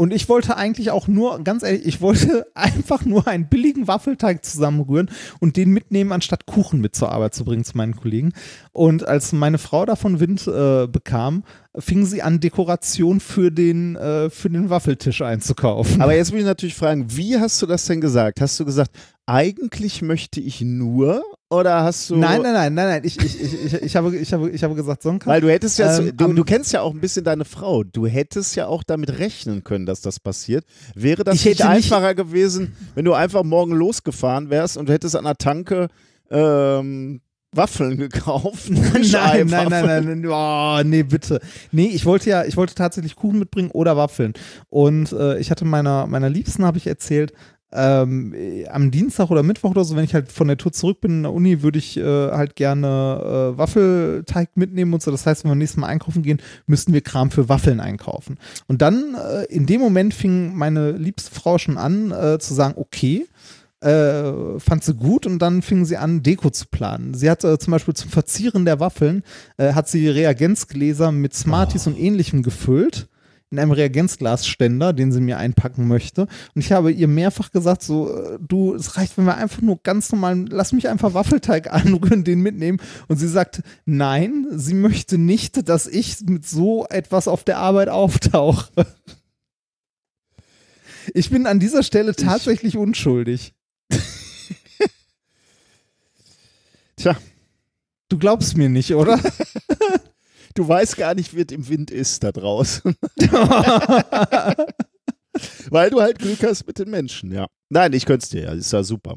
Und 0.00 0.14
ich 0.14 0.30
wollte 0.30 0.56
eigentlich 0.56 0.92
auch 0.92 1.08
nur, 1.08 1.44
ganz 1.44 1.62
ehrlich, 1.62 1.84
ich 1.84 2.00
wollte 2.00 2.46
einfach 2.54 3.04
nur 3.04 3.28
einen 3.28 3.50
billigen 3.50 3.86
Waffelteig 3.86 4.42
zusammenrühren 4.46 5.10
und 5.40 5.58
den 5.58 5.68
mitnehmen, 5.72 6.10
anstatt 6.12 6.46
Kuchen 6.46 6.80
mit 6.80 6.96
zur 6.96 7.12
Arbeit 7.12 7.34
zu 7.34 7.44
bringen 7.44 7.64
zu 7.64 7.76
meinen 7.76 7.94
Kollegen. 7.94 8.32
Und 8.72 9.06
als 9.06 9.32
meine 9.32 9.58
Frau 9.58 9.84
davon 9.84 10.18
Wind 10.18 10.46
äh, 10.46 10.86
bekam, 10.86 11.44
fing 11.78 12.06
sie 12.06 12.22
an, 12.22 12.40
Dekoration 12.40 13.20
für 13.20 13.50
den, 13.50 13.94
äh, 13.96 14.30
für 14.30 14.48
den 14.48 14.70
Waffeltisch 14.70 15.20
einzukaufen. 15.20 16.00
Aber 16.00 16.14
jetzt 16.14 16.32
will 16.32 16.40
ich 16.40 16.46
natürlich 16.46 16.76
fragen, 16.76 17.04
wie 17.14 17.38
hast 17.38 17.60
du 17.60 17.66
das 17.66 17.84
denn 17.84 18.00
gesagt? 18.00 18.40
Hast 18.40 18.58
du 18.58 18.64
gesagt, 18.64 18.92
eigentlich 19.26 20.00
möchte 20.00 20.40
ich 20.40 20.62
nur 20.62 21.22
oder 21.50 21.82
hast 21.82 22.08
du. 22.10 22.16
Nein, 22.16 22.42
nein, 22.42 22.52
nein, 22.54 22.74
nein, 22.74 22.88
nein. 22.88 23.00
Ich, 23.04 23.18
ich, 23.20 23.40
ich, 23.42 23.74
ich, 23.82 23.96
habe, 23.96 24.16
ich, 24.16 24.32
habe, 24.32 24.50
ich 24.50 24.62
habe 24.62 24.74
gesagt, 24.74 25.02
Sonka. 25.02 25.28
Weil 25.28 25.40
du 25.40 25.50
hättest 25.50 25.78
ja, 25.78 25.98
Ähm, 25.98 26.16
du, 26.16 26.32
du 26.32 26.44
kennst 26.44 26.72
ja 26.72 26.80
auch 26.82 26.94
ein 26.94 27.00
bisschen 27.00 27.24
deine 27.24 27.44
Frau. 27.44 27.82
Du 27.82 28.06
hättest 28.06 28.54
ja 28.56 28.66
auch 28.68 28.82
damit 28.84 29.18
rechnen 29.18 29.64
können, 29.64 29.84
dass 29.84 30.00
das 30.00 30.20
passiert. 30.20 30.64
Wäre 30.94 31.24
das 31.24 31.34
Ich 31.36 31.44
nicht 31.44 31.58
hätte 31.58 31.68
nicht- 31.74 31.92
einfacher 31.92 32.14
gewesen, 32.14 32.74
wenn 32.94 33.04
du 33.04 33.14
einfach 33.14 33.42
morgen 33.42 33.72
losgefahren 33.72 34.48
wärst 34.50 34.76
und 34.76 34.88
du 34.88 34.92
hättest 34.92 35.16
an 35.16 35.24
der 35.24 35.36
Tanke 35.36 35.88
ähm, 36.30 37.20
Waffeln 37.52 37.96
gekauft? 37.96 38.70
Nein, 38.70 39.46
nein, 39.48 39.68
nein, 39.68 40.04
nein, 40.04 40.26
oh, 40.28 40.80
nee, 40.84 41.02
bitte. 41.02 41.40
Nee, 41.72 41.86
ich 41.88 42.06
wollte 42.06 42.30
ja, 42.30 42.44
ich 42.44 42.56
wollte 42.56 42.76
tatsächlich 42.76 43.16
Kuchen 43.16 43.40
mitbringen 43.40 43.72
oder 43.72 43.96
Waffeln. 43.96 44.34
Und 44.68 45.10
äh, 45.12 45.36
ich 45.40 45.50
hatte 45.50 45.64
meiner, 45.64 46.06
meiner 46.06 46.30
Liebsten, 46.30 46.64
habe 46.64 46.78
ich 46.78 46.86
erzählt, 46.86 47.32
ähm, 47.72 48.34
äh, 48.34 48.66
am 48.68 48.90
Dienstag 48.90 49.30
oder 49.30 49.42
Mittwoch 49.42 49.70
oder 49.70 49.84
so, 49.84 49.96
wenn 49.96 50.04
ich 50.04 50.14
halt 50.14 50.32
von 50.32 50.48
der 50.48 50.56
Tour 50.56 50.72
zurück 50.72 51.00
bin 51.00 51.18
in 51.18 51.22
der 51.22 51.32
Uni, 51.32 51.62
würde 51.62 51.78
ich 51.78 51.96
äh, 51.96 52.02
halt 52.02 52.56
gerne 52.56 53.52
äh, 53.54 53.58
Waffelteig 53.58 54.50
mitnehmen 54.56 54.92
und 54.92 55.02
so. 55.02 55.10
Das 55.10 55.26
heißt, 55.26 55.44
wenn 55.44 55.52
wir 55.52 55.54
nächstes 55.56 55.78
Mal 55.78 55.86
einkaufen 55.86 56.22
gehen, 56.22 56.40
müssten 56.66 56.92
wir 56.92 57.00
Kram 57.00 57.30
für 57.30 57.48
Waffeln 57.48 57.80
einkaufen. 57.80 58.38
Und 58.66 58.82
dann, 58.82 59.14
äh, 59.14 59.44
in 59.44 59.66
dem 59.66 59.80
Moment 59.80 60.14
fing 60.14 60.54
meine 60.54 60.92
liebste 60.92 61.32
Frau 61.32 61.58
schon 61.58 61.78
an 61.78 62.10
äh, 62.10 62.38
zu 62.38 62.54
sagen, 62.54 62.74
okay, 62.76 63.26
äh, 63.80 64.58
fand 64.58 64.84
sie 64.84 64.94
gut 64.94 65.26
und 65.26 65.38
dann 65.38 65.62
fing 65.62 65.84
sie 65.84 65.96
an, 65.96 66.22
Deko 66.22 66.50
zu 66.50 66.66
planen. 66.66 67.14
Sie 67.14 67.30
hat 67.30 67.44
äh, 67.44 67.58
zum 67.58 67.70
Beispiel 67.70 67.94
zum 67.94 68.10
Verzieren 68.10 68.64
der 68.64 68.80
Waffeln, 68.80 69.22
äh, 69.56 69.72
hat 69.72 69.88
sie 69.88 70.08
Reagenzgläser 70.08 71.12
mit 71.12 71.34
Smarties 71.34 71.86
und 71.86 71.98
ähnlichem 71.98 72.42
gefüllt 72.42 73.08
in 73.50 73.58
einem 73.58 73.72
Reagenzglasständer, 73.72 74.92
den 74.92 75.12
sie 75.12 75.20
mir 75.20 75.38
einpacken 75.38 75.88
möchte. 75.88 76.22
Und 76.54 76.60
ich 76.60 76.72
habe 76.72 76.92
ihr 76.92 77.08
mehrfach 77.08 77.50
gesagt, 77.50 77.82
so, 77.82 78.16
äh, 78.16 78.38
du, 78.40 78.74
es 78.74 78.96
reicht, 78.96 79.18
wenn 79.18 79.24
wir 79.24 79.36
einfach 79.36 79.60
nur 79.60 79.80
ganz 79.82 80.12
normal, 80.12 80.46
lass 80.48 80.72
mich 80.72 80.88
einfach 80.88 81.14
Waffelteig 81.14 81.72
anrühren, 81.72 82.24
den 82.24 82.40
mitnehmen. 82.40 82.80
Und 83.08 83.18
sie 83.18 83.28
sagt, 83.28 83.62
nein, 83.84 84.46
sie 84.50 84.74
möchte 84.74 85.18
nicht, 85.18 85.68
dass 85.68 85.86
ich 85.86 86.20
mit 86.22 86.46
so 86.46 86.86
etwas 86.88 87.28
auf 87.28 87.44
der 87.44 87.58
Arbeit 87.58 87.88
auftauche. 87.88 88.68
Ich 91.14 91.30
bin 91.30 91.46
an 91.46 91.58
dieser 91.58 91.82
Stelle 91.82 92.14
tatsächlich 92.14 92.76
unschuldig. 92.76 93.54
Tja, 96.96 97.16
Du 98.10 98.18
glaubst 98.18 98.56
mir 98.56 98.68
nicht, 98.68 98.92
oder? 98.94 99.18
du 100.54 100.66
weißt 100.66 100.96
gar 100.96 101.14
nicht, 101.14 101.34
wie 101.34 101.42
es 101.42 101.52
im 101.52 101.68
Wind 101.68 101.90
ist 101.90 102.24
da 102.24 102.32
draußen. 102.32 102.94
Weil 105.70 105.90
du 105.90 106.00
halt 106.00 106.18
Glück 106.18 106.42
hast 106.42 106.66
mit 106.66 106.78
den 106.78 106.90
Menschen, 106.90 107.32
ja. 107.32 107.46
Nein, 107.68 107.92
ich 107.92 108.04
könnte 108.04 108.24
es 108.24 108.30
dir, 108.30 108.42
ja, 108.42 108.52
ist 108.52 108.72
ja 108.72 108.82
super. 108.82 109.14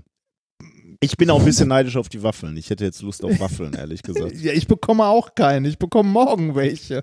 Ich 1.00 1.18
bin 1.18 1.30
auch 1.30 1.40
ein 1.40 1.46
bisschen 1.46 1.68
neidisch 1.68 1.98
auf 1.98 2.08
die 2.08 2.24
Waffeln. 2.24 2.56
Ich 2.56 2.70
hätte 2.70 2.86
jetzt 2.86 3.02
Lust 3.02 3.26
auf 3.26 3.38
Waffeln, 3.42 3.74
ehrlich 3.74 4.04
gesagt. 4.04 4.38
ja, 4.38 4.54
ich 4.54 4.68
bekomme 4.68 5.04
auch 5.04 5.36
keine. 5.36 5.68
Ich 5.68 5.78
bekomme 5.78 6.10
morgen 6.10 6.56
welche. 6.56 7.02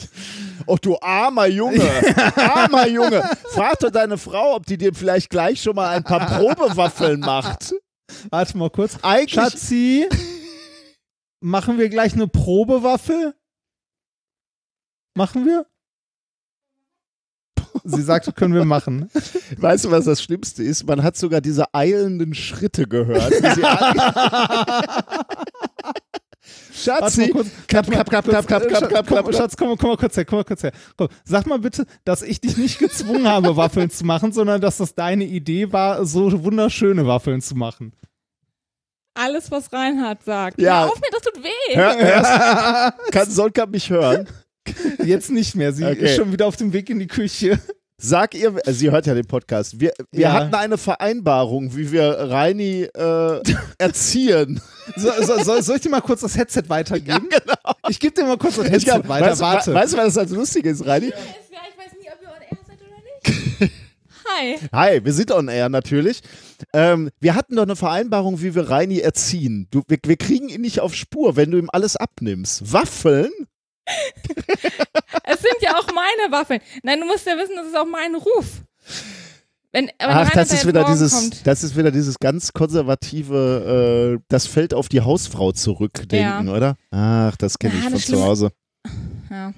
Oh, 0.64 0.78
du 0.80 0.98
armer 1.00 1.48
Junge, 1.48 1.84
armer 2.36 2.88
Junge. 2.88 3.22
Frag 3.50 3.78
doch 3.80 3.90
deine 3.90 4.16
Frau, 4.16 4.54
ob 4.54 4.64
die 4.64 4.78
dir 4.78 4.94
vielleicht 4.94 5.28
gleich 5.28 5.60
schon 5.60 5.76
mal 5.76 5.94
ein 5.94 6.02
paar 6.02 6.38
Probewaffeln 6.38 7.20
macht. 7.20 7.74
Warte 8.30 8.56
mal 8.56 8.70
kurz. 8.70 8.96
Eigentlich, 9.02 9.34
Schatzi, 9.34 10.08
machen 11.40 11.78
wir 11.78 11.90
gleich 11.90 12.14
eine 12.14 12.26
Probewaffel? 12.26 13.34
Machen 15.14 15.44
wir? 15.44 15.66
Sie 17.84 18.02
sagte, 18.02 18.32
können 18.32 18.54
wir 18.54 18.64
machen. 18.64 19.10
weißt 19.56 19.84
du, 19.84 19.90
was 19.90 20.04
das 20.04 20.22
Schlimmste 20.22 20.62
ist? 20.62 20.86
Man 20.86 21.02
hat 21.02 21.16
sogar 21.16 21.40
diese 21.40 21.72
eilenden 21.74 22.34
Schritte 22.34 22.86
gehört. 22.86 23.32
Schatzi, 26.72 27.32
klapp, 27.66 27.86
klapp, 27.86 28.08
klapp, 28.08 28.24
klapp, 28.24 28.46
klapp, 28.46 28.66
klapp, 28.66 29.06
klapp. 29.06 29.34
Schatz, 29.34 29.56
komm, 29.56 29.76
komm 29.76 29.90
mal 29.90 29.96
kurz 29.96 30.16
her, 30.16 30.24
komm 30.24 30.38
mal 30.38 30.44
kurz 30.44 30.62
her. 30.62 30.72
Komm, 30.96 31.08
sag 31.24 31.46
mal 31.46 31.58
bitte, 31.58 31.84
dass 32.04 32.22
ich 32.22 32.40
dich 32.40 32.56
nicht 32.56 32.78
gezwungen 32.78 33.28
habe, 33.28 33.56
Waffeln 33.56 33.90
zu 33.90 34.06
machen, 34.06 34.32
sondern 34.32 34.60
dass 34.60 34.78
das 34.78 34.94
deine 34.94 35.24
Idee 35.24 35.72
war, 35.72 36.06
so 36.06 36.42
wunderschöne 36.42 37.06
Waffeln 37.06 37.42
zu 37.42 37.54
machen. 37.54 37.92
Alles, 39.14 39.50
was 39.50 39.72
Reinhard 39.72 40.22
sagt. 40.24 40.60
Ja. 40.60 40.84
Hör 40.84 40.92
auf 40.92 41.00
mir, 41.00 41.10
das 41.12 41.22
tut 41.22 41.42
weh. 41.42 41.76
Hör, 41.76 41.98
hörst, 41.98 42.94
kann 43.12 43.30
Solka 43.30 43.66
mich 43.66 43.90
hören? 43.90 44.26
Jetzt 45.04 45.30
nicht 45.30 45.54
mehr. 45.56 45.72
Sie 45.72 45.84
Okay. 45.84 46.04
ist 46.04 46.16
schon 46.16 46.32
wieder 46.32 46.46
auf 46.46 46.56
dem 46.56 46.72
Weg 46.72 46.90
in 46.90 46.98
die 46.98 47.06
Küche. 47.06 47.58
Sag 48.02 48.34
ihr, 48.34 48.54
äh, 48.66 48.72
sie 48.72 48.90
hört 48.90 49.06
ja 49.06 49.14
den 49.14 49.26
Podcast, 49.26 49.78
wir, 49.78 49.92
wir 50.10 50.20
Ja. 50.22 50.32
hatten 50.32 50.54
eine 50.54 50.78
Vereinbarung, 50.78 51.76
wie 51.76 51.92
wir 51.92 52.04
Reini 52.12 52.84
äh, 52.84 53.40
erziehen. 53.78 54.60
So, 54.96 55.10
so, 55.20 55.42
soll, 55.42 55.62
soll 55.62 55.76
ich 55.76 55.82
dir 55.82 55.90
mal 55.90 56.00
kurz 56.00 56.20
das 56.22 56.34
Headset 56.36 56.62
weitergeben? 56.68 57.28
Ich 57.90 58.00
gebe 58.00 58.14
dir 58.14 58.24
mal 58.24 58.38
kurz 58.38 58.56
das 58.56 58.70
Headset 58.70 58.84
glaub, 58.86 59.08
weiter. 59.08 59.26
weißt, 59.26 59.40
du- 59.40 59.44
Warte. 59.44 59.74
weißt 59.74 59.92
du, 59.92 59.96
was 59.98 60.14
das 60.14 60.30
lustig 60.30 60.64
ist, 60.64 60.86
Reini? 60.86 61.08
Ich 61.08 61.12
weiß 61.14 61.92
nie, 62.00 62.08
ob 62.08 62.22
ihr 62.22 62.28
on 62.28 62.42
air 62.50 62.58
seid 62.66 62.78
oder 62.80 63.60
nicht. 63.60 63.72
Hi. 64.38 64.58
Hi, 64.72 65.04
wir 65.04 65.12
sind 65.12 65.30
on 65.32 65.48
air 65.48 65.68
natürlich. 65.68 66.22
Ähm, 66.72 67.10
wir 67.20 67.34
hatten 67.34 67.56
doch 67.56 67.64
eine 67.64 67.76
Vereinbarung, 67.76 68.40
wie 68.40 68.54
wir 68.54 68.70
Reini 68.70 69.00
erziehen. 69.00 69.66
Du, 69.70 69.82
wir, 69.88 69.98
wir 70.02 70.16
kriegen 70.16 70.48
ihn 70.48 70.62
nicht 70.62 70.80
auf 70.80 70.94
Spur, 70.94 71.36
wenn 71.36 71.50
du 71.50 71.58
ihm 71.58 71.68
alles 71.70 71.96
abnimmst. 71.96 72.72
Waffeln? 72.72 73.30
Es 75.24 75.40
sind 75.40 75.56
ja 75.60 75.76
auch 75.76 75.86
meine 75.86 76.32
Waffeln. 76.32 76.60
Nein, 76.82 77.00
du 77.00 77.06
musst 77.06 77.26
ja 77.26 77.36
wissen, 77.36 77.54
das 77.56 77.66
ist 77.68 77.76
auch 77.76 77.86
mein 77.86 78.14
Ruf. 78.14 78.62
Wenn, 79.72 79.86
wenn 79.86 79.92
Ach, 80.00 80.28
das 80.30 80.48
da 80.48 80.54
ist 80.56 80.66
wieder 80.66 80.84
dieses, 80.84 81.12
Kommt, 81.12 81.46
das 81.46 81.62
ist 81.62 81.76
wieder 81.76 81.90
dieses 81.92 82.18
ganz 82.18 82.52
konservative, 82.52 84.16
äh, 84.18 84.22
das 84.28 84.46
fällt 84.48 84.74
auf 84.74 84.88
die 84.88 85.00
Hausfrau 85.02 85.52
zurückdenken, 85.52 86.48
Ja. 86.48 86.52
oder? 86.54 86.76
Ach, 86.90 87.36
das 87.36 87.58
kenne 87.58 87.74
Ja, 87.74 87.78
ich 87.78 87.84
von 87.84 87.92
das 87.94 88.06
zu 88.06 88.20
Hause. 88.22 88.50
ja. 89.30 89.52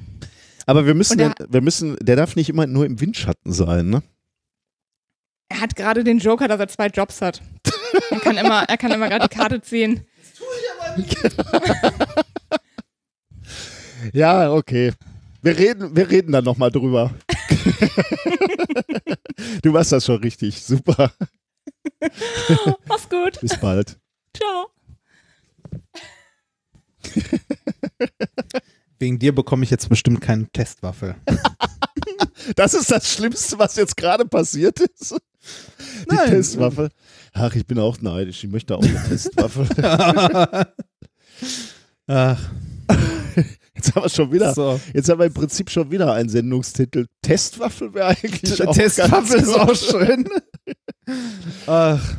Aber 0.67 0.87
wir 0.87 0.95
müssen, 0.95 1.17
der- 1.19 1.35
wir 1.49 1.61
müssen, 1.63 1.97
der 2.01 2.17
darf 2.17 2.37
nicht 2.37 2.49
immer 2.51 2.67
nur 2.67 2.85
im 2.87 3.01
Windschatten 3.01 3.53
sein, 3.53 3.89
ne? 3.89 4.03
Er 5.49 5.61
hat 5.61 5.77
gerade 5.77 6.05
den 6.05 6.19
Joker, 6.19 6.47
dass 6.49 6.61
er 6.61 6.69
zwei 6.69 6.87
Jobs 6.89 7.21
hat. 7.21 7.41
Er 8.11 8.21
kann 8.21 8.37
immer, 8.37 8.63
er 8.69 8.77
kann 8.79 8.91
immer 8.93 9.09
gerade 9.09 9.29
die 9.29 9.35
Karte 9.37 9.61
ziehen. 9.63 10.07
Ja, 14.13 14.53
okay. 14.53 14.93
Wir 15.43 15.59
reden, 15.59 15.97
wir 15.97 16.11
reden 16.11 16.33
dann 16.33 16.45
nochmal 16.45 16.71
drüber. 16.71 17.13
du 19.63 19.73
machst 19.73 19.93
das 19.93 20.05
schon 20.05 20.21
richtig. 20.21 20.63
Super. 20.63 21.13
Mach's 22.87 23.09
gut. 23.09 23.41
Bis 23.41 23.59
bald. 23.59 23.99
Ciao. 24.37 24.69
Wegen 28.99 29.19
dir 29.19 29.35
bekomme 29.35 29.65
ich 29.65 29.71
jetzt 29.71 29.89
bestimmt 29.89 30.21
keine 30.21 30.47
Testwaffe. 30.53 31.17
Das 32.55 32.75
ist 32.75 32.91
das 32.91 33.11
Schlimmste, 33.13 33.59
was 33.59 33.75
jetzt 33.77 33.97
gerade 33.97 34.25
passiert 34.25 34.79
ist. 34.81 35.17
Die 36.09 36.15
Nein. 36.15 36.31
Testwaffe. 36.31 36.91
Ach, 37.33 37.53
ich 37.55 37.67
bin 37.67 37.81
auch 37.81 38.01
neidisch. 38.01 38.45
Ich 38.45 38.51
möchte 38.51 38.77
auch 38.77 38.83
eine 38.83 39.03
Testwaffe. 39.09 39.67
Ach, 42.07 42.51
Jetzt 43.75 43.95
haben 43.95 44.05
wir 44.05 44.09
schon 44.11 44.33
wieder. 44.33 44.55
so. 44.55 44.81
Jetzt 44.93 45.09
haben 45.09 45.19
wir 45.19 45.27
im 45.27 45.35
Prinzip 45.35 45.71
schon 45.71 45.91
wieder 45.91 46.13
einen 46.13 46.29
Sendungstitel. 46.29 47.07
Testwaffe 47.23 47.95
wäre 47.95 48.09
eigentlich 48.09 48.67
auch 48.67 48.75
Testwaffe 48.75 49.37
ganz 49.37 49.49
ist 49.49 49.55
auch 49.55 49.75
schön. 49.75 50.29
Ach, 51.67 52.15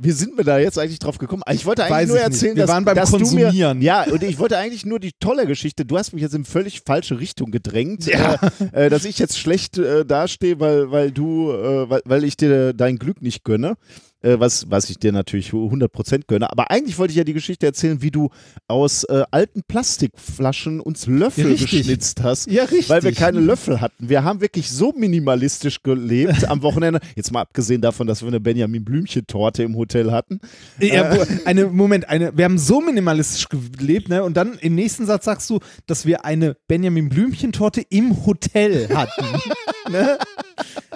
Wie 0.00 0.12
sind 0.12 0.36
wir 0.36 0.44
da 0.44 0.58
jetzt 0.58 0.78
eigentlich 0.78 1.00
drauf 1.00 1.18
gekommen? 1.18 1.42
Ich 1.50 1.66
wollte 1.66 1.82
eigentlich 1.84 1.96
Weiß 1.96 2.08
nur 2.08 2.18
erzählen, 2.20 2.56
dass, 2.56 2.84
dass. 2.84 3.10
Du 3.10 3.30
mir, 3.34 3.52
ja, 3.52 4.04
und 4.04 4.22
ich 4.22 4.38
wollte 4.38 4.56
eigentlich 4.56 4.86
nur 4.86 5.00
die 5.00 5.12
tolle 5.18 5.46
Geschichte. 5.46 5.84
Du 5.84 5.98
hast 5.98 6.12
mich 6.12 6.22
jetzt 6.22 6.34
in 6.34 6.44
völlig 6.44 6.82
falsche 6.86 7.18
Richtung 7.18 7.50
gedrängt, 7.50 8.06
Ja. 8.06 8.38
äh, 8.72 8.86
äh, 8.86 8.90
dass 8.90 9.04
ich 9.04 9.18
jetzt 9.18 9.38
schlecht 9.38 9.76
äh, 9.78 10.04
dastehe, 10.06 10.60
weil, 10.60 10.90
weil 10.92 11.10
du, 11.10 11.50
äh, 11.50 11.90
weil, 11.90 12.02
weil 12.04 12.24
ich 12.24 12.36
dir 12.36 12.72
dein 12.72 12.96
Glück 12.98 13.20
nicht 13.22 13.42
gönne. 13.44 13.74
Äh, 14.20 14.40
was, 14.40 14.68
was 14.68 14.90
ich 14.90 14.98
dir 14.98 15.12
natürlich 15.12 15.50
100% 15.50 16.22
gönne. 16.26 16.50
Aber 16.50 16.72
eigentlich 16.72 16.98
wollte 16.98 17.12
ich 17.12 17.16
ja 17.16 17.24
die 17.24 17.34
Geschichte 17.34 17.66
erzählen, 17.66 18.02
wie 18.02 18.10
du 18.10 18.30
aus 18.66 19.04
äh, 19.04 19.22
alten 19.30 19.62
Plastikflaschen 19.62 20.80
uns 20.80 21.06
Löffel 21.06 21.46
Richtig. 21.46 21.70
geschnitzt 21.70 22.22
hast. 22.24 22.50
Ja, 22.50 22.64
richtig. 22.64 22.88
Weil 22.88 23.04
wir 23.04 23.12
keine 23.12 23.38
Löffel 23.38 23.80
hatten. 23.80 24.08
Wir 24.08 24.24
haben 24.24 24.40
wirklich 24.40 24.70
so 24.70 24.92
minimalistisch 24.92 25.84
gelebt 25.84 26.48
am 26.48 26.62
Wochenende. 26.62 26.98
Jetzt 27.14 27.30
mal 27.30 27.42
abgesehen 27.42 27.80
davon, 27.80 28.08
dass 28.08 28.22
wir 28.22 28.28
eine 28.28 28.40
Benjamin 28.40 28.84
Blümchen-Torte 28.84 29.62
im 29.62 29.76
Hotel 29.76 30.10
hatten. 30.10 30.40
Ja, 30.80 31.16
wo, 31.16 31.24
eine, 31.44 31.66
Moment, 31.66 32.08
eine, 32.08 32.36
wir 32.36 32.44
haben 32.44 32.58
so 32.58 32.80
minimalistisch 32.80 33.48
gelebt, 33.48 34.08
ne? 34.08 34.24
Und 34.24 34.36
dann 34.36 34.58
im 34.58 34.74
nächsten 34.74 35.06
Satz 35.06 35.26
sagst 35.26 35.48
du, 35.48 35.60
dass 35.86 36.06
wir 36.06 36.24
eine 36.24 36.56
Benjamin 36.66 37.08
Blümchen-Torte 37.08 37.82
im 37.88 38.26
Hotel 38.26 38.88
hatten. 38.92 39.24
ne? 39.92 40.18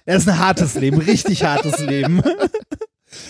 Das 0.07 0.23
ist 0.23 0.29
ein 0.29 0.39
hartes 0.41 0.75
Leben, 0.75 0.99
richtig 0.99 1.45
hartes 1.45 1.79
Leben. 1.79 2.21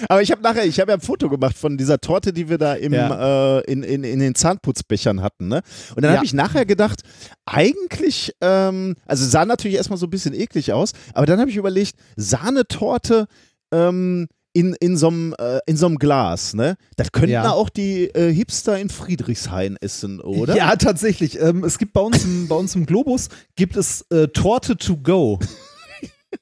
Aber 0.08 0.22
ich 0.22 0.30
habe 0.30 0.42
nachher, 0.42 0.64
ich 0.66 0.80
habe 0.80 0.90
ja 0.92 0.96
ein 0.96 1.00
Foto 1.00 1.28
gemacht 1.28 1.56
von 1.56 1.76
dieser 1.76 1.98
Torte, 2.00 2.32
die 2.32 2.48
wir 2.48 2.58
da 2.58 2.74
im, 2.74 2.92
Ja. 2.92 3.58
äh, 3.58 3.70
in, 3.70 3.82
in, 3.82 4.04
in 4.04 4.18
den 4.20 4.34
Zahnputzbechern 4.34 5.22
hatten. 5.22 5.48
Ne? 5.48 5.62
Und 5.94 6.02
dann 6.02 6.12
Ja. 6.12 6.16
habe 6.18 6.26
ich 6.26 6.32
nachher 6.32 6.64
gedacht, 6.66 7.02
eigentlich, 7.46 8.34
ähm, 8.40 8.96
also 9.06 9.24
sah 9.26 9.44
natürlich 9.44 9.76
erstmal 9.76 9.98
so 9.98 10.06
ein 10.06 10.10
bisschen 10.10 10.34
eklig 10.34 10.72
aus, 10.72 10.92
aber 11.14 11.26
dann 11.26 11.40
habe 11.40 11.50
ich 11.50 11.56
überlegt, 11.56 11.96
Sahnetorte 12.16 13.26
ähm, 13.72 14.28
in, 14.54 14.74
in 14.80 14.98
so 14.98 15.08
einem 15.08 15.34
äh, 15.38 15.60
in 15.66 15.78
so 15.78 15.86
einem 15.86 15.96
Glas, 15.98 16.52
ne? 16.52 16.76
Das 16.96 17.10
könnten 17.10 17.30
Ja. 17.30 17.52
auch 17.52 17.70
die 17.70 18.04
äh, 18.14 18.30
Hipster 18.34 18.78
in 18.78 18.90
Friedrichshain 18.90 19.78
essen, 19.80 20.20
oder? 20.20 20.54
Ja, 20.54 20.76
tatsächlich. 20.76 21.40
Ähm, 21.40 21.64
es 21.64 21.78
gibt 21.78 21.94
bei 21.94 22.02
uns 22.02 22.22
im, 22.24 22.48
bei 22.48 22.56
uns 22.56 22.74
im 22.74 22.84
Globus 22.84 23.28
gibt 23.56 23.76
es 23.78 24.04
äh, 24.10 24.28
Torte 24.28 24.76
to 24.76 24.98
go. 24.98 25.38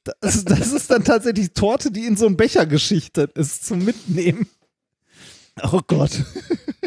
Das, 0.04 0.44
das 0.44 0.72
ist 0.72 0.90
dann 0.90 1.04
tatsächlich 1.04 1.52
Torte, 1.52 1.90
die 1.90 2.06
in 2.06 2.16
so 2.16 2.26
einen 2.26 2.36
Becher 2.36 2.66
geschichtet 2.66 3.32
ist 3.36 3.66
zum 3.66 3.84
Mitnehmen. 3.84 4.48
Oh 5.62 5.80
Gott. 5.86 6.12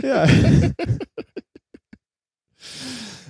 Ja. 0.01 0.27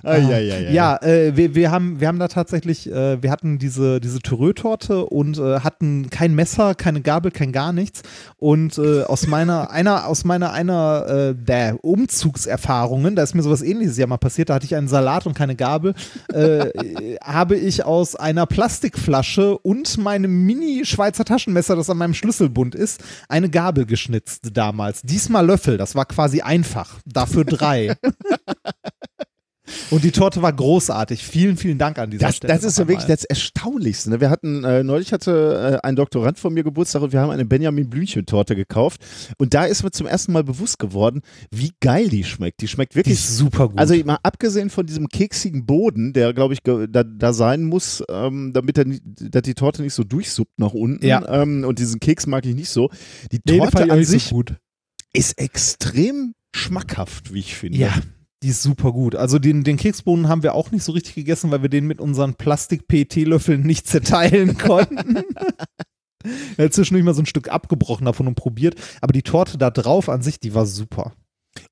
Eieiei. 0.06 0.70
Ja, 0.72 0.96
äh, 1.02 1.36
wir, 1.36 1.54
wir, 1.54 1.70
haben, 1.70 2.00
wir 2.00 2.08
haben 2.08 2.18
da 2.18 2.28
tatsächlich, 2.28 2.90
äh, 2.90 3.22
wir 3.22 3.30
hatten 3.30 3.58
diese, 3.58 4.00
diese 4.00 4.20
Türö-Torte 4.20 5.06
und 5.06 5.38
äh, 5.38 5.60
hatten 5.60 6.10
kein 6.10 6.34
Messer, 6.34 6.74
keine 6.74 7.00
Gabel, 7.00 7.30
kein 7.30 7.52
gar 7.52 7.72
nichts. 7.72 8.02
Und 8.38 8.78
äh, 8.78 9.02
aus 9.02 9.26
meiner, 9.26 9.70
einer, 9.72 10.06
aus 10.06 10.24
meiner, 10.24 10.52
einer 10.52 11.06
äh, 11.06 11.34
der 11.34 11.84
Umzugserfahrungen, 11.84 13.16
da 13.16 13.22
ist 13.22 13.34
mir 13.34 13.42
sowas 13.42 13.62
ähnliches 13.62 13.96
ja 13.96 14.06
mal 14.06 14.18
passiert, 14.18 14.50
da 14.50 14.54
hatte 14.54 14.66
ich 14.66 14.76
einen 14.76 14.88
Salat 14.88 15.26
und 15.26 15.34
keine 15.34 15.56
Gabel, 15.56 15.94
äh, 16.32 16.68
habe 17.22 17.56
ich 17.56 17.84
aus 17.84 18.16
einer 18.16 18.46
Plastikflasche 18.46 19.58
und 19.58 19.98
meinem 19.98 20.44
Mini-Schweizer 20.46 21.24
Taschenmesser, 21.24 21.76
das 21.76 21.90
an 21.90 21.98
meinem 21.98 22.14
Schlüsselbund 22.14 22.74
ist, 22.74 23.02
eine 23.28 23.48
Gabel 23.48 23.86
geschnitzt 23.86 24.50
damals. 24.52 25.02
Diesmal 25.02 25.46
Löffel, 25.46 25.76
das 25.78 25.94
war 25.94 26.04
quasi 26.06 26.40
einfach. 26.42 26.98
Dafür 27.06 27.44
drei. 27.44 27.96
Und 29.90 30.04
die 30.04 30.10
Torte 30.12 30.42
war 30.42 30.52
großartig. 30.52 31.22
Vielen, 31.24 31.56
vielen 31.56 31.78
Dank 31.78 31.98
an 31.98 32.10
dieser 32.10 32.26
Das, 32.26 32.36
Stelle. 32.36 32.52
das 32.54 32.64
ist 32.64 32.78
ja 32.78 32.88
wirklich 32.88 33.06
das 33.06 33.24
Erstaunlichste. 33.24 34.10
Ne? 34.10 34.20
Wir 34.20 34.30
hatten, 34.30 34.64
äh, 34.64 34.82
neulich 34.82 35.12
hatte 35.12 35.80
äh, 35.82 35.86
ein 35.86 35.96
Doktorand 35.96 36.38
von 36.38 36.52
mir 36.54 36.64
Geburtstag 36.64 37.02
und 37.02 37.12
wir 37.12 37.20
haben 37.20 37.30
eine 37.30 37.44
Benjamin 37.44 37.88
Blümchen-Torte 37.90 38.56
gekauft. 38.56 39.00
Und 39.38 39.54
da 39.54 39.64
ist 39.64 39.82
mir 39.82 39.90
zum 39.90 40.06
ersten 40.06 40.32
Mal 40.32 40.44
bewusst 40.44 40.78
geworden, 40.78 41.20
wie 41.50 41.72
geil 41.80 42.08
die 42.08 42.24
schmeckt. 42.24 42.60
Die 42.60 42.68
schmeckt 42.68 42.92
Die 42.94 42.96
wirklich 42.96 43.14
ist 43.14 43.36
super 43.36 43.68
gut. 43.68 43.78
Also 43.78 43.94
mal 44.04 44.18
abgesehen 44.22 44.70
von 44.70 44.86
diesem 44.86 45.08
keksigen 45.08 45.66
Boden, 45.66 46.12
der 46.12 46.32
glaube 46.32 46.54
ich 46.54 46.60
da, 46.62 47.04
da 47.04 47.32
sein 47.32 47.64
muss, 47.64 48.02
ähm, 48.10 48.52
damit 48.52 48.78
er 48.78 48.84
dass 48.84 49.42
die 49.42 49.54
Torte 49.54 49.82
nicht 49.82 49.94
so 49.94 50.04
durchsuppt 50.04 50.58
nach 50.58 50.72
unten. 50.72 51.04
Ja. 51.04 51.26
Ähm, 51.42 51.64
und 51.64 51.78
diesen 51.78 52.00
Keks 52.00 52.26
mag 52.26 52.44
ich 52.46 52.54
nicht 52.54 52.70
so. 52.70 52.90
Die 53.32 53.40
Torte 53.40 53.90
an 53.90 54.04
so 54.04 54.10
sich 54.12 54.30
gut. 54.30 54.54
ist 55.12 55.38
extrem 55.38 56.34
schmackhaft, 56.54 57.32
wie 57.32 57.40
ich 57.40 57.54
finde. 57.56 57.78
Ja, 57.78 57.94
die 58.44 58.50
ist 58.50 58.62
super 58.62 58.92
gut. 58.92 59.16
Also 59.16 59.38
den, 59.38 59.64
den 59.64 59.78
Keksbohnen 59.78 60.28
haben 60.28 60.42
wir 60.42 60.54
auch 60.54 60.70
nicht 60.70 60.84
so 60.84 60.92
richtig 60.92 61.14
gegessen, 61.14 61.50
weil 61.50 61.62
wir 61.62 61.70
den 61.70 61.86
mit 61.86 61.98
unseren 61.98 62.34
Plastik-PET-Löffeln 62.34 63.62
nicht 63.62 63.86
zerteilen 63.88 64.58
konnten. 64.58 65.16
Hat 66.58 66.74
zwischendurch 66.74 67.04
mal 67.04 67.14
so 67.14 67.22
ein 67.22 67.26
Stück 67.26 67.48
abgebrochen 67.48 68.04
davon 68.04 68.26
und 68.26 68.34
probiert. 68.34 68.74
Aber 69.00 69.14
die 69.14 69.22
Torte 69.22 69.56
da 69.56 69.70
drauf 69.70 70.10
an 70.10 70.20
sich, 70.20 70.40
die 70.40 70.54
war 70.54 70.66
super. 70.66 71.14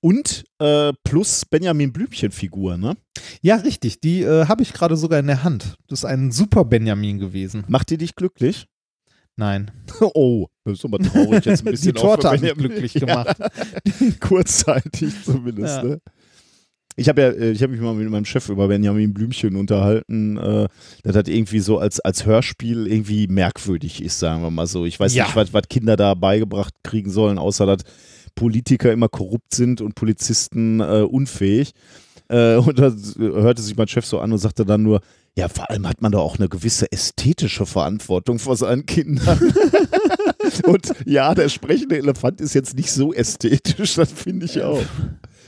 Und 0.00 0.44
äh, 0.60 0.94
plus 1.04 1.44
Benjamin 1.44 1.92
Blümchen-Figur, 1.92 2.78
ne? 2.78 2.96
Ja, 3.42 3.56
richtig. 3.56 4.00
Die 4.00 4.22
äh, 4.22 4.46
habe 4.46 4.62
ich 4.62 4.72
gerade 4.72 4.96
sogar 4.96 5.18
in 5.18 5.26
der 5.26 5.44
Hand. 5.44 5.76
Das 5.88 6.00
ist 6.00 6.04
ein 6.06 6.32
super 6.32 6.64
Benjamin 6.64 7.18
gewesen. 7.18 7.64
Macht 7.68 7.90
die 7.90 7.98
dich 7.98 8.14
glücklich? 8.14 8.66
Nein. 9.36 9.70
Oh, 10.14 10.48
das 10.64 10.78
ist 10.78 10.84
aber 10.84 10.98
traurig 10.98 11.44
jetzt 11.44 11.66
ein 11.66 11.70
bisschen. 11.70 11.92
Die 11.92 12.00
Torte 12.00 12.30
hat 12.30 12.40
mich 12.40 12.54
glücklich 12.54 12.94
gemacht. 12.94 13.36
Ja, 13.38 14.10
kurzzeitig 14.20 15.22
zumindest. 15.24 15.76
Ja. 15.76 15.84
Ne? 15.84 16.00
Ich 16.96 17.08
habe 17.08 17.22
ja, 17.22 17.28
äh, 17.28 17.50
ich 17.52 17.62
habe 17.62 17.72
mich 17.72 17.80
mal 17.80 17.94
mit 17.94 18.08
meinem 18.10 18.24
Chef 18.24 18.48
über 18.48 18.68
Benjamin 18.68 19.14
Blümchen 19.14 19.56
unterhalten, 19.56 20.36
äh, 20.36 20.68
das 21.02 21.16
irgendwie 21.28 21.60
so 21.60 21.78
als, 21.78 22.00
als 22.00 22.26
Hörspiel 22.26 22.86
irgendwie 22.86 23.26
merkwürdig 23.28 24.02
ist, 24.02 24.18
sagen 24.18 24.42
wir 24.42 24.50
mal 24.50 24.66
so. 24.66 24.84
Ich 24.84 25.00
weiß 25.00 25.14
Ja. 25.14 25.24
nicht, 25.24 25.36
was, 25.36 25.52
was 25.54 25.62
Kinder 25.68 25.96
da 25.96 26.14
beigebracht 26.14 26.74
kriegen 26.82 27.10
sollen, 27.10 27.38
außer 27.38 27.66
dass 27.66 27.82
Politiker 28.34 28.92
immer 28.92 29.08
korrupt 29.08 29.54
sind 29.54 29.80
und 29.80 29.94
Polizisten 29.94 30.80
äh, 30.80 31.02
unfähig. 31.08 31.72
Äh, 32.28 32.56
und 32.56 32.78
da 32.78 32.92
hörte 33.18 33.62
sich 33.62 33.76
mein 33.76 33.88
Chef 33.88 34.06
so 34.06 34.18
an 34.20 34.32
und 34.32 34.38
sagte 34.38 34.64
dann 34.64 34.82
nur, 34.82 35.00
ja, 35.36 35.48
vor 35.48 35.70
allem 35.70 35.88
hat 35.88 36.02
man 36.02 36.12
da 36.12 36.18
auch 36.18 36.38
eine 36.38 36.48
gewisse 36.48 36.90
ästhetische 36.92 37.64
Verantwortung 37.64 38.38
vor 38.38 38.56
seinen 38.56 38.84
Kindern. 38.84 39.38
und 40.66 40.92
ja, 41.06 41.34
der 41.34 41.48
sprechende 41.48 41.96
Elefant 41.96 42.40
ist 42.42 42.54
jetzt 42.54 42.76
nicht 42.76 42.90
so 42.90 43.14
ästhetisch, 43.14 43.94
das 43.94 44.12
finde 44.12 44.44
ich 44.46 44.60
auch. 44.62 44.82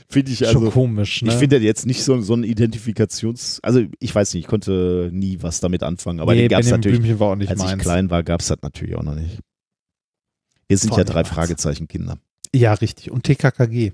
Finde 0.07 0.31
ich 0.31 0.45
also. 0.45 0.61
Schon 0.61 0.71
komisch, 0.71 1.21
ne? 1.23 1.31
Ich 1.31 1.35
finde 1.35 1.57
jetzt 1.57 1.85
nicht 1.85 2.03
so, 2.03 2.19
so 2.21 2.33
ein 2.35 2.43
Identifikations-, 2.43 3.59
also 3.63 3.81
ich 3.99 4.13
weiß 4.13 4.33
nicht, 4.33 4.43
ich 4.43 4.47
konnte 4.47 5.09
nie 5.11 5.37
was 5.41 5.59
damit 5.59 5.83
anfangen, 5.83 6.19
aber 6.19 6.33
nee, 6.33 6.41
den 6.41 6.49
gab 6.49 6.61
es 6.61 6.69
natürlich, 6.69 6.99
Blümchen 6.99 7.19
war 7.19 7.31
auch 7.31 7.35
nicht 7.35 7.49
als 7.49 7.59
ich 7.59 7.65
meins. 7.65 7.81
klein 7.81 8.09
war, 8.09 8.23
gab 8.23 8.41
es 8.41 8.47
das 8.47 8.61
natürlich 8.61 8.95
auch 8.95 9.03
noch 9.03 9.15
nicht. 9.15 9.39
Wir 10.67 10.77
sind 10.77 10.89
Voll 10.89 10.99
ja 10.99 11.03
drei 11.03 11.23
meins. 11.23 11.29
Fragezeichen-Kinder. 11.29 12.17
Ja, 12.53 12.73
richtig. 12.73 13.11
Und 13.11 13.23
TKKG. 13.23 13.93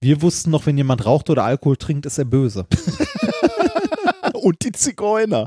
Wir 0.00 0.22
wussten 0.22 0.50
noch, 0.50 0.66
wenn 0.66 0.76
jemand 0.76 1.06
raucht 1.06 1.30
oder 1.30 1.44
Alkohol 1.44 1.76
trinkt, 1.76 2.06
ist 2.06 2.18
er 2.18 2.24
böse. 2.24 2.66
Und 4.34 4.62
die 4.64 4.72
Zigeuner. 4.72 5.46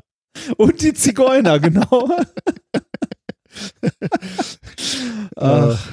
Und 0.58 0.82
die 0.82 0.94
Zigeuner, 0.94 1.60
genau. 1.60 2.10
Ach, 5.36 5.88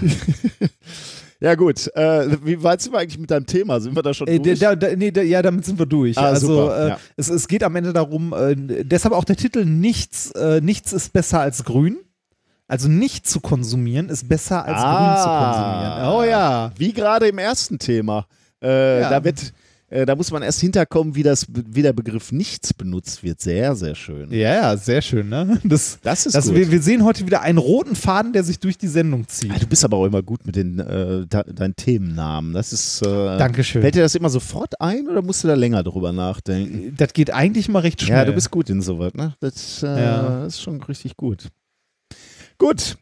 Ja 1.45 1.57
gut, 1.57 1.95
äh, 1.95 2.39
wie 2.43 2.63
weit 2.63 2.81
sind 2.81 2.95
wir 2.95 3.01
eigentlich 3.01 3.19
mit 3.19 3.31
deinem 3.31 3.45
Thema? 3.45 3.79
Sind 3.79 3.95
wir 3.95 4.03
da 4.03 4.15
schon 4.15 4.27
ey, 4.27 4.41
durch? 4.41 4.59
da, 4.59 4.75
da, 4.75 4.97
nee, 4.97 5.11
da, 5.11 5.21
ja, 5.21 5.43
damit 5.43 5.67
sind 5.67 5.79
wir 5.79 5.85
durch. 5.85 6.17
Ah, 6.17 6.29
also 6.29 6.71
äh, 6.71 6.89
ja. 6.89 6.99
es, 7.19 7.29
es 7.29 7.47
geht 7.49 7.63
am 7.63 7.77
Ende 7.77 7.93
darum, 7.93 8.33
äh, 8.33 8.55
deshalb 8.83 9.13
auch 9.13 9.25
der 9.25 9.37
Titel 9.37 9.67
Nichts, 9.67 10.31
äh, 10.31 10.63
nichts 10.63 10.95
ist 10.95 11.13
besser 11.13 11.41
als 11.41 11.65
grün. 11.65 11.99
Also 12.67 12.89
nicht 12.89 13.29
zu 13.29 13.41
konsumieren 13.41 14.09
ist 14.09 14.27
besser 14.27 14.65
als 14.65 14.81
grün 14.81 15.17
zu 15.23 15.29
konsumieren. 15.29 16.09
Oh 16.15 16.23
ja. 16.25 16.73
Wie 16.79 16.95
gerade 16.95 17.29
im 17.29 17.37
ersten 17.37 17.79
Thema. 17.79 18.27
Äh, 18.63 19.03
Ja. 19.03 19.11
Da 19.11 19.23
wird, 19.23 19.53
Äh, 19.95 20.07
da 20.07 20.17
muss 20.17 20.33
man 20.33 20.43
erst 20.43 20.61
hinterkommen, 20.61 21.15
wie, 21.15 21.23
das, 21.23 21.47
wie 21.49 21.83
der 21.83 21.93
Begriff 21.93 22.33
nichts 22.33 22.75
benutzt 22.75 23.23
wird. 23.23 23.41
Sehr, 23.41 23.77
sehr 23.77 23.95
schön. 23.95 24.29
Ja, 24.33 24.53
ja, 24.55 24.77
sehr 24.77 25.01
schön, 25.01 25.29
ne? 25.29 25.61
Das, 25.63 26.01
Das 26.03 26.27
ist 26.27 26.35
das, 26.35 26.47
gut. 26.49 26.57
wir, 26.57 26.71
wir 26.73 26.83
sehen 26.83 27.05
heute 27.05 27.25
wieder 27.27 27.43
einen 27.43 27.59
roten 27.59 27.95
Faden, 27.95 28.33
der 28.33 28.43
sich 28.43 28.59
durch 28.59 28.77
die 28.77 28.89
Sendung 28.89 29.29
zieht. 29.29 29.53
Ah, 29.53 29.59
du 29.61 29.67
bist 29.69 29.85
aber 29.85 29.97
auch 29.99 30.07
immer 30.07 30.21
gut 30.23 30.45
mit 30.47 30.57
den, 30.57 30.81
äh, 30.81 31.27
de 31.29 31.53
deinen 31.55 31.77
Themennamen. 31.77 32.53
Das 32.55 32.73
ist. 32.73 33.03
Äh, 33.03 33.39
Dankeschön. 33.39 33.83
Fällt 33.83 33.95
dir 33.95 34.03
das 34.03 34.17
immer 34.17 34.31
sofort 34.31 34.81
ein 34.81 35.07
oder 35.09 35.23
musst 35.23 35.45
du 35.45 35.49
da 35.49 35.55
länger 35.55 35.85
drüber 35.85 36.11
nachdenken? 36.13 36.95
Das 36.97 37.13
geht 37.13 37.31
eigentlich 37.33 37.69
mal 37.69 37.79
recht 37.79 38.03
schnell. 38.03 38.17
Ja, 38.19 38.25
du 38.25 38.33
bist 38.33 38.51
gut 38.51 38.69
in 38.71 38.83
sowas, 38.83 39.15
ne? 39.15 39.35
Das 39.39 39.85
äh, 39.85 39.87
Ja. 39.87 40.45
ist 40.47 40.61
schon 40.61 40.83
richtig 40.83 41.17
gut. 41.17 41.51
Gut. 42.59 42.97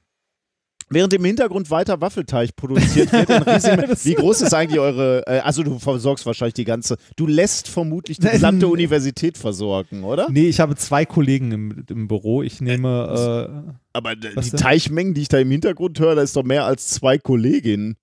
Während 0.93 1.13
im 1.15 1.25
Hintergrund 1.25 1.71
weiter 1.71 2.01
Waffelteig 2.01 2.55
produziert 2.57 3.13
wird, 3.13 3.29
wie 4.05 4.15
groß 4.15 4.43
ist 4.43 4.55
eigentlich 4.55 4.81
eure, 4.81 5.27
äh, 5.27 5.41
also 5.41 5.63
du 5.63 5.79
versorgst 5.79 6.27
wahrscheinlich 6.27 6.55
die 6.55 6.65
ganze, 6.65 6.97
du 7.17 7.27
lässt 7.27 7.69
vermutlich 7.69 8.19
die 8.19 8.29
gesamte 8.29 8.69
Universität 8.69 9.39
versorgen, 9.39 10.05
oder? 10.05 10.29
Nee, 10.31 10.49
ich 10.49 10.61
habe 10.61 10.77
zwei 10.77 11.05
Kollegen 11.05 11.53
im, 11.53 11.85
im 11.89 12.09
Büro. 12.09 12.43
Ich 12.43 12.61
nehme, 12.61 13.73
äh, 13.73 13.73
Aber 13.93 14.17
die 14.17 14.29
denn? 14.29 14.59
Teichmengen, 14.59 15.15
die 15.15 15.23
ich 15.23 15.29
da 15.29 15.39
im 15.39 15.51
Hintergrund 15.51 15.99
höre, 15.99 16.15
da 16.15 16.23
ist 16.23 16.37
doch 16.37 16.45
mehr 16.45 16.65
als 16.65 16.89
zwei 16.89 17.19
Kolleginnen. 17.19 17.97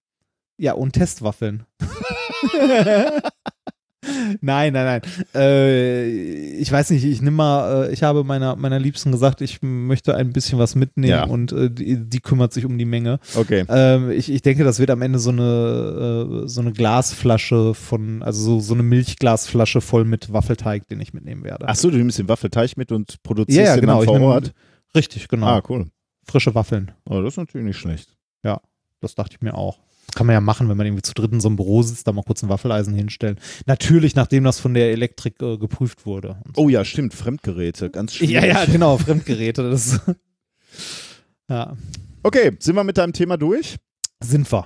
ja, 0.58 0.74
und 0.74 0.94
Testwaffeln. 0.94 1.64
nein, 4.42 4.74
nein, 4.74 4.74
nein. 4.74 5.02
Äh, 5.36 6.08
ich 6.58 6.72
weiß 6.72 6.90
nicht, 6.92 7.04
ich 7.04 7.22
nehme 7.22 7.38
mal, 7.38 7.86
äh, 7.86 7.94
ich 7.94 8.04
habe 8.04 8.24
meiner, 8.24 8.56
meiner 8.56 8.80
Liebsten 8.80 9.12
gesagt, 9.12 9.42
ich 9.42 9.62
möchte 9.62 10.16
ein 10.16 10.32
bisschen 10.32 10.60
was 10.60 10.76
mitnehmen 10.76 11.12
Ja. 11.12 11.24
und 11.26 11.52
äh, 11.52 11.70
die, 11.70 11.98
die 11.98 12.20
kümmert 12.20 12.54
sich 12.54 12.66
um 12.66 12.78
die 12.78 12.86
Menge. 12.86 13.20
Okay. 13.36 13.66
Ähm, 13.68 14.12
ich, 14.12 14.32
ich 14.32 14.42
denke, 14.42 14.64
das 14.64 14.80
wird 14.80 14.90
am 14.92 15.02
Ende 15.02 15.20
so 15.20 15.32
eine, 15.32 16.44
äh, 16.44 16.48
so 16.48 16.62
eine 16.62 16.72
Glasflasche 16.72 17.74
von, 17.74 18.24
also 18.24 18.42
so, 18.42 18.60
so 18.60 18.74
eine 18.74 18.84
Milchglasflasche 18.84 19.82
voll 19.82 20.06
mit 20.06 20.32
Waffelteig, 20.32 20.88
den 20.88 21.02
ich 21.02 21.14
mitnehmen 21.14 21.44
werde. 21.44 21.68
Achso, 21.68 21.90
du 21.90 21.98
nimmst 21.98 22.20
den 22.20 22.30
Waffelteig 22.30 22.78
mit 22.78 22.92
und 22.92 23.22
produzierst 23.24 23.58
ja, 23.58 23.66
ja, 23.66 23.76
den 23.76 23.82
genau. 23.82 24.02
vor 24.04 24.18
nehm, 24.20 24.28
Ort. 24.28 24.54
richtig, 24.96 25.28
genau. 25.28 25.48
Ah, 25.48 25.64
cool. 25.70 25.88
Frische 26.24 26.54
Waffeln. 26.56 26.92
Oh, 27.06 27.22
das 27.22 27.34
ist 27.34 27.38
natürlich 27.38 27.66
nicht 27.66 27.78
schlecht. 27.78 28.16
Das 29.02 29.16
dachte 29.16 29.36
ich 29.36 29.42
mir 29.42 29.56
auch. 29.56 29.80
Kann 30.16 30.28
man 30.28 30.34
ja 30.34 30.42
machen, 30.42 30.70
wenn 30.70 30.78
man 30.78 30.86
irgendwie 30.88 31.02
zu 31.04 31.14
dritt 31.14 31.32
in 31.32 31.40
so 31.40 31.48
einem 31.48 31.56
Büro 31.56 31.82
sitzt, 31.82 32.08
da 32.08 32.12
mal 32.12 32.24
kurz 32.24 32.44
ein 32.44 32.50
Waffeleisen 32.50 32.94
hinstellen. 32.94 33.38
Natürlich, 33.66 34.16
nachdem 34.16 34.44
das 34.44 34.60
von 34.60 34.74
der 34.74 34.92
Elektrik 34.92 35.42
äh, 35.42 35.58
geprüft 35.58 36.06
wurde. 36.06 36.38
So. 36.56 36.64
Oh 36.64 36.70
ja, 36.70 36.84
stimmt, 36.84 37.14
Fremdgeräte, 37.14 37.90
ganz 37.90 38.16
schwierig. 38.16 38.36
ja, 38.36 38.46
ja, 38.46 38.66
genau, 38.66 38.98
Fremdgeräte. 38.98 39.70
Das 39.70 40.00
ja, 41.50 41.76
Okay, 42.22 42.52
sind 42.60 42.76
wir 42.76 42.84
mit 42.84 42.98
deinem 42.98 43.14
Thema 43.14 43.38
durch? 43.38 43.78
sind 44.22 44.52
wir. 44.52 44.66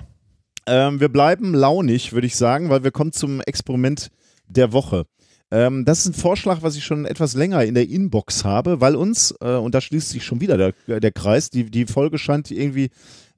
Ähm, 0.66 0.98
wir 0.98 1.08
bleiben 1.08 1.54
launig, 1.54 2.12
würde 2.12 2.26
ich 2.26 2.34
sagen, 2.36 2.68
weil 2.68 2.82
wir 2.82 2.90
kommen 2.90 3.12
zum 3.12 3.40
Experiment 3.42 4.08
der 4.48 4.72
Woche. 4.72 5.04
Ähm, 5.52 5.84
das 5.84 6.00
ist 6.00 6.06
ein 6.06 6.14
Vorschlag, 6.14 6.62
was 6.62 6.74
ich 6.74 6.84
schon 6.84 7.04
etwas 7.04 7.34
länger 7.34 7.62
in 7.64 7.74
der 7.74 7.88
Inbox 7.88 8.44
habe, 8.44 8.80
weil 8.80 8.96
uns, 8.96 9.32
äh, 9.40 9.54
und 9.54 9.72
da 9.74 9.80
schließt 9.80 10.08
sich 10.08 10.24
schon 10.24 10.40
wieder 10.40 10.56
der, 10.56 11.00
der 11.00 11.12
Kreis, 11.12 11.50
die, 11.50 11.70
die 11.70 11.86
Folge 11.86 12.18
scheint 12.18 12.50
irgendwie 12.50 12.90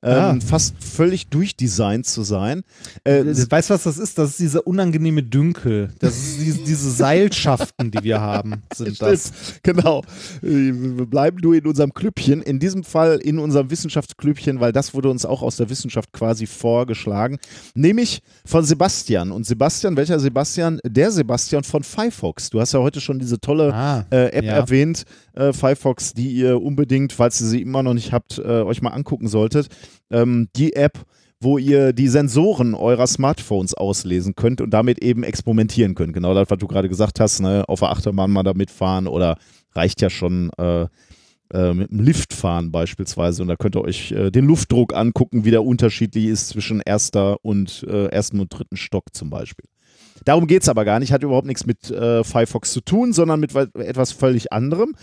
ähm, 0.07 0.13
Ah. 0.15 0.39
fast 0.47 0.75
völlig 0.83 1.27
durchdesignt 1.29 2.07
zu 2.07 2.23
sein. 2.23 2.63
Äh, 3.05 3.25
Weißt 3.25 3.71
du, 3.71 3.75
was 3.75 3.83
das 3.83 3.99
ist? 3.99 4.17
Das 4.19 4.31
ist 4.31 4.39
dieser 4.39 4.67
unangenehme 4.67 5.23
Dünkel. 5.23 5.91
Das 5.99 6.17
ist 6.17 6.41
diese, 6.41 6.59
diese 6.65 6.91
Seilschaften, 6.91 7.91
die 7.91 8.03
wir 8.05 8.21
haben, 8.21 8.63
sind 8.75 9.01
das. 9.03 9.27
Stimmt, 9.27 9.63
genau. 9.65 10.03
Äh, 10.43 10.47
Wir 10.73 11.07
bleiben 11.07 11.39
nur 11.43 11.55
in 11.55 11.67
unserem 11.67 11.93
Klüppchen. 11.93 12.41
In 12.43 12.59
diesem 12.59 12.85
Fall 12.85 13.17
in 13.19 13.39
unserem 13.39 13.71
Wissenschaftsklüppchen, 13.71 14.61
weil 14.61 14.73
das 14.73 14.95
wurde 14.95 15.11
uns 15.11 15.27
auch 15.27 15.43
aus 15.43 15.57
der 15.57 15.69
Wissenschaft 15.71 16.13
quasi 16.13 16.47
vorgeschlagen. 16.47 17.39
Nämlich 17.75 18.21
von 18.45 18.65
Sebastian. 18.65 19.33
Und 19.33 19.45
Sebastian, 19.47 19.97
welcher 19.97 20.21
Sebastian? 20.21 20.79
Der 20.87 21.11
Sebastian 21.11 21.65
von 21.65 21.83
Firefox. 21.83 22.51
Du 22.51 22.61
hast 22.61 22.73
ja 22.73 22.81
heute 22.81 23.01
schon 23.01 23.19
diese 23.19 23.41
tolle 23.41 23.75
Ah, 23.75 24.07
äh, 24.11 24.27
App 24.33 24.45
ja. 24.45 24.53
erwähnt, 24.53 25.05
äh, 25.35 25.53
Firefox, 25.53 26.15
die 26.15 26.31
ihr 26.31 26.63
unbedingt, 26.63 27.13
falls 27.13 27.41
ihr 27.41 27.47
sie 27.49 27.63
immer 27.63 27.83
noch 27.83 27.95
nicht 27.95 28.13
habt, 28.13 28.39
äh, 28.39 28.43
euch 28.43 28.83
mal 28.83 28.91
angucken 28.91 29.27
solltet. 29.29 29.69
Ähm, 30.11 30.49
die 30.57 30.75
App, 30.75 31.05
wo 31.41 31.59
ihr 31.59 31.93
die 31.93 32.09
Sensoren 32.09 32.75
eurer 32.75 33.07
Smartphones 33.07 33.75
auslesen 33.75 34.35
könnt 34.35 34.61
und 34.61 34.71
damit 34.71 35.03
eben 35.03 35.23
experimentieren 35.23 35.95
könnt. 35.95 36.15
Genau 36.15 36.33
das, 36.35 36.49
was 36.51 36.59
du 36.59 36.67
gerade 36.67 36.89
gesagt 36.89 37.21
hast, 37.21 37.41
ne? 37.41 37.65
auf 37.69 37.81
der 37.81 37.91
Achterbahn 37.91 38.31
mal 38.31 38.43
damit 38.43 38.71
fahren 38.71 39.07
oder 39.07 39.37
reicht 39.75 40.01
ja 40.01 40.09
schon 40.09 40.51
äh, 40.59 40.87
äh, 41.53 41.75
mit 41.75 41.91
dem 41.91 42.01
Lift 42.01 42.33
fahren 42.33 42.73
beispielsweise 42.73 43.43
und 43.43 43.49
da 43.49 43.57
könnt 43.57 43.77
ihr 43.77 43.83
euch 43.83 44.13
äh, 44.13 44.31
den 44.31 44.47
Luftdruck 44.47 44.95
angucken, 44.95 45.45
wie 45.45 45.51
der 45.51 45.63
unterschiedlich 45.65 46.25
ist 46.25 46.49
zwischen 46.49 46.81
erster 46.85 47.45
und 47.45 47.85
äh, 47.89 48.07
ersten 48.07 48.41
und 48.41 48.49
dritten 48.49 48.77
Stock 48.77 49.05
zum 49.13 49.29
Beispiel. 49.31 49.67
Darum 50.25 50.47
geht 50.47 50.63
es 50.63 50.69
aber 50.69 50.85
gar 50.85 50.99
nicht, 50.99 51.13
hat 51.13 51.23
überhaupt 51.23 51.47
nichts 51.47 51.67
mit 51.67 51.91
äh, 51.91 52.25
Firefox 52.25 52.73
zu 52.73 52.81
tun, 52.81 53.13
sondern 53.13 53.39
mit 53.39 53.55
wa- 53.55 53.69
etwas 53.75 54.11
völlig 54.11 54.53
anderem. 54.53 54.95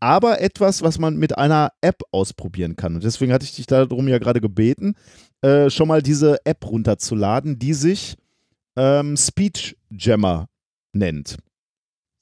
Aber 0.00 0.40
etwas, 0.40 0.82
was 0.82 0.98
man 0.98 1.16
mit 1.16 1.36
einer 1.36 1.72
App 1.80 2.02
ausprobieren 2.12 2.76
kann. 2.76 2.94
Und 2.94 3.04
deswegen 3.04 3.32
hatte 3.32 3.44
ich 3.44 3.56
dich 3.56 3.66
darum 3.66 4.06
ja 4.08 4.18
gerade 4.18 4.40
gebeten, 4.40 4.94
äh, 5.42 5.70
schon 5.70 5.88
mal 5.88 6.02
diese 6.02 6.44
App 6.44 6.64
runterzuladen, 6.66 7.58
die 7.58 7.74
sich 7.74 8.16
ähm, 8.76 9.16
Speech 9.16 9.76
Jammer 9.90 10.46
nennt. 10.92 11.36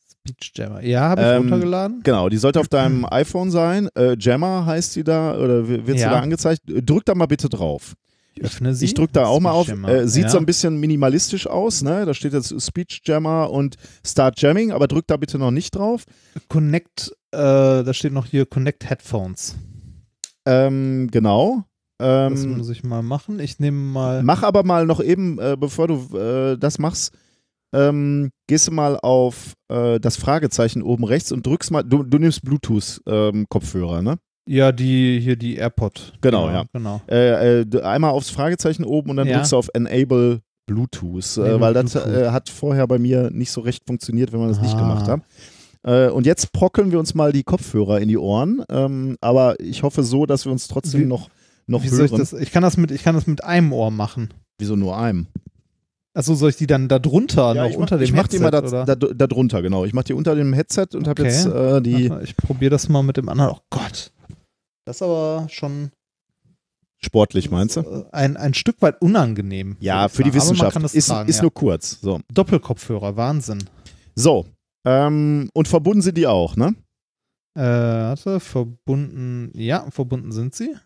Speech 0.09 0.53
Jammer. 0.55 0.83
Ja, 0.83 1.01
habe 1.11 1.21
ich 1.21 1.27
Ähm, 1.27 1.43
runtergeladen. 1.43 2.01
Genau, 2.03 2.29
die 2.29 2.39
sollte 2.39 2.61
auf 2.61 2.69
deinem 2.69 3.05
iPhone 3.11 3.51
sein. 3.51 3.89
Äh, 3.95 4.17
Jammer 4.19 4.65
heißt 4.67 4.93
sie 4.95 5.05
da 5.05 5.37
oder 5.37 5.69
wird 5.69 5.87
sie 5.87 6.05
Ja. 6.05 6.11
da 6.11 6.21
angezeigt? 6.21 6.63
Drück 6.67 7.05
da 7.05 7.15
mal 7.15 7.27
bitte 7.27 7.49
drauf. 7.49 7.95
Ich 8.39 8.45
öffne 8.45 8.75
sie. 8.75 8.85
Ich 8.85 8.95
drücke 8.95 9.13
da 9.15 9.27
auch 9.27 9.41
mal 9.41 9.51
auf. 9.53 9.69
Äh, 9.69 10.07
sieht 10.07 10.25
ja. 10.25 10.29
so 10.29 10.39
ein 10.39 10.47
bisschen 10.47 10.79
minimalistisch 10.79 11.47
aus, 11.47 11.83
ne? 11.83 12.05
Da 12.05 12.13
steht 12.15 12.33
jetzt 12.35 12.55
Speech 12.61 13.03
Jammer 13.05 13.51
und 13.51 13.77
Start 14.07 14.41
Jamming, 14.41 14.73
aber 14.73 14.89
drück 14.89 15.07
da 15.07 15.17
bitte 15.17 15.39
noch 15.39 15.51
nicht 15.51 15.75
drauf. 15.75 16.05
Connect, 16.49 17.13
äh, 17.33 17.39
da 17.39 17.95
steht 17.95 18.13
noch 18.13 18.27
hier 18.27 18.45
Connect 18.45 18.89
Headphones. 18.89 19.57
Ähm, 20.47 21.09
genau. 21.11 21.65
Das 21.99 22.45
Ähm, 22.45 22.59
muss 22.59 22.69
ich 22.69 22.85
mal 22.85 23.03
machen. 23.03 23.41
Ich 23.41 23.59
nehme 23.59 23.79
mal. 23.79 24.23
mach 24.23 24.43
aber 24.43 24.65
mal 24.65 24.85
noch 24.85 25.03
eben, 25.03 25.39
äh, 25.39 25.57
bevor 25.59 25.89
du 25.89 26.17
äh, 26.17 26.59
das 26.59 26.79
machst, 26.79 27.15
ähm, 27.75 28.31
gehst 28.47 28.69
du 28.69 28.73
mal 28.73 28.99
auf 28.99 29.55
äh, 29.69 29.99
das 29.99 30.17
Fragezeichen 30.17 30.83
oben 30.83 31.05
rechts 31.05 31.33
und 31.33 31.47
drückst 31.47 31.71
mal, 31.71 31.83
du, 31.83 32.03
du 32.03 32.19
nimmst 32.19 32.43
Bluetooth-Kopfhörer, 32.43 34.03
ne? 34.03 34.19
Ja, 34.49 34.71
die 34.73 35.19
hier 35.21 35.37
die 35.37 35.57
AirPod. 35.57 36.13
Genau, 36.21 36.49
ja. 36.49 36.65
Genau. 36.73 37.01
Äh, 37.11 37.63
äh, 37.63 37.83
einmal 37.83 38.11
aufs 38.13 38.31
Fragezeichen 38.31 38.85
oben 38.85 39.11
und 39.11 39.17
dann 39.17 39.27
Ja. 39.27 39.37
drückst 39.37 39.53
du 39.53 39.57
auf 39.57 39.69
Enable 39.75 40.41
Bluetooth, 40.67 41.37
äh, 41.39 41.41
Enable 41.41 41.61
weil 41.61 41.75
das 41.75 41.93
Bluetooth. 41.93 42.13
äh, 42.15 42.31
hat 42.31 42.49
vorher 42.49 42.87
bei 42.87 42.99
mir 42.99 43.31
nicht 43.31 43.51
so 43.51 43.61
recht 43.61 43.83
funktioniert, 43.87 44.33
wenn 44.33 44.41
man 44.41 44.49
das 44.49 44.61
nicht 44.61 44.75
Ah. 44.75 44.79
gemacht 44.79 45.09
hat. 45.09 45.21
Äh, 45.83 46.11
und 46.11 46.27
jetzt 46.27 46.53
prockeln 46.53 46.91
wir 46.93 46.99
uns 46.99 47.15
mal 47.15 47.33
die 47.33 47.43
Kopfhörer 47.45 48.01
in 48.01 48.09
die 48.09 48.19
Ohren, 48.19 48.63
ähm, 48.71 49.17
aber 49.21 49.59
ich 49.61 49.83
hoffe 49.83 50.03
so, 50.03 50.27
dass 50.27 50.45
wir 50.45 50.53
uns 50.53 50.67
trotzdem 50.69 51.03
Wie- 51.03 51.07
noch, 51.07 51.29
noch 51.67 51.85
hören. 51.85 52.05
ich 52.07 52.11
das? 52.13 52.33
Ich 52.33 52.51
kann 52.53 52.63
das 52.63 52.77
mit, 52.77 52.91
ich 52.91 53.03
kann 53.03 53.15
das 53.15 53.27
mit 53.27 53.43
einem 53.45 53.73
Ohr 53.73 53.91
machen. 53.91 54.31
Wieso 54.59 54.75
nur 54.77 54.97
einem? 54.97 55.27
Achso, 56.15 56.35
soll 56.35 56.49
ich 56.51 56.57
die 56.57 56.67
dann 56.67 56.89
da 56.89 56.99
drunter 56.99 57.53
noch 57.53 57.67
ich 57.69 57.75
mach, 57.75 57.83
unter 57.83 57.99
dem 57.99 58.05
ich 58.05 58.13
mach 58.15 58.27
die 58.27 58.39
Headset, 58.41 58.73
mal 58.73 58.85
da, 58.87 58.95
da, 58.95 58.95
da 58.95 59.27
drunter, 59.27 59.61
genau. 59.61 59.85
Ich 59.85 59.93
mach 59.93 60.03
die 60.03 60.15
unter 60.15 60.35
dem 60.35 60.55
Headset 60.55 60.87
und 60.95 61.07
habe 61.07 61.23
Okay. 61.23 61.31
jetzt 61.31 61.45
äh, 61.47 61.83
die 61.83 62.11
ich 62.25 62.37
probiere 62.39 62.71
das 62.71 62.89
mal 62.89 63.03
mit 63.03 63.19
dem 63.19 63.29
anderen. 63.29 63.51
Oh 63.55 63.59
Gott. 63.69 64.13
Das 64.87 64.97
ist 64.97 65.03
aber 65.03 65.49
schon 65.51 65.91
sportlich, 66.99 67.51
meinst 67.51 67.77
du? 67.77 67.81
äh, 67.81 68.05
ein, 68.13 68.37
ein 68.37 68.55
Stück 68.55 68.81
weit 68.81 69.03
unangenehm. 69.03 69.77
Ja, 69.81 70.09
für 70.09 70.23
die 70.23 70.33
Wissenschaft. 70.33 70.77
Ist, 70.95 71.09
tragen, 71.09 71.29
ist 71.29 71.37
ja. 71.37 71.43
nur 71.43 71.53
kurz. 71.53 72.01
So. 72.01 72.21
Doppelkopfhörer, 72.33 73.17
Wahnsinn. 73.17 73.65
So. 74.15 74.47
Ähm, 74.85 75.51
und 75.53 75.67
verbunden 75.67 76.03
sind 76.03 76.17
die 76.17 76.29
auch, 76.29 76.55
ne? 76.55 76.77
Äh, 77.57 77.61
warte, 77.63 78.39
verbunden, 78.39 79.51
ja, 79.55 79.91
verbunden 79.91 80.31
sind 80.31 80.55
sie. 80.55 80.77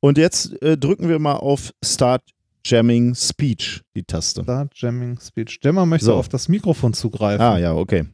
Und 0.00 0.18
jetzt 0.18 0.60
äh, 0.60 0.76
drücken 0.76 1.08
wir 1.08 1.18
mal 1.18 1.36
auf 1.36 1.72
Start 1.82 2.22
Jamming 2.62 3.14
Speech, 3.14 3.82
die 3.94 4.02
Taste. 4.02 4.42
Start 4.42 4.72
Jamming 4.74 5.18
Speech. 5.18 5.60
Jammer 5.62 5.86
möchte 5.86 6.06
So. 6.06 6.14
auf 6.14 6.28
das 6.28 6.48
Mikrofon 6.48 6.92
zugreifen. 6.92 7.40
Ah, 7.40 7.58
ja, 7.58 7.74
okay. 7.74 8.04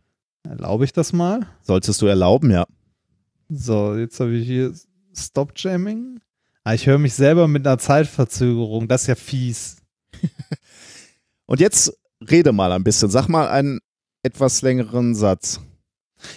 Erlaube 0.44 0.84
ich 0.84 0.92
das 0.92 1.12
mal? 1.12 1.48
Solltest 1.62 2.00
du 2.00 2.06
erlauben, 2.06 2.52
ja. 2.52 2.64
So, 3.48 3.96
jetzt 3.96 4.20
habe 4.20 4.34
ich 4.34 4.46
hier 4.46 4.72
Stop 5.14 5.52
Jamming. 5.56 6.20
Ah, 6.64 6.74
ich 6.74 6.86
höre 6.86 6.98
mich 6.98 7.14
selber 7.14 7.48
mit 7.48 7.66
einer 7.66 7.78
Zeitverzögerung. 7.78 8.88
Das 8.88 9.02
ist 9.02 9.08
ja 9.08 9.14
fies. 9.14 9.76
Und 11.46 11.60
jetzt 11.60 11.92
rede 12.30 12.52
mal 12.52 12.72
ein 12.72 12.84
bisschen. 12.84 13.10
Sag 13.10 13.28
mal 13.28 13.48
einen 13.48 13.80
etwas 14.22 14.62
längeren 14.62 15.14
Satz. 15.14 15.60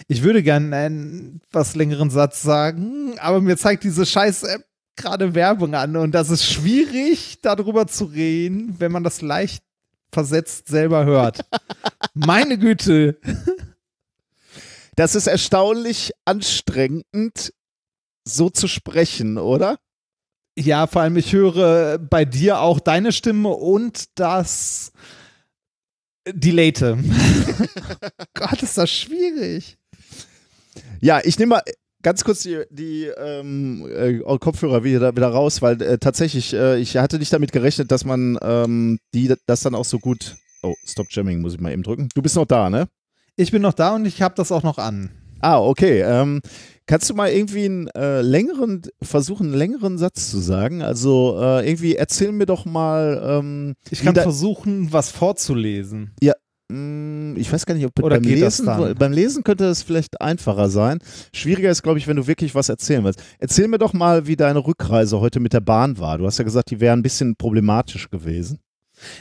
Ich 0.07 0.23
würde 0.23 0.41
gerne 0.41 0.75
einen 0.75 1.41
etwas 1.47 1.75
längeren 1.75 2.09
Satz 2.09 2.41
sagen, 2.41 3.19
aber 3.19 3.39
mir 3.39 3.55
zeigt 3.55 3.83
diese 3.83 4.05
scheiß 4.05 4.43
App 4.43 4.65
gerade 4.95 5.35
Werbung 5.35 5.75
an 5.75 5.95
und 5.95 6.11
das 6.13 6.29
ist 6.29 6.45
schwierig, 6.45 7.39
darüber 7.41 7.85
zu 7.85 8.05
reden, 8.05 8.75
wenn 8.79 8.91
man 8.91 9.03
das 9.03 9.21
leicht 9.21 9.63
versetzt 10.11 10.67
selber 10.67 11.05
hört. 11.05 11.45
Meine 12.13 12.57
Güte. 12.57 13.19
Das 14.95 15.13
ist 15.15 15.27
erstaunlich 15.27 16.13
anstrengend, 16.23 17.53
so 18.25 18.49
zu 18.49 18.67
sprechen, 18.67 19.37
oder? 19.37 19.77
Ja, 20.57 20.87
vor 20.87 21.01
allem 21.01 21.17
ich 21.17 21.33
höre 21.33 21.97
bei 21.97 22.25
dir 22.25 22.59
auch 22.61 22.79
deine 22.79 23.11
Stimme 23.11 23.49
und 23.49 24.05
das 24.15 24.91
Delete. 26.27 26.97
Gott, 28.33 28.63
ist 28.63 28.77
das 28.77 28.89
schwierig. 28.89 29.77
Ja, 31.01 31.21
ich 31.23 31.37
nehme 31.37 31.55
mal 31.55 31.63
ganz 32.01 32.23
kurz 32.23 32.43
die, 32.43 32.61
die 32.69 33.05
ähm, 33.05 33.87
äh, 33.91 34.19
Kopfhörer 34.37 34.83
wieder, 34.83 35.15
wieder 35.15 35.29
raus, 35.29 35.61
weil 35.61 35.81
äh, 35.81 35.97
tatsächlich, 35.97 36.53
äh, 36.53 36.77
ich 36.77 36.97
hatte 36.97 37.19
nicht 37.19 37.33
damit 37.33 37.51
gerechnet, 37.51 37.91
dass 37.91 38.05
man 38.05 38.37
ähm, 38.41 38.99
die, 39.13 39.33
das 39.45 39.61
dann 39.61 39.75
auch 39.75 39.85
so 39.85 39.99
gut. 39.99 40.35
Oh, 40.63 40.73
Stop 40.85 41.07
Jamming 41.09 41.41
muss 41.41 41.55
ich 41.55 41.59
mal 41.59 41.71
eben 41.71 41.83
drücken. 41.83 42.09
Du 42.13 42.21
bist 42.21 42.35
noch 42.35 42.45
da, 42.45 42.69
ne? 42.69 42.87
Ich 43.35 43.51
bin 43.51 43.61
noch 43.61 43.73
da 43.73 43.95
und 43.95 44.05
ich 44.05 44.21
habe 44.21 44.35
das 44.35 44.51
auch 44.51 44.63
noch 44.63 44.77
an. 44.77 45.11
Ah, 45.41 45.59
okay. 45.59 46.01
Ähm, 46.01 46.41
kannst 46.87 47.09
du 47.09 47.13
mal 47.13 47.29
irgendwie 47.29 47.65
einen 47.65 47.87
äh, 47.89 48.21
längeren, 48.21 48.81
versuchen, 49.01 49.47
einen 49.47 49.55
längeren 49.55 49.97
Satz 49.97 50.29
zu 50.31 50.39
sagen? 50.39 50.81
Also 50.81 51.37
äh, 51.41 51.67
irgendwie 51.67 51.95
erzähl 51.95 52.31
mir 52.31 52.45
doch 52.45 52.65
mal. 52.65 53.21
Ähm, 53.23 53.75
Ich 53.89 54.01
kann 54.03 54.15
versuchen, 54.15 54.91
was 54.93 55.11
vorzulesen. 55.11 56.13
Mm, 56.71 57.35
Ich 57.37 57.51
weiß 57.53 57.65
gar 57.67 57.75
nicht, 57.75 57.85
ob 57.85 57.93
beim 57.93 58.23
Lesen, 58.23 58.65
beim 58.97 59.11
Lesen 59.11 59.43
könnte 59.43 59.65
es 59.65 59.83
vielleicht 59.83 60.19
einfacher 60.19 60.69
sein. 60.69 60.97
Schwieriger 61.33 61.69
ist, 61.69 61.83
glaube 61.83 61.99
ich, 61.99 62.07
wenn 62.07 62.15
du 62.15 62.25
wirklich 62.25 62.55
was 62.55 62.69
erzählen 62.69 63.03
willst. 63.03 63.21
Erzähl 63.39 63.67
mir 63.67 63.77
doch 63.77 63.93
mal, 63.93 64.25
wie 64.25 64.35
deine 64.35 64.65
Rückreise 64.65 65.19
heute 65.19 65.39
mit 65.39 65.53
der 65.53 65.59
Bahn 65.59 65.99
war. 65.99 66.17
Du 66.17 66.25
hast 66.25 66.39
ja 66.39 66.43
gesagt, 66.43 66.71
die 66.71 66.79
wäre 66.79 66.95
ein 66.95 67.03
bisschen 67.03 67.35
problematisch 67.35 68.09
gewesen. 68.09 68.59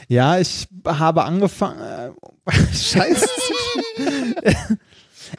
Ja, 0.07 0.39
ich 0.39 0.67
habe 0.87 1.23
angefangen. 1.23 1.79
Äh, 1.81 2.51
Scheiße. 2.73 3.27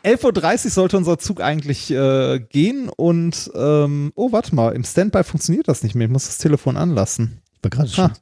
11.30 0.03 0.65
Uhr 0.67 0.71
sollte 0.71 0.97
unser 0.97 1.19
Zug 1.19 1.41
eigentlich 1.41 1.91
äh, 1.91 2.41
gehen 2.41 2.89
und 2.89 3.51
ähm, 3.55 4.13
oh, 4.15 4.33
warte 4.33 4.55
mal, 4.55 4.75
im 4.75 4.85
Standby 4.85 5.25
funktioniert 5.25 5.69
das 5.69 5.83
nicht 5.83 5.95
mehr. 5.95 6.07
Ich 6.07 6.13
muss 6.13 6.27
das 6.27 6.39
Telefon 6.39 6.77
anlassen. 6.77 7.41
Ich 7.55 7.63
war 7.63 7.71
gerade 7.71 7.91
Ah. 8.13 8.17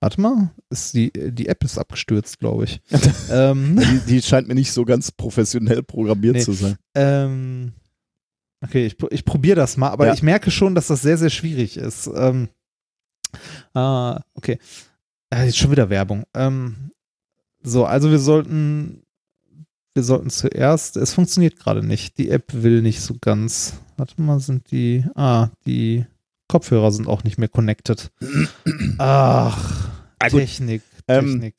Warte 0.00 0.20
mal, 0.20 0.50
ist 0.68 0.92
die, 0.94 1.10
die 1.32 1.48
App 1.48 1.64
ist 1.64 1.78
abgestürzt, 1.78 2.38
glaube 2.38 2.64
ich. 2.64 2.80
ähm, 3.30 3.76
Die, 3.80 4.00
die 4.14 4.22
scheint 4.22 4.46
mir 4.46 4.54
nicht 4.54 4.72
so 4.72 4.84
ganz 4.84 5.10
professionell 5.10 5.82
programmiert 5.82 6.36
Nee. 6.36 6.42
zu 6.42 6.52
sein. 6.52 6.76
ähm, 6.94 7.72
okay, 8.62 8.86
ich, 8.86 8.96
ich 9.10 9.24
probiere 9.24 9.56
das 9.56 9.76
mal, 9.78 9.88
aber 9.90 10.06
Ja. 10.06 10.12
ich 10.12 10.22
merke 10.22 10.50
schon, 10.50 10.74
dass 10.74 10.88
das 10.88 11.00
sehr, 11.02 11.16
sehr 11.16 11.30
schwierig 11.30 11.78
ist. 11.78 12.10
Ähm, 12.14 12.48
ah, 13.74 14.20
okay. 14.34 14.58
Ah, 15.30 15.44
jetzt 15.44 15.56
schon 15.58 15.70
wieder 15.70 15.88
Werbung. 15.90 16.24
Ähm, 16.34 16.90
so, 17.62 17.84
also 17.86 18.10
wir 18.10 18.18
sollten, 18.18 19.02
wir 19.96 20.02
sollten 20.02 20.30
zuerst, 20.30 20.96
es 20.96 21.12
funktioniert 21.14 21.58
gerade 21.58 21.84
nicht. 21.84 22.18
Die 22.18 22.30
App 22.30 22.52
will 22.52 22.82
nicht 22.82 23.00
so 23.00 23.14
ganz. 23.20 23.74
Warte 23.96 24.20
mal, 24.22 24.38
sind 24.38 24.70
die, 24.70 25.04
ah, 25.14 25.48
die 25.66 26.04
Kopfhörer 26.48 26.92
sind 26.92 27.08
auch 27.08 27.24
nicht 27.24 27.38
mehr 27.38 27.48
connected. 27.48 28.10
Ach, 28.98 29.88
Ah, 30.18 30.28
gut. 30.28 30.40
Technik, 30.40 30.82
Ähm, 31.08 31.26
Technik. 31.26 31.54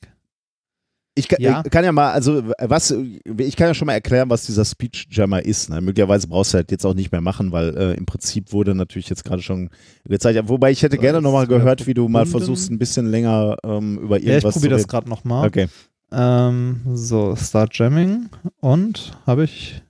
Ich 1.14 1.28
kann, 1.28 1.42
Ja. 1.42 1.64
kann 1.64 1.84
ja 1.84 1.92
mal, 1.92 2.12
also 2.12 2.44
was, 2.60 2.92
ich 2.92 3.56
kann 3.56 3.68
ja 3.68 3.74
schon 3.74 3.88
mal 3.88 3.94
erklären, 3.94 4.30
was 4.30 4.46
dieser 4.46 4.66
Speech 4.66 5.08
Jammer 5.10 5.44
ist. 5.44 5.70
Ne? 5.70 5.82
Möglicherweise 5.82 6.28
brauchst 6.28 6.54
du 6.54 6.58
halt 6.58 6.70
jetzt 6.72 6.86
auch 6.86 6.94
nicht 6.94 7.12
mehr 7.12 7.22
machen, 7.22 7.52
weil 7.52 7.76
äh, 7.76 7.94
im 7.96 8.06
Prinzip 8.06 8.54
wurde 8.54 8.76
natürlich 8.76 9.10
jetzt 9.10 9.26
gerade 9.26 9.42
schon 9.42 9.70
gezeigt. 10.06 10.40
Wobei 10.48 10.72
ich 10.72 10.84
hätte 10.84 10.96
So, 10.98 11.02
gerne 11.02 11.22
nochmal 11.22 11.48
gehört, 11.48 11.88
wie 11.88 11.96
du 11.96 12.08
mal 12.08 12.26
versuchst, 12.28 12.70
ein 12.70 12.78
bisschen 12.78 13.10
länger 13.10 13.58
ähm, 13.64 13.98
über 13.98 14.18
ja, 14.18 14.22
ich 14.22 14.28
irgendwas 14.28 14.54
probiere 14.56 14.70
zu 14.72 14.76
das 14.76 14.82
reden. 14.82 14.90
gerade 14.92 15.10
nochmal. 15.10 15.48
Okay. 15.48 15.68
Ähm, 16.12 16.82
so, 16.94 17.36
Start 17.36 17.78
Jamming. 17.78 18.30
Und 18.60 19.18
habe 19.26 19.44
ich. 19.44 19.82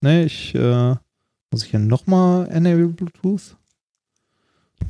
Ne, 0.00 0.24
ich. 0.24 0.54
Äh, 0.54 0.94
muss 1.52 1.64
ich 1.64 1.70
hier 1.70 1.80
nochmal 1.80 2.48
Enable 2.50 2.88
Bluetooth? 2.88 3.56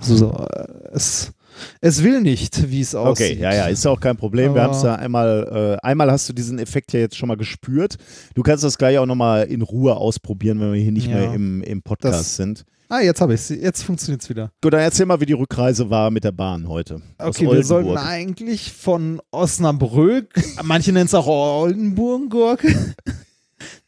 So, 0.00 0.30
äh, 0.32 0.66
es, 0.92 1.32
es 1.80 2.02
will 2.02 2.20
nicht, 2.20 2.70
wie 2.70 2.80
es 2.80 2.94
aussieht. 2.94 3.32
Okay, 3.32 3.42
ja, 3.42 3.52
ja, 3.54 3.66
ist 3.66 3.84
ja 3.84 3.90
auch 3.90 4.00
kein 4.00 4.16
Problem. 4.16 4.54
Wir 4.54 4.62
haben 4.62 4.74
es 4.74 4.82
ja 4.82 4.94
einmal, 4.94 5.78
äh, 5.82 5.86
einmal 5.86 6.10
hast 6.10 6.28
du 6.28 6.32
diesen 6.32 6.58
Effekt 6.58 6.92
ja 6.92 7.00
jetzt 7.00 7.16
schon 7.16 7.28
mal 7.28 7.36
gespürt. 7.36 7.96
Du 8.34 8.42
kannst 8.42 8.62
das 8.64 8.78
gleich 8.78 8.98
auch 8.98 9.06
nochmal 9.06 9.44
in 9.44 9.62
Ruhe 9.62 9.96
ausprobieren, 9.96 10.60
wenn 10.60 10.72
wir 10.72 10.80
hier 10.80 10.92
nicht 10.92 11.08
Ja. 11.08 11.16
mehr 11.16 11.34
im, 11.34 11.62
im 11.62 11.82
Podcast 11.82 12.36
sind. 12.36 12.64
Ah, 12.92 13.00
jetzt 13.00 13.20
habe 13.20 13.34
ich 13.34 13.40
es. 13.40 13.48
Jetzt 13.50 13.84
funktioniert 13.84 14.20
es 14.20 14.28
wieder. 14.28 14.50
Gut, 14.60 14.72
dann 14.72 14.80
erzähl 14.80 15.06
mal, 15.06 15.20
wie 15.20 15.26
die 15.26 15.32
Rückreise 15.32 15.90
war 15.90 16.10
mit 16.10 16.24
der 16.24 16.32
Bahn 16.32 16.68
heute. 16.68 17.00
Okay, 17.18 17.48
wir 17.48 17.62
sollten 17.62 17.96
eigentlich 17.96 18.72
von 18.72 19.22
Osnabrück, 19.30 20.34
manche 20.64 20.92
nennen 20.92 21.06
es 21.06 21.14
auch 21.14 21.26
Oldenburg. 21.26 22.66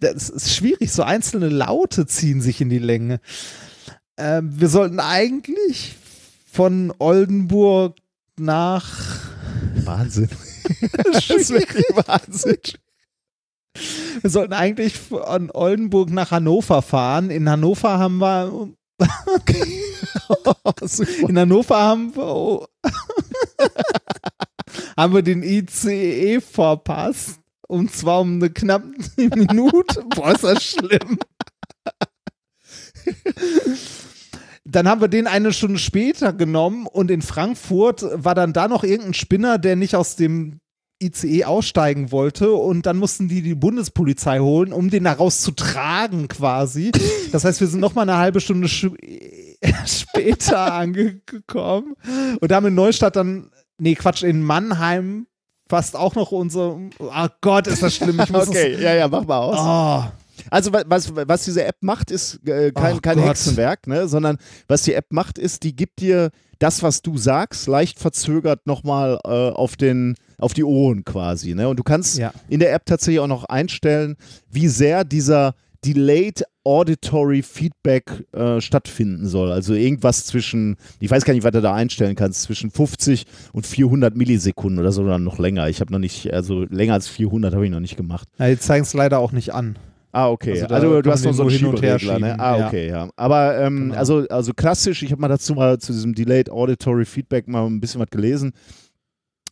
Das 0.01 0.29
ist 0.29 0.55
schwierig, 0.55 0.93
so 0.93 1.03
einzelne 1.03 1.49
Laute 1.49 2.07
ziehen 2.07 2.43
sich 2.43 2.61
in 2.61 2.69
die 2.69 2.79
Länge. 2.79 3.21
Ähm, 4.19 4.61
wir 4.61 4.69
sollten 4.69 5.01
eigentlich 5.01 5.97
von 6.53 6.93
Oldenburg 6.99 7.97
nach 8.39 9.19
Wahnsinn. 9.85 10.29
das 11.11 11.31
ist 11.31 11.51
wirklich 11.51 11.87
Wahnsinn. 12.07 12.59
Wir 14.21 14.29
sollten 14.31 14.53
eigentlich 14.53 14.99
von 14.99 15.51
Oldenburg 15.51 16.11
nach 16.11 16.33
Hannover 16.33 16.83
fahren. 16.83 17.31
In 17.31 17.49
Hannover 17.49 17.99
haben 17.99 18.19
wir. 18.19 18.69
In 21.29 21.39
Hannover 21.39 21.77
haben 21.77 22.17
wir. 22.17 22.67
haben 24.97 25.15
wir 25.15 25.23
den 25.23 25.43
ICE 25.43 26.41
verpasst. 26.41 27.41
Und 27.69 27.93
zwar 27.93 28.21
um 28.21 28.35
eine 28.35 28.51
knappe 28.51 28.93
Minute. 29.17 30.05
Boah, 30.15 30.33
ist 30.33 30.45
das 30.45 30.63
schlimm. 30.63 31.19
Dann 34.65 34.89
haben 34.89 35.01
wir 35.01 35.09
den 35.09 35.27
eine 35.27 35.53
Stunde 35.53 35.79
später 35.79 36.33
genommen 36.33 36.87
und 36.87 37.11
in 37.11 37.23
Frankfurt 37.23 38.05
war 38.13 38.35
dann 38.35 38.53
da 38.53 38.69
noch 38.69 38.85
irgendein 38.85 39.15
Spinner, 39.15 39.59
der 39.59 39.77
nicht 39.77 39.97
aus 39.97 40.17
dem 40.17 40.61
ICE 41.03 41.45
aussteigen 41.45 42.13
wollte 42.13 42.53
und 42.53 42.87
dann 42.87 42.97
mussten 42.99 43.29
die 43.29 43.43
die 43.43 43.55
Bundespolizei 43.55 44.39
holen, 44.41 44.73
um 44.73 44.91
den 44.91 45.05
da 45.05 45.13
raus 45.13 45.41
zu 45.41 45.51
tragen 45.53 46.29
quasi. 46.29 46.93
Das 47.33 47.45
heißt, 47.45 47.61
wir 47.61 47.67
sind 47.69 47.81
noch 47.81 47.95
mal 47.95 48.03
eine 48.03 48.17
halbe 48.19 48.41
Stunde 48.41 48.69
später 49.87 50.73
angekommen 50.73 51.95
und 52.41 52.53
haben 52.53 52.67
in 52.67 52.75
Neustadt 52.75 53.17
dann, 53.17 53.51
nee 53.79 53.95
Quatsch, 53.95 54.23
in 54.23 54.43
Mannheim 54.43 55.27
fast 55.69 55.97
auch 55.97 56.15
noch 56.15 56.33
unser, 56.33 56.79
oh 56.99 57.27
Gott, 57.41 57.67
ist 57.67 57.83
das 57.83 57.97
schlimm. 57.97 58.21
Ich 58.23 58.31
muss 58.31 58.49
Okay, 58.53 58.77
ja, 58.83 58.95
ja, 58.95 59.09
mach 59.09 59.25
mal 59.25 59.39
aus. 59.39 59.57
oh, 59.59 60.13
Also 60.51 60.73
wa- 60.73 60.85
was, 60.87 61.15
was 61.15 61.45
diese 61.45 61.65
App 61.65 61.77
macht, 61.81 62.11
ist 62.11 62.47
äh, 62.47 62.73
kein, 62.73 62.97
Ach 62.97 63.03
kein 63.03 63.17
Gott. 63.17 63.27
Hexenwerk, 63.29 63.87
ne? 63.87 64.07
sondern 64.09 64.37
was 64.69 64.83
die 64.83 64.93
App 64.95 65.07
macht, 65.11 65.39
ist, 65.39 65.63
die 65.63 65.75
gibt 65.75 66.01
dir 66.01 66.31
das, 66.59 66.83
was 66.83 67.01
du 67.03 67.17
sagst, 67.17 67.67
leicht 67.69 67.99
verzögert 67.99 68.67
nochmal 68.67 69.19
äh, 69.25 69.29
auf, 69.51 69.77
den, 69.77 70.15
auf 70.43 70.55
die 70.55 70.65
Ohren 70.65 71.05
quasi. 71.05 71.55
Ne? 71.55 71.69
Und 71.69 71.79
du 71.79 71.83
kannst 71.83 72.19
Ja. 72.19 72.33
in 72.49 72.61
der 72.61 72.73
App 72.75 72.85
tatsächlich 72.87 73.21
auch 73.21 73.27
noch 73.29 73.45
einstellen, 73.45 74.17
wie 74.51 74.69
sehr 74.69 75.05
dieser 75.05 75.55
Delayed 75.85 76.45
Auditory 76.65 77.43
Feedback 77.43 78.25
äh, 78.33 78.61
stattfinden 78.61 79.27
soll. 79.27 79.51
Also 79.51 79.75
irgendwas 79.75 80.27
zwischen, 80.27 80.77
ich 81.01 81.11
weiß 81.11 81.25
gar 81.25 81.35
nicht, 81.35 81.43
was 81.43 81.51
du 81.51 81.61
da 81.61 81.75
einstellen 81.75 82.15
kannst, 82.15 82.43
zwischen 82.43 82.71
50 82.71 83.27
und 83.53 83.67
400 83.67 84.17
Millisekunden 84.17 84.79
oder 84.79 84.93
so, 84.93 85.03
oder 85.03 85.19
noch 85.19 85.39
länger. 85.41 85.69
Ich 85.69 85.81
habe 85.81 85.91
noch 85.93 85.99
nicht, 85.99 86.33
also 86.33 86.65
länger 86.71 86.95
als 86.95 87.09
400 87.09 87.53
habe 87.55 87.65
ich 87.65 87.71
noch 87.73 87.81
nicht 87.81 87.97
gemacht. 87.97 88.29
ja, 88.39 88.49
die 88.49 88.59
zeigen 88.59 88.85
es 88.85 88.95
leider 88.95 89.19
auch 89.19 89.33
nicht 89.33 89.53
an. 89.55 89.77
Ah, 90.13 90.29
okay. 90.29 90.61
Also 90.63 90.75
Also, 90.75 91.03
du 91.03 91.11
hast 91.11 91.25
noch 91.25 91.33
so 91.33 91.43
einen 91.43 91.51
nur 91.51 91.59
hin 91.59 91.67
und 91.69 91.83
her 91.83 91.99
Schieberegler, 91.99 92.29
ne? 92.37 92.39
Ah, 92.39 92.59
ja. 92.59 92.67
okay, 92.69 92.87
ja. 92.89 93.09
Aber 93.17 93.59
ähm, 93.59 93.77
Genau. 93.89 93.95
also, 93.97 94.29
also 94.29 94.53
klassisch, 94.53 95.03
ich 95.03 95.11
habe 95.11 95.21
mal 95.23 95.29
dazu 95.29 95.55
mal 95.55 95.79
zu 95.79 95.93
diesem 95.93 96.15
Delayed 96.15 96.51
Auditory 96.51 97.07
Feedback 97.07 97.49
mal 97.49 97.67
ein 97.67 97.81
bisschen 97.81 97.99
was 98.01 98.11
gelesen. 98.11 98.53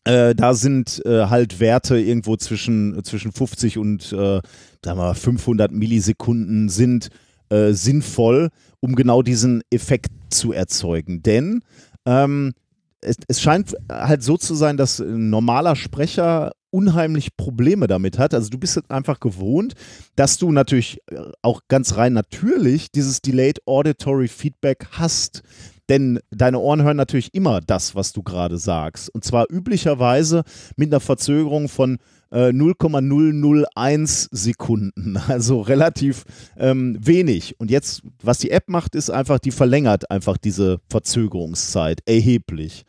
Äh, 0.04 0.34
da 0.34 0.54
sind 0.54 1.02
äh, 1.04 1.26
halt 1.26 1.60
Werte 1.60 1.98
irgendwo 1.98 2.36
zwischen, 2.36 3.02
zwischen 3.04 3.32
50 3.32 3.78
und 3.78 4.12
äh, 4.12 4.16
sagen 4.16 4.42
wir 4.82 4.94
mal 4.94 5.14
500 5.14 5.70
Millisekunden 5.72 6.68
sind 6.68 7.08
äh, 7.50 7.72
sinnvoll, 7.72 8.48
um 8.80 8.94
genau 8.94 9.22
diesen 9.22 9.62
Effekt 9.70 10.10
zu 10.30 10.52
erzeugen. 10.52 11.22
Denn 11.22 11.62
ähm, 12.06 12.52
es, 13.02 13.16
es 13.28 13.42
scheint 13.42 13.74
halt 13.90 14.22
so 14.22 14.36
zu 14.36 14.54
sein, 14.54 14.76
dass 14.76 15.00
ein 15.00 15.30
normaler 15.30 15.76
Sprecher 15.76 16.52
unheimlich 16.70 17.36
Probleme 17.36 17.86
damit 17.86 18.18
hat. 18.18 18.32
Also 18.32 18.48
du 18.48 18.58
bist 18.58 18.80
einfach 18.90 19.20
gewohnt, 19.20 19.74
dass 20.16 20.38
du 20.38 20.52
natürlich 20.52 20.98
äh, 21.10 21.16
auch 21.42 21.62
ganz 21.68 21.96
rein 21.96 22.12
natürlich 22.12 22.90
dieses 22.90 23.20
Delayed 23.20 23.66
Auditory 23.66 24.28
Feedback 24.28 24.86
hast. 24.92 25.42
Denn 25.90 26.20
deine 26.30 26.60
Ohren 26.60 26.84
hören 26.84 26.96
natürlich 26.96 27.34
immer 27.34 27.60
das, 27.60 27.96
was 27.96 28.12
du 28.12 28.22
gerade 28.22 28.58
sagst. 28.58 29.12
Und 29.12 29.24
zwar 29.24 29.50
üblicherweise 29.50 30.44
mit 30.76 30.92
einer 30.92 31.00
Verzögerung 31.00 31.68
von 31.68 31.98
äh, 32.30 32.52
0,001 32.52 34.28
Sekunden. 34.30 35.18
Also 35.28 35.60
relativ 35.60 36.24
ähm, 36.56 36.96
wenig. 37.00 37.58
Und 37.58 37.70
jetzt, 37.70 38.02
was 38.22 38.38
die 38.38 38.52
App 38.52 38.68
macht, 38.68 38.94
ist 38.94 39.10
einfach, 39.10 39.40
die 39.40 39.50
verlängert 39.50 40.10
einfach 40.10 40.36
diese 40.36 40.80
Verzögerungszeit 40.88 42.00
erheblich. 42.06 42.84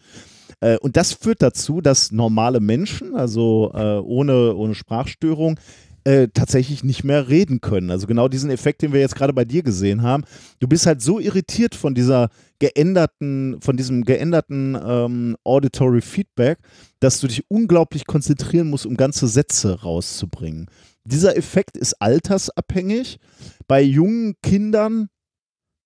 Äh, 0.59 0.77
und 0.77 0.95
das 0.95 1.13
führt 1.13 1.41
dazu, 1.41 1.81
dass 1.81 2.11
normale 2.11 2.59
Menschen, 2.59 3.15
also 3.15 3.71
äh, 3.73 3.97
ohne, 3.97 4.55
ohne 4.55 4.75
Sprachstörung, 4.75 5.59
äh, 6.03 6.27
tatsächlich 6.33 6.83
nicht 6.83 7.03
mehr 7.03 7.30
reden 7.30 7.61
können. 7.61 7.91
Also 7.91 8.07
genau 8.07 8.27
diesen 8.27 8.49
Effekt, 8.49 8.81
den 8.81 8.93
wir 8.93 8.99
jetzt 8.99 9.15
gerade 9.15 9.33
bei 9.33 9.45
dir 9.45 9.63
gesehen 9.63 10.01
haben. 10.01 10.23
Du 10.59 10.67
bist 10.67 10.85
halt 10.85 11.01
so 11.01 11.19
irritiert 11.19 11.75
von 11.75 11.93
dieser 11.93 12.30
geänderten, 12.59 13.59
von 13.61 13.77
diesem 13.77 14.03
geänderten 14.03 14.77
ähm, 14.83 15.38
Auditory 15.43 16.01
Feedback, 16.01 16.59
dass 16.99 17.19
du 17.19 17.27
dich 17.27 17.43
unglaublich 17.49 18.05
konzentrieren 18.05 18.69
musst, 18.69 18.85
um 18.85 18.97
ganze 18.97 19.27
Sätze 19.27 19.81
rauszubringen. 19.81 20.67
Dieser 21.03 21.35
Effekt 21.38 21.77
ist 21.77 22.01
altersabhängig. 22.01 23.19
Bei 23.67 23.81
jungen 23.81 24.35
Kindern 24.43 25.09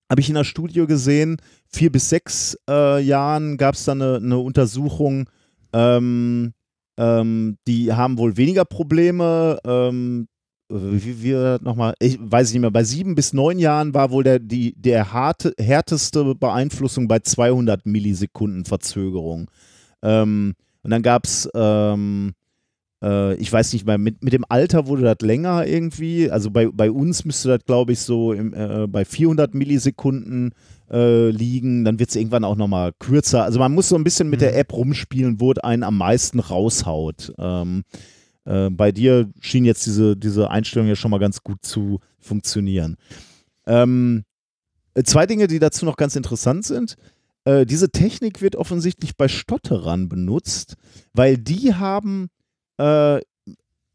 habe 0.09 0.21
ich 0.21 0.29
in 0.29 0.35
der 0.35 0.43
Studie 0.43 0.85
gesehen, 0.85 1.37
vier 1.67 1.91
bis 1.91 2.09
sechs 2.09 2.57
äh, 2.69 3.01
Jahren 3.01 3.57
gab 3.57 3.75
es 3.75 3.85
da 3.85 3.93
eine, 3.93 4.17
eine 4.17 4.37
Untersuchung, 4.37 5.29
ähm, 5.73 6.53
ähm, 6.97 7.57
die 7.67 7.93
haben 7.93 8.17
wohl 8.17 8.37
weniger 8.37 8.65
Probleme. 8.65 9.59
Ähm, 9.65 10.27
wie, 10.69 11.21
wie 11.21 11.63
nochmal, 11.63 11.93
ich 11.99 12.17
weiß 12.19 12.51
nicht 12.51 12.61
mehr, 12.61 12.71
bei 12.71 12.83
sieben 12.83 13.13
bis 13.13 13.33
neun 13.33 13.59
Jahren 13.59 13.93
war 13.93 14.09
wohl 14.09 14.23
der, 14.23 14.39
die, 14.39 14.73
der 14.75 15.13
harte, 15.13 15.53
härteste 15.59 16.33
Beeinflussung 16.35 17.07
bei 17.07 17.19
200 17.19 17.85
Millisekunden 17.85 18.65
Verzögerung. 18.65 19.51
Ähm, 20.01 20.55
und 20.81 20.89
dann 20.91 21.03
gab 21.03 21.25
es, 21.25 21.49
ähm, 21.53 22.33
äh, 23.05 23.35
ich 23.35 23.53
weiß 23.53 23.73
nicht 23.73 23.85
mehr, 23.85 23.97
mit, 23.97 24.23
mit 24.23 24.33
dem 24.33 24.45
Alter 24.49 24.87
wurde 24.87 25.03
das 25.03 25.17
länger 25.21 25.65
irgendwie. 25.67 26.31
Also 26.31 26.49
bei, 26.49 26.67
bei 26.67 26.89
uns 26.89 27.23
müsste 27.23 27.49
das, 27.49 27.65
glaube 27.65 27.93
ich, 27.93 27.99
so 27.99 28.33
im, 28.33 28.53
äh, 28.53 28.87
bei 28.87 29.05
400 29.05 29.53
Millisekunden 29.53 30.53
äh, 30.89 31.29
liegen. 31.29 31.85
Dann 31.85 31.99
wird 31.99 32.09
es 32.09 32.15
irgendwann 32.15 32.43
auch 32.43 32.55
nochmal 32.55 32.93
kürzer. 32.99 33.43
Also 33.43 33.59
man 33.59 33.73
muss 33.73 33.89
so 33.89 33.95
ein 33.95 34.03
bisschen 34.03 34.29
mit 34.29 34.41
der 34.41 34.53
Mhm. 34.53 34.57
App 34.57 34.73
rumspielen, 34.73 35.39
wo 35.39 35.51
es 35.51 35.59
einen 35.59 35.83
am 35.83 35.97
meisten 35.97 36.39
raushaut. 36.39 37.33
Ähm, 37.37 37.83
äh, 38.45 38.69
bei 38.71 38.91
dir 38.91 39.29
schien 39.39 39.65
jetzt 39.65 39.85
diese, 39.85 40.17
diese 40.17 40.49
Einstellung 40.49 40.87
ja 40.87 40.95
schon 40.95 41.11
mal 41.11 41.19
ganz 41.19 41.43
gut 41.43 41.59
zu 41.63 41.99
funktionieren. 42.19 42.97
Ähm, 43.67 44.23
äh, 44.95 45.03
zwei 45.03 45.25
Dinge, 45.27 45.47
die 45.47 45.59
dazu 45.59 45.85
noch 45.85 45.97
ganz 45.97 46.15
interessant 46.15 46.65
sind. 46.65 46.95
Äh, 47.43 47.65
diese 47.65 47.91
Technik 47.91 48.41
wird 48.41 48.55
offensichtlich 48.55 49.15
bei 49.15 49.27
Stotterern 49.27 50.09
benutzt, 50.09 50.75
weil 51.13 51.37
die 51.37 51.75
haben, 51.75 52.29
äh, 52.77 53.19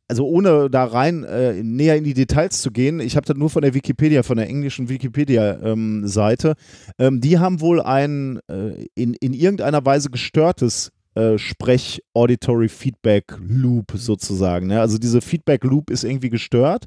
also 0.09 0.27
ohne 0.27 0.69
da 0.69 0.85
rein 0.85 1.23
äh, 1.23 1.63
näher 1.63 1.97
in 1.97 2.03
die 2.03 2.15
Details 2.15 2.63
zu 2.63 2.73
gehen, 2.73 2.99
ich 2.99 3.15
habe 3.15 3.27
das 3.27 3.37
nur 3.37 3.49
von 3.49 3.63
der 3.63 3.75
Wikipedia, 3.75 4.25
von 4.25 4.39
der 4.39 4.49
englischen 4.49 4.89
Wikipedia-Seite, 4.89 6.55
ähm, 6.99 7.21
die 7.21 7.39
haben 7.39 7.61
wohl 7.61 7.81
ein 7.81 8.41
äh, 8.49 8.87
in, 8.97 9.15
in 9.15 9.35
irgendeiner 9.35 9.85
Weise 9.87 10.11
gestörtes 10.11 10.91
äh, 11.15 11.39
Sprech-Auditory-Feedback-Loop 11.39 13.93
sozusagen. 13.95 14.67
Ne? 14.67 14.81
Also 14.81 14.99
diese 14.99 15.21
Feedback-Loop 15.21 15.91
ist 15.91 16.03
irgendwie 16.03 16.31
gestört. 16.31 16.87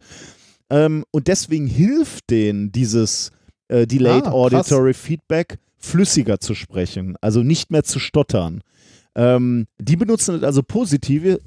Ähm, 0.70 1.06
und 1.12 1.28
deswegen 1.28 1.68
hilft 1.68 2.30
denen 2.30 2.72
dieses 2.74 3.32
äh, 3.70 3.88
Delayed 3.88 4.26
Ah. 4.26 4.32
Auditory 4.32 4.94
Feedback 4.94 5.58
flüssiger 5.78 6.40
zu 6.40 6.56
sprechen, 6.56 7.16
also 7.22 7.44
nicht 7.44 7.72
mehr 7.72 7.84
zu 7.84 8.00
stottern. 8.00 8.62
Ähm, 9.16 9.68
die 9.78 9.96
benutzen 9.96 10.36
das 10.36 10.44
also 10.44 10.64
positive, 10.64 11.40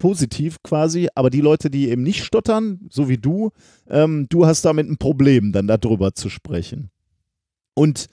positiv 0.00 0.56
quasi, 0.64 1.08
aber 1.14 1.30
die 1.30 1.40
Leute, 1.40 1.70
die 1.70 1.88
eben 1.90 2.02
nicht 2.02 2.24
stottern, 2.24 2.80
so 2.90 3.08
wie 3.08 3.18
du, 3.18 3.50
ähm, 3.88 4.26
du 4.28 4.46
hast 4.46 4.64
damit 4.64 4.88
ein 4.88 4.98
Problem, 4.98 5.52
dann 5.52 5.68
darüber 5.68 6.14
zu 6.14 6.28
sprechen. 6.28 6.90
Und 7.74 8.08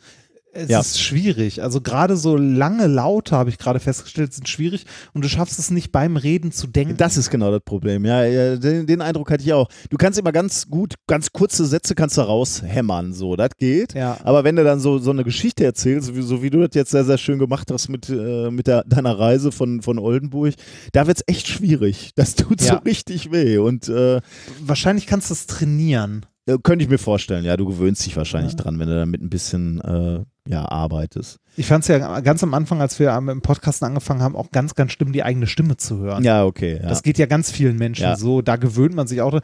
Es 0.57 0.69
Ja. 0.69 0.79
ist 0.79 0.99
schwierig. 0.99 1.61
Also 1.61 1.81
gerade 1.81 2.17
so 2.17 2.35
lange 2.35 2.87
Laute, 2.87 3.35
habe 3.35 3.49
ich 3.49 3.57
gerade 3.57 3.79
festgestellt, 3.79 4.33
sind 4.33 4.49
schwierig 4.49 4.85
und 5.13 5.23
du 5.23 5.29
schaffst 5.29 5.59
es 5.59 5.69
nicht 5.71 5.91
beim 5.91 6.17
Reden 6.17 6.51
zu 6.51 6.67
denken. 6.67 6.97
Das 6.97 7.15
ist 7.17 7.29
genau 7.29 7.51
das 7.51 7.61
Problem. 7.63 8.05
Ja, 8.05 8.23
ja 8.25 8.55
den, 8.57 8.87
den 8.87 9.01
Eindruck 9.01 9.29
hatte 9.31 9.43
ich 9.43 9.53
auch. 9.53 9.69
Du 9.89 9.97
kannst 9.97 10.17
immer 10.19 10.31
ganz 10.31 10.67
gut, 10.67 10.95
ganz 11.07 11.31
kurze 11.31 11.65
Sätze 11.65 11.93
kannst 11.95 12.17
du 12.17 12.21
raushämmern, 12.21 13.13
so, 13.13 13.35
das 13.35 13.49
geht. 13.57 13.93
Ja. 13.93 14.17
Aber 14.23 14.43
wenn 14.43 14.55
du 14.55 14.63
dann 14.63 14.79
so, 14.79 14.97
so 14.99 15.11
eine 15.11 15.23
Geschichte 15.23 15.63
erzählst, 15.63 16.15
wie, 16.15 16.21
so 16.21 16.41
wie 16.41 16.49
du 16.49 16.59
das 16.65 16.75
jetzt 16.75 16.91
sehr, 16.91 17.05
sehr 17.05 17.17
schön 17.17 17.39
gemacht 17.39 17.69
hast 17.71 17.89
mit, 17.89 18.09
äh, 18.09 18.49
mit 18.49 18.67
der, 18.67 18.83
deiner 18.85 19.17
Reise 19.19 19.51
von, 19.51 19.81
von 19.81 19.99
Oldenburg, 19.99 20.55
da 20.93 21.05
wird 21.07 21.17
es 21.17 21.23
echt 21.27 21.47
schwierig. 21.47 22.11
Das 22.15 22.35
tut 22.35 22.61
so 22.61 22.67
Ja. 22.67 22.81
richtig 22.85 23.31
weh. 23.31 23.57
Und 23.59 23.89
äh, 23.89 24.21
Wahrscheinlich 24.61 25.05
kannst 25.07 25.29
du 25.29 25.33
es 25.33 25.45
trainieren. 25.47 26.25
äh, 26.47 26.57
könnte 26.63 26.83
ich 26.83 26.89
mir 26.89 26.97
vorstellen, 26.97 27.43
ja, 27.45 27.57
du 27.57 27.65
gewöhnst 27.65 28.05
dich 28.05 28.15
wahrscheinlich 28.15 28.55
dran, 28.55 28.79
wenn 28.79 28.87
du 28.87 28.95
damit 28.95 29.21
ein 29.21 29.29
bisschen 29.29 29.81
äh, 29.81 30.23
ja, 30.48 30.66
arbeitest. 30.69 31.40
Ich 31.59 31.66
fand 31.66 31.82
es 31.84 31.88
ja 31.88 32.19
ganz 32.19 32.43
am 32.43 32.53
Anfang, 32.53 32.82
als 32.82 33.00
wir 33.00 33.11
im 33.16 33.42
Podcast 33.42 33.82
angefangen 33.84 34.22
haben, 34.22 34.35
auch 34.35 34.51
ganz, 34.51 34.76
ganz 34.76 34.92
schlimm, 34.92 35.11
die 35.11 35.24
eigene 35.24 35.48
Stimme 35.48 35.76
zu 35.77 35.98
hören. 35.98 36.24
Ja, 36.24 36.45
okay. 36.45 36.80
Ja. 36.82 36.88
Das 36.88 37.01
geht 37.01 37.17
ja 37.17 37.26
ganz 37.26 37.50
vielen 37.51 37.77
Menschen 37.77 38.03
Ja. 38.03 38.16
so. 38.16 38.43
Da 38.43 38.58
gewöhnt 38.58 38.93
man 38.93 39.08
sich 39.08 39.22
auch. 39.22 39.32
dran. 39.32 39.42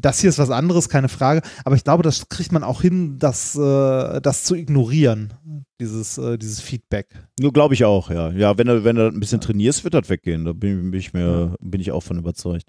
Das 0.00 0.20
hier 0.20 0.28
ist 0.28 0.38
was 0.38 0.50
anderes, 0.50 0.88
keine 0.90 1.08
Frage. 1.08 1.40
Aber 1.64 1.74
ich 1.74 1.84
glaube, 1.84 2.02
das 2.02 2.28
kriegt 2.28 2.52
man 2.52 2.62
auch 2.62 2.82
hin, 2.82 3.18
das, 3.18 3.56
äh, 3.56 4.20
das 4.20 4.44
zu 4.44 4.54
ignorieren. 4.54 5.32
Dieses, 5.80 6.16
äh, 6.18 6.38
dieses 6.38 6.60
Feedback. 6.60 7.08
Nur 7.38 7.52
glaube 7.52 7.74
ich 7.74 7.84
auch, 7.84 8.10
ja. 8.10 8.30
Ja, 8.30 8.56
wenn 8.56 8.66
du, 8.66 8.84
wenn 8.84 8.96
du 8.96 9.08
ein 9.08 9.20
bisschen 9.20 9.40
trainierst, 9.42 9.84
wird 9.84 9.94
das 9.94 10.08
weggehen. 10.08 10.44
Da 10.44 10.52
bin, 10.52 10.90
bin 10.90 11.00
ich 11.00 11.12
mir, 11.12 11.54
bin 11.60 11.80
ich 11.80 11.92
auch 11.92 12.00
von 12.02 12.18
überzeugt. 12.18 12.64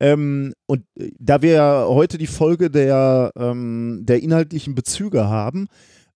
Ähm, 0.00 0.52
und 0.66 0.84
äh, 0.98 1.10
da 1.18 1.40
wir 1.42 1.52
ja 1.52 1.84
heute 1.88 2.18
die 2.18 2.26
Folge 2.26 2.70
der, 2.70 3.32
ähm, 3.36 4.00
der 4.04 4.22
inhaltlichen 4.22 4.74
Bezüge 4.74 5.28
haben, 5.28 5.68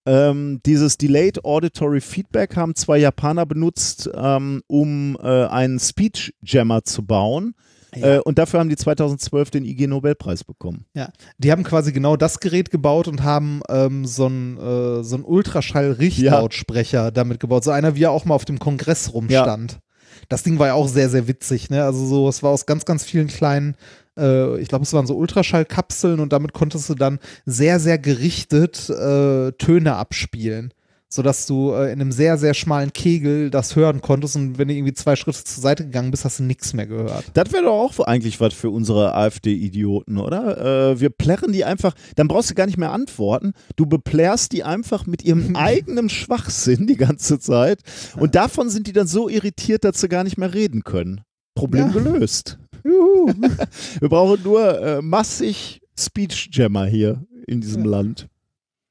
ähm, 0.06 0.60
dieses 0.64 0.96
Delayed 0.96 1.44
Auditory 1.44 2.00
Feedback 2.00 2.56
haben 2.56 2.74
zwei 2.74 2.98
Japaner 2.98 3.44
benutzt, 3.44 4.08
ähm, 4.14 4.62
um 4.68 5.18
äh, 5.20 5.46
einen 5.46 5.78
Speech 5.78 6.34
Jammer 6.40 6.84
zu 6.84 7.04
bauen. 7.04 7.54
Äh, 7.92 8.18
und 8.20 8.38
dafür 8.38 8.60
haben 8.60 8.68
die 8.68 8.76
2012 8.76 9.50
den 9.50 9.64
IG 9.64 9.86
Nobelpreis 9.86 10.44
bekommen. 10.44 10.86
Ja, 10.94 11.10
die 11.38 11.50
haben 11.50 11.64
quasi 11.64 11.92
genau 11.92 12.16
das 12.16 12.40
Gerät 12.40 12.70
gebaut 12.70 13.08
und 13.08 13.22
haben 13.22 13.62
ähm, 13.68 14.04
so 14.04 14.26
einen 14.26 14.58
äh, 14.58 15.02
so 15.02 15.16
Ultraschall-Richtlautsprecher 15.16 17.10
damit 17.10 17.40
gebaut. 17.40 17.64
So 17.64 17.70
einer, 17.70 17.94
wie 17.96 18.04
er 18.04 18.10
auch 18.10 18.24
mal 18.24 18.34
auf 18.34 18.44
dem 18.44 18.58
Kongress 18.58 19.12
rumstand. 19.12 19.80
Das 20.28 20.42
Ding 20.42 20.58
war 20.58 20.68
ja 20.68 20.74
auch 20.74 20.88
sehr, 20.88 21.08
sehr 21.08 21.28
witzig, 21.28 21.70
ne? 21.70 21.84
Also 21.84 22.04
so, 22.06 22.28
es 22.28 22.42
war 22.42 22.50
aus 22.50 22.66
ganz, 22.66 22.84
ganz 22.84 23.04
vielen 23.04 23.28
kleinen, 23.28 23.76
äh, 24.18 24.58
ich 24.60 24.68
glaube, 24.68 24.84
es 24.84 24.92
waren 24.92 25.06
so 25.06 25.16
Ultraschallkapseln 25.16 26.20
und 26.20 26.32
damit 26.32 26.52
konntest 26.52 26.88
du 26.88 26.94
dann 26.94 27.18
sehr, 27.44 27.80
sehr 27.80 27.98
gerichtet 27.98 28.88
äh, 28.90 29.52
Töne 29.52 29.96
abspielen. 29.96 30.72
Sodass 31.08 31.46
du 31.46 31.70
äh, 31.70 31.92
in 31.92 32.00
einem 32.00 32.10
sehr, 32.10 32.36
sehr 32.36 32.52
schmalen 32.52 32.92
Kegel 32.92 33.48
das 33.48 33.76
hören 33.76 34.00
konntest 34.00 34.34
und 34.34 34.58
wenn 34.58 34.66
du 34.66 34.74
irgendwie 34.74 34.92
zwei 34.92 35.14
Schritte 35.14 35.44
zur 35.44 35.62
Seite 35.62 35.84
gegangen 35.84 36.10
bist, 36.10 36.24
hast 36.24 36.40
du 36.40 36.42
nichts 36.42 36.74
mehr 36.74 36.86
gehört. 36.88 37.24
Das 37.34 37.52
wäre 37.52 37.62
doch 37.62 37.78
auch 37.78 38.00
eigentlich 38.00 38.40
was 38.40 38.52
für 38.54 38.70
unsere 38.70 39.14
AfD-Idioten, 39.14 40.18
oder? 40.18 40.90
Äh, 40.90 41.00
wir 41.00 41.10
plärren 41.10 41.52
die 41.52 41.64
einfach, 41.64 41.94
dann 42.16 42.26
brauchst 42.26 42.50
du 42.50 42.54
gar 42.54 42.66
nicht 42.66 42.76
mehr 42.76 42.90
antworten. 42.90 43.52
Du 43.76 43.86
beplärst 43.86 44.50
die 44.52 44.64
einfach 44.64 45.06
mit 45.06 45.22
ihrem 45.22 45.54
eigenen 45.56 46.08
Schwachsinn 46.08 46.88
die 46.88 46.96
ganze 46.96 47.38
Zeit. 47.38 47.82
Und 48.18 48.34
davon 48.34 48.68
sind 48.68 48.88
die 48.88 48.92
dann 48.92 49.06
so 49.06 49.28
irritiert, 49.28 49.84
dass 49.84 50.00
sie 50.00 50.08
gar 50.08 50.24
nicht 50.24 50.38
mehr 50.38 50.54
reden 50.54 50.82
können. 50.82 51.20
Problem 51.54 51.86
Ja. 51.86 51.92
gelöst. 51.92 52.58
Juhu. 52.86 53.26
wir 54.00 54.08
brauchen 54.08 54.42
nur 54.42 54.80
äh, 54.80 55.02
massig 55.02 55.80
Speech-Jammer 55.98 56.86
hier 56.86 57.24
in 57.46 57.60
diesem 57.60 57.84
Land. 57.84 58.28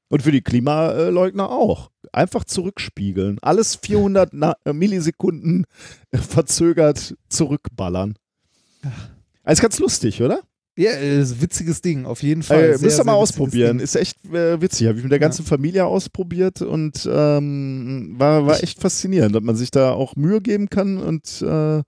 Und 0.08 0.22
für 0.22 0.32
die 0.32 0.42
Klimaleugner 0.42 1.50
auch. 1.50 1.90
Einfach 2.12 2.44
zurückspiegeln. 2.44 3.38
Alles 3.42 3.74
400 3.76 4.30
Na 4.32 4.54
äh, 4.64 4.72
Millisekunden 4.72 5.66
äh, 6.12 6.18
verzögert 6.18 7.16
zurückballern. 7.28 8.14
Also 9.42 9.62
ganz 9.62 9.78
lustig, 9.78 10.22
oder? 10.22 10.42
Ja, 10.78 10.90
äh, 10.90 11.20
ist 11.20 11.32
ein 11.32 11.42
witziges 11.42 11.80
Ding, 11.80 12.04
auf 12.04 12.22
jeden 12.22 12.42
Fall. 12.42 12.62
Äh, 12.62 12.76
Sehr, 12.76 12.86
müsst 12.86 13.00
ihr 13.00 13.04
mal 13.04 13.14
ausprobieren. 13.14 13.78
Ding. 13.78 13.84
Ist 13.84 13.96
echt 13.96 14.24
äh, 14.26 14.60
witzig. 14.60 14.86
Habe 14.86 14.98
ich 14.98 15.04
mit 15.04 15.12
der 15.12 15.18
ganzen 15.18 15.44
Familie 15.44 15.86
ausprobiert 15.86 16.62
und 16.62 17.08
ähm, 17.10 18.14
war, 18.18 18.46
war 18.46 18.62
echt 18.62 18.80
faszinierend, 18.80 19.34
dass 19.34 19.42
man 19.42 19.56
sich 19.56 19.70
da 19.70 19.92
auch 19.92 20.16
Mühe 20.16 20.40
geben 20.40 20.68
kann 20.68 20.98
und 20.98 21.42
äh, 21.42 21.82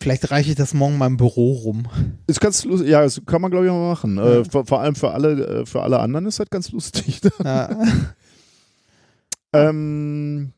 Vielleicht 0.00 0.30
reiche 0.30 0.50
ich 0.50 0.56
das 0.56 0.74
morgen 0.74 1.00
im 1.00 1.16
Büro 1.16 1.52
rum. 1.52 1.84
ist 2.26 2.40
ganz 2.40 2.64
lustig. 2.64 2.88
Ja, 2.88 3.02
das 3.02 3.20
kann 3.24 3.40
man 3.40 3.50
glaube 3.50 3.66
ich 3.66 3.70
auch 3.70 3.76
mal 3.76 3.90
machen. 3.90 4.18
Äh, 4.18 4.44
vor, 4.44 4.66
vor 4.66 4.80
allem 4.80 4.94
für 4.94 5.12
alle, 5.12 5.62
äh, 5.62 5.66
für 5.66 5.82
alle 5.82 6.00
anderen 6.00 6.26
ist 6.26 6.38
das 6.38 6.50
ganz 6.50 6.70
lustig. 6.70 7.20
Ja. 7.42 7.70
Ähm, 9.52 10.52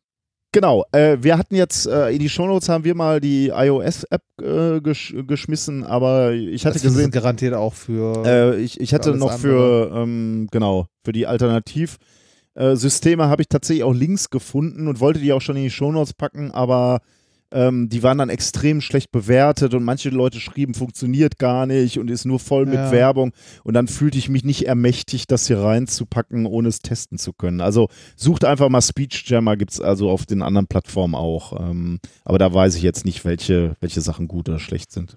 genau, 0.52 0.84
äh, 0.92 1.18
wir 1.20 1.38
hatten 1.38 1.54
jetzt 1.54 1.86
äh, 1.86 2.10
in 2.10 2.18
die 2.18 2.28
Shownotes 2.28 2.68
haben 2.68 2.84
wir 2.84 2.94
mal 2.94 3.20
die 3.20 3.48
iOS-App 3.48 4.22
äh, 4.42 4.80
gesch 4.80 5.14
geschmissen, 5.26 5.84
aber 5.84 6.32
ich 6.32 6.64
hatte 6.66 6.74
das 6.74 6.82
gesehen, 6.82 7.10
garantiert 7.10 7.54
auch 7.54 7.74
für. 7.74 8.24
äh, 8.26 8.60
ich, 8.60 8.80
ich 8.80 8.94
hatte 8.94 9.10
alles 9.10 9.20
noch 9.20 9.38
für, 9.38 9.90
ähm, 9.94 10.48
genau, 10.50 10.86
für 11.04 11.12
die 11.12 11.26
Alternativsysteme 11.26 13.28
habe 13.28 13.42
ich 13.42 13.48
tatsächlich 13.48 13.84
auch 13.84 13.94
Links 13.94 14.30
gefunden 14.30 14.88
und 14.88 15.00
wollte 15.00 15.20
die 15.20 15.32
auch 15.32 15.40
schon 15.40 15.56
in 15.56 15.64
die 15.64 15.70
Shownotes 15.70 16.14
packen, 16.14 16.50
aber 16.50 17.00
ähm, 17.50 17.88
die 17.88 18.02
waren 18.02 18.18
dann 18.18 18.28
extrem 18.28 18.80
schlecht 18.80 19.10
bewertet 19.10 19.74
und 19.74 19.82
manche 19.84 20.10
Leute 20.10 20.40
schrieben, 20.40 20.74
funktioniert 20.74 21.38
gar 21.38 21.66
nicht 21.66 21.98
und 21.98 22.10
ist 22.10 22.24
nur 22.24 22.38
voll 22.38 22.66
mit 22.66 22.74
Ja. 22.74 22.92
Werbung 22.92 23.32
und 23.64 23.74
dann 23.74 23.88
fühlte 23.88 24.18
ich 24.18 24.28
mich 24.28 24.44
nicht 24.44 24.66
ermächtigt, 24.66 25.30
das 25.30 25.46
hier 25.46 25.60
reinzupacken, 25.60 26.46
ohne 26.46 26.68
es 26.68 26.80
testen 26.80 27.18
zu 27.18 27.32
können. 27.32 27.60
Also 27.60 27.88
sucht 28.16 28.44
einfach 28.44 28.68
mal 28.68 28.82
Speech 28.82 29.24
Jammer, 29.26 29.56
gibt 29.56 29.72
es 29.72 29.80
also 29.80 30.10
auf 30.10 30.26
den 30.26 30.42
anderen 30.42 30.66
Plattformen 30.66 31.14
auch, 31.14 31.58
ähm, 31.58 32.00
aber 32.24 32.38
da 32.38 32.52
weiß 32.52 32.74
ich 32.74 32.82
jetzt 32.82 33.04
nicht, 33.04 33.24
welche, 33.24 33.76
welche 33.80 34.00
Sachen 34.00 34.28
gut 34.28 34.48
oder 34.48 34.58
schlecht 34.58 34.92
sind. 34.92 35.16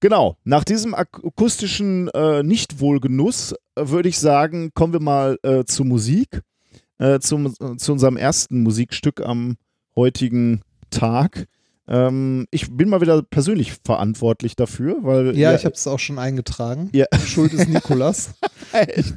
Genau, 0.00 0.36
nach 0.44 0.62
diesem 0.62 0.94
ak- 0.94 1.24
akustischen 1.24 2.06
äh, 2.14 2.44
Nichtwohlgenuss 2.44 3.54
äh, 3.74 3.88
würde 3.88 4.08
ich 4.08 4.20
sagen, 4.20 4.70
kommen 4.72 4.92
wir 4.92 5.00
mal 5.00 5.38
äh, 5.42 5.64
zur 5.64 5.86
Musik, 5.86 6.42
äh, 6.98 7.18
zum, 7.18 7.46
äh, 7.46 7.76
zu 7.76 7.92
unserem 7.92 8.16
ersten 8.16 8.62
Musikstück 8.62 9.20
am 9.20 9.56
heutigen 9.98 10.62
Tag. 10.90 11.46
Ähm, 11.88 12.46
ich 12.50 12.70
bin 12.76 12.88
mal 12.88 13.00
wieder 13.00 13.22
persönlich 13.22 13.72
verantwortlich 13.84 14.54
dafür, 14.56 14.98
weil 15.02 15.36
Ja, 15.36 15.50
ihr- 15.50 15.56
ich 15.56 15.64
habe 15.64 15.74
es 15.74 15.86
auch 15.86 15.98
schon 15.98 16.18
eingetragen. 16.18 16.90
Ja. 16.92 17.06
Schuld 17.26 17.52
ist 17.52 17.68
Nikolas. 17.68 18.34
Echt? 18.72 19.14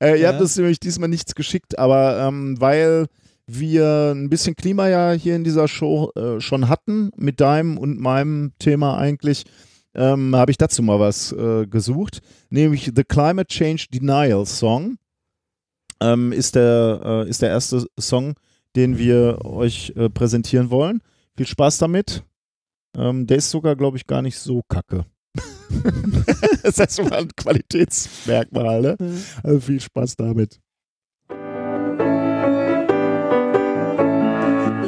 Äh, 0.00 0.10
ihr 0.12 0.16
Ja. 0.16 0.28
habt 0.32 0.40
uns 0.40 0.56
nämlich 0.56 0.80
diesmal 0.80 1.08
nichts 1.08 1.34
geschickt, 1.34 1.78
aber 1.78 2.18
ähm, 2.18 2.60
weil 2.60 3.06
wir 3.46 4.12
ein 4.14 4.30
bisschen 4.30 4.56
Klima 4.56 4.88
ja 4.88 5.12
hier 5.12 5.36
in 5.36 5.44
dieser 5.44 5.68
Show 5.68 6.10
äh, 6.16 6.40
schon 6.40 6.68
hatten, 6.70 7.10
mit 7.16 7.40
deinem 7.40 7.76
und 7.76 8.00
meinem 8.00 8.52
Thema 8.58 8.96
eigentlich, 8.96 9.44
ähm, 9.94 10.34
habe 10.34 10.50
ich 10.50 10.56
dazu 10.56 10.82
mal 10.82 10.98
was 10.98 11.30
äh, 11.32 11.66
gesucht, 11.66 12.20
nämlich 12.50 12.90
The 12.96 13.04
Climate 13.04 13.48
Change 13.48 13.86
Denial 13.92 14.46
Song. 14.46 14.96
Ähm, 16.00 16.32
ist, 16.32 16.54
der, 16.56 17.00
äh, 17.04 17.28
ist 17.28 17.42
der 17.42 17.50
erste 17.50 17.86
Song, 18.00 18.34
den 18.76 18.98
wir 18.98 19.44
euch 19.44 19.92
äh, 19.96 20.08
präsentieren 20.08 20.70
wollen. 20.70 21.00
Viel 21.36 21.46
Spaß 21.46 21.78
damit. 21.78 22.24
Ähm, 22.96 23.26
der 23.26 23.38
ist 23.38 23.50
sogar, 23.50 23.76
glaube 23.76 23.96
ich, 23.96 24.06
gar 24.06 24.22
nicht 24.22 24.38
so 24.38 24.62
kacke. 24.68 25.04
das 26.62 26.78
ist 26.78 26.96
schon 26.96 27.08
mal 27.08 27.20
ein 27.20 27.30
Qualitätsmerkmal, 27.36 28.80
ne? 28.80 28.96
Also 29.42 29.60
viel 29.60 29.80
Spaß 29.80 30.16
damit. 30.16 30.60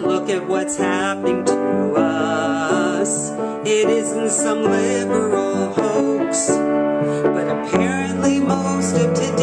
Look 0.02 0.31
at 0.31 0.48
what's 0.48 0.78
happening 0.78 1.44
to 1.44 1.94
us. 1.97 3.31
It 3.65 3.89
isn't 3.89 4.31
some 4.31 4.62
liberal 4.62 5.73
hoax, 5.73 6.48
but 7.24 7.48
apparently 7.48 8.39
most 8.40 8.97
of 8.97 9.12
today's 9.15 9.35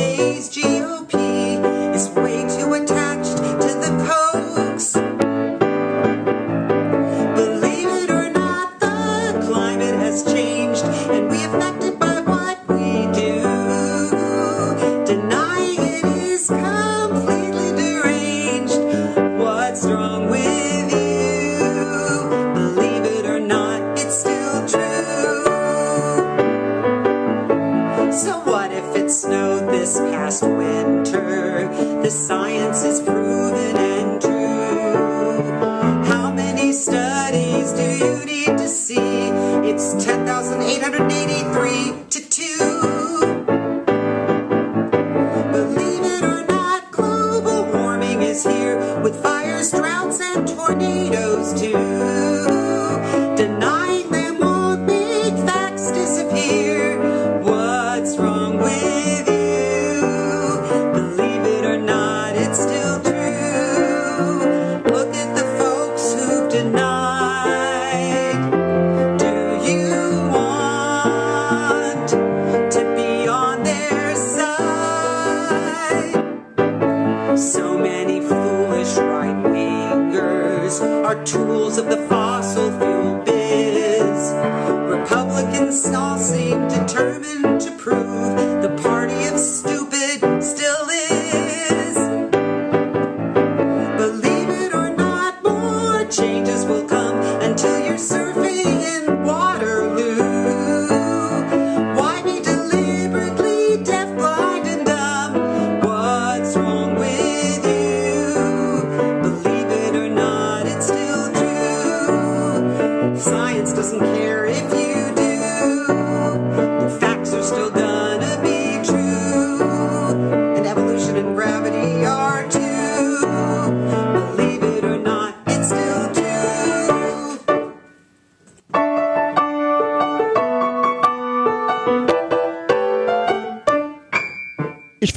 science 32.14 32.84
is 32.84 33.02
proven 33.02 33.76
and 33.76 34.22
true. 34.22 35.42
How 36.06 36.32
many 36.32 36.72
studies 36.72 37.74
do 37.74 37.84
you 37.84 38.24
need 38.26 38.56
to 38.58 38.68
see? 38.68 39.32
It's 39.68 39.94
10,883 40.06 41.94
to 42.12 42.20
2. 42.30 42.58
Believe 45.52 46.04
it 46.06 46.24
or 46.24 46.46
not, 46.46 46.92
global 46.92 47.66
warming 47.74 48.22
is 48.22 48.44
here 48.44 48.78
with 49.02 49.16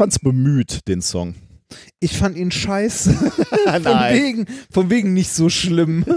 fand's 0.06 0.20
bemüht, 0.20 0.86
den 0.86 1.02
Song. 1.02 1.34
Ich 1.98 2.16
fand 2.16 2.36
ihn 2.36 2.52
scheiße. 2.52 3.12
von, 3.72 3.84
wegen, 3.84 4.46
von 4.70 4.88
wegen 4.88 5.14
nicht 5.14 5.32
so 5.32 5.48
schlimm. 5.48 6.04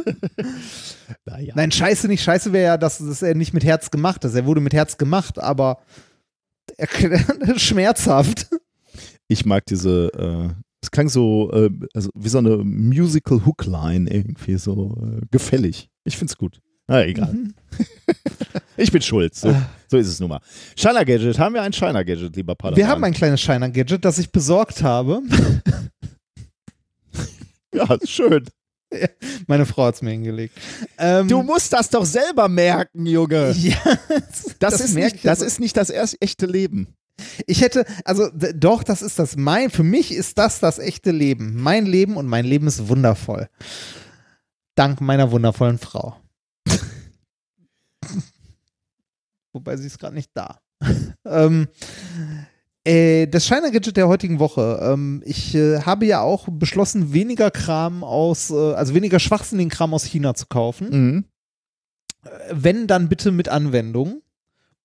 Naja. 1.25 1.53
Nein, 1.55 1.71
scheiße 1.71 2.07
nicht. 2.07 2.21
Scheiße 2.21 2.53
wäre 2.53 2.65
ja, 2.65 2.77
dass, 2.77 2.99
dass 2.99 3.23
er 3.23 3.33
nicht 3.33 3.51
mit 3.51 3.63
Herz 3.63 3.89
gemacht 3.89 4.23
ist. 4.25 4.35
Er 4.35 4.45
wurde 4.45 4.61
mit 4.61 4.75
Herz 4.75 4.95
gemacht, 4.95 5.39
aber 5.39 5.79
er, 6.77 6.87
schmerzhaft. 7.57 8.47
Ich 9.27 9.43
mag 9.43 9.65
diese, 9.65 10.11
äh, 10.13 10.53
es 10.83 10.91
klang 10.91 11.09
so, 11.09 11.51
äh, 11.51 11.71
also 11.95 12.11
wie 12.13 12.29
so 12.29 12.37
eine 12.37 12.57
Musical 12.57 13.43
Hookline 13.43 14.07
irgendwie, 14.07 14.59
so 14.59 14.95
äh, 15.01 15.25
gefällig. 15.31 15.89
Ich 16.03 16.15
find's 16.15 16.37
gut. 16.37 16.59
Na, 16.85 17.03
egal. 17.03 17.33
Mhm. 17.33 17.55
ich 18.77 18.91
bin 18.91 19.01
schuld. 19.01 19.33
So, 19.33 19.55
so 19.89 19.97
ist 19.97 20.07
es 20.07 20.19
nun 20.19 20.29
mal. 20.29 20.39
Shiner 20.77 21.03
Gadget. 21.05 21.39
Haben 21.39 21.55
wir 21.55 21.61
ein 21.61 21.73
Shiner 21.73 22.03
Gadget, 22.05 22.35
lieber 22.35 22.55
Padawan? 22.55 22.77
Wir 22.77 22.87
haben 22.87 23.03
ein 23.03 23.13
kleines 23.13 23.41
Shiner-Gadget, 23.41 24.03
das 24.05 24.17
ich 24.19 24.31
besorgt 24.31 24.83
habe. 24.83 25.21
Ja, 27.71 27.85
schön. 28.03 28.45
Meine 29.47 29.65
Frau 29.65 29.85
hat 29.85 29.95
es 29.95 30.01
mir 30.01 30.11
hingelegt. 30.11 30.57
Ähm, 30.97 31.27
Du 31.27 31.43
musst 31.43 31.71
das 31.71 31.89
doch 31.89 32.05
selber 32.05 32.47
merken, 32.47 33.05
Junge. 33.05 33.51
ja, 33.57 33.77
Das, 34.57 34.79
ist, 34.81 34.95
merk 34.95 35.13
nicht, 35.13 35.15
ich 35.17 35.21
das 35.21 35.41
ist 35.41 35.59
nicht 35.59 35.77
das 35.77 35.89
erst 35.89 36.17
echte 36.19 36.45
Leben. 36.45 36.95
Ich 37.45 37.61
hätte, 37.61 37.85
also 38.05 38.29
doch, 38.55 38.81
das 38.83 39.01
ist 39.01 39.19
das 39.19 39.35
mein, 39.35 39.69
für 39.69 39.83
mich 39.83 40.11
ist 40.11 40.37
das 40.37 40.59
das 40.59 40.79
echte 40.79 41.11
Leben. 41.11 41.61
Mein 41.61 41.85
Leben 41.85 42.17
und 42.17 42.27
mein 42.27 42.45
Leben 42.45 42.65
ist 42.65 42.87
wundervoll. 42.87 43.49
Dank 44.75 45.01
meiner 45.01 45.29
wundervollen 45.31 45.77
Frau. 45.77 46.15
Wobei 49.53 49.77
sie 49.77 49.87
ist 49.87 49.99
gerade 49.99 50.15
nicht 50.15 50.31
da. 50.33 50.59
ähm, 51.25 51.67
äh, 52.83 53.27
das 53.27 53.45
Shiner 53.45 53.71
Gadget 53.71 53.97
der 53.97 54.07
heutigen 54.07 54.39
Woche. 54.39 54.79
Ähm, 54.81 55.21
ich 55.25 55.53
äh, 55.55 55.81
habe 55.81 56.05
ja 56.05 56.21
auch 56.21 56.47
beschlossen, 56.49 57.13
weniger 57.13 57.51
Kram 57.51 58.03
aus, 58.03 58.49
äh, 58.51 58.73
also 58.73 58.93
weniger 58.93 59.19
schwachsinnigen 59.19 59.69
Kram 59.69 59.93
aus 59.93 60.03
China 60.05 60.33
zu 60.33 60.45
kaufen. 60.47 60.89
Mhm. 60.89 61.25
Wenn, 62.51 62.87
dann 62.87 63.09
bitte 63.09 63.31
mit 63.31 63.49
Anwendung. 63.49 64.21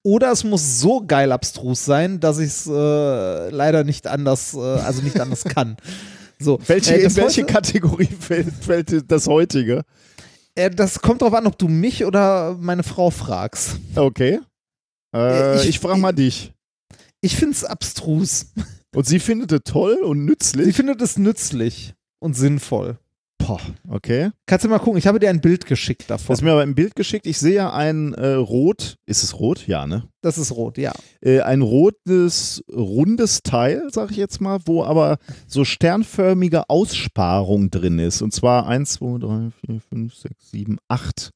Oder 0.02 0.32
es 0.32 0.44
muss 0.44 0.80
so 0.80 1.00
geil 1.06 1.32
abstrus 1.32 1.84
sein, 1.84 2.20
dass 2.20 2.38
ich 2.38 2.48
es 2.48 2.66
äh, 2.66 3.48
leider 3.50 3.84
nicht 3.84 4.06
anders, 4.06 4.52
äh, 4.54 4.58
also 4.60 5.00
nicht 5.02 5.18
anders 5.18 5.44
kann. 5.44 5.76
So, 6.38 6.58
Welche, 6.66 6.94
äh, 6.96 7.04
in 7.04 7.16
welche 7.16 7.42
heute- 7.42 7.52
Kategorie 7.52 8.06
fällt, 8.20 8.52
fällt 8.60 9.10
das 9.10 9.26
heutige? 9.26 9.82
Äh, 10.54 10.68
das 10.70 11.00
kommt 11.00 11.22
drauf 11.22 11.32
an, 11.32 11.46
ob 11.46 11.58
du 11.58 11.68
mich 11.68 12.04
oder 12.04 12.54
meine 12.60 12.82
Frau 12.82 13.10
fragst. 13.10 13.78
Okay. 13.96 14.40
Äh, 15.14 15.54
Äh, 15.56 15.62
ich 15.62 15.68
ich- 15.70 15.80
frage 15.80 16.00
mal 16.00 16.12
dich. 16.12 16.52
Ich 17.20 17.36
finde 17.36 17.52
es 17.54 17.64
abstrus. 17.64 18.52
Und 18.94 19.06
sie 19.06 19.18
findet 19.18 19.50
es 19.52 19.60
toll 19.64 19.94
und 20.04 20.18
Sie 20.20 20.24
nützlich? 20.26 20.76
findet 20.76 21.00
es 21.02 21.16
nützlich 21.18 21.94
und 22.20 22.34
sinnvoll. 22.36 22.98
Boah, 23.38 23.60
okay. 23.88 24.30
Kannst 24.46 24.64
du 24.64 24.68
mal 24.68 24.78
gucken, 24.78 24.98
ich 24.98 25.06
habe 25.06 25.18
dir 25.18 25.28
ein 25.28 25.40
Bild 25.40 25.66
geschickt 25.66 26.02
Das 26.08 26.22
davon. 26.22 26.34
ist 26.34 26.42
mir 26.42 26.52
aber 26.52 26.62
im 26.62 26.74
Bild 26.74 26.94
geschickt. 26.94 27.26
Ich 27.26 27.38
sehe 27.38 27.72
ein 27.72 28.14
äh, 28.14 28.34
rot, 28.34 28.96
ist 29.06 29.22
es 29.24 29.38
rot? 29.38 29.66
Ja, 29.66 29.86
ne? 29.86 30.08
Das 30.22 30.38
ist 30.38 30.52
rot, 30.52 30.78
ja. 30.78 30.92
Äh, 31.20 31.40
ein 31.40 31.60
rotes, 31.60 32.62
rundes 32.72 33.42
Teil, 33.42 33.82
sag 33.90 34.12
ich 34.12 34.16
jetzt 34.16 34.40
mal, 34.40 34.60
wo 34.66 34.84
aber 34.84 35.18
so 35.46 35.64
sternförmige 35.64 36.70
Aussparung 36.70 37.70
drin 37.70 37.98
ist. 37.98 38.22
Und 38.22 38.32
zwar 38.32 38.66
1, 38.66 38.92
2, 38.94 39.18
3, 39.18 39.50
4, 39.66 39.80
5, 39.80 40.14
6, 40.14 40.50
7, 40.50 40.78
8. 40.88 41.30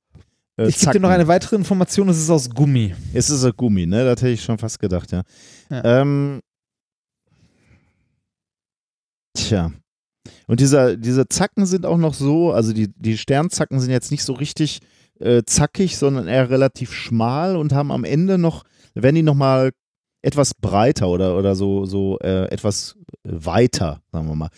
Äh, 0.58 0.68
Ich 0.68 0.78
gebe 0.80 0.92
dir 0.92 1.00
noch 1.00 1.10
eine 1.10 1.28
weitere 1.28 1.56
Information, 1.56 2.08
es 2.08 2.18
ist 2.18 2.30
aus 2.30 2.50
Gummi. 2.50 2.94
Es 3.14 3.30
ist 3.30 3.44
ein 3.44 3.52
Gummi, 3.56 3.86
ne? 3.86 4.04
Das 4.04 4.20
hätte 4.20 4.32
ich 4.32 4.42
schon 4.42 4.58
fast 4.58 4.78
gedacht, 4.78 5.12
ja. 5.12 5.22
Ja. 5.70 6.00
Ähm, 6.02 6.40
tja. 9.34 9.72
Und 10.46 10.60
dieser, 10.60 10.96
diese 10.96 11.28
Zacken 11.28 11.66
sind 11.66 11.86
auch 11.86 11.98
noch 11.98 12.14
so, 12.14 12.52
also 12.52 12.72
die, 12.72 12.88
die 12.96 13.16
Sternzacken 13.16 13.80
sind 13.80 13.90
jetzt 13.90 14.10
nicht 14.10 14.24
so 14.24 14.32
richtig 14.32 14.80
äh, 15.20 15.42
zackig, 15.44 15.96
sondern 15.96 16.26
eher 16.28 16.50
relativ 16.50 16.92
schmal 16.92 17.56
und 17.56 17.72
haben 17.72 17.92
am 17.92 18.04
Ende 18.04 18.38
noch, 18.38 18.64
werden 18.94 19.16
die 19.16 19.22
nochmal 19.22 19.72
etwas 20.22 20.54
breiter 20.54 21.08
oder, 21.08 21.36
oder 21.36 21.54
so, 21.54 21.86
so 21.86 22.18
äh, 22.20 22.46
etwas 22.50 22.96
weiter, 23.24 24.00
sagen 24.10 24.26
wir 24.28 24.34
mal. 24.34 24.50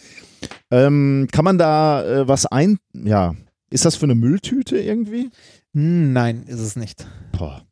Ähm, 0.70 1.28
kann 1.30 1.44
man 1.44 1.58
da 1.58 2.04
äh, 2.04 2.28
was 2.28 2.46
ein, 2.46 2.78
ja, 2.94 3.34
ist 3.70 3.84
das 3.84 3.96
für 3.96 4.06
eine 4.06 4.14
Mülltüte 4.14 4.78
irgendwie? 4.78 5.30
Hm, 5.74 6.12
Nein, 6.12 6.44
ist 6.44 6.60
es 6.60 6.76
nicht. 6.76 7.06
Boah. 7.32 7.62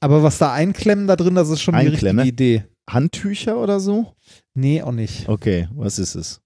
Aber 0.00 0.22
was 0.22 0.38
da 0.38 0.52
einklemmen 0.52 1.06
da 1.08 1.16
drin, 1.16 1.34
das 1.34 1.48
ist 1.48 1.60
schon 1.60 1.74
die 1.74 1.80
Einklemme? 1.80 2.22
richtige 2.22 2.58
Idee. 2.60 2.64
Handtücher 2.88 3.58
oder 3.58 3.80
so? 3.80 4.14
Nee, 4.54 4.80
auch 4.82 4.92
nicht. 4.92 5.28
Okay, 5.28 5.68
was 5.74 5.98
ist 5.98 6.14
es? 6.14 6.40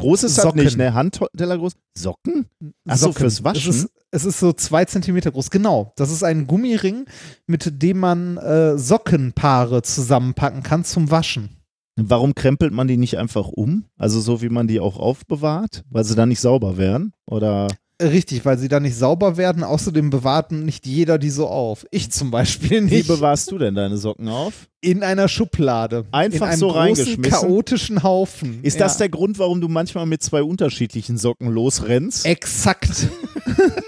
Groß 0.00 0.22
ist 0.24 0.38
das 0.38 0.44
Socken. 0.44 0.62
nicht, 0.62 0.76
ne? 0.76 0.94
Handteller 0.94 1.58
groß? 1.58 1.72
Socken? 1.96 2.46
Achso, 2.86 3.06
Socken. 3.06 3.18
fürs 3.20 3.42
Waschen? 3.42 3.70
Es 3.70 3.76
ist, 3.76 3.90
es 4.12 4.24
ist 4.26 4.38
so 4.38 4.52
zwei 4.52 4.84
Zentimeter 4.84 5.32
groß. 5.32 5.50
Genau. 5.50 5.92
Das 5.96 6.12
ist 6.12 6.22
ein 6.22 6.46
Gummiring, 6.46 7.06
mit 7.48 7.82
dem 7.82 7.98
man 7.98 8.36
äh, 8.36 8.78
Sockenpaare 8.78 9.82
zusammenpacken 9.82 10.62
kann 10.62 10.84
zum 10.84 11.10
Waschen. 11.10 11.56
Warum 12.00 12.36
krempelt 12.36 12.72
man 12.72 12.86
die 12.86 12.96
nicht 12.96 13.18
einfach 13.18 13.48
um? 13.48 13.86
Also 13.96 14.20
so 14.20 14.40
wie 14.40 14.50
man 14.50 14.68
die 14.68 14.78
auch 14.78 14.98
aufbewahrt? 15.00 15.82
Weil 15.90 16.04
sie 16.04 16.14
dann 16.14 16.28
nicht 16.28 16.40
sauber 16.40 16.76
werden? 16.76 17.12
Oder? 17.26 17.66
Richtig, 18.00 18.44
weil 18.44 18.58
sie 18.58 18.68
dann 18.68 18.84
nicht 18.84 18.96
sauber 18.96 19.36
werden. 19.36 19.64
Außerdem 19.64 20.10
bewahrt 20.10 20.52
nicht 20.52 20.86
jeder 20.86 21.18
die 21.18 21.30
so 21.30 21.48
auf. 21.48 21.84
Ich 21.90 22.10
zum 22.12 22.30
Beispiel 22.30 22.88
Wie 22.88 22.96
nicht. 22.96 23.08
bewahrst 23.08 23.50
du 23.50 23.58
denn 23.58 23.74
deine 23.74 23.98
Socken 23.98 24.28
auf? 24.28 24.68
in 24.80 25.02
einer 25.02 25.26
Schublade. 25.26 26.06
Einfach 26.12 26.46
in 26.46 26.52
einem 26.52 26.58
so 26.60 26.66
großen, 26.68 26.80
reingeschmissen? 26.80 27.22
chaotischen 27.24 28.02
Haufen. 28.04 28.60
Ist 28.62 28.78
ja. 28.78 28.86
das 28.86 28.96
der 28.96 29.08
Grund, 29.08 29.38
warum 29.38 29.60
du 29.60 29.68
manchmal 29.68 30.06
mit 30.06 30.22
zwei 30.22 30.42
unterschiedlichen 30.42 31.18
Socken 31.18 31.48
losrennst? 31.48 32.24
Exakt. 32.24 33.08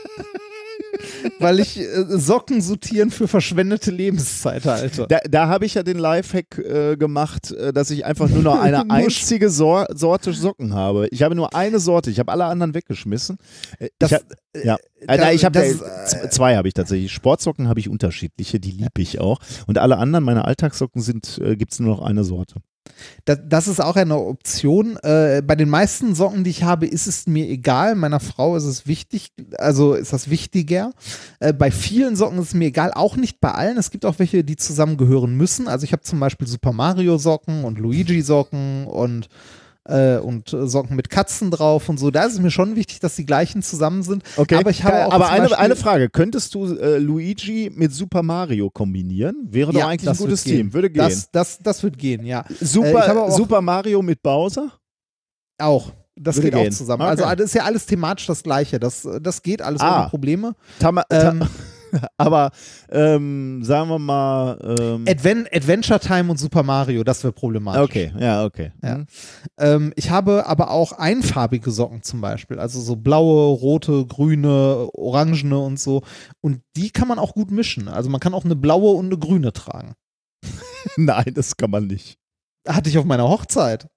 Weil 1.39 1.61
ich 1.61 1.79
äh, 1.79 2.05
Socken 2.19 2.61
sortieren 2.61 3.11
für 3.11 3.29
verschwendete 3.29 3.91
Lebenszeit 3.91 4.65
halte. 4.65 5.07
Da, 5.09 5.19
da 5.29 5.49
habe 5.49 5.67
ich 5.67 5.75
ja 5.75 5.83
den 5.83 5.99
Lifehack 5.99 6.59
äh, 6.59 6.97
gemacht, 6.97 7.51
äh, 7.53 7.73
dass 7.73 7.91
ich 7.91 8.05
einfach 8.05 8.29
nur 8.29 8.43
noch 8.43 8.61
eine 8.61 8.89
einzige 8.91 9.51
Sor 9.51 9.87
Sorte 9.95 10.33
Socken 10.33 10.75
habe. 10.75 11.09
Ich 11.11 11.23
habe 11.23 11.35
nur 11.35 11.55
eine 11.55 11.79
Sorte. 11.81 12.11
Ich 12.11 12.19
habe 12.19 12.31
alle 12.33 12.45
anderen 12.45 12.75
weggeschmissen. 12.75 13.39
Äh, 13.79 13.89
Das- 13.99 14.11
ich 14.13 14.17
hab, 14.17 14.25
ja. 14.65 14.77
Da- 15.07 15.17
nein, 15.17 15.35
ich 15.37 15.45
habe 15.45 15.79
zwei 16.31 16.57
habe 16.57 16.69
ich 16.69 16.75
tatsächlich. 16.75 17.13
Sportsocken 17.13 17.69
habe 17.69 17.81
ich 17.81 17.89
unterschiedliche, 17.89 18.61
die 18.61 18.71
liebe 18.73 19.01
ich 19.01 19.21
auch. 19.21 19.39
Und 19.67 19.79
alle 19.79 19.97
anderen, 19.99 20.25
meine 20.25 20.45
Alltagssocken 20.45 21.01
sind, 21.03 21.39
äh, 21.43 21.57
gibt 21.57 21.73
es 21.73 21.81
nur 21.81 21.97
noch 21.97 22.03
eine 22.03 22.25
Sorte. 22.25 22.57
Das, 23.25 23.39
das 23.47 23.69
ist 23.69 23.81
auch 23.81 23.97
eine 23.97 24.17
Option. 24.17 24.97
Äh, 25.03 25.43
bei 25.45 25.57
den 25.57 25.69
meisten 25.69 26.15
Socken, 26.15 26.45
die 26.45 26.51
ich 26.51 26.63
habe, 26.63 26.87
ist 26.87 27.07
es 27.07 27.27
mir 27.27 27.49
egal. 27.49 27.95
Meiner 27.95 28.21
Frau 28.21 28.57
ist 28.57 28.65
es 28.65 28.87
wichtig, 28.87 29.33
also 29.59 29.95
ist 29.95 30.13
das 30.13 30.31
wichtiger. 30.31 30.93
Äh, 31.39 31.53
bei 31.53 31.71
vielen 31.71 32.17
Socken 32.17 32.39
ist 32.39 32.49
es 32.49 32.55
mir 32.55 32.67
egal, 32.67 32.93
auch 32.95 33.17
nicht 33.17 33.41
bei 33.41 33.53
allen. 33.53 33.79
Es 33.79 33.91
gibt 33.91 34.05
auch 34.05 34.19
welche, 34.19 34.45
die 34.45 34.57
zusammengehören 34.57 35.35
müssen. 35.37 35.69
Also 35.69 35.85
ich 35.85 35.93
habe 35.93 36.03
zum 36.03 36.21
Beispiel 36.21 36.47
Super 36.47 36.73
Mario 36.73 37.19
Socken 37.19 37.65
und 37.65 37.79
Luigi 37.79 38.23
Socken 38.23 38.87
und 38.87 39.29
äh, 39.91 40.19
und 40.19 40.53
äh, 40.53 40.67
Socken 40.67 40.97
mit 40.97 41.11
Katzen 41.11 41.51
drauf 41.51 41.89
und 41.89 41.99
so. 41.99 42.11
Da 42.11 42.25
ist 42.25 42.35
es 42.35 42.41
mir 42.41 42.51
schon 42.51 42.77
wichtig, 42.77 43.01
dass 43.01 43.17
die 43.17 43.27
gleichen 43.27 43.63
zusammen 43.63 44.03
sind. 44.03 44.23
Aber 44.37 44.71
ich 44.71 44.85
habe 44.85 45.07
auch 45.07 45.13
aber 45.13 45.29
eine, 45.31 45.49
Beispiel- 45.49 45.57
eine 45.65 45.77
Frage: 45.77 46.09
Könntest 46.09 46.55
du 46.55 46.75
äh, 46.77 46.99
Luigi 46.99 47.71
mit 47.75 47.93
Super 47.93 48.23
Mario 48.23 48.71
kombinieren? 48.71 49.49
Wäre 49.51 49.73
doch 49.73 49.85
eigentlich 49.85 50.09
ein 50.09 50.17
gutes 50.17 50.45
gehen. 50.45 50.57
Team. 50.57 50.73
Würde 50.73 50.91
gehen. 50.91 51.03
Das, 51.03 51.31
das, 51.31 51.59
das 51.59 51.83
wird 51.83 51.99
gehen, 51.99 52.25
ja. 52.25 52.41
Äh, 52.49 52.65
Super, 52.65 53.23
auch- 53.25 53.31
Super 53.37 53.61
Mario 53.61 54.01
mit 54.03 54.23
Bowser? 54.23 54.71
Auch. 55.59 55.93
Das 56.17 56.37
Würde 56.37 56.51
geht 56.51 56.59
gehen. 56.61 56.73
auch 56.73 56.77
zusammen. 56.77 57.03
Okay. 57.03 57.11
Also 57.11 57.25
das 57.37 57.47
ist 57.47 57.55
ja 57.55 57.65
alles 57.65 57.87
thematisch 57.87 58.27
das 58.27 58.43
Gleiche. 58.43 58.79
Das, 58.79 59.09
das 59.23 59.43
geht 59.43 59.63
alles 59.63 59.81
Ah. 59.81 60.01
ohne 60.03 60.11
Probleme. 60.11 60.55
Tama 60.79 61.03
Ähm, 61.11 61.43
aber 62.17 62.51
ähm, 62.91 63.63
sagen 63.63 63.89
wir 63.89 63.99
mal. 63.99 64.59
Ähm, 64.81 65.05
Adven 65.09 65.47
Adventure 65.53 66.01
Time 66.01 66.31
und 66.31 66.39
Super 66.39 66.63
Mario, 66.63 67.05
das 67.05 67.23
wäre 67.25 67.33
problematisch. 67.33 67.83
okay, 67.83 68.13
ja, 68.19 68.45
okay. 68.45 68.73
Ja. 68.83 68.95
Hm. 68.97 69.07
Ähm, 69.59 69.93
ich 69.97 70.11
habe 70.11 70.47
aber 70.47 70.71
auch 70.71 70.93
einfarbige 70.93 71.71
Socken 71.71 72.03
zum 72.03 72.21
Beispiel. 72.21 72.59
Also 72.59 72.81
so 72.81 72.97
blaue, 72.97 73.59
rote, 73.59 74.07
grüne, 74.07 74.89
orangene 74.93 75.59
und 75.59 75.79
so. 75.79 76.03
Und 76.41 76.61
die 76.77 76.91
kann 76.91 77.09
man 77.09 77.19
auch 77.19 77.35
gut 77.35 77.51
mischen. 77.51 77.89
Also 77.89 78.11
man 78.11 78.21
kann 78.21 78.35
auch 78.35 78.45
eine 78.45 78.57
blaue 78.57 78.93
und 78.93 79.07
eine 79.07 79.19
grüne 79.19 79.53
tragen. 79.53 79.95
Nein, 80.97 81.33
das 81.35 81.57
kann 81.57 81.71
man 81.71 81.87
nicht. 81.87 82.19
Hatte 82.67 82.91
ich 82.91 82.99
auf 82.99 83.05
meiner 83.05 83.29
Hochzeit. 83.29 83.89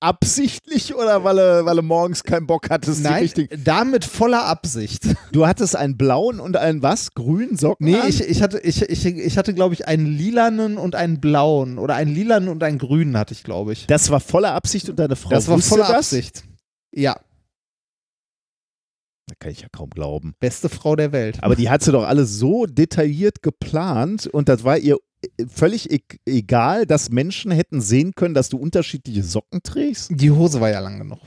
Absichtlich 0.00 0.94
oder 0.94 1.24
weil 1.24 1.38
er, 1.38 1.64
weil 1.64 1.76
er 1.78 1.82
morgens 1.82 2.22
keinen 2.22 2.46
Bock 2.46 2.70
hattest? 2.70 3.02
Nein, 3.02 3.22
richtig- 3.24 3.50
damit 3.64 4.04
voller 4.04 4.44
Absicht. 4.44 5.04
Du 5.32 5.46
hattest 5.46 5.74
einen 5.74 5.96
blauen 5.96 6.38
und 6.38 6.56
einen 6.56 6.82
was? 6.82 7.14
Grünen 7.14 7.56
Socken? 7.56 7.84
Nee, 7.86 7.96
an? 7.98 8.08
ich, 8.08 8.20
ich 8.20 8.40
hatte, 8.40 8.60
ich, 8.60 8.82
ich, 8.82 9.04
ich 9.06 9.36
hatte, 9.38 9.54
glaube 9.54 9.74
ich, 9.74 9.88
einen 9.88 10.06
lilanen 10.06 10.78
und 10.78 10.94
einen 10.94 11.20
blauen. 11.20 11.78
Oder 11.78 11.96
einen 11.96 12.14
lilanen 12.14 12.48
und 12.48 12.62
einen 12.62 12.78
grünen 12.78 13.16
hatte 13.16 13.34
ich, 13.34 13.42
glaube 13.42 13.72
ich. 13.72 13.86
Das 13.88 14.08
war 14.10 14.20
voller 14.20 14.52
Absicht 14.54 14.88
und 14.88 14.98
deine 15.00 15.16
Frau 15.16 15.30
Das 15.30 15.48
war 15.48 15.58
voller 15.58 15.86
das? 15.88 16.12
Absicht. 16.12 16.44
Ja, 16.94 17.16
Da 19.26 19.34
kann 19.38 19.50
ich 19.52 19.60
ja 19.60 19.68
kaum 19.70 19.90
glauben. 19.90 20.34
beste 20.40 20.68
Frau 20.68 20.96
der 20.96 21.12
Welt. 21.12 21.42
Aber 21.42 21.54
die 21.56 21.68
hat 21.68 21.82
sie 21.82 21.92
doch 21.92 22.04
alle 22.04 22.24
so 22.24 22.64
detailliert 22.66 23.42
geplant 23.42 24.26
und 24.26 24.48
das 24.48 24.64
war 24.64 24.78
ihr 24.78 24.96
völlig 25.48 25.90
e 25.90 26.00
egal, 26.26 26.86
dass 26.86 27.10
Menschen 27.10 27.50
hätten 27.50 27.80
sehen 27.80 28.12
können, 28.14 28.34
dass 28.34 28.48
du 28.48 28.56
unterschiedliche 28.58 29.22
Socken 29.22 29.62
trägst? 29.62 30.10
Die 30.12 30.30
Hose 30.30 30.60
war 30.60 30.70
ja 30.70 30.80
lang 30.80 30.98
genug. 30.98 31.20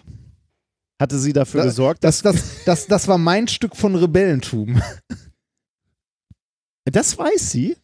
Hatte 1.02 1.18
sie 1.20 1.34
dafür 1.34 1.62
Da- 1.62 1.66
gesorgt, 1.66 2.04
Das, 2.04 2.22
das, 2.22 2.64
das, 2.66 2.88
das 2.88 3.08
war 3.08 3.18
mein 3.18 3.48
Stück 3.48 3.76
von 3.76 3.96
Rebellentum. 3.96 4.82
das 6.86 7.18
weiß 7.18 7.52
sie? 7.52 7.76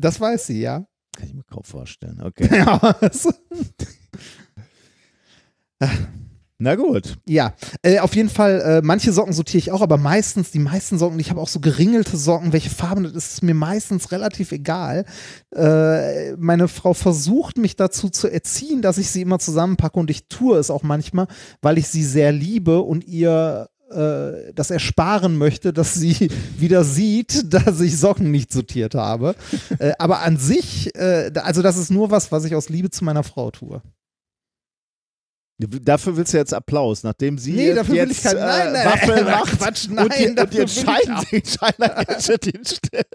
Das 0.00 0.18
weiß 0.20 0.46
sie, 0.46 0.60
ja. 0.60 0.86
Kann 1.16 1.28
ich 1.28 1.34
mir 1.34 1.44
kaum 1.44 1.62
vorstellen. 1.64 2.20
Okay. 2.22 2.48
Ja, 2.56 2.78
das- 3.00 3.28
Na 6.58 6.76
gut. 6.76 7.16
ja. 7.26 7.52
Äh, 7.82 7.98
auf 7.98 8.14
jeden 8.14 8.28
Fall, 8.28 8.60
äh, 8.60 8.80
manche 8.82 9.12
Socken 9.12 9.32
sortiere 9.32 9.58
ich 9.58 9.72
auch, 9.72 9.82
aber 9.82 9.96
meistens, 9.96 10.52
die 10.52 10.60
meisten 10.60 10.98
Socken, 10.98 11.18
ich 11.18 11.30
habe 11.30 11.40
auch 11.40 11.48
so 11.48 11.58
geringelte 11.58 12.16
Socken, 12.16 12.52
welche 12.52 12.70
Farben, 12.70 13.02
das 13.12 13.32
ist 13.32 13.42
mir 13.42 13.54
meistens 13.54 14.12
relativ 14.12 14.52
egal. 14.52 15.04
Äh, 15.54 16.32
meine 16.36 16.68
Frau 16.68 16.94
versucht 16.94 17.58
mich 17.58 17.74
dazu 17.74 18.08
zu 18.08 18.28
erziehen, 18.28 18.82
dass 18.82 18.98
ich 18.98 19.10
sie 19.10 19.22
immer 19.22 19.40
zusammenpacke 19.40 19.98
und 19.98 20.10
ich 20.10 20.28
tue 20.28 20.56
es 20.56 20.70
auch 20.70 20.84
manchmal, 20.84 21.26
weil 21.60 21.76
ich 21.76 21.88
sie 21.88 22.04
sehr 22.04 22.30
liebe 22.30 22.80
und 22.80 23.04
ihr 23.04 23.68
äh, 23.90 24.52
das 24.54 24.70
ersparen 24.70 25.36
möchte, 25.36 25.72
dass 25.72 25.94
sie 25.94 26.30
wieder 26.58 26.84
sieht, 26.84 27.52
dass 27.52 27.80
ich 27.80 27.98
Socken 27.98 28.30
nicht 28.30 28.52
sortiert 28.52 28.94
habe. 28.94 29.34
äh, 29.78 29.92
aber 29.98 30.20
an 30.20 30.36
sich, 30.36 30.94
äh, 30.94 31.32
also 31.34 31.62
das 31.62 31.76
ist 31.76 31.90
nur 31.90 32.10
was, 32.10 32.30
was 32.32 32.44
ich 32.44 32.54
aus 32.54 32.68
Liebe 32.68 32.90
zu 32.90 33.04
meiner 33.04 33.24
Frau 33.24 33.50
tue. 33.50 33.82
Dafür 35.58 36.16
willst 36.16 36.32
du 36.34 36.36
jetzt 36.36 36.52
Applaus, 36.52 37.04
nachdem 37.04 37.38
sie 37.38 37.52
Nee, 37.52 37.68
jetzt, 37.68 37.88
ich 37.88 38.22
kein- 38.22 38.36
äh, 38.36 38.40
nein, 38.40 38.72
nein, 38.72 38.86
Waffeln 38.86 39.24
nein, 39.24 39.24
macht 39.24 39.58
Quatsch, 39.58 39.86
und 39.88 39.94
nein, 39.94 40.08
die, 40.18 40.26
und 40.30 40.36
dafür 40.36 40.50
die 40.50 40.58
will 40.58 40.64
ich 40.66 40.78
entscheiden, 41.32 42.52
hinstellt. 42.52 43.06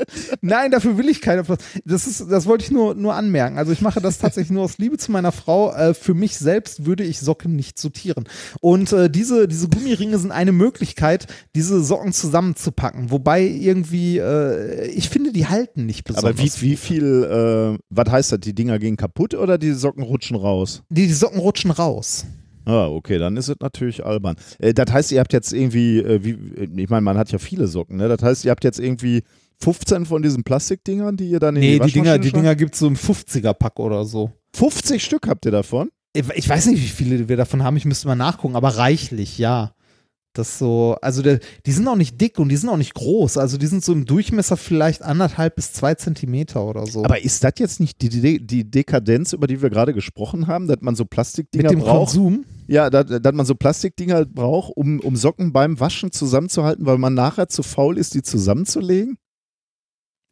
Nein, 0.42 0.72
dafür 0.72 0.98
will 0.98 1.10
ich 1.10 1.20
keine. 1.20 1.44
Das 1.84 2.08
ist, 2.08 2.26
das 2.32 2.46
wollte 2.46 2.64
ich 2.64 2.72
nur, 2.72 2.96
nur 2.96 3.14
anmerken. 3.14 3.58
Also 3.58 3.74
ich 3.74 3.82
mache 3.82 4.00
das 4.00 4.20
tatsächlich 4.20 4.52
nur 4.52 4.64
aus 4.64 4.78
Liebe 4.78 4.98
zu 4.98 5.12
meiner 5.12 5.34
Frau. 5.34 5.74
Äh, 5.74 5.94
für 5.94 6.14
mich 6.14 6.38
selbst 6.38 6.86
würde 6.86 7.04
ich 7.04 7.20
Socken 7.20 7.58
nicht 7.58 7.78
sortieren. 7.78 8.24
Und 8.62 8.94
äh, 8.94 9.10
diese, 9.10 9.50
diese 9.50 9.68
Gummiringe 9.68 10.18
sind 10.18 10.32
eine 10.32 10.54
Möglichkeit, 10.54 11.28
diese 11.56 11.84
Socken 11.84 12.14
zusammenzupacken. 12.14 13.12
Wobei 13.12 13.42
irgendwie, 13.44 14.18
äh, 14.18 14.88
ich 14.92 15.10
finde, 15.10 15.34
die 15.34 15.48
halten 15.48 15.86
nicht 15.86 16.06
besonders. 16.06 16.32
Aber 16.36 16.42
wie, 16.42 16.52
wie 16.62 16.78
viel, 16.78 17.76
äh, 17.76 17.84
was 17.90 18.10
heißt 18.10 18.32
das, 18.32 18.40
die 18.40 18.56
Dinger 18.56 18.80
gehen 18.80 18.96
kaputt 18.96 19.34
oder 19.34 19.58
die 19.58 19.74
Socken 19.74 20.04
rutschen 20.04 20.38
raus? 20.38 20.84
Die, 20.90 21.06
die 21.08 21.14
Socken 21.14 21.40
rutschen 21.40 21.72
raus. 21.72 22.26
Ah, 22.70 22.88
okay, 22.88 23.18
dann 23.18 23.36
ist 23.36 23.48
es 23.48 23.56
natürlich 23.60 24.06
albern. 24.06 24.36
Äh, 24.60 24.74
das 24.76 24.92
heißt, 24.92 25.12
ihr 25.12 25.20
habt 25.20 25.34
jetzt 25.34 25.54
irgendwie, 25.54 26.00
äh, 26.00 26.24
wie, 26.24 26.38
ich 26.82 26.90
meine, 26.90 27.02
man 27.02 27.18
hat 27.18 27.32
ja 27.32 27.40
viele 27.40 27.68
Socken, 27.68 27.98
ne? 27.98 28.08
Das 28.08 28.22
heißt, 28.22 28.46
ihr 28.46 28.52
habt 28.52 28.64
jetzt 28.64 28.80
irgendwie 28.80 29.24
15 29.62 30.06
von 30.06 30.22
diesen 30.22 30.44
Plastikdingern, 30.44 31.18
die 31.18 31.30
ihr 31.30 31.40
dann 31.40 31.56
in 31.56 31.62
Nee, 31.62 31.80
die 31.80 31.86
die 31.88 31.92
Dinger, 31.94 32.12
Waschmaschine 32.12 32.20
die? 32.20 32.32
Dinger 32.32 32.56
gibt 32.56 32.74
es 32.76 32.80
so 32.80 32.88
im 32.88 32.96
50er-Pack 32.96 33.80
oder 33.80 34.06
so. 34.06 34.32
50 34.56 35.04
Stück 35.04 35.28
habt 35.28 35.46
ihr 35.46 35.52
davon? 35.52 35.90
Ich 36.14 36.48
weiß 36.48 36.68
nicht, 36.68 36.82
wie 36.82 36.88
viele 36.88 37.28
wir 37.28 37.38
davon 37.38 37.64
haben. 37.64 37.78
Ich 37.78 37.86
müsste 37.86 38.08
mal 38.08 38.16
nachgucken, 38.16 38.56
aber 38.56 38.70
reichlich, 38.70 39.38
ja. 39.38 39.74
Das 40.34 40.60
so, 40.60 40.96
also 41.02 41.24
der, 41.24 41.40
die 41.66 41.72
sind 41.72 41.88
auch 41.88 41.96
nicht 41.96 42.22
dick 42.22 42.38
und 42.38 42.50
die 42.50 42.56
sind 42.56 42.70
auch 42.70 42.78
nicht 42.78 42.94
groß. 42.94 43.38
Also 43.38 43.58
die 43.58 43.66
sind 43.66 43.84
so 43.84 43.94
im 43.94 44.06
Durchmesser 44.06 44.58
vielleicht 44.58 45.02
anderthalb 45.02 45.56
bis 45.56 45.74
zwei 45.74 45.96
Zentimeter 45.96 46.64
oder 46.64 46.86
so. 46.86 47.04
Aber 47.04 47.24
ist 47.24 47.44
das 47.44 47.54
jetzt 47.58 47.80
nicht 47.80 48.02
die, 48.02 48.10
die, 48.10 48.46
die 48.46 48.70
Dekadenz, 48.70 49.34
über 49.34 49.48
die 49.48 49.62
wir 49.62 49.72
gerade 49.72 49.94
gesprochen 49.94 50.48
haben, 50.48 50.68
dass 50.68 50.82
man 50.82 50.96
so 50.96 51.06
Plastikdinger 51.06 51.64
mit 51.64 51.72
dem 51.72 51.80
braucht? 51.80 52.14
Konsum? 52.14 52.46
Ja, 52.70 52.90
dass, 52.90 53.34
man 53.34 53.46
so 53.46 53.56
Plastikdinger 53.56 54.26
braucht, 54.26 54.72
um, 54.78 55.00
um 55.00 55.16
Socken 55.16 55.52
beim 55.52 55.80
Waschen 55.80 56.12
zusammenzuhalten, 56.12 56.86
weil 56.86 56.98
man 57.00 57.14
nachher 57.16 57.50
zu 57.50 57.64
faul 57.64 57.98
ist, 57.98 58.14
die 58.14 58.22
zusammenzulegen? 58.22 59.18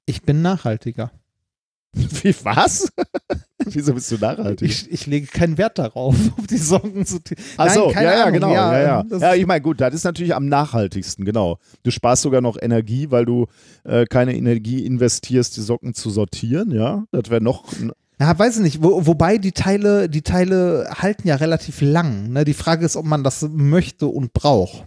Ich 0.05 0.21
bin 0.21 0.41
nachhaltiger. 0.41 1.11
Wie, 1.93 2.35
was? 2.43 2.89
Wieso 3.65 3.93
bist 3.95 4.11
du 4.11 4.17
nachhaltig? 4.17 4.69
Ich, 4.69 4.91
ich 4.91 5.07
lege 5.07 5.25
keinen 5.27 5.57
Wert 5.57 5.79
darauf, 5.79 6.15
auf 6.37 6.47
die 6.47 6.57
Socken 6.57 7.05
zu. 7.05 7.17
Ach 7.57 7.69
so, 7.71 7.85
Nein, 7.85 7.93
keine 7.93 8.05
ja, 8.05 8.13
ja, 8.13 8.21
Ahnung. 8.25 8.33
genau. 8.33 8.53
Ja, 8.53 8.79
ja. 8.79 9.05
ja, 9.09 9.31
ist- 9.31 9.39
ich 9.39 9.45
meine, 9.47 9.61
gut, 9.61 9.81
das 9.81 9.93
ist 9.95 10.03
natürlich 10.03 10.35
am 10.35 10.47
nachhaltigsten, 10.47 11.25
genau. 11.25 11.57
Du 11.83 11.89
sparst 11.91 12.21
sogar 12.21 12.41
noch 12.41 12.57
Energie, 12.61 13.09
weil 13.09 13.25
du 13.25 13.47
äh, 13.83 14.05
keine 14.05 14.35
Energie 14.35 14.85
investierst, 14.85 15.57
die 15.57 15.61
Socken 15.61 15.93
zu 15.95 16.09
sortieren, 16.11 16.69
ja. 16.71 17.05
Das 17.11 17.29
wäre 17.29 17.41
noch. 17.41 17.65
Ja, 18.19 18.37
weiß 18.37 18.57
ich 18.57 18.63
nicht. 18.63 18.83
Wo, 18.83 19.05
wobei 19.05 19.37
die 19.37 19.51
Teile, 19.51 20.09
die 20.09 20.23
Teile 20.23 20.89
halten 20.91 21.27
ja 21.27 21.35
relativ 21.35 21.81
lang. 21.81 22.31
Ne? 22.31 22.45
Die 22.45 22.53
Frage 22.53 22.85
ist, 22.85 22.95
ob 22.95 23.05
man 23.05 23.23
das 23.23 23.47
möchte 23.51 24.07
und 24.07 24.33
braucht. 24.33 24.85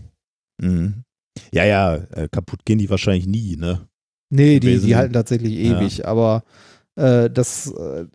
Mhm. 0.60 1.04
Ja, 1.52 1.64
ja, 1.64 1.94
äh, 1.94 2.28
kaputt 2.30 2.64
gehen 2.64 2.78
die 2.78 2.90
wahrscheinlich 2.90 3.26
nie, 3.26 3.56
ne? 3.56 3.86
Nee, 4.30 4.60
die, 4.60 4.78
die 4.78 4.96
halten 4.96 5.12
tatsächlich 5.12 5.52
Ja. 5.54 5.80
ewig, 5.80 6.06
aber 6.06 6.44
äh, 6.96 7.30
das, 7.30 7.68
äh, 7.72 8.06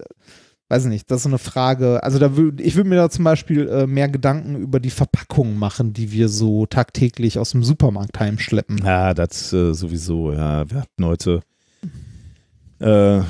weiß 0.69 0.83
ich 0.83 0.89
nicht, 0.89 1.09
das 1.11 1.21
ist 1.21 1.27
eine 1.27 1.37
Frage. 1.37 2.03
Also 2.03 2.19
da 2.19 2.35
würd, 2.35 2.59
ich 2.61 2.75
würde 2.75 2.89
mir 2.89 2.95
da 2.97 3.09
zum 3.09 3.23
Beispiel 3.23 3.67
äh, 3.67 3.87
mehr 3.87 4.09
Gedanken 4.09 4.55
über 4.57 4.79
die 4.79 4.89
Verpackung 4.89 5.57
machen, 5.57 5.93
die 5.93 6.11
wir 6.11 6.27
so 6.29 6.65
tagtäglich 6.65 7.39
aus 7.39 7.51
dem 7.51 7.63
Supermarkt 7.63 8.19
heimschleppen. 8.19 8.79
Ja, 8.83 9.13
das 9.13 9.51
äh, 9.53 9.73
sowieso, 9.73 10.31
ja. 10.33 10.69
Wir 10.69 10.81
hatten 10.81 11.05
heute 11.05 11.41
äh, 12.79 13.21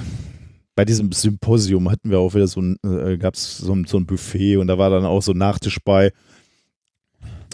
bei 0.75 0.85
diesem 0.85 1.11
Symposium 1.11 1.89
hatten 1.89 2.09
wir 2.09 2.19
auch 2.19 2.33
wieder 2.35 2.47
so 2.47 2.61
ein, 2.61 2.77
äh, 2.85 3.17
gab 3.17 3.35
es 3.35 3.57
so, 3.57 3.73
ein- 3.73 3.85
so 3.85 3.97
ein 3.97 4.05
Buffet 4.05 4.57
und 4.57 4.67
da 4.67 4.77
war 4.77 4.89
dann 4.89 5.05
auch 5.05 5.21
so 5.21 5.31
Nachtisch 5.33 5.79
bei. 5.83 6.11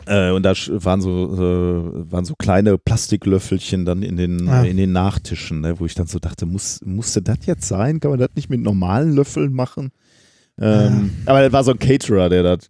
Äh, 0.08 0.32
und 0.32 0.42
da 0.44 0.54
waren 0.56 1.00
so, 1.02 1.10
äh, 1.36 2.12
waren 2.12 2.26
so 2.26 2.34
kleine 2.36 2.78
Plastiklöffelchen 2.80 3.86
dann 3.86 4.02
in 4.02 4.18
den, 4.18 4.50
Ah. 4.50 4.64
in 4.64 4.78
den 4.78 4.92
Nachtischen, 4.92 5.62
ne, 5.62 5.80
wo 5.80 5.86
ich 5.86 5.94
dann 5.94 6.08
so 6.08 6.18
dachte, 6.18 6.48
muss, 6.48 6.82
musste 6.84 7.22
das 7.22 7.46
jetzt 7.46 7.68
sein? 7.68 8.00
Kann 8.00 8.10
man 8.12 8.20
das 8.20 8.30
nicht 8.36 8.50
mit 8.50 8.62
normalen 8.62 9.14
Löffeln 9.14 9.54
machen? 9.54 9.92
Ähm, 10.60 11.12
Aber 11.28 11.42
das 11.42 11.54
war 11.54 11.64
so 11.64 11.72
ein 11.72 11.80
Caterer, 11.80 12.30
der 12.30 12.42
das 12.44 12.70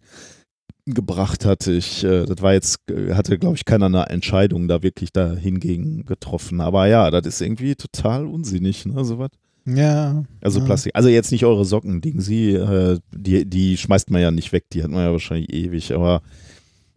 gebracht 0.84 1.44
hatte. 1.46 1.72
Ich, 1.72 2.04
äh, 2.04 2.26
das 2.26 2.42
war 2.42 2.52
jetzt, 2.52 2.80
hatte, 3.12 3.38
glaube 3.38 3.56
ich, 3.56 3.64
keiner 3.64 3.86
eine 3.86 4.06
Entscheidung 4.10 4.68
da 4.68 4.82
wirklich 4.82 5.10
da 5.12 5.32
hingegen 5.34 6.04
getroffen. 6.04 6.60
Aber 6.60 6.86
ja, 6.86 7.10
das 7.10 7.26
ist 7.26 7.40
irgendwie 7.40 7.74
total 7.76 8.26
unsinnig, 8.26 8.84
ne, 8.84 9.02
sowas. 9.04 9.30
Ja. 9.64 10.24
Also 10.40 10.60
ja. 10.60 10.64
Plastik. 10.64 10.92
Also 10.94 11.08
jetzt 11.08 11.32
nicht 11.32 11.44
eure 11.44 11.64
Socken, 11.64 12.00
Ding 12.00 12.20
sie, 12.20 12.52
äh, 12.52 12.98
die, 13.12 13.44
die 13.44 13.76
schmeißt 13.76 14.10
man 14.10 14.20
ja 14.20 14.30
nicht 14.30 14.52
weg, 14.52 14.64
die 14.72 14.82
hat 14.82 14.90
man 14.90 15.04
ja 15.04 15.12
wahrscheinlich 15.12 15.52
ewig, 15.52 15.92
aber 15.94 16.22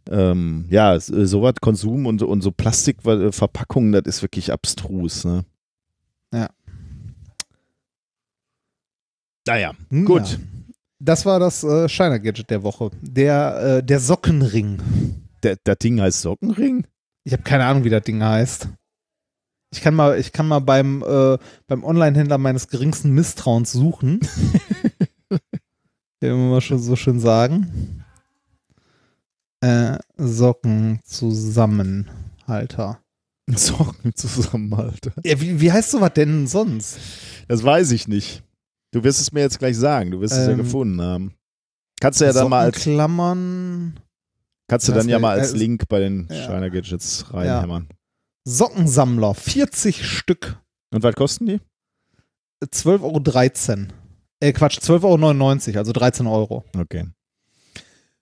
ähm, 0.10 0.66
ja, 0.69 0.95
äh, 0.95 1.00
sowas, 1.00 1.56
Konsum 1.61 2.06
und, 2.06 2.22
und 2.22 2.42
so 2.42 2.52
Plastikverpackungen, 2.52 3.92
das 3.92 4.03
ist 4.06 4.22
wirklich 4.22 4.52
abstrus, 4.52 5.26
ne? 5.26 5.45
Ja. 6.34 6.50
Naja, 9.48 9.74
Hm, 9.90 10.06
gut. 10.06 10.27
Ja. 10.27 10.38
Das 11.00 11.26
war 11.26 11.40
das 11.40 11.64
äh, 11.64 11.88
Shiner-Gadget 11.88 12.50
der 12.50 12.64
Woche. 12.64 12.90
Der, 13.02 13.77
äh, 13.77 13.84
der 13.84 14.00
Sockenring. 14.00 14.80
Der, 15.44 15.58
das 15.64 15.77
Ding 15.77 16.02
heißt 16.02 16.22
Sockenring? 16.22 16.88
Ich 17.26 17.34
habe 17.34 17.44
keine 17.44 17.66
Ahnung, 17.66 17.84
wie 17.84 17.90
das 17.90 18.03
Ding 18.03 18.24
heißt. 18.24 18.69
Ich 19.76 19.82
kann 19.82 19.94
mal, 19.94 20.18
ich 20.18 20.32
kann 20.32 20.48
mal 20.48 20.60
beim, 20.60 21.04
äh, 21.04 21.38
beim 21.68 21.84
Online-Händler 21.84 22.38
meines 22.38 22.70
geringsten 22.70 23.12
Misstrauens 23.12 23.74
suchen. 23.74 24.22
Der 26.22 26.32
immer 26.32 26.50
mal 26.50 26.62
schon 26.62 26.80
so 26.80 26.95
schön 26.95 27.20
sagen. 27.20 28.04
Äh, 29.60 29.98
Socken 30.16 31.02
Zusammenhalter. 31.04 33.00
Socken 33.54 34.16
zusammen, 34.16 34.74
Alter. 34.74 35.12
Ja, 35.24 35.40
wie, 35.40 35.60
wie 35.62 35.72
heißt 35.72 35.92
sowas 35.92 36.14
denn 36.16 36.48
sonst? 36.48 36.98
Das 37.48 37.64
weiß 37.64 37.92
ich 37.92 38.08
nicht. 38.08 38.44
Du 38.92 39.04
wirst 39.04 39.20
es 39.22 39.32
mir 39.32 39.42
jetzt 39.42 39.60
gleich 39.60 39.78
sagen. 39.78 40.12
Du 40.12 40.22
wirst 40.22 40.34
es 40.34 40.48
ja 40.48 40.54
Ähm, 40.54 40.58
gefunden 40.58 41.02
haben. 41.02 41.34
Kannst 42.00 42.22
du 42.22 42.26
ja 42.26 42.34
dann 42.34 42.50
mal 42.50 42.66
als, 42.66 42.78
Klammern. 42.78 44.00
kannst 44.68 44.88
du 44.88 44.94
dann 44.94 45.10
ja 45.10 45.20
mal 45.20 45.38
als 45.40 45.54
äh, 45.54 45.58
Link 45.58 45.88
bei 45.88 46.00
den 46.00 46.28
ja. 46.30 46.45
Shiner 46.45 46.70
Gadgets 46.70 47.26
reinhämmern. 47.34 47.88
Sockensammler, 48.46 49.34
40 49.34 50.06
Stück. 50.06 50.62
Und 50.92 51.04
was 51.04 51.16
kosten 51.16 51.48
die? 51.48 51.60
12,13 52.64 53.80
Euro. 53.80 53.94
Äh, 54.40 54.54
Quatsch, 54.54 54.78
12,99 54.80 55.70
Euro, 55.70 55.80
also 55.80 55.92
13 55.92 56.28
Euro. 56.28 56.64
Okay. 56.78 57.08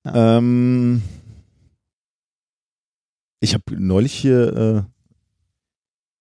Ähm, 0.05 1.01
ich 3.39 3.53
habe 3.53 3.63
neulich 3.71 4.13
hier. 4.13 4.55
Äh, 4.55 4.83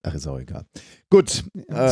ach, 0.02 0.14
ist 0.14 0.26
auch 0.26 0.38
egal. 0.38 0.66
Gut. 1.12 1.44
Äh, 1.68 1.90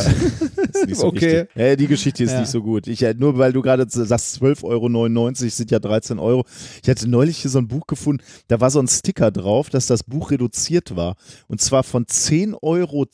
so 0.95 1.05
Okay. 1.07 1.45
Äh, 1.53 1.77
die 1.77 1.85
Geschichte 1.85 2.23
ist 2.23 2.31
Ja. 2.31 2.39
nicht 2.39 2.49
so 2.49 2.63
gut. 2.63 2.87
Ich, 2.87 3.03
äh, 3.03 3.13
nur 3.15 3.37
weil 3.37 3.53
du 3.53 3.61
gerade 3.61 3.85
sagst, 3.87 4.41
12,99 4.41 4.63
Euro 4.63 5.49
sind 5.49 5.69
ja 5.69 5.77
13 5.79 6.17
Euro. 6.17 6.43
Ich 6.81 6.89
hatte 6.89 7.07
neulich 7.07 7.37
hier 7.37 7.51
so 7.51 7.59
ein 7.59 7.67
Buch 7.67 7.85
gefunden, 7.85 8.23
da 8.47 8.59
war 8.59 8.71
so 8.71 8.79
ein 8.79 8.87
Sticker 8.87 9.29
drauf, 9.29 9.69
dass 9.69 9.85
das 9.85 10.03
Buch 10.03 10.31
reduziert 10.31 10.95
war. 10.95 11.17
Und 11.47 11.61
zwar 11.61 11.83
von 11.83 12.05
10,02 12.07 12.57
Euro 12.63 13.05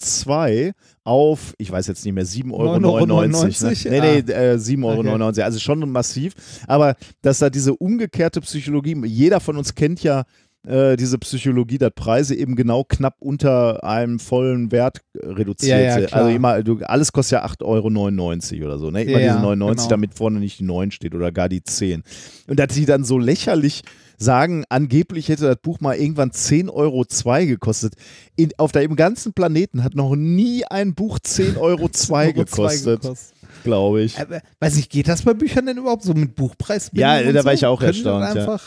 auf, 1.03 1.53
ich 1.57 1.69
weiß 1.71 1.87
jetzt 1.87 2.05
nicht 2.05 2.13
mehr, 2.13 2.25
7,99 2.25 2.53
Euro. 2.53 2.75
9,99 2.77 3.89
Ne? 3.89 3.99
Nee, 4.01 4.21
nee, 4.25 4.33
Ah. 4.33 4.53
äh, 4.53 4.57
7,99 4.59 5.41
Euro. 5.41 5.45
Also 5.45 5.59
schon 5.59 5.89
massiv. 5.91 6.33
Aber 6.67 6.95
dass 7.21 7.39
da 7.39 7.49
diese 7.49 7.73
umgekehrte 7.75 8.39
Psychologie, 8.41 8.95
jeder 9.05 9.41
von 9.41 9.57
uns 9.57 9.75
kennt 9.75 10.03
ja 10.03 10.23
äh, 10.67 10.97
diese 10.97 11.17
Psychologie, 11.17 11.77
dass 11.77 11.91
Preise 11.95 12.35
eben 12.35 12.55
genau 12.55 12.83
knapp 12.83 13.15
unter 13.19 13.83
einem 13.83 14.19
vollen 14.19 14.71
Wert 14.71 14.99
äh, 15.13 15.25
reduziert 15.27 15.81
Ja, 15.81 15.93
sind. 15.95 16.13
Also 16.13 16.29
immer, 16.29 16.61
du, 16.61 16.79
alles 16.83 17.11
kostet 17.11 17.39
ja 17.39 17.45
8,99 17.45 18.55
Euro 18.57 18.65
oder 18.65 18.77
so. 18.77 18.91
Ne? 18.91 19.03
Immer 19.03 19.19
Ja, 19.19 19.33
diese 19.33 19.39
99, 19.39 19.77
genau. 19.77 19.89
damit 19.89 20.13
vorne 20.13 20.39
nicht 20.39 20.59
die 20.59 20.65
9 20.65 20.91
steht 20.91 21.15
oder 21.15 21.31
gar 21.31 21.47
die 21.47 21.63
10. 21.63 22.03
Und 22.47 22.59
dass 22.59 22.67
die 22.69 22.85
dann 22.85 23.03
so 23.05 23.17
lächerlich 23.17 23.83
sagen, 24.17 24.65
angeblich 24.69 25.29
hätte 25.29 25.45
das 25.45 25.57
Buch 25.57 25.79
mal 25.79 25.95
irgendwann 25.95 26.31
10,02 26.31 26.73
Euro 26.73 27.05
gekostet. 27.45 27.93
In, 28.35 28.51
auf 28.57 28.71
dem 28.71 28.95
ganzen 28.95 29.33
Planeten 29.33 29.83
hat 29.83 29.95
noch 29.95 30.15
nie 30.15 30.65
ein 30.65 30.95
Buch 30.95 31.19
10,02 31.19 31.55
Euro 31.57 31.87
gekostet, 32.33 33.01
gekostet. 33.01 33.33
glaube 33.63 34.01
ich. 34.01 34.19
Aber, 34.19 34.41
weiß 34.59 34.77
ich, 34.77 34.89
geht 34.89 35.07
das 35.07 35.21
bei 35.21 35.33
Büchern 35.33 35.67
denn 35.67 35.77
überhaupt 35.77 36.03
so 36.03 36.13
mit 36.13 36.35
Buchpreis? 36.35 36.89
Ja, 36.93 37.21
da 37.31 37.45
war 37.45 37.53
ich 37.53 37.65
auch 37.65 37.79
Können 37.79 37.93
erstaunt, 37.93 38.23
dann 38.35 38.37
ja. 38.37 38.59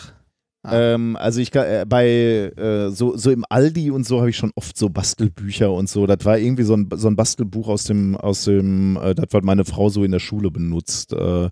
Einfach, 0.62 0.78
Ähm, 0.94 1.16
also 1.16 1.40
ich 1.40 1.54
äh, 1.54 1.84
bei 1.88 2.06
äh, 2.08 2.90
so, 2.90 3.16
so 3.16 3.30
im 3.30 3.44
Aldi 3.48 3.90
und 3.90 4.04
so 4.06 4.18
habe 4.18 4.30
ich 4.30 4.36
schon 4.36 4.52
oft 4.56 4.76
so 4.76 4.90
Bastelbücher 4.90 5.72
und 5.72 5.88
so. 5.88 6.06
Das 6.06 6.24
war 6.24 6.38
irgendwie 6.38 6.64
so 6.64 6.74
ein, 6.76 6.88
so 6.94 7.08
ein 7.08 7.16
Bastelbuch 7.16 7.68
aus 7.68 7.84
dem, 7.84 8.16
aus 8.16 8.44
dem, 8.44 8.96
äh, 8.96 9.14
das 9.14 9.26
was 9.30 9.42
meine 9.42 9.64
Frau 9.64 9.88
so 9.88 10.04
in 10.04 10.12
der 10.12 10.18
Schule 10.18 10.50
benutzt. 10.50 11.12
Äh, 11.12 11.48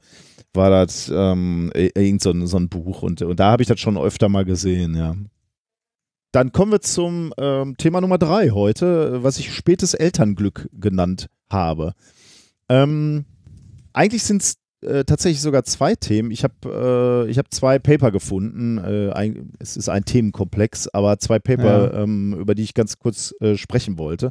war 0.55 0.71
das 0.71 1.11
ähm, 1.15 1.71
i- 1.77 1.91
irgend 1.95 2.23
so 2.23 2.31
ein, 2.31 2.47
so 2.47 2.57
ein 2.59 2.69
Buch 2.69 3.03
und, 3.03 3.23
und 3.23 3.39
da 3.41 3.51
habe 3.53 3.63
ich 3.63 3.69
das 3.69 3.81
schon 3.81 3.97
öfter 3.99 4.29
mal 4.29 4.45
gesehen, 4.45 4.95
ja. 4.95 5.15
Dann 6.33 6.53
kommen 6.53 6.73
wir 6.73 6.81
zum 6.83 7.33
ähm, 7.39 7.77
Thema 7.79 8.01
Nummer 8.03 8.19
drei 8.19 8.51
heute, 8.51 9.23
was 9.23 9.39
ich 9.39 9.55
spätes 9.55 9.95
Elternglück 9.95 10.69
genannt 10.73 11.29
habe. 11.51 11.95
Ähm, 12.69 13.25
eigentlich 13.95 14.25
sind 14.25 14.43
es 14.43 14.57
äh, 14.83 15.05
tatsächlich 15.05 15.41
sogar 15.41 15.65
zwei 15.65 15.95
Themen. 15.95 16.31
Ich 16.31 16.45
habe 16.45 17.27
äh, 17.27 17.31
ich 17.31 17.39
hab 17.39 17.53
zwei 17.53 17.79
Paper 17.79 18.11
gefunden. 18.11 18.79
Äh, 18.79 19.11
ein, 19.13 19.53
es 19.59 19.77
ist 19.77 19.89
ein 19.89 20.05
Themenkomplex, 20.05 20.89
aber 20.89 21.19
zwei 21.19 21.39
Paper, 21.39 21.95
ähm, 21.95 22.35
über 22.39 22.55
die 22.55 22.63
ich 22.63 22.75
ganz 22.75 22.99
kurz 22.99 23.35
äh, 23.41 23.57
sprechen 23.57 23.99
wollte. 23.99 24.31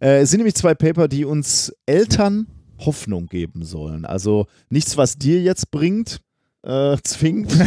Äh, 0.00 0.20
es 0.20 0.30
sind 0.30 0.38
nämlich 0.38 0.54
zwei 0.54 0.74
Paper, 0.74 1.08
die 1.08 1.24
uns 1.24 1.74
Eltern 1.86 2.46
Hoffnung 2.78 3.26
geben 3.26 3.64
sollen. 3.64 4.04
Also 4.04 4.46
nichts, 4.70 4.96
was 4.96 5.18
dir 5.18 5.40
jetzt 5.40 5.70
bringt, 5.70 6.20
äh, 6.62 6.96
zwingt. 7.04 7.52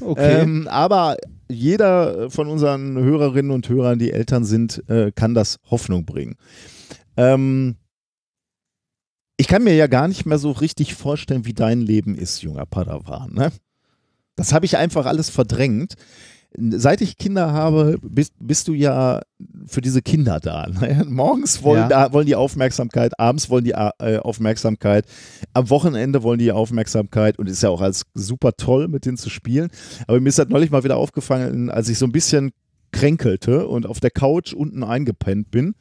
Okay. 0.00 0.42
Ähm, 0.42 0.68
aber 0.68 1.16
jeder 1.48 2.30
von 2.30 2.46
unseren 2.46 2.96
Hörerinnen 2.96 3.50
und 3.50 3.68
Hörern, 3.68 3.98
die 3.98 4.12
Eltern 4.12 4.44
sind, 4.44 4.88
äh, 4.88 5.10
kann 5.10 5.34
das 5.34 5.58
Hoffnung 5.68 6.04
bringen. 6.04 6.36
Ähm, 7.16 7.76
ich 9.36 9.48
kann 9.48 9.64
mir 9.64 9.74
ja 9.74 9.86
gar 9.86 10.08
nicht 10.08 10.26
mehr 10.26 10.38
so 10.38 10.50
richtig 10.52 10.94
vorstellen, 10.94 11.44
wie 11.44 11.54
dein 11.54 11.80
Leben 11.80 12.14
ist, 12.14 12.42
junger 12.42 12.66
Padawan. 12.66 13.32
Ne? 13.32 13.50
Das 14.36 14.52
habe 14.52 14.66
ich 14.66 14.76
einfach 14.76 15.06
alles 15.06 15.30
verdrängt. 15.30 15.94
Seit 16.58 17.02
ich 17.02 17.18
Kinder 17.18 17.52
habe, 17.52 17.98
bist, 18.02 18.32
bist 18.38 18.66
du 18.68 18.72
ja 18.72 19.20
für 19.66 19.82
diese 19.82 20.00
Kinder 20.00 20.40
da. 20.40 20.66
Ne? 20.68 21.04
Morgens 21.06 21.62
wollen, 21.62 21.90
Ja. 21.90 22.12
wollen 22.14 22.26
die 22.26 22.34
Aufmerksamkeit, 22.36 23.18
abends 23.20 23.50
wollen 23.50 23.64
die 23.64 23.72
äh, 23.72 24.18
Aufmerksamkeit, 24.18 25.04
am 25.52 25.68
Wochenende 25.68 26.22
wollen 26.22 26.38
die 26.38 26.52
Aufmerksamkeit 26.52 27.38
und 27.38 27.46
ist 27.48 27.62
ja 27.62 27.68
auch 27.68 27.82
alles 27.82 28.04
super 28.14 28.52
toll, 28.56 28.88
mit 28.88 29.04
denen 29.04 29.18
zu 29.18 29.28
spielen. 29.28 29.68
Aber 30.06 30.18
mir 30.18 30.30
ist 30.30 30.38
das 30.38 30.48
neulich 30.48 30.70
mal 30.70 30.84
wieder 30.84 30.96
aufgefallen, 30.96 31.68
als 31.68 31.90
ich 31.90 31.98
so 31.98 32.06
ein 32.06 32.12
bisschen 32.12 32.52
kränkelte 32.92 33.66
und 33.68 33.84
auf 33.86 34.00
der 34.00 34.10
Couch 34.10 34.54
unten 34.54 34.82
eingepennt 34.82 35.50
bin. 35.50 35.74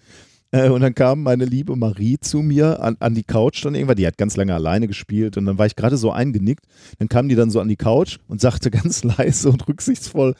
Äh, 0.55 0.69
und 0.69 0.81
dann 0.81 0.95
kam 0.95 1.23
meine 1.23 1.45
liebe 1.45 1.75
Marie 1.75 2.17
zu 2.19 2.39
mir 2.41 2.81
an, 2.81 2.95
an 2.99 3.13
die 3.15 3.23
Couch 3.23 3.63
dann 3.65 3.75
irgendwann. 3.75 3.97
Die 3.97 4.07
hat 4.07 4.17
ganz 4.17 4.35
lange 4.37 4.53
alleine 4.53 4.87
gespielt 4.87 5.37
und 5.37 5.45
dann 5.45 5.57
war 5.57 5.65
ich 5.65 5.75
gerade 5.75 5.97
so 5.97 6.11
eingenickt. 6.11 6.65
Dann 6.99 7.09
kam 7.09 7.27
die 7.29 7.35
dann 7.35 7.49
so 7.51 7.59
an 7.59 7.67
die 7.67 7.75
Couch 7.75 8.17
und 8.27 8.41
sagte 8.41 8.71
ganz 8.79 9.03
leise 9.03 9.49
und 9.49 9.67
rücksichtsvoll: 9.67 10.35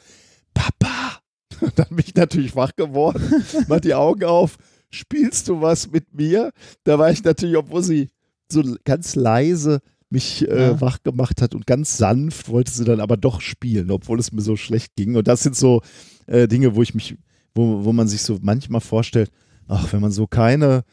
Papa! 0.54 1.20
Und 1.60 1.78
dann 1.78 1.88
bin 1.88 2.04
ich 2.06 2.14
natürlich 2.14 2.54
wach 2.54 2.76
geworden, 2.76 3.22
mach 3.68 3.80
die 3.80 3.94
Augen 3.94 4.24
auf. 4.24 4.58
Spielst 4.90 5.48
du 5.48 5.62
was 5.62 5.90
mit 5.90 6.12
mir? 6.12 6.50
Da 6.84 6.98
war 6.98 7.10
ich 7.10 7.24
natürlich, 7.24 7.56
obwohl 7.56 7.82
sie 7.82 8.10
so 8.52 8.62
ganz 8.84 9.14
leise 9.14 9.80
mich 10.10 10.46
äh, 10.48 10.66
Ja. 10.72 10.80
wach 10.82 11.02
gemacht 11.02 11.40
hat 11.40 11.54
und 11.54 11.66
ganz 11.66 11.96
sanft 11.96 12.50
wollte 12.50 12.72
sie 12.72 12.84
dann 12.84 13.00
aber 13.00 13.16
doch 13.16 13.40
spielen, 13.40 13.90
obwohl 13.90 14.18
es 14.20 14.32
mir 14.32 14.42
so 14.42 14.56
schlecht 14.56 14.96
ging. 14.96 15.16
Und 15.16 15.28
das 15.28 15.42
sind 15.44 15.56
so 15.56 15.80
äh, 16.26 16.46
Dinge, 16.46 16.74
wo 16.76 16.82
ich 16.82 16.94
mich, 16.94 17.16
wo, 17.54 17.84
wo 17.84 17.92
man 17.94 18.06
sich 18.06 18.20
so 18.22 18.38
manchmal 18.42 18.82
vorstellt, 18.82 19.30
ach, 19.68 19.92
wenn 19.92 20.00
man 20.00 20.10
so 20.12 20.26
keine, 20.26 20.84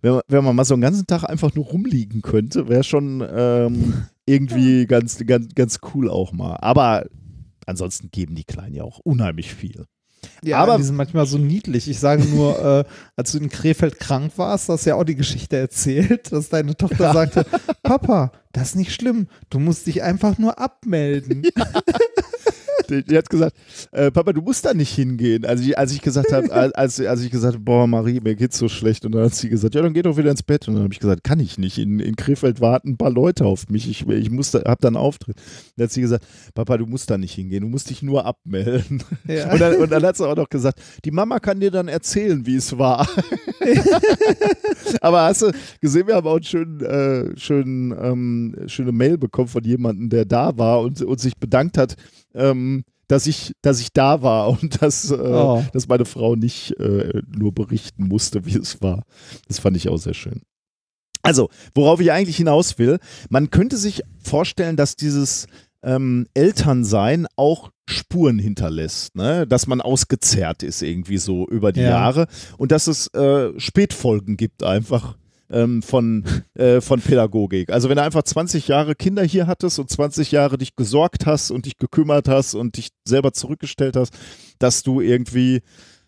wenn 0.00 0.12
man, 0.12 0.22
wenn 0.28 0.44
man 0.44 0.56
mal 0.56 0.64
so 0.64 0.74
einen 0.74 0.82
ganzen 0.82 1.06
Tag 1.06 1.24
einfach 1.24 1.54
nur 1.54 1.64
rumliegen 1.66 2.22
könnte, 2.22 2.68
wäre 2.68 2.84
schon 2.84 3.26
ähm, 3.34 4.04
irgendwie 4.26 4.86
ganz, 4.86 5.18
ganz, 5.26 5.54
ganz 5.54 5.80
cool 5.94 6.08
auch 6.10 6.32
mal. 6.32 6.56
Aber 6.56 7.06
ansonsten 7.66 8.10
geben 8.10 8.34
die 8.34 8.44
Kleinen 8.44 8.74
ja 8.74 8.84
auch 8.84 8.98
unheimlich 8.98 9.54
viel. 9.54 9.86
Ja, 10.44 10.58
Aber- 10.58 10.76
die 10.76 10.84
sind 10.84 10.94
manchmal 10.96 11.26
so 11.26 11.36
niedlich. 11.38 11.88
Ich 11.88 11.98
sage 11.98 12.24
nur, 12.24 12.58
äh, 12.80 12.84
als 13.16 13.32
du 13.32 13.38
in 13.38 13.48
Krefeld 13.48 13.98
krank 13.98 14.32
warst, 14.36 14.68
hast 14.68 14.86
du 14.86 14.90
ja 14.90 14.96
auch 14.96 15.04
die 15.04 15.16
Geschichte 15.16 15.56
erzählt, 15.56 16.30
dass 16.32 16.48
deine 16.48 16.76
Tochter 16.76 17.12
sagte, 17.12 17.44
Papa, 17.82 18.30
das 18.52 18.68
ist 18.70 18.76
nicht 18.76 18.92
schlimm, 18.92 19.26
du 19.50 19.58
musst 19.58 19.86
dich 19.86 20.02
einfach 20.02 20.38
nur 20.38 20.58
abmelden. 20.60 21.42
Die, 21.42 21.50
die 23.00 23.16
hat 23.16 23.30
gesagt, 23.30 23.56
äh, 23.92 24.10
Papa, 24.10 24.32
du 24.32 24.42
musst 24.42 24.64
da 24.64 24.74
nicht 24.74 24.94
hingehen. 24.94 25.44
Also 25.44 25.64
ich, 25.64 25.78
als 25.78 25.92
ich 25.92 26.02
gesagt 26.02 26.32
habe, 26.32 26.52
als, 26.76 27.00
als 27.00 27.22
ich 27.22 27.30
gesagt 27.30 27.54
habe, 27.54 27.64
boah, 27.64 27.86
Marie, 27.86 28.20
mir 28.20 28.34
geht's 28.34 28.58
so 28.58 28.68
schlecht. 28.68 29.06
Und 29.06 29.12
dann 29.12 29.24
hat 29.24 29.34
sie 29.34 29.48
gesagt, 29.48 29.74
ja, 29.74 29.82
dann 29.82 29.94
geh 29.94 30.02
doch 30.02 30.16
wieder 30.16 30.30
ins 30.30 30.42
Bett. 30.42 30.68
Und 30.68 30.74
dann 30.74 30.84
habe 30.84 30.92
ich 30.92 31.00
gesagt, 31.00 31.24
kann 31.24 31.40
ich 31.40 31.58
nicht. 31.58 31.78
In, 31.78 31.98
in 32.00 32.16
Krefeld 32.16 32.60
warten 32.60 32.90
ein 32.90 32.96
paar 32.96 33.10
Leute 33.10 33.46
auf 33.46 33.68
mich. 33.68 33.88
Ich, 33.88 34.06
ich 34.06 34.30
muss 34.30 34.50
da, 34.50 34.60
hab 34.64 34.80
da 34.80 34.88
einen 34.88 34.96
Auftritt. 34.96 35.36
Dann 35.76 35.84
hat 35.84 35.92
sie 35.92 36.00
gesagt, 36.00 36.26
Papa, 36.54 36.76
du 36.76 36.86
musst 36.86 37.10
da 37.10 37.18
nicht 37.18 37.34
hingehen. 37.34 37.62
Du 37.62 37.68
musst 37.68 37.90
dich 37.90 38.02
nur 38.02 38.26
abmelden. 38.26 39.02
Ja. 39.26 39.52
Und, 39.52 39.60
dann, 39.60 39.76
und 39.76 39.92
dann 39.92 40.02
hat 40.02 40.16
sie 40.16 40.28
auch 40.28 40.36
noch 40.36 40.48
gesagt, 40.48 40.80
die 41.04 41.10
Mama 41.10 41.38
kann 41.38 41.60
dir 41.60 41.70
dann 41.70 41.88
erzählen, 41.88 42.44
wie 42.46 42.56
es 42.56 42.76
war. 42.76 43.08
Aber 45.00 45.22
hast 45.22 45.42
du 45.42 45.52
gesehen, 45.80 46.06
wir 46.06 46.16
haben 46.16 46.26
auch 46.26 46.34
einen 46.34 46.44
schönen, 46.44 46.80
äh, 46.80 47.38
schönen, 47.38 47.92
ähm, 47.92 48.56
schöne 48.66 48.92
Mail 48.92 49.18
bekommen 49.18 49.48
von 49.48 49.64
jemandem, 49.64 50.08
der 50.08 50.24
da 50.24 50.56
war 50.58 50.80
und, 50.80 51.00
und 51.02 51.20
sich 51.20 51.36
bedankt 51.36 51.78
hat, 51.78 51.96
ähm, 52.34 52.84
dass 53.08 53.26
ich, 53.26 53.52
dass 53.62 53.80
ich 53.80 53.92
da 53.92 54.22
war 54.22 54.48
und 54.62 54.80
dass, 54.82 55.10
äh, 55.10 55.14
Oh. 55.16 55.64
dass 55.72 55.88
meine 55.88 56.04
Frau 56.04 56.34
nicht 56.36 56.72
äh, 56.80 57.22
nur 57.28 57.52
berichten 57.52 58.08
musste, 58.08 58.46
wie 58.46 58.56
es 58.56 58.80
war. 58.82 59.02
Das 59.48 59.58
fand 59.58 59.76
ich 59.76 59.88
auch 59.88 59.98
sehr 59.98 60.14
schön. 60.14 60.42
Also, 61.22 61.50
worauf 61.74 62.00
ich 62.00 62.10
eigentlich 62.10 62.36
hinaus 62.36 62.78
will, 62.78 62.98
man 63.30 63.50
könnte 63.50 63.76
sich 63.76 64.02
vorstellen, 64.24 64.76
dass 64.76 64.96
dieses 64.96 65.46
ähm, 65.84 66.26
Elternsein 66.34 67.26
auch 67.36 67.70
Spuren 67.88 68.38
hinterlässt, 68.38 69.14
ne? 69.16 69.46
dass 69.46 69.66
man 69.66 69.80
ausgezerrt 69.80 70.62
ist 70.62 70.82
irgendwie 70.82 71.18
so 71.18 71.46
über 71.48 71.72
die 71.72 71.80
Ja. 71.80 71.90
Jahre 71.90 72.26
und 72.56 72.72
dass 72.72 72.86
es 72.86 73.08
äh, 73.14 73.52
Spätfolgen 73.58 74.36
gibt 74.36 74.62
einfach 74.62 75.16
ähm, 75.52 75.82
von, 75.82 76.24
äh, 76.54 76.80
von 76.80 77.00
Pädagogik. 77.00 77.70
Also 77.70 77.88
wenn 77.88 77.96
du 77.96 78.02
einfach 78.02 78.22
20 78.22 78.68
Jahre 78.68 78.94
Kinder 78.94 79.22
hier 79.22 79.46
hattest 79.46 79.78
und 79.78 79.90
20 79.90 80.32
Jahre 80.32 80.58
dich 80.58 80.74
gesorgt 80.74 81.26
hast 81.26 81.50
und 81.50 81.66
dich 81.66 81.76
gekümmert 81.76 82.28
hast 82.28 82.54
und 82.54 82.76
dich 82.76 82.88
selber 83.06 83.32
zurückgestellt 83.32 83.96
hast, 83.96 84.14
dass 84.58 84.82
du 84.82 85.00
irgendwie, 85.00 85.60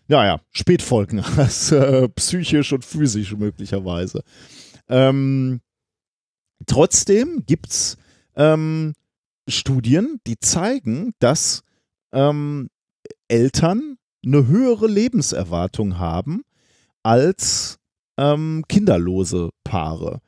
naja, 0.07 0.41
Spätfolgen 0.51 1.23
hast, 1.37 1.71
äh, 1.71 2.09
psychisch 2.09 2.73
und 2.73 2.83
physisch 2.83 3.35
möglicherweise. 3.35 4.23
Ähm, 4.89 5.61
trotzdem 6.65 7.43
gibt 7.45 7.69
es 7.69 7.97
ähm, 8.35 8.93
Studien, 9.47 10.19
die 10.25 10.39
zeigen, 10.39 11.13
dass 11.19 11.63
ähm, 12.11 12.69
Eltern 13.27 13.97
eine 14.25 14.47
höhere 14.47 14.87
Lebenserwartung 14.87 15.99
haben 15.99 16.41
als 17.03 17.77
ähm, 18.17 18.63
kinderlose 18.67 19.49
Paare. 19.63 20.21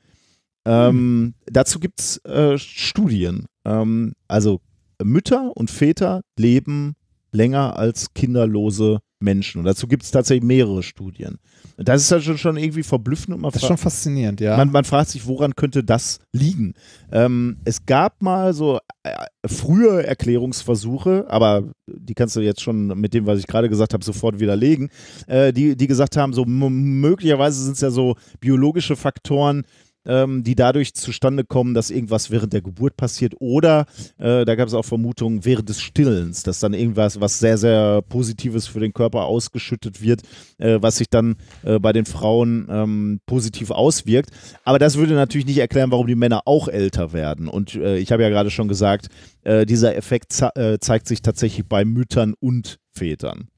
Ähm, 0.66 1.34
Dazu 1.46 1.80
gibt 1.80 2.00
es 2.00 2.18
äh, 2.26 2.58
Studien. 2.58 3.46
Ähm, 3.66 4.14
also 4.28 4.62
Mütter 5.02 5.56
und 5.56 5.72
Väter 5.72 6.22
leben 6.38 6.96
länger 7.32 7.78
als 7.78 8.14
kinderlose 8.14 9.00
Menschen. 9.20 9.60
Und 9.60 9.66
dazu 9.66 9.88
gibt 9.88 10.04
es 10.04 10.12
tatsächlich 10.12 10.44
mehrere 10.44 10.84
Studien. 10.84 11.38
Und 11.78 11.88
das 11.88 12.02
ist 12.02 12.12
ja 12.12 12.20
schon, 12.20 12.38
schon 12.38 12.58
irgendwie 12.58 12.84
verblüffend. 12.84 13.36
Und 13.36 13.42
man 13.42 13.52
Das 13.52 13.62
ist 13.62 13.68
schon 13.68 13.78
faszinierend, 13.78 14.40
ja. 14.42 14.58
man, 14.58 14.72
man 14.72 14.84
fragt 14.84 15.10
sich, 15.10 15.26
woran 15.28 15.56
könnte 15.56 15.84
das 15.84 16.20
liegen? 16.34 16.74
Ähm, 17.12 17.58
es 17.66 17.86
gab 17.86 18.22
mal 18.22 18.54
so 18.54 18.80
äh, 19.04 19.12
frühe 19.46 20.06
Erklärungsversuche, 20.06 21.26
aber 21.30 21.72
die 21.88 22.14
kannst 22.14 22.36
du 22.36 22.42
jetzt 22.42 22.62
schon 22.62 22.88
mit 23.00 23.14
dem, 23.14 23.26
was 23.26 23.40
ich 23.40 23.48
gerade 23.48 23.70
gesagt 23.70 23.94
habe, 23.94 24.04
sofort 24.04 24.40
widerlegen, 24.40 24.90
äh, 25.28 25.54
die, 25.54 25.76
die 25.76 25.88
gesagt 25.88 26.18
haben, 26.18 26.34
so 26.34 26.46
möglicherweise 26.46 27.64
sind 27.64 27.74
es 27.74 27.82
ja 27.82 27.90
so 27.90 28.16
biologische 28.40 28.96
Faktoren, 28.96 29.64
ähm, 30.08 30.44
die 30.44 30.56
dadurch 30.56 30.94
zustande 30.94 31.44
kommen, 31.44 31.74
dass 31.74 31.92
irgendwas 31.92 32.32
während 32.32 32.54
der 32.54 32.62
Geburt 32.62 32.98
passiert 32.98 33.36
oder 33.40 33.86
äh, 34.18 34.46
da 34.46 34.56
gab 34.56 34.68
es 34.68 34.74
auch 34.74 34.86
Vermutungen 34.86 35.46
während 35.46 35.70
des 35.70 35.82
Stillens, 35.82 36.44
dass 36.44 36.60
dann 36.60 36.74
irgendwas, 36.74 37.20
was 37.22 37.40
sehr, 37.40 37.58
sehr 37.58 38.02
Positives 38.02 38.68
für 38.68 38.80
den 38.80 38.94
Körper 38.94 39.26
ausgeschüttet 39.26 40.02
wird, 40.02 40.22
äh, 40.58 40.78
was 40.82 40.98
sich 40.98 41.10
dann 41.10 41.36
äh, 41.64 41.80
bei 41.80 41.94
den 41.94 42.06
Frauen 42.06 42.68
ähm, 42.70 43.20
positiv 43.26 43.72
auswirkt. 43.72 44.32
Aber 44.64 44.80
das 44.80 44.98
würde 44.98 45.14
natürlich 45.14 45.48
nicht 45.48 45.60
erklären, 45.60 45.92
warum 45.92 46.08
die 46.08 46.16
Männer 46.16 46.42
auch 46.46 46.68
älter 46.68 47.14
werden. 47.14 47.48
Und 47.48 47.76
äh, 47.76 47.98
ich 47.98 48.12
habe 48.12 48.24
ja 48.24 48.30
gerade 48.30 48.50
schon 48.50 48.68
gesagt, 48.68 49.08
äh, 49.44 49.66
dieser 49.66 49.96
Effekt 49.96 50.34
äh, 50.56 50.80
zeigt 50.80 51.08
sich 51.08 51.22
tatsächlich 51.22 51.68
bei 51.68 51.86
Müttern 51.86 52.34
und 52.40 52.80
Vätern. 52.92 53.50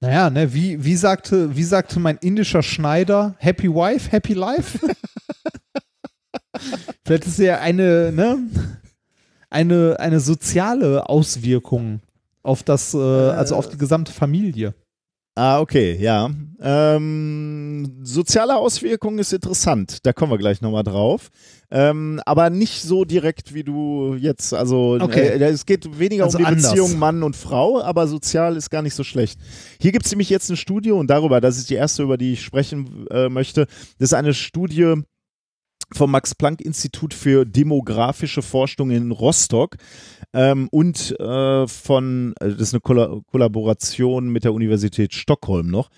Naja, 0.00 0.30
ne, 0.30 0.52
wie, 0.52 0.84
wie, 0.84 0.96
sagte, 0.96 1.56
wie 1.56 1.64
sagte 1.64 1.98
mein 1.98 2.18
indischer 2.18 2.62
Schneider, 2.62 3.34
Happy 3.38 3.68
Wife, 3.68 4.10
Happy 4.10 4.34
Life? 4.34 4.78
Vielleicht 7.04 7.26
ist 7.26 7.38
ja 7.38 7.58
eine, 7.58 8.12
ne, 8.12 8.38
eine, 9.50 9.98
eine 9.98 10.20
soziale 10.20 11.08
Auswirkung 11.08 12.00
auf 12.42 12.62
das, 12.62 12.94
äh, 12.94 12.98
also 12.98 13.56
auf 13.56 13.68
die 13.68 13.78
gesamte 13.78 14.12
Familie. 14.12 14.74
Ah, 15.36 15.60
okay, 15.60 15.96
ja. 16.00 16.30
Ähm, 16.60 17.98
soziale 18.02 18.56
Auswirkungen 18.56 19.18
ist 19.18 19.32
interessant. 19.32 19.98
Da 20.06 20.12
kommen 20.12 20.30
wir 20.30 20.38
gleich 20.38 20.60
nochmal 20.60 20.84
drauf. 20.84 21.30
Ähm, 21.72 22.20
aber 22.24 22.50
nicht 22.50 22.82
so 22.82 23.04
direkt 23.04 23.52
wie 23.52 23.64
du 23.64 24.14
jetzt. 24.14 24.54
Also 24.54 24.96
Okay. 25.00 25.26
äh, 25.30 25.44
es 25.46 25.66
geht 25.66 25.98
weniger 25.98 26.24
Also 26.24 26.38
um 26.38 26.44
die 26.44 26.46
anders. 26.48 26.70
Beziehung 26.70 26.98
Mann 27.00 27.24
und 27.24 27.34
Frau, 27.34 27.80
aber 27.82 28.06
sozial 28.06 28.56
ist 28.56 28.70
gar 28.70 28.82
nicht 28.82 28.94
so 28.94 29.02
schlecht. 29.02 29.40
Hier 29.80 29.90
gibt 29.90 30.06
es 30.06 30.12
nämlich 30.12 30.30
jetzt 30.30 30.50
eine 30.50 30.56
Studie 30.56 30.92
und 30.92 31.08
darüber, 31.10 31.40
das 31.40 31.56
ist 31.58 31.68
die 31.68 31.74
erste, 31.74 32.04
über 32.04 32.16
die 32.16 32.34
ich 32.34 32.42
sprechen 32.42 33.06
äh, 33.10 33.28
möchte. 33.28 33.66
Das 33.98 34.10
ist 34.10 34.14
eine 34.14 34.34
Studie 34.34 35.02
vom 35.94 36.10
Max-Planck-Institut 36.10 37.14
für 37.14 37.44
demografische 37.44 38.42
Forschung 38.42 38.90
in 38.90 39.10
Rostock 39.10 39.76
ähm, 40.32 40.68
und 40.70 41.18
äh, 41.20 41.66
von, 41.66 42.34
äh, 42.40 42.50
das 42.50 42.60
ist 42.60 42.74
eine 42.74 42.80
Kolla 42.80 43.20
Kollaboration 43.30 44.28
mit 44.28 44.44
der 44.44 44.52
Universität 44.52 45.14
Stockholm 45.14 45.68
noch. 45.68 45.88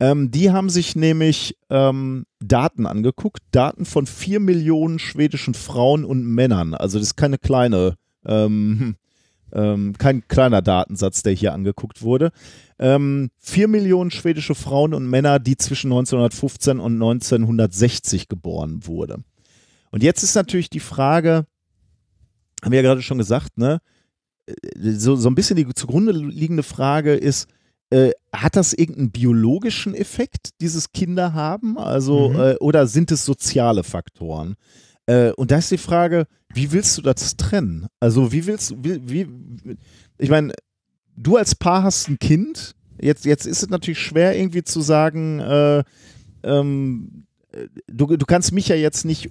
Ähm, 0.00 0.30
die 0.30 0.50
haben 0.50 0.68
sich 0.68 0.96
nämlich 0.96 1.56
ähm, 1.70 2.24
Daten 2.40 2.86
angeguckt, 2.86 3.40
Daten 3.52 3.84
von 3.84 4.06
vier 4.06 4.40
Millionen 4.40 4.98
schwedischen 4.98 5.54
Frauen 5.54 6.04
und 6.04 6.24
Männern. 6.24 6.74
Also 6.74 6.98
das 6.98 7.08
ist 7.08 7.16
keine 7.16 7.38
kleine, 7.38 7.96
ähm, 8.26 8.96
ähm, 9.52 9.94
kein 9.98 10.26
kleiner 10.26 10.62
Datensatz, 10.62 11.22
der 11.22 11.34
hier 11.34 11.52
angeguckt 11.52 12.02
wurde. 12.02 12.32
Ähm, 12.78 13.30
vier 13.38 13.68
Millionen 13.68 14.10
schwedische 14.10 14.56
Frauen 14.56 14.94
und 14.94 15.08
Männer, 15.08 15.38
die 15.38 15.56
zwischen 15.56 15.92
1915 15.92 16.80
und 16.80 16.94
1960 16.94 18.28
geboren 18.28 18.86
wurde. 18.86 19.22
Und 19.92 20.02
jetzt 20.02 20.22
ist 20.24 20.34
natürlich 20.34 20.70
die 20.70 20.80
Frage, 20.80 21.46
haben 22.62 22.72
wir 22.72 22.80
ja 22.80 22.88
gerade 22.88 23.02
schon 23.02 23.18
gesagt, 23.18 23.56
ne? 23.58 23.80
Äh, 24.46 24.54
So, 24.92 25.14
so 25.16 25.28
ein 25.30 25.34
bisschen 25.36 25.56
die 25.56 25.72
zugrunde 25.74 26.12
liegende 26.12 26.64
Frage 26.64 27.14
ist, 27.14 27.48
äh, 27.90 28.10
hat 28.34 28.56
das 28.56 28.72
irgendeinen 28.72 29.10
biologischen 29.12 29.94
Effekt, 29.94 30.50
dieses 30.60 30.92
Kinder 30.92 31.34
haben? 31.34 31.78
Also, 31.78 32.30
Mhm. 32.30 32.40
äh, 32.40 32.54
oder 32.56 32.86
sind 32.86 33.12
es 33.12 33.24
soziale 33.24 33.84
Faktoren? 33.84 34.56
Äh, 35.06 35.32
und 35.32 35.50
da 35.50 35.58
ist 35.58 35.70
die 35.70 35.78
Frage, 35.78 36.26
wie 36.54 36.72
willst 36.72 36.96
du 36.98 37.02
das 37.02 37.36
trennen? 37.36 37.86
Also, 38.00 38.32
wie 38.32 38.46
willst 38.46 38.70
du, 38.70 38.76
wie, 38.82 39.00
wie 39.08 39.76
ich 40.18 40.30
meine, 40.30 40.52
du 41.16 41.36
als 41.36 41.54
Paar 41.54 41.82
hast 41.82 42.08
ein 42.08 42.18
Kind, 42.18 42.74
jetzt, 43.00 43.24
jetzt 43.26 43.46
ist 43.46 43.62
es 43.62 43.68
natürlich 43.68 43.98
schwer 44.00 44.38
irgendwie 44.38 44.62
zu 44.64 44.80
sagen, 44.80 45.40
äh, 45.40 45.84
ähm, 46.44 47.26
äh, 47.52 47.66
du, 47.88 48.16
du 48.16 48.24
kannst 48.26 48.52
mich 48.52 48.68
ja 48.68 48.76
jetzt 48.76 49.04
nicht 49.04 49.28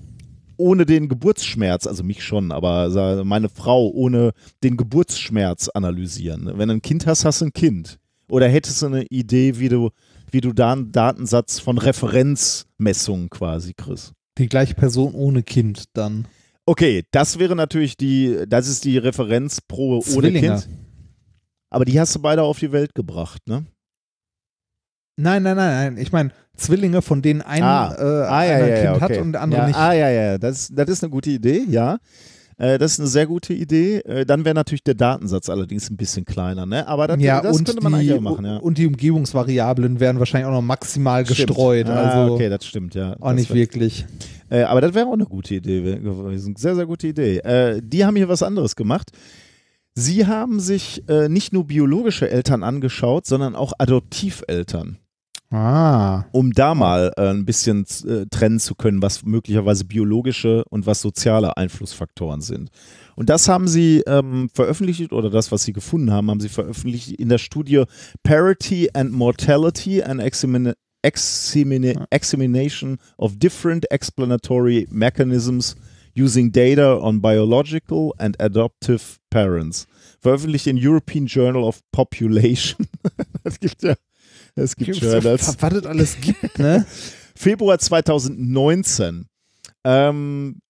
ohne 0.62 0.86
den 0.86 1.10
Geburtsschmerz, 1.10 1.88
also 1.88 2.04
mich 2.04 2.24
schon, 2.24 2.52
aber 2.52 3.24
meine 3.26 3.50
Frau 3.50 3.90
ohne 3.90 4.32
den 4.64 4.78
Geburtsschmerz 4.78 5.68
analysieren. 5.70 6.52
Wenn 6.56 6.70
du 6.70 6.76
ein 6.76 6.82
Kind 6.82 7.08
hast, 7.08 7.26
hast 7.26 7.42
du 7.42 7.46
ein 7.46 7.54
Kind. 7.54 7.98
Oder 8.30 8.48
hättest 8.48 8.82
du 8.82 8.86
eine 8.86 9.04
Idee, 9.08 9.60
wie 9.60 9.68
du, 9.68 9.90
wie 10.32 10.40
du 10.40 10.54
da 10.54 10.72
einen 10.72 10.92
Datensatz 10.92 11.60
von 11.60 11.78
Referenzmessungen 11.78 13.30
quasi 13.30 13.74
kriegst? 13.74 14.14
Die 14.38 14.48
gleiche 14.48 14.76
Person 14.76 15.14
ohne 15.14 15.44
Kind 15.44 15.86
dann. 15.94 16.28
Okay, 16.66 17.04
das 17.12 17.40
wäre 17.40 17.56
natürlich 17.56 17.98
die, 17.98 18.46
das 18.48 18.68
ist 18.68 18.86
die 18.86 18.98
Referenz 18.98 19.60
pro 19.60 20.02
ohne. 20.16 20.32
Kind. 20.32 20.70
Aber 21.70 21.86
die 21.86 22.00
hast 22.00 22.16
du 22.16 22.20
beide 22.20 22.44
auf 22.44 22.60
die 22.60 22.72
Welt 22.72 22.96
gebracht, 22.96 23.42
ne? 23.48 23.66
Nein, 25.22 25.44
nein, 25.44 25.56
nein, 25.56 25.94
nein. 25.96 25.98
Ich 26.04 26.12
meine, 26.12 26.32
Zwillinge, 26.58 27.02
von 27.02 27.22
denen 27.22 27.42
ein, 27.42 27.64
Ah. 27.64 27.94
äh, 27.98 28.02
Ah, 28.28 28.44
ja, 28.46 28.58
ja, 28.60 28.66
ein 28.66 28.70
ja, 28.70 28.76
Kind 28.92 29.04
okay. 29.04 29.16
hat 29.16 29.22
und 29.22 29.32
der 29.34 29.42
andere 29.42 29.66
nicht. 29.68 29.78
Ah, 29.80 29.94
ja, 29.94 30.10
ja, 30.10 30.38
das, 30.38 30.70
das 30.74 30.90
ist 30.90 31.04
eine 31.04 31.10
gute 31.12 31.30
Idee, 31.30 31.64
ja. 31.70 31.98
Äh, 32.58 32.78
das 32.78 32.92
ist 32.94 33.00
eine 33.00 33.08
sehr 33.08 33.26
gute 33.26 33.54
Idee. 33.54 33.98
Äh, 34.00 34.26
dann 34.26 34.46
wäre 34.46 34.54
natürlich 34.54 34.84
der 34.84 34.94
Datensatz 34.94 35.50
allerdings 35.50 35.90
ein 35.90 35.98
bisschen 35.98 36.26
kleiner, 36.26 36.66
ne? 36.68 36.88
Aber 36.88 37.08
das, 37.08 37.20
ja, 37.20 37.42
das 37.42 37.58
könnte 37.64 37.82
man 37.82 37.94
die, 37.94 38.00
eigentlich 38.12 38.22
machen, 38.22 38.46
ja. 38.46 38.58
Und 38.58 38.78
die 38.78 38.86
Umgebungsvariablen 38.86 40.00
werden 40.00 40.20
wahrscheinlich 40.20 40.48
auch 40.48 40.52
noch 40.54 40.62
maximal 40.62 41.26
Stimmt. 41.26 41.48
gestreut. 41.48 41.88
Ah, 41.88 41.96
also 42.22 42.34
okay, 42.36 42.50
das 42.50 42.66
stimmt, 42.66 42.94
ja. 42.94 43.16
auch 43.20 43.34
nicht 43.34 43.52
wirklich. 43.54 44.06
Äh, 44.50 44.64
aber 44.64 44.82
das 44.82 44.94
wäre 44.94 45.08
auch 45.08 45.14
eine 45.14 45.26
gute 45.26 45.56
Idee 45.56 45.84
we- 45.84 46.00
gewesen. 46.00 46.56
Sehr, 46.56 46.76
sehr 46.76 46.86
gute 46.86 47.08
Idee. 47.08 47.42
Die 47.84 48.06
haben 48.06 48.16
hier 48.16 48.28
was 48.30 48.44
anderes 48.44 48.76
gemacht. 48.76 49.12
Sie 49.94 50.26
haben 50.28 50.60
sich 50.60 51.04
äh, 51.10 51.28
nicht 51.30 51.52
nur 51.54 51.66
biologische 51.68 52.30
Eltern 52.30 52.64
angeschaut, 52.64 53.26
sondern 53.26 53.56
auch 53.56 53.74
Adoptiveltern. 53.78 54.98
Ah. 55.54 56.26
um 56.32 56.54
da 56.54 56.74
mal 56.74 57.12
äh, 57.18 57.30
ein 57.30 57.44
bisschen 57.44 57.86
äh, 58.08 58.26
trennen 58.32 58.60
zu 58.60 58.74
können, 58.74 59.02
was 59.02 59.26
möglicherweise 59.26 59.84
biologische 59.84 60.64
und 60.70 60.86
was 60.86 61.02
soziale 61.02 61.58
Einflussfaktoren 61.58 62.40
sind. 62.40 62.70
Und 63.16 63.30
das 63.30 63.50
haben 63.50 63.68
sie 63.68 64.02
ähm, 64.08 64.50
veröffentlicht 64.54 65.12
oder 65.12 65.30
das, 65.30 65.52
was 65.52 65.64
sie 65.64 65.74
gefunden 65.74 66.12
haben, 66.12 66.30
haben 66.30 66.40
sie 66.40 66.48
veröffentlicht 66.48 67.12
in 67.12 67.28
der 67.28 67.38
Studie 67.38 67.84
Parity 68.24 68.90
and 68.94 69.12
Mortality 69.12 70.02
and 70.02 70.22
Examina 70.22 70.74
Examina 71.04 72.06
Examination 72.12 72.98
of 73.18 73.38
Different 73.38 73.92
Explanatory 73.92 74.88
Mechanisms 74.90 75.76
using 76.16 76.52
Data 76.52 76.98
on 76.98 77.22
Biological 77.22 78.14
and 78.18 78.40
Adoptive 78.40 79.18
Parents. 79.30 79.86
Veröffentlicht 80.20 80.68
in 80.68 80.78
European 80.78 81.26
Journal 81.26 81.64
of 81.64 81.82
Population. 81.92 82.88
das 83.44 83.60
gibt 83.60 83.82
ja, 83.84 83.96
es 84.56 84.76
gibt 84.76 84.98
Journals. 84.98 85.58
Was 85.60 85.74
es 85.74 85.86
alles 85.86 86.18
gibt, 86.20 86.60
ne? 86.60 86.86
Februar 87.36 87.80
2019. 87.80 89.26
Ähm, 89.84 90.62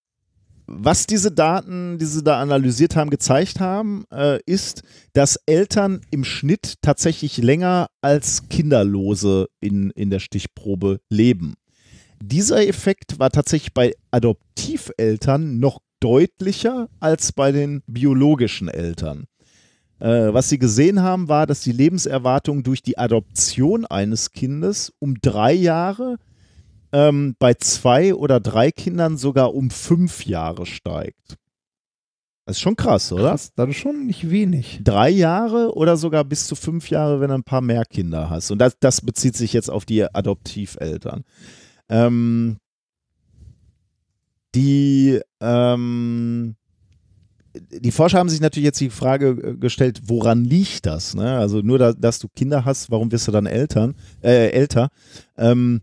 was 0.68 1.06
diese 1.06 1.32
Daten, 1.32 1.98
die 1.98 2.06
sie 2.06 2.24
da 2.24 2.40
analysiert 2.40 2.96
haben, 2.96 3.10
gezeigt 3.10 3.60
haben, 3.60 4.06
äh, 4.12 4.40
ist, 4.46 4.84
dass 5.14 5.38
Eltern 5.46 6.02
im 6.12 6.24
Schnitt 6.24 6.76
tatsächlich 6.82 7.38
länger 7.38 7.88
als 8.02 8.48
Kinderlose 8.48 9.48
in, 9.60 9.92
in 9.92 10.10
der 10.10 10.20
Stichprobe 10.20 11.02
leben. 11.10 11.56
Dieser 12.24 12.66
Effekt 12.66 13.20
war 13.20 13.32
tatsächlich 13.32 13.74
bei 13.74 13.94
Adoptiveltern 14.12 15.60
noch 15.60 15.80
deutlicher 16.00 16.88
als 17.00 17.32
bei 17.32 17.52
den 17.52 17.84
biologischen 17.88 18.68
Eltern. 18.70 19.26
Äh, 20.02 20.34
was 20.34 20.50
sie 20.50 20.58
gesehen 20.58 21.04
haben, 21.04 21.30
war, 21.30 21.46
dass 21.46 21.62
die 21.62 21.72
Lebenserwartung 21.72 22.64
durch 22.64 22.82
die 22.82 22.98
Adoption 22.98 23.86
eines 23.86 24.32
Kindes 24.32 24.92
um 24.98 25.22
drei 25.22 25.54
Jahre, 25.54 26.18
ähm, 26.92 27.36
bei 27.38 27.54
zwei 27.54 28.16
oder 28.16 28.40
drei 28.40 28.72
Kindern 28.72 29.18
sogar 29.18 29.54
um 29.54 29.70
fünf 29.70 30.26
Jahre 30.26 30.66
steigt. 30.66 31.38
Das 32.46 32.58
ist 32.58 32.62
schon 32.62 32.76
krass, 32.76 33.12
oder? 33.12 33.30
Krass, 33.30 33.52
das 33.56 33.70
ist 33.70 33.76
schon 33.76 34.08
nicht 34.08 34.32
wenig. 34.32 34.82
Drei 34.84 35.12
Jahre 35.12 35.76
oder 35.76 35.96
sogar 35.96 36.24
bis 36.24 36.48
zu 36.48 36.56
fünf 36.56 36.90
Jahre, 36.90 37.22
wenn 37.22 37.30
du 37.30 37.36
ein 37.36 37.44
paar 37.44 37.62
mehr 37.62 37.86
Kinder 37.86 38.32
hast. 38.32 38.50
Und 38.50 38.58
das, 38.58 38.80
das 38.80 39.02
bezieht 39.02 39.38
sich 39.38 39.54
jetzt 39.54 39.70
auf 39.70 39.86
die 39.86 40.04
Adoptiveltern. 40.04 41.24
Ähm, 41.90 42.58
die, 44.56 45.22
ähm, 45.40 46.56
die 47.54 47.92
Forscher 47.92 48.20
haben 48.20 48.30
sich 48.30 48.42
natürlich 48.42 48.66
jetzt 48.66 48.80
die 48.80 48.90
Frage 48.90 49.30
äh, 49.30 49.58
gestellt, 49.58 50.02
woran 50.06 50.44
liegt 50.44 50.86
das? 50.86 51.16
Ne? 51.16 51.38
Also 51.38 51.62
nur, 51.62 51.78
da, 51.78 51.94
dass 51.94 52.20
du 52.20 52.28
Kinder 52.30 52.66
hast, 52.66 52.92
warum 52.92 53.12
wirst 53.12 53.28
du 53.28 53.32
dann 53.32 53.46
Eltern, 53.46 53.96
äh, 54.24 54.50
älter? 54.50 54.90
Ähm, 55.38 55.82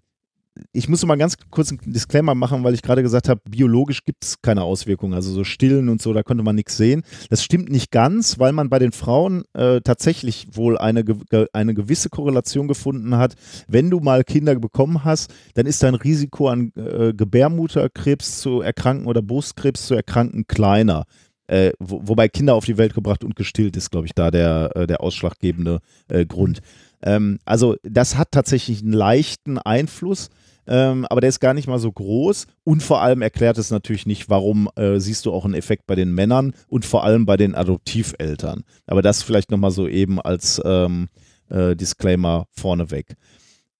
ich 0.72 0.88
muss 0.88 1.04
mal 1.04 1.16
ganz 1.16 1.36
kurz 1.50 1.70
einen 1.70 1.80
Disclaimer 1.92 2.34
machen, 2.34 2.64
weil 2.64 2.74
ich 2.74 2.82
gerade 2.82 3.02
gesagt 3.02 3.28
habe, 3.28 3.40
biologisch 3.48 4.04
gibt 4.04 4.24
es 4.24 4.42
keine 4.42 4.62
Auswirkungen. 4.62 5.14
Also 5.14 5.30
so 5.30 5.44
Stillen 5.44 5.88
und 5.88 6.02
so, 6.02 6.12
da 6.12 6.22
konnte 6.22 6.42
man 6.42 6.56
nichts 6.56 6.76
sehen. 6.76 7.02
Das 7.30 7.42
stimmt 7.42 7.70
nicht 7.70 7.90
ganz, 7.90 8.38
weil 8.38 8.52
man 8.52 8.68
bei 8.68 8.78
den 8.78 8.92
Frauen 8.92 9.44
äh, 9.54 9.80
tatsächlich 9.80 10.48
wohl 10.52 10.78
eine, 10.78 11.04
eine 11.52 11.74
gewisse 11.74 12.08
Korrelation 12.08 12.68
gefunden 12.68 13.16
hat. 13.16 13.34
Wenn 13.66 13.90
du 13.90 14.00
mal 14.00 14.24
Kinder 14.24 14.54
bekommen 14.56 15.04
hast, 15.04 15.32
dann 15.54 15.66
ist 15.66 15.82
dein 15.82 15.94
Risiko 15.94 16.48
an 16.48 16.72
äh, 16.76 17.12
Gebärmutterkrebs 17.12 18.40
zu 18.40 18.60
erkranken 18.60 19.06
oder 19.06 19.22
Brustkrebs 19.22 19.86
zu 19.86 19.94
erkranken 19.94 20.46
kleiner. 20.46 21.04
Äh, 21.48 21.72
wo, 21.78 22.00
wobei 22.04 22.28
Kinder 22.28 22.54
auf 22.54 22.66
die 22.66 22.76
Welt 22.76 22.94
gebracht 22.94 23.24
und 23.24 23.34
gestillt 23.34 23.76
ist, 23.76 23.90
glaube 23.90 24.06
ich, 24.06 24.12
da 24.14 24.30
der, 24.30 24.70
äh, 24.74 24.86
der 24.86 25.00
ausschlaggebende 25.02 25.80
äh, 26.08 26.26
Grund. 26.26 26.60
Ähm, 27.02 27.38
also 27.44 27.76
das 27.82 28.16
hat 28.16 28.32
tatsächlich 28.32 28.82
einen 28.82 28.92
leichten 28.92 29.58
Einfluss, 29.58 30.28
ähm, 30.66 31.06
aber 31.06 31.22
der 31.22 31.28
ist 31.28 31.40
gar 31.40 31.54
nicht 31.54 31.66
mal 31.66 31.78
so 31.78 31.90
groß 31.90 32.46
und 32.64 32.82
vor 32.82 33.00
allem 33.00 33.22
erklärt 33.22 33.56
es 33.56 33.70
natürlich 33.70 34.04
nicht, 34.04 34.28
warum 34.28 34.68
äh, 34.76 35.00
siehst 35.00 35.24
du 35.24 35.32
auch 35.32 35.46
einen 35.46 35.54
Effekt 35.54 35.86
bei 35.86 35.94
den 35.94 36.12
Männern 36.12 36.52
und 36.68 36.84
vor 36.84 37.04
allem 37.04 37.24
bei 37.24 37.38
den 37.38 37.54
Adoptiveltern. 37.54 38.64
Aber 38.86 39.00
das 39.00 39.22
vielleicht 39.22 39.50
nochmal 39.50 39.70
so 39.70 39.88
eben 39.88 40.20
als 40.20 40.60
ähm, 40.64 41.08
äh, 41.48 41.74
Disclaimer 41.74 42.46
vorneweg. 42.50 43.14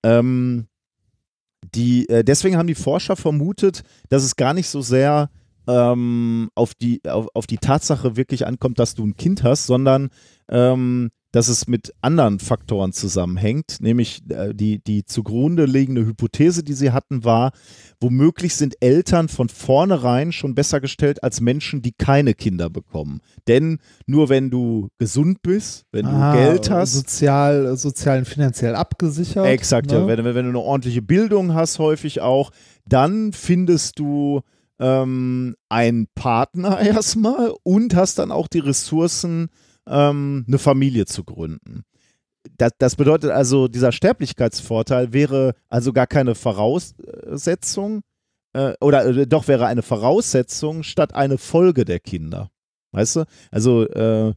Ähm, 0.03 0.69
die, 1.75 2.09
äh, 2.09 2.25
deswegen 2.25 2.57
haben 2.57 2.67
die 2.67 2.75
Forscher 2.75 3.17
vermutet, 3.17 3.83
dass 4.09 4.23
es 4.23 4.37
gar 4.37 4.55
nicht 4.55 4.69
so 4.69 4.81
sehr 4.81 5.29
ähm, 5.69 6.49
auf, 6.55 6.75
die, 6.75 7.03
auf, 7.07 7.29
auf 7.35 7.47
die 7.47 7.59
Tatsache 7.59 8.17
wirklich 8.17 8.47
ankommt, 8.47 8.79
dass 8.79 8.95
du 8.95 9.07
ein 9.07 9.17
Kind 9.17 9.45
hast, 9.45 9.67
sondern 9.67 10.09
ähm, 10.51 11.11
dass 11.31 11.49
es 11.49 11.67
mit 11.67 11.93
anderen 12.01 12.39
Faktoren 12.39 12.95
zusammenhängt, 12.95 13.77
nämlich 13.81 14.23
äh, 14.31 14.55
die, 14.55 14.83
die 14.83 15.05
zugrunde 15.05 15.67
liegende 15.67 16.07
Hypothese, 16.07 16.63
die 16.63 16.73
sie 16.73 16.91
hatten, 16.91 17.23
war, 17.23 17.53
womöglich 18.01 18.55
sind 18.55 18.77
Eltern 18.81 19.29
von 19.29 19.51
vornherein 19.51 20.33
schon 20.33 20.55
besser 20.55 20.81
gestellt 20.81 21.23
als 21.23 21.43
Menschen, 21.43 21.83
die 21.83 21.93
keine 21.93 22.33
Kinder 22.33 22.71
bekommen. 22.71 23.21
Denn 23.47 23.79
nur 24.07 24.31
wenn 24.31 24.49
du 24.49 24.89
gesund 24.99 25.43
bist, 25.43 25.85
wenn 25.93 26.07
du 26.07 26.13
Ah, 26.13 26.35
Geld 26.35 26.71
hast, 26.71 26.95
Sozial, 26.95 27.77
sozial 27.77 28.21
und 28.21 28.25
finanziell 28.27 28.75
abgesichert. 28.75 29.47
Exakt, 29.47 29.93
ja. 29.93 30.01
ne? 30.01 30.07
Wenn, 30.07 30.25
wenn 30.25 30.35
wenn 30.35 30.45
du 30.45 30.51
eine 30.51 30.61
ordentliche 30.61 31.03
Bildung 31.03 31.53
hast, 31.53 31.79
häufig 31.79 32.23
auch, 32.23 32.53
dann 32.87 33.35
findest 33.35 33.99
du 33.99 34.41
ähm, 34.79 35.57
einen 35.69 36.07
Partner 36.15 36.81
erstmal 36.81 37.55
und 37.63 37.95
hast 37.95 38.19
dann 38.19 38.33
auch 38.33 38.49
die 38.49 38.61
Ressourcen, 38.61 39.49
ähm, 39.87 40.45
eine 40.47 40.59
Familie 40.59 41.07
zu 41.07 41.25
gründen. 41.25 41.85
Das, 42.57 42.73
das 42.79 42.97
bedeutet 42.97 43.31
also, 43.31 43.69
dieser 43.69 43.93
Sterblichkeitsvorteil 43.93 45.13
wäre 45.13 45.55
also 45.69 45.93
gar 45.93 46.07
keine 46.07 46.35
Voraussetzung 46.35 48.03
äh, 48.53 48.75
oder 48.81 49.07
äh, 49.07 49.27
doch 49.27 49.49
wäre 49.49 49.67
eine 49.67 49.83
Voraussetzung 49.83 50.83
statt 50.83 51.15
eine 51.15 51.39
Folge 51.39 51.85
der 51.85 52.01
Kinder. 52.01 52.51
Weißt 52.93 53.17
du? 53.17 53.25
Also 53.51 53.87
äh, 53.89 54.35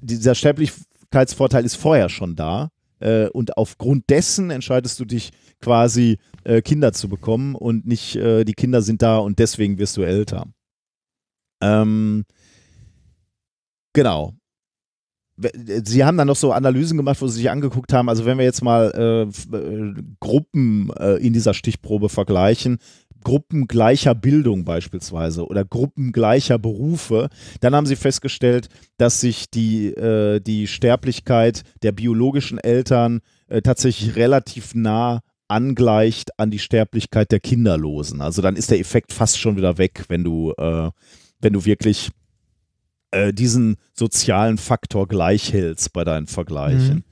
dieser 0.00 0.34
Sterblichkeitsvorteil 0.34 1.64
ist 1.64 1.76
vorher 1.76 2.08
schon 2.08 2.36
da 2.36 2.70
äh, 3.00 3.28
und 3.28 3.56
aufgrund 3.56 4.08
dessen 4.08 4.50
entscheidest 4.50 4.98
du 5.00 5.04
dich 5.04 5.30
quasi 5.60 6.18
äh, 6.44 6.62
Kinder 6.62 6.92
zu 6.92 7.08
bekommen 7.08 7.54
und 7.54 7.86
nicht 7.86 8.16
äh, 8.16 8.44
die 8.44 8.54
Kinder 8.54 8.82
sind 8.82 9.02
da 9.02 9.18
und 9.18 9.38
deswegen 9.38 9.78
wirst 9.78 9.96
du 9.96 10.02
älter. 10.02 10.46
Ähm, 11.62 12.24
genau. 13.92 14.34
Sie 15.84 16.04
haben 16.04 16.18
dann 16.18 16.26
noch 16.26 16.36
so 16.36 16.52
Analysen 16.52 16.96
gemacht, 16.98 17.20
wo 17.20 17.26
sie 17.26 17.38
sich 17.38 17.50
angeguckt 17.50 17.92
haben, 17.92 18.08
also 18.08 18.26
wenn 18.26 18.38
wir 18.38 18.44
jetzt 18.44 18.62
mal 18.62 18.92
äh, 18.94 19.56
äh, 19.56 19.94
Gruppen 20.20 20.90
äh, 20.98 21.16
in 21.16 21.32
dieser 21.32 21.54
Stichprobe 21.54 22.10
vergleichen, 22.10 22.78
Gruppen 23.24 23.66
gleicher 23.66 24.14
Bildung 24.14 24.64
beispielsweise 24.64 25.46
oder 25.46 25.64
Gruppen 25.64 26.12
gleicher 26.12 26.58
Berufe, 26.58 27.28
dann 27.60 27.74
haben 27.74 27.86
sie 27.86 27.96
festgestellt, 27.96 28.68
dass 28.98 29.20
sich 29.20 29.50
die, 29.50 29.88
äh, 29.88 30.40
die 30.40 30.66
Sterblichkeit 30.66 31.62
der 31.82 31.92
biologischen 31.92 32.58
Eltern 32.58 33.20
äh, 33.48 33.62
tatsächlich 33.62 34.16
relativ 34.16 34.74
nah 34.74 35.20
angleicht 35.52 36.38
an 36.38 36.50
die 36.50 36.58
Sterblichkeit 36.58 37.30
der 37.30 37.40
Kinderlosen. 37.40 38.22
Also 38.22 38.40
dann 38.40 38.56
ist 38.56 38.70
der 38.70 38.80
Effekt 38.80 39.12
fast 39.12 39.38
schon 39.38 39.56
wieder 39.56 39.76
weg, 39.76 40.04
wenn 40.08 40.24
du, 40.24 40.52
äh, 40.56 40.90
wenn 41.40 41.52
du 41.52 41.64
wirklich 41.64 42.10
äh, 43.10 43.32
diesen 43.34 43.76
sozialen 43.92 44.56
Faktor 44.56 45.06
gleich 45.06 45.52
hältst 45.52 45.92
bei 45.92 46.04
deinen 46.04 46.26
Vergleichen. 46.26 47.04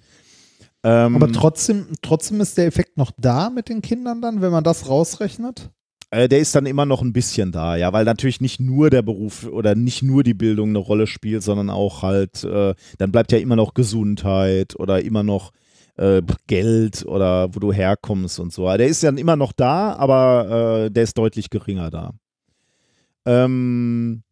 Ähm, 0.83 1.17
Aber 1.17 1.31
trotzdem, 1.31 1.89
trotzdem 2.01 2.41
ist 2.41 2.57
der 2.57 2.67
Effekt 2.67 2.97
noch 2.97 3.13
da 3.19 3.51
mit 3.51 3.69
den 3.69 3.83
Kindern 3.83 4.23
dann, 4.23 4.41
wenn 4.41 4.51
man 4.51 4.65
das 4.65 4.89
rausrechnet? 4.89 5.71
Äh, 6.11 6.27
der 6.29 6.39
ist 6.39 6.55
dann 6.55 6.65
immer 6.65 6.87
noch 6.87 7.03
ein 7.03 7.13
bisschen 7.13 7.53
da, 7.53 7.77
ja, 7.77 7.93
weil 7.93 8.07
natürlich 8.07 8.41
nicht 8.41 8.59
nur 8.59 8.89
der 8.89 9.03
Beruf 9.03 9.45
oder 9.45 9.75
nicht 9.75 10.03
nur 10.03 10.25
die 10.25 10.35
Bildung 10.35 10.71
eine 10.71 10.79
Rolle 10.79 11.07
spielt, 11.07 11.43
sondern 11.43 11.69
auch 11.69 12.03
halt, 12.03 12.43
äh, 12.43 12.75
dann 12.97 13.13
bleibt 13.13 13.31
ja 13.33 13.39
immer 13.39 13.57
noch 13.57 13.75
Gesundheit 13.75 14.75
oder 14.81 15.05
immer 15.05 15.23
noch 15.23 15.53
äh, 16.01 16.23
Geld 16.47 17.05
oder 17.07 17.55
wo 17.55 17.61
du 17.61 17.73
herkommst 17.73 18.41
und 18.41 18.53
so. 18.53 18.65
Der 18.77 18.87
ist 18.89 19.03
dann 19.05 19.19
immer 19.19 19.37
noch 19.37 19.53
da, 19.53 19.93
aber 19.95 20.87
äh, 20.87 20.91
der 20.91 21.03
ist 21.05 21.17
deutlich 21.19 21.51
geringer 21.51 21.91
da. 21.91 22.13
Ähm, 23.27 24.23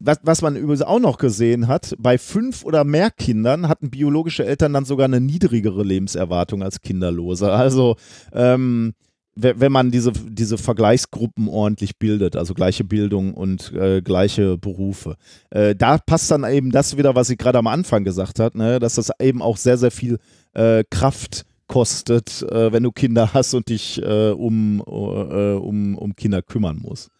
was, 0.00 0.18
was 0.22 0.42
man 0.42 0.56
übrigens 0.56 0.82
auch 0.82 1.00
noch 1.00 1.18
gesehen 1.18 1.66
hat, 1.68 1.94
bei 1.98 2.18
fünf 2.18 2.64
oder 2.64 2.84
mehr 2.84 3.10
Kindern 3.10 3.68
hatten 3.68 3.90
biologische 3.90 4.44
Eltern 4.44 4.72
dann 4.72 4.84
sogar 4.84 5.06
eine 5.06 5.20
niedrigere 5.20 5.82
Lebenserwartung 5.82 6.62
als 6.62 6.80
Kinderlose. 6.80 7.50
Also 7.52 7.96
ähm, 8.32 8.94
we- 9.34 9.54
wenn 9.58 9.72
man 9.72 9.90
diese, 9.90 10.12
diese 10.12 10.56
Vergleichsgruppen 10.58 11.48
ordentlich 11.48 11.98
bildet, 11.98 12.36
also 12.36 12.54
gleiche 12.54 12.84
Bildung 12.84 13.34
und 13.34 13.72
äh, 13.72 14.00
gleiche 14.00 14.56
Berufe. 14.56 15.16
Äh, 15.50 15.74
da 15.74 15.98
passt 15.98 16.30
dann 16.30 16.44
eben 16.44 16.70
das 16.70 16.96
wieder, 16.96 17.16
was 17.16 17.26
sie 17.28 17.36
gerade 17.36 17.58
am 17.58 17.66
Anfang 17.66 18.04
gesagt 18.04 18.38
hat, 18.38 18.54
ne? 18.54 18.78
dass 18.78 18.94
das 18.96 19.10
eben 19.20 19.42
auch 19.42 19.56
sehr, 19.56 19.78
sehr 19.78 19.90
viel 19.90 20.18
äh, 20.54 20.84
Kraft 20.90 21.44
kostet, 21.66 22.42
äh, 22.42 22.72
wenn 22.72 22.82
du 22.82 22.92
Kinder 22.92 23.34
hast 23.34 23.54
und 23.54 23.68
dich 23.68 24.02
äh, 24.02 24.30
um, 24.30 24.80
äh, 24.80 25.54
um, 25.54 25.96
um 25.96 26.16
Kinder 26.16 26.42
kümmern 26.42 26.78
musst. 26.82 27.10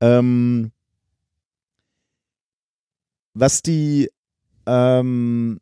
Ähm, 0.00 0.70
was 3.32 3.62
die 3.62 4.10
ähm, 4.66 5.58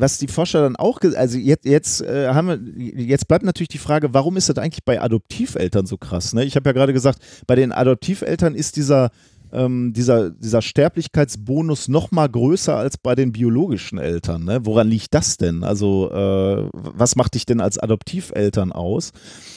was 0.00 0.18
die 0.18 0.28
Forscher 0.28 0.62
dann 0.62 0.76
auch, 0.76 1.00
also 1.16 1.38
jetzt, 1.38 1.64
jetzt 1.64 2.02
äh, 2.02 2.28
haben 2.28 2.48
wir, 2.48 3.02
jetzt 3.02 3.26
bleibt 3.26 3.44
natürlich 3.44 3.68
die 3.68 3.78
Frage, 3.78 4.14
warum 4.14 4.36
ist 4.36 4.48
das 4.48 4.56
eigentlich 4.58 4.84
bei 4.84 5.00
Adoptiveltern 5.00 5.86
so 5.86 5.96
krass? 5.96 6.34
Ne? 6.34 6.44
Ich 6.44 6.54
habe 6.54 6.68
ja 6.68 6.72
gerade 6.72 6.92
gesagt, 6.92 7.18
bei 7.48 7.56
den 7.56 7.72
Adoptiveltern 7.72 8.54
ist 8.54 8.76
dieser, 8.76 9.10
ähm, 9.52 9.92
dieser, 9.92 10.30
dieser 10.30 10.62
Sterblichkeitsbonus 10.62 11.88
noch 11.88 12.10
mal 12.10 12.28
größer 12.28 12.76
als 12.76 12.98
bei 12.98 13.14
den 13.14 13.32
biologischen 13.32 13.98
Eltern. 13.98 14.44
Ne? 14.44 14.60
Woran 14.64 14.88
liegt 14.88 15.14
das 15.14 15.36
denn? 15.36 15.64
Also 15.64 16.10
äh, 16.10 16.68
was 16.72 17.16
macht 17.16 17.34
dich 17.34 17.46
denn 17.46 17.60
als 17.60 17.78
Adoptiveltern 17.78 18.72
aus? 18.72 19.12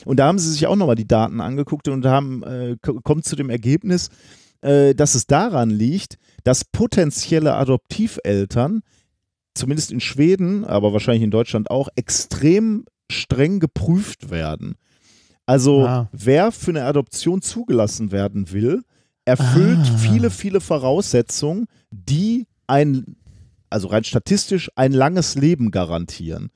Und 0.06 0.18
da 0.20 0.28
haben 0.28 0.40
sie 0.40 0.52
sich 0.52 0.68
auch 0.68 0.76
noch 0.76 0.88
mal 0.88 0.96
die 0.96 1.08
Daten 1.08 1.42
angeguckt 1.42 1.88
und 1.88 2.06
haben 2.06 2.44
äh, 2.44 2.78
ko- 2.82 3.00
kommt 3.04 3.26
zu 3.26 3.36
dem 3.36 3.50
Ergebnis, 3.50 4.10
äh, 4.62 4.94
dass 4.96 5.16
es 5.16 5.28
daran 5.28 5.70
liegt, 5.70 6.18
dass 6.44 6.66
potenzielle 6.66 7.56
Adoptiveltern 7.56 8.82
zumindest 9.54 9.92
in 9.92 10.00
Schweden, 10.00 10.64
aber 10.64 10.94
wahrscheinlich 10.94 11.24
in 11.24 11.32
Deutschland 11.32 11.70
auch, 11.70 11.90
extrem 11.96 12.86
streng 13.12 13.60
geprüft 13.60 14.30
werden. 14.32 14.76
Also 15.46 15.86
Ah. 15.86 16.10
wer 16.14 16.54
für 16.54 16.72
eine 16.72 16.86
Adoption 16.86 17.42
zugelassen 17.42 18.14
werden 18.14 18.54
will, 18.54 18.84
erfüllt 19.26 19.80
Ah. 19.92 19.98
viele, 19.98 20.30
viele 20.30 20.62
Voraussetzungen, 20.62 21.68
die 21.92 22.48
ein, 22.68 23.16
also 23.70 23.88
rein 23.88 24.04
statistisch, 24.04 24.70
ein 24.76 24.92
langes 24.94 25.36
Leben 25.36 25.72
garantieren. 25.72 26.50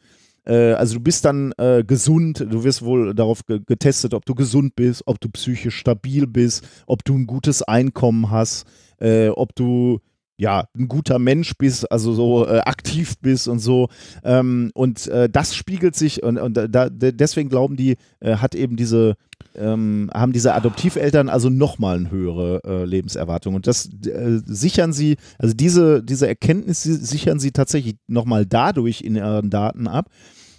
Äh, 0.45 0.74
also 0.74 0.95
du 0.95 1.02
bist 1.02 1.26
dann 1.26 1.53
äh, 1.58 1.84
gesund, 1.85 2.40
du 2.40 2.64
wirst 2.64 2.84
wohl 2.84 3.14
darauf 3.14 3.45
ge 3.45 3.60
getestet, 3.66 4.14
ob 4.14 4.26
du 4.26 4.35
gesund 4.35 4.76
bist, 4.76 5.03
ob 5.06 5.19
du 5.19 5.30
psychisch 5.30 5.77
stabil 5.77 6.27
bist, 6.27 6.68
ob 6.88 7.03
du 7.03 7.16
ein 7.16 7.27
gutes 7.27 7.61
Einkommen 7.64 8.30
hast, 8.32 8.66
äh, 9.00 9.30
ob 9.30 9.56
du 9.56 10.00
ja, 10.38 10.68
ein 10.78 10.88
guter 10.90 11.18
Mensch 11.18 11.54
bist, 11.58 11.90
also 11.92 12.14
so 12.14 12.46
äh, 12.46 12.60
aktiv 12.60 13.16
bist 13.22 13.48
und 13.48 13.60
so. 13.60 13.88
Ähm, 14.24 14.70
und 14.74 15.08
äh, 15.08 15.30
das 15.30 15.56
spiegelt 15.56 15.96
sich 15.96 16.24
und, 16.24 16.38
und 16.38 16.56
da, 16.56 16.90
de- 16.90 17.14
deswegen 17.14 17.50
glauben 17.50 17.78
die, 17.78 17.96
äh, 18.20 18.36
hat 18.36 18.54
eben 18.54 18.76
diese, 18.76 19.16
ähm, 19.56 20.10
haben 20.14 20.34
diese 20.34 20.54
Adoptiveltern 20.54 21.30
also 21.30 21.50
nochmal 21.50 21.98
eine 22.00 22.12
höhere 22.12 22.62
äh, 22.66 22.84
Lebenserwartung. 22.84 23.56
Und 23.56 23.66
das 23.68 23.86
äh, 24.06 24.42
sichern 24.46 24.92
sie, 24.92 25.16
also 25.40 25.54
diese, 25.54 26.04
diese 26.04 26.28
Erkenntnis 26.28 26.84
si- 26.84 26.96
sichern 26.96 27.40
sie 27.40 27.52
tatsächlich 27.52 27.96
nochmal 28.08 28.46
dadurch 28.46 29.02
in 29.02 29.16
ihren 29.16 29.50
Daten 29.50 29.88
ab, 29.88 30.10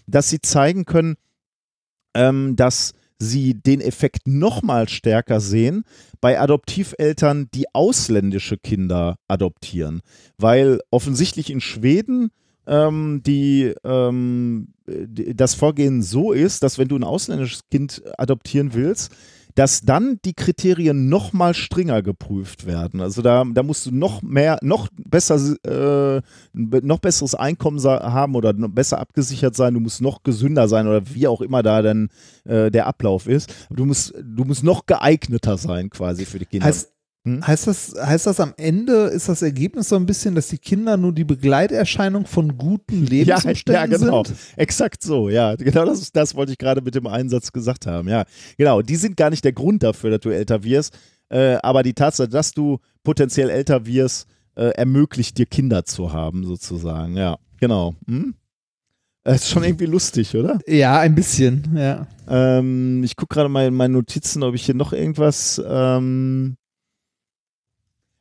dass 0.06 0.30
sie 0.30 0.40
zeigen 0.40 0.86
können, 0.86 1.16
ähm, 2.14 2.56
dass 2.56 2.92
sie 3.18 3.54
den 3.54 3.80
Effekt 3.80 4.26
nochmal 4.26 4.88
stärker 4.88 5.40
sehen 5.40 5.84
bei 6.20 6.40
Adoptiveltern, 6.40 7.48
die 7.54 7.66
ausländische 7.74 8.56
Kinder 8.56 9.16
adoptieren. 9.28 10.02
Weil 10.38 10.80
offensichtlich 10.90 11.50
in 11.50 11.60
Schweden 11.60 12.30
ähm, 12.66 13.22
die, 13.24 13.72
ähm, 13.84 14.68
das 14.86 15.54
Vorgehen 15.54 16.02
so 16.02 16.32
ist, 16.32 16.62
dass 16.62 16.78
wenn 16.78 16.88
du 16.88 16.96
ein 16.96 17.04
ausländisches 17.04 17.68
Kind 17.70 18.02
adoptieren 18.18 18.74
willst, 18.74 19.12
dass 19.56 19.80
dann 19.80 20.20
die 20.24 20.34
Kriterien 20.34 21.08
noch 21.08 21.32
mal 21.32 21.54
strenger 21.54 22.02
geprüft 22.02 22.66
werden. 22.66 23.00
Also 23.00 23.22
da, 23.22 23.42
da 23.42 23.62
musst 23.62 23.86
du 23.86 23.90
noch 23.90 24.20
mehr, 24.20 24.58
noch 24.62 24.88
besser, 24.96 25.36
äh, 25.64 26.20
noch 26.52 26.98
besseres 26.98 27.34
Einkommen 27.34 27.82
haben 27.82 28.34
oder 28.34 28.52
besser 28.52 28.98
abgesichert 29.00 29.56
sein. 29.56 29.72
Du 29.72 29.80
musst 29.80 30.02
noch 30.02 30.22
gesünder 30.22 30.68
sein 30.68 30.86
oder 30.86 31.02
wie 31.14 31.26
auch 31.26 31.40
immer 31.40 31.62
da 31.62 31.80
dann 31.80 32.10
äh, 32.44 32.70
der 32.70 32.86
Ablauf 32.86 33.26
ist. 33.26 33.52
Du 33.70 33.86
musst, 33.86 34.12
du 34.22 34.44
musst 34.44 34.62
noch 34.62 34.84
geeigneter 34.84 35.56
sein 35.56 35.88
quasi 35.88 36.26
für 36.26 36.38
die 36.38 36.46
Kinder. 36.46 36.66
Heißt, 36.66 36.92
heißt, 37.26 37.66
das, 37.66 37.94
heißt 38.00 38.26
das 38.26 38.40
am 38.40 38.54
Ende, 38.56 39.04
ist 39.06 39.28
das 39.28 39.42
Ergebnis 39.42 39.88
so 39.88 39.96
ein 39.96 40.06
bisschen, 40.06 40.34
dass 40.34 40.48
die 40.48 40.58
Kinder 40.58 40.96
nur 40.96 41.12
die 41.12 41.24
Begleiterscheinung 41.24 42.26
von 42.26 42.56
guten 42.56 43.04
Lebensumständen 43.06 43.74
ja, 43.74 43.80
ja, 43.80 43.98
genau. 43.98 44.24
sind? 44.24 44.38
Exakt 44.56 45.02
so, 45.02 45.28
ja. 45.28 45.54
Genau 45.56 45.84
das, 45.84 46.00
ist- 46.00 46.14
das 46.16 46.34
wollte 46.34 46.52
ich 46.52 46.58
gerade 46.58 46.82
mit 46.82 46.94
dem 46.94 47.06
Einsatz 47.06 47.52
gesagt 47.52 47.86
haben. 47.86 48.08
Ja, 48.08 48.24
genau. 48.56 48.82
Die 48.82 48.96
sind 48.96 49.16
gar 49.16 49.30
nicht 49.30 49.44
der 49.44 49.52
Grund 49.52 49.82
dafür, 49.82 50.10
dass 50.10 50.20
du 50.20 50.30
älter 50.30 50.62
wirst. 50.62 50.96
Äh, 51.28 51.56
aber 51.62 51.82
die 51.82 51.94
Tatsache, 51.94 52.28
dass 52.28 52.52
du 52.52 52.78
potenziell 53.02 53.50
älter 53.50 53.84
wirst, 53.86 54.28
äh, 54.54 54.68
ermöglicht 54.70 55.36
dir 55.38 55.46
Kinder 55.46 55.84
zu 55.84 56.12
haben, 56.12 56.44
sozusagen. 56.44 57.16
Ja, 57.16 57.38
genau. 57.60 57.94
Hm? 58.06 58.34
Das 59.24 59.42
ist 59.42 59.50
schon 59.50 59.64
irgendwie 59.64 59.86
lustig, 59.86 60.36
oder? 60.36 60.60
Ja, 60.68 61.00
ein 61.00 61.16
bisschen, 61.16 61.76
ja. 61.76 62.06
Ähm, 62.28 63.02
ich 63.02 63.16
gucke 63.16 63.34
gerade 63.34 63.48
mal 63.48 63.66
in 63.66 63.74
meine 63.74 63.94
Notizen, 63.94 64.44
ob 64.44 64.54
ich 64.54 64.64
hier 64.64 64.76
noch 64.76 64.92
irgendwas. 64.92 65.60
Ähm 65.68 66.56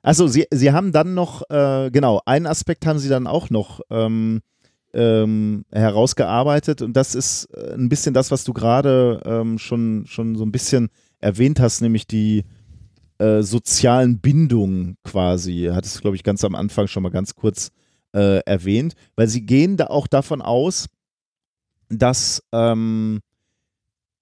also 0.06 0.28
sie, 0.28 0.46
sie 0.52 0.72
haben 0.72 0.92
dann 0.92 1.14
noch, 1.14 1.42
äh, 1.50 1.90
genau, 1.92 2.22
einen 2.26 2.48
Aspekt 2.48 2.86
haben 2.86 3.00
sie 3.00 3.10
dann 3.10 3.28
auch 3.28 3.50
noch 3.50 3.82
ähm, 3.90 4.42
ähm, 4.94 5.66
herausgearbeitet 5.72 6.82
und 6.82 6.94
das 6.94 7.16
ist 7.16 7.46
äh, 7.54 7.74
ein 7.74 7.90
bisschen 7.90 8.14
das, 8.14 8.32
was 8.32 8.44
du 8.44 8.54
gerade 8.54 9.22
ähm, 9.26 9.58
schon, 9.58 10.06
schon 10.08 10.36
so 10.36 10.46
ein 10.46 10.52
bisschen 10.52 10.90
erwähnt 11.20 11.60
hast, 11.60 11.82
nämlich 11.82 12.08
die 12.08 12.46
äh, 13.18 13.42
sozialen 13.42 14.20
Bindungen 14.20 14.98
quasi. 15.04 15.70
Hattest 15.72 15.98
du, 15.98 16.02
glaube 16.02 16.16
ich, 16.16 16.24
ganz 16.24 16.44
am 16.44 16.56
Anfang 16.56 16.88
schon 16.88 17.04
mal 17.04 17.10
ganz 17.10 17.36
kurz 17.36 17.72
äh, 18.14 18.40
erwähnt, 18.46 18.94
weil 19.16 19.28
sie 19.28 19.46
gehen 19.46 19.76
da 19.78 19.88
auch 19.88 20.08
davon 20.08 20.42
aus, 20.42 20.88
dass 21.90 22.44
ähm, 22.52 23.22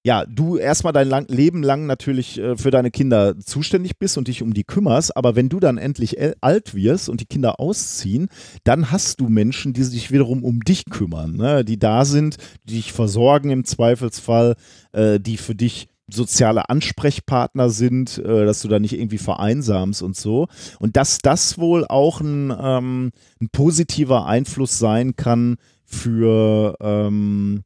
ja, 0.06 0.26
du 0.26 0.58
erstmal 0.58 0.92
dein 0.92 1.08
lang, 1.08 1.26
Leben 1.30 1.64
lang 1.64 1.86
natürlich 1.86 2.38
äh, 2.38 2.58
für 2.58 2.72
deine 2.72 2.92
Kinder 2.92 3.40
zuständig 3.40 3.98
bist 3.98 4.18
und 4.18 4.28
dich 4.28 4.42
um 4.42 4.54
die 4.54 4.66
kümmerst, 4.66 5.16
aber 5.16 5.38
wenn 5.38 5.48
du 5.48 5.62
dann 5.62 5.78
endlich 5.78 6.18
alt 6.42 6.76
wirst 6.76 7.08
und 7.08 7.22
die 7.22 7.26
Kinder 7.26 7.60
ausziehen, 7.60 8.28
dann 8.66 8.92
hast 8.92 9.22
du 9.22 9.30
Menschen, 9.30 9.72
die 9.72 9.84
sich 9.84 10.12
wiederum 10.12 10.44
um 10.44 10.60
dich 10.60 10.86
kümmern, 10.86 11.38
ne? 11.38 11.64
die 11.64 11.80
da 11.80 12.04
sind, 12.04 12.36
die 12.66 12.76
dich 12.76 12.92
versorgen 12.92 13.50
im 13.50 13.64
Zweifelsfall, 13.64 14.56
äh, 14.92 15.22
die 15.22 15.38
für 15.38 15.56
dich 15.56 15.88
soziale 16.12 16.70
Ansprechpartner 16.70 17.70
sind, 17.70 18.18
äh, 18.18 18.46
dass 18.46 18.62
du 18.62 18.68
da 18.68 18.80
nicht 18.80 18.94
irgendwie 18.94 19.18
vereinsamst 19.18 20.02
und 20.02 20.18
so. 20.18 20.48
Und 20.80 20.98
dass 20.98 21.20
das 21.20 21.58
wohl 21.58 21.86
auch 21.88 22.20
ein, 22.20 22.54
ähm, 22.60 23.12
ein 23.42 23.50
positiver 23.54 24.26
Einfluss 24.26 24.78
sein 24.80 25.16
kann 25.16 25.56
für, 25.86 26.76
ähm, 26.82 27.64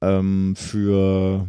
ähm, 0.00 0.54
für 0.56 1.46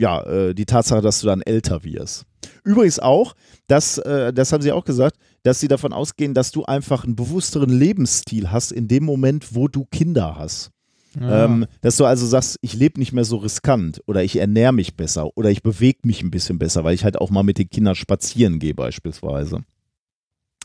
ja, 0.00 0.22
äh, 0.22 0.54
die 0.54 0.66
Tatsache, 0.66 1.00
dass 1.00 1.20
du 1.20 1.26
dann 1.26 1.42
älter 1.42 1.84
wirst. 1.84 2.26
Übrigens 2.64 2.98
auch, 2.98 3.34
dass, 3.66 3.98
äh, 3.98 4.32
das 4.32 4.52
haben 4.52 4.62
sie 4.62 4.72
auch 4.72 4.84
gesagt, 4.84 5.16
dass 5.42 5.60
sie 5.60 5.68
davon 5.68 5.92
ausgehen, 5.92 6.34
dass 6.34 6.50
du 6.50 6.64
einfach 6.64 7.04
einen 7.04 7.16
bewussteren 7.16 7.70
Lebensstil 7.70 8.50
hast 8.50 8.72
in 8.72 8.88
dem 8.88 9.04
Moment, 9.04 9.54
wo 9.54 9.68
du 9.68 9.84
Kinder 9.84 10.36
hast. 10.36 10.70
Ja. 11.18 11.44
Ähm, 11.46 11.66
dass 11.80 11.96
du 11.96 12.04
also 12.04 12.26
sagst, 12.26 12.58
ich 12.60 12.74
lebe 12.74 13.00
nicht 13.00 13.12
mehr 13.12 13.24
so 13.24 13.38
riskant 13.38 14.02
oder 14.06 14.22
ich 14.22 14.36
ernähre 14.36 14.72
mich 14.72 14.96
besser 14.96 15.30
oder 15.36 15.50
ich 15.50 15.62
bewege 15.62 16.00
mich 16.02 16.22
ein 16.22 16.30
bisschen 16.30 16.58
besser, 16.58 16.84
weil 16.84 16.94
ich 16.94 17.04
halt 17.04 17.18
auch 17.18 17.30
mal 17.30 17.42
mit 17.42 17.58
den 17.58 17.70
Kindern 17.70 17.94
spazieren 17.94 18.58
gehe 18.58 18.74
beispielsweise. 18.74 19.60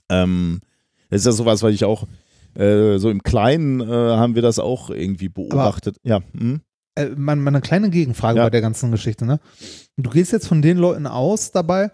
Ähm, 0.10 0.60
das 1.10 1.22
ist 1.22 1.26
ja 1.26 1.32
sowas, 1.32 1.64
weil 1.64 1.74
ich 1.74 1.86
auch 1.86 2.06
äh, 2.56 2.98
so 2.98 3.10
im 3.10 3.24
Kleinen 3.24 3.80
äh, 3.80 3.86
haben 3.86 4.36
wir 4.36 4.42
das 4.42 4.60
auch 4.60 4.90
irgendwie 4.90 5.30
beobachtet. 5.30 5.98
ja. 6.04 6.20
Hm? 6.38 6.62
Äh, 6.96 7.10
mal, 7.16 7.36
mal 7.36 7.50
eine 7.50 7.62
kleine 7.62 7.90
Gegenfrage 7.90 8.40
Ja. 8.40 8.44
bei 8.46 8.50
der 8.50 8.62
ganzen 8.62 8.92
Geschichte. 8.92 9.26
Ne? 9.26 9.40
Du 9.98 10.10
gehst 10.10 10.32
jetzt 10.32 10.48
von 10.48 10.62
den 10.62 10.78
Leuten 10.78 11.08
aus 11.08 11.52
dabei, 11.52 11.92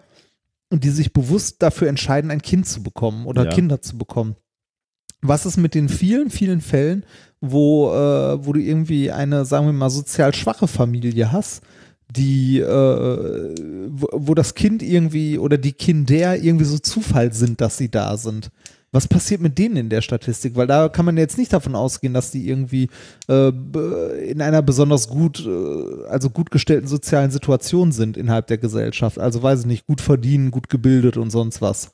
die 0.72 0.90
sich 0.90 1.12
bewusst 1.12 1.62
dafür 1.62 1.88
entscheiden, 1.88 2.30
ein 2.30 2.42
Kind 2.42 2.66
zu 2.66 2.82
bekommen 2.82 3.26
oder 3.26 3.44
Ja. 3.44 3.50
Kinder 3.50 3.80
zu 3.80 3.96
bekommen. 3.96 4.36
Was 5.22 5.46
ist 5.46 5.56
mit 5.56 5.74
den 5.74 5.88
vielen, 5.88 6.30
vielen 6.30 6.60
Fällen, 6.60 7.04
wo, 7.40 7.90
äh, 7.92 8.44
wo 8.44 8.52
du 8.52 8.60
irgendwie 8.60 9.10
eine, 9.10 9.44
sagen 9.44 9.66
wir 9.66 9.72
mal, 9.72 9.90
sozial 9.90 10.34
schwache 10.34 10.68
Familie 10.68 11.32
hast, 11.32 11.62
die, 12.10 12.58
äh, 12.60 13.54
wo, 13.90 14.08
wo 14.12 14.34
das 14.34 14.54
Kind 14.54 14.82
irgendwie 14.82 15.38
oder 15.38 15.58
die 15.58 15.72
Kinder 15.72 16.36
irgendwie 16.36 16.64
so 16.64 16.78
Zufall 16.78 17.32
sind, 17.32 17.60
dass 17.60 17.76
sie 17.78 17.90
da 17.90 18.16
sind? 18.16 18.50
Was 18.90 19.06
passiert 19.06 19.42
mit 19.42 19.58
denen 19.58 19.76
in 19.76 19.88
der 19.90 20.00
Statistik? 20.00 20.56
Weil 20.56 20.66
da 20.66 20.88
kann 20.88 21.04
man 21.04 21.18
jetzt 21.18 21.36
nicht 21.36 21.52
davon 21.52 21.74
ausgehen, 21.74 22.14
dass 22.14 22.30
die 22.30 22.48
irgendwie 22.48 22.88
äh, 23.28 23.48
in 24.30 24.40
einer 24.40 24.62
besonders 24.62 25.08
gut, 25.08 25.44
äh, 25.46 26.06
also 26.08 26.30
gut 26.30 26.50
gestellten 26.50 26.88
sozialen 26.88 27.30
Situation 27.30 27.92
sind 27.92 28.16
innerhalb 28.16 28.46
der 28.46 28.58
Gesellschaft. 28.58 29.18
Also 29.18 29.42
weiß 29.42 29.60
ich 29.60 29.66
nicht, 29.66 29.86
gut 29.86 30.00
verdienen, 30.00 30.50
gut 30.50 30.70
gebildet 30.70 31.18
und 31.18 31.30
sonst 31.30 31.60
was. 31.60 31.90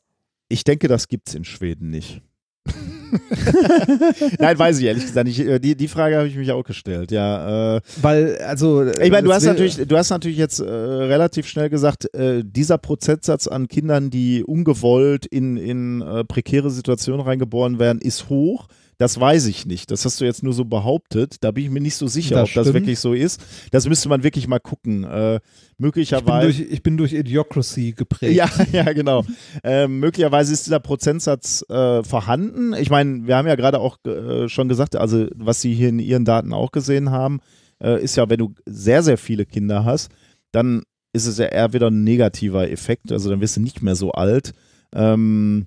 Ich 0.48 0.62
denke, 0.62 0.86
das 0.86 1.08
gibt's 1.08 1.34
in 1.34 1.44
Schweden 1.44 1.90
nicht. 1.90 2.22
Nein, 4.38 4.58
weiß 4.58 4.78
ich 4.78 4.84
ehrlich 4.86 5.04
gesagt 5.04 5.26
nicht. 5.26 5.40
Äh, 5.40 5.60
Die, 5.60 5.76
die 5.76 5.88
Frage 5.88 6.16
habe 6.16 6.28
ich 6.28 6.36
mich 6.36 6.50
auch 6.52 6.64
gestellt, 6.64 7.10
ja. 7.10 7.76
Äh, 7.76 7.80
Weil, 8.02 8.38
also. 8.38 8.86
ich 8.86 9.10
meine, 9.10 9.22
du 9.26 9.32
hast 9.32 9.44
natürlich, 9.44 9.76
du 9.76 9.96
hast 9.96 10.10
natürlich 10.10 10.38
jetzt 10.38 10.60
äh, 10.60 10.64
relativ 10.64 11.46
schnell 11.46 11.70
gesagt, 11.70 12.12
äh, 12.14 12.42
dieser 12.44 12.78
Prozentsatz 12.78 13.46
an 13.46 13.68
Kindern, 13.68 14.10
die 14.10 14.44
ungewollt 14.44 15.26
in, 15.26 15.56
in 15.56 16.02
äh, 16.02 16.24
prekäre 16.24 16.70
Situationen 16.70 17.20
reingeboren 17.20 17.78
werden, 17.78 18.00
ist 18.00 18.28
hoch. 18.28 18.68
Das 18.98 19.18
weiß 19.18 19.46
ich 19.46 19.66
nicht. 19.66 19.90
Das 19.90 20.04
hast 20.04 20.20
du 20.20 20.24
jetzt 20.24 20.42
nur 20.42 20.52
so 20.52 20.64
behauptet. 20.64 21.36
Da 21.40 21.50
bin 21.50 21.64
ich 21.64 21.70
mir 21.70 21.80
nicht 21.80 21.96
so 21.96 22.06
sicher, 22.06 22.36
Das 22.36 22.48
ob 22.50 22.54
das 22.54 22.64
stimmt. 22.66 22.74
wirklich 22.74 22.98
so 23.00 23.12
ist. 23.12 23.40
Das 23.72 23.88
müsste 23.88 24.08
man 24.08 24.22
wirklich 24.22 24.46
mal 24.46 24.60
gucken. 24.60 25.04
Äh, 25.04 25.36
Ich 25.36 25.40
bin, 25.40 25.42
möglicherweise. 25.78 26.46
durch, 26.46 26.60
ich 26.72 26.82
bin 26.82 26.96
durch 26.96 27.12
Idiocracy 27.12 27.92
geprägt. 27.92 28.34
Ja, 28.36 28.48
ja, 28.72 28.92
genau. 28.92 29.24
Ähm, 29.64 29.98
möglicherweise 29.98 30.52
ist 30.52 30.66
dieser 30.66 30.80
Prozentsatz 30.80 31.64
äh, 31.68 32.02
vorhanden. 32.04 32.72
Ich 32.74 32.90
meine, 32.90 33.26
wir 33.26 33.36
haben 33.36 33.48
ja 33.48 33.56
gerade 33.56 33.80
auch 33.80 33.98
äh, 34.06 34.48
schon 34.48 34.68
gesagt, 34.68 34.94
also 34.96 35.26
was 35.34 35.60
Sie 35.60 35.74
hier 35.74 35.88
in 35.88 35.98
Ihren 35.98 36.24
Daten 36.24 36.52
auch 36.52 36.70
gesehen 36.70 37.10
haben, 37.10 37.40
äh, 37.82 38.02
ist 38.02 38.16
ja, 38.16 38.28
wenn 38.30 38.38
du 38.38 38.54
sehr, 38.66 39.02
sehr 39.02 39.18
viele 39.18 39.44
Kinder 39.46 39.84
hast, 39.84 40.10
dann 40.52 40.82
ist 41.12 41.26
es 41.26 41.38
ja 41.38 41.46
eher 41.46 41.72
wieder 41.72 41.88
ein 41.90 42.04
negativer 42.04 42.70
Effekt. 42.70 43.10
Also 43.12 43.28
dann 43.30 43.40
wirst 43.40 43.56
du 43.56 43.60
nicht 43.60 43.82
mehr 43.82 43.96
so 43.96 44.12
alt. 44.12 44.52
Ähm, 44.94 45.66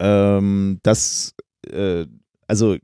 ähm, 0.00 0.78
das, 0.82 1.34
äh, 1.72 2.06
also 2.46 2.76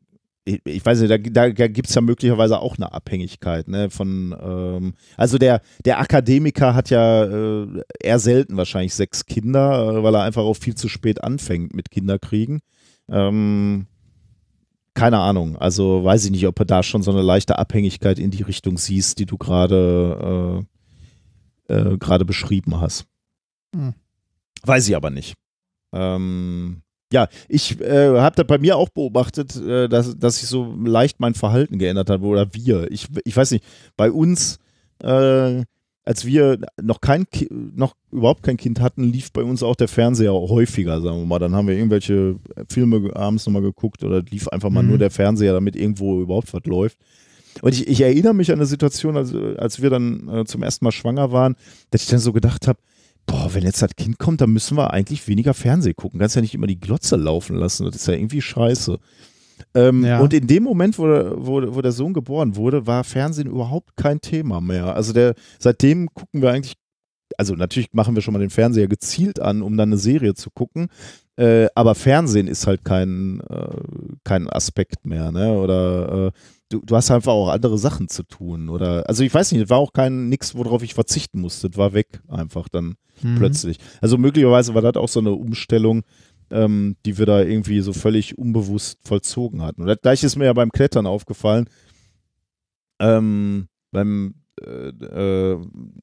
ich, 0.45 0.61
ich 0.65 0.85
weiß 0.85 1.01
nicht, 1.01 1.11
da, 1.11 1.19
da, 1.19 1.51
da 1.51 1.69
gibt 1.69 1.89
es 1.89 1.95
ja 1.95 2.01
möglicherweise 2.01 2.59
auch 2.59 2.77
eine 2.77 2.93
Abhängigkeit 2.93 3.69
ne, 3.69 3.91
von, 3.91 4.35
ähm, 4.41 4.95
also 5.17 5.39
der, 5.39 5.63
der 5.85 6.01
Akademiker 6.01 6.75
hat 6.75 6.91
ja 6.91 7.25
äh, 7.25 7.83
eher 8.01 8.19
selten 8.19 8.57
wahrscheinlich 8.57 8.95
sechs 8.95 9.27
Kinder, 9.27 9.99
äh, 9.99 10.03
weil 10.03 10.15
er 10.15 10.23
einfach 10.23 10.43
auch 10.43 10.57
viel 10.57 10.75
zu 10.75 10.89
spät 10.89 11.23
anfängt 11.23 11.75
mit 11.75 11.91
Kinderkriegen. 11.91 12.61
Ähm, 13.09 13.87
keine 14.95 15.19
Ahnung, 15.19 15.57
also 15.57 16.05
weiß 16.05 16.25
ich 16.27 16.31
nicht, 16.33 16.47
ob 16.47 16.57
du 16.57 16.67
da 16.67 16.83
schon 16.83 17.03
so 17.03 17.13
eine 17.13 17.23
leichte 17.23 17.59
Abhängigkeit 17.59 18.19
in 18.19 18.31
die 18.31 18.43
Richtung 18.43 18.77
siehst, 18.77 19.19
die 19.19 19.27
du 19.27 19.39
gerade 19.39 20.65
äh, 21.69 21.75
äh, 21.75 21.99
gerade 21.99 22.25
beschrieben 22.25 22.81
hast. 22.81 23.07
Hm. 23.75 23.95
Weiß 24.65 24.89
ich 24.89 24.97
aber 24.97 25.11
nicht. 25.11 25.35
Ähm, 25.93 26.83
ja, 27.13 27.29
ich 27.49 27.81
äh, 27.81 28.19
habe 28.19 28.37
das 28.37 28.47
bei 28.47 28.59
mir 28.59 28.77
auch 28.77 28.89
beobachtet, 28.89 29.57
äh, 29.57 29.89
dass, 29.89 30.19
dass 30.19 30.39
sich 30.39 30.49
so 30.49 30.75
leicht 30.85 31.21
mein 31.21 31.35
Verhalten 31.35 31.79
geändert 31.79 32.11
hat 32.11 32.23
oder 32.23 32.49
wir. 32.53 32.91
Ich, 32.91 33.07
ich 33.25 33.37
weiß 33.37 33.51
nicht, 33.53 33.65
bei 33.97 34.11
uns, 34.11 34.59
äh, 35.03 35.63
als 36.05 36.25
wir 36.25 36.59
noch 36.83 37.01
kein 37.01 37.29
Ki 37.31 37.49
noch 37.51 37.95
überhaupt 38.11 38.43
kein 38.43 38.57
Kind 38.57 38.81
hatten, 38.81 39.05
lief 39.13 39.33
bei 39.33 39.43
uns 39.43 39.63
auch 39.63 39.77
der 39.77 39.89
Fernseher 39.89 40.33
häufiger, 40.33 41.01
sagen 41.01 41.19
wir 41.19 41.27
mal. 41.27 41.39
Dann 41.39 41.55
haben 41.55 41.69
wir 41.69 41.77
irgendwelche 41.77 42.37
Filme 42.69 43.15
abends 43.15 43.47
nochmal 43.47 43.63
geguckt 43.63 44.03
oder 44.03 44.23
lief 44.23 44.49
einfach 44.49 44.71
mal 44.71 44.83
Mhm. 44.83 44.89
nur 44.89 44.99
der 44.99 45.11
Fernseher, 45.11 45.53
damit 45.53 45.77
irgendwo 45.77 46.21
überhaupt 46.21 46.53
was 46.53 46.65
läuft. 46.65 46.99
Und 47.61 47.75
ich, 47.75 47.87
ich 47.87 48.01
erinnere 48.01 48.35
mich 48.35 48.51
an 48.51 48.59
eine 48.59 48.67
Situation, 48.67 49.17
als, 49.17 49.35
als 49.59 49.83
wir 49.83 49.91
dann 49.91 50.29
äh, 50.29 50.45
zum 50.45 50.63
ersten 50.63 50.85
Mal 50.85 50.91
schwanger 50.93 51.31
waren, 51.33 51.55
dass 51.91 52.03
ich 52.03 52.09
dann 52.09 52.19
so 52.19 52.33
gedacht 52.33 52.67
habe, 52.67 52.81
boah, 53.27 53.55
wenn 53.55 53.63
jetzt 53.63 53.83
das 53.83 53.95
Kind 53.97 54.19
kommt, 54.19 54.41
dann 54.41 54.51
müssen 54.51 54.77
wir 54.77 54.93
eigentlich 54.93 55.27
weniger 55.29 55.55
Fernsehen 55.55 55.97
gucken. 55.97 56.21
Kannst 56.21 56.37
ja 56.37 56.43
nicht 56.43 56.55
immer 56.55 56.67
die 56.67 56.81
Glotze 56.81 57.17
laufen 57.17 57.57
lassen. 57.57 57.87
Das 57.87 57.97
ist 57.97 58.07
ja 58.07 58.15
irgendwie 58.15 58.43
scheiße. 58.43 58.99
Ähm, 59.75 60.05
Ja. 60.05 60.21
Und 60.21 60.33
in 60.35 60.47
dem 60.47 60.65
Moment, 60.65 60.99
wo, 60.99 61.07
der- 61.07 61.35
wo, 61.37 61.75
wo 61.75 61.81
der 61.83 61.93
Sohn 61.93 62.13
geboren 62.15 62.57
wurde, 62.57 62.87
war 62.87 63.05
Fernsehen 63.05 63.49
überhaupt 63.49 63.97
kein 63.97 64.21
Thema 64.21 64.61
mehr. 64.61 64.95
Also 64.95 65.13
der, 65.13 65.35
seitdem 65.59 66.09
gucken 66.15 66.43
wir 66.43 66.51
eigentlich, 66.51 66.75
also 67.39 67.55
natürlich 67.55 67.89
machen 67.93 68.15
wir 68.15 68.23
schon 68.23 68.33
mal 68.35 68.41
den 68.41 68.51
Fernseher 68.51 68.89
gezielt 68.89 69.41
an, 69.41 69.63
um 69.63 69.77
dann 69.77 69.89
eine 69.91 69.99
Serie 69.99 70.35
zu 70.35 70.51
gucken. 70.51 70.89
Äh, 71.37 71.69
aber 71.75 71.95
Fernsehen 71.95 72.47
ist 72.47 72.67
halt 72.67 72.85
kein, 72.85 73.41
äh, 73.49 73.77
kein 74.25 74.49
Aspekt 74.51 75.07
mehr, 75.07 75.33
ne? 75.33 75.53
Oder 75.53 76.27
äh, 76.27 76.31
du, 76.69 76.81
du 76.85 76.97
hast 76.97 77.11
einfach 77.11 77.33
auch 77.33 77.49
andere 77.49 77.79
Sachen 77.79 78.09
zu 78.09 78.23
tun. 78.23 78.69
Oder 78.69 79.09
also 79.09 79.25
ich 79.25 79.33
weiß 79.33 79.53
nicht, 79.53 79.63
es 79.63 79.71
war 79.71 79.79
auch 79.79 79.93
kein 79.93 80.29
nix, 80.29 80.55
worauf 80.55 80.83
ich 80.83 80.95
verzichten 80.95 81.41
musste. 81.41 81.69
Es 81.69 81.77
war 81.77 81.93
weg 81.95 82.21
einfach 82.29 82.69
dann 82.69 82.97
Mhm. 83.23 83.37
plötzlich. 83.37 83.79
Also 84.01 84.19
möglicherweise 84.19 84.75
war 84.75 84.83
das 84.83 84.97
auch 84.97 85.09
so 85.09 85.21
eine 85.21 85.33
Umstellung, 85.33 86.03
ähm, 86.51 86.97
die 87.07 87.19
wir 87.19 87.27
da 87.27 87.43
irgendwie 87.43 87.81
so 87.81 87.93
völlig 87.93 88.37
unbewusst 88.39 88.99
vollzogen 89.07 89.63
hatten. 89.63 89.83
Und 89.83 89.89
das 89.89 90.01
gleiche 90.01 90.27
ist 90.27 90.37
mir 90.37 90.47
ja 90.47 90.53
beim 90.53 90.71
Klettern 90.73 91.07
aufgefallen. 91.07 91.69
Ähm, 93.01 93.69
beim 93.91 94.35
äh, 94.67 95.53
äh, 95.53 95.59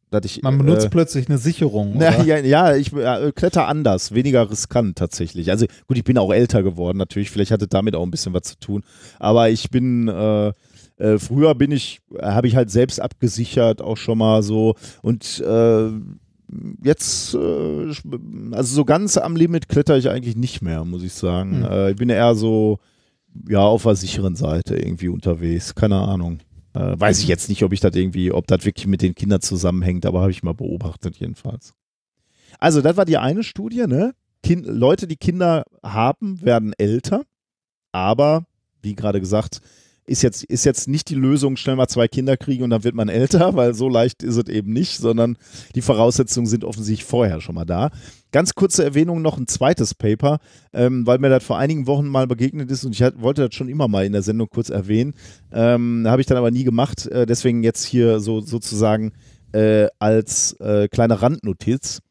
dass 0.09 0.25
ich, 0.25 0.41
Man 0.41 0.57
benutzt 0.57 0.85
äh, 0.85 0.89
plötzlich 0.89 1.29
eine 1.29 1.37
Sicherung. 1.37 1.93
na, 1.97 2.09
oder? 2.09 2.23
ja, 2.25 2.37
ja, 2.39 2.75
ich 2.75 2.93
äh, 2.93 3.31
kletter 3.33 3.67
anders, 3.67 4.13
weniger 4.13 4.49
riskant 4.49 4.97
tatsächlich. 4.97 5.51
Also 5.51 5.65
gut, 5.87 5.97
ich 5.97 6.03
bin 6.03 6.17
auch 6.17 6.33
älter 6.33 6.63
geworden 6.63 6.97
natürlich, 6.97 7.31
vielleicht 7.31 7.51
hatte 7.51 7.67
damit 7.67 7.95
auch 7.95 8.03
ein 8.03 8.11
bisschen 8.11 8.33
was 8.33 8.43
zu 8.43 8.59
tun. 8.59 8.83
Aber 9.19 9.49
ich 9.49 9.69
bin, 9.69 10.07
äh, 10.07 10.53
äh, 10.97 11.17
früher 11.17 11.55
bin 11.55 11.71
ich, 11.71 12.01
habe 12.21 12.47
ich 12.47 12.55
halt 12.55 12.69
selbst 12.69 13.01
abgesichert, 13.01 13.81
auch 13.81 13.97
schon 13.97 14.17
mal 14.17 14.43
so. 14.43 14.75
Und 15.01 15.39
äh, 15.39 15.89
jetzt, 16.83 17.33
äh, 17.35 17.87
also 18.51 18.75
so 18.75 18.85
ganz 18.85 19.17
am 19.17 19.35
Limit 19.35 19.69
kletter 19.69 19.97
ich 19.97 20.09
eigentlich 20.09 20.35
nicht 20.35 20.61
mehr, 20.61 20.83
muss 20.85 21.03
ich 21.03 21.13
sagen. 21.13 21.63
Hm. 21.63 21.71
Äh, 21.71 21.91
ich 21.91 21.95
bin 21.95 22.09
eher 22.09 22.35
so, 22.35 22.79
ja, 23.47 23.61
auf 23.61 23.83
der 23.83 23.95
sicheren 23.95 24.35
Seite 24.35 24.75
irgendwie 24.75 25.09
unterwegs. 25.09 25.75
Keine 25.75 25.97
Ahnung. 25.97 26.39
Äh, 26.73 26.99
weiß 26.99 27.19
ich 27.21 27.27
jetzt 27.27 27.49
nicht, 27.49 27.63
ob 27.63 27.73
ich 27.73 27.79
das 27.79 27.95
irgendwie, 27.95 28.31
ob 28.31 28.47
das 28.47 28.65
wirklich 28.65 28.87
mit 28.87 29.01
den 29.01 29.15
Kindern 29.15 29.41
zusammenhängt, 29.41 30.05
aber 30.05 30.21
habe 30.21 30.31
ich 30.31 30.43
mal 30.43 30.53
beobachtet 30.53 31.17
jedenfalls. 31.17 31.73
Also, 32.59 32.81
das 32.81 32.97
war 32.97 33.05
die 33.05 33.17
eine 33.17 33.43
Studie, 33.43 33.85
ne? 33.87 34.13
Kind, 34.43 34.65
Leute, 34.65 35.07
die 35.07 35.17
Kinder 35.17 35.63
haben, 35.83 36.41
werden 36.41 36.73
älter, 36.77 37.23
aber, 37.91 38.45
wie 38.81 38.95
gerade 38.95 39.19
gesagt, 39.19 39.61
ist 40.09 40.23
jetzt, 40.23 40.43
ist 40.43 40.65
jetzt 40.65 40.87
nicht 40.87 41.09
die 41.09 41.15
Lösung, 41.15 41.55
schnell 41.55 41.75
mal 41.75 41.87
zwei 41.87 42.07
Kinder 42.07 42.35
kriegen 42.35 42.63
und 42.63 42.71
dann 42.71 42.83
wird 42.83 42.95
man 42.95 43.09
älter, 43.09 43.53
weil 43.55 43.73
so 43.73 43.87
leicht 43.87 44.23
ist 44.23 44.35
es 44.35 44.47
eben 44.47 44.73
nicht, 44.73 44.97
sondern 44.97 45.37
die 45.75 45.81
Voraussetzungen 45.81 46.47
sind 46.47 46.63
offensichtlich 46.63 47.05
vorher 47.05 47.41
schon 47.41 47.55
mal 47.55 47.65
da. 47.65 47.91
Ganz 48.31 48.53
kurze 48.55 48.83
Erwähnung 48.83 49.21
noch 49.21 49.37
ein 49.37 49.47
zweites 49.47 49.95
Paper, 49.95 50.39
ähm, 50.73 51.05
weil 51.07 51.19
mir 51.19 51.29
das 51.29 51.43
vor 51.43 51.57
einigen 51.57 51.87
Wochen 51.87 52.07
mal 52.07 52.27
begegnet 52.27 52.69
ist 52.71 52.83
und 52.83 52.93
ich 52.93 53.01
hat, 53.01 53.21
wollte 53.21 53.47
das 53.47 53.55
schon 53.55 53.69
immer 53.69 53.87
mal 53.87 54.05
in 54.05 54.11
der 54.11 54.21
Sendung 54.21 54.49
kurz 54.49 54.69
erwähnen, 54.69 55.13
ähm, 55.51 56.03
habe 56.07 56.21
ich 56.21 56.27
dann 56.27 56.37
aber 56.37 56.51
nie 56.51 56.63
gemacht, 56.63 57.05
äh, 57.07 57.25
deswegen 57.25 57.63
jetzt 57.63 57.85
hier 57.85 58.19
so 58.19 58.41
sozusagen 58.41 59.13
äh, 59.51 59.87
als 59.99 60.53
äh, 60.59 60.87
kleine 60.87 61.21
Randnotiz. 61.21 62.01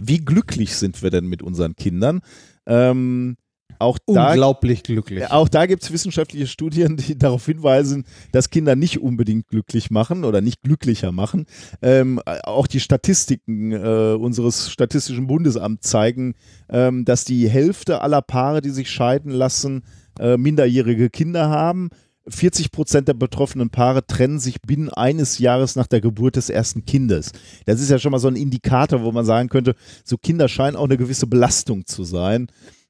Wie 0.00 0.18
glücklich 0.18 0.76
sind 0.76 1.02
wir 1.02 1.10
denn 1.10 1.26
mit 1.26 1.42
unseren 1.42 1.74
Kindern? 1.74 2.20
Ähm, 2.66 3.36
auch 3.78 3.98
da 4.06 4.30
Unglaublich 4.30 4.82
glücklich. 4.82 5.30
auch 5.30 5.48
da 5.48 5.66
gibt 5.66 5.82
es 5.82 5.92
wissenschaftliche 5.92 6.46
Studien, 6.46 6.96
die 6.96 7.16
darauf 7.18 7.46
hinweisen, 7.46 8.04
dass 8.32 8.50
Kinder 8.50 8.76
nicht 8.76 9.00
unbedingt 9.00 9.48
glücklich 9.48 9.90
machen 9.90 10.24
oder 10.24 10.40
nicht 10.40 10.62
glücklicher 10.62 11.12
machen. 11.12 11.46
Ähm, 11.82 12.20
auch 12.24 12.66
die 12.66 12.80
Statistiken 12.80 13.72
äh, 13.72 14.16
unseres 14.18 14.70
Statistischen 14.70 15.26
Bundesamts 15.26 15.88
zeigen, 15.88 16.34
ähm, 16.68 17.04
dass 17.04 17.24
die 17.24 17.48
Hälfte 17.48 18.00
aller 18.02 18.22
Paare, 18.22 18.60
die 18.60 18.70
sich 18.70 18.90
scheiden 18.90 19.30
lassen, 19.30 19.82
äh, 20.18 20.36
minderjährige 20.36 21.10
Kinder 21.10 21.48
haben. 21.48 21.90
40 22.30 22.72
Prozent 22.72 23.08
der 23.08 23.14
betroffenen 23.14 23.70
Paare 23.70 24.06
trennen 24.06 24.38
sich 24.38 24.60
binnen 24.60 24.90
eines 24.90 25.38
Jahres 25.38 25.76
nach 25.76 25.86
der 25.86 26.00
Geburt 26.00 26.36
des 26.36 26.50
ersten 26.50 26.84
Kindes. 26.84 27.32
Das 27.64 27.80
ist 27.80 27.90
ja 27.90 27.98
schon 27.98 28.12
mal 28.12 28.18
so 28.18 28.28
ein 28.28 28.36
Indikator, 28.36 29.02
wo 29.02 29.12
man 29.12 29.24
sagen 29.24 29.48
könnte, 29.48 29.74
so 30.04 30.18
Kinder 30.18 30.48
scheinen 30.48 30.76
auch 30.76 30.84
eine 30.84 30.98
gewisse 30.98 31.26
Belastung 31.26 31.86
zu 31.86 32.04
sein 32.04 32.48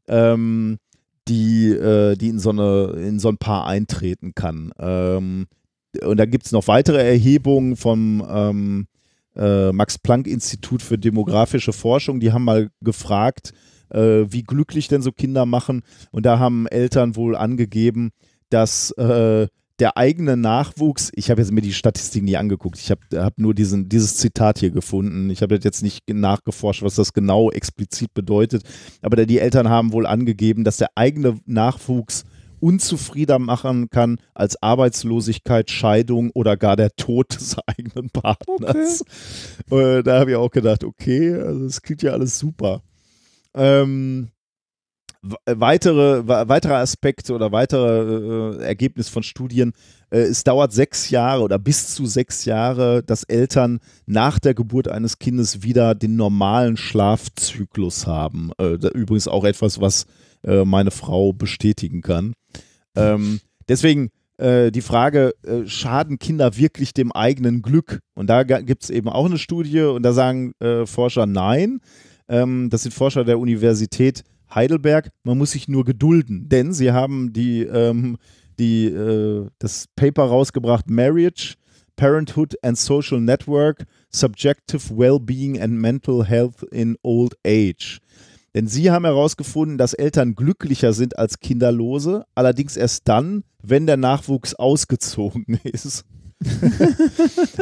ähm, 0.08 0.78
die, 1.28 1.68
äh, 1.68 2.16
die 2.16 2.28
in 2.28 2.38
so, 2.38 2.50
eine, 2.50 2.94
in 2.98 3.18
so 3.18 3.28
ein 3.28 3.38
Paar 3.38 3.66
eintreten 3.66 4.34
kann. 4.34 4.72
Ähm, 4.78 5.46
und 6.02 6.16
da 6.18 6.26
gibt 6.26 6.46
es 6.46 6.52
noch 6.52 6.68
weitere 6.68 7.06
Erhebungen 7.06 7.76
vom 7.76 8.24
ähm, 8.28 8.86
äh, 9.36 9.72
Max-Planck-Institut 9.72 10.82
für 10.82 10.98
demografische 10.98 11.72
Forschung. 11.72 12.20
Die 12.20 12.32
haben 12.32 12.44
mal 12.44 12.70
gefragt, 12.80 13.52
äh, 13.90 14.24
wie 14.28 14.42
glücklich 14.42 14.88
denn 14.88 15.02
so 15.02 15.12
Kinder 15.12 15.46
machen. 15.46 15.82
Und 16.10 16.26
da 16.26 16.38
haben 16.38 16.66
Eltern 16.66 17.16
wohl 17.16 17.36
angegeben, 17.36 18.10
dass 18.50 18.90
äh, 18.92 19.48
der 19.78 19.96
eigene 19.96 20.36
Nachwuchs, 20.36 21.10
ich 21.14 21.30
habe 21.30 21.40
jetzt 21.40 21.52
mir 21.52 21.60
die 21.60 21.72
Statistiken 21.72 22.24
nie 22.24 22.36
angeguckt, 22.36 22.78
ich 22.78 22.90
habe 22.90 23.00
hab 23.14 23.38
nur 23.38 23.54
diesen, 23.54 23.88
dieses 23.88 24.16
Zitat 24.16 24.58
hier 24.58 24.70
gefunden. 24.70 25.30
Ich 25.30 25.42
habe 25.42 25.54
jetzt 25.54 25.82
nicht 25.82 26.08
nachgeforscht, 26.08 26.82
was 26.82 26.96
das 26.96 27.12
genau 27.12 27.50
explizit 27.50 28.12
bedeutet, 28.14 28.62
aber 29.02 29.24
die 29.24 29.38
Eltern 29.38 29.68
haben 29.68 29.92
wohl 29.92 30.06
angegeben, 30.06 30.64
dass 30.64 30.78
der 30.78 30.90
eigene 30.96 31.38
Nachwuchs 31.46 32.24
unzufrieden 32.60 33.42
machen 33.42 33.88
kann 33.88 34.18
als 34.34 34.60
Arbeitslosigkeit, 34.60 35.70
Scheidung 35.70 36.30
oder 36.30 36.56
gar 36.56 36.76
der 36.76 36.90
Tod 36.96 37.34
des 37.34 37.56
eigenen 37.66 38.10
Partners. 38.10 39.04
Äh, 39.70 40.02
da 40.02 40.20
habe 40.20 40.30
ich 40.30 40.36
auch 40.36 40.50
gedacht, 40.50 40.82
okay, 40.82 41.34
also 41.34 41.64
das 41.64 41.82
klingt 41.82 42.02
ja 42.02 42.12
alles 42.12 42.38
super. 42.38 42.82
Ähm, 43.54 44.30
weitere, 45.46 46.26
we- 46.28 46.48
weiterer 46.48 46.76
Aspekt 46.76 47.30
oder 47.30 47.50
weitere 47.52 48.58
äh, 48.60 48.64
Ergebnis 48.64 49.08
von 49.08 49.22
Studien, 49.22 49.72
äh, 50.10 50.20
es 50.20 50.44
dauert 50.44 50.72
sechs 50.72 51.10
Jahre 51.10 51.42
oder 51.42 51.58
bis 51.58 51.94
zu 51.94 52.06
sechs 52.06 52.44
Jahre, 52.44 53.02
dass 53.02 53.24
Eltern 53.24 53.80
nach 54.06 54.38
der 54.38 54.54
Geburt 54.54 54.88
eines 54.88 55.18
Kindes 55.18 55.62
wieder 55.62 55.94
den 55.94 56.16
normalen 56.16 56.76
Schlafzyklus 56.76 58.06
haben. 58.06 58.52
Äh, 58.58 58.74
übrigens 58.94 59.28
auch 59.28 59.44
etwas, 59.44 59.80
was 59.80 60.06
äh, 60.44 60.64
meine 60.64 60.90
Frau 60.92 61.32
bestätigen 61.32 62.00
kann. 62.00 62.34
Ähm, 62.94 63.40
deswegen 63.68 64.10
äh, 64.38 64.70
die 64.70 64.82
Frage, 64.82 65.34
äh, 65.42 65.66
schaden 65.66 66.18
Kinder 66.20 66.56
wirklich 66.56 66.94
dem 66.94 67.10
eigenen 67.10 67.60
Glück? 67.60 68.00
Und 68.14 68.30
da 68.30 68.44
gibt 68.44 68.84
es 68.84 68.90
eben 68.90 69.08
auch 69.08 69.26
eine 69.26 69.38
Studie 69.38 69.80
und 69.80 70.04
da 70.04 70.12
sagen 70.12 70.52
äh, 70.60 70.86
Forscher 70.86 71.26
nein. 71.26 71.80
Ähm, 72.28 72.70
das 72.70 72.82
sind 72.84 72.94
Forscher 72.94 73.24
der 73.24 73.40
Universität 73.40 74.22
Heidelberg. 74.54 75.10
Man 75.24 75.38
muss 75.38 75.52
sich 75.52 75.68
nur 75.68 75.84
gedulden, 75.84 76.48
denn 76.48 76.72
sie 76.72 76.92
haben 76.92 77.32
die, 77.32 77.62
ähm, 77.62 78.18
die, 78.58 78.86
äh, 78.86 79.46
das 79.58 79.86
Paper 79.96 80.24
rausgebracht, 80.24 80.90
Marriage, 80.90 81.54
Parenthood 81.96 82.54
and 82.62 82.78
Social 82.78 83.20
Network, 83.20 83.84
Subjective 84.10 84.96
Wellbeing 84.96 85.60
and 85.60 85.74
Mental 85.74 86.24
Health 86.24 86.62
in 86.70 86.96
Old 87.02 87.36
Age. 87.46 87.98
Denn 88.54 88.66
sie 88.66 88.90
haben 88.90 89.04
herausgefunden, 89.04 89.76
dass 89.78 89.92
Eltern 89.92 90.34
glücklicher 90.34 90.92
sind 90.92 91.18
als 91.18 91.40
Kinderlose, 91.40 92.24
allerdings 92.34 92.76
erst 92.76 93.06
dann, 93.06 93.44
wenn 93.62 93.86
der 93.86 93.96
Nachwuchs 93.96 94.54
ausgezogen 94.54 95.60
ist. 95.64 96.04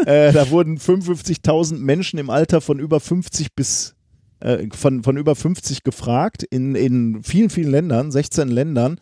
äh, 0.06 0.32
da 0.32 0.50
wurden 0.50 0.78
55.000 0.78 1.78
Menschen 1.78 2.18
im 2.18 2.28
Alter 2.28 2.60
von 2.60 2.78
über 2.78 3.00
50 3.00 3.54
bis 3.54 3.95
äh, 4.40 4.68
von, 4.72 5.02
von 5.02 5.16
über 5.16 5.34
50 5.34 5.82
gefragt 5.82 6.42
in, 6.42 6.74
in 6.74 7.22
vielen, 7.22 7.50
vielen 7.50 7.70
Ländern, 7.70 8.10
16 8.10 8.48
Ländern. 8.48 8.98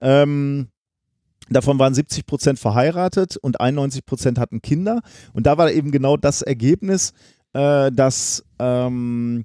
Ähm, 0.00 0.68
davon 1.48 1.78
waren 1.78 1.94
70 1.94 2.26
Prozent 2.26 2.58
verheiratet 2.58 3.36
und 3.36 3.60
91 3.60 4.04
Prozent 4.04 4.38
hatten 4.38 4.62
Kinder. 4.62 5.00
Und 5.32 5.46
da 5.46 5.58
war 5.58 5.70
eben 5.72 5.90
genau 5.90 6.16
das 6.16 6.42
Ergebnis, 6.42 7.12
äh, 7.52 7.90
dass 7.92 8.44
ähm, 8.58 9.44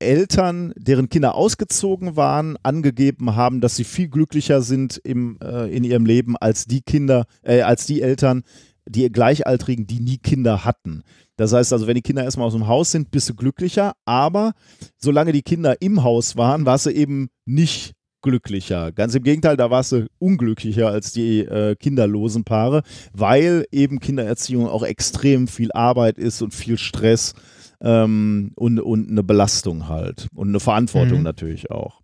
Eltern, 0.00 0.72
deren 0.76 1.08
Kinder 1.08 1.34
ausgezogen 1.34 2.16
waren, 2.16 2.56
angegeben 2.62 3.36
haben, 3.36 3.60
dass 3.60 3.76
sie 3.76 3.84
viel 3.84 4.08
glücklicher 4.08 4.62
sind 4.62 4.96
im, 5.04 5.38
äh, 5.42 5.66
in 5.74 5.84
ihrem 5.84 6.06
Leben 6.06 6.36
als 6.36 6.64
die 6.64 6.80
Kinder, 6.80 7.26
äh, 7.42 7.60
als 7.60 7.86
die 7.86 8.00
Eltern, 8.00 8.42
die 8.90 9.10
Gleichaltrigen, 9.10 9.86
die 9.86 10.00
nie 10.00 10.18
Kinder 10.18 10.64
hatten. 10.64 11.02
Das 11.36 11.52
heißt 11.52 11.72
also, 11.72 11.86
wenn 11.86 11.94
die 11.94 12.02
Kinder 12.02 12.24
erstmal 12.24 12.46
aus 12.46 12.52
dem 12.52 12.66
Haus 12.66 12.90
sind, 12.90 13.10
bist 13.10 13.28
du 13.28 13.34
glücklicher, 13.34 13.92
aber 14.04 14.52
solange 14.98 15.32
die 15.32 15.42
Kinder 15.42 15.80
im 15.80 16.02
Haus 16.02 16.36
waren, 16.36 16.66
warst 16.66 16.86
du 16.86 16.90
eben 16.90 17.28
nicht 17.46 17.92
glücklicher. 18.22 18.92
Ganz 18.92 19.14
im 19.14 19.22
Gegenteil, 19.22 19.56
da 19.56 19.70
warst 19.70 19.92
du 19.92 20.06
unglücklicher 20.18 20.88
als 20.88 21.12
die 21.12 21.40
äh, 21.40 21.74
kinderlosen 21.76 22.44
Paare, 22.44 22.82
weil 23.14 23.64
eben 23.70 24.00
Kindererziehung 24.00 24.68
auch 24.68 24.82
extrem 24.82 25.48
viel 25.48 25.72
Arbeit 25.72 26.18
ist 26.18 26.42
und 26.42 26.52
viel 26.52 26.76
Stress 26.76 27.34
ähm, 27.80 28.52
und, 28.56 28.78
und 28.78 29.08
eine 29.10 29.22
Belastung 29.22 29.88
halt 29.88 30.28
und 30.34 30.48
eine 30.48 30.60
Verantwortung 30.60 31.18
Mhm. 31.18 31.24
natürlich 31.24 31.70
auch. 31.70 32.02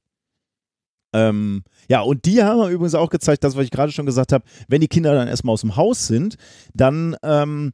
Ähm, 1.17 1.63
ja, 1.89 2.03
und 2.03 2.27
die 2.27 2.43
haben 2.43 2.71
übrigens 2.71 2.95
auch 2.95 3.09
gezeigt, 3.09 3.43
das, 3.43 3.57
was 3.57 3.65
ich 3.65 3.71
gerade 3.71 3.91
schon 3.91 4.05
gesagt 4.05 4.33
habe, 4.33 4.45
wenn 4.69 4.83
die 4.83 4.89
Kinder 4.89 5.15
dann 5.15 5.29
erstmal 5.29 5.55
aus 5.55 5.63
dem 5.63 5.77
Haus 5.77 6.07
sind, 6.07 6.37
dann 6.75 7.17
ähm, 7.23 7.73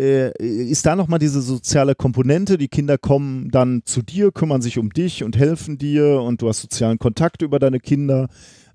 äh, 0.00 0.32
ist 0.42 0.86
da 0.86 0.96
nochmal 0.96 1.20
diese 1.20 1.40
soziale 1.40 1.94
Komponente. 1.94 2.58
Die 2.58 2.68
Kinder 2.68 2.98
kommen 2.98 3.50
dann 3.50 3.82
zu 3.84 4.02
dir, 4.02 4.32
kümmern 4.32 4.60
sich 4.60 4.76
um 4.78 4.90
dich 4.90 5.22
und 5.22 5.38
helfen 5.38 5.78
dir 5.78 6.20
und 6.20 6.42
du 6.42 6.48
hast 6.48 6.62
sozialen 6.62 6.98
Kontakt 6.98 7.42
über 7.42 7.60
deine 7.60 7.78
Kinder. 7.78 8.28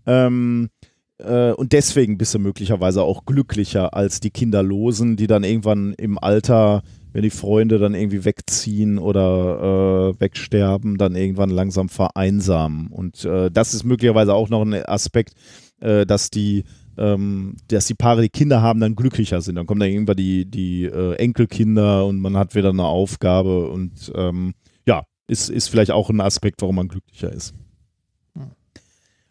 Ähm, 0.05 0.69
äh, 1.17 1.51
und 1.51 1.73
deswegen 1.73 2.17
bist 2.17 2.33
du 2.33 2.39
möglicherweise 2.39 3.03
auch 3.03 3.25
glücklicher 3.25 3.93
als 3.93 4.21
die 4.21 4.31
Kinderlosen, 4.31 5.17
die 5.17 5.27
dann 5.27 5.43
irgendwann 5.43 5.93
im 5.93 6.17
Alter, 6.17 6.83
wenn 7.15 7.21
die 7.21 7.29
Freunde 7.29 7.79
dann 7.79 7.93
irgendwie 7.93 8.25
wegziehen 8.25 8.97
oder 8.97 10.11
äh, 10.11 10.19
wegsterben, 10.19 10.97
dann 10.97 11.15
irgendwann 11.15 11.49
langsam 11.49 11.87
vereinsamen. 11.87 12.87
Und 12.87 13.23
äh, 13.23 13.49
das 13.49 13.73
ist 13.73 13.85
möglicherweise 13.85 14.33
auch 14.33 14.49
noch 14.49 14.61
ein 14.63 14.73
Aspekt, 14.73 15.33
äh, 15.79 16.05
dass 16.05 16.29
die 16.29 16.65
ähm, 16.97 17.55
dass 17.69 17.87
die 17.87 17.93
Paare, 17.93 18.21
die 18.21 18.27
Kinder 18.27 18.61
haben, 18.61 18.81
dann 18.81 18.97
glücklicher 18.97 19.39
sind. 19.39 19.55
Dann 19.55 19.65
kommen 19.65 19.79
dann 19.79 19.91
irgendwann 19.91 20.17
die, 20.17 20.43
die 20.43 20.83
äh, 20.83 21.15
Enkelkinder 21.15 22.05
und 22.05 22.19
man 22.19 22.35
hat 22.35 22.53
wieder 22.53 22.71
eine 22.71 22.83
Aufgabe 22.83 23.69
und 23.69 24.11
ähm, 24.13 24.53
ja, 24.85 25.05
ist, 25.27 25.49
ist 25.49 25.69
vielleicht 25.69 25.91
auch 25.91 26.09
ein 26.09 26.19
Aspekt, 26.19 26.61
warum 26.61 26.75
man 26.75 26.89
glücklicher 26.89 27.31
ist. 27.31 27.53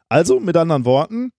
Also, 0.08 0.40
mit 0.40 0.56
anderen 0.56 0.86
Worten, 0.86 1.32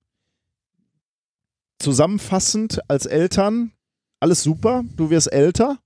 zusammenfassend 1.80 2.82
als 2.88 3.08
Eltern, 3.08 3.72
alles 4.20 4.44
super, 4.44 4.84
du 4.96 5.10
wirst 5.10 5.34
älter 5.34 5.80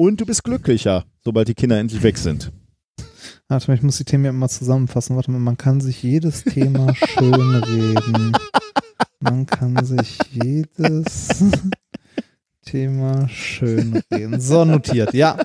und 0.00 0.18
du 0.18 0.24
bist 0.24 0.44
glücklicher, 0.44 1.04
sobald 1.22 1.48
die 1.48 1.54
Kinder 1.54 1.78
endlich 1.78 2.02
weg 2.02 2.16
sind. 2.16 2.50
Warte 3.48 3.70
mal, 3.70 3.74
ich 3.74 3.82
muss 3.82 3.98
die 3.98 4.04
Themen 4.04 4.24
ja 4.24 4.30
immer 4.30 4.48
zusammenfassen. 4.48 5.14
Warte 5.14 5.30
mal, 5.30 5.40
man 5.40 5.58
kann 5.58 5.82
sich 5.82 6.02
jedes 6.02 6.42
Thema 6.42 6.94
schön 6.94 7.34
reden. 7.34 8.32
Man 9.20 9.44
kann 9.44 9.84
sich 9.84 10.18
jedes 10.30 11.44
Thema 12.64 13.28
schön 13.28 14.02
reden. 14.10 14.40
So, 14.40 14.64
notiert, 14.64 15.12
ja. 15.12 15.36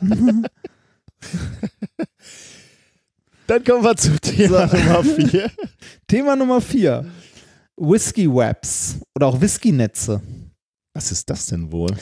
Dann 3.48 3.62
kommen 3.66 3.84
wir 3.84 3.98
zu 3.98 4.18
Thema 4.22 4.70
So. 4.70 4.78
Nummer 4.78 5.04
4. 5.04 5.52
Thema 6.08 6.38
Nummer 6.38 6.62
vier. 6.62 7.06
Whisky 7.76 8.34
Webs 8.34 9.02
oder 9.16 9.28
auch 9.28 9.42
Whisky-Netze. 9.42 10.22
Was 10.94 11.12
ist 11.12 11.30
das 11.30 11.48
denn 11.48 11.74
wohl? 11.74 11.94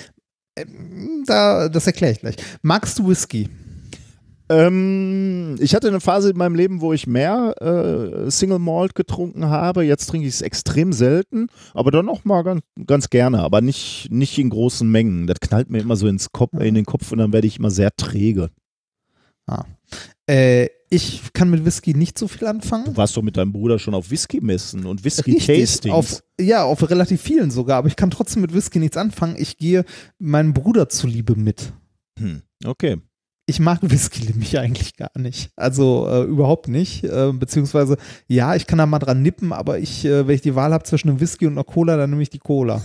Ähm, 0.56 1.24
Da, 1.26 1.70
das 1.70 1.88
erkläre 1.88 2.14
ich 2.14 2.20
gleich. 2.20 2.36
Magst 2.62 3.00
du 3.00 3.08
Whisky? 3.08 3.50
Ähm, 4.50 5.56
ich 5.60 5.74
hatte 5.74 5.88
eine 5.88 6.02
Phase 6.02 6.30
in 6.30 6.38
meinem 6.38 6.56
Leben, 6.56 6.82
wo 6.82 6.92
ich 6.92 7.08
mehr 7.08 7.56
äh, 7.62 8.30
Single 8.30 8.60
Malt 8.60 8.94
getrunken 8.94 9.46
habe. 9.46 9.84
Jetzt 9.84 10.08
trinke 10.08 10.28
ich 10.28 10.34
es 10.34 10.42
extrem 10.42 10.92
selten, 10.92 11.48
aber 11.74 11.92
dann 11.92 12.06
noch 12.06 12.26
mal 12.26 12.44
ganz, 12.44 12.62
ganz 12.86 13.10
gerne, 13.10 13.40
aber 13.40 13.62
nicht, 13.62 14.10
nicht 14.12 14.38
in 14.38 14.50
großen 14.50 14.90
Mengen. 14.90 15.28
Das 15.28 15.40
knallt 15.40 15.70
mir 15.70 15.80
immer 15.80 15.96
so 15.96 16.08
ins 16.08 16.32
Kopf, 16.34 16.54
in 16.60 16.76
den 16.76 16.86
Kopf 16.86 17.12
und 17.12 17.20
dann 17.20 17.32
werde 17.34 17.48
ich 17.48 17.58
immer 17.58 17.72
sehr 17.72 17.96
träge. 17.96 18.50
Äh, 20.28 20.68
ich 20.94 21.34
kann 21.34 21.50
mit 21.50 21.66
Whisky 21.66 21.94
nicht 21.94 22.18
so 22.20 22.28
viel 22.28 22.48
anfangen. 22.48 22.86
Du 22.86 22.98
warst 22.98 23.18
doch 23.18 23.24
mit 23.24 23.36
deinem 23.36 23.52
Bruder 23.52 23.80
schon 23.80 23.96
auf 23.96 24.12
Whisky-Messen 24.12 24.86
und 24.86 25.04
Whisky-Tastings. 25.04 26.24
ja, 26.40 26.64
auf 26.64 26.90
relativ 26.90 27.22
vielen 27.22 27.52
sogar, 27.52 27.78
aber 27.78 27.88
ich 27.88 27.96
kann 27.96 28.12
trotzdem 28.12 28.42
mit 28.42 28.54
Whisky 28.54 28.80
nichts 28.80 28.98
anfangen. 28.98 29.36
Ich 29.38 29.58
gehe 29.58 29.86
meinem 30.20 30.54
Bruder 30.54 30.90
zuliebe 30.90 31.36
mit. 31.36 31.74
Hm, 32.20 32.44
okay. 32.66 32.98
Ich 33.46 33.60
mag 33.60 33.80
Whisky 33.82 34.26
nämlich 34.26 34.58
eigentlich 34.58 34.96
gar 34.96 35.12
nicht. 35.18 35.52
Also 35.56 36.08
äh, 36.10 36.24
überhaupt 36.24 36.68
nicht. 36.68 37.04
Äh, 37.04 37.32
beziehungsweise, 37.34 37.98
ja, 38.28 38.56
ich 38.56 38.68
kann 38.68 38.78
da 38.78 38.86
mal 38.86 39.00
dran 39.00 39.22
nippen, 39.22 39.52
aber 39.52 39.80
ich, 39.80 40.06
äh, 40.06 40.28
wenn 40.28 40.36
ich 40.36 40.42
die 40.42 40.56
Wahl 40.56 40.74
habe 40.74 40.84
zwischen 40.84 41.10
einem 41.10 41.20
Whisky 41.20 41.46
und 41.46 41.54
einer 41.54 41.64
Cola, 41.64 41.98
dann 41.98 42.10
nehme 42.10 42.22
ich 42.22 42.30
die 42.30 42.40
Cola. 42.40 42.82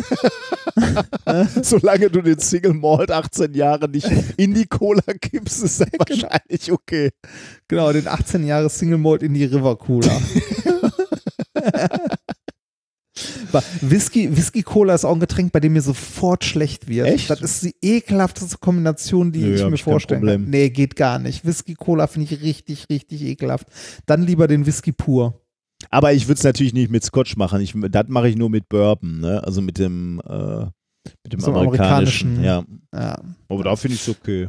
Solange 1.63 2.11
du 2.11 2.23
den 2.23 2.39
Single 2.39 2.75
Malt 2.75 3.11
18 3.11 3.55
Jahre 3.55 3.89
nicht 3.89 4.11
in 4.37 4.55
die 4.55 4.67
Cola 4.67 5.03
kippst, 5.03 5.63
ist 5.63 5.81
das 5.81 5.89
wahrscheinlich 5.99 6.73
okay. 6.73 7.11
Genau, 7.69 7.93
den 7.93 8.09
18 8.09 8.47
Jahre 8.47 8.69
Single 8.69 8.99
Malt 8.99 9.23
in 9.23 9.35
die 9.35 9.45
River 9.45 9.77
Cola. 9.77 10.21
Whisky, 13.81 14.37
Whisky 14.37 14.63
Cola 14.63 14.95
ist 14.95 15.05
auch 15.05 15.15
ein 15.15 15.21
Getränk, 15.21 15.53
bei 15.53 15.61
dem 15.61 15.73
mir 15.73 15.83
sofort 15.83 16.45
schlecht 16.45 16.89
wird. 16.89 17.07
Echt? 17.09 17.31
Das 17.31 17.41
ist 17.41 17.65
die 17.65 17.75
ekelhafteste 17.83 18.59
Kombination, 18.59 19.33
die 19.33 19.41
Nö, 19.41 19.55
ich 19.55 19.65
mir 19.69 19.77
vorstellen 19.79 20.25
kann. 20.25 20.45
Nee, 20.51 20.71
geht 20.71 20.97
gar 20.97 21.19
nicht. 21.19 21.45
Whisky 21.45 21.75
Cola 21.75 22.07
finde 22.07 22.33
ich 22.33 22.43
richtig, 22.43 22.87
richtig 22.91 23.23
ekelhaft. 23.23 23.69
Dann 24.07 24.23
lieber 24.23 24.47
den 24.47 24.67
Whisky 24.67 24.93
pur. 24.93 25.41
Aber 25.91 26.13
ich 26.13 26.27
würde 26.27 26.39
es 26.39 26.45
natürlich 26.45 26.73
nicht 26.75 26.91
mit 26.91 27.05
Scotch 27.05 27.37
machen. 27.37 27.61
Ich, 27.61 27.75
das 27.91 28.09
mache 28.09 28.29
ich 28.29 28.37
nur 28.37 28.51
mit 28.51 28.69
Bourbon, 28.69 29.21
ne? 29.21 29.43
Also 29.45 29.63
mit 29.63 29.79
dem, 29.79 30.21
äh, 30.29 30.65
mit 31.23 31.33
dem 31.33 31.41
So 31.41 31.53
amerikanischen. 31.53 32.39
amerikanischen. 32.39 32.85
Ja. 32.93 33.01
Ja. 33.01 33.23
Aber 33.49 33.65
da 33.65 33.77
finde 33.77 33.95
ich 33.95 34.03
es 34.03 34.09
okay. 34.09 34.49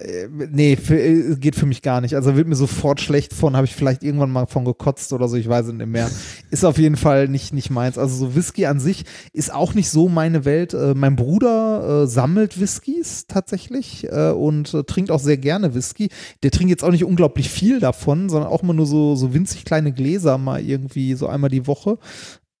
Äh, 0.00 0.28
Nee, 0.52 0.76
für, 0.76 0.98
äh, 0.98 1.36
geht 1.36 1.56
für 1.56 1.66
mich 1.66 1.82
gar 1.82 2.00
nicht. 2.00 2.14
Also 2.14 2.36
wird 2.36 2.48
mir 2.48 2.56
sofort 2.56 3.00
schlecht 3.00 3.32
von, 3.32 3.56
habe 3.56 3.66
ich 3.66 3.74
vielleicht 3.74 4.02
irgendwann 4.02 4.30
mal 4.30 4.46
von 4.46 4.64
gekotzt 4.64 5.12
oder 5.12 5.28
so, 5.28 5.36
ich 5.36 5.48
weiß 5.48 5.66
es 5.66 5.72
nicht 5.72 5.86
mehr. 5.86 6.10
Ist 6.50 6.64
auf 6.64 6.78
jeden 6.78 6.96
Fall 6.96 7.28
nicht, 7.28 7.52
nicht 7.52 7.70
meins. 7.70 7.98
Also 7.98 8.16
so 8.16 8.34
Whisky 8.34 8.66
an 8.66 8.80
sich 8.80 9.04
ist 9.32 9.52
auch 9.52 9.74
nicht 9.74 9.90
so 9.90 10.08
meine 10.08 10.44
Welt. 10.44 10.74
Äh, 10.74 10.94
mein 10.94 11.16
Bruder 11.16 12.02
äh, 12.02 12.06
sammelt 12.06 12.60
Whiskys 12.60 13.26
tatsächlich 13.26 14.06
äh, 14.10 14.30
und 14.30 14.74
äh, 14.74 14.84
trinkt 14.84 15.10
auch 15.10 15.20
sehr 15.20 15.36
gerne 15.36 15.74
Whisky. 15.74 16.08
Der 16.42 16.50
trinkt 16.50 16.70
jetzt 16.70 16.84
auch 16.84 16.90
nicht 16.90 17.04
unglaublich 17.04 17.50
viel 17.50 17.80
davon, 17.80 18.28
sondern 18.28 18.50
auch 18.50 18.62
immer 18.62 18.74
nur 18.74 18.86
so, 18.86 19.14
so 19.14 19.34
winzig 19.34 19.64
kleine 19.64 19.92
Gläser 19.92 20.38
mal 20.38 20.60
irgendwie 20.60 21.14
so 21.14 21.26
einmal 21.26 21.50
die 21.50 21.66
Woche. 21.66 21.98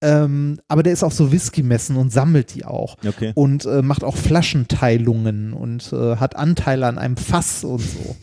Ähm, 0.02 0.60
aber 0.68 0.82
der 0.82 0.92
ist 0.94 1.02
auf 1.02 1.12
so 1.12 1.30
Whisky-Messen 1.30 1.96
und 1.96 2.10
sammelt 2.10 2.54
die 2.54 2.64
auch 2.64 2.96
Okay. 3.06 3.32
und 3.34 3.66
äh, 3.66 3.82
macht 3.82 4.02
auch 4.02 4.16
Flaschenteilungen 4.16 5.52
und 5.52 5.92
äh, 5.92 6.16
hat 6.16 6.36
Anteile 6.36 6.86
an 6.86 6.98
einem 6.98 7.16
Fass 7.16 7.64
und 7.64 7.80
so. 7.80 8.16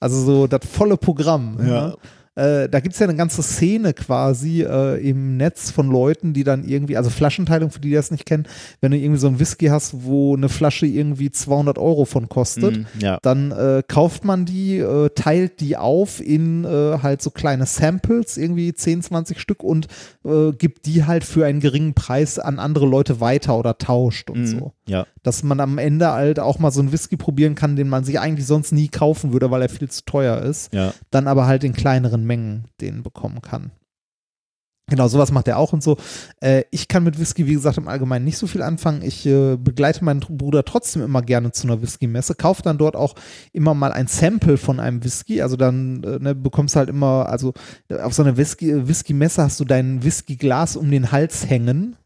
Also 0.00 0.24
so 0.24 0.46
das 0.46 0.60
volle 0.68 0.96
Programm. 0.96 1.58
Ja. 1.60 1.64
Ne? 1.88 1.96
Äh, 2.38 2.68
da 2.68 2.80
gibt 2.80 2.94
es 2.94 3.00
ja 3.00 3.06
eine 3.06 3.16
ganze 3.16 3.42
Szene 3.42 3.92
quasi 3.94 4.62
äh, 4.62 4.96
im 5.06 5.36
Netz 5.36 5.70
von 5.70 5.88
Leuten, 5.90 6.32
die 6.32 6.44
dann 6.44 6.64
irgendwie, 6.64 6.96
also 6.96 7.10
Flaschenteilung, 7.10 7.70
für 7.70 7.80
die, 7.80 7.88
die 7.88 7.94
das 7.94 8.10
nicht 8.10 8.26
kennen, 8.26 8.46
wenn 8.80 8.92
du 8.92 8.96
irgendwie 8.96 9.18
so 9.20 9.26
einen 9.26 9.40
Whisky 9.40 9.66
hast, 9.66 10.04
wo 10.04 10.36
eine 10.36 10.48
Flasche 10.48 10.86
irgendwie 10.86 11.30
200 11.30 11.78
Euro 11.78 12.04
von 12.04 12.28
kostet, 12.28 12.76
Mhm, 12.78 12.86
ja. 13.00 13.18
dann 13.22 13.50
äh, 13.50 13.82
kauft 13.86 14.24
man 14.24 14.44
die, 14.44 14.78
äh, 14.78 15.10
teilt 15.14 15.60
die 15.60 15.76
auf 15.76 16.20
in 16.20 16.64
äh, 16.64 16.98
halt 17.02 17.22
so 17.22 17.30
kleine 17.30 17.66
Samples, 17.66 18.36
irgendwie 18.36 18.72
10, 18.72 19.02
20 19.02 19.40
Stück 19.40 19.62
und 19.62 19.88
gibt 20.58 20.84
die 20.84 21.04
halt 21.04 21.24
für 21.24 21.46
einen 21.46 21.60
geringen 21.60 21.94
Preis 21.94 22.38
an 22.38 22.58
andere 22.58 22.84
Leute 22.86 23.20
weiter 23.20 23.58
oder 23.58 23.78
tauscht 23.78 24.28
und 24.28 24.40
Mhm. 24.42 24.46
so. 24.46 24.72
Ja. 24.88 25.06
Dass 25.22 25.42
man 25.42 25.60
am 25.60 25.78
Ende 25.78 26.10
halt 26.10 26.40
auch 26.40 26.58
mal 26.58 26.70
so 26.70 26.80
einen 26.80 26.92
Whisky 26.92 27.16
probieren 27.16 27.54
kann, 27.54 27.76
den 27.76 27.88
man 27.88 28.04
sich 28.04 28.18
eigentlich 28.18 28.46
sonst 28.46 28.72
nie 28.72 28.88
kaufen 28.88 29.32
würde, 29.32 29.50
weil 29.50 29.62
er 29.62 29.68
viel 29.68 29.88
zu 29.88 30.04
teuer 30.04 30.38
ist. 30.42 30.72
Ja. 30.72 30.92
Dann 31.10 31.28
aber 31.28 31.46
halt 31.46 31.64
in 31.64 31.72
kleineren 31.72 32.24
Mengen 32.24 32.64
den 32.80 33.02
bekommen 33.02 33.42
kann. 33.42 33.70
Genau, 34.90 35.06
sowas 35.06 35.30
macht 35.32 35.46
er 35.48 35.58
auch 35.58 35.74
und 35.74 35.82
so. 35.82 35.98
Äh, 36.40 36.62
ich 36.70 36.88
kann 36.88 37.04
mit 37.04 37.20
Whisky, 37.20 37.46
wie 37.46 37.52
gesagt, 37.52 37.76
im 37.76 37.88
Allgemeinen 37.88 38.24
nicht 38.24 38.38
so 38.38 38.46
viel 38.46 38.62
anfangen. 38.62 39.02
Ich 39.02 39.26
äh, 39.26 39.56
begleite 39.56 40.02
meinen 40.02 40.20
Bruder 40.20 40.64
trotzdem 40.64 41.02
immer 41.02 41.20
gerne 41.20 41.52
zu 41.52 41.66
einer 41.66 41.82
Whisky-Messe, 41.82 42.34
kaufe 42.34 42.62
dann 42.62 42.78
dort 42.78 42.96
auch 42.96 43.14
immer 43.52 43.74
mal 43.74 43.92
ein 43.92 44.06
Sample 44.06 44.56
von 44.56 44.80
einem 44.80 45.04
Whisky. 45.04 45.42
Also 45.42 45.56
dann 45.56 46.02
äh, 46.04 46.18
ne, 46.18 46.34
bekommst 46.34 46.74
du 46.74 46.78
halt 46.78 46.88
immer, 46.88 47.28
also 47.28 47.52
äh, 47.90 47.98
auf 48.00 48.14
so 48.14 48.22
einer 48.22 48.38
Whisky- 48.38 48.88
Whisky-Messe 48.88 49.42
hast 49.42 49.60
du 49.60 49.66
dein 49.66 50.02
Whisky-Glas 50.02 50.76
um 50.76 50.90
den 50.90 51.12
Hals 51.12 51.46
hängen. 51.50 51.96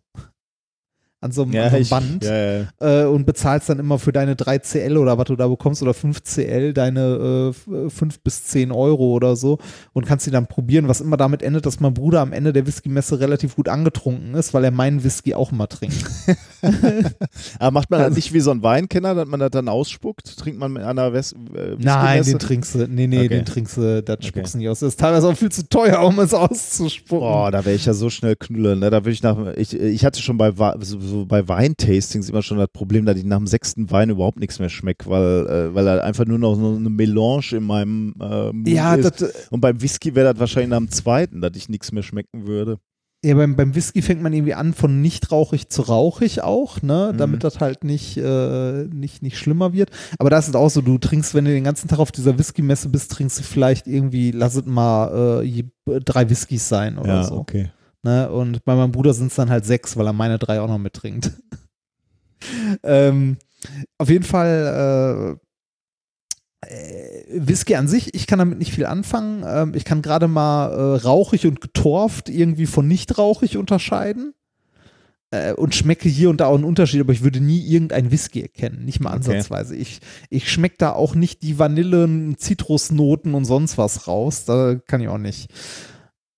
An 1.23 1.33
so 1.33 1.43
einem, 1.45 1.55
an 1.57 1.71
so 1.71 1.77
einem 1.77 1.83
ich- 1.83 1.89
Band 1.91 2.25
Ja, 2.25 2.35
ja. 2.35 2.67
äh, 2.81 3.07
und 3.07 3.25
bezahlst 3.25 3.69
dann 3.69 3.79
immer 3.79 3.99
für 3.99 4.13
deine 4.13 4.37
3 4.37 4.59
CL 4.59 4.97
oder 4.99 5.17
was 5.17 5.25
du 5.27 5.37
da 5.37 5.47
bekommst 5.49 5.81
oder 5.83 5.95
5 5.95 6.23
CL 6.25 6.75
deine 6.75 7.53
äh, 7.55 7.89
5 7.91 8.21
bis 8.21 8.45
10 8.47 8.73
Euro 8.73 9.13
oder 9.13 9.37
so 9.37 9.59
und 9.93 10.05
kannst 10.05 10.27
die 10.27 10.31
dann 10.33 10.47
probieren, 10.49 10.89
was 10.89 11.01
immer 11.01 11.17
damit 11.17 11.43
endet, 11.43 11.65
dass 11.65 11.81
mein 11.81 11.95
Bruder 11.95 12.21
am 12.21 12.33
Ende 12.33 12.53
der 12.53 12.67
Whisky-Messe 12.67 13.21
relativ 13.21 13.57
gut 13.57 13.69
angetrunken 13.69 14.35
ist, 14.35 14.53
weil 14.53 14.65
er 14.65 14.71
meinen 14.73 15.05
Whisky 15.05 15.35
auch 15.35 15.53
mal 15.53 15.69
trinkt. 15.69 16.05
Aber 17.59 17.71
macht 17.71 17.91
man 17.91 18.01
Also- 18.01 18.11
das 18.11 18.17
nicht 18.17 18.33
wie 18.33 18.41
so 18.41 18.51
ein 18.51 18.63
Weinkenner, 18.63 19.15
dass 19.15 19.29
man 19.29 19.41
das 19.41 19.51
dann 19.51 19.69
ausspuckt? 19.69 20.37
Trinkt 20.39 20.59
man 20.59 20.73
mit 20.73 20.83
einer 20.83 21.13
Wes 21.13 21.33
äh, 21.33 21.77
Nein, 21.79 22.23
den 22.25 22.39
trinkst 22.39 22.75
du, 22.75 22.87
nee, 22.89 23.07
nee, 23.07 23.19
Okay. 23.21 23.29
den 23.29 23.45
trinkst 23.45 23.77
du, 23.77 24.03
das 24.03 24.25
spuckst 24.27 24.55
du 24.55 24.59
nicht 24.59 24.69
aus. 24.69 24.81
Das 24.81 24.89
ist 24.91 25.01
teilweise 25.01 25.29
auch 25.29 25.37
viel 25.37 25.51
zu 25.53 25.69
teuer, 25.69 26.01
um 26.03 26.19
es 26.19 26.35
auszuspucken. 26.35 27.21
Boah, 27.29 27.51
da 27.51 27.65
wäre 27.65 27.77
ich 27.77 27.87
ja 27.87 27.95
so 27.95 28.11
schnell 28.11 28.37
knüllen. 28.37 28.81
Ne? 28.81 28.91
Da 28.91 28.99
würde 29.05 29.11
ich 29.13 29.23
nach, 29.23 29.37
ich, 29.57 29.79
ich 29.79 30.05
hatte 30.05 30.21
schon 30.21 30.37
bei, 30.37 30.53
so, 30.81 30.99
so 31.13 31.27
bei 31.27 31.47
Weintastings 31.49 32.29
immer 32.29 32.43
schon 32.43 32.59
das 32.59 32.69
Problem, 32.73 33.05
dass 33.07 33.17
ich 33.17 33.25
nach 33.25 33.39
dem 33.39 33.47
sechsten 33.47 33.91
Wein 33.91 34.11
überhaupt 34.11 34.39
nichts 34.41 34.59
mehr 34.59 34.69
schmeckt, 34.69 35.09
weil, 35.09 35.47
äh, 35.47 35.75
weil 35.75 35.87
er 35.87 36.03
einfach 36.05 36.25
nur 36.27 36.39
noch 36.39 36.55
so 36.57 36.75
eine 36.77 36.91
Melange 36.91 37.53
in 37.53 37.63
meinem 37.65 38.15
äh, 38.21 38.53
Mund 38.53 38.69
Ja, 38.69 38.95
ist. 38.95 39.21
das, 39.21 39.49
Und 39.51 39.61
beim 39.61 39.81
Whisky 39.81 40.15
wäre 40.15 40.33
das 40.33 40.41
wahrscheinlich 40.41 40.71
nach 40.71 40.79
dem 40.79 40.91
zweiten, 40.91 41.41
dass 41.41 41.53
ich 41.57 41.69
nichts 41.69 41.93
mehr 41.93 42.03
schmecken 42.03 42.47
würde. 42.47 42.79
Ja, 43.25 43.37
beim, 43.37 43.55
beim 43.55 43.77
Whisky 43.77 44.03
fängt 44.03 44.21
man 44.21 44.33
irgendwie 44.33 44.55
an 44.55 44.75
von 44.75 45.01
nicht 45.01 45.31
rauchig 45.31 45.69
zu 45.69 45.83
rauchig 45.83 46.43
auch, 46.43 46.83
ne, 46.83 47.11
Mhm. 47.13 47.19
damit 47.19 47.45
das 47.45 47.61
halt 47.61 47.85
nicht, 47.85 48.17
äh, 48.17 48.85
nicht, 48.87 49.23
nicht 49.23 49.39
schlimmer 49.39 49.73
wird. 49.73 49.91
Aber 50.19 50.29
da 50.29 50.39
ist 50.39 50.49
es 50.49 50.57
auch 50.57 50.71
so, 50.71 50.81
du 50.81 50.99
trinkst, 50.99 51.33
wenn 51.33 51.45
du 51.45 51.53
den 51.53 51.63
ganzen 51.63 51.87
Tag 51.87 52.01
auf 52.01 52.11
dieser 52.11 52.37
Whisky-Messe 52.37 52.89
bist, 52.89 53.13
trinkst 53.13 53.39
du 53.39 53.45
vielleicht 53.45 53.87
irgendwie, 53.87 54.33
lass 54.33 54.57
es 54.57 54.67
mal 54.67 55.45
äh, 55.45 55.63
drei 56.05 56.29
Whiskys 56.29 56.69
sein 56.69 56.99
oder 56.99 57.15
ja, 57.15 57.23
so. 57.23 57.37
okay. 57.37 57.71
Ne? 58.03 58.31
Und 58.31 58.65
bei 58.65 58.75
meinem 58.75 58.93
Bruder 58.93 59.15
sind 59.15 59.29
es 59.29 59.37
dann 59.37 59.51
halt 59.51 59.65
sechs, 59.65 59.97
weil 59.97 60.07
er 60.07 60.13
meine 60.13 60.39
drei 60.39 60.61
auch 60.61 60.69
noch 60.69 60.79
mittrinkt. 60.79 61.33
ähm, 62.83 63.37
auf 63.99 64.09
jeden 64.11 64.25
Fall 64.25 65.39
äh, 66.63 66.67
äh, 66.67 67.47
Whisky 67.47 67.77
an 67.77 67.89
sich, 67.89 68.15
ich 68.15 68.27
kann 68.27 68.39
damit 68.39 68.59
nicht 68.59 68.73
viel 68.73 68.87
anfangen. 68.87 69.45
Ähm, 69.47 69.75
ich 69.75 69.85
kann 69.85 70.03
gerade 70.03 70.29
mal 70.29 70.71
äh, 70.71 70.97
rauchig 71.03 71.47
und 71.47 71.61
getorft 71.61 72.29
irgendwie 72.29 72.67
von 72.67 72.89
nicht 72.89 73.19
rauchig 73.19 73.57
unterscheiden. 73.57 74.35
Äh, 75.31 75.55
und 75.55 75.75
schmecke 75.75 76.09
hier 76.11 76.29
und 76.29 76.41
da 76.41 76.47
auch 76.47 76.55
einen 76.57 76.65
Unterschied, 76.65 77.01
aber 77.01 77.13
ich 77.13 77.23
würde 77.23 77.41
nie 77.41 77.67
irgendein 77.67 78.11
Whisky 78.11 78.43
erkennen, 78.43 78.85
nicht 78.85 79.01
mal 79.01 79.17
Okay. 79.17 79.17
ansatzweise. 79.17 79.75
Ich, 79.75 80.01
ich 80.29 80.53
schmecke 80.53 80.77
da 80.79 80.93
auch 80.93 81.15
nicht 81.15 81.43
die 81.43 81.59
Vanillen, 81.59 82.37
Zitrusnoten 82.37 83.35
und 83.35 83.47
sonst 83.47 83.79
was 83.79 84.07
raus. 84.07 84.45
Da 84.45 84.75
kann 84.75 85.01
ich 85.01 85.09
auch 85.09 85.19
nicht. 85.19 85.51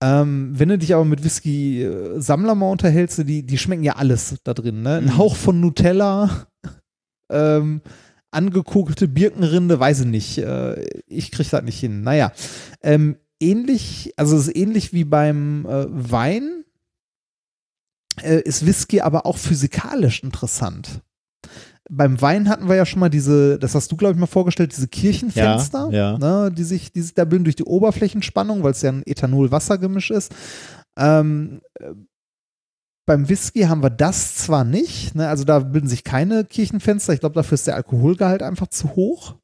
Ähm, 0.04 0.50
wenn 0.52 0.68
du 0.68 0.76
dich 0.76 0.92
aber 0.92 1.06
mit 1.06 1.24
Whisky-Sammler 1.24 2.54
mal 2.54 2.70
unterhältst, 2.70 3.26
die, 3.26 3.42
die 3.42 3.56
schmecken 3.56 3.84
ja 3.84 3.96
alles 3.96 4.36
da 4.44 4.52
drin. 4.52 4.82
Ne? 4.82 4.96
Ein 4.96 5.04
Mhm. 5.04 5.16
Hauch 5.16 5.34
von 5.34 5.60
Nutella, 5.60 6.46
ähm, 7.32 7.80
angekokelte 8.30 9.08
Birkenrinde, 9.08 9.80
weiß 9.80 10.00
ich 10.00 10.06
nicht. 10.06 10.38
Äh, 10.38 10.84
ich 11.06 11.30
krieg 11.30 11.48
das 11.48 11.62
nicht 11.62 11.80
hin. 11.80 12.02
Naja, 12.02 12.32
ähm, 12.82 13.16
ähnlich, 13.40 14.12
also 14.18 14.36
es 14.36 14.48
ist 14.48 14.56
ähnlich 14.56 14.92
wie 14.92 15.04
beim 15.04 15.64
äh, 15.64 15.86
Wein, 15.88 16.64
äh, 18.20 18.42
ist 18.42 18.66
Whisky 18.66 19.00
aber 19.00 19.24
auch 19.24 19.38
physikalisch 19.38 20.22
interessant. 20.22 21.00
Beim 21.90 22.20
Wein 22.20 22.48
hatten 22.48 22.68
wir 22.68 22.76
ja 22.76 22.86
schon 22.86 23.00
mal 23.00 23.10
diese, 23.10 23.58
das 23.58 23.74
hast 23.74 23.92
du, 23.92 23.96
glaube 23.96 24.14
ich, 24.14 24.20
mal 24.20 24.26
vorgestellt, 24.26 24.72
diese 24.72 24.88
Kirchenfenster, 24.88 25.90
Ja, 25.90 26.12
ja. 26.12 26.18
Ne, 26.18 26.52
die, 26.52 26.64
sich, 26.64 26.92
die 26.92 27.02
sich 27.02 27.14
da 27.14 27.24
bilden 27.24 27.44
durch 27.44 27.56
die 27.56 27.64
Oberflächenspannung, 27.64 28.62
weil 28.62 28.72
es 28.72 28.82
ja 28.82 28.90
ein 28.90 29.02
Ethanol-Wasser-Gemisch 29.04 30.10
ist. 30.10 30.34
Ähm, 30.98 31.60
äh, 31.78 31.92
beim 33.06 33.28
Whisky 33.28 33.62
haben 33.62 33.82
wir 33.82 33.90
das 33.90 34.36
zwar 34.36 34.64
nicht, 34.64 35.14
ne, 35.14 35.28
also 35.28 35.44
da 35.44 35.58
bilden 35.58 35.88
sich 35.88 36.04
keine 36.04 36.44
Kirchenfenster, 36.44 37.12
ich 37.12 37.20
glaube, 37.20 37.34
dafür 37.34 37.56
ist 37.56 37.66
der 37.66 37.76
Alkoholgehalt 37.76 38.42
einfach 38.42 38.68
zu 38.68 38.96
hoch. 38.96 39.34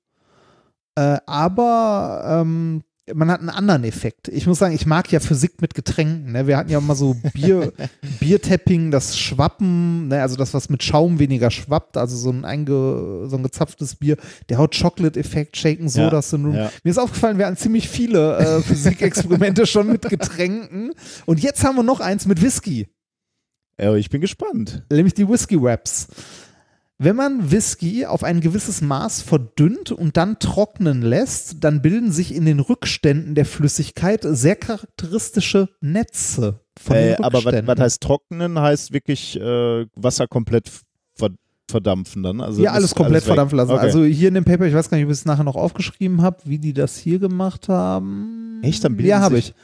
Äh, 0.94 1.19
aber 1.27 2.23
ähm, 2.27 2.83
man 3.12 3.31
hat 3.31 3.41
einen 3.41 3.49
anderen 3.49 3.83
Effekt. 3.85 4.29
Ich 4.29 4.47
muss 4.47 4.59
sagen, 4.61 4.75
ich 4.75 4.87
mag 4.87 5.11
ja 5.11 5.19
Physik 5.20 5.61
mit 5.61 5.75
Getränken. 5.75 6.33
Ne? 6.33 6.47
Wir 6.47 6.57
hatten 6.57 6.70
ja 6.70 6.81
mal 6.81 6.95
so 6.95 7.17
Bier, 7.35 7.73
Biertapping, 8.20 8.91
das 8.91 9.19
Schwappen, 9.19 10.09
ne? 10.09 10.23
also 10.23 10.37
das, 10.37 10.55
was 10.55 10.69
mit 10.69 10.83
Schaum 10.85 11.19
weniger 11.19 11.51
schwappt, 11.51 11.97
also 11.97 12.17
so 12.17 12.31
ein, 12.31 12.45
einge, 12.45 13.27
so 13.29 13.37
ein 13.37 13.43
gezapftes 13.43 13.97
Bier, 13.97 14.17
der 14.49 14.59
Hot 14.59 14.79
Chocolate-Effekt, 14.81 15.57
Shaken 15.57 15.89
Soda 15.89 16.17
Ja, 16.19 16.23
Syndrom. 16.23 16.55
ja. 16.55 16.70
Mir 16.85 16.91
ist 16.91 16.99
aufgefallen, 16.99 17.39
wir 17.39 17.47
hatten 17.47 17.57
ziemlich 17.57 17.89
viele 17.89 18.37
äh, 18.39 18.61
Physikexperimente 18.62 19.67
schon 19.67 19.89
mit 19.91 20.03
Getränken. 20.03 20.93
Und 21.27 21.41
jetzt 21.41 21.65
haben 21.65 21.77
wir 21.77 21.83
noch 21.83 22.01
eins 22.01 22.27
mit 22.27 22.41
Whisky 22.43 22.87
Ja, 23.81 23.95
ich 23.97 24.11
bin 24.11 24.20
gespannt. 24.20 24.85
nämlich 24.91 25.15
die 25.15 25.29
Whisky 25.29 25.61
Wraps. 25.61 26.07
Wenn 27.03 27.17
man 27.17 27.51
Whisky 27.51 28.05
auf 28.05 28.23
ein 28.25 28.43
gewisses 28.43 28.83
Maß 28.83 29.23
verdünnt 29.23 29.91
und 29.91 30.19
dann 30.19 30.39
trocknen 30.39 31.01
lässt, 31.01 31.65
dann 31.65 31.81
bilden 31.81 32.12
sich 32.12 32.35
in 32.35 32.45
den 32.45 32.61
Rückständen 32.61 33.35
der 33.35 33.47
Flüssigkeit 33.47 34.20
sehr 34.23 34.55
charakteristische 34.55 35.70
Netze 35.81 36.61
von 36.79 36.97
Äh, 36.97 37.17
den 37.17 37.25
aber 37.25 37.43
was, 37.43 37.79
heißt 37.81 38.03
trocknen? 38.03 38.61
Heißt 38.61 38.93
wirklich 38.93 39.41
äh, 39.41 39.87
Wasser 39.97 40.27
komplett 40.27 40.70
ver 41.17 41.31
verdampfen 41.70 42.23
dann? 42.23 42.43
Also 42.43 42.62
ja, 42.62 42.73
alles 42.73 42.95
komplett 42.95 43.23
weg. 43.23 43.29
verdampfen 43.29 43.57
lassen. 43.57 43.70
Okay. 43.70 43.81
Also 43.81 44.05
hier 44.05 44.29
in 44.29 44.35
dem 44.35 44.45
Paper, 44.45 44.67
ich 44.67 44.75
weiß 44.75 44.91
gar 44.91 44.99
nicht, 44.99 45.07
ob 45.07 45.11
ich 45.12 45.19
es 45.19 45.25
nachher 45.25 45.45
noch 45.45 45.57
aufgeschrieben 45.57 46.20
habe, 46.20 46.37
wie 46.45 46.59
die 46.59 46.75
das 46.75 46.99
hier 46.99 47.19
gemacht 47.19 47.70
haben. 47.70 48.61
Echt? 48.62 48.85
Dann 48.85 48.97
bilden 48.97 49.09
Ja, 49.09 49.20
habe 49.20 49.39
ich. 49.39 49.55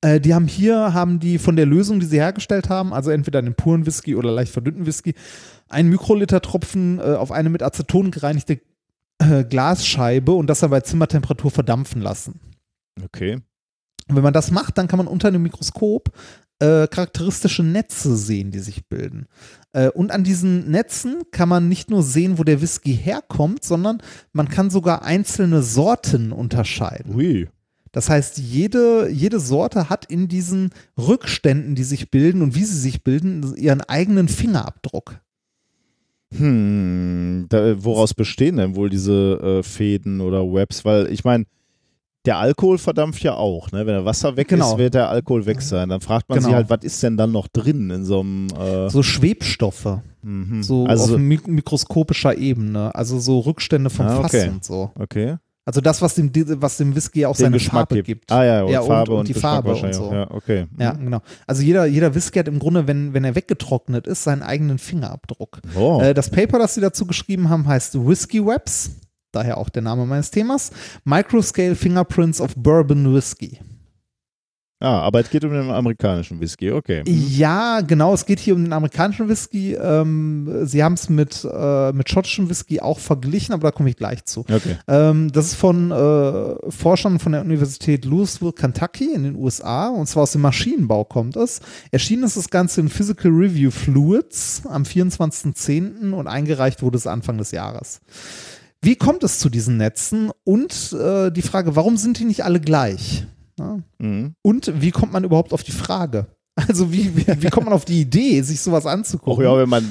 Äh, 0.00 0.20
die 0.20 0.34
haben 0.34 0.46
hier, 0.46 0.94
haben 0.94 1.18
die 1.18 1.38
von 1.38 1.56
der 1.56 1.66
Lösung, 1.66 2.00
die 2.00 2.06
sie 2.06 2.18
hergestellt 2.18 2.68
haben, 2.68 2.92
also 2.92 3.10
entweder 3.10 3.38
einen 3.40 3.54
puren 3.54 3.84
Whisky 3.84 4.14
oder 4.14 4.30
leicht 4.30 4.52
verdünnten 4.52 4.86
Whisky, 4.86 5.14
einen 5.68 5.90
Mikroliter-Tropfen 5.90 6.98
äh, 6.98 7.14
auf 7.14 7.32
eine 7.32 7.50
mit 7.50 7.62
Aceton 7.62 8.10
gereinigte 8.10 8.60
äh, 9.18 9.44
Glasscheibe 9.44 10.32
und 10.32 10.48
das 10.48 10.60
dann 10.60 10.70
bei 10.70 10.80
Zimmertemperatur 10.80 11.50
verdampfen 11.50 12.00
lassen. 12.02 12.40
Okay. 13.02 13.34
Und 14.08 14.16
wenn 14.16 14.22
man 14.22 14.32
das 14.32 14.50
macht, 14.50 14.78
dann 14.78 14.88
kann 14.88 14.98
man 14.98 15.06
unter 15.06 15.28
einem 15.28 15.42
Mikroskop 15.42 16.10
äh, 16.60 16.88
charakteristische 16.88 17.62
Netze 17.62 18.16
sehen, 18.16 18.50
die 18.50 18.58
sich 18.58 18.88
bilden. 18.88 19.26
Äh, 19.72 19.90
und 19.90 20.10
an 20.10 20.24
diesen 20.24 20.70
Netzen 20.70 21.22
kann 21.30 21.48
man 21.48 21.68
nicht 21.68 21.90
nur 21.90 22.02
sehen, 22.02 22.38
wo 22.38 22.44
der 22.44 22.60
Whisky 22.60 22.96
herkommt, 22.96 23.64
sondern 23.64 24.02
man 24.32 24.48
kann 24.48 24.70
sogar 24.70 25.02
einzelne 25.02 25.62
Sorten 25.62 26.32
unterscheiden. 26.32 27.14
Ui. 27.14 27.48
Das 27.92 28.10
heißt, 28.10 28.38
jede, 28.38 29.08
jede 29.08 29.40
Sorte 29.40 29.88
hat 29.88 30.04
in 30.06 30.28
diesen 30.28 30.70
Rückständen, 30.98 31.74
die 31.74 31.84
sich 31.84 32.10
bilden 32.10 32.42
und 32.42 32.54
wie 32.54 32.64
sie 32.64 32.78
sich 32.78 33.02
bilden, 33.02 33.54
ihren 33.56 33.80
eigenen 33.80 34.28
Fingerabdruck. 34.28 35.20
Hm, 36.36 37.46
da, 37.48 37.82
woraus 37.82 38.14
bestehen 38.14 38.56
denn 38.56 38.76
wohl 38.76 38.90
diese 38.90 39.58
äh, 39.60 39.62
Fäden 39.62 40.20
oder 40.20 40.42
Webs? 40.44 40.84
Weil 40.84 41.10
ich 41.12 41.24
meine, 41.24 41.44
der 42.26 42.36
Alkohol 42.38 42.76
verdampft 42.78 43.22
ja 43.22 43.34
auch. 43.34 43.70
Ne? 43.72 43.78
Wenn 43.80 43.94
der 43.94 44.04
Wasser 44.04 44.36
weg 44.36 44.48
Genau. 44.48 44.72
ist, 44.72 44.78
wird 44.78 44.94
der 44.94 45.08
Alkohol 45.08 45.46
weg 45.46 45.62
sein. 45.62 45.88
Dann 45.88 46.00
fragt 46.00 46.28
man 46.28 46.38
sich 46.40 46.46
Genau. 46.46 46.56
halt, 46.56 46.68
was 46.68 46.80
ist 46.82 47.02
denn 47.02 47.16
dann 47.16 47.32
noch 47.32 47.48
drin 47.48 47.90
in 47.90 48.04
so 48.04 48.20
einem. 48.20 48.48
Äh, 48.48 48.90
So 48.90 49.02
Schwebstoffe, 49.02 50.00
mhm. 50.22 50.62
so 50.62 50.84
also, 50.86 51.14
auf 51.14 51.20
mik 51.20 51.48
mikroskopischer 51.48 52.36
Ebene, 52.36 52.94
also 52.94 53.18
so 53.18 53.38
Rückstände 53.40 53.88
vom 53.88 54.06
Ah, 54.06 54.20
Fass 54.22 54.34
okay. 54.34 54.48
und 54.50 54.64
so. 54.64 54.90
okay. 54.98 55.36
Also 55.68 55.82
das, 55.82 56.00
was 56.00 56.14
dem, 56.14 56.32
was 56.62 56.78
dem 56.78 56.96
Whisky 56.96 57.26
auch 57.26 57.36
Den 57.36 57.42
seine 57.42 57.56
Geschmack 57.58 57.90
Farbe 57.90 58.02
gibt. 58.02 58.32
Ah 58.32 58.42
ja, 58.42 58.62
und 58.62 58.70
Ja, 58.72 58.80
und- 58.80 58.86
Farbe 58.86 59.12
und 59.12 59.18
und, 59.18 59.28
die 59.28 59.34
Geschmack 59.34 59.52
Farbe 59.66 59.74
und 59.74 59.92
so. 59.94 60.10
Ja, 60.10 60.30
okay. 60.30 60.66
Ja, 60.78 60.92
genau. 60.92 61.20
Also 61.46 61.60
jeder, 61.60 61.84
jeder 61.84 62.14
Whisky 62.14 62.38
hat 62.38 62.48
im 62.48 62.58
Grunde, 62.58 62.86
wenn, 62.86 63.12
wenn 63.12 63.22
er 63.22 63.34
weggetrocknet 63.34 64.06
ist, 64.06 64.24
seinen 64.24 64.42
eigenen 64.42 64.78
Fingerabdruck. 64.78 65.60
Oh. 65.76 66.00
Äh, 66.00 66.14
das 66.14 66.30
Paper, 66.30 66.58
das 66.58 66.72
sie 66.72 66.80
dazu 66.80 67.04
geschrieben 67.04 67.50
haben, 67.50 67.68
heißt 67.68 68.02
Whisky 68.08 68.46
Webs. 68.46 68.92
Daher 69.30 69.58
auch 69.58 69.68
der 69.68 69.82
Name 69.82 70.06
meines 70.06 70.30
Themas. 70.30 70.70
Microscale 71.04 71.74
Fingerprints 71.74 72.40
of 72.40 72.54
Bourbon 72.56 73.14
Whiskey. 73.14 73.58
Ah, 74.80 75.00
aber 75.00 75.18
es 75.18 75.28
geht 75.28 75.44
um 75.44 75.50
den 75.50 75.70
amerikanischen 75.70 76.38
Whisky, 76.40 76.70
okay. 76.70 77.02
Ja, 77.04 77.80
genau, 77.80 78.14
es 78.14 78.24
geht 78.26 78.38
hier 78.38 78.54
um 78.54 78.62
den 78.62 78.72
amerikanischen 78.72 79.28
Whisky. 79.28 79.74
Ähm, 79.74 80.66
sie 80.66 80.84
haben 80.84 80.92
es 80.92 81.08
mit, 81.08 81.44
äh, 81.44 81.92
mit 81.92 82.08
schottischem 82.08 82.48
Whisky 82.48 82.78
auch 82.80 83.00
verglichen, 83.00 83.54
aber 83.54 83.68
da 83.68 83.70
komme 83.72 83.90
ich 83.90 83.96
gleich 83.96 84.24
zu. 84.24 84.40
Okay. 84.40 84.76
Ähm, 84.86 85.32
das 85.32 85.46
ist 85.46 85.54
von 85.56 85.90
äh, 85.90 86.70
Forschern 86.70 87.18
von 87.18 87.32
der 87.32 87.40
Universität 87.40 88.04
Louisville, 88.04 88.52
Kentucky 88.52 89.12
in 89.12 89.24
den 89.24 89.34
USA 89.34 89.88
und 89.88 90.06
zwar 90.06 90.22
aus 90.22 90.32
dem 90.32 90.42
Maschinenbau 90.42 91.04
kommt 91.04 91.34
es. 91.34 91.60
Erschienen 91.90 92.22
ist 92.22 92.36
das 92.36 92.48
Ganze 92.48 92.80
in 92.80 92.88
Physical 92.88 93.32
Review 93.32 93.72
Fluids 93.72 94.62
am 94.64 94.84
24.10. 94.84 96.12
und 96.12 96.28
eingereicht 96.28 96.82
wurde 96.82 96.98
es 96.98 97.08
Anfang 97.08 97.36
des 97.38 97.50
Jahres. 97.50 98.00
Wie 98.80 98.94
kommt 98.94 99.24
es 99.24 99.40
zu 99.40 99.48
diesen 99.48 99.76
Netzen? 99.76 100.30
Und 100.44 100.92
äh, 100.92 101.32
die 101.32 101.42
Frage, 101.42 101.74
warum 101.74 101.96
sind 101.96 102.20
die 102.20 102.24
nicht 102.24 102.44
alle 102.44 102.60
gleich? 102.60 103.26
Ja. 103.58 103.78
Mhm. 103.98 104.34
Und 104.42 104.72
wie 104.80 104.90
kommt 104.90 105.12
man 105.12 105.24
überhaupt 105.24 105.52
auf 105.52 105.62
die 105.62 105.72
Frage? 105.72 106.26
Also 106.56 106.92
wie, 106.92 107.16
wie, 107.16 107.26
wie 107.42 107.50
kommt 107.50 107.66
man 107.66 107.74
auf 107.74 107.84
die 107.84 108.00
Idee, 108.00 108.40
sich 108.42 108.60
sowas 108.60 108.84
Auch 108.84 108.90
anzugucken? 108.90 109.44
ja, 109.44 109.56
wenn 109.56 109.68
man, 109.68 109.84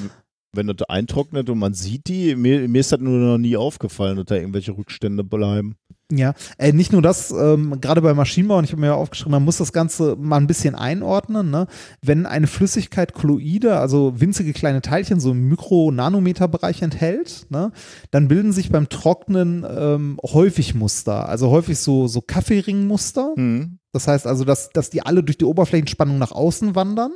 wenn 0.54 0.68
das 0.68 0.90
eintrocknet 0.90 1.50
und 1.50 1.60
man 1.60 1.74
sieht 1.74 2.08
die, 2.08 2.36
mir, 2.36 2.68
mir 2.68 2.80
ist 2.82 2.92
das 2.92 3.00
nur 3.00 3.18
noch 3.18 3.38
nie 3.38 3.56
aufgefallen, 3.56 4.18
dass 4.18 4.26
da 4.26 4.36
irgendwelche 4.36 4.78
Rückstände 4.78 5.24
bleiben. 5.24 5.76
Ja, 6.10 6.36
äh, 6.58 6.72
nicht 6.72 6.94
nur 6.94 7.02
das, 7.02 7.32
ähm, 7.32 7.82
gerade 7.82 8.02
bei 8.02 8.14
Maschinenbau, 8.14 8.58
und 8.58 8.64
ich 8.64 8.72
habe 8.72 8.80
mir 8.80 8.88
ja 8.88 8.94
aufgeschrieben, 8.95 9.32
man 9.32 9.44
muss 9.44 9.58
das 9.58 9.74
Ganze 9.74 10.16
mal 10.16 10.38
ein 10.38 10.48
bisschen 10.48 10.74
einordnen. 10.74 11.52
Ne? 11.52 11.68
Wenn 12.02 12.26
eine 12.26 12.48
Flüssigkeit 12.48 13.14
Kolloide, 13.14 13.77
also 13.77 14.14
winzige 14.22 14.53
kleine 14.53 14.82
Teilchen, 14.82 15.19
so 15.19 15.32
im 15.32 15.50
Mikro-Nanometer-Bereich 15.50 16.82
enthält, 16.82 17.48
ne? 17.50 17.74
dann 18.10 18.30
bilden 18.30 18.53
sich 18.53 18.72
beim 18.72 18.88
Trocknen 18.88 19.66
ähm, 19.69 20.18
häufig 20.24 20.76
Muster, 20.76 21.27
also 21.27 21.50
häufig 21.50 21.77
so, 21.80 22.08
so 22.08 22.22
Kaffeeringmuster. 22.22 23.34
Mhm. 23.36 23.80
Das 23.92 24.08
heißt 24.08 24.27
also, 24.27 24.45
dass, 24.45 24.69
dass 24.69 24.90
die 24.90 25.02
alle 25.02 25.24
durch 25.24 25.38
die 25.38 25.45
Oberflächenspannung 25.45 26.18
nach 26.18 26.32
außen 26.32 26.74
wandern. 26.76 27.11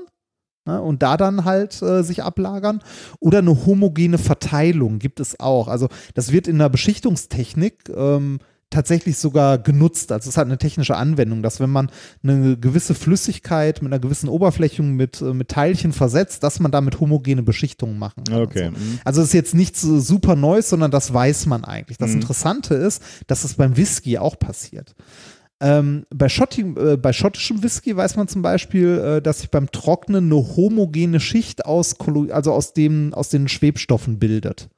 Ne, 0.67 0.79
und 0.79 1.01
da 1.01 1.17
dann 1.17 1.43
halt 1.43 1.81
äh, 1.81 2.03
sich 2.03 2.21
ablagern. 2.21 2.83
Oder 3.19 3.39
eine 3.39 3.65
homogene 3.65 4.19
Verteilung 4.19 4.99
gibt 4.99 5.19
es 5.19 5.39
auch. 5.39 5.67
Also 5.67 5.87
das 6.13 6.31
wird 6.31 6.47
in 6.47 6.59
der 6.59 6.69
Beschichtungstechnik 6.69 7.89
ähm, 7.89 8.37
tatsächlich 8.71 9.17
sogar 9.17 9.59
genutzt. 9.59 10.11
Also 10.11 10.29
es 10.29 10.37
hat 10.37 10.47
eine 10.47 10.57
technische 10.57 10.95
Anwendung, 10.97 11.43
dass 11.43 11.59
wenn 11.59 11.69
man 11.69 11.91
eine 12.23 12.57
gewisse 12.57 12.95
Flüssigkeit 12.95 13.83
mit 13.83 13.91
einer 13.91 13.99
gewissen 13.99 14.29
Oberflächung 14.29 14.93
mit, 14.95 15.21
äh, 15.21 15.33
mit 15.33 15.49
Teilchen 15.49 15.93
versetzt, 15.93 16.41
dass 16.41 16.59
man 16.59 16.71
damit 16.71 16.99
homogene 16.99 17.43
Beschichtungen 17.43 17.99
machen 17.99 18.23
kann. 18.23 18.41
Okay. 18.41 18.65
So. 18.65 18.71
Mhm. 18.71 18.99
Also 19.05 19.21
es 19.21 19.27
ist 19.27 19.33
jetzt 19.33 19.53
nichts 19.53 19.81
so 19.81 19.99
super 19.99 20.35
Neues, 20.35 20.69
sondern 20.69 20.89
das 20.89 21.13
weiß 21.13 21.45
man 21.45 21.63
eigentlich. 21.63 21.99
Das 21.99 22.11
Mhm. 22.11 22.21
Interessante 22.21 22.73
ist, 22.73 23.03
dass 23.27 23.43
es 23.43 23.53
beim 23.53 23.77
Whisky 23.77 24.17
auch 24.17 24.39
passiert. 24.39 24.95
Ähm, 25.59 26.07
bei, 26.09 26.27
Schotti, 26.27 26.61
äh, 26.61 26.97
bei 26.97 27.13
schottischem 27.13 27.61
Whisky 27.61 27.95
weiß 27.95 28.15
man 28.15 28.27
zum 28.27 28.41
Beispiel, 28.41 28.97
äh, 28.97 29.21
dass 29.21 29.41
sich 29.41 29.51
beim 29.51 29.69
Trocknen 29.69 30.25
eine 30.25 30.55
homogene 30.55 31.19
Schicht 31.19 31.65
aus, 31.65 31.95
also 32.31 32.51
aus, 32.51 32.73
dem, 32.73 33.13
aus 33.13 33.29
den 33.29 33.47
Schwebstoffen 33.47 34.17
bildet. 34.17 34.69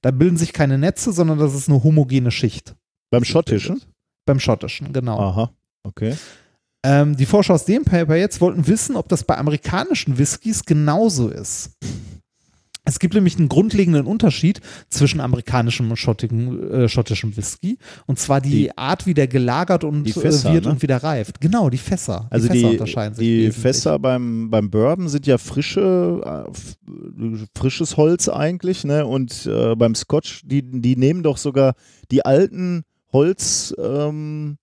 Da 0.00 0.10
bilden 0.10 0.36
sich 0.36 0.52
keine 0.52 0.78
Netze, 0.78 1.12
sondern 1.12 1.38
das 1.38 1.54
ist 1.54 1.68
eine 1.68 1.84
homogene 1.84 2.32
Schicht. 2.32 2.74
Beim 3.12 3.24
schottischen? 3.24 3.82
Beim 4.24 4.40
schottischen, 4.40 4.92
genau. 4.92 5.18
Aha, 5.18 5.50
okay. 5.84 6.16
Ähm, 6.84 7.16
die 7.16 7.26
Forscher 7.26 7.54
aus 7.54 7.64
dem 7.66 7.84
Paper 7.84 8.16
jetzt 8.16 8.40
wollten 8.40 8.66
wissen, 8.66 8.96
ob 8.96 9.08
das 9.08 9.22
bei 9.24 9.36
amerikanischen 9.36 10.18
Whiskys 10.18 10.64
genauso 10.64 11.28
ist. 11.28 11.72
Es 12.84 12.98
gibt 12.98 13.14
nämlich 13.14 13.38
einen 13.38 13.48
grundlegenden 13.48 14.06
Unterschied 14.06 14.60
zwischen 14.88 15.20
amerikanischem 15.20 15.88
und 15.88 15.96
schottigen, 15.96 16.68
äh, 16.72 16.88
schottischem 16.88 17.36
Whisky. 17.36 17.78
Und 18.06 18.18
zwar 18.18 18.40
die, 18.40 18.50
Die- 18.50 18.78
Art, 18.78 19.06
wie 19.06 19.14
der 19.14 19.28
gelagert 19.28 19.84
und 19.84 20.02
die 20.02 20.12
Fässer, 20.12 20.50
äh, 20.50 20.54
wird 20.54 20.64
ne? 20.64 20.72
und 20.72 20.82
wieder 20.82 20.96
reift. 20.96 21.40
Genau, 21.40 21.70
die 21.70 21.78
Fässer. 21.78 22.26
Also 22.30 22.48
die 22.48 22.54
Fässer 22.54 22.68
die, 22.70 22.72
unterscheiden 22.74 23.14
sich. 23.14 23.24
die 23.24 23.38
wesentlich. 23.38 23.62
Fässer 23.62 23.98
beim, 24.00 24.50
beim 24.50 24.68
Bourbon 24.68 25.08
sind 25.08 25.28
ja 25.28 25.38
frische, 25.38 26.48
äh, 26.50 27.48
frisches 27.56 27.96
Holz 27.96 28.28
eigentlich, 28.28 28.82
ne? 28.82 29.06
Und 29.06 29.46
äh, 29.46 29.76
beim 29.76 29.94
Scotch, 29.94 30.42
die, 30.44 30.62
die 30.62 30.96
nehmen 30.96 31.22
doch 31.22 31.36
sogar 31.36 31.74
die 32.10 32.24
alten 32.24 32.82
Holz, 33.12 33.74
ähm, 33.78 34.56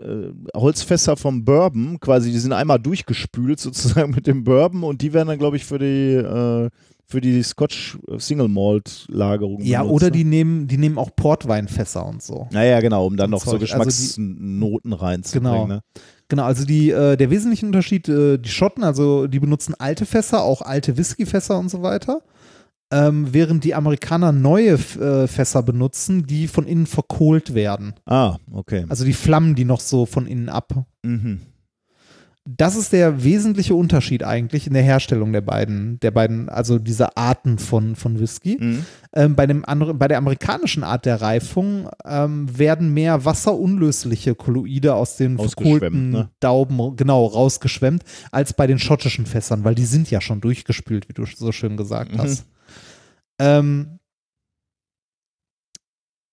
äh, 0.00 0.30
Holzfässer 0.56 1.16
vom 1.16 1.44
Bourbon, 1.44 1.98
quasi, 2.00 2.30
die 2.30 2.38
sind 2.38 2.52
einmal 2.52 2.78
durchgespült 2.78 3.60
sozusagen 3.60 4.10
mit 4.14 4.26
dem 4.26 4.44
Bourbon 4.44 4.82
und 4.84 5.02
die 5.02 5.12
werden 5.12 5.28
dann, 5.28 5.38
glaube 5.38 5.56
ich, 5.56 5.64
für 5.64 5.78
die, 5.78 6.14
äh, 6.14 6.68
für 7.10 7.20
die 7.22 7.42
Scotch 7.42 7.98
Single 8.18 8.48
Malt 8.48 9.06
Lagerung 9.08 9.62
Ja, 9.62 9.82
benutzt, 9.82 9.94
oder 9.96 10.06
ne? 10.06 10.12
die 10.12 10.24
nehmen, 10.24 10.68
die 10.68 10.76
nehmen 10.76 10.98
auch 10.98 11.10
Portweinfässer 11.16 12.04
und 12.04 12.22
so. 12.22 12.46
Naja, 12.52 12.80
genau, 12.80 13.06
um 13.06 13.16
dann 13.16 13.30
noch 13.30 13.42
so 13.42 13.52
Zeug. 13.52 13.62
Also 13.62 13.84
die- 13.84 13.84
Geschmacksnoten 13.84 14.92
reinzubringen. 14.92 15.52
Genau. 15.52 15.66
Ne? 15.66 15.80
Genau, 16.28 16.42
also 16.44 16.66
die, 16.66 16.90
äh, 16.90 17.16
der 17.16 17.30
wesentliche 17.30 17.64
Unterschied, 17.64 18.06
äh, 18.10 18.36
die 18.36 18.50
Schotten, 18.50 18.84
also 18.84 19.26
die 19.26 19.40
benutzen 19.40 19.74
alte 19.78 20.04
Fässer, 20.04 20.42
auch 20.42 20.60
alte 20.60 20.98
Whiskyfässer 20.98 21.58
und 21.58 21.70
so 21.70 21.80
weiter. 21.80 22.20
Ähm, 22.90 23.28
während 23.32 23.64
die 23.64 23.74
Amerikaner 23.74 24.32
neue 24.32 24.72
äh, 24.72 25.26
Fässer 25.26 25.62
benutzen, 25.62 26.26
die 26.26 26.48
von 26.48 26.66
innen 26.66 26.86
verkohlt 26.86 27.52
werden. 27.54 27.92
Ah, 28.06 28.36
okay. 28.50 28.86
Also 28.88 29.04
die 29.04 29.12
flammen 29.12 29.54
die 29.54 29.66
noch 29.66 29.80
so 29.80 30.06
von 30.06 30.26
innen 30.26 30.48
ab. 30.48 30.72
Mhm. 31.02 31.40
Das 32.50 32.76
ist 32.76 32.94
der 32.94 33.24
wesentliche 33.24 33.74
Unterschied 33.74 34.24
eigentlich 34.24 34.66
in 34.66 34.72
der 34.72 34.82
Herstellung 34.82 35.34
der 35.34 35.42
beiden, 35.42 36.00
der 36.00 36.12
beiden, 36.12 36.48
also 36.48 36.78
dieser 36.78 37.18
Arten 37.18 37.58
von, 37.58 37.94
von 37.94 38.18
Whisky. 38.20 38.56
Mhm. 38.58 38.86
Ähm, 39.12 39.34
bei, 39.36 39.46
dem 39.46 39.66
anderen, 39.66 39.98
bei 39.98 40.08
der 40.08 40.16
amerikanischen 40.16 40.82
Art 40.82 41.04
der 41.04 41.20
Reifung 41.20 41.90
ähm, 42.06 42.46
werden 42.58 42.94
mehr 42.94 43.26
wasserunlösliche 43.26 44.34
Kolloide 44.34 44.94
aus 44.94 45.18
den 45.18 45.36
verkohlten 45.36 46.08
ne? 46.08 46.30
Dauben 46.40 46.96
genau 46.96 47.26
rausgeschwemmt, 47.26 48.02
als 48.32 48.54
bei 48.54 48.66
den 48.66 48.78
schottischen 48.78 49.26
Fässern, 49.26 49.64
weil 49.64 49.74
die 49.74 49.84
sind 49.84 50.10
ja 50.10 50.22
schon 50.22 50.40
durchgespült, 50.40 51.06
wie 51.10 51.12
du 51.12 51.26
so 51.26 51.52
schön 51.52 51.76
gesagt 51.76 52.14
Mhm. 52.14 52.18
hast. 52.18 52.46
Ähm, 53.38 53.98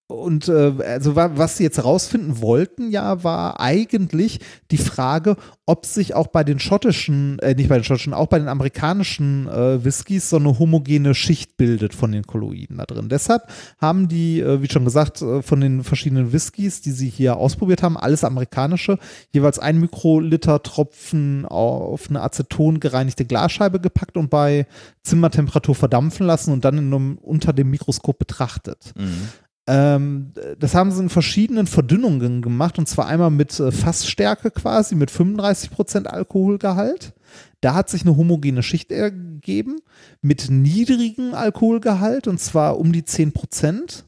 und 0.07 0.47
äh, 0.49 0.73
also 0.85 1.15
wa- 1.15 1.31
was 1.35 1.57
sie 1.57 1.63
jetzt 1.63 1.83
rausfinden 1.83 2.39
wollten, 2.41 2.91
ja, 2.91 3.23
war 3.23 3.59
eigentlich 3.59 4.39
die 4.69 4.77
Frage, 4.77 5.35
ob 5.65 5.87
sich 5.87 6.13
auch 6.13 6.27
bei 6.27 6.43
den 6.43 6.59
schottischen, 6.59 7.39
äh, 7.39 7.55
nicht 7.55 7.69
bei 7.69 7.75
den 7.75 7.83
schottischen, 7.83 8.13
auch 8.13 8.27
bei 8.27 8.37
den 8.37 8.47
amerikanischen 8.47 9.47
äh, 9.47 9.83
Whiskys 9.83 10.29
so 10.29 10.35
eine 10.37 10.59
homogene 10.59 11.15
Schicht 11.15 11.57
bildet 11.57 11.95
von 11.95 12.11
den 12.11 12.27
Kolloiden 12.27 12.77
da 12.77 12.85
drin. 12.85 13.09
Deshalb 13.09 13.43
haben 13.79 14.07
die, 14.07 14.41
äh, 14.41 14.61
wie 14.61 14.69
schon 14.69 14.85
gesagt, 14.85 15.23
äh, 15.23 15.41
von 15.41 15.59
den 15.59 15.83
verschiedenen 15.83 16.31
Whiskys, 16.31 16.81
die 16.81 16.91
sie 16.91 17.09
hier 17.09 17.37
ausprobiert 17.37 17.81
haben, 17.81 17.97
alles 17.97 18.23
amerikanische, 18.23 18.99
jeweils 19.33 19.57
ein 19.57 19.79
Mikroliter 19.79 20.61
Tropfen 20.61 21.45
auf 21.47 22.09
eine 22.09 22.21
Aceton 22.21 22.79
gereinigte 22.79 23.25
Glasscheibe 23.25 23.79
gepackt 23.79 24.17
und 24.17 24.29
bei 24.29 24.67
Zimmertemperatur 25.01 25.73
verdampfen 25.73 26.27
lassen 26.27 26.51
und 26.51 26.63
dann 26.63 26.77
in 26.77 26.93
einem, 26.93 27.17
unter 27.17 27.53
dem 27.53 27.71
Mikroskop 27.71 28.19
betrachtet. 28.19 28.93
Mhm. 28.95 29.29
Ähm, 29.67 30.31
das 30.59 30.75
haben 30.75 30.91
sie 30.91 31.01
in 31.01 31.09
verschiedenen 31.09 31.65
Verdünnungen 31.65 32.41
gemacht 32.41 32.77
und 32.77 32.87
zwar 32.87 33.07
einmal 33.07 33.31
mit 33.31 33.59
äh, 33.59 33.71
Fassstärke 33.71 34.51
quasi, 34.51 34.95
mit 34.95 35.09
35% 35.09 36.05
Alkoholgehalt. 36.05 37.13
Da 37.61 37.73
hat 37.73 37.89
sich 37.89 38.03
eine 38.03 38.15
homogene 38.15 38.61
Schicht 38.61 38.91
ergeben 38.91 39.77
mit 40.21 40.51
niedrigem 40.51 41.33
Alkoholgehalt 41.33 42.27
und 42.27 42.39
zwar 42.39 42.77
um 42.77 42.91
die 42.91 43.01
10% 43.01 44.03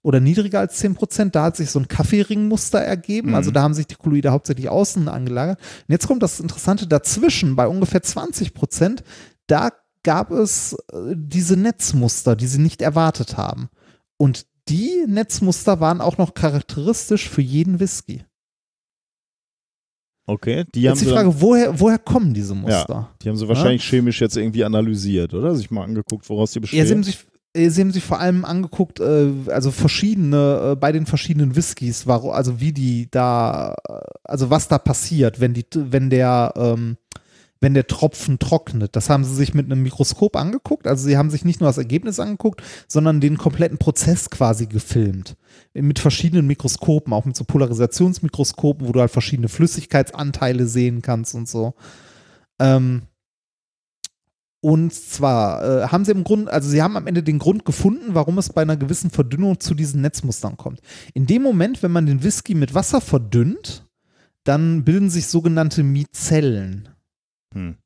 oder 0.00 0.18
niedriger 0.18 0.60
als 0.60 0.82
10%. 0.82 1.30
Da 1.30 1.44
hat 1.44 1.56
sich 1.56 1.70
so 1.70 1.78
ein 1.78 1.88
Kaffeeringmuster 1.88 2.80
ergeben. 2.80 3.30
Mhm. 3.30 3.34
Also 3.34 3.50
da 3.50 3.62
haben 3.62 3.74
sich 3.74 3.86
die 3.86 3.96
Kolloide 3.96 4.32
hauptsächlich 4.32 4.70
außen 4.70 5.08
angelagert. 5.08 5.58
Und 5.58 5.92
jetzt 5.92 6.06
kommt 6.06 6.22
das 6.22 6.40
Interessante 6.40 6.86
dazwischen, 6.86 7.54
bei 7.54 7.68
ungefähr 7.68 8.02
20%, 8.02 9.02
da 9.46 9.70
gab 10.02 10.30
es 10.30 10.72
äh, 10.92 11.14
diese 11.14 11.56
Netzmuster, 11.56 12.34
die 12.34 12.46
sie 12.46 12.60
nicht 12.60 12.80
erwartet 12.80 13.36
haben. 13.36 13.68
Und 14.16 14.46
die 14.68 15.04
Netzmuster 15.06 15.80
waren 15.80 16.00
auch 16.00 16.18
noch 16.18 16.34
charakteristisch 16.34 17.28
für 17.28 17.42
jeden 17.42 17.80
Whisky. 17.80 18.24
Okay, 20.26 20.64
die 20.74 20.88
haben, 20.88 20.96
Jetzt 20.96 21.04
die 21.04 21.12
Frage, 21.12 21.40
woher, 21.40 21.78
woher 21.80 21.98
kommen 21.98 22.32
diese 22.32 22.54
Muster? 22.54 23.10
die 23.20 23.28
haben 23.28 23.36
sie 23.36 23.48
wahrscheinlich 23.48 23.84
chemisch 23.84 24.20
jetzt 24.20 24.36
irgendwie 24.36 24.64
analysiert, 24.64 25.34
oder? 25.34 25.54
Sich 25.54 25.70
mal 25.70 25.82
angeguckt, 25.82 26.28
woraus 26.28 26.52
die 26.52 26.60
bestehen. 26.60 26.78
Ja, 26.78 26.86
sie 26.86 26.94
haben 26.94 27.02
sich, 27.02 27.26
äh, 27.54 27.68
sie 27.68 27.80
haben 27.80 27.90
sich 27.90 28.04
vor 28.04 28.20
allem 28.20 28.44
angeguckt, 28.44 29.00
äh, 29.00 29.30
also 29.48 29.72
verschiedene, 29.72 30.72
äh, 30.72 30.76
bei 30.76 30.92
den 30.92 31.06
verschiedenen 31.06 31.56
Whiskys, 31.56 32.06
also 32.06 32.60
wie 32.60 32.72
die 32.72 33.10
da, 33.10 33.74
also 34.22 34.48
was 34.48 34.68
da 34.68 34.78
passiert, 34.78 35.40
wenn 35.40 35.54
die, 35.54 35.66
wenn 35.74 36.08
der, 36.08 36.52
ähm, 36.56 36.96
wenn 37.62 37.74
der 37.74 37.86
Tropfen 37.86 38.38
trocknet. 38.38 38.94
Das 38.94 39.08
haben 39.08 39.24
sie 39.24 39.34
sich 39.34 39.54
mit 39.54 39.66
einem 39.66 39.82
Mikroskop 39.82 40.36
angeguckt. 40.36 40.86
Also 40.86 41.06
sie 41.06 41.16
haben 41.16 41.30
sich 41.30 41.44
nicht 41.44 41.60
nur 41.60 41.68
das 41.68 41.78
Ergebnis 41.78 42.20
angeguckt, 42.20 42.62
sondern 42.88 43.20
den 43.20 43.38
kompletten 43.38 43.78
Prozess 43.78 44.28
quasi 44.28 44.66
gefilmt. 44.66 45.36
Mit 45.72 45.98
verschiedenen 45.98 46.46
Mikroskopen, 46.46 47.12
auch 47.14 47.24
mit 47.24 47.36
so 47.36 47.44
Polarisationsmikroskopen, 47.44 48.86
wo 48.86 48.92
du 48.92 49.00
halt 49.00 49.10
verschiedene 49.10 49.48
Flüssigkeitsanteile 49.48 50.66
sehen 50.66 51.00
kannst 51.00 51.34
und 51.34 51.48
so. 51.48 51.74
Ähm, 52.60 53.02
Und 54.60 54.92
zwar 54.94 55.64
äh, 55.64 55.88
haben 55.88 56.04
sie 56.04 56.12
im 56.12 56.22
Grunde, 56.22 56.52
also 56.52 56.68
sie 56.68 56.82
haben 56.82 56.96
am 56.96 57.08
Ende 57.08 57.22
den 57.24 57.40
Grund 57.40 57.64
gefunden, 57.64 58.14
warum 58.14 58.38
es 58.38 58.52
bei 58.52 58.62
einer 58.62 58.76
gewissen 58.76 59.10
Verdünnung 59.10 59.58
zu 59.58 59.74
diesen 59.74 60.02
Netzmustern 60.02 60.56
kommt. 60.56 60.80
In 61.14 61.26
dem 61.26 61.42
Moment, 61.42 61.82
wenn 61.82 61.90
man 61.90 62.06
den 62.06 62.22
Whisky 62.22 62.54
mit 62.54 62.72
Wasser 62.72 63.00
verdünnt, 63.00 63.88
dann 64.44 64.84
bilden 64.84 65.10
sich 65.10 65.26
sogenannte 65.26 65.82
Mizellen. 65.82 66.88
Hm. 67.52 67.76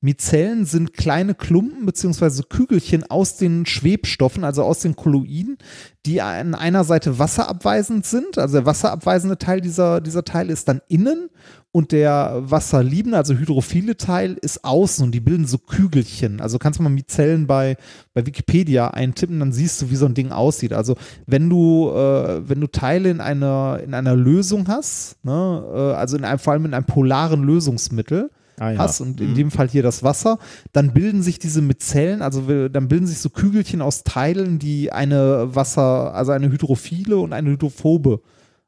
Mizellen 0.00 0.64
sind 0.64 0.94
kleine 0.94 1.34
Klumpen 1.34 1.84
bzw. 1.84 2.42
Kügelchen 2.48 3.02
aus 3.10 3.36
den 3.36 3.66
Schwebstoffen, 3.66 4.44
also 4.44 4.62
aus 4.62 4.78
den 4.78 4.94
Kolloiden, 4.94 5.58
die 6.06 6.20
an 6.20 6.54
einer 6.54 6.84
Seite 6.84 7.18
wasserabweisend 7.18 8.06
sind. 8.06 8.38
Also 8.38 8.58
der 8.58 8.66
wasserabweisende 8.66 9.38
Teil 9.38 9.60
dieser, 9.60 10.00
dieser 10.00 10.22
Teil 10.22 10.50
ist 10.50 10.68
dann 10.68 10.82
innen 10.86 11.30
und 11.72 11.90
der 11.90 12.42
wasserliebende, 12.44 13.16
also 13.16 13.34
hydrophile 13.34 13.96
Teil 13.96 14.36
ist 14.40 14.64
außen 14.64 15.04
und 15.04 15.12
die 15.12 15.20
bilden 15.20 15.48
so 15.48 15.58
Kügelchen. 15.58 16.40
Also 16.40 16.60
kannst 16.60 16.78
du 16.78 16.84
mal 16.84 16.90
Mizellen 16.90 17.48
bei, 17.48 17.76
bei 18.14 18.24
Wikipedia 18.24 18.88
eintippen, 18.88 19.40
dann 19.40 19.52
siehst 19.52 19.82
du, 19.82 19.90
wie 19.90 19.96
so 19.96 20.06
ein 20.06 20.14
Ding 20.14 20.30
aussieht. 20.30 20.72
Also 20.72 20.94
wenn 21.26 21.50
du, 21.50 21.90
äh, 21.90 22.48
wenn 22.48 22.60
du 22.60 22.68
Teile 22.68 23.10
in 23.10 23.20
einer, 23.20 23.80
in 23.84 23.94
einer 23.94 24.14
Lösung 24.14 24.68
hast, 24.68 25.16
ne, 25.24 25.64
äh, 25.74 25.94
also 25.94 26.16
in 26.16 26.24
einem, 26.24 26.38
vor 26.38 26.52
allem 26.52 26.66
in 26.66 26.74
einem 26.74 26.86
polaren 26.86 27.42
Lösungsmittel, 27.42 28.30
Ah, 28.58 28.70
ja. 28.72 28.78
hast 28.78 29.00
und 29.00 29.20
in 29.20 29.30
Mhm. 29.30 29.34
dem 29.34 29.50
Fall 29.50 29.68
hier 29.68 29.82
das 29.82 30.02
Wasser, 30.02 30.38
dann 30.72 30.92
bilden 30.92 31.22
sich 31.22 31.38
diese 31.38 31.62
Mizellen, 31.62 32.22
also 32.22 32.68
dann 32.68 32.88
bilden 32.88 33.06
sich 33.06 33.18
so 33.18 33.30
Kügelchen 33.30 33.80
aus 33.82 34.04
Teilen, 34.04 34.58
die 34.58 34.92
eine 34.92 35.54
Wasser, 35.54 36.14
also 36.14 36.32
eine 36.32 36.50
hydrophile 36.50 37.16
und 37.18 37.32
eine 37.32 37.50
hydrophobe, 37.50 38.20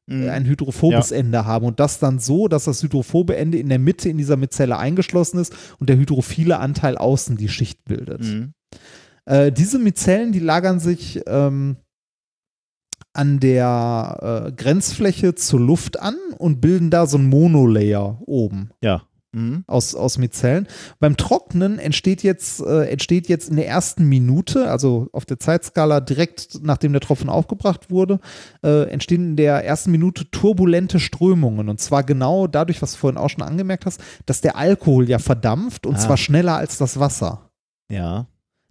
Mhm. 0.07 0.29
ein 0.29 0.45
hydrophobes 0.45 1.13
Ende 1.13 1.45
haben 1.45 1.65
und 1.67 1.79
das 1.79 1.99
dann 2.01 2.19
so, 2.19 2.49
dass 2.49 2.65
das 2.65 2.83
hydrophobe 2.83 3.37
Ende 3.37 3.59
in 3.59 3.69
der 3.69 3.79
Mitte 3.79 4.09
in 4.09 4.19
dieser 4.19 4.37
Mizelle 4.37 4.77
eingeschlossen 4.77 5.39
ist 5.39 5.55
und 5.79 5.89
der 5.89 5.97
hydrophile 5.97 6.59
Anteil 6.59 6.97
außen 6.99 7.37
die 7.37 7.49
Schicht 7.49 7.85
bildet. 7.85 8.23
Mhm. 8.23 8.53
Äh, 9.27 9.53
diese 9.53 9.79
Mizellen, 9.79 10.33
die 10.33 10.41
lagern 10.41 10.81
sich 10.81 11.21
ähm, 11.27 11.77
an 13.13 13.41
der 13.41 14.47
äh, 14.49 14.53
Grenzfläche 14.53 15.35
zur 15.35 15.61
Luft 15.61 16.01
an 16.01 16.17
und 16.39 16.61
bilden 16.61 16.91
da 16.91 17.07
so 17.07 17.19
ein 17.19 17.29
Monolayer 17.29 18.21
oben 18.27 18.71
Ja. 18.83 19.03
Mhm. 19.33 19.63
aus, 19.69 19.95
aus 19.95 20.19
Mizellen. 20.19 20.67
Beim 20.99 21.17
Trocknen 21.17 21.79
entsteht 21.79 22.25
jetzt, 22.25 22.61
äh, 22.61 22.87
entsteht 22.89 23.29
jetzt 23.29 23.49
in 23.49 23.57
der 23.57 23.69
ersten 23.69 24.05
Minute, 24.09 24.69
also 24.69 25.09
auf 25.13 25.25
der 25.25 25.39
Zeitskala 25.39 26.01
direkt 26.01 26.59
nachdem 26.63 26.93
der 26.93 27.01
Tropfen 27.01 27.29
aufgebracht 27.29 27.91
wurde, 27.91 28.19
äh, 28.65 28.91
entstehen 28.91 29.31
in 29.31 29.37
der 29.37 29.65
ersten 29.65 29.93
Minute 29.93 30.29
turbulente 30.33 30.99
Strömungen. 30.99 31.69
Und 31.69 31.81
zwar 31.81 32.03
genau 32.03 32.49
dadurch, 32.49 32.83
was 32.83 32.93
du 32.93 32.99
vorhin 32.99 33.19
auch 33.19 33.29
schon 33.31 33.43
angemerkt 33.45 33.87
hast, 33.87 34.01
dass 34.27 34.41
der 34.41 34.57
Alkohol 34.57 35.09
ja 35.09 35.21
verdampft 35.21 35.87
und 35.87 35.95
Ah. 35.95 35.99
zwar 35.99 36.17
schneller 36.17 36.57
als 36.57 36.79
das 36.79 36.99
Wasser. 36.99 37.51
Ja. 37.89 38.27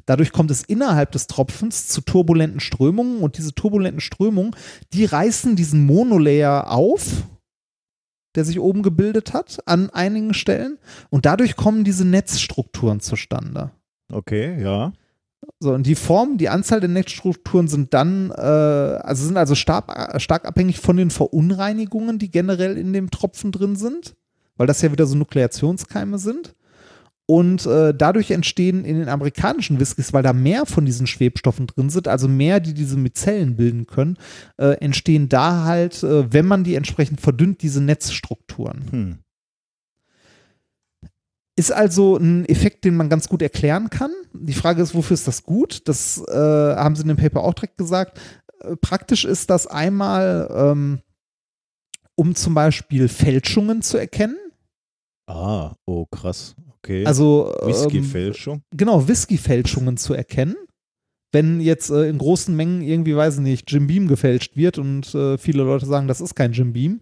Dadurch 0.06 0.32
kommt 0.32 0.50
es 0.52 0.64
innerhalb 0.64 1.12
des 1.12 1.28
Tropfens 1.28 1.88
zu 1.88 2.02
turbulenten 2.02 2.60
Strömungen 2.60 3.20
und 3.22 3.38
diese 3.38 3.54
turbulenten 3.54 4.02
Strömungen, 4.02 4.56
die 4.92 5.06
reißen 5.06 5.56
diesen 5.56 5.86
Monolayer 5.86 6.72
auf, 6.72 7.24
der 8.36 8.46
sich 8.46 8.60
oben 8.60 8.84
gebildet 8.84 9.34
hat, 9.34 9.60
an 9.66 9.90
einigen 9.90 10.34
Stellen 10.34 10.78
und 11.10 11.26
dadurch 11.26 11.56
kommen 11.56 11.84
diese 11.84 12.06
Netzstrukturen 12.06 13.00
zustande. 13.00 13.72
Okay, 14.12 14.62
ja. 14.62 14.94
So, 15.60 15.74
und 15.74 15.86
die 15.86 15.96
Form, 15.96 16.38
die 16.38 16.50
Anzahl 16.50 16.80
der 16.80 16.90
Netzstrukturen 16.90 17.68
sind 17.68 17.94
dann, 17.94 18.32
äh, 18.32 18.34
also 18.34 19.26
sind 19.26 19.38
also 19.38 19.56
stark, 19.56 20.22
stark 20.22 20.46
abhängig 20.46 20.80
von 20.80 20.98
den 20.98 21.10
Verunreinigungen, 21.10 22.20
die 22.20 22.32
generell 22.32 22.78
in 22.78 22.94
dem 22.94 23.10
Tropfen 23.10 23.52
drin 23.52 23.76
sind, 23.76 24.16
weil 24.58 24.68
das 24.68 24.82
ja 24.82 24.92
wieder 24.92 25.06
so 25.06 25.16
Nukleationskeime 25.16 26.18
sind. 26.18 26.56
Und 27.30 27.68
äh, 27.68 27.94
dadurch 27.94 28.32
entstehen 28.32 28.84
in 28.84 28.98
den 28.98 29.08
amerikanischen 29.08 29.80
Whiskys, 29.80 30.14
weil 30.14 30.24
da 30.24 30.34
mehr 30.34 30.66
von 30.66 30.88
diesen 30.88 31.06
Schwebstoffen 31.06 31.68
drin 31.68 31.92
sind, 31.92 32.08
also 32.08 32.28
mehr, 32.28 32.60
die 32.60 32.74
diese 32.74 32.98
Mizellen 32.98 33.56
bilden 33.56 33.86
können, 33.86 34.18
äh, 34.58 34.80
entstehen 34.80 35.30
da 35.30 35.64
halt, 35.64 36.02
äh, 36.02 36.34
wenn 36.34 36.48
man 36.48 36.64
die 36.64 36.74
entsprechend 36.74 37.22
verdünnt, 37.22 37.62
diese 37.62 37.84
Netzstrukturen. 37.84 38.84
Hm. 38.90 39.18
Ist 41.56 41.72
also 41.72 42.18
ein 42.18 42.46
Effekt, 42.46 42.84
den 42.84 42.98
man 42.98 43.10
ganz 43.10 43.30
gut 43.30 43.44
erklären 43.44 43.92
kann. 43.92 44.10
Die 44.34 44.54
Frage 44.54 44.82
ist, 44.82 44.96
wofür 44.96 45.14
ist 45.14 45.28
das 45.28 45.44
gut? 45.44 45.88
Das 45.88 46.18
äh, 46.30 46.34
haben 46.34 46.96
sie 46.96 47.04
in 47.04 47.10
dem 47.10 47.18
Paper 47.18 47.44
auch 47.44 47.54
direkt 47.54 47.78
gesagt. 47.78 48.20
Äh, 48.62 48.76
praktisch 48.76 49.26
ist 49.26 49.52
das 49.52 49.68
einmal, 49.68 50.50
ähm, 50.52 51.02
um 52.16 52.34
zum 52.34 52.56
Beispiel 52.56 53.08
Fälschungen 53.08 53.84
zu 53.84 54.00
erkennen. 54.00 54.40
Ah, 55.28 55.76
oh 55.86 56.08
krass. 56.08 56.56
Okay. 56.84 57.06
Also 57.06 57.54
ähm, 57.62 57.68
Whisky-Fälschung. 57.70 58.62
genau, 58.76 59.08
Whisky-Fälschungen 59.08 59.98
zu 59.98 60.14
erkennen. 60.14 60.56
Wenn 61.32 61.62
jetzt 61.62 61.92
äh, 61.92 62.10
in 62.10 62.18
großen 62.18 62.56
Mengen 62.56 62.82
irgendwie, 62.82 63.16
weiß 63.16 63.36
ich 63.36 63.42
nicht, 63.42 63.72
Jim 63.72 63.88
Beam 63.88 64.08
gefälscht 64.08 64.56
wird 64.56 64.78
und 64.78 65.14
äh, 65.14 65.38
viele 65.38 65.64
Leute 65.64 65.86
sagen, 65.86 66.08
das 66.08 66.22
ist 66.22 66.36
kein 66.36 66.54
Jim 66.54 66.74
Beam, 66.74 67.02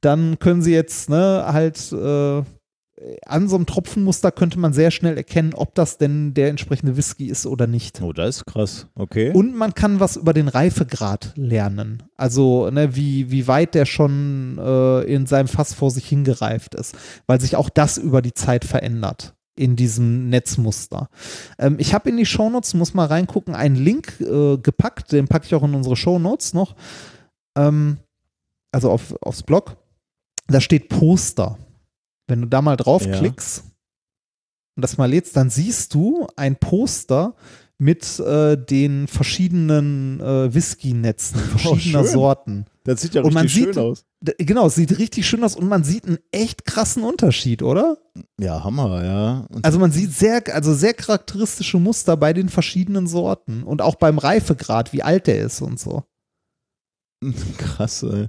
dann 0.00 0.38
können 0.38 0.62
sie 0.62 0.72
jetzt 0.72 1.10
ne, 1.10 1.44
halt 1.46 1.92
äh, 1.92 2.42
an 3.26 3.48
so 3.48 3.56
einem 3.56 3.66
Tropfenmuster 3.66 4.32
könnte 4.32 4.58
man 4.58 4.72
sehr 4.72 4.90
schnell 4.90 5.16
erkennen, 5.16 5.54
ob 5.54 5.74
das 5.74 5.98
denn 5.98 6.34
der 6.34 6.48
entsprechende 6.48 6.96
Whisky 6.96 7.26
ist 7.26 7.46
oder 7.46 7.66
nicht. 7.66 8.00
Oh, 8.02 8.12
das 8.12 8.38
ist 8.38 8.46
krass. 8.46 8.86
Okay. 8.94 9.32
Und 9.32 9.54
man 9.54 9.74
kann 9.74 10.00
was 10.00 10.16
über 10.16 10.32
den 10.32 10.48
Reifegrad 10.48 11.32
lernen. 11.36 12.02
Also, 12.16 12.70
ne, 12.70 12.96
wie, 12.96 13.30
wie 13.30 13.46
weit 13.46 13.74
der 13.74 13.86
schon 13.86 14.58
äh, 14.58 15.02
in 15.02 15.26
seinem 15.26 15.48
Fass 15.48 15.74
vor 15.74 15.90
sich 15.90 16.08
hingereift 16.08 16.74
ist, 16.74 16.96
weil 17.26 17.40
sich 17.40 17.56
auch 17.56 17.70
das 17.70 17.98
über 17.98 18.22
die 18.22 18.34
Zeit 18.34 18.64
verändert 18.64 19.34
in 19.56 19.76
diesem 19.76 20.28
Netzmuster. 20.28 21.08
Ähm, 21.58 21.76
ich 21.78 21.94
habe 21.94 22.08
in 22.08 22.16
die 22.16 22.26
Shownotes, 22.26 22.74
muss 22.74 22.94
mal 22.94 23.06
reingucken, 23.06 23.54
einen 23.54 23.76
Link 23.76 24.20
äh, 24.20 24.56
gepackt, 24.56 25.12
den 25.12 25.28
packe 25.28 25.46
ich 25.46 25.54
auch 25.54 25.64
in 25.64 25.74
unsere 25.74 25.96
Shownotes 25.96 26.54
noch, 26.54 26.74
ähm, 27.56 27.98
also 28.72 28.90
auf, 28.90 29.14
aufs 29.20 29.42
Blog. 29.42 29.76
Da 30.46 30.60
steht 30.60 30.88
Poster. 30.88 31.58
Wenn 32.28 32.42
du 32.42 32.46
da 32.46 32.62
mal 32.62 32.76
draufklickst 32.76 33.64
und 34.76 34.82
das 34.82 34.96
mal 34.98 35.06
lädst, 35.10 35.34
dann 35.36 35.50
siehst 35.50 35.92
du 35.94 36.28
ein 36.36 36.56
Poster 36.56 37.34
mit 37.80 38.18
äh, 38.20 38.56
den 38.56 39.06
verschiedenen 39.08 40.20
äh, 40.20 40.52
Whisky-Netzen, 40.52 41.38
verschiedener 41.56 42.00
Oh. 42.02 42.04
Sorten. 42.06 42.66
Das 42.84 43.00
sieht 43.02 43.14
ja 43.14 43.22
Und 43.22 43.36
richtig 43.36 43.54
sieht- 43.54 43.74
schön 43.74 43.78
aus. 43.78 44.04
Genau, 44.38 44.66
es 44.66 44.74
sieht 44.74 44.98
richtig 44.98 45.28
schön 45.28 45.44
aus 45.44 45.54
und 45.54 45.68
man 45.68 45.84
sieht 45.84 46.04
einen 46.06 46.18
echt 46.32 46.64
krassen 46.64 47.04
Unterschied, 47.04 47.62
oder? 47.62 47.98
Ja, 48.40 48.64
Hammer, 48.64 49.04
ja. 49.04 49.46
Und 49.54 49.64
Also 49.64 49.78
man 49.78 49.92
sieht 49.92 50.12
sehr, 50.12 50.42
also 50.52 50.74
sehr 50.74 50.92
charakteristische 50.92 51.78
Muster 51.78 52.16
bei 52.16 52.32
den 52.32 52.48
verschiedenen 52.48 53.06
Sorten 53.06 53.62
und 53.62 53.80
auch 53.80 53.94
beim 53.94 54.18
Reifegrad, 54.18 54.92
wie 54.92 55.04
alt 55.04 55.28
der 55.28 55.38
ist 55.42 55.60
und 55.62 55.78
so. 55.78 56.02
krass, 57.58 58.02
ey. 58.02 58.26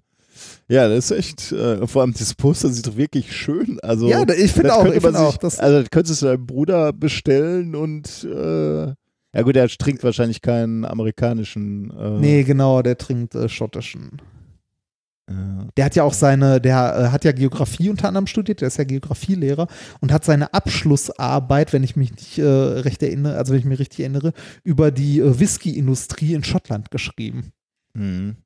Ja, 0.72 0.88
das 0.88 1.10
ist 1.10 1.18
echt, 1.18 1.52
äh, 1.52 1.88
vor 1.88 2.04
allem 2.04 2.14
das 2.14 2.34
Poster 2.36 2.70
sieht 2.70 2.86
doch 2.86 2.96
wirklich 2.96 3.36
schön. 3.36 3.80
Also, 3.82 4.08
Ja, 4.08 4.22
ich 4.22 4.52
finde 4.52 4.70
das 4.70 4.78
auch, 4.78 4.84
könnte 4.84 4.98
ich 4.98 5.04
man 5.04 5.14
finde 5.14 5.26
sich- 5.28 5.36
auch, 5.36 5.38
das- 5.38 5.60
Also, 5.60 5.80
das 5.82 5.90
könntest 5.90 6.22
du 6.22 6.26
deinem 6.28 6.46
Bruder 6.46 6.94
bestellen 6.94 7.76
und, 7.76 8.24
äh, 8.24 8.86
ja 8.86 9.42
gut, 9.44 9.56
er 9.56 9.68
trinkt 9.68 10.04
wahrscheinlich 10.04 10.42
keinen 10.42 10.86
amerikanischen. 10.86 11.92
Äh, 11.98 12.20
Nee, 12.20 12.44
genau, 12.44 12.82
der 12.84 12.98
trinkt 12.98 13.34
äh, 13.36 13.50
schottischen. 13.50 14.22
Der 15.78 15.86
hat 15.86 15.96
ja 15.96 16.02
auch 16.02 16.14
seine, 16.14 16.60
der 16.60 16.96
äh, 16.98 17.08
hat 17.12 17.24
ja 17.24 17.32
Geografie 17.32 17.90
unter 17.92 18.08
anderem 18.08 18.26
studiert, 18.26 18.62
der 18.62 18.68
ist 18.70 18.78
ja 18.80 18.84
Geografielehrer 18.84 19.68
und 20.02 20.12
hat 20.12 20.26
seine 20.26 20.56
Abschlussarbeit, 20.56 21.72
wenn 21.72 21.84
ich 21.84 21.96
mich 21.96 22.10
nicht 22.16 22.40
äh, 22.40 22.44
recht 22.48 23.04
erinnere, 23.04 23.38
also 23.38 23.54
wenn 23.54 23.60
ich 23.60 23.66
mich 23.66 23.78
richtig 23.78 24.00
erinnere, 24.00 24.34
über 24.64 24.90
die 24.90 25.20
äh, 25.20 25.40
Whisky-Industrie 25.40 26.34
in 26.34 26.44
Schottland 26.44 26.90
geschrieben. 26.90 27.52
mhm. 27.94 28.38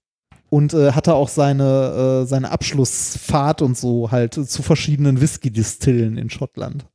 Und 0.53 0.73
äh, 0.75 0.91
hatte 0.91 1.15
auch 1.15 1.29
seine, 1.29 2.21
äh, 2.23 2.27
seine 2.27 2.51
Abschlussfahrt 2.51 3.63
und 3.63 3.75
so 3.75 4.11
halt 4.11 4.37
äh, 4.37 4.45
zu 4.45 4.61
verschiedenen 4.61 5.19
Whisky-Distillen 5.19 6.15
in 6.15 6.29
Schottland. 6.29 6.85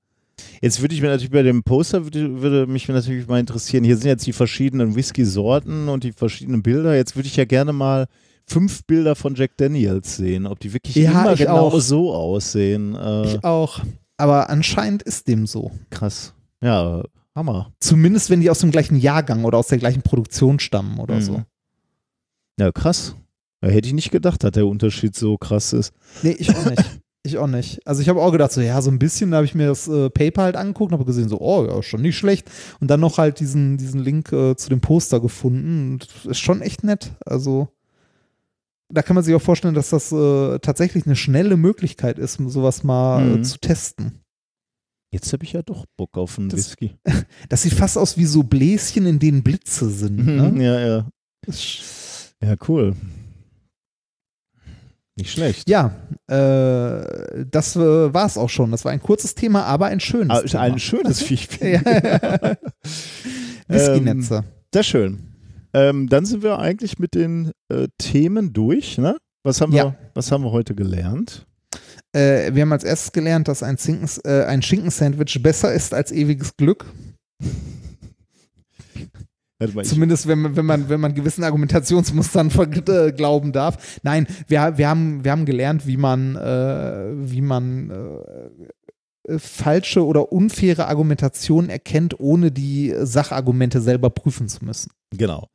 Jetzt 0.63 0.81
würde 0.81 0.95
ich 0.95 1.01
mir 1.03 1.09
natürlich 1.09 1.33
bei 1.33 1.43
dem 1.43 1.65
Poster 1.65 2.05
würde, 2.05 2.41
würde 2.41 2.67
mich 2.69 2.87
natürlich 2.87 3.27
mal 3.27 3.41
interessieren. 3.41 3.83
Hier 3.83 3.97
sind 3.97 4.07
jetzt 4.09 4.27
die 4.29 4.33
verschiedenen 4.33 4.95
Whisky-Sorten 4.95 5.89
und 5.89 6.05
die 6.05 6.13
verschiedenen 6.13 6.63
Bilder. 6.63 6.95
Jetzt 6.95 7.17
würde 7.17 7.27
ich 7.27 7.35
ja 7.35 7.45
gerne 7.47 7.73
mal 7.73 8.07
fünf 8.47 8.85
Bilder 8.85 9.17
von 9.17 9.35
Jack 9.35 9.57
Daniels 9.57 10.17
sehen, 10.17 10.47
ob 10.47 10.61
die 10.61 10.73
wirklich 10.73 10.95
Ja, 10.95 11.11
immer 11.23 11.35
genau 11.35 11.67
auch. 11.67 11.81
so 11.81 12.15
aussehen. 12.15 12.95
Äh, 12.95 13.27
Ich 13.35 13.45
auch. 13.45 13.81
Aber 14.19 14.51
anscheinend 14.51 15.03
ist 15.03 15.27
dem 15.27 15.47
so. 15.49 15.73
krass. 15.91 16.33
Ja, 16.63 17.03
Hammer. 17.35 17.73
Zumindest 17.81 18.31
wenn 18.31 18.41
die 18.41 18.51
aus 18.51 18.61
dem 18.61 18.71
gleichen 18.71 18.97
Jahrgang 19.01 19.45
oder 19.45 19.59
aus 19.59 19.67
der 19.67 19.79
gleichen 19.79 20.03
Produktion 20.03 20.61
stammen 20.61 20.99
oder 21.01 21.17
Mhm. 21.17 21.23
so. 21.23 21.43
Ja, 22.61 22.71
krass. 22.73 23.17
Ja, 23.63 23.69
hätte 23.71 23.89
ich 23.89 23.95
nicht 23.95 24.11
gedacht, 24.11 24.45
dass 24.45 24.53
der 24.53 24.67
Unterschied 24.67 25.15
so 25.17 25.37
krass 25.37 25.73
ist. 25.73 25.93
Nee, 26.23 26.37
ich 26.39 26.55
auch 26.55 26.65
nicht. 26.71 26.85
Ich 27.25 27.37
auch 27.39 27.49
nicht. 27.49 27.85
Also 27.87 28.01
ich 28.01 28.09
habe 28.09 28.23
auch 28.23 28.31
gedacht, 28.31 28.53
so 28.53 28.61
ja, 28.61 28.81
so 28.81 28.91
ein 28.91 28.99
bisschen, 29.01 29.33
da 29.33 29.39
habe 29.39 29.45
ich 29.45 29.55
mir 29.55 29.67
das 29.67 29.89
äh, 29.89 30.09
Paper 30.09 30.43
halt 30.45 30.57
angeguckt 30.57 30.93
und 30.93 30.99
habe 30.99 31.05
gesehen, 31.05 31.29
so, 31.29 31.41
oh 31.41 31.67
ja, 31.67 31.83
schon 31.83 32.01
nicht 32.01 32.17
schlecht. 32.17 32.49
Und 32.81 32.89
dann 32.89 33.01
noch 33.01 33.19
halt 33.19 33.41
diesen, 33.41 33.77
diesen 33.77 34.01
Link 34.03 34.33
äh, 34.33 34.55
zu 34.57 34.69
dem 34.71 34.81
Poster 34.81 35.21
gefunden. 35.21 35.93
Und 35.95 36.09
ist 36.31 36.39
schon 36.39 36.63
echt 36.63 36.85
nett. 36.85 37.13
Also 37.27 37.69
da 38.91 39.03
kann 39.03 39.15
man 39.17 39.25
sich 39.25 39.35
auch 39.35 39.43
vorstellen, 39.43 39.75
dass 39.75 39.91
das 39.91 40.13
äh, 40.13 40.59
tatsächlich 40.61 41.05
eine 41.05 41.17
schnelle 41.17 41.57
Möglichkeit 41.59 42.19
ist, 42.19 42.39
sowas 42.47 42.85
mal 42.85 43.21
äh, 43.23 43.37
Mhm. 43.39 43.45
zu 43.45 43.59
testen. 43.59 44.21
Jetzt 45.11 45.33
habe 45.33 45.45
ich 45.45 45.53
ja 45.53 45.63
doch 45.63 45.85
Bock 45.97 46.17
auf 46.17 46.39
einen 46.39 46.49
Das- 46.51 46.61
Whisky. 46.71 46.93
Das 47.49 47.63
sieht 47.63 47.75
fast 47.75 47.99
aus 47.99 48.17
wie 48.17 48.25
so 48.27 48.45
Bläschen, 48.45 49.05
in 49.07 49.19
denen 49.19 49.43
Blitze 49.43 49.91
sind. 49.91 50.25
Ne? 50.25 50.55
Ja, 50.65 50.81
ja. 50.81 51.09
Ja, 52.43 52.55
cool. 52.69 52.95
Nicht 55.19 55.33
schlecht. 55.33 55.69
Ja, 55.69 55.91
äh, 56.29 57.45
das 57.51 57.75
äh, 57.75 58.15
war 58.15 58.25
es 58.27 58.39
auch 58.39 58.49
schon. 58.49 58.71
Das 58.71 58.85
war 58.85 58.93
ein 58.93 59.03
kurzes 59.03 59.35
Thema, 59.35 59.65
aber 59.65 59.87
ein 59.87 59.99
schönes 60.01 60.31
Ah, 60.31 60.43
Thema. 60.43 60.63
ein 60.63 60.79
schönes 60.79 61.21
Viech. 61.29 61.49
Ja. 61.61 61.81
Whisky-Netze. 63.69 64.45
Sehr 64.73 64.83
schön. 64.83 65.19
Ähm, 65.75 66.09
dann 66.09 66.25
sind 66.25 66.43
wir 66.43 66.59
eigentlich 66.59 66.99
mit 66.99 67.15
den 67.15 67.51
äh, 67.69 67.89
Themen 67.99 68.53
durch. 68.53 68.97
Ne? 68.99 69.17
Was, 69.45 69.61
haben 69.61 69.73
Ja. 69.73 69.85
wir, 69.87 69.95
was 70.15 70.31
haben 70.33 70.45
wir 70.45 70.53
heute 70.53 70.75
gelernt? 70.75 71.47
Äh, 72.13 72.55
wir 72.55 72.63
haben 72.63 72.73
als 72.73 72.85
erstes 72.85 73.13
gelernt, 73.13 73.49
dass 73.49 73.63
ein, 73.63 73.77
Zinkens, 73.77 74.19
äh, 74.25 74.45
ein 74.47 74.63
Schinkensandwich 74.63 75.43
besser 75.43 75.73
ist 75.75 75.93
als 75.93 76.11
ewiges 76.13 76.57
Glück. 76.57 76.87
Zumindest 79.83 80.29
wenn 80.29 80.41
man, 80.41 80.57
wenn 80.57 80.67
man, 80.67 80.89
wenn 80.89 81.01
man 81.01 81.15
gewissen 81.15 81.43
Argumentationsmustern 81.43 82.51
äh, 82.89 83.13
glauben 83.13 83.53
darf. 83.53 83.99
Nein, 84.03 84.27
wir, 84.47 84.79
wir, 84.79 84.89
haben, 84.89 85.25
wir 85.25 85.33
haben 85.33 85.47
gelernt, 85.47 85.87
wie 85.87 85.97
man, 85.97 86.37
äh, 86.37 87.11
wie 87.15 87.41
man 87.41 87.91
äh, 87.91 89.33
äh, 89.35 89.39
falsche 89.39 90.05
oder 90.07 90.33
unfaire 90.33 90.87
Argumentationen 90.87 91.71
erkennt, 91.71 92.21
ohne 92.21 92.53
die 92.53 92.95
Sachargumente 93.01 93.81
selber 93.81 94.11
prüfen 94.11 94.49
zu 94.49 94.65
müssen. 94.65 94.91
genau. 95.11 95.49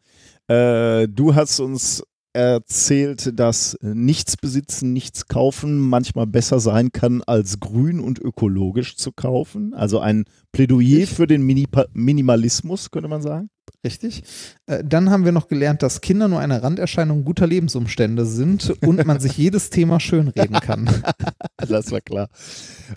Äh, 0.48 1.08
du 1.08 1.36
hast 1.36 1.62
uns 1.62 2.04
erzählt, 2.34 3.40
dass 3.40 3.78
nichts 3.82 4.38
besitzen, 4.38 4.92
nichts 4.92 5.28
kaufen 5.28 5.78
manchmal 5.78 6.28
besser 6.28 6.60
sein 6.60 6.92
kann, 6.92 7.22
als 7.24 7.60
grün 7.60 8.00
und 8.00 8.20
ökologisch 8.20 8.98
zu 8.98 9.12
kaufen. 9.12 9.74
Also 9.74 10.00
ein 10.00 10.26
Plädoyer 10.52 11.08
für 11.08 11.28
den 11.28 11.44
Mini 11.44 11.68
Minimalismus, 11.94 12.92
könnte 12.92 13.08
man 13.08 13.22
sagen. 13.22 13.50
Richtig. 13.84 14.24
Äh, 14.66 14.84
dann 14.84 15.10
haben 15.10 15.26
wir 15.26 15.32
noch 15.32 15.48
gelernt, 15.48 15.84
dass 15.84 16.02
Kinder 16.02 16.28
nur 16.28 16.40
eine 16.40 16.64
Randerscheinung 16.64 17.26
guter 17.26 17.48
Lebensumstände 17.48 18.26
sind 18.26 18.74
und 18.82 19.06
man 19.06 19.20
sich 19.20 19.38
jedes 19.38 19.70
Thema 19.70 20.00
schönreden 20.00 20.60
kann. 20.60 20.90
Das 21.68 21.92
war 21.92 22.02
klar. 22.02 22.28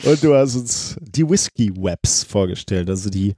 Und 0.04 0.24
du 0.24 0.34
hast 0.34 0.56
uns 0.56 0.96
die 1.00 1.28
Whisky-Webs 1.28 2.24
vorgestellt, 2.24 2.90
also 2.90 3.10
die, 3.10 3.34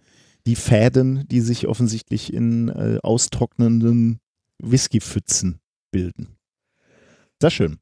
die 0.46 0.54
Fäden, 0.54 1.26
die 1.28 1.42
sich 1.42 1.66
offensichtlich 1.66 2.32
in 2.32 2.68
äh, 2.68 2.98
austrocknenden 3.02 4.20
Whiskypfützen 4.58 5.60
bilden. 5.90 6.36
Sehr 7.40 7.50
schön. 7.50 7.78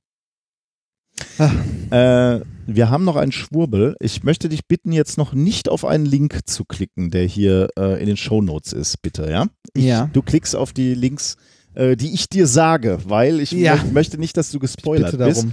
Äh, 1.90 2.40
wir 2.66 2.90
haben 2.90 3.04
noch 3.04 3.16
einen 3.16 3.32
Schwurbel. 3.32 3.96
Ich 4.00 4.22
möchte 4.22 4.48
dich 4.48 4.66
bitten, 4.66 4.92
jetzt 4.92 5.18
noch 5.18 5.32
nicht 5.32 5.68
auf 5.68 5.84
einen 5.84 6.04
Link 6.04 6.40
zu 6.46 6.64
klicken, 6.64 7.10
der 7.10 7.24
hier 7.24 7.68
äh, 7.78 8.00
in 8.00 8.06
den 8.06 8.16
Shownotes 8.16 8.72
ist, 8.72 9.02
bitte, 9.02 9.30
ja? 9.30 9.46
Ich, 9.72 9.84
Ja. 9.84 10.10
Du 10.12 10.20
klickst 10.20 10.56
auf 10.56 10.72
die 10.72 10.94
Links, 10.94 11.36
äh, 11.76 11.96
die 11.96 12.12
ich 12.12 12.28
dir 12.28 12.46
sage, 12.48 12.98
weil 13.06 13.38
ich 13.40 13.52
Ja. 13.52 13.74
mö- 13.76 13.92
möchte 13.92 14.18
nicht, 14.18 14.36
dass 14.36 14.50
du 14.50 14.58
gespoilert 14.58 15.12
Bitte 15.12 15.24
bist. 15.24 15.46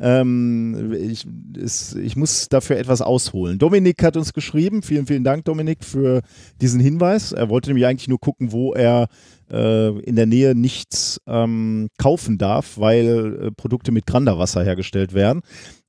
Ähm, 0.00 0.92
ich, 0.92 1.26
es, 1.60 1.94
ich 1.94 2.14
muss 2.14 2.48
dafür 2.48 2.76
etwas 2.76 3.00
ausholen. 3.02 3.58
Dominik 3.58 4.02
hat 4.04 4.16
uns 4.16 4.32
geschrieben. 4.32 4.82
Vielen, 4.82 5.06
vielen 5.06 5.24
Dank, 5.24 5.44
Dominik, 5.44 5.84
für 5.84 6.20
diesen 6.60 6.78
Hinweis. 6.80 7.32
Er 7.32 7.48
wollte 7.48 7.70
nämlich 7.70 7.86
eigentlich 7.86 8.08
nur 8.08 8.20
gucken, 8.20 8.52
wo 8.52 8.74
er 8.74 9.08
äh, 9.50 9.98
in 10.02 10.14
der 10.14 10.26
Nähe 10.26 10.54
nichts 10.54 11.20
ähm, 11.26 11.88
kaufen 11.98 12.38
darf, 12.38 12.78
weil 12.78 13.40
äh, 13.46 13.50
Produkte 13.50 13.90
mit 13.90 14.06
Granda-Wasser 14.06 14.62
hergestellt 14.62 15.14
werden. 15.14 15.40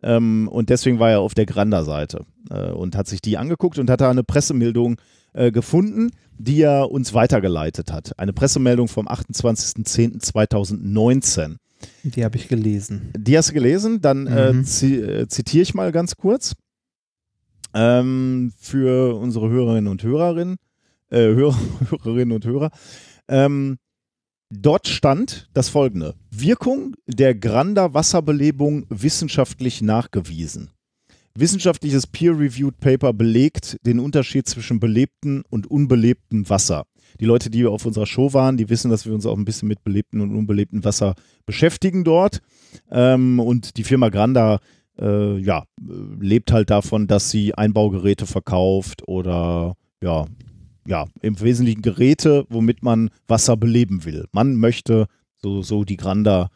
Ähm, 0.01 0.47
und 0.47 0.69
deswegen 0.69 0.97
war 0.99 1.11
er 1.11 1.19
auf 1.19 1.35
der 1.35 1.45
Granda-Seite 1.45 2.25
äh, 2.49 2.71
und 2.71 2.95
hat 2.95 3.07
sich 3.07 3.21
die 3.21 3.37
angeguckt 3.37 3.77
und 3.77 3.89
hat 3.91 4.01
da 4.01 4.09
eine 4.09 4.23
Pressemeldung 4.23 4.95
äh, 5.33 5.51
gefunden, 5.51 6.11
die 6.37 6.61
er 6.61 6.91
uns 6.91 7.13
weitergeleitet 7.13 7.91
hat. 7.91 8.17
Eine 8.17 8.33
Pressemeldung 8.33 8.87
vom 8.87 9.07
28.10.2019. 9.07 11.57
Die 12.03 12.23
habe 12.23 12.37
ich 12.37 12.47
gelesen. 12.47 13.11
Die 13.17 13.37
hast 13.37 13.49
du 13.49 13.53
gelesen? 13.53 14.01
Dann 14.01 14.27
äh, 14.27 14.53
Mhm. 14.53 14.65
zi 14.65 14.95
äh, 14.97 15.27
zitiere 15.27 15.63
ich 15.63 15.73
mal 15.73 15.91
ganz 15.91 16.15
kurz 16.15 16.55
ähm, 17.73 18.53
für 18.57 19.15
unsere 19.15 19.49
Hörerinnen 19.49 19.87
und 19.89 20.03
Hörerinnen, 20.03 20.57
äh, 21.09 21.19
Hörer, 21.19 21.57
Hörerinnen 22.03 22.35
und 22.35 22.45
Hörer. 22.45 22.71
Ähm, 23.27 23.77
dort 24.49 24.87
stand 24.87 25.49
das 25.53 25.69
folgende: 25.69 26.15
Wirkung 26.31 26.95
der 27.07 27.35
Granda 27.35 27.93
Wasserbelebung 27.93 28.85
wissenschaftlich 28.89 29.81
nachgewiesen. 29.81 30.71
Wissenschaftliches 31.35 32.07
Peer-Reviewed 32.07 32.79
Paper 32.79 33.13
belegt 33.13 33.77
den 33.85 33.99
Unterschied 33.99 34.47
zwischen 34.47 34.79
belebtem 34.79 35.43
und 35.49 35.69
unbelebtem 35.69 36.49
Wasser. 36.49 36.85
Die 37.19 37.25
Leute, 37.25 37.49
die 37.49 37.65
auf 37.65 37.85
unserer 37.85 38.05
Show 38.05 38.33
waren, 38.33 38.57
die 38.57 38.69
wissen, 38.69 38.91
dass 38.91 39.05
wir 39.05 39.13
uns 39.13 39.25
auch 39.25 39.37
ein 39.37 39.45
bisschen 39.45 39.67
mit 39.67 39.83
belebtem 39.83 40.21
und 40.21 40.35
unbelebtem 40.35 40.83
Wasser 40.83 41.15
beschäftigen 41.45 42.03
dort. 42.03 42.41
Ähm, 42.91 43.39
und 43.39 43.77
die 43.77 43.83
Firma 43.83 44.09
Granda 44.09 44.59
äh, 44.99 45.37
ja, 45.37 45.65
äh, 45.81 45.93
lebt 46.19 46.51
halt 46.51 46.69
davon, 46.69 47.07
dass 47.07 47.29
sie 47.31 47.53
Einbaugeräte 47.53 48.25
verkauft 48.25 49.07
oder 49.07 49.75
ja, 50.01 50.25
ja, 50.85 51.05
im 51.21 51.39
Wesentlichen 51.39 51.81
Geräte, 51.81 52.45
womit 52.49 52.83
man 52.83 53.09
Wasser 53.27 53.57
beleben 53.57 54.05
will. 54.05 54.25
Man 54.31 54.55
möchte, 54.55 55.07
so, 55.37 55.61
so 55.61 55.83
die 55.83 55.97
Granda 55.97 56.49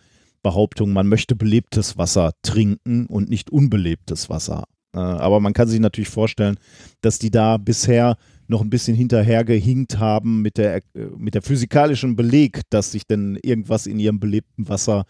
Behauptung, 0.44 0.94
man 0.94 1.08
möchte 1.08 1.36
belebtes 1.36 1.98
Wasser 1.98 2.34
trinken 2.44 3.08
und 3.08 3.30
nicht 3.30 3.50
unbelebtes 3.50 4.30
Wasser. 4.30 4.66
Äh, 4.94 5.00
aber 5.00 5.40
man 5.40 5.54
kann 5.54 5.68
sich 5.68 5.80
natürlich 5.80 6.10
vorstellen, 6.10 6.58
dass 7.02 7.18
die 7.18 7.32
da 7.32 7.58
bisher 7.58 8.18
noch 8.48 8.62
ein 8.62 8.70
bisschen 8.70 8.96
hinterhergehinkt 8.96 9.98
haben 9.98 10.42
mit 10.42 10.58
der, 10.58 10.78
äh, 10.78 10.82
mit 11.18 11.34
der 11.34 11.42
physikalischen 11.42 12.16
Beleg, 12.16 12.62
dass 12.70 12.92
sich 12.92 13.08
denn 13.08 13.40
irgendwas 13.42 13.88
in 13.88 14.00
ihrem 14.00 14.20
belebten 14.20 14.68
Wasser 14.70 15.06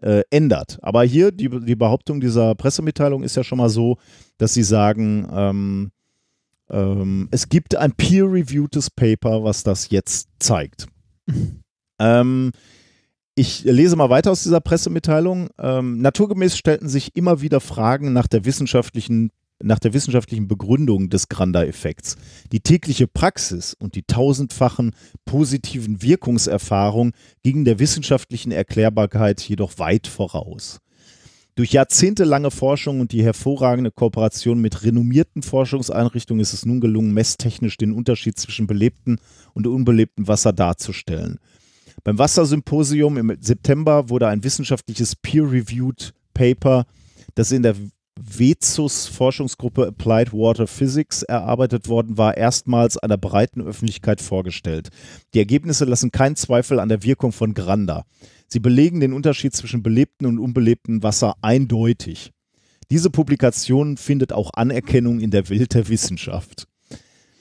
äh, 0.00 0.22
ändert. 0.30 0.78
Aber 0.82 1.04
hier, 1.04 1.30
die, 1.30 1.48
die 1.48 1.76
Behauptung 1.76 2.20
dieser 2.20 2.54
Pressemitteilung 2.54 3.22
ist 3.22 3.36
ja 3.36 3.44
schon 3.44 3.58
mal 3.58 3.68
so, 3.68 3.98
dass 4.38 4.54
sie 4.54 4.62
sagen, 4.62 5.28
ähm, 5.30 5.90
ähm, 6.70 7.28
es 7.30 7.48
gibt 7.48 7.76
ein 7.76 7.92
peer-reviewtes 7.92 8.90
Paper, 8.90 9.44
was 9.44 9.62
das 9.62 9.90
jetzt 9.90 10.28
zeigt. 10.38 10.86
ähm, 11.98 12.52
ich 13.34 13.64
lese 13.64 13.96
mal 13.96 14.10
weiter 14.10 14.30
aus 14.30 14.42
dieser 14.42 14.60
Pressemitteilung. 14.60 15.48
Ähm, 15.58 16.00
naturgemäß 16.00 16.56
stellten 16.56 16.88
sich 16.88 17.16
immer 17.16 17.40
wieder 17.40 17.60
Fragen 17.60 18.12
nach 18.12 18.26
der 18.26 18.44
wissenschaftlichen 18.44 19.30
nach 19.62 19.78
der 19.78 19.92
wissenschaftlichen 19.92 20.48
Begründung 20.48 21.10
des 21.10 21.28
Granda-Effekts. 21.28 22.16
Die 22.50 22.60
tägliche 22.60 23.06
Praxis 23.06 23.74
und 23.74 23.94
die 23.94 24.04
tausendfachen 24.04 24.92
positiven 25.26 26.02
Wirkungserfahrungen 26.02 27.12
gingen 27.42 27.66
der 27.66 27.78
wissenschaftlichen 27.78 28.52
Erklärbarkeit 28.52 29.40
jedoch 29.42 29.78
weit 29.78 30.06
voraus. 30.06 30.78
Durch 31.56 31.72
jahrzehntelange 31.72 32.50
Forschung 32.50 33.00
und 33.00 33.12
die 33.12 33.22
hervorragende 33.22 33.90
Kooperation 33.90 34.60
mit 34.60 34.82
renommierten 34.82 35.42
Forschungseinrichtungen 35.42 36.40
ist 36.40 36.54
es 36.54 36.64
nun 36.64 36.80
gelungen, 36.80 37.12
messtechnisch 37.12 37.76
den 37.76 37.92
Unterschied 37.92 38.38
zwischen 38.38 38.66
belebtem 38.66 39.18
und 39.52 39.66
unbelebtem 39.66 40.26
Wasser 40.26 40.54
darzustellen. 40.54 41.38
Beim 42.04 42.18
Wassersymposium 42.18 43.18
im 43.18 43.36
September 43.40 44.08
wurde 44.08 44.28
ein 44.28 44.42
wissenschaftliches 44.42 45.16
Peer-Reviewed 45.16 46.14
Paper, 46.32 46.86
das 47.34 47.52
in 47.52 47.62
der 47.62 47.76
WEZUS 48.18 49.06
Forschungsgruppe 49.06 49.86
Applied 49.86 50.32
Water 50.32 50.66
Physics 50.66 51.22
erarbeitet 51.22 51.88
worden 51.88 52.18
war, 52.18 52.36
erstmals 52.36 52.98
einer 52.98 53.16
breiten 53.16 53.62
Öffentlichkeit 53.62 54.20
vorgestellt. 54.20 54.88
Die 55.34 55.38
Ergebnisse 55.38 55.84
lassen 55.84 56.10
keinen 56.10 56.36
Zweifel 56.36 56.80
an 56.80 56.88
der 56.88 57.02
Wirkung 57.02 57.32
von 57.32 57.54
Granda. 57.54 58.04
Sie 58.46 58.60
belegen 58.60 59.00
den 59.00 59.12
Unterschied 59.12 59.54
zwischen 59.54 59.82
belebtem 59.82 60.28
und 60.28 60.38
unbelebtem 60.38 61.02
Wasser 61.02 61.34
eindeutig. 61.40 62.32
Diese 62.90 63.10
Publikation 63.10 63.96
findet 63.96 64.32
auch 64.32 64.50
Anerkennung 64.54 65.20
in 65.20 65.30
der 65.30 65.48
Welt 65.48 65.74
der 65.74 65.88
Wissenschaft. 65.88 66.66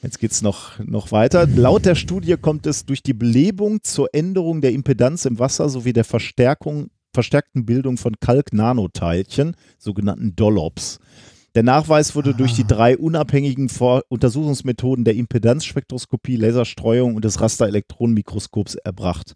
Jetzt 0.02 0.20
geht 0.20 0.32
es 0.32 0.42
noch, 0.42 0.80
noch 0.80 1.12
weiter. 1.12 1.46
Laut 1.46 1.86
der 1.86 1.96
Studie 1.96 2.38
kommt 2.38 2.66
es 2.66 2.86
durch 2.86 3.04
die 3.04 3.14
Belebung 3.14 3.84
zur 3.84 4.08
Änderung 4.14 4.62
der 4.62 4.72
Impedanz 4.72 5.26
im 5.26 5.40
Wasser 5.40 5.68
sowie 5.68 5.92
der 5.92 6.06
Verstärkung, 6.06 6.90
verstärkten 7.14 7.66
Bildung 7.66 7.98
von 7.98 8.16
Kalk-Nanoteilchen, 8.20 9.56
sogenannten 9.78 10.36
Dollops. 10.38 11.00
Der 11.56 11.64
Nachweis 11.64 12.16
wurde 12.16 12.34
durch 12.34 12.54
die 12.54 12.66
drei 12.66 12.98
unabhängigen 12.98 13.68
Vor 13.68 14.04
Untersuchungsmethoden 14.08 15.04
der 15.04 15.16
Impedanzspektroskopie, 15.16 16.38
Laserstreuung 16.38 17.16
und 17.16 17.26
des 17.26 17.42
Rasterelektronenmikroskops 17.42 18.76
erbracht. 18.76 19.36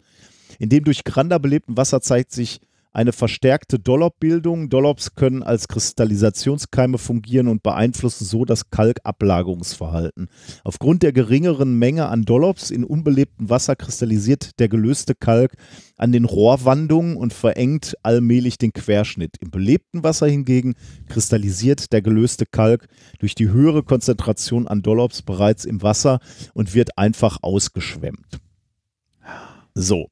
In 0.58 0.70
dem 0.70 0.84
durch 0.84 1.04
Granda 1.04 1.38
belebten 1.38 1.76
Wasser 1.76 2.00
zeigt 2.00 2.32
sich 2.32 2.60
eine 2.94 3.12
verstärkte 3.12 3.78
Dollobbildung. 3.78 4.70
Dollops 4.70 5.14
können 5.14 5.42
als 5.42 5.68
Kristallisationskeime 5.68 6.98
fungieren 6.98 7.48
und 7.48 7.62
beeinflussen 7.62 8.24
so 8.24 8.44
das 8.44 8.70
Kalkablagerungsverhalten. 8.70 10.28
Aufgrund 10.62 11.02
der 11.02 11.12
geringeren 11.12 11.78
Menge 11.78 12.06
an 12.06 12.22
Dollops 12.22 12.70
in 12.70 12.84
unbelebtem 12.84 13.50
Wasser 13.50 13.74
kristallisiert 13.76 14.58
der 14.60 14.68
gelöste 14.68 15.14
Kalk 15.14 15.54
an 15.96 16.12
den 16.12 16.24
Rohrwandungen 16.24 17.16
und 17.16 17.32
verengt 17.32 17.96
allmählich 18.02 18.58
den 18.58 18.72
Querschnitt. 18.72 19.36
Im 19.40 19.50
belebten 19.50 20.04
Wasser 20.04 20.28
hingegen 20.28 20.74
kristallisiert 21.08 21.92
der 21.92 22.00
gelöste 22.00 22.46
Kalk 22.46 22.86
durch 23.18 23.34
die 23.34 23.48
höhere 23.48 23.82
Konzentration 23.82 24.68
an 24.68 24.82
Dollops 24.82 25.22
bereits 25.22 25.64
im 25.64 25.82
Wasser 25.82 26.20
und 26.54 26.74
wird 26.74 26.96
einfach 26.96 27.38
ausgeschwemmt. 27.42 28.38
So, 29.74 30.06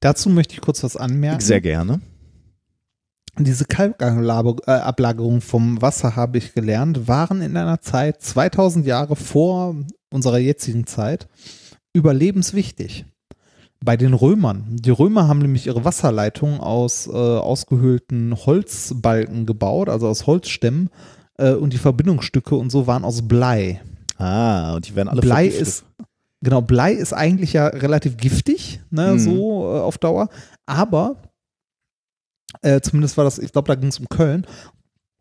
Dazu 0.00 0.30
möchte 0.30 0.54
ich 0.54 0.60
kurz 0.60 0.82
was 0.82 0.96
anmerken. 0.96 1.40
sehr 1.40 1.60
gerne. 1.60 2.00
Diese 3.38 3.64
Kalkablagerungen 3.64 5.40
vom 5.40 5.80
Wasser, 5.80 6.16
habe 6.16 6.38
ich 6.38 6.54
gelernt, 6.54 7.06
waren 7.06 7.40
in 7.40 7.56
einer 7.56 7.80
Zeit 7.80 8.20
2000 8.20 8.84
Jahre 8.84 9.14
vor 9.14 9.76
unserer 10.10 10.38
jetzigen 10.38 10.86
Zeit 10.86 11.28
überlebenswichtig. 11.92 13.04
Bei 13.80 13.96
den 13.96 14.12
Römern. 14.12 14.64
Die 14.70 14.90
Römer 14.90 15.28
haben 15.28 15.38
nämlich 15.38 15.68
ihre 15.68 15.84
Wasserleitungen 15.84 16.58
aus 16.58 17.06
äh, 17.06 17.12
ausgehöhlten 17.12 18.34
Holzbalken 18.34 19.46
gebaut, 19.46 19.88
also 19.88 20.08
aus 20.08 20.26
Holzstämmen. 20.26 20.90
Äh, 21.36 21.52
und 21.52 21.72
die 21.72 21.78
Verbindungsstücke 21.78 22.56
und 22.56 22.70
so 22.70 22.88
waren 22.88 23.04
aus 23.04 23.28
Blei. 23.28 23.80
Ah, 24.16 24.74
und 24.74 24.88
die 24.88 24.96
werden 24.96 25.08
alle 25.08 25.20
Blei 25.20 25.46
ist, 25.46 25.84
genau, 26.42 26.60
Blei 26.62 26.92
ist 26.92 27.12
eigentlich 27.12 27.52
ja 27.52 27.66
relativ 27.68 28.16
giftig, 28.16 28.80
ne, 28.90 29.14
Mhm. 29.14 29.18
so 29.18 29.74
äh, 29.74 29.80
auf 29.80 29.98
Dauer. 29.98 30.28
Aber, 30.66 31.22
äh, 32.62 32.80
zumindest 32.80 33.16
war 33.16 33.24
das, 33.24 33.38
ich 33.38 33.52
glaube, 33.52 33.68
da 33.68 33.74
ging 33.74 33.88
es 33.90 33.98
um 33.98 34.08
Köln, 34.08 34.46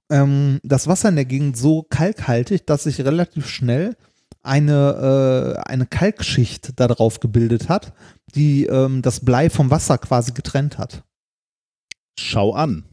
ähm, 0.09 0.59
das 0.63 0.87
Wasser 0.87 1.09
in 1.09 1.15
der 1.15 1.25
Gegend 1.25 1.57
so 1.57 1.83
kalkhaltig, 1.83 2.65
dass 2.65 2.83
sich 2.83 3.01
relativ 3.01 3.47
schnell 3.49 3.95
eine, 4.43 5.57
äh, 5.57 5.69
eine 5.69 5.85
Kalkschicht 5.85 6.79
da 6.79 6.87
drauf 6.87 7.19
gebildet 7.19 7.67
hat, 7.67 7.93
die 8.33 8.65
ähm, 8.65 9.01
das 9.01 9.19
Blei 9.25 9.49
vom 9.49 9.69
Wasser 9.71 9.97
quasi 9.97 10.31
getrennt 10.31 10.77
hat. 10.77 11.03
Schau 12.17 12.53
an. 12.53 12.85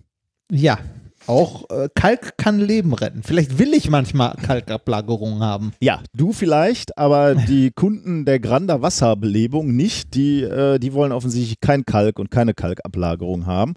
Ja. 0.51 0.79
Auch 1.27 1.69
äh, 1.71 1.89
Kalk 1.95 2.37
kann 2.37 2.59
Leben 2.61 2.93
retten. 2.93 3.23
Vielleicht 3.23 3.59
will 3.59 3.73
ich 3.75 3.89
manchmal 3.89 4.35
Kalkablagerungen 4.37 5.41
haben. 5.43 5.73
Ja, 5.81 6.01
du 6.15 6.33
vielleicht, 6.33 6.99
aber 6.99 7.35
die 7.35 7.71
Kunden 7.75 8.25
der 8.25 8.41
Grander 8.41 8.83
Wasserbelebung 8.83 9.75
nicht. 9.75 10.15
Die, 10.15 10.43
äh, 10.43 10.79
die 10.79 10.93
wollen 10.93 11.13
offensichtlich 11.13 11.61
kein 11.61 11.85
Kalk 11.85 12.19
und 12.19 12.31
keine 12.31 12.53
Kalkablagerung 12.55 13.47
haben. 13.47 13.75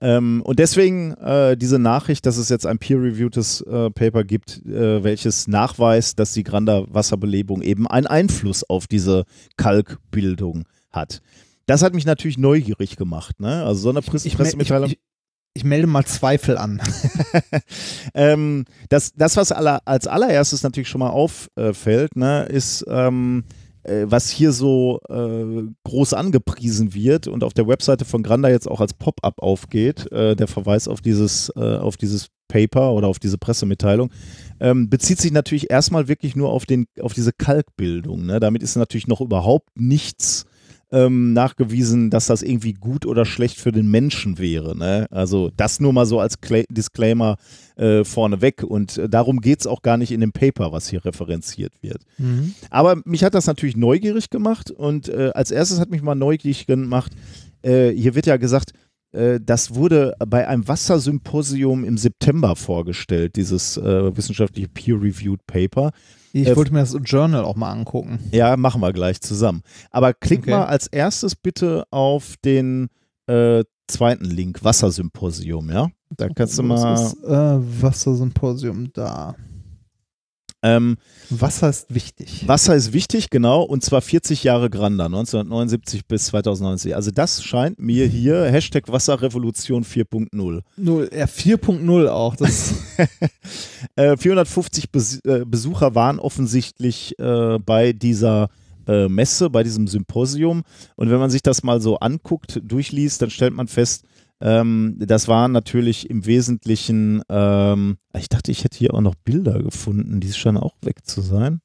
Ähm, 0.00 0.42
und 0.44 0.58
deswegen 0.58 1.12
äh, 1.14 1.56
diese 1.56 1.78
Nachricht, 1.78 2.26
dass 2.26 2.36
es 2.36 2.50
jetzt 2.50 2.66
ein 2.66 2.78
peer-reviewtes 2.78 3.62
äh, 3.62 3.88
Paper 3.90 4.24
gibt, 4.24 4.60
äh, 4.66 5.02
welches 5.02 5.46
nachweist, 5.48 6.18
dass 6.18 6.32
die 6.32 6.42
Grander 6.42 6.84
Wasserbelebung 6.92 7.62
eben 7.62 7.86
einen 7.86 8.06
Einfluss 8.06 8.68
auf 8.68 8.86
diese 8.86 9.24
Kalkbildung 9.56 10.64
hat. 10.90 11.20
Das 11.66 11.82
hat 11.82 11.94
mich 11.94 12.04
natürlich 12.04 12.36
neugierig 12.36 12.96
gemacht. 12.96 13.40
Ne? 13.40 13.64
Also 13.64 13.80
so 13.82 13.88
eine 13.90 14.02
Presse 14.02 14.26
mel- 14.26 14.32
ich, 14.32 14.36
Pressemitteilung. 14.36 14.90
ich, 14.90 14.98
ich 15.54 15.64
melde 15.64 15.86
mal 15.86 16.04
Zweifel 16.04 16.58
an. 16.58 16.82
ähm, 18.14 18.64
das, 18.88 19.12
das, 19.14 19.36
was 19.36 19.52
aller, 19.52 19.80
als 19.84 20.06
allererstes 20.06 20.62
natürlich 20.62 20.88
schon 20.88 20.98
mal 20.98 21.10
auffällt, 21.10 22.16
ne, 22.16 22.44
ist, 22.46 22.84
ähm, 22.88 23.44
äh, 23.84 24.06
was 24.06 24.30
hier 24.30 24.52
so 24.52 25.00
äh, 25.08 25.62
groß 25.84 26.14
angepriesen 26.14 26.92
wird 26.92 27.28
und 27.28 27.44
auf 27.44 27.54
der 27.54 27.68
Webseite 27.68 28.04
von 28.04 28.22
Granda 28.24 28.48
jetzt 28.48 28.68
auch 28.68 28.80
als 28.80 28.94
Pop-up 28.94 29.40
aufgeht, 29.40 30.10
äh, 30.10 30.34
der 30.34 30.48
Verweis 30.48 30.88
auf 30.88 31.00
dieses, 31.00 31.52
äh, 31.56 31.76
auf 31.76 31.96
dieses 31.96 32.28
Paper 32.48 32.92
oder 32.92 33.06
auf 33.08 33.20
diese 33.20 33.38
Pressemitteilung, 33.38 34.10
ähm, 34.60 34.90
bezieht 34.90 35.20
sich 35.20 35.32
natürlich 35.32 35.70
erstmal 35.70 36.08
wirklich 36.08 36.34
nur 36.34 36.50
auf, 36.50 36.66
den, 36.66 36.86
auf 37.00 37.14
diese 37.14 37.32
Kalkbildung. 37.32 38.26
Ne? 38.26 38.40
Damit 38.40 38.62
ist 38.62 38.76
natürlich 38.76 39.06
noch 39.06 39.20
überhaupt 39.20 39.68
nichts 39.76 40.46
ähm, 40.94 41.32
nachgewiesen, 41.32 42.08
dass 42.08 42.26
das 42.26 42.42
irgendwie 42.42 42.72
gut 42.72 43.04
oder 43.04 43.24
schlecht 43.24 43.58
für 43.58 43.72
den 43.72 43.90
Menschen 43.90 44.38
wäre. 44.38 44.78
Ne? 44.78 45.08
Also 45.10 45.50
das 45.56 45.80
nur 45.80 45.92
mal 45.92 46.06
so 46.06 46.20
als 46.20 46.40
Cla 46.40 46.62
Disclaimer 46.70 47.36
äh, 47.74 48.04
vorneweg. 48.04 48.62
Und 48.62 48.96
äh, 48.98 49.08
darum 49.08 49.40
geht 49.40 49.60
es 49.60 49.66
auch 49.66 49.82
gar 49.82 49.96
nicht 49.96 50.12
in 50.12 50.20
dem 50.20 50.30
Paper, 50.30 50.70
was 50.70 50.88
hier 50.88 51.04
referenziert 51.04 51.72
wird. 51.82 52.02
Aber 52.70 53.02
mich 53.04 53.24
hat 53.24 53.34
das 53.34 53.48
natürlich 53.48 53.76
neugierig 53.76 54.30
gemacht 54.30 54.70
und 54.70 55.08
äh, 55.08 55.32
als 55.34 55.50
erstes 55.50 55.80
hat 55.80 55.90
mich 55.90 56.00
mal 56.00 56.14
neugierig 56.14 56.66
gemacht, 56.66 57.12
äh, 57.62 57.90
hier 57.90 58.14
wird 58.14 58.26
ja 58.26 58.36
gesagt, 58.36 58.70
äh, 59.10 59.40
das 59.42 59.74
wurde 59.74 60.14
bei 60.24 60.46
einem 60.46 60.68
Wassersymposium 60.68 61.84
im 61.84 61.98
September 61.98 62.54
vorgestellt, 62.54 63.34
dieses 63.34 63.76
wissenschaftliche 63.76 64.68
Peer-Reviewed 64.68 65.44
Paper. 65.48 65.90
Ich 66.36 66.48
Äh, 66.48 66.56
wollte 66.56 66.72
mir 66.72 66.80
das 66.80 66.96
Journal 67.04 67.44
auch 67.44 67.54
mal 67.54 67.70
angucken. 67.70 68.18
Ja, 68.32 68.56
machen 68.56 68.80
wir 68.80 68.92
gleich 68.92 69.20
zusammen. 69.20 69.62
Aber 69.92 70.12
klick 70.12 70.40
Okay. 70.40 70.50
mal 70.50 70.64
als 70.64 70.88
erstes 70.88 71.36
bitte 71.36 71.84
auf 71.92 72.34
den 72.44 72.88
äh, 73.28 73.62
zweiten 73.86 74.24
Link, 74.24 74.64
Wassersymposium, 74.64 75.70
ja? 75.70 75.88
Da 76.16 76.28
kannst 76.28 76.58
du 76.58 76.62
Das 76.62 76.82
mal. 76.82 76.94
ist 76.94 77.24
äh, 77.24 77.82
Wassersymposium 77.82 78.92
da. 78.92 79.36
Ähm, 80.64 80.96
Wasser 81.28 81.68
ist 81.68 81.94
wichtig. 81.94 82.48
Wasser 82.48 82.74
ist 82.74 82.94
wichtig, 82.94 83.28
genau, 83.28 83.62
und 83.62 83.84
zwar 83.84 84.00
40 84.00 84.44
Jahre 84.44 84.70
Granda, 84.70 85.04
1979 85.04 86.06
bis 86.06 86.26
2090. 86.26 86.96
Also 86.96 87.10
das 87.10 87.44
scheint 87.44 87.78
mir 87.78 88.06
hier 88.06 88.44
Hashtag 88.46 88.90
Wasserrevolution 88.90 89.84
4.0. 89.84 90.62
Null, 90.76 91.10
ja, 91.14 91.26
4.0 91.26 92.08
auch. 92.08 92.36
Das, 92.36 92.74
Äh, 93.96 94.16
450 94.16 94.90
Bes 94.90 95.20
äh, 95.24 95.44
Besucher 95.46 95.94
waren 95.94 96.18
offensichtlich 96.18 97.16
äh, 97.18 97.58
bei 97.58 97.92
dieser 97.92 98.48
äh, 98.88 99.08
Messe, 99.08 99.50
bei 99.50 99.62
diesem 99.62 99.86
Symposium. 99.86 100.62
Und 100.96 101.10
wenn 101.10 101.20
man 101.20 101.30
sich 101.30 101.42
das 101.42 101.62
mal 101.62 101.80
so 101.80 101.98
anguckt, 101.98 102.60
durchliest, 102.64 103.22
dann 103.22 103.30
stellt 103.30 103.54
man 103.54 103.68
fest, 103.68 104.04
ähm, 104.44 104.96
das 104.98 105.26
waren 105.26 105.52
natürlich 105.52 106.10
im 106.10 106.26
Wesentlichen, 106.26 107.22
ähm, 107.30 107.96
ich 108.14 108.28
dachte, 108.28 108.50
ich 108.50 108.62
hätte 108.62 108.76
hier 108.76 108.92
auch 108.92 109.00
noch 109.00 109.14
Bilder 109.14 109.62
gefunden, 109.62 110.20
die 110.20 110.30
scheinen 110.34 110.58
auch 110.58 110.74
weg 110.82 111.06
zu 111.06 111.22
sein. 111.22 111.62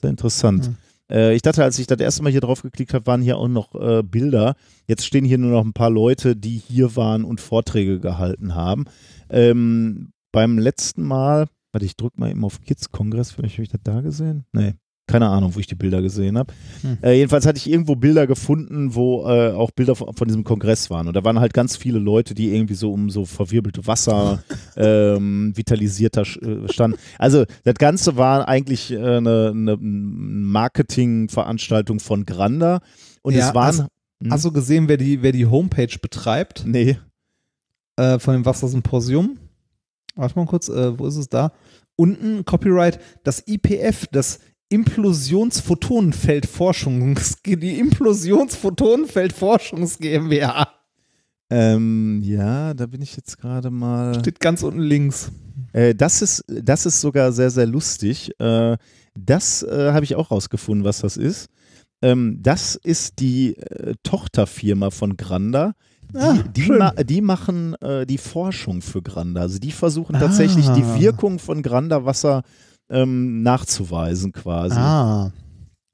Sehr 0.00 0.10
interessant. 0.10 0.66
Hm. 0.66 0.76
Äh, 1.08 1.34
ich 1.36 1.42
dachte, 1.42 1.62
als 1.62 1.78
ich 1.78 1.86
das 1.86 2.00
erste 2.00 2.24
Mal 2.24 2.32
hier 2.32 2.40
drauf 2.40 2.62
geklickt 2.62 2.94
habe, 2.94 3.06
waren 3.06 3.22
hier 3.22 3.38
auch 3.38 3.46
noch 3.46 3.76
äh, 3.76 4.02
Bilder. 4.02 4.56
Jetzt 4.88 5.06
stehen 5.06 5.24
hier 5.24 5.38
nur 5.38 5.52
noch 5.52 5.64
ein 5.64 5.72
paar 5.72 5.90
Leute, 5.90 6.34
die 6.34 6.58
hier 6.58 6.96
waren 6.96 7.22
und 7.24 7.40
Vorträge 7.40 8.00
gehalten 8.00 8.56
haben. 8.56 8.86
Ähm, 9.30 10.10
beim 10.32 10.58
letzten 10.58 11.04
Mal, 11.04 11.46
warte, 11.70 11.86
ich 11.86 11.96
drücke 11.96 12.18
mal 12.18 12.28
eben 12.28 12.44
auf 12.44 12.60
Kids 12.60 12.90
Kongress, 12.90 13.30
vielleicht 13.30 13.54
habe 13.54 13.62
ich 13.62 13.68
das 13.68 13.82
da 13.84 14.00
gesehen? 14.00 14.46
Nee. 14.52 14.74
Keine 15.06 15.28
Ahnung, 15.28 15.54
wo 15.54 15.60
ich 15.60 15.66
die 15.66 15.74
Bilder 15.74 16.00
gesehen 16.00 16.38
habe. 16.38 16.54
Hm. 16.80 16.96
Äh, 17.02 17.12
jedenfalls 17.18 17.44
hatte 17.44 17.58
ich 17.58 17.68
irgendwo 17.70 17.94
Bilder 17.94 18.26
gefunden, 18.26 18.94
wo 18.94 19.28
äh, 19.28 19.52
auch 19.52 19.70
Bilder 19.70 19.94
von, 19.94 20.14
von 20.14 20.26
diesem 20.26 20.44
Kongress 20.44 20.88
waren. 20.88 21.08
Und 21.08 21.14
da 21.14 21.22
waren 21.24 21.40
halt 21.40 21.52
ganz 21.52 21.76
viele 21.76 21.98
Leute, 21.98 22.34
die 22.34 22.54
irgendwie 22.54 22.72
so 22.74 22.90
um 22.90 23.10
so 23.10 23.26
verwirbelte 23.26 23.86
Wasser 23.86 24.42
ähm, 24.76 25.52
vitalisierter 25.54 26.22
äh, 26.22 26.72
standen. 26.72 26.96
Also 27.18 27.44
das 27.64 27.74
Ganze 27.74 28.16
war 28.16 28.48
eigentlich 28.48 28.92
äh, 28.92 28.96
eine, 28.96 29.50
eine 29.54 29.76
Marketingveranstaltung 29.78 32.00
von 32.00 32.24
Granda. 32.24 32.80
Und 33.22 33.34
Ja, 33.34 33.48
es 33.48 33.54
waren. 33.54 33.66
also- 33.66 33.82
Hm? 34.22 34.30
Hast 34.30 34.44
du 34.44 34.52
gesehen, 34.52 34.86
wer 34.88 34.96
die, 34.96 35.22
wer 35.22 35.32
die 35.32 35.46
Homepage 35.46 35.98
betreibt 36.00 36.62
nee. 36.66 36.96
äh, 37.96 38.18
von 38.20 38.34
dem 38.34 38.46
Wassersymposium? 38.46 39.38
Warte 40.14 40.38
mal 40.38 40.46
kurz, 40.46 40.68
äh, 40.68 40.96
wo 40.98 41.06
ist 41.06 41.16
es 41.16 41.28
da? 41.28 41.52
Unten, 41.96 42.44
Copyright, 42.44 43.00
das 43.24 43.42
IPF, 43.46 44.06
das 44.12 44.38
Implosionsphotonenfeldforschungs, 44.74 47.36
die 47.46 47.78
Implosionsphotonenfeldforschungs 47.78 49.98
GmbH. 49.98 50.68
Ähm, 51.50 52.20
ja, 52.24 52.72
da 52.74 52.86
bin 52.86 53.02
ich 53.02 53.16
jetzt 53.16 53.38
gerade 53.38 53.70
mal. 53.70 54.18
Steht 54.18 54.40
ganz 54.40 54.62
unten 54.62 54.80
links. 54.80 55.30
Äh, 55.72 55.94
das, 55.94 56.22
ist, 56.22 56.44
das 56.48 56.86
ist 56.86 57.00
sogar 57.00 57.32
sehr, 57.32 57.50
sehr 57.50 57.66
lustig. 57.66 58.30
Äh, 58.40 58.76
das 59.14 59.62
äh, 59.62 59.92
habe 59.92 60.04
ich 60.04 60.16
auch 60.16 60.30
rausgefunden, 60.30 60.84
was 60.84 61.00
das 61.00 61.16
ist. 61.16 61.48
Ähm, 62.02 62.38
das 62.42 62.74
ist 62.76 63.20
die 63.20 63.56
äh, 63.56 63.94
Tochterfirma 64.02 64.90
von 64.90 65.16
Granda. 65.16 65.74
Die, 66.12 66.18
Ah, 66.18 66.34
die, 66.54 66.68
ma 66.70 66.90
die 66.92 67.20
machen 67.22 67.74
äh, 67.80 68.04
die 68.06 68.18
Forschung 68.18 68.82
für 68.82 69.02
Granda. 69.02 69.40
Also 69.42 69.58
die 69.58 69.72
versuchen 69.72 70.14
tatsächlich 70.18 70.68
die 70.70 70.82
Ah. 70.84 70.98
Wirkung 71.00 71.38
von 71.38 71.62
Granda-Wasser 71.62 72.42
ähm, 72.94 73.42
nachzuweisen 73.42 74.32
quasi. 74.32 74.76
Ah. 74.76 75.32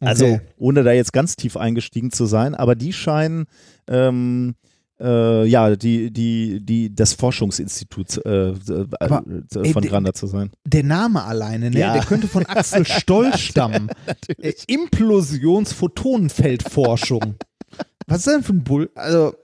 Also 0.02 0.24
Okay. 0.26 0.40
ohne 0.56 0.82
da 0.82 0.92
jetzt 0.92 1.12
ganz 1.12 1.36
tief 1.36 1.56
eingestiegen 1.56 2.10
zu 2.10 2.26
sein, 2.26 2.54
aber 2.54 2.74
die 2.74 2.92
scheinen 2.92 3.46
ähm, 3.88 4.54
äh, 4.98 5.44
ja 5.46 5.76
die 5.76 6.10
die 6.10 6.60
die 6.64 6.94
das 6.94 7.12
Forschungsinstitut 7.14 8.24
äh, 8.24 8.50
äh, 8.50 8.86
Aber, 9.00 9.24
äh, 9.26 9.42
ey, 9.62 9.72
von 9.72 9.82
der- 9.82 9.90
Granda 9.90 10.12
zu 10.14 10.26
sein. 10.26 10.50
Der 10.66 10.84
Name 10.84 11.22
alleine, 11.24 11.70
ne? 11.70 11.78
Ja. 11.78 11.92
Der 11.94 12.02
könnte 12.04 12.28
von 12.28 12.46
Axel 12.46 12.86
Stoll 13.00 13.36
stammen. 13.36 13.90
Äh, 14.38 14.52
Implosionsphotonenfeldforschung. 14.68 17.34
Was 18.06 18.26
ist 18.26 18.32
denn 18.34 18.42
für 18.42 18.52
ein 18.54 18.64
Bull? 18.64 18.90
Also, 18.94 19.34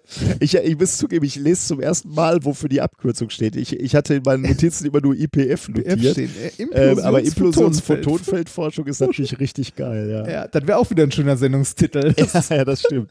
Ich, 0.41 0.55
ich 0.55 0.79
muss 0.79 0.97
zugeben, 0.99 1.25
ich 1.25 1.37
lese 1.37 1.67
zum 1.67 1.81
ersten 1.81 2.13
Mal, 2.15 2.45
wofür 2.45 2.69
die 2.69 2.81
Abkürzung 2.81 3.31
steht. 3.31 3.57
Ich, 3.57 3.73
ich 3.79 3.95
hatte 3.95 4.15
in 4.15 4.23
meinen 4.25 4.43
Notizen 4.43 4.87
immer 4.87 5.01
nur 5.01 5.15
IPF 5.17 5.69
notiert. 5.69 6.01
stehen, 6.01 6.31
äh, 6.59 6.63
Ähm, 6.93 6.99
aber 7.01 7.19
Implosions- 7.19 7.27
Implosionsphotonfeldforschung 7.27 8.87
ist 8.87 9.01
natürlich 9.01 9.39
richtig 9.41 9.75
geil, 9.77 10.09
ja. 10.11 10.29
Ja, 10.31 10.49
das 10.49 10.67
wäre 10.67 10.79
auch 10.79 10.91
wieder 10.91 11.03
ein 11.05 11.13
schöner 11.13 11.37
Sendungstitel. 11.37 12.15
Ja, 12.27 12.57
ja, 12.57 12.65
das 12.65 12.81
stimmt. 12.81 13.11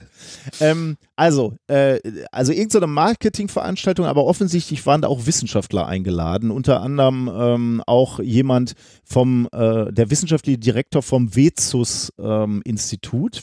ähm, 0.59 0.98
also, 1.15 1.53
äh, 1.67 1.99
also 2.32 2.51
irgendeine 2.51 2.88
Marketingveranstaltung, 2.88 4.06
aber 4.06 4.25
offensichtlich 4.25 4.85
waren 4.85 5.01
da 5.01 5.07
auch 5.07 5.25
Wissenschaftler 5.25 5.88
eingeladen, 5.88 6.51
unter 6.51 6.82
anderem 6.82 7.32
ähm, 7.33 7.83
auch 7.85 8.19
jemand 8.19 8.74
vom, 9.03 9.48
äh, 9.51 9.91
der 9.91 10.09
wissenschaftliche 10.09 10.57
Direktor 10.57 11.01
vom 11.01 11.35
WEZUS 11.35 12.14
ähm, 12.19 12.61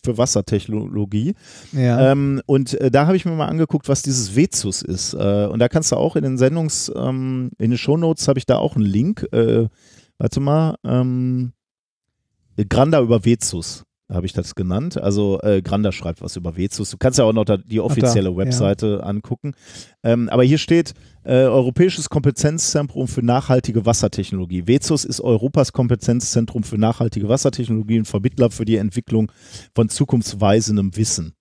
für 0.04 0.18
Wassertechnologie. 0.18 1.34
Ja. 1.72 2.12
Ähm, 2.12 2.42
und 2.46 2.74
äh, 2.80 2.90
da 2.90 3.06
habe 3.06 3.16
ich 3.16 3.24
mir 3.24 3.32
mal 3.32 3.41
angeguckt, 3.48 3.88
was 3.88 4.02
dieses 4.02 4.34
WEZUS 4.36 4.82
ist. 4.82 5.14
Äh, 5.14 5.46
und 5.46 5.58
da 5.58 5.68
kannst 5.68 5.92
du 5.92 5.96
auch 5.96 6.16
in 6.16 6.22
den 6.22 6.38
Sendungs, 6.38 6.90
ähm, 6.94 7.50
in 7.58 7.70
den 7.70 7.78
Shownotes 7.78 8.28
habe 8.28 8.38
ich 8.38 8.46
da 8.46 8.58
auch 8.58 8.76
einen 8.76 8.84
Link. 8.84 9.26
Äh, 9.32 9.68
warte 10.18 10.40
mal, 10.40 10.76
ähm, 10.84 11.52
Granda 12.68 13.00
über 13.00 13.24
WEZUS 13.24 13.84
habe 14.12 14.26
ich 14.26 14.32
das 14.32 14.54
genannt. 14.54 15.00
Also 15.00 15.40
äh, 15.42 15.62
Granda 15.62 15.92
schreibt 15.92 16.20
was 16.20 16.36
über 16.36 16.56
WEZUS. 16.56 16.90
Du 16.90 16.98
kannst 16.98 17.18
ja 17.18 17.24
auch 17.24 17.32
noch 17.32 17.44
da 17.44 17.56
die 17.56 17.80
offizielle 17.80 18.30
ja. 18.30 18.36
Webseite 18.36 19.02
angucken. 19.04 19.54
Ähm, 20.02 20.28
aber 20.28 20.44
hier 20.44 20.58
steht 20.58 20.94
äh, 21.24 21.44
Europäisches 21.44 22.10
Kompetenzzentrum 22.10 23.08
für 23.08 23.22
nachhaltige 23.22 23.86
Wassertechnologie. 23.86 24.66
WEZUS 24.66 25.04
ist 25.04 25.20
Europas 25.20 25.72
Kompetenzzentrum 25.72 26.62
für 26.62 26.78
nachhaltige 26.78 27.28
Wassertechnologie 27.28 27.98
und 27.98 28.06
Vermittler 28.06 28.50
für 28.50 28.64
die 28.64 28.76
Entwicklung 28.76 29.32
von 29.74 29.88
zukunftsweisendem 29.88 30.96
Wissen. 30.96 31.34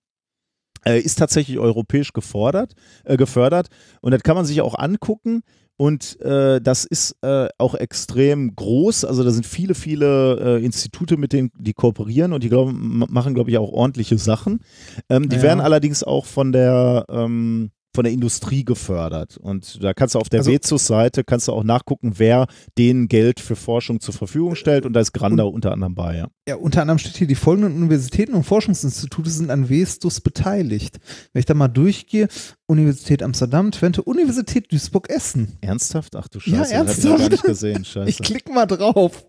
Äh, 0.84 1.00
ist 1.00 1.18
tatsächlich 1.18 1.58
europäisch 1.58 2.12
gefordert, 2.12 2.74
äh, 3.04 3.16
gefördert 3.16 3.68
und 4.00 4.10
das 4.12 4.22
kann 4.22 4.36
man 4.36 4.44
sich 4.44 4.60
auch 4.60 4.76
angucken. 4.76 5.42
Und 5.78 6.20
äh, 6.20 6.60
das 6.60 6.84
ist 6.84 7.16
äh, 7.22 7.48
auch 7.58 7.74
extrem 7.74 8.54
groß. 8.54 9.04
Also 9.04 9.24
da 9.24 9.30
sind 9.30 9.46
viele, 9.46 9.74
viele 9.74 10.58
äh, 10.58 10.64
Institute, 10.64 11.16
mit 11.16 11.32
denen 11.32 11.50
die 11.58 11.72
kooperieren 11.72 12.32
und 12.32 12.44
die 12.44 12.50
glaub, 12.50 12.70
machen, 12.72 13.34
glaube 13.34 13.50
ich, 13.50 13.58
auch 13.58 13.72
ordentliche 13.72 14.18
Sachen. 14.18 14.60
Ähm, 15.08 15.28
die 15.28 15.36
Ja. 15.36 15.42
werden 15.42 15.60
allerdings 15.60 16.04
auch 16.04 16.26
von 16.26 16.52
der 16.52 17.06
ähm, 17.08 17.70
von 17.94 18.04
der 18.04 18.12
Industrie 18.12 18.64
gefördert. 18.64 19.36
Und 19.36 19.82
da 19.82 19.92
kannst 19.94 20.14
du 20.14 20.18
auf 20.18 20.28
der 20.28 20.40
Also- 20.40 20.50
WEZUS-Seite 20.50 21.24
kannst 21.24 21.48
du 21.48 21.52
auch 21.52 21.64
nachgucken, 21.64 22.14
wer 22.16 22.46
denen 22.78 23.08
Geld 23.08 23.38
für 23.40 23.56
Forschung 23.56 24.00
zur 24.00 24.14
Verfügung 24.14 24.54
stellt. 24.54 24.86
Und 24.86 24.94
da 24.94 25.00
ist 25.00 25.12
Granda 25.12 25.44
unter 25.44 25.72
anderem 25.72 25.94
bei. 25.94 26.16
Ja. 26.16 26.28
Ja, 26.48 26.56
unter 26.56 26.80
anderem 26.80 26.98
steht 26.98 27.16
hier, 27.16 27.26
die 27.26 27.34
folgenden 27.34 27.76
Universitäten 27.76 28.34
und 28.34 28.44
Forschungsinstitute 28.44 29.30
sind 29.30 29.50
an 29.50 29.68
WESTUS 29.68 30.20
beteiligt. 30.22 30.98
Wenn 31.32 31.40
ich 31.40 31.46
da 31.46 31.54
mal 31.54 31.68
durchgehe, 31.68 32.28
Universität 32.66 33.22
Amsterdam, 33.22 33.70
Twente, 33.70 34.02
Universität 34.02 34.72
Duisburg-Essen. 34.72 35.58
Ernsthaft? 35.60 36.16
Ach 36.16 36.28
du 36.28 36.38
Ja, 36.44 36.58
Scheiße, 36.64 36.74
das 36.74 36.74
hab 36.74 36.88
ich 36.98 37.04
noch 37.04 37.10
gar 37.10 37.10
ernsthaft? 37.20 37.30
nicht 37.32 37.42
gesehen. 37.44 37.84
Scheiße. 37.84 38.08
Ich 38.08 38.18
klicke 38.18 38.52
mal 38.52 38.66
drauf. 38.66 39.24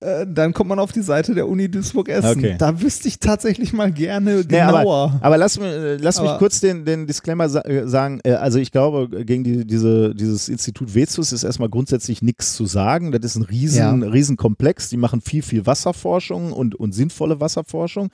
Äh, 0.00 0.26
dann 0.28 0.52
kommt 0.52 0.68
man 0.68 0.78
auf 0.78 0.92
die 0.92 1.02
Seite 1.02 1.34
der 1.34 1.48
Uni 1.48 1.68
Duisburg-Essen. 1.68 2.38
Okay. 2.38 2.54
Da 2.56 2.80
wüsste 2.80 3.08
ich 3.08 3.18
tatsächlich 3.18 3.72
mal 3.72 3.90
gerne 3.90 4.44
Nee, 4.48 4.60
aber, 4.60 4.78
genauer. 4.78 5.18
aber 5.20 5.36
lass, 5.38 5.56
äh, 5.56 5.96
lass 5.96 6.20
mich 6.20 6.28
Aber- 6.30 6.38
kurz 6.38 6.60
den, 6.60 6.84
den 6.84 7.08
Disclaimer 7.08 7.48
sa 7.48 7.62
äh, 7.62 7.88
sagen. 7.88 8.20
Also 8.24 8.60
ich 8.60 8.70
glaube, 8.70 9.24
gegen 9.24 9.42
die, 9.42 9.66
diese, 9.66 10.14
dieses 10.14 10.48
Institut 10.48 10.94
WEZUS 10.94 11.32
ist 11.32 11.42
erstmal 11.42 11.68
grundsätzlich 11.68 12.22
nichts 12.22 12.54
zu 12.54 12.66
sagen. 12.66 13.10
Das 13.10 13.22
ist 13.24 13.34
ein 13.36 13.42
riesen, 13.42 14.02
Ja. 14.02 14.08
riesen 14.08 14.36
Komplex. 14.36 14.88
Die 14.88 14.96
machen 14.96 15.20
viel, 15.20 15.42
viel 15.42 15.66
Wasserforschung 15.66 16.52
und, 16.52 16.76
und 16.76 16.92
sinnvolle 16.92 17.40
Wasserforschung. 17.40 18.10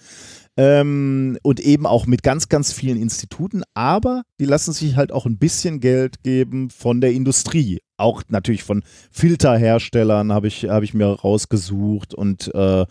Ähm, 0.57 1.37
und 1.43 1.61
eben 1.61 1.85
auch 1.85 2.07
mit 2.07 2.23
ganz, 2.23 2.49
ganz 2.49 2.73
vielen 2.73 2.97
Instituten. 2.97 3.63
Aber 3.75 4.23
die 4.41 4.45
lassen 4.47 4.73
sich 4.73 4.97
halt 4.97 5.13
auch 5.13 5.27
ein 5.27 5.37
bisschen 5.37 5.81
Geld 5.81 6.23
geben 6.23 6.71
von 6.71 7.01
der 7.03 7.13
Industrie. 7.13 7.81
Auch 7.97 8.23
natürlich 8.29 8.65
von 8.65 8.83
Filterherstellern 9.13 10.33
habe 10.33 10.49
ich, 10.49 10.65
hab 10.65 10.83
ich 10.83 10.95
mir 10.95 11.07
rausgesucht. 11.07 12.13
Und 12.15 12.53
äh, 12.55 12.83
äh, 12.83 12.87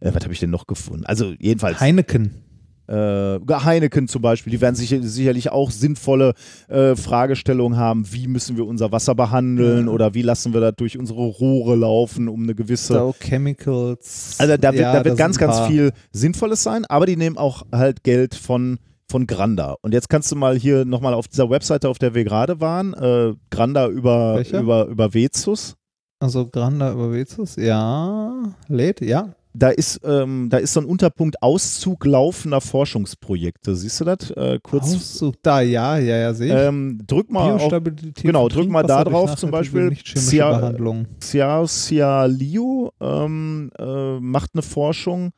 was 0.00 0.22
habe 0.24 0.32
ich 0.32 0.40
denn 0.40 0.50
noch 0.50 0.66
gefunden? 0.66 1.06
Also 1.06 1.32
jedenfalls 1.38 1.80
Heineken. 1.80 2.42
äh, 2.86 3.38
Heineken 3.48 4.08
zum 4.08 4.20
Beispiel, 4.20 4.50
die 4.50 4.60
werden 4.60 4.74
sicher, 4.74 5.02
sicherlich 5.02 5.50
auch 5.50 5.70
sinnvolle 5.70 6.34
äh, 6.68 6.94
Fragestellungen 6.96 7.78
haben, 7.78 8.12
wie 8.12 8.26
müssen 8.26 8.56
wir 8.58 8.66
unser 8.66 8.92
Wasser 8.92 9.14
behandeln 9.14 9.88
oder 9.88 10.12
wie 10.14 10.22
lassen 10.22 10.52
wir 10.52 10.60
das 10.60 10.74
durch 10.76 10.98
unsere 10.98 11.22
Rohre 11.22 11.74
laufen, 11.76 12.28
um 12.28 12.42
eine 12.42 12.54
gewisse 12.54 12.92
Dow 12.94 13.14
Chemicals. 13.18 14.36
also 14.38 14.56
da 14.58 14.72
wird, 14.72 14.82
Ja, 14.82 14.92
da 14.92 15.04
wird 15.04 15.16
ganz, 15.16 15.38
ganz 15.38 15.60
viel 15.66 15.92
Sinnvolles 16.12 16.62
sein, 16.62 16.84
aber 16.86 17.06
die 17.06 17.16
nehmen 17.16 17.38
auch 17.38 17.62
halt 17.72 18.02
Geld 18.04 18.34
von, 18.34 18.78
von 19.12 19.26
Granda. 19.26 19.76
Und 19.82 19.92
jetzt 19.92 20.08
kannst 20.08 20.32
du 20.32 20.36
mal 20.36 20.56
hier 20.58 20.84
nochmal 20.84 21.14
auf 21.14 21.28
dieser 21.28 21.50
Webseite, 21.50 21.88
auf 21.88 21.98
der 21.98 22.14
wir 22.14 22.24
gerade 22.24 22.60
waren, 22.60 22.94
äh, 22.94 23.34
Granda 23.50 23.86
über, 23.88 24.36
Welche? 24.36 24.58
über, 24.58 24.86
über 24.86 25.14
Vezus. 25.14 25.76
Also 26.18 26.46
Granda 26.46 26.92
über 26.92 27.12
WESTUS, 27.12 27.56
ja. 27.56 28.32
Lädt, 28.68 29.00
ja. 29.00 29.34
Da 29.54 29.70
ist, 29.70 30.00
ähm, 30.04 30.48
da 30.50 30.58
ist 30.58 30.72
so 30.72 30.80
ein 30.80 30.86
Unterpunkt 30.86 31.42
Auszug 31.42 32.06
laufender 32.06 32.60
Forschungsprojekte. 32.60 33.74
Siehst 33.74 34.00
du 34.00 34.04
das? 34.04 34.30
Äh, 34.30 34.60
kurz. 34.62 34.94
Auszug, 34.94 35.34
da, 35.42 35.60
ja, 35.60 35.98
ja, 35.98 36.16
ja, 36.16 36.32
sehe 36.32 36.46
ich. 36.46 36.68
Ähm, 36.68 37.00
drück 37.06 37.28
mal 37.30 37.50
auf, 37.50 37.58
Biostabilität 37.58 38.24
genau, 38.24 38.48
drück 38.48 38.70
mal 38.70 38.84
da 38.84 39.02
drauf 39.02 39.34
zum 39.34 39.50
Beispiel. 39.50 39.88
nicht-chemische 39.88 40.30
Xia-. 40.30 41.06
Xiao 41.18 41.64
Xia 41.64 42.24
Liu 42.26 42.90
ähm, 43.00 43.70
äh, 43.78 44.20
macht 44.20 44.50
eine 44.54 44.62
Forschung. 44.62 45.32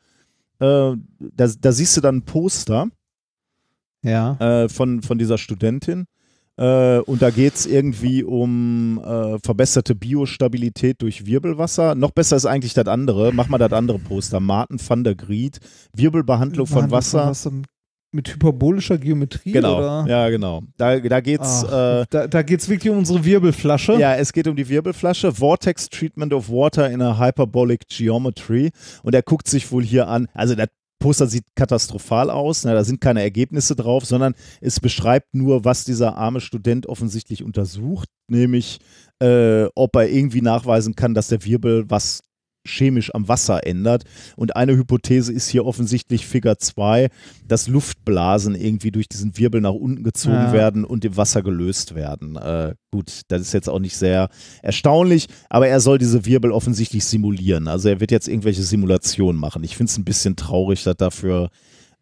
Äh, 0.61 0.93
da, 1.19 1.49
da 1.61 1.73
siehst 1.73 1.97
du 1.97 2.03
dann 2.03 2.19
ein 2.19 2.25
Poster 2.27 2.89
Ja. 4.05 4.37
äh, 4.65 4.69
von, 4.69 5.03
von 5.03 5.19
dieser 5.19 5.39
Studentin. 5.39 6.05
Äh, 6.57 6.99
und 7.01 7.21
da 7.21 7.31
geht 7.31 7.55
es 7.55 7.67
irgendwie 7.67 8.23
um 8.23 9.01
äh, 9.05 9.41
verbesserte 9.41 9.97
Biostabilität 9.97 11.03
durch 11.03 11.27
Wirbelwasser. 11.27 11.97
Noch 11.97 12.13
besser 12.13 12.37
ist 12.37 12.47
eigentlich 12.47 12.75
das 12.75 12.87
andere. 12.87 13.33
Mach 13.33 13.49
mal 13.49 13.59
das 13.59 13.73
andere 13.73 13.99
Poster. 13.99 14.39
Martin 14.39 14.79
van 14.87 15.03
der 15.03 15.17
Gried. 15.17 15.59
Wirbelbehandlung 15.97 16.67
von 16.69 16.89
Behandlung 16.89 17.23
Wasser. 17.29 17.51
mit, 18.13 18.29
hyperbolischer 18.35 18.99
Geometrie 18.99 19.51
Genau. 19.51 19.79
oder? 19.79 20.05
Ja, 20.07 20.29
genau. 20.29 20.63
Da, 20.77 21.01
da 21.01 21.21
geht's. 21.21 21.65
Ach, 21.67 22.03
Äh, 22.03 22.07
da 22.11 22.29
da 22.29 22.43
geht 22.43 22.61
es 22.61 22.69
wirklich 22.69 22.93
um 22.93 22.99
unsere 22.99 23.25
Wirbelflasche. 23.25 23.95
Ja, 23.99 24.15
es 24.15 24.33
geht 24.33 24.47
um 24.47 24.55
die 24.55 24.69
Wirbelflasche. 24.69 25.33
Vortex 25.33 25.89
Treatment 25.91 26.33
of 26.33 26.49
Water 26.51 26.89
in 26.89 27.03
a 27.03 27.19
Hyperbolic 27.19 27.89
Geometry. 27.89 28.71
Und 29.03 29.15
er 29.17 29.23
guckt 29.23 29.49
sich 29.49 29.73
wohl 29.73 29.83
hier 29.83 30.07
an. 30.07 30.29
Also 30.35 30.55
das 30.55 30.69
Poster 31.05 31.27
sieht 31.27 31.45
katastrophal 31.55 32.31
aus. 32.31 32.65
Na, 32.65 32.73
da 32.73 32.83
sind 32.83 32.99
keine 32.99 33.21
Ergebnisse 33.21 33.77
drauf, 33.77 34.07
sondern 34.07 34.35
es 34.63 34.81
beschreibt 34.81 35.35
nur, 35.35 35.63
was 35.63 35.85
dieser 35.85 36.17
arme 36.17 36.41
Student 36.41 36.87
offensichtlich 36.87 37.45
untersucht. 37.45 38.09
Nämlich, 38.27 38.79
äh, 39.21 39.67
ob 39.75 39.95
er 39.97 40.09
irgendwie 40.09 40.41
nachweisen 40.41 40.95
kann, 40.95 41.13
dass 41.13 41.29
der 41.29 41.45
Wirbel 41.45 41.85
was 41.91 42.23
chemisch 42.67 43.15
am 43.15 43.29
Wasser 43.29 43.67
ändert. 43.67 44.05
Und 44.37 44.57
eine 44.57 44.77
Hypothese 44.77 45.33
ist 45.33 45.49
hier 45.49 45.65
offensichtlich 45.67 46.27
Figur 46.27 46.59
2, 46.59 47.09
dass 47.47 47.69
Luftblasen 47.69 48.55
irgendwie 48.55 48.91
durch 48.91 49.09
diesen 49.09 49.37
Wirbel 49.39 49.61
nach 49.61 49.73
unten 49.73 50.03
gezogen 50.03 50.35
Ja. 50.35 50.53
werden 50.53 50.85
und 50.85 51.05
im 51.05 51.17
Wasser 51.17 51.43
gelöst 51.43 51.95
werden. 51.95 52.37
Äh, 52.37 52.75
gut, 52.91 53.23
das 53.29 53.41
ist 53.43 53.53
jetzt 53.53 53.69
auch 53.69 53.79
nicht 53.81 53.97
sehr 53.97 54.29
erstaunlich, 54.63 55.27
aber 55.51 55.69
er 55.69 55.81
soll 55.81 55.99
diese 55.99 56.25
Wirbel 56.27 56.53
offensichtlich 56.53 57.05
simulieren. 57.05 57.69
Also 57.69 57.89
er 57.89 58.01
wird 58.01 58.11
jetzt 58.11 58.29
irgendwelche 58.29 58.63
Simulationen 58.63 59.41
machen. 59.41 59.65
Ich 59.65 59.77
finde 59.77 59.91
es 59.91 59.99
ein 59.99 60.05
bisschen 60.05 60.37
traurig, 60.37 60.83
dass 60.85 60.97
dafür 60.97 61.51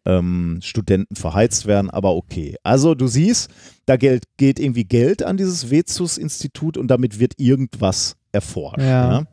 ähm, 0.05 0.59
Studenten 0.61 1.15
verheizt 1.15 1.65
werden, 1.65 1.89
aber 1.89 2.15
okay. 2.15 2.55
Also 2.63 2.93
du 2.93 3.07
siehst, 3.07 3.49
da 3.85 3.95
Geld, 3.95 4.25
geht 4.37 4.59
irgendwie 4.59 4.83
Geld 4.83 5.23
an 5.23 5.37
dieses 5.37 5.69
Vezus-Institut 5.71 6.77
und 6.77 6.89
damit 6.89 7.19
wird 7.19 7.33
irgendwas 7.37 8.15
erforscht. 8.33 8.79
Ja. 8.79 9.19
Ja? 9.19 9.23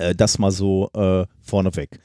Äh, 0.00 0.14
das 0.14 0.38
mal 0.38 0.50
so 0.50 0.90
äh, 0.94 1.26
vorneweg. 1.42 2.00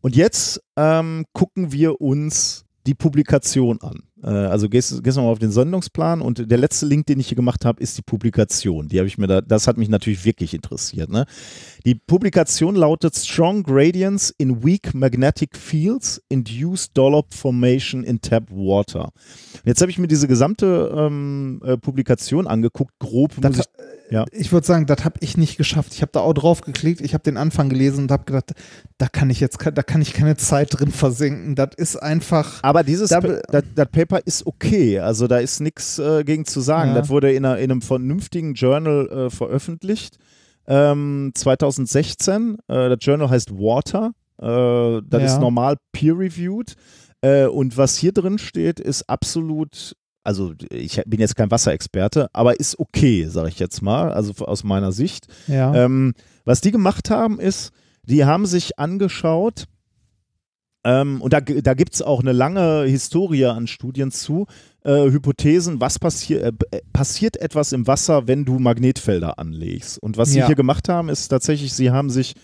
Und 0.00 0.16
jetzt 0.16 0.60
ähm, 0.76 1.24
gucken 1.32 1.72
wir 1.72 2.00
uns 2.00 2.64
die 2.86 2.94
Publikation 2.94 3.80
an. 3.82 4.02
Äh, 4.22 4.28
also 4.28 4.68
gehst, 4.68 5.02
gehst 5.04 5.16
du 5.16 5.20
mal 5.20 5.28
auf 5.28 5.38
den 5.38 5.50
Sendungsplan 5.50 6.20
und 6.20 6.50
der 6.50 6.58
letzte 6.58 6.86
Link, 6.86 7.06
den 7.06 7.20
ich 7.20 7.28
hier 7.28 7.36
gemacht 7.36 7.64
habe, 7.64 7.82
ist 7.82 7.98
die 7.98 8.02
Publikation. 8.02 8.88
Die 8.88 8.98
habe 8.98 9.06
ich 9.06 9.18
mir 9.18 9.26
da, 9.26 9.40
das 9.40 9.66
hat 9.66 9.76
mich 9.76 9.88
natürlich 9.88 10.24
wirklich 10.24 10.54
interessiert. 10.54 11.10
Ne? 11.10 11.26
Die 11.84 11.94
Publikation 11.94 12.74
lautet 12.74 13.14
Strong 13.14 13.62
Gradients 13.64 14.34
in 14.38 14.64
Weak 14.64 14.94
Magnetic 14.94 15.56
Fields 15.56 16.22
Induce 16.28 16.92
Dollop 16.92 17.34
Formation 17.34 18.04
in 18.04 18.20
Tap 18.20 18.50
Water. 18.50 19.04
Und 19.04 19.66
jetzt 19.66 19.80
habe 19.80 19.90
ich 19.90 19.98
mir 19.98 20.08
diese 20.08 20.28
gesamte 20.28 20.92
ähm, 20.96 21.60
äh, 21.64 21.76
Publikation 21.76 22.46
angeguckt, 22.46 22.94
grob. 22.98 23.34
Das, 23.40 23.56
muss 23.56 23.66
ich, 23.66 23.77
ja. 24.10 24.24
Ich 24.32 24.52
würde 24.52 24.66
sagen, 24.66 24.86
das 24.86 25.04
habe 25.04 25.16
ich 25.20 25.36
nicht 25.36 25.56
geschafft. 25.56 25.92
Ich 25.94 26.02
habe 26.02 26.12
da 26.12 26.20
auch 26.20 26.32
drauf 26.32 26.60
geklickt, 26.62 27.00
ich 27.00 27.14
habe 27.14 27.22
den 27.24 27.36
Anfang 27.36 27.68
gelesen 27.68 28.04
und 28.04 28.10
habe 28.10 28.24
gedacht, 28.24 28.52
da 28.98 29.08
kann 29.08 29.30
ich 29.30 29.40
jetzt, 29.40 29.58
da 29.62 29.82
kann 29.82 30.00
ich 30.02 30.12
keine 30.12 30.36
Zeit 30.36 30.78
drin 30.78 30.90
versenken. 30.90 31.54
Das 31.54 31.70
ist 31.76 31.96
einfach. 31.96 32.60
Aber 32.62 32.82
dieses 32.82 33.10
das, 33.10 33.24
das 33.74 33.88
Paper 33.90 34.20
ist 34.26 34.46
okay, 34.46 34.98
also 35.00 35.26
da 35.26 35.38
ist 35.38 35.60
nichts 35.60 35.98
äh, 35.98 36.24
gegen 36.24 36.44
zu 36.46 36.60
sagen. 36.60 36.90
Ja. 36.90 36.96
Das 37.00 37.08
wurde 37.08 37.32
in, 37.32 37.44
einer, 37.44 37.58
in 37.58 37.70
einem 37.70 37.82
vernünftigen 37.82 38.54
Journal 38.54 39.08
äh, 39.26 39.30
veröffentlicht. 39.30 40.18
Ähm, 40.66 41.32
2016. 41.34 42.58
Äh, 42.68 42.88
das 42.90 42.98
Journal 43.00 43.30
heißt 43.30 43.52
Water. 43.52 44.12
Äh, 44.40 45.02
das 45.08 45.20
Ja. 45.22 45.26
ist 45.26 45.40
normal 45.40 45.76
peer-reviewed. 45.92 46.74
Äh, 47.20 47.46
und 47.46 47.76
was 47.76 47.96
hier 47.96 48.12
drin 48.12 48.38
steht, 48.38 48.78
ist 48.78 49.08
absolut, 49.08 49.96
also 50.28 50.52
ich 50.68 51.00
bin 51.06 51.20
jetzt 51.20 51.36
kein 51.36 51.50
Wasserexperte, 51.50 52.28
aber 52.34 52.60
ist 52.60 52.78
okay, 52.78 53.24
sage 53.28 53.48
ich 53.48 53.58
jetzt 53.58 53.80
mal, 53.80 54.12
also 54.12 54.34
aus 54.44 54.62
meiner 54.62 54.92
Sicht. 54.92 55.26
Ja. 55.46 55.74
Ähm, 55.74 56.12
was 56.44 56.60
die 56.60 56.70
gemacht 56.70 57.08
haben, 57.08 57.40
ist, 57.40 57.70
die 58.02 58.26
haben 58.26 58.44
sich 58.44 58.78
angeschaut, 58.78 59.64
ähm, 60.84 61.22
und 61.22 61.32
da, 61.32 61.40
da 61.40 61.72
gibt 61.72 61.94
es 61.94 62.02
auch 62.02 62.20
eine 62.20 62.32
lange 62.32 62.84
Historie 62.84 63.46
an 63.46 63.66
Studien 63.66 64.10
zu, 64.10 64.46
äh, 64.84 65.10
Hypothesen, 65.10 65.80
was 65.80 65.98
passiert, 65.98 66.42
äh, 66.42 66.76
äh, 66.76 66.80
passiert 66.92 67.38
etwas 67.38 67.72
im 67.72 67.86
Wasser, 67.86 68.28
wenn 68.28 68.44
du 68.44 68.58
Magnetfelder 68.58 69.38
anlegst. 69.38 69.98
Und 69.98 70.18
was 70.18 70.30
sie 70.32 70.40
Ja. 70.40 70.46
hier 70.46 70.56
gemacht 70.56 70.90
haben, 70.90 71.08
ist 71.08 71.28
tatsächlich, 71.28 71.72
sie 71.72 71.90
haben 71.90 72.10
sich 72.10 72.34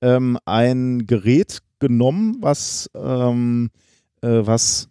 ähm, 0.00 0.38
ein 0.46 1.06
Gerät 1.06 1.60
genommen, 1.80 2.38
was, 2.40 2.90
ähm, 2.94 3.68
äh, 4.22 4.28
was 4.42 4.88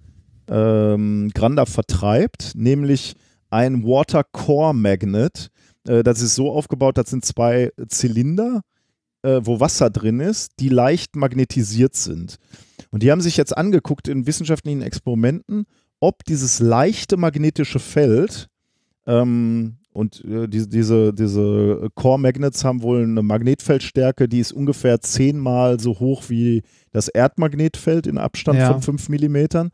ähm, 0.50 1.32
Granda 1.34 1.66
vertreibt, 1.66 2.54
nämlich 2.56 3.16
ein 3.50 3.84
Water 3.84 4.24
Core 4.24 4.74
Magnet. 4.74 5.50
Äh, 5.88 6.04
das 6.04 6.22
ist 6.22 6.36
so 6.36 6.52
aufgebaut, 6.52 6.98
das 6.98 7.10
sind 7.10 7.26
zwei 7.26 7.72
Zylinder, 7.88 8.62
äh, 9.24 9.42
wo 9.44 9.60
Wasser 9.60 9.90
drin 9.90 10.20
ist, 10.20 10.54
die 10.60 10.70
leicht 10.70 11.16
magnetisiert 11.16 11.96
sind. 11.96 12.38
Und 12.92 13.04
die 13.04 13.12
haben 13.12 13.22
sich 13.22 13.38
jetzt 13.38 13.58
angeguckt 13.58 14.08
in 14.08 14.28
wissenschaftlichen 14.28 14.82
Experimenten, 14.82 15.66
ob 16.00 16.24
dieses 16.26 16.60
leichte 16.60 17.18
magnetische 17.18 17.80
Feld 17.80 18.48
ähm, 19.08 19.78
und 19.94 20.26
äh, 20.26 20.48
diese, 20.48 20.68
diese, 20.68 21.14
diese 21.14 21.88
Core 21.96 22.20
Magnets 22.20 22.66
haben 22.66 22.82
wohl 22.82 23.04
eine 23.04 23.22
Magnetfeldstärke, 23.22 24.28
die 24.28 24.40
ist 24.40 24.52
ungefähr 24.52 25.00
zehnmal 25.00 25.80
so 25.80 26.00
hoch 26.00 26.24
wie 26.28 26.64
das 26.92 27.08
Erdmagnetfeld 27.08 28.06
in 28.06 28.18
Abstand 28.18 28.60
Ja. 28.60 28.74
von 28.74 28.82
5 28.82 29.08
Millimetern. 29.10 29.72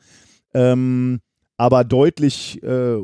Ähm, 0.54 1.20
aber 1.58 1.84
deutlich, 1.84 2.62
äh, 2.64 2.98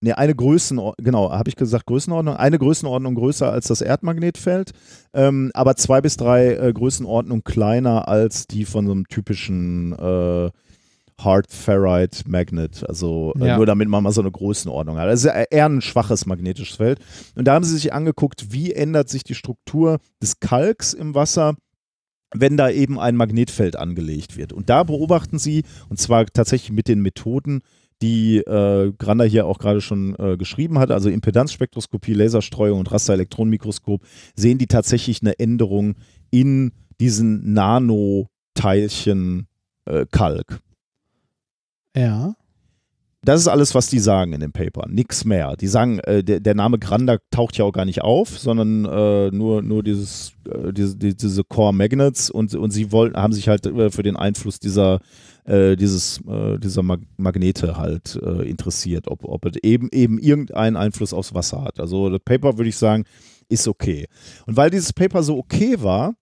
ne, 0.00 0.16
eine 0.16 0.34
Größenordnung, 0.34 1.04
genau, 1.04 1.30
habe 1.30 1.48
ich 1.48 1.56
gesagt 1.56 1.86
Größenordnung, 1.86 2.36
eine 2.36 2.58
Größenordnung 2.58 3.14
größer 3.14 3.50
als 3.50 3.68
das 3.68 3.80
Erdmagnetfeld, 3.80 4.72
ähm, 5.12 5.50
aber 5.54 5.76
zwei 5.76 6.00
bis 6.00 6.16
drei 6.16 6.54
äh, 6.54 6.72
Größenordnungen 6.72 7.44
kleiner 7.44 8.08
als 8.08 8.46
die 8.46 8.64
von 8.64 8.86
so 8.86 8.92
einem 8.92 9.06
typischen 9.08 9.92
äh, 9.92 10.50
Hard 11.20 11.50
Ferrite 11.50 12.30
Magnet, 12.30 12.84
also 12.88 13.34
äh, 13.40 13.48
Ja. 13.48 13.56
nur 13.56 13.66
damit 13.66 13.88
man 13.88 14.04
mal 14.04 14.12
so 14.12 14.20
eine 14.20 14.30
Größenordnung 14.30 14.96
hat. 14.98 15.08
Das 15.08 15.20
ist 15.20 15.26
ja 15.26 15.32
eher 15.50 15.66
ein 15.66 15.80
schwaches 15.82 16.26
magnetisches 16.26 16.76
Feld. 16.76 17.00
Und 17.34 17.44
da 17.46 17.54
haben 17.54 17.64
sie 17.64 17.74
sich 17.74 17.92
angeguckt, 17.92 18.52
wie 18.52 18.72
ändert 18.72 19.08
sich 19.08 19.24
die 19.24 19.34
Struktur 19.34 19.98
des 20.22 20.38
Kalks 20.38 20.92
im 20.94 21.16
Wasser, 21.16 21.56
wenn 22.34 22.56
da 22.56 22.70
eben 22.70 22.98
ein 22.98 23.16
Magnetfeld 23.16 23.76
angelegt 23.76 24.36
wird. 24.36 24.52
Und 24.52 24.68
da 24.68 24.82
beobachten 24.82 25.38
sie, 25.38 25.64
und 25.88 25.98
zwar 25.98 26.26
tatsächlich 26.26 26.72
mit 26.72 26.88
den 26.88 27.00
Methoden, 27.00 27.62
die 28.02 28.38
äh, 28.38 28.92
Granda 28.96 29.24
hier 29.24 29.46
auch 29.46 29.58
gerade 29.58 29.80
schon 29.80 30.14
äh, 30.18 30.36
geschrieben 30.36 30.78
hat, 30.78 30.90
also 30.90 31.08
Impedanzspektroskopie, 31.08 32.12
Laserstreuung 32.14 32.78
und 32.78 32.92
Rasterelektronenmikroskop, 32.92 34.02
sehen 34.36 34.58
die 34.58 34.66
tatsächlich 34.66 35.22
eine 35.22 35.38
Änderung 35.38 35.96
in 36.30 36.72
diesen 37.00 37.52
Nanoteilchen 37.52 39.48
äh, 39.86 40.06
Kalk. 40.10 40.60
Ja. 41.96 42.34
Das 43.28 43.42
ist 43.42 43.48
alles, 43.48 43.74
was 43.74 43.88
die 43.88 43.98
sagen 43.98 44.32
in 44.32 44.40
dem 44.40 44.52
Paper. 44.52 44.86
Nix 44.88 45.26
mehr. 45.26 45.54
Die 45.54 45.66
sagen, 45.66 45.98
äh, 45.98 46.24
der, 46.24 46.40
der 46.40 46.54
Name 46.54 46.78
Granda 46.78 47.18
taucht 47.30 47.58
ja 47.58 47.66
auch 47.66 47.72
gar 47.72 47.84
nicht 47.84 48.00
auf, 48.00 48.38
sondern 48.38 48.86
äh, 48.86 49.30
nur, 49.36 49.60
nur 49.60 49.82
dieses, 49.82 50.32
äh, 50.50 50.72
diese, 50.72 50.96
die- 50.96 51.14
diese 51.14 51.44
Core 51.44 51.74
Magnets 51.74 52.30
und, 52.30 52.54
und 52.54 52.70
sie 52.70 52.90
wollten, 52.90 53.18
haben 53.18 53.34
sich 53.34 53.46
halt 53.50 53.66
äh, 53.66 53.90
für 53.90 54.02
den 54.02 54.16
Einfluss 54.16 54.60
dieser, 54.60 55.00
äh, 55.44 55.76
dieses, 55.76 56.22
äh, 56.26 56.58
dieser 56.58 56.82
Mag 56.82 57.00
Magnete 57.18 57.76
halt 57.76 58.16
interessiert, 58.16 59.08
ob, 59.08 59.24
ob 59.24 59.44
es 59.44 59.56
eben, 59.62 59.90
eben 59.92 60.18
irgendeinen 60.18 60.76
Einfluss 60.78 61.12
aufs 61.12 61.34
Wasser 61.34 61.62
hat. 61.62 61.80
Also 61.80 62.08
das 62.08 62.20
Paper 62.24 62.56
würde 62.56 62.70
ich 62.70 62.78
sagen, 62.78 63.04
ist 63.50 63.68
okay. 63.68 64.06
Und 64.46 64.56
weil 64.56 64.70
dieses 64.70 64.94
Paper 64.94 65.22
so 65.22 65.36
okay 65.36 65.76
war, 65.82 66.14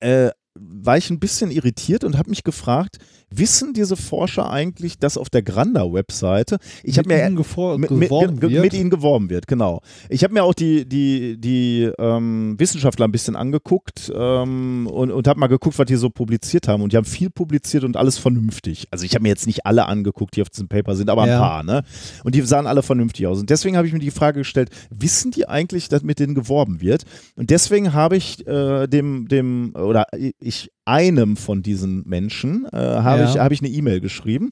äh, 0.00 0.30
war 0.54 0.98
ich 0.98 1.08
ein 1.10 1.18
bisschen 1.18 1.50
irritiert 1.50 2.04
und 2.04 2.18
habe 2.18 2.28
mich 2.30 2.44
gefragt, 2.44 2.98
wissen 3.30 3.72
diese 3.72 3.96
Forscher 3.96 4.50
eigentlich, 4.50 4.98
dass 4.98 5.16
auf 5.16 5.30
der 5.30 5.42
Granda-Webseite, 5.42 6.58
ich 6.82 6.98
habe 6.98 7.08
Mit 7.08 7.16
mir 7.18 7.26
ihnen 7.26 7.34
mit, 7.80 7.90
mit, 7.90 8.08
geworben 8.08 8.40
ge- 8.40 8.50
wird? 8.50 8.62
mit 8.62 8.74
ihnen 8.74 8.90
geworben 8.90 9.30
wird, 9.30 9.46
genau. 9.46 9.80
Ich 10.10 10.22
habe 10.24 10.34
mir 10.34 10.44
auch 10.44 10.52
die, 10.54 10.86
die, 10.86 11.38
die 11.40 11.90
ähm, 11.98 12.56
Wissenschaftler 12.58 13.06
ein 13.08 13.12
bisschen 13.12 13.36
angeguckt 13.36 14.12
ähm, 14.14 14.86
und, 14.86 15.10
und 15.10 15.26
habe 15.26 15.40
mal 15.40 15.46
geguckt, 15.46 15.78
was 15.78 15.86
die 15.86 15.96
so 15.96 16.10
publiziert 16.10 16.68
haben. 16.68 16.82
Und 16.82 16.92
die 16.92 16.96
haben 16.98 17.06
viel 17.06 17.30
publiziert 17.30 17.84
und 17.84 17.96
alles 17.96 18.18
vernünftig. 18.18 18.86
Also 18.90 19.04
ich 19.06 19.14
habe 19.14 19.22
mir 19.22 19.30
jetzt 19.30 19.46
nicht 19.46 19.64
alle 19.64 19.86
angeguckt, 19.86 20.36
die 20.36 20.42
auf 20.42 20.50
diesem 20.50 20.68
Paper 20.68 20.94
sind, 20.94 21.08
aber 21.08 21.22
ein 21.22 21.28
Ja. 21.28 21.38
paar, 21.38 21.62
ne? 21.62 21.82
Und 22.24 22.34
die 22.34 22.42
sahen 22.42 22.66
alle 22.66 22.82
vernünftig 22.82 23.26
aus. 23.26 23.40
Und 23.40 23.48
deswegen 23.48 23.76
habe 23.78 23.86
ich 23.86 23.92
mir 23.94 23.98
die 23.98 24.10
Frage 24.10 24.40
gestellt, 24.40 24.68
wissen 24.90 25.30
die 25.30 25.48
eigentlich, 25.48 25.88
dass 25.88 26.02
mit 26.02 26.18
denen 26.18 26.34
geworben 26.34 26.82
wird? 26.82 27.04
Und 27.36 27.48
deswegen 27.50 27.94
habe 27.94 28.16
ich 28.18 28.46
äh, 28.46 28.86
dem, 28.88 29.28
dem, 29.28 29.74
oder 29.74 30.06
ich 30.42 30.70
einem 30.84 31.36
von 31.36 31.62
diesen 31.62 32.02
Menschen 32.08 32.66
äh, 32.72 32.76
habe 32.76 33.22
Ja. 33.22 33.30
ich, 33.30 33.38
habe 33.38 33.54
ich 33.54 33.60
eine 33.60 33.70
E-Mail 33.70 34.00
geschrieben. 34.00 34.50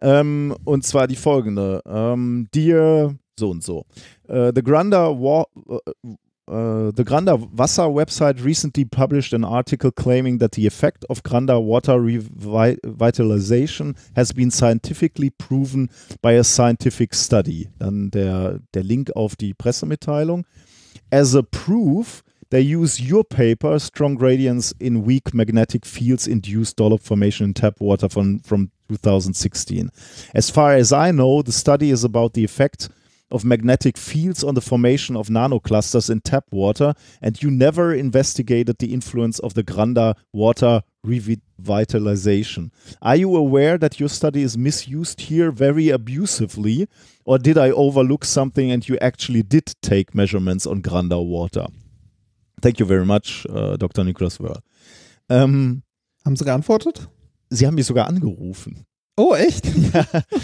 Ähm, 0.00 0.54
und 0.64 0.84
zwar 0.84 1.06
die 1.06 1.16
folgende. 1.16 1.80
Ähm, 1.86 2.48
Dear 2.54 3.14
so 3.38 3.50
und 3.50 3.62
so. 3.62 3.84
Uh, 4.28 4.50
the 4.54 4.62
Granda 4.62 5.08
Wa 5.10 5.44
uh, 5.68 5.78
uh, 6.50 6.90
the 6.96 7.04
Granda 7.04 7.36
Wasser 7.52 7.84
website 7.84 8.42
recently 8.42 8.84
published 8.84 9.34
an 9.34 9.44
article 9.44 9.90
claiming 9.92 10.38
that 10.38 10.54
the 10.54 10.66
effect 10.66 11.04
of 11.10 11.22
Granda 11.22 11.58
water 11.62 11.98
revitalization 12.00 13.94
has 14.14 14.32
been 14.32 14.50
scientifically 14.50 15.30
proven 15.30 15.90
by 16.22 16.32
a 16.38 16.44
scientific 16.44 17.14
study. 17.14 17.68
Dann 17.78 18.10
der, 18.10 18.60
der 18.74 18.82
Link 18.82 19.10
auf 19.14 19.36
die 19.36 19.54
Pressemitteilung. 19.54 20.44
As 21.10 21.34
a 21.36 21.42
proof, 21.42 22.22
they 22.50 22.60
use 22.60 23.00
your 23.00 23.24
paper, 23.24 23.78
strong 23.78 24.14
gradients 24.14 24.72
in 24.78 25.02
weak 25.02 25.34
magnetic 25.34 25.84
fields 25.84 26.26
induced 26.26 26.76
dollop 26.76 27.02
formation 27.02 27.46
in 27.46 27.54
tap 27.54 27.80
water 27.80 28.08
from, 28.08 28.38
from 28.40 28.70
2016. 28.88 29.90
As 30.34 30.50
far 30.50 30.72
as 30.72 30.92
I 30.92 31.10
know, 31.10 31.42
the 31.42 31.52
study 31.52 31.90
is 31.90 32.04
about 32.04 32.34
the 32.34 32.44
effect 32.44 32.88
of 33.30 33.44
magnetic 33.44 33.98
fields 33.98 34.44
on 34.44 34.54
the 34.54 34.60
formation 34.60 35.16
of 35.16 35.28
nanoclusters 35.28 36.08
in 36.08 36.20
tap 36.20 36.44
water, 36.52 36.94
and 37.20 37.42
you 37.42 37.50
never 37.50 37.92
investigated 37.92 38.78
the 38.78 38.92
influence 38.92 39.38
of 39.40 39.54
the 39.54 39.64
Granda 39.64 40.14
water 40.32 40.82
revitalization. 41.04 42.70
Are 43.02 43.16
you 43.16 43.34
aware 43.34 43.78
that 43.78 43.98
your 43.98 44.08
study 44.08 44.42
is 44.42 44.56
misused 44.56 45.22
here 45.22 45.50
very 45.50 45.88
abusively, 45.88 46.88
or 47.24 47.38
did 47.38 47.58
I 47.58 47.70
overlook 47.70 48.24
something 48.24 48.70
and 48.70 48.88
you 48.88 48.96
actually 49.00 49.42
did 49.42 49.74
take 49.82 50.14
measurements 50.14 50.66
on 50.66 50.82
Granda 50.82 51.24
water? 51.24 51.66
Thank 52.66 52.80
you 52.80 52.86
very 52.86 53.06
much, 53.06 53.46
uh, 53.48 53.76
Dr. 53.76 54.02
Nicholas 54.02 54.40
Wörl. 54.40 54.58
Ähm, 55.28 55.84
Haben 56.24 56.34
sie 56.34 56.44
geantwortet? 56.44 57.08
Sie 57.48 57.64
haben 57.64 57.76
mich 57.76 57.86
sogar 57.86 58.08
angerufen. 58.08 58.84
Oh, 59.16 59.34
echt? 59.36 59.66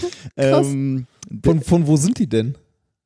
Ähm, 0.36 1.08
Von, 1.44 1.62
von 1.62 1.86
wo 1.88 1.96
sind 1.96 2.20
die 2.20 2.28
denn? 2.28 2.54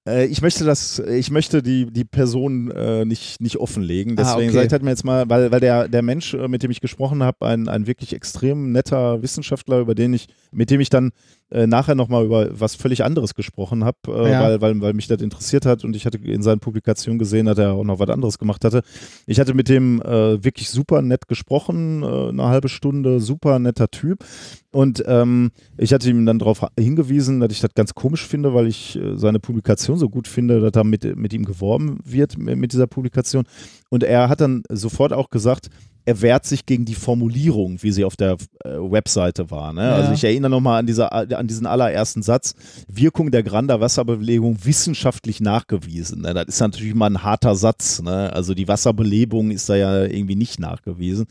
Äh, 0.07 0.27
ich 0.27 0.43
möchte 0.43 0.65
das, 0.65 0.99
ich 0.99 1.31
möchte 1.31 1.63
die, 1.63 1.91
die 1.91 2.05
Person 2.05 2.71
äh, 2.71 3.07
nicht, 3.07 3.41
nicht 3.41 3.57
offenlegen. 3.57 4.19
Ah, 4.19 4.23
Deswegen 4.23 4.51
okay. 4.51 4.55
sage 4.55 4.67
ich 4.67 4.73
halt 4.73 4.83
mir 4.83 4.91
jetzt 4.91 5.05
mal, 5.05 5.29
weil, 5.31 5.51
weil 5.51 5.61
der, 5.61 5.89
der 5.89 6.03
Mensch, 6.03 6.35
äh, 6.35 6.47
mit 6.47 6.63
dem 6.63 6.71
ich 6.71 6.83
gesprochen 6.83 7.23
habe, 7.23 7.47
ein, 7.47 7.69
ein 7.69 7.87
wirklich 7.87 8.13
extrem 8.13 8.71
netter 8.73 9.23
Wissenschaftler, 9.23 9.81
über 9.81 9.95
den 9.95 10.13
ich, 10.13 10.29
mit 10.57 10.71
dem 10.71 10.81
ich 10.81 10.91
dann 10.91 11.13
äh, 11.51 11.67
nachher 11.67 11.95
nochmal 11.95 12.25
über 12.25 12.49
was 12.59 12.75
völlig 12.75 13.05
anderes 13.05 13.35
gesprochen 13.35 13.85
habe, 13.85 13.99
äh, 14.09 14.31
Ja. 14.33 14.43
weil, 14.43 14.61
weil, 14.61 14.81
weil 14.81 14.93
mich 14.95 15.07
das 15.07 15.23
interessiert 15.23 15.65
hat 15.67 15.85
und 15.85 15.95
ich 15.95 16.07
hatte 16.07 16.19
in 16.19 16.43
seinen 16.43 16.59
Publikationen 16.61 17.19
gesehen, 17.19 17.47
dass 17.47 17.59
er 17.59 17.75
auch 17.75 17.85
noch 17.85 17.99
was 18.01 18.09
anderes 18.09 18.39
gemacht 18.39 18.65
hatte. 18.65 18.83
Ich 19.27 19.39
hatte 19.39 19.55
mit 19.55 19.69
dem 19.69 20.03
äh, 20.03 20.43
wirklich 20.43 20.71
super 20.71 21.03
nett 21.03 21.29
gesprochen, 21.29 22.03
äh, 22.03 22.29
eine 22.31 22.45
halbe 22.47 22.69
Stunde, 22.69 23.21
super 23.21 23.59
netter 23.59 23.89
Typ. 23.91 24.25
Und 24.73 25.05
ähm, 25.07 25.53
ich 25.79 25.93
hatte 25.95 26.11
ihm 26.11 26.27
dann 26.27 26.39
darauf 26.39 26.67
hingewiesen, 26.79 27.41
dass 27.41 27.53
ich 27.53 27.61
das 27.61 27.75
ganz 27.75 27.95
komisch 27.95 28.27
finde, 28.27 28.53
weil 28.53 28.67
ich 28.67 28.97
äh, 28.97 29.17
seine 29.17 29.39
Publikation 29.39 29.99
so 29.99 30.09
gut 30.09 30.27
finde, 30.29 30.61
dass 30.61 30.73
da 30.73 30.85
mit, 30.85 31.17
mit 31.17 31.33
ihm 31.33 31.45
geworben 31.45 31.99
wird 32.05 32.37
mit 32.39 32.57
mit 32.59 32.73
dieser 32.73 32.87
Publikation. 32.89 33.45
Und 33.91 34.03
er 34.03 34.29
hat 34.29 34.41
dann 34.41 34.65
sofort 34.69 35.13
auch 35.13 35.31
gesagt, 35.31 35.69
er 36.07 36.23
wehrt 36.23 36.47
sich 36.47 36.65
gegen 36.65 36.85
die 36.87 36.95
Formulierung, 36.95 37.83
wie 37.83 37.91
sie 37.93 38.05
auf 38.05 38.17
der 38.17 38.37
äh, 38.65 38.69
Webseite 38.71 39.51
war. 39.51 39.73
Ne? 39.73 39.83
Also 39.93 40.09
Ja. 40.09 40.15
ich 40.15 40.25
erinnere 40.25 40.51
nochmal 40.51 40.79
an, 40.79 40.87
dieser- 40.87 41.13
an 41.13 41.47
diesen 41.47 41.67
allerersten 41.67 42.23
Satz, 42.23 42.55
Wirkung 42.89 43.31
der 43.31 43.43
Granda 43.43 43.81
Wasserbelegung 43.81 44.65
wissenschaftlich 44.65 45.41
nachgewiesen. 45.41 46.23
Ne? 46.23 46.33
Das 46.33 46.47
ist 46.47 46.61
natürlich 46.61 46.95
mal 46.95 47.11
ein 47.11 47.23
harter 47.23 47.55
Satz. 47.57 48.01
Ne? 48.01 48.33
Also 48.33 48.55
die 48.55 48.69
Wasserbelebung 48.69 49.51
ist 49.51 49.69
da 49.69 49.75
ja 49.77 50.05
irgendwie 50.05 50.37
nicht 50.37 50.61
nachgewiesen. 50.61 51.27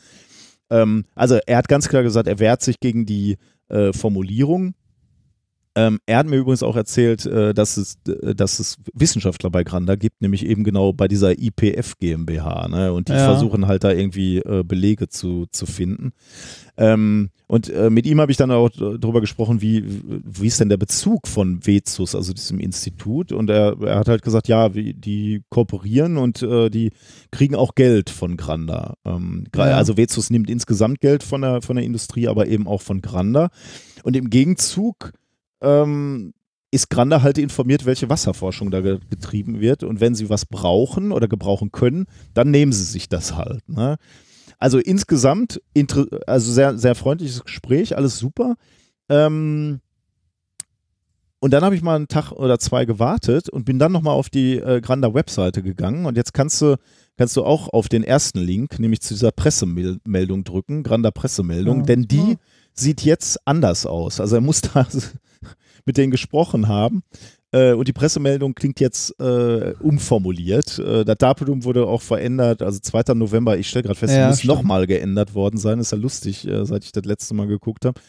Ähm, 0.70 1.06
also 1.16 1.40
er 1.48 1.58
hat 1.58 1.68
ganz 1.68 1.88
klar 1.88 2.04
gesagt, 2.04 2.28
er 2.28 2.40
wehrt 2.40 2.62
sich 2.62 2.80
gegen 2.80 3.06
die 3.06 3.38
äh, 3.70 3.94
Formulierung. 3.94 4.74
Ähm, 5.78 6.00
er 6.06 6.20
hat 6.20 6.28
mir 6.28 6.38
übrigens 6.38 6.64
auch 6.64 6.76
erzählt, 6.78 7.26
äh, 7.26 7.54
dass, 7.54 7.76
es, 7.78 7.98
äh, 8.08 8.34
dass 8.34 8.60
es 8.60 8.78
Wissenschaftler 8.94 9.50
bei 9.50 9.64
Granda 9.66 9.96
gibt, 9.96 10.22
nämlich 10.22 10.46
eben 10.46 10.64
genau 10.64 10.94
bei 10.94 11.08
dieser 11.10 11.38
IPF 11.38 11.98
GmbH. 12.00 12.68
Ne? 12.70 12.94
Und 12.94 13.10
die 13.10 13.14
Ja. 13.14 13.26
versuchen 13.26 13.68
halt 13.68 13.84
da 13.84 13.92
irgendwie 13.92 14.38
äh, 14.38 14.64
Belege 14.64 15.10
zu, 15.10 15.48
zu 15.52 15.66
finden. 15.66 16.14
Ähm, 16.78 17.30
und 17.48 17.70
äh, 17.70 17.90
mit 17.90 18.06
ihm 18.08 18.20
habe 18.22 18.32
ich 18.32 18.38
dann 18.38 18.50
auch 18.52 18.70
darüber 18.70 19.22
gesprochen, 19.22 19.62
wie, 19.62 19.84
wie 20.24 20.48
ist 20.48 20.60
denn 20.60 20.70
der 20.70 20.78
Bezug 20.78 21.28
von 21.28 21.66
WEZUS, 21.66 22.16
also 22.16 22.34
diesem 22.34 22.60
Institut. 22.60 23.32
Und 23.32 23.50
er, 23.50 23.76
er 23.82 24.00
hat 24.00 24.08
halt 24.08 24.24
gesagt, 24.24 24.48
ja, 24.48 24.74
wie, 24.74 24.94
die 24.94 25.44
kooperieren 25.50 26.18
und 26.18 26.42
äh, 26.42 26.70
die 26.70 26.92
kriegen 27.32 27.54
auch 27.56 27.76
Geld 27.76 28.10
von 28.10 28.38
Granda. 28.38 28.96
Ähm, 29.06 29.44
Ja. 29.56 29.64
Also 29.78 29.96
WEZUS 29.98 30.30
nimmt 30.32 30.50
insgesamt 30.50 31.02
Geld 31.02 31.22
von 31.22 31.42
der, 31.42 31.62
von 31.62 31.76
der 31.76 31.86
Industrie, 31.86 32.28
aber 32.28 32.48
eben 32.48 32.66
auch 32.66 32.82
von 32.82 33.02
Granda. 33.02 33.50
Und 34.04 34.16
im 34.16 34.30
Gegenzug 34.30 35.12
ähm, 35.62 36.34
ist 36.72 36.90
Granda 36.90 37.22
halt 37.22 37.38
informiert, 37.38 37.86
welche 37.86 38.10
Wasserforschung 38.10 38.70
da 38.72 38.82
ge 38.82 39.00
getrieben 39.10 39.62
wird. 39.62 39.84
Und 39.84 40.02
wenn 40.02 40.16
sie 40.16 40.30
was 40.30 40.46
brauchen 40.46 41.12
oder 41.12 41.28
gebrauchen 41.28 41.72
können, 41.72 42.06
dann 42.34 42.52
nehmen 42.52 42.74
sie 42.74 42.84
sich 42.84 43.08
das 43.08 43.36
halt. 43.36 43.68
Ne? 43.70 43.98
Also 44.60 44.80
insgesamt, 44.80 45.62
also 46.28 46.52
sehr, 46.52 46.78
sehr 46.78 46.96
freundliches 46.96 47.44
Gespräch, 47.44 47.96
alles 47.96 48.18
super. 48.18 48.56
Ähm, 49.10 49.80
und 51.40 51.52
dann 51.52 51.64
habe 51.64 51.76
ich 51.76 51.82
mal 51.84 51.96
einen 51.96 52.08
Tag 52.08 52.32
oder 52.32 52.58
zwei 52.58 52.86
gewartet 52.86 53.50
und 53.50 53.66
bin 53.66 53.78
dann 53.78 53.92
nochmal 53.92 54.16
auf 54.16 54.30
die 54.30 54.58
äh, 54.58 54.82
Granda 54.82 55.14
Webseite 55.14 55.62
gegangen. 55.62 56.06
Und 56.08 56.18
jetzt 56.18 56.34
kannst 56.34 56.60
du, 56.62 56.78
kannst 57.18 57.38
du 57.38 57.44
auch 57.44 57.70
auf 57.72 57.88
den 57.88 58.04
ersten 58.04 58.40
Link, 58.40 58.80
nämlich 58.80 59.02
zu 59.02 59.14
dieser 59.14 59.32
Pressemeldung 59.32 60.44
drücken, 60.44 60.82
Granda 60.84 61.12
Pressemeldung, 61.12 61.80
Ja. 61.80 61.84
denn 61.86 62.08
die 62.08 62.38
sieht 62.76 63.02
jetzt 63.02 63.40
anders 63.46 63.86
aus. 63.86 64.20
Also 64.20 64.36
er 64.36 64.42
muss 64.42 64.62
da 64.74 64.88
mit 65.86 65.98
denen 65.98 66.12
gesprochen 66.12 66.68
haben. 66.68 67.04
Äh, 67.52 67.74
und 67.74 67.88
die 67.88 67.94
Pressemeldung 67.94 68.54
klingt 68.56 68.80
jetzt 68.80 69.18
äh, 69.20 69.74
umformuliert. 69.80 70.80
Äh, 70.80 71.06
das 71.06 71.18
Datum 71.18 71.64
wurde 71.64 71.88
auch 71.88 72.02
verändert, 72.02 72.62
also 72.62 72.80
2. 72.80 73.14
November. 73.14 73.58
Ich 73.58 73.70
stelle 73.70 73.84
gerade 73.84 74.00
fest, 74.00 74.14
Ja, 74.14 74.28
muss 74.30 74.44
nochmal 74.44 74.88
geändert 74.88 75.34
worden 75.36 75.58
sein. 75.58 75.80
Ist 75.80 75.92
ja 75.92 75.98
lustig, 75.98 76.48
äh, 76.48 76.66
seit 76.66 76.84
ich 76.84 76.92
das 76.92 77.06
letzte 77.06 77.34
Mal 77.34 77.48
geguckt 77.48 77.86
habe. 77.86 78.02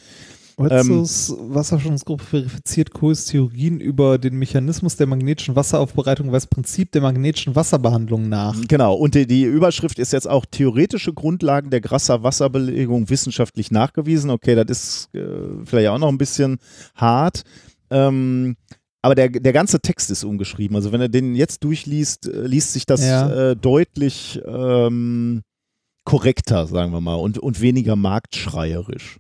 WEZUS 0.59 1.35
Wasserschonungsgruppe 1.39 2.25
verifiziert 2.25 2.93
Kohls 2.93 3.27
Theorien 3.27 3.79
über 3.79 4.17
den 4.19 4.39
Mechanismus 4.39 4.97
der 4.97 5.07
magnetischen 5.07 5.55
Wasseraufbereitung, 5.55 6.33
was 6.33 6.47
Prinzip 6.47 6.93
der 6.93 7.03
magnetischen 7.03 7.55
Wasserbehandlung 7.55 8.29
nach. 8.29 8.57
Genau, 8.67 8.95
und 8.95 9.15
die, 9.15 9.27
die 9.27 9.45
Überschrift 9.45 9.99
ist 9.99 10.13
jetzt 10.15 10.29
auch 10.29 10.47
theoretische 10.51 11.13
Grundlagen 11.13 11.69
der 11.71 11.83
Grasser 11.83 12.23
Wasserbelegung 12.23 13.11
wissenschaftlich 13.11 13.71
nachgewiesen. 13.71 14.31
Okay, 14.31 14.55
das 14.55 14.71
ist 14.71 15.15
äh, 15.15 15.27
vielleicht 15.65 15.89
auch 15.89 15.99
noch 15.99 16.09
ein 16.09 16.19
bisschen 16.19 16.59
hart. 16.95 17.43
Ähm, 17.91 18.57
aber 19.03 19.15
der, 19.15 19.29
der 19.29 19.53
ganze 19.53 19.81
Text 19.81 20.11
ist 20.11 20.25
umgeschrieben. 20.25 20.75
Also 20.75 20.91
wenn 20.91 21.01
er 21.01 21.09
den 21.09 21.35
jetzt 21.35 21.65
durchliest, 21.65 22.27
äh, 22.29 22.47
liest 22.47 22.73
sich 22.73 22.87
das 22.87 23.05
Ja. 23.05 23.51
äh, 23.51 23.57
deutlich 23.57 24.41
ähm, 24.47 25.43
korrekter, 26.05 26.67
sagen 26.67 26.93
wir 26.93 27.01
mal, 27.01 27.15
und, 27.17 27.39
und 27.39 27.61
weniger 27.61 27.95
marktschreierisch. 27.95 29.19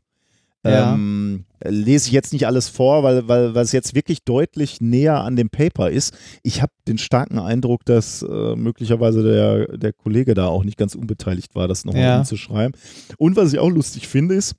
Ja. 0.70 0.94
Ähm, 0.94 1.44
lese 1.64 2.06
ich 2.08 2.12
jetzt 2.12 2.32
nicht 2.32 2.46
alles 2.46 2.68
vor, 2.68 3.02
weil, 3.02 3.26
weil, 3.28 3.54
weil 3.54 3.64
es 3.64 3.72
jetzt 3.72 3.94
wirklich 3.94 4.22
deutlich 4.24 4.80
näher 4.80 5.20
an 5.20 5.36
dem 5.36 5.48
Paper 5.50 5.90
ist. 5.90 6.14
Ich 6.42 6.62
habe 6.62 6.72
den 6.86 6.98
starken 6.98 7.38
Eindruck, 7.38 7.84
dass 7.84 8.22
äh, 8.22 8.54
möglicherweise 8.56 9.22
der, 9.22 9.76
der 9.76 9.92
Kollege 9.92 10.34
da 10.34 10.46
auch 10.46 10.64
nicht 10.64 10.76
ganz 10.78 10.94
unbeteiligt 10.94 11.54
war, 11.54 11.66
das 11.68 11.84
nochmal 11.84 12.02
Ja. 12.02 12.18
umzuschreiben. 12.18 12.78
Und 13.18 13.36
was 13.36 13.52
ich 13.52 13.58
auch 13.58 13.70
lustig 13.70 14.06
finde, 14.08 14.34
ist, 14.34 14.54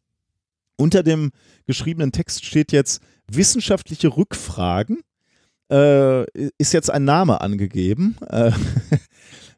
unter 0.77 1.03
dem 1.03 1.31
geschriebenen 1.65 2.11
Text 2.11 2.45
steht 2.45 2.71
jetzt 2.71 3.01
wissenschaftliche 3.31 4.15
Rückfragen. 4.15 4.99
Äh, 5.71 6.23
ist 6.57 6.73
jetzt 6.73 6.89
ein 6.89 7.03
Name 7.03 7.41
angegeben. 7.41 8.15
Äh, 8.29 8.51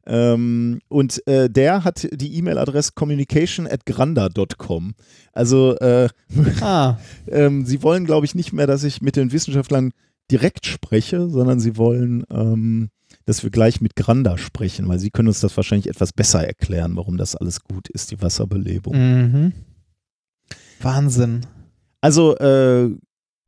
ähm, 0.09 0.79
und 0.88 1.25
äh, 1.27 1.49
der 1.51 1.83
hat 1.83 2.07
die 2.11 2.35
E-Mail-Adresse 2.35 2.93
communication 2.95 3.67
at 3.67 3.85
granda.com. 3.85 4.95
Also 5.33 5.77
äh, 5.77 6.09
Ah, 6.61 6.97
ähm, 7.27 7.63
sie 7.65 7.83
wollen, 7.83 8.05
glaube 8.05 8.25
ich, 8.25 8.33
nicht 8.33 8.51
mehr, 8.51 8.65
dass 8.65 8.83
ich 8.83 9.03
mit 9.03 9.15
den 9.15 9.31
Wissenschaftlern 9.31 9.91
direkt 10.31 10.65
spreche, 10.65 11.29
sondern 11.29 11.59
sie 11.59 11.77
wollen, 11.77 12.23
ähm, 12.31 12.89
dass 13.25 13.43
wir 13.43 13.51
gleich 13.51 13.81
mit 13.81 13.95
Granda 13.95 14.39
sprechen, 14.39 14.88
weil 14.88 14.97
sie 14.97 15.11
können 15.11 15.27
uns 15.27 15.41
das 15.41 15.55
wahrscheinlich 15.55 15.88
etwas 15.88 16.11
besser 16.11 16.45
erklären, 16.45 16.95
warum 16.95 17.17
das 17.17 17.35
alles 17.35 17.61
gut 17.61 17.88
ist, 17.89 18.09
die 18.09 18.21
Wasserbelebung. 18.21 18.95
mhm. 18.95 19.53
Wahnsinn. 20.81 21.45
Also, 22.01 22.35
äh, 22.38 22.89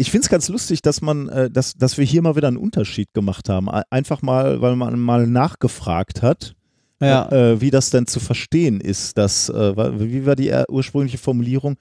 ich 0.02 0.12
finde 0.12 0.26
es 0.26 0.30
ganz 0.30 0.50
lustig, 0.50 0.82
dass 0.82 1.02
man, 1.02 1.30
äh, 1.30 1.50
dass, 1.50 1.76
dass 1.76 1.98
wir 1.98 2.06
hier 2.06 2.22
mal 2.22 2.36
wieder 2.36 2.48
einen 2.48 2.58
Unterschied 2.58 3.14
gemacht 3.14 3.48
haben. 3.50 3.70
Ein- 3.70 3.84
Einfach 3.90 4.22
mal, 4.22 4.62
weil 4.62 4.76
man 4.76 5.00
mal 5.00 5.28
nachgefragt 5.28 6.22
hat, 6.22 6.56
Ja. 7.00 7.30
äh, 7.32 7.62
wie 7.62 7.72
das 7.72 7.90
denn 7.92 8.08
zu 8.08 8.20
verstehen 8.20 8.82
ist. 8.82 9.18
Dass, 9.18 9.50
äh, 9.50 9.76
wie 10.10 10.26
war 10.26 10.36
die 10.36 10.50
äh, 10.50 10.66
ursprüngliche 10.70 11.18
Formulierung? 11.18 11.78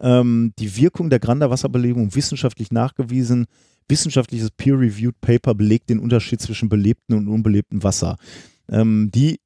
Ähm, 0.00 0.52
die 0.58 0.74
Wirkung 0.76 1.10
der 1.10 1.18
Granda 1.20 1.50
Wasserbelebung 1.50 2.14
wissenschaftlich 2.14 2.72
nachgewiesen. 2.72 3.46
Wissenschaftliches 3.88 4.50
Peer-Reviewed 4.52 5.20
Paper 5.20 5.54
belegt 5.54 5.90
den 5.90 5.98
Unterschied 5.98 6.40
zwischen 6.40 6.68
belebtem 6.68 7.18
und 7.18 7.28
unbelebtem 7.28 7.82
Wasser. 7.82 8.16
Ähm, 8.70 9.10
die, 9.14 9.40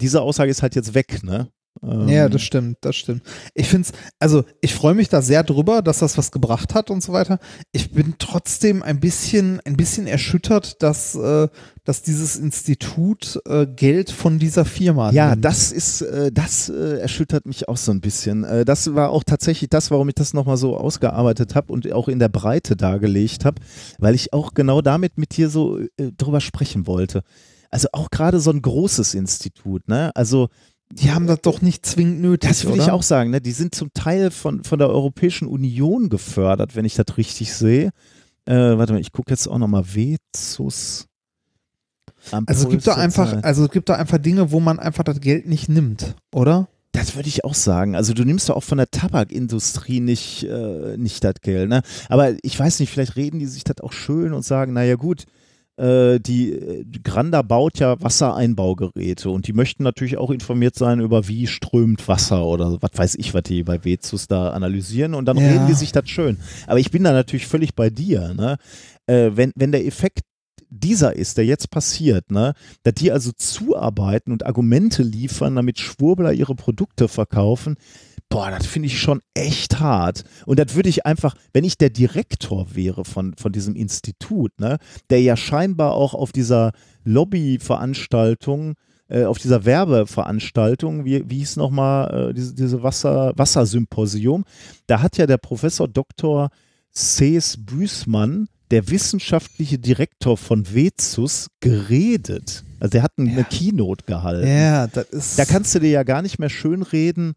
diese 0.00 0.20
Aussage 0.22 0.50
ist 0.50 0.62
halt 0.62 0.74
jetzt 0.76 0.94
weg, 0.94 1.22
ne? 1.24 1.48
Ähm, 1.82 2.08
Ja, 2.08 2.28
das 2.28 2.42
stimmt, 2.42 2.78
das 2.82 2.96
stimmt. 2.96 3.22
Ich 3.54 3.68
finde 3.68 3.88
es, 3.88 3.98
also 4.18 4.44
ich 4.60 4.74
freue 4.74 4.94
mich 4.94 5.08
da 5.08 5.22
sehr 5.22 5.42
drüber, 5.42 5.82
dass 5.82 6.00
das 6.00 6.18
was 6.18 6.30
gebracht 6.30 6.74
hat 6.74 6.90
und 6.90 7.02
so 7.02 7.12
weiter. 7.12 7.38
Ich 7.72 7.92
bin 7.92 8.14
trotzdem 8.18 8.82
ein 8.82 9.00
bisschen, 9.00 9.60
ein 9.64 9.76
bisschen 9.76 10.06
erschüttert, 10.06 10.82
dass, 10.82 11.14
äh, 11.14 11.48
dass 11.84 12.02
dieses 12.02 12.36
Institut 12.36 13.40
äh, 13.46 13.66
Geld 13.66 14.10
von 14.10 14.38
dieser 14.38 14.64
Firma 14.64 15.10
Ja, 15.12 15.30
nimmt. 15.30 15.44
das 15.44 15.72
ist, 15.72 16.02
äh, 16.02 16.30
das 16.30 16.68
äh, 16.68 16.98
erschüttert 16.98 17.46
mich 17.46 17.68
auch 17.68 17.76
so 17.76 17.90
ein 17.92 18.00
bisschen. 18.00 18.44
Äh, 18.44 18.64
das 18.64 18.94
war 18.94 19.10
auch 19.10 19.24
tatsächlich 19.24 19.70
das, 19.70 19.90
warum 19.90 20.08
ich 20.08 20.14
das 20.14 20.34
nochmal 20.34 20.56
so 20.58 20.76
ausgearbeitet 20.76 21.54
habe 21.54 21.72
und 21.72 21.90
auch 21.92 22.08
in 22.08 22.18
der 22.18 22.28
Breite 22.28 22.76
dargelegt 22.76 23.44
habe, 23.44 23.60
weil 23.98 24.14
ich 24.14 24.32
auch 24.32 24.54
genau 24.54 24.82
damit 24.82 25.16
mit 25.18 25.36
dir 25.36 25.48
so 25.48 25.78
äh, 25.78 25.86
drüber 26.16 26.40
sprechen 26.40 26.86
wollte. 26.86 27.22
Also 27.70 27.88
auch 27.92 28.10
gerade 28.10 28.38
so 28.38 28.50
ein 28.50 28.60
großes 28.60 29.14
Institut, 29.14 29.88
ne? 29.88 30.14
Also 30.14 30.48
Die 30.94 31.10
haben 31.10 31.26
das 31.26 31.40
doch 31.40 31.62
nicht 31.62 31.86
zwingend 31.86 32.20
nötig. 32.20 32.50
das 32.50 32.66
oder? 32.66 32.76
ich 32.76 32.90
auch 32.90 33.02
sagen, 33.02 33.30
ne? 33.30 33.40
Die 33.40 33.52
sind 33.52 33.74
zum 33.74 33.92
Teil 33.94 34.30
von, 34.30 34.62
von 34.62 34.78
der 34.78 34.90
Europäischen 34.90 35.48
Union 35.48 36.10
gefördert, 36.10 36.76
wenn 36.76 36.84
ich 36.84 36.94
das 36.94 37.16
richtig 37.16 37.54
sehe. 37.54 37.92
Äh, 38.44 38.54
warte 38.54 38.92
mal, 38.92 39.00
ich 39.00 39.12
gucke 39.12 39.30
jetzt 39.30 39.46
auch 39.46 39.58
nochmal 39.58 39.84
Vezus. 39.86 41.06
Also 42.30 42.64
es 42.64 42.70
gibt 42.70 42.86
da 42.86 42.94
einfach, 42.94 43.42
also 43.42 43.64
es 43.64 43.70
gibt 43.70 43.88
da 43.88 43.94
einfach 43.94 44.18
Dinge, 44.18 44.52
wo 44.52 44.60
man 44.60 44.78
einfach 44.78 45.02
das 45.02 45.20
Geld 45.20 45.48
nicht 45.48 45.68
nimmt, 45.68 46.14
oder? 46.32 46.68
Das 46.92 47.16
würde 47.16 47.28
ich 47.28 47.44
auch 47.44 47.54
sagen. 47.54 47.96
Also 47.96 48.12
du 48.12 48.24
nimmst 48.24 48.50
doch 48.50 48.56
auch 48.56 48.62
von 48.62 48.76
der 48.76 48.90
Tabakindustrie 48.90 50.00
nicht, 50.00 50.44
äh, 50.44 50.96
nicht 50.98 51.24
das 51.24 51.36
Geld. 51.40 51.70
Ne? 51.70 51.82
Aber 52.10 52.34
ich 52.42 52.58
weiß 52.58 52.80
nicht, 52.80 52.90
vielleicht 52.90 53.16
reden 53.16 53.38
die 53.38 53.46
sich 53.46 53.64
das 53.64 53.80
auch 53.80 53.92
schön 53.92 54.34
und 54.34 54.44
sagen, 54.44 54.74
naja 54.74 54.96
gut, 54.96 55.24
die 55.78 56.52
äh, 56.52 56.84
Granda 57.02 57.42
baut 57.42 57.78
ja 57.78 58.00
Wassereinbaugeräte 58.00 59.30
und 59.30 59.46
die 59.46 59.52
möchten 59.52 59.82
natürlich 59.82 60.16
auch 60.18 60.30
informiert 60.30 60.74
sein 60.74 61.00
über 61.00 61.28
wie 61.28 61.46
strömt 61.46 62.06
Wasser 62.08 62.44
oder 62.44 62.78
was 62.80 62.90
weiß 62.94 63.14
ich, 63.16 63.32
was 63.34 63.42
die 63.44 63.62
bei 63.62 63.84
Vezus 63.84 64.26
da 64.26 64.50
analysieren 64.50 65.14
und 65.14 65.24
dann 65.26 65.38
Ja. 65.38 65.48
reden 65.48 65.66
die 65.66 65.74
sich 65.74 65.92
das 65.92 66.08
schön. 66.08 66.38
Aber 66.66 66.78
ich 66.78 66.90
bin 66.90 67.04
da 67.04 67.12
natürlich 67.12 67.46
völlig 67.46 67.74
bei 67.74 67.90
dir. 67.90 68.34
Ne? 68.34 68.56
Äh, 69.06 69.30
wenn, 69.34 69.52
wenn 69.56 69.72
der 69.72 69.86
Effekt 69.86 70.20
dieser 70.72 71.14
ist, 71.14 71.38
der 71.38 71.44
jetzt 71.44 71.70
passiert, 71.70 72.30
ne, 72.30 72.54
dass 72.82 72.94
die 72.94 73.12
also 73.12 73.30
zuarbeiten 73.36 74.32
und 74.32 74.46
Argumente 74.46 75.02
liefern, 75.02 75.56
damit 75.56 75.78
Schwurbler 75.78 76.32
ihre 76.32 76.54
Produkte 76.54 77.08
verkaufen, 77.08 77.76
boah, 78.28 78.50
das 78.50 78.66
finde 78.66 78.86
ich 78.86 78.98
schon 78.98 79.20
echt 79.34 79.78
hart. 79.78 80.24
Und 80.46 80.58
das 80.58 80.74
würde 80.74 80.88
ich 80.88 81.04
einfach, 81.04 81.36
wenn 81.52 81.64
ich 81.64 81.76
der 81.76 81.90
Direktor 81.90 82.74
wäre 82.74 83.04
von, 83.04 83.34
von 83.36 83.52
diesem 83.52 83.76
Institut, 83.76 84.58
ne, 84.58 84.78
der 85.10 85.20
ja 85.20 85.36
scheinbar 85.36 85.92
auch 85.92 86.14
auf 86.14 86.32
dieser 86.32 86.72
Lobbyveranstaltung, 87.04 88.74
äh, 89.08 89.24
auf 89.24 89.38
dieser 89.38 89.66
Werbeveranstaltung, 89.66 91.04
wie, 91.04 91.28
wie 91.28 91.38
hieß 91.38 91.56
nochmal, 91.56 92.30
äh, 92.30 92.34
diese, 92.34 92.54
diese 92.54 92.82
Wasser, 92.82 93.34
Wassersymposium, 93.36 94.44
da 94.86 95.02
hat 95.02 95.18
ja 95.18 95.26
der 95.26 95.38
Professor 95.38 95.86
Dr. 95.86 96.48
Cees 96.94 97.58
Büßmann, 97.58 98.48
der 98.72 98.88
wissenschaftliche 98.88 99.78
Direktor 99.78 100.36
von 100.36 100.66
Vezus, 100.74 101.48
geredet. 101.60 102.64
Also 102.80 102.90
der 102.90 103.02
hat 103.02 103.12
eine 103.18 103.44
Keynote 103.44 104.04
gehalten. 104.06 104.48
Ja, 104.48 104.86
das 104.88 105.04
ist. 105.10 105.38
Da 105.38 105.44
kannst 105.44 105.74
du 105.74 105.78
dir 105.78 105.90
ja 105.90 106.02
gar 106.02 106.22
nicht 106.22 106.38
mehr 106.38 106.48
schönreden. 106.48 107.34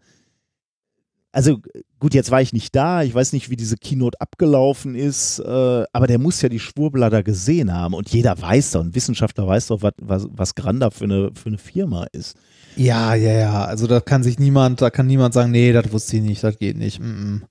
Also 1.31 1.59
gut, 1.99 2.13
jetzt 2.13 2.31
war 2.31 2.41
ich 2.41 2.53
nicht 2.53 2.73
da, 2.73 3.03
ich 3.03 3.13
weiß 3.13 3.33
nicht, 3.33 3.49
wie 3.49 3.57
diese 3.57 3.75
Keynote 3.75 4.21
abgelaufen 4.21 4.95
ist, 4.95 5.39
äh, 5.39 5.83
aber 5.91 6.07
der 6.07 6.17
muss 6.17 6.41
ja 6.41 6.47
die 6.47 6.61
Schwurbler 6.61 7.09
da 7.09 7.21
gesehen 7.21 7.73
haben 7.73 7.93
und 7.93 8.07
jeder 8.09 8.41
weiß 8.41 8.71
doch, 8.71 8.81
ein 8.81 8.95
Wissenschaftler 8.95 9.45
weiß 9.45 9.67
doch, 9.67 9.81
was, 9.81 9.91
was, 10.01 10.27
was 10.31 10.55
Granda 10.55 10.91
für 10.91 11.03
eine, 11.03 11.31
für 11.33 11.49
eine 11.49 11.57
Firma 11.57 12.05
ist. 12.13 12.37
Ja, 12.77 13.15
ja, 13.15 13.33
ja. 13.33 13.65
Also 13.65 13.85
da 13.85 13.99
kann 13.99 14.23
sich 14.23 14.39
niemand, 14.39 14.81
da 14.81 14.89
kann 14.89 15.07
niemand 15.07 15.33
sagen, 15.33 15.51
nee, 15.51 15.73
das 15.73 15.91
wusste 15.91 16.15
ich 16.15 16.23
nicht, 16.23 16.41
das 16.41 16.57
geht 16.57 16.77
nicht. 16.77 17.01
Mm 17.01 17.03
-mm. 17.03 17.41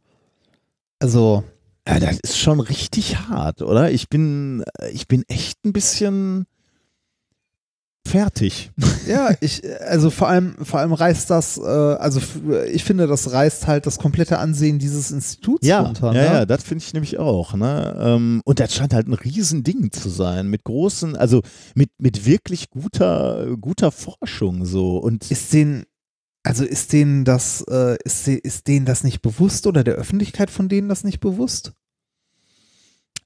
Also, 0.98 1.44
Ja, 1.86 2.00
das 2.00 2.18
ist 2.20 2.38
schon 2.38 2.60
richtig 2.60 3.16
hart, 3.28 3.60
oder? 3.62 3.90
Ich 3.92 4.08
bin, 4.08 4.64
ich 4.92 5.06
bin 5.06 5.22
echt 5.28 5.64
ein 5.64 5.72
bisschen 5.72 6.46
fertig. 8.06 8.70
Ja, 9.06 9.32
ich, 9.42 9.60
also 9.86 10.08
vor 10.08 10.28
allem, 10.28 10.56
vor 10.64 10.80
allem 10.80 10.94
reißt 10.94 11.28
das, 11.28 11.58
äh, 11.58 11.60
also 11.60 12.22
ich 12.72 12.84
finde, 12.84 13.06
das 13.06 13.30
reißt 13.32 13.66
halt 13.66 13.84
das 13.84 13.98
komplette 13.98 14.38
Ansehen 14.38 14.78
dieses 14.78 15.10
Instituts 15.10 15.66
Ja, 15.66 15.80
runter. 15.82 16.06
ja, 16.06 16.12
ne? 16.12 16.24
ja, 16.24 16.46
das 16.46 16.62
finde 16.62 16.82
ich 16.82 16.94
nämlich 16.94 17.18
auch. 17.18 17.52
Ne? 17.52 17.94
Ähm, 18.00 18.40
und 18.46 18.60
das 18.60 18.74
scheint 18.74 18.94
halt 18.94 19.08
ein 19.08 19.12
Riesending 19.12 19.92
zu 19.92 20.08
sein, 20.08 20.48
mit 20.48 20.64
großen, 20.64 21.16
also 21.16 21.42
mit, 21.74 21.90
mit 21.98 22.24
wirklich 22.24 22.70
guter, 22.70 23.56
guter 23.60 23.90
Forschung 23.90 24.64
so. 24.64 24.96
Und 24.96 25.30
Ist 25.30 25.52
denen, 25.52 25.84
also 26.44 26.64
ist 26.64 26.92
denen 26.92 27.24
das, 27.24 27.62
äh, 27.68 27.96
ist, 28.04 28.28
ist 28.28 28.68
denen 28.68 28.86
das 28.86 29.02
nicht 29.02 29.22
bewusst 29.22 29.66
oder 29.66 29.82
der 29.82 29.94
Öffentlichkeit 29.94 30.50
von 30.50 30.68
denen 30.68 30.88
das 30.88 31.02
nicht 31.02 31.18
bewusst? 31.18 31.72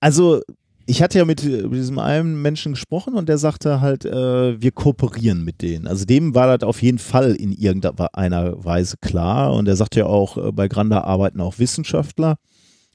also 0.01 0.41
ich 0.87 1.03
hatte 1.03 1.19
ja 1.19 1.25
mit, 1.27 1.45
äh, 1.45 1.63
mit 1.63 1.75
diesem 1.75 1.99
einen 1.99 2.41
Menschen 2.41 2.73
gesprochen 2.73 3.15
und 3.15 3.29
der 3.29 3.37
sagte 3.37 3.81
halt, 3.81 4.05
äh, 4.07 4.61
wir 4.61 4.73
kooperieren 4.73 5.45
mit 5.45 5.61
denen. 5.61 5.87
Also 5.87 6.07
dem 6.07 6.35
war 6.35 6.57
das 6.57 6.67
auf 6.67 6.81
jeden 6.81 6.99
Fall 6.99 7.35
in 7.35 7.53
irgendeiner 7.53 8.65
Weise 8.65 8.97
klar. 9.01 9.53
Und 9.53 9.69
er 9.69 9.77
sagte 9.77 10.01
ja 10.01 10.07
auch, 10.07 10.39
äh, 10.39 10.51
bei 10.51 10.67
Granda 10.69 11.03
arbeiten 11.03 11.43
auch 11.43 11.59
Wissenschaftler. 11.59 12.37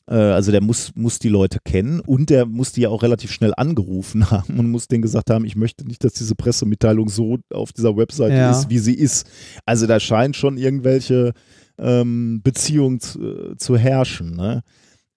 Äh, 0.09 0.15
also 0.15 0.51
der 0.51 0.61
muss, 0.61 0.91
muss 0.95 1.19
die 1.19 1.29
Leute 1.29 1.59
kennen 1.63 1.99
und 2.01 2.29
der 2.29 2.45
muss 2.45 2.71
die 2.71 2.81
ja 2.81 2.89
auch 2.89 3.03
relativ 3.03 3.31
schnell 3.31 3.53
angerufen 3.55 4.29
haben 4.31 4.59
und 4.59 4.69
muss 4.69 4.87
denen 4.87 5.01
gesagt 5.01 5.29
haben, 5.29 5.45
ich 5.45 5.55
möchte 5.55 5.85
nicht, 5.85 6.03
dass 6.03 6.13
diese 6.13 6.35
Pressemitteilung 6.35 7.09
so 7.09 7.37
auf 7.53 7.71
dieser 7.73 7.95
Webseite 7.95 8.35
Ja. 8.35 8.51
ist, 8.51 8.69
wie 8.69 8.79
sie 8.79 8.95
ist. 8.95 9.27
Also 9.65 9.87
da 9.87 9.99
scheint 9.99 10.35
schon 10.35 10.57
irgendwelche 10.57 11.33
ähm, 11.77 12.41
Beziehungen 12.43 12.99
zu, 12.99 13.55
zu 13.57 13.77
herrschen. 13.77 14.35
Ne? 14.35 14.61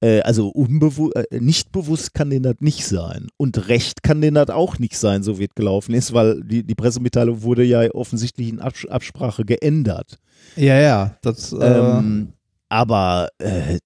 Äh, 0.01 0.21
also 0.21 0.53
äh, 0.55 1.41
nicht 1.41 1.73
bewusst 1.73 2.15
kann 2.15 2.31
denen 2.31 2.43
das 2.45 2.57
nicht 2.61 2.87
sein. 2.87 3.29
Und 3.37 3.69
recht 3.69 4.03
kann 4.03 4.21
denen 4.21 4.35
das 4.37 4.51
auch 4.51 4.79
nicht 4.79 4.97
sein, 4.97 5.23
so 5.23 5.39
wie 5.39 5.45
es 5.45 5.55
gelaufen 5.55 5.95
ist, 5.95 6.13
weil 6.13 6.43
die, 6.43 6.63
die 6.65 6.75
Pressemitteilung 6.75 7.43
wurde 7.43 7.65
ja 7.65 7.91
offensichtlich 7.93 8.49
in 8.49 8.61
Abs 8.61 8.87
Absprache 8.87 9.45
geändert. 9.45 10.19
Ja, 10.55 10.79
ja, 10.79 11.17
das, 11.23 11.53
äh, 11.53 11.57
Ähm, 11.57 12.33
aber 12.69 13.29
äh, 13.39 13.79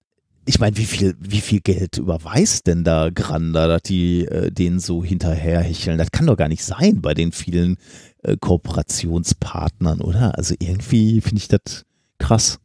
ich 0.47 0.59
meine, 0.59 0.77
wie 0.77 0.85
viel, 0.87 1.17
wie 1.21 1.41
viel 1.41 1.61
Geld 1.61 1.99
überweist 1.99 2.67
denn 2.67 2.83
da 2.83 3.11
Granda, 3.11 3.69
dass 3.69 3.83
die 3.83 4.25
äh, 4.27 4.51
denen 4.51 4.81
so 4.81 5.05
hinterherhecheln? 5.05 5.99
Das 5.99 6.11
kann 6.11 6.27
doch 6.27 6.37
gar 6.37 6.49
nicht 6.49 6.65
sein 6.65 7.01
bei 7.01 7.15
den 7.15 7.33
vielen 7.33 7.77
äh, 8.23 8.37
Kooperationspartnern, 8.37 10.01
oder? 10.01 10.37
Also 10.37 10.55
irgendwie 10.59 11.21
finde 11.21 11.39
ich 11.39 11.49
das 11.49 11.85
krass. 12.19 12.59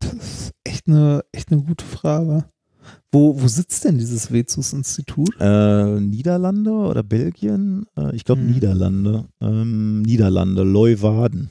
das 0.00 0.12
ist 0.14 0.52
echt 0.64 0.88
eine, 0.88 1.24
echt 1.32 1.52
eine 1.52 1.62
gute 1.62 1.84
Frage. 1.84 2.44
Wo, 3.12 3.40
wo 3.40 3.46
sitzt 3.46 3.84
denn 3.84 3.98
dieses 3.98 4.32
Vezus-Institut? 4.32 5.36
Äh, 5.38 6.00
Niederlande 6.00 6.70
oder 6.72 7.02
Belgien? 7.02 7.84
Äh, 7.96 8.16
ich 8.16 8.24
glaube 8.24 8.40
Hm. 8.40 8.50
Niederlande. 8.52 9.28
Ähm, 9.40 10.02
Niederlande, 10.02 10.62
Leuwarden. 10.64 11.50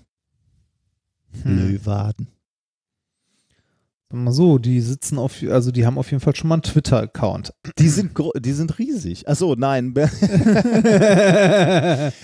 Hm. 1.43 1.58
Leuwarden. 1.58 2.27
Mal 4.14 4.31
so, 4.31 4.57
die 4.57 4.81
sitzen 4.81 5.17
auf, 5.17 5.33
also 5.49 5.72
die 5.72 5.85
haben 5.85 5.98
auf 5.98 6.11
jeden 6.11 6.22
Fall 6.22 6.35
schon 6.35 6.48
mal 6.49 6.56
einen 6.56 6.64
Twitter-Account. 6.64 7.53
Die 7.80 7.88
sind, 7.90 8.11
die 8.40 8.51
sind 8.51 8.77
riesig. 8.80 9.27
Achso, 9.27 9.56
nein. 9.57 9.93
nein, 9.95 10.03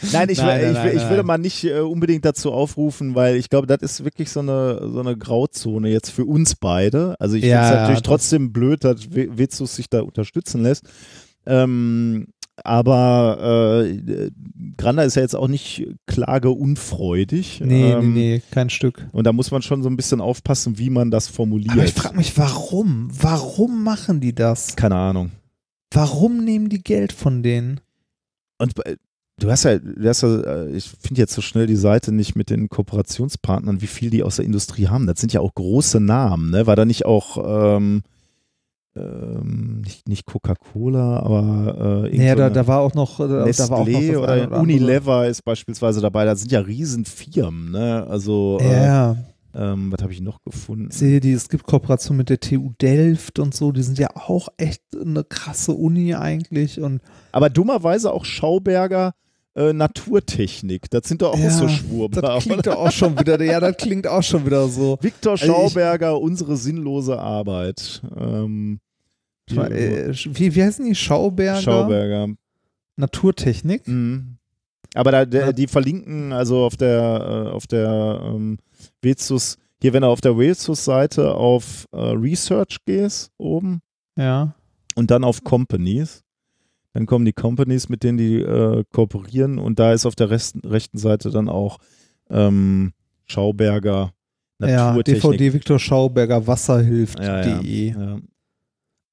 ich, 0.01 0.11
Nein, 0.14 0.30
ich, 0.30 0.38
nein, 0.40 0.67
ich, 0.67 0.74
nein, 0.74 0.98
ich 0.98 1.09
würde 1.09 1.24
mal 1.24 1.38
nicht 1.38 1.64
äh, 1.64 1.80
unbedingt 1.80 2.25
dazu 2.25 2.51
aufrufen, 2.51 3.16
weil 3.16 3.35
ich 3.38 3.49
glaube, 3.49 3.67
das 3.67 3.82
ist 3.82 4.03
wirklich 4.03 4.30
so 4.30 4.40
eine, 4.41 4.90
so 4.91 4.99
eine 4.99 5.17
Grauzone 5.17 5.90
jetzt 5.90 6.09
für 6.11 6.25
uns 6.25 6.56
beide. 6.56 7.16
Also 7.19 7.35
ich 7.35 7.43
Ja, 7.45 7.57
finde 7.61 7.66
es 7.66 7.69
ja, 7.72 7.75
natürlich 7.82 8.01
das- 8.01 8.07
trotzdem 8.07 8.51
blöd, 8.53 8.83
dass 8.83 9.11
Vezus 9.11 9.75
sich 9.75 9.90
da 9.90 10.01
unterstützen 10.01 10.64
lässt. 10.64 10.83
Ähm, 11.45 12.27
aber 12.64 13.84
äh, 13.84 14.30
Granda 14.77 15.03
ist 15.03 15.16
ja 15.16 15.22
jetzt 15.22 15.36
auch 15.36 15.48
nicht 15.48 15.88
klageunfreudig. 16.06 17.61
Nee, 17.64 17.92
ähm, 17.92 18.14
nee, 18.14 18.36
nee, 18.36 18.42
kein 18.52 18.69
Stück. 18.69 19.08
Und 19.11 19.26
da 19.26 19.34
muss 19.34 19.52
man 19.52 19.61
schon 19.61 19.84
so 19.84 19.90
ein 19.90 19.95
bisschen 19.98 20.22
aufpassen, 20.22 20.77
wie 20.77 20.90
man 20.90 21.11
das 21.11 21.27
formuliert. 21.27 21.72
Aber 21.74 21.86
ich 21.86 21.94
frage 21.94 22.18
mich, 22.18 22.38
warum? 22.38 23.10
Warum 23.19 23.84
machen 23.84 24.19
die 24.19 24.34
das? 24.34 24.76
Keine 24.76 24.95
Ahnung. 24.95 25.32
Warum 25.94 26.44
nehmen 26.44 26.69
die 26.69 26.84
Geld 26.84 27.14
von 27.14 27.44
denen? 27.44 27.80
Und 28.60 28.76
bei- 28.76 28.98
du 29.40 29.50
hast 29.52 29.64
ja, 29.64 29.77
du 29.80 30.08
hast 30.10 30.22
ja 30.24 30.42
äh, 30.42 30.72
ich 30.76 30.90
finde 30.90 31.22
jetzt 31.22 31.34
so 31.34 31.42
schnell 31.42 31.68
die 31.68 31.76
Seite 31.76 32.11
nicht 32.11 32.36
mit 32.36 32.50
den 32.50 32.69
Kooperationspartnern, 32.69 33.82
wie 33.82 33.88
viel 33.88 34.10
die 34.10 34.24
aus 34.24 34.38
der 34.38 34.45
Industrie 34.45 34.88
haben. 34.88 35.08
Das 35.08 35.19
sind 35.19 35.32
ja 35.34 35.40
auch 35.42 35.53
große 35.53 36.00
Namen, 36.00 36.50
ne? 36.52 36.68
War 36.68 36.76
da 36.76 36.86
nicht 36.86 37.06
auch 37.06 37.77
ähm, 37.77 38.02
ähm, 38.98 39.82
nicht, 39.82 40.08
nicht 40.08 40.26
Coca-Cola, 40.26 41.19
aber 41.22 42.06
äh, 42.11 42.17
Naja, 42.17 42.34
so 42.34 42.38
da, 42.40 42.50
da 42.50 42.67
war 42.67 42.80
auch 42.82 42.93
noch, 42.93 43.19
äh, 43.19 43.27
da 43.27 43.69
war 43.69 43.80
auch 43.80 43.85
noch 43.85 43.88
Nestlé 43.88 44.17
oder, 44.17 44.30
andere. 44.43 44.59
Unilever 44.61 45.27
ist 45.27 45.43
beispielsweise 45.43 46.01
dabei. 46.01 46.26
Da 46.26 46.35
sind 46.35 46.51
ja 46.51 46.59
Riesenfirmen, 46.59 47.72
ne? 47.72 48.06
Also 48.09 48.58
äh, 48.61 48.85
Ja, 48.85 49.16
ähm, 49.56 49.92
was 49.92 50.01
habe 50.03 50.14
ich 50.14 50.22
noch 50.22 50.43
gefunden? 50.43 50.90
ich 50.92 50.98
sehe 50.98 51.19
die, 51.19 51.32
es 51.32 51.50
gibt 51.50 51.66
Kooperation 51.66 52.17
mit 52.17 52.30
der 52.30 52.40
TU 52.40 52.72
Delft 52.82 53.40
und 53.40 53.53
so, 53.56 53.72
die 53.72 53.84
sind 53.84 53.98
ja 54.00 54.09
auch 54.16 54.50
echt 54.58 54.82
eine 55.00 55.24
krasse 55.24 55.72
Uni 55.74 56.14
eigentlich 56.16 56.80
und 56.80 57.01
Aber 57.32 57.50
dummerweise 57.50 58.11
auch 58.14 58.26
Schauberger 58.26 59.14
äh, 59.56 59.74
Naturtechnik. 59.74 60.88
Das 60.92 61.08
sind 61.08 61.24
doch 61.24 61.34
auch 61.34 61.40
Ja, 61.40 61.50
so 61.50 61.67
Schwurbler. 61.67 62.22
das 62.22 62.43
klingt 62.43 62.67
doch 62.67 62.76
auch 62.76 62.92
schon 62.92 63.17
wieder, 63.19 63.42
ja, 63.43 63.59
das 63.59 63.76
klingt 63.77 64.06
auch 64.06 64.22
schon 64.22 64.45
wieder 64.45 64.67
so. 64.67 64.98
Viktor 65.01 65.32
Also 65.32 65.45
ich- 65.45 65.51
Schauberger, 65.51 66.19
unsere 66.22 66.56
sinnlose 66.58 67.17
Arbeit. 67.19 68.03
Ähm, 68.16 68.80
Mal, 69.51 69.72
äh, 69.72 70.14
Wie, 70.14 70.56
wie 70.56 70.64
heißen 70.64 70.85
die? 70.85 70.95
Schauberger? 70.95 71.61
Schauberger. 71.61 72.27
Naturtechnik? 72.95 73.88
Mhm. 73.88 74.38
Aber 74.95 75.11
da, 75.11 75.26
der, 75.26 75.48
Ja. 75.48 75.51
die 75.53 75.67
verlinken 75.67 76.34
also 76.34 76.64
auf 76.66 76.76
der 76.76 77.45
äh, 77.48 77.50
auf 77.51 77.67
der 77.67 78.22
ähm, 78.26 78.58
Vezus, 79.01 79.58
hier 79.82 79.93
wenn 79.93 80.01
du 80.01 80.08
auf 80.08 80.22
der 80.22 80.38
Vezus-Seite 80.38 81.35
auf 81.35 81.85
äh, 81.92 81.98
Research 81.98 82.77
gehst 82.85 83.32
oben 83.38 83.82
Ja. 84.17 84.56
und 84.95 85.11
dann 85.11 85.24
auf 85.24 85.43
Companies, 85.43 86.24
dann 86.93 87.06
kommen 87.06 87.26
die 87.26 87.34
Companies, 87.34 87.90
mit 87.90 88.01
denen 88.03 88.17
die 88.17 88.42
äh, 88.42 88.84
kooperieren 88.92 89.59
und 89.59 89.77
da 89.77 89.93
ist 89.93 90.06
auf 90.06 90.16
der 90.16 90.30
rechten, 90.32 90.61
rechten 90.67 90.98
Seite 90.98 91.30
dann 91.30 91.48
auch 91.50 91.77
ähm, 92.30 92.93
Schauberger 93.26 94.14
Ja, 94.59 94.88
Naturtechnik. 94.95 95.22
DVD 95.22 95.53
Viktor 95.53 95.80
Schauberger 95.80 96.48
Wasserhilft.de. 96.48 97.26
Ja, 97.26 98.00
ja, 98.00 98.09
ja. 98.16 98.19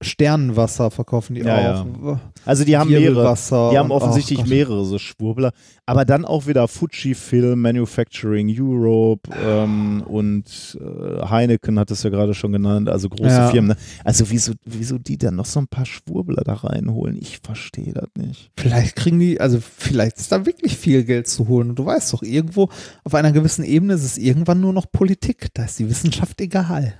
Sternenwasser 0.04 0.90
verkaufen 0.90 1.34
die 1.34 1.40
Ja, 1.42 1.82
auch. 1.82 2.18
Also 2.44 2.64
die 2.64 2.76
haben 2.76 2.90
mehrere. 2.90 3.34
Die 3.70 3.78
haben 3.78 3.90
offensichtlich 3.90 4.40
Gott. 4.40 4.48
mehrere 4.48 4.84
so 4.84 4.98
Schwurbler. 4.98 5.52
Aber 5.86 6.04
dann 6.04 6.24
auch 6.24 6.46
wieder 6.46 6.66
Fujifilm, 6.68 7.60
Manufacturing 7.60 8.54
Europe 8.58 9.30
ähm, 9.44 10.02
und 10.06 10.78
äh, 10.80 11.26
Heineken 11.26 11.78
hat 11.78 11.90
es 11.90 12.02
ja 12.02 12.10
gerade 12.10 12.32
schon 12.34 12.52
genannt, 12.52 12.88
also 12.88 13.08
große 13.08 13.28
Ja. 13.28 13.48
Firmen. 13.48 13.68
Ne? 13.70 13.76
Also 14.02 14.30
wieso, 14.30 14.52
wieso 14.64 14.98
die 14.98 15.18
dann 15.18 15.36
noch 15.36 15.44
so 15.46 15.60
ein 15.60 15.68
paar 15.68 15.84
Schwurbler 15.86 16.42
da 16.44 16.54
reinholen? 16.54 17.16
Ich 17.20 17.40
verstehe 17.42 17.92
das 17.92 18.08
nicht. 18.16 18.50
Vielleicht 18.58 18.96
kriegen 18.96 19.18
die, 19.18 19.40
also 19.40 19.58
vielleicht 19.60 20.18
ist 20.18 20.32
da 20.32 20.46
wirklich 20.46 20.76
viel 20.76 21.04
Geld 21.04 21.26
zu 21.28 21.48
holen. 21.48 21.70
Und 21.70 21.78
du 21.78 21.84
weißt 21.86 22.12
doch, 22.12 22.22
irgendwo 22.22 22.68
auf 23.04 23.14
einer 23.14 23.32
gewissen 23.32 23.64
Ebene 23.64 23.94
ist 23.94 24.04
es 24.04 24.16
irgendwann 24.18 24.60
nur 24.60 24.72
noch 24.72 24.90
Politik. 24.90 25.48
Da 25.54 25.64
ist 25.64 25.78
die 25.78 25.88
Wissenschaft 25.88 26.40
egal. 26.40 26.94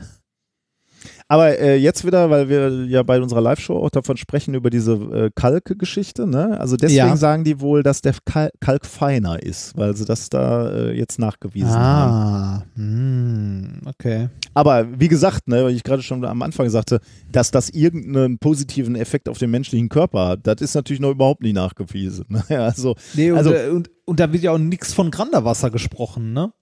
Aber 1.35 1.59
äh, 1.59 1.75
jetzt 1.77 2.07
wieder, 2.07 2.31
weil 2.31 2.49
wir 2.49 2.85
ja 2.87 3.03
bei 3.03 3.21
unserer 3.21 3.41
Live-Show 3.41 3.77
auch 3.77 3.91
davon 3.91 4.17
sprechen, 4.17 4.55
über 4.55 4.71
diese 4.71 4.93
äh, 4.93 5.31
Kalke-Geschichte, 5.35 6.29
ne? 6.29 6.61
Also 6.61 6.77
deswegen 6.77 6.99
Ja. 7.09 7.17
sagen 7.17 7.43
die 7.43 7.61
wohl, 7.61 7.83
dass 7.83 8.03
der 8.03 8.15
Kal 8.25 8.51
Kalk 8.61 8.87
feiner 8.87 9.43
ist, 9.43 9.77
weil 9.77 9.97
sie 9.97 10.05
das 10.05 10.31
da 10.31 10.71
äh, 10.71 10.93
jetzt 10.97 11.19
nachgewiesen 11.19 11.71
haben. 11.75 12.63
Ah, 12.79 13.89
okay. 13.89 14.29
Aber 14.55 14.87
wie 15.01 15.09
gesagt, 15.09 15.49
ne, 15.49 15.65
weil 15.65 15.75
ich 15.75 15.83
gerade 15.83 16.03
schon 16.03 16.25
am 16.25 16.43
Anfang 16.43 16.69
sagte, 16.71 17.01
dass 17.33 17.51
das 17.51 17.69
irgendeinen 17.71 18.39
positiven 18.39 18.95
Effekt 18.95 19.29
auf 19.29 19.39
den 19.39 19.51
menschlichen 19.51 19.89
Körper 19.89 20.29
hat, 20.29 20.41
das 20.47 20.61
ist 20.61 20.75
natürlich 20.75 21.01
noch 21.01 21.11
überhaupt 21.11 21.43
nicht 21.43 21.55
nachgewiesen. 21.55 22.27
Ne? 22.49 22.61
Also 22.61 22.95
Nee, 23.15 23.31
und, 23.33 23.39
Also- 23.39 23.53
äh, 23.53 23.71
und, 23.71 23.91
und 24.05 24.21
da 24.21 24.33
wird 24.33 24.43
ja 24.45 24.53
auch 24.53 24.59
nichts 24.59 24.93
von 24.95 25.11
Granderwasser 25.11 25.71
gesprochen, 25.71 26.33
ne? 26.33 26.53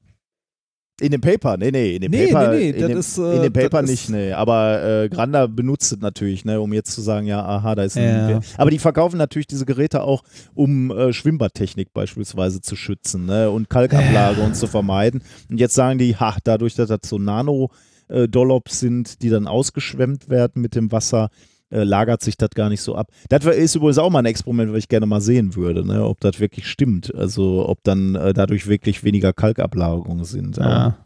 In 1.03 1.11
dem 1.11 1.21
Paper, 1.21 1.57
nee, 1.57 1.71
nee, 1.71 1.97
in 1.97 2.03
dem 2.03 2.11
Nee, 2.13 2.29
Paper, 2.29 2.53
nee, 2.53 2.57
nee, 2.59 2.71
in, 2.71 2.89
dem, 2.89 2.99
ist, 2.99 3.19
äh, 3.19 3.37
in 3.37 3.43
dem 3.43 3.53
Paper 3.53 3.83
nicht, 3.83 4.09
nee. 4.09 4.33
Aber 4.33 4.83
äh, 4.83 5.09
Granda 5.09 5.49
benutzt 5.49 5.93
es 5.93 6.01
natürlich, 6.01 6.45
ne, 6.45 6.61
um 6.61 6.73
jetzt 6.73 6.93
zu 6.93 7.01
sagen, 7.01 7.27
ja, 7.27 7.45
aha, 7.45 7.75
da 7.75 7.83
ist 7.83 7.97
ein. 7.97 8.31
Ja. 8.31 8.41
Aber 8.57 8.71
die 8.71 8.79
verkaufen 8.79 9.19
natürlich 9.19 9.49
diese 9.49 9.67
Geräte 9.67 10.03
auch, 10.03 10.23
um 10.55 10.91
äh, 10.91 11.13
Schwimmbadtechnik 11.13 11.93
beispielsweise 11.93 12.61
zu 12.61 12.77
schützen, 12.77 13.27
ne, 13.27 13.51
und 13.51 13.69
Kalkablagerungen 13.69 14.55
zu 14.55 14.69
vermeiden. 14.69 15.23
Und 15.51 15.59
jetzt 15.59 15.75
sagen 15.75 15.99
die, 15.99 16.17
ha, 16.17 16.37
dadurch, 16.45 16.75
dass 16.75 16.89
das 16.89 17.01
so 17.05 17.19
Nano 17.19 17.71
äh, 18.09 18.29
Dollops 18.29 18.79
sind, 18.79 19.23
die 19.23 19.29
dann 19.29 19.49
ausgeschwemmt 19.49 20.29
werden 20.29 20.63
mit 20.63 20.77
dem 20.77 20.93
Wasser, 20.93 21.31
äh, 21.73 21.83
lagert 21.85 22.23
sich 22.23 22.37
das 22.37 22.51
gar 22.51 22.69
nicht 22.69 22.83
so 22.83 22.95
ab. 22.95 23.09
Das 23.29 23.45
ist 23.45 23.75
übrigens 23.75 23.99
auch 23.99 24.11
mal 24.11 24.21
ein 24.21 24.27
Experiment, 24.27 24.71
was 24.73 24.79
ich 24.79 24.89
gerne 24.89 25.07
mal 25.07 25.21
sehen 25.21 25.57
würde, 25.57 25.85
ne? 25.87 26.05
ob 26.05 26.21
das 26.21 26.39
wirklich 26.39 26.67
stimmt. 26.69 27.15
Also 27.15 27.69
ob 27.69 27.83
dann 27.83 28.15
äh, 28.15 28.33
dadurch 28.33 28.67
wirklich 28.69 29.03
weniger 29.05 29.33
Kalkablagerungen 29.33 30.25
sind. 30.25 30.59
Aber, 30.59 30.71
Ja. 30.71 30.99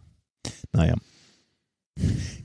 naja. 0.73 0.95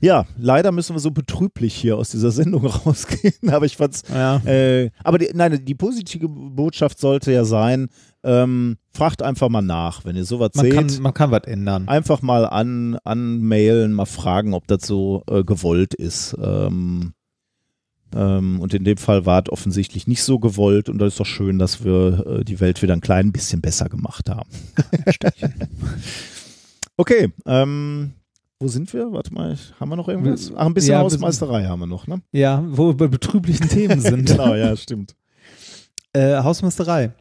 Ja, 0.00 0.24
leider 0.38 0.72
müssen 0.72 0.96
wir 0.96 1.00
so 1.00 1.10
betrüblich 1.10 1.74
hier 1.74 1.98
aus 1.98 2.10
dieser 2.10 2.30
Sendung 2.30 2.64
rausgehen, 2.86 3.50
aber 3.50 3.66
ich 3.66 3.76
fand's. 3.76 4.02
Ja. 4.12 4.36
Äh, 4.46 4.90
aber 5.04 5.18
die, 5.18 5.28
nein, 5.34 5.62
die 5.62 5.74
positive 5.74 6.26
Botschaft 6.26 6.98
sollte 6.98 7.32
ja 7.32 7.44
sein, 7.44 7.88
ähm, 8.24 8.78
fragt 8.94 9.20
einfach 9.22 9.50
mal 9.50 9.60
nach, 9.60 10.06
wenn 10.06 10.16
ihr 10.16 10.24
sowas 10.24 10.52
Man 10.54 10.64
seht. 10.64 10.74
kann, 10.74 10.86
man 11.02 11.12
kann 11.12 11.30
was 11.30 11.44
ändern. 11.44 11.86
einfach 11.86 12.22
mal 12.22 12.46
an, 12.46 12.96
anmailen, 13.04 13.92
mal 13.92 14.06
fragen, 14.06 14.54
ob 14.54 14.66
das 14.68 14.86
so 14.86 15.22
äh, 15.28 15.44
gewollt 15.44 15.92
ist. 15.92 16.34
Ähm, 16.42 17.12
und 18.14 18.74
in 18.74 18.84
dem 18.84 18.96
Fall 18.96 19.26
war 19.26 19.42
es 19.44 19.50
offensichtlich 19.52 20.06
nicht 20.06 20.22
so 20.22 20.38
gewollt 20.38 20.88
und 20.88 20.98
das 20.98 21.14
ist 21.14 21.20
doch 21.20 21.26
schön, 21.26 21.58
dass 21.58 21.84
wir 21.84 22.26
äh, 22.26 22.44
die 22.44 22.60
Welt 22.60 22.82
wieder 22.82 22.92
ein 22.92 23.00
klein 23.00 23.32
bisschen 23.32 23.60
besser 23.60 23.88
gemacht 23.88 24.28
haben. 24.28 24.50
okay, 26.96 27.32
ähm, 27.46 28.12
wo 28.62 28.68
sind 28.68 28.92
wir? 28.92 29.10
Warte 29.12 29.34
mal, 29.34 29.58
haben 29.80 29.88
wir 29.88 29.96
noch 29.96 30.08
irgendwas? 30.08 30.52
Ach, 30.54 30.66
ein 30.66 30.74
bisschen 30.74 30.92
Ja, 30.92 31.00
Hausmeisterei 31.00 31.64
haben 31.64 31.80
wir 31.80 31.86
noch, 31.86 32.06
ne? 32.06 32.22
Ja, 32.30 32.64
wo 32.68 32.88
wir 32.88 32.96
bei 32.96 33.08
betrüblichen 33.08 33.68
Themen 33.68 34.00
sind. 34.00 34.26
genau, 34.26 34.54
ja, 34.54 34.76
stimmt. 34.76 35.16
Äh, 36.14 36.42
Hausmeisterei. 36.42 37.14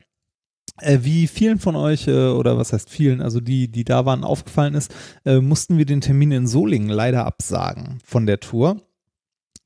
Äh, 0.82 1.00
wie 1.04 1.28
vielen 1.28 1.60
von 1.60 1.78
euch, 1.78 2.08
äh, 2.08 2.28
oder 2.28 2.58
was 2.58 2.74
heißt 2.74 2.90
vielen, 2.90 3.22
also 3.22 3.40
die, 3.40 3.70
die 3.70 3.86
da 3.86 4.06
waren, 4.06 4.26
aufgefallen 4.26 4.74
ist, 4.74 4.94
äh, 5.24 5.40
mussten 5.40 5.78
wir 5.78 5.86
den 5.86 6.02
Termin 6.02 6.34
in 6.34 6.46
Solingen 6.46 6.90
leider 6.90 7.26
absagen 7.26 8.00
von 8.04 8.26
der 8.26 8.42
Tour. 8.42 8.82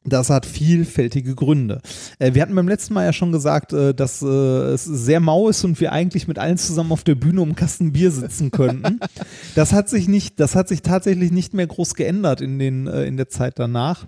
Das 0.06 0.30
hat 0.30 0.46
vielfältige 0.46 1.34
Gründe. 1.34 1.82
Äh, 2.20 2.34
wir 2.34 2.42
hatten 2.42 2.56
beim 2.56 2.68
letzten 2.68 2.94
Mal 2.94 3.06
ja 3.06 3.14
schon 3.14 3.32
gesagt, 3.32 3.74
äh, 3.74 3.94
dass 3.94 4.22
äh, 4.22 4.26
es 4.26 4.86
sehr 4.86 5.20
mau 5.20 5.50
ist 5.50 5.64
und 5.64 5.80
wir 5.80 5.92
eigentlich 5.92 6.28
mit 6.28 6.38
allen 6.38 6.58
zusammen 6.58 6.92
auf 6.92 7.04
der 7.04 7.16
Bühne 7.16 7.42
um 7.42 7.50
einen 7.50 7.56
Kasten 7.56 7.92
Bier 7.92 8.12
sitzen 8.12 8.52
könnten. 8.52 9.00
das 9.56 9.74
hat 9.74 9.90
sich 9.90 10.08
nicht, 10.08 10.40
das 10.40 10.56
hat 10.56 10.68
sich 10.68 10.84
tatsächlich 10.84 11.32
nicht 11.32 11.54
mehr 11.54 11.68
groß 11.68 11.96
geändert 11.96 12.42
in 12.42 12.60
den, 12.60 12.88
in 12.88 13.18
der 13.18 13.30
Zeit 13.30 13.58
danach. 13.58 14.06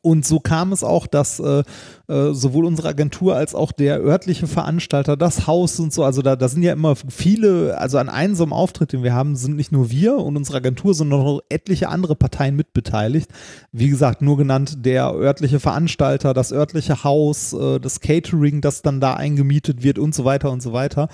Und 0.00 0.24
so 0.24 0.40
kam 0.40 0.72
es 0.72 0.82
auch, 0.82 1.06
dass 1.06 1.38
äh, 1.38 1.62
äh, 2.08 2.32
sowohl 2.32 2.64
unsere 2.64 2.88
Agentur 2.88 3.36
als 3.36 3.54
auch 3.54 3.72
der 3.72 4.00
örtliche 4.00 4.46
Veranstalter, 4.46 5.16
das 5.16 5.46
Haus 5.46 5.78
und 5.78 5.92
so, 5.92 6.02
also 6.04 6.22
da, 6.22 6.36
da 6.36 6.48
sind 6.48 6.62
ja 6.62 6.72
immer 6.72 6.96
viele, 6.96 7.78
also 7.78 7.98
an 7.98 8.08
einem 8.08 8.34
so 8.34 8.44
einem 8.44 8.54
Auftritt, 8.54 8.92
den 8.92 9.02
wir 9.02 9.14
haben, 9.14 9.36
sind 9.36 9.56
nicht 9.56 9.70
nur 9.70 9.90
wir 9.90 10.16
und 10.16 10.36
unsere 10.36 10.58
Agentur, 10.58 10.94
sondern 10.94 11.20
noch 11.20 11.40
etliche 11.50 11.88
andere 11.88 12.16
Parteien 12.16 12.56
mitbeteiligt. 12.56 13.30
Wie 13.70 13.90
gesagt, 13.90 14.22
nur 14.22 14.38
genannt 14.38 14.84
der 14.84 15.12
örtliche 15.12 15.60
Veranstalter, 15.60 16.32
das 16.32 16.52
örtliche 16.52 17.04
Haus, 17.04 17.52
äh, 17.52 17.78
das 17.78 18.00
Catering, 18.00 18.62
das 18.62 18.82
dann 18.82 19.00
da 19.00 19.14
eingemietet 19.14 19.82
wird 19.82 19.98
und 19.98 20.14
so 20.14 20.24
weiter 20.24 20.50
und 20.50 20.62
so 20.62 20.72
weiter. 20.72 21.08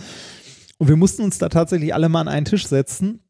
Und 0.79 0.89
wir 0.89 0.97
mussten 0.97 1.23
uns 1.23 1.39
da 1.39 1.49
tatsächlich 1.49 1.93
alle 1.93 2.09
mal 2.09 2.21
an 2.21 2.29
einen 2.29 2.47
Tisch 2.47 2.69
setzen 2.69 3.21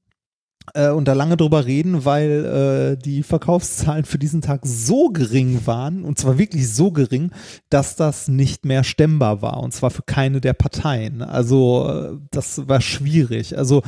äh, 0.75 0.91
und 0.91 1.07
da 1.07 1.13
lange 1.13 1.37
drüber 1.37 1.67
reden, 1.67 2.05
weil 2.05 2.97
äh, 2.97 3.03
die 3.03 3.23
Verkaufszahlen 3.23 4.05
für 4.05 4.19
diesen 4.19 4.41
Tag 4.41 4.61
so 4.65 5.09
gering 5.09 5.67
waren, 5.67 6.05
und 6.05 6.19
zwar 6.19 6.39
wirklich 6.39 6.73
so 6.73 6.91
gering, 6.91 7.33
dass 7.71 7.97
das 7.97 8.29
nicht 8.29 8.65
mehr 8.65 8.85
stemmbar 8.85 9.43
war, 9.43 9.63
und 9.63 9.73
zwar 9.73 9.91
für 9.91 10.03
keine 10.03 10.41
der 10.41 10.55
Parteien. 10.55 11.23
Also 11.23 11.89
äh, 11.89 12.19
das 12.31 12.69
war 12.69 12.81
schwierig. 12.81 13.57
Also 13.57 13.83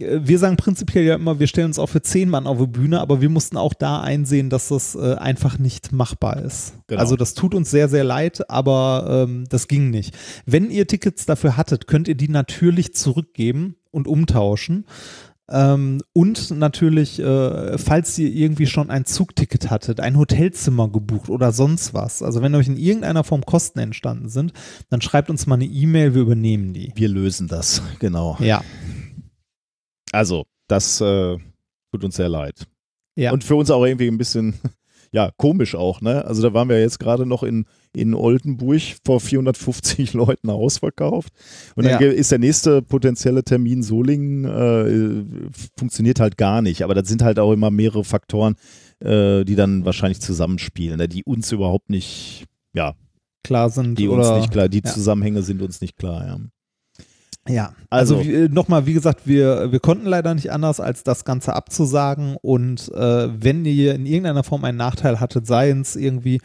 äh, 0.00 0.20
wir 0.22 0.38
sagen 0.38 0.56
prinzipiell 0.56 1.04
ja 1.04 1.14
immer, 1.14 1.38
wir 1.38 1.46
stellen 1.46 1.68
uns 1.68 1.78
auch 1.78 1.88
für 1.88 2.02
zehn 2.02 2.28
Mann 2.28 2.46
auf 2.46 2.58
die 2.58 2.66
Bühne, 2.66 3.00
aber 3.00 3.20
wir 3.20 3.28
mussten 3.28 3.56
auch 3.56 3.74
da 3.74 4.00
einsehen, 4.00 4.50
dass 4.50 4.68
das 4.68 4.94
äh, 4.94 5.14
einfach 5.14 5.58
nicht 5.58 5.92
machbar 5.92 6.42
ist. 6.42 6.74
Genau. 6.86 7.00
Also 7.00 7.16
das 7.16 7.34
tut 7.34 7.54
uns 7.54 7.70
sehr, 7.70 7.88
sehr 7.88 8.04
leid, 8.04 8.48
aber 8.50 9.26
ähm, 9.28 9.44
das 9.48 9.68
ging 9.68 9.90
nicht. 9.90 10.16
Wenn 10.44 10.70
ihr 10.70 10.86
Tickets 10.86 11.26
dafür 11.26 11.56
hattet, 11.56 11.86
könnt 11.86 12.08
ihr 12.08 12.14
die 12.14 12.28
natürlich 12.28 12.94
zurückgeben 12.94 13.76
und 13.90 14.08
umtauschen. 14.08 14.86
Ähm, 15.48 16.02
und 16.12 16.50
natürlich, 16.50 17.20
äh, 17.20 17.78
falls 17.78 18.18
ihr 18.18 18.32
irgendwie 18.32 18.66
schon 18.66 18.90
ein 18.90 19.04
Zugticket 19.04 19.70
hattet, 19.70 20.00
ein 20.00 20.18
Hotelzimmer 20.18 20.88
gebucht 20.88 21.30
oder 21.30 21.52
sonst 21.52 21.94
was, 21.94 22.22
also 22.22 22.42
wenn 22.42 22.54
euch 22.56 22.66
in 22.66 22.76
irgendeiner 22.76 23.22
Form 23.22 23.46
Kosten 23.46 23.78
entstanden 23.78 24.28
sind, 24.28 24.52
dann 24.90 25.00
schreibt 25.00 25.30
uns 25.30 25.46
mal 25.46 25.54
eine 25.54 25.66
E-Mail, 25.66 26.14
wir 26.14 26.22
übernehmen 26.22 26.72
die. 26.72 26.92
Wir 26.96 27.08
lösen 27.08 27.46
das, 27.46 27.80
genau. 28.00 28.36
Ja. 28.40 28.62
Also, 30.10 30.46
das 30.66 31.00
äh, 31.00 31.36
tut 31.92 32.04
uns 32.04 32.16
sehr 32.16 32.28
leid. 32.28 32.66
Ja. 33.14 33.32
Und 33.32 33.44
für 33.44 33.54
uns 33.54 33.70
auch 33.70 33.84
irgendwie 33.84 34.08
ein 34.08 34.18
bisschen, 34.18 34.54
ja, 35.12 35.30
komisch 35.36 35.76
auch, 35.76 36.00
ne? 36.00 36.24
Also 36.24 36.42
da 36.42 36.54
waren 36.54 36.68
wir 36.68 36.80
jetzt 36.80 36.98
gerade 36.98 37.24
noch 37.24 37.44
in, 37.44 37.66
in 37.96 38.14
Oldenburg 38.14 38.82
vor 39.04 39.20
450 39.20 40.12
Leuten 40.12 40.50
ausverkauft. 40.50 41.32
Und 41.74 41.84
dann 41.86 42.00
Ja. 42.02 42.08
ist 42.10 42.30
der 42.30 42.38
nächste 42.38 42.82
potenzielle 42.82 43.42
Termin 43.42 43.82
Solingen, 43.82 44.44
äh, 44.44 45.60
funktioniert 45.78 46.20
halt 46.20 46.36
gar 46.36 46.62
nicht. 46.62 46.82
Aber 46.82 46.94
das 46.94 47.08
sind 47.08 47.22
halt 47.22 47.38
auch 47.38 47.52
immer 47.52 47.70
mehrere 47.70 48.04
Faktoren, 48.04 48.56
äh, 49.00 49.44
die 49.44 49.56
dann 49.56 49.84
wahrscheinlich 49.84 50.20
zusammenspielen, 50.20 50.98
ne? 50.98 51.08
die 51.08 51.24
uns 51.24 51.50
überhaupt 51.52 51.90
nicht, 51.90 52.44
ja, 52.74 52.94
klar 53.42 53.70
sind 53.70 53.98
die 53.98 54.08
uns 54.08 54.28
nicht 54.30 54.50
klar, 54.50 54.68
die 54.68 54.82
ja. 54.84 54.90
Zusammenhänge 54.92 55.42
sind 55.42 55.62
uns 55.62 55.80
nicht 55.80 55.96
klar, 55.96 56.26
ja. 56.26 56.38
Ja, 57.48 57.74
also, 57.90 58.16
Also- 58.16 58.28
äh, 58.28 58.48
nochmal, 58.48 58.86
wie 58.86 58.92
gesagt, 58.92 59.20
wir, 59.24 59.70
wir 59.70 59.78
konnten 59.78 60.06
leider 60.06 60.34
nicht 60.34 60.50
anders, 60.50 60.80
als 60.80 61.04
das 61.04 61.24
Ganze 61.24 61.54
abzusagen. 61.54 62.36
Und 62.42 62.90
äh, 62.92 63.28
wenn 63.40 63.64
ihr 63.64 63.94
in 63.94 64.04
irgendeiner 64.04 64.42
Form 64.42 64.64
einen 64.64 64.78
Nachteil 64.78 65.20
hattet, 65.20 65.46
sei 65.46 65.70
es 65.70 65.94
irgendwie 65.94 66.40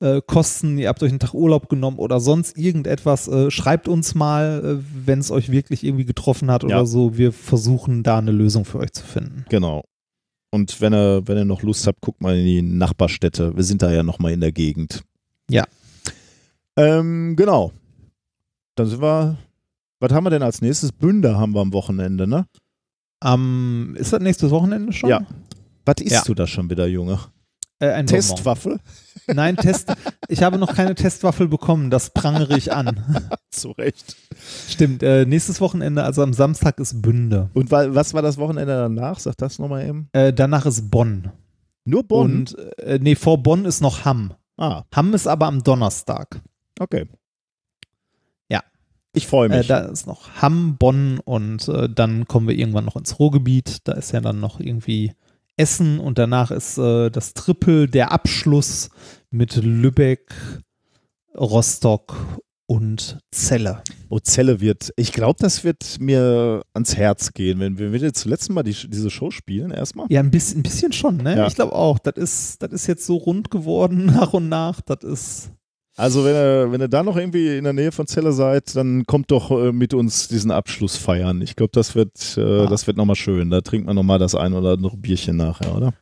äh, 0.00 0.20
Kosten, 0.26 0.76
ihr 0.78 0.88
habt 0.88 1.02
euch 1.02 1.10
einen 1.10 1.20
Tag 1.20 1.34
Urlaub 1.34 1.68
genommen 1.68 1.98
oder 1.98 2.20
sonst 2.20 2.58
irgendetwas, 2.58 3.28
äh, 3.28 3.50
schreibt 3.50 3.88
uns 3.88 4.14
mal, 4.14 4.62
äh, 4.80 4.84
wenn 5.06 5.18
es 5.20 5.30
euch 5.30 5.50
wirklich 5.50 5.84
irgendwie 5.84 6.04
getroffen 6.04 6.50
hat 6.50 6.62
Ja. 6.62 6.68
oder 6.68 6.86
so. 6.86 7.16
Wir 7.16 7.32
versuchen 7.32 8.02
da 8.02 8.18
eine 8.18 8.32
Lösung 8.32 8.64
für 8.64 8.78
euch 8.78 8.92
zu 8.92 9.04
finden. 9.04 9.44
Genau. 9.48 9.84
Und 10.50 10.80
wenn 10.80 10.94
ihr, 10.94 11.22
wenn 11.26 11.36
ihr 11.38 11.44
noch 11.44 11.62
Lust 11.62 11.86
habt, 11.86 12.00
guckt 12.00 12.20
mal 12.20 12.36
in 12.36 12.44
die 12.44 12.62
Nachbarstädte. 12.62 13.56
Wir 13.56 13.64
sind 13.64 13.82
da 13.82 13.90
ja 13.92 14.02
nochmal 14.02 14.32
in 14.32 14.40
der 14.40 14.52
Gegend. 14.52 15.02
Ja. 15.50 15.64
Ähm, 16.76 17.34
genau. 17.36 17.72
Dann 18.76 18.86
sind 18.86 19.00
wir. 19.02 19.36
Was 20.00 20.12
haben 20.12 20.24
wir 20.24 20.30
denn 20.30 20.42
als 20.42 20.60
nächstes? 20.60 20.92
Bünde 20.92 21.38
haben 21.38 21.54
wir 21.54 21.60
am 21.60 21.72
Wochenende, 21.72 22.26
ne? 22.26 22.46
Ähm, 23.24 23.94
ist 23.98 24.12
das 24.12 24.20
nächstes 24.20 24.50
Wochenende 24.50 24.92
schon? 24.92 25.08
Ja. 25.10 25.26
Was 25.86 25.96
isst 26.00 26.12
Ja. 26.12 26.22
du 26.26 26.34
da 26.34 26.46
schon 26.46 26.68
wieder, 26.68 26.86
Junge? 26.86 27.18
Äh, 27.90 27.92
ein. 27.94 28.06
Testwaffel? 28.06 28.80
Nein, 29.26 29.56
Test. 29.56 29.92
ich 30.28 30.42
habe 30.42 30.58
noch 30.58 30.74
keine 30.74 30.94
Testwaffel 30.94 31.48
bekommen, 31.48 31.88
das 31.90 32.10
prangere 32.10 32.58
ich 32.58 32.72
an. 32.72 33.02
Zu 33.50 33.70
Recht. 33.70 34.16
Stimmt, 34.68 35.02
äh, 35.02 35.24
nächstes 35.24 35.60
Wochenende, 35.62 36.02
also 36.04 36.22
am 36.22 36.34
Samstag 36.34 36.78
ist 36.78 37.00
Bünde. 37.00 37.48
Und 37.54 37.70
wa 37.70 37.94
was 37.94 38.12
war 38.12 38.20
das 38.22 38.36
Wochenende 38.36 38.74
danach? 38.74 39.18
Sag 39.18 39.36
das 39.38 39.58
nochmal 39.58 39.86
eben. 39.88 40.08
Äh, 40.12 40.32
danach 40.34 40.66
ist 40.66 40.90
Bonn. 40.90 41.30
Nur 41.86 42.02
Bonn? 42.04 42.32
Und 42.40 42.58
äh, 42.78 42.98
nee, 43.00 43.14
vor 43.14 43.42
Bonn 43.42 43.64
ist 43.64 43.80
noch 43.80 44.04
Hamm. 44.04 44.34
ah, 44.58 44.82
Hamm 44.94 45.14
ist 45.14 45.26
aber 45.26 45.46
am 45.46 45.62
Donnerstag. 45.62 46.40
okay. 46.78 47.06
Ja. 48.50 48.62
Ich 49.14 49.26
freue 49.26 49.48
Äh, 49.48 49.58
mich. 49.58 49.66
da 49.68 49.78
ist 49.80 50.06
noch 50.06 50.42
Hamm, 50.42 50.76
Bonn 50.76 51.18
und 51.24 51.66
äh, 51.68 51.88
dann 51.88 52.26
kommen 52.28 52.46
wir 52.48 52.56
irgendwann 52.58 52.84
noch 52.84 52.96
ins 52.96 53.18
Ruhrgebiet. 53.18 53.78
Da 53.88 53.92
ist 53.92 54.12
ja 54.12 54.20
dann 54.20 54.40
noch 54.40 54.60
irgendwie 54.60 55.12
Essen 55.56 55.98
und 56.00 56.18
danach 56.18 56.50
ist 56.50 56.78
äh, 56.78 57.10
das 57.10 57.34
Triple 57.34 57.86
der 57.88 58.12
Abschluss 58.12 58.90
mit 59.30 59.56
Lübeck, 59.56 60.32
Rostock 61.36 62.16
und 62.66 63.18
Celle. 63.32 63.82
Oh, 64.08 64.18
Zelle 64.18 64.60
wird, 64.60 64.92
ich 64.96 65.12
glaube, 65.12 65.36
das 65.38 65.64
wird 65.64 66.00
mir 66.00 66.62
ans 66.72 66.96
Herz 66.96 67.32
gehen, 67.32 67.60
wenn 67.60 67.78
wir 67.78 68.00
jetzt 68.00 68.20
zuletzt 68.20 68.50
mal 68.50 68.62
die, 68.62 68.74
diese 68.88 69.10
Show 69.10 69.30
spielen, 69.30 69.70
erstmal. 69.70 70.06
Ja, 70.10 70.20
ein 70.20 70.30
bisschen, 70.30 70.60
ein 70.60 70.62
bisschen 70.62 70.92
schon, 70.92 71.18
ne? 71.18 71.36
Ja. 71.36 71.46
Ich 71.46 71.54
glaube 71.54 71.74
auch. 71.74 71.98
Das 71.98 72.14
ist, 72.16 72.62
das 72.62 72.72
ist 72.72 72.86
jetzt 72.86 73.06
so 73.06 73.16
rund 73.16 73.50
geworden 73.50 74.06
nach 74.06 74.32
und 74.32 74.48
nach. 74.48 74.80
Das 74.80 75.02
ist. 75.02 75.50
Also 75.96 76.24
wenn 76.24 76.34
ihr, 76.34 76.72
wenn 76.72 76.80
ihr 76.80 76.88
da 76.88 77.02
noch 77.04 77.16
irgendwie 77.16 77.56
in 77.56 77.62
der 77.64 77.72
Nähe 77.72 77.92
von 77.92 78.06
Celle 78.06 78.32
seid, 78.32 78.74
dann 78.74 79.04
kommt 79.06 79.30
doch 79.30 79.50
äh, 79.52 79.70
mit 79.72 79.94
uns 79.94 80.26
diesen 80.28 80.50
Abschluss 80.50 80.96
feiern. 80.96 81.40
Ich 81.40 81.54
glaube, 81.56 81.70
das 81.72 81.94
wird, 81.94 82.36
äh, 82.36 82.62
Ah. 82.62 82.66
das 82.66 82.86
wird 82.88 82.96
nochmal 82.96 83.14
schön. 83.16 83.50
Da 83.50 83.60
trinkt 83.60 83.86
man 83.86 83.94
nochmal 83.94 84.18
das 84.18 84.34
ein 84.34 84.54
oder 84.54 84.72
andere 84.72 84.96
Bierchen 84.96 85.36
nachher, 85.36 85.74
oder? 85.76 85.92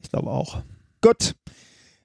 Ich 0.00 0.10
glaube 0.10 0.30
auch. 0.30 0.58
Gut. 1.00 1.34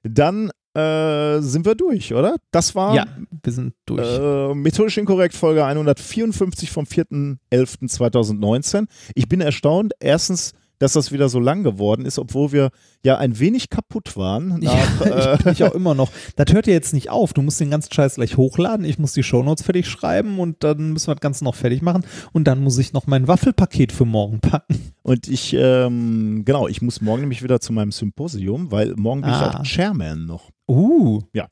Dann 0.02 0.50
äh, 0.76 1.40
sind 1.42 1.64
wir 1.66 1.76
durch, 1.76 2.12
oder? 2.16 2.38
Das 2.52 2.74
war 2.74 2.96
Ja, 2.96 3.06
wir 3.44 3.54
sind 3.54 3.76
durch. 3.86 4.02
äh, 4.02 4.56
methodisch 4.56 4.98
inkorrekt 4.98 5.36
Folge 5.36 5.64
154 5.64 6.72
vom 6.72 6.86
4.11.2019. 6.86 8.86
Ich 9.16 9.28
bin 9.30 9.42
erstaunt, 9.42 9.94
erstens, 10.00 10.54
dass 10.84 10.94
das 10.94 11.14
wieder 11.14 11.30
so 11.30 11.40
lang 11.40 11.64
geworden 11.64 12.06
ist, 12.06 12.20
obwohl 12.20 12.52
wir 12.52 12.70
ja 13.06 13.18
ein 13.18 13.40
wenig 13.40 13.70
kaputt 13.70 14.18
waren. 14.18 14.60
Nach, 14.60 15.00
ja, 15.06 15.06
äh, 15.06 15.36
ich 15.36 15.44
bin 15.44 15.54
ich 15.54 15.64
auch 15.64 15.74
immer 15.74 15.96
noch. 15.96 16.12
Das 16.36 16.54
hört 16.54 16.68
ja 16.68 16.74
jetzt 16.74 16.94
nicht 16.94 17.10
auf. 17.10 17.32
Du 17.32 17.42
musst 17.42 17.60
den 17.62 17.70
ganzen 17.70 17.94
Scheiß 17.94 18.16
gleich 18.16 18.36
hochladen. 18.36 18.86
Ich 18.86 19.00
muss 19.00 19.14
die 19.14 19.24
Shownotes 19.24 19.64
fertig 19.64 19.88
schreiben 19.88 20.40
und 20.40 20.62
dann 20.64 20.92
müssen 20.92 21.08
wir 21.08 21.16
das 21.16 21.22
Ganze 21.22 21.46
noch 21.46 21.56
fertig 21.56 21.82
machen. 21.82 22.04
Und 22.34 22.50
dann 22.50 22.62
muss 22.62 22.78
ich 22.80 22.92
noch 22.92 23.08
mein 23.08 23.30
Waffelpaket 23.30 23.94
für 23.94 24.04
morgen 24.04 24.42
packen. 24.42 24.92
Und 25.04 25.30
ich, 25.30 25.54
ähm, 25.58 26.44
genau, 26.44 26.68
ich 26.68 26.82
muss 26.82 27.00
morgen 27.00 27.22
nämlich 27.22 27.44
wieder 27.44 27.62
zu 27.62 27.72
meinem 27.72 27.94
Symposium, 27.94 28.70
weil 28.70 28.94
morgen 28.98 29.22
bin 29.22 29.30
ich 29.30 29.38
auch 29.38 29.64
Chairman 29.64 30.26
noch. 30.26 30.50
Uh. 30.68 31.22
Ja. 31.34 31.48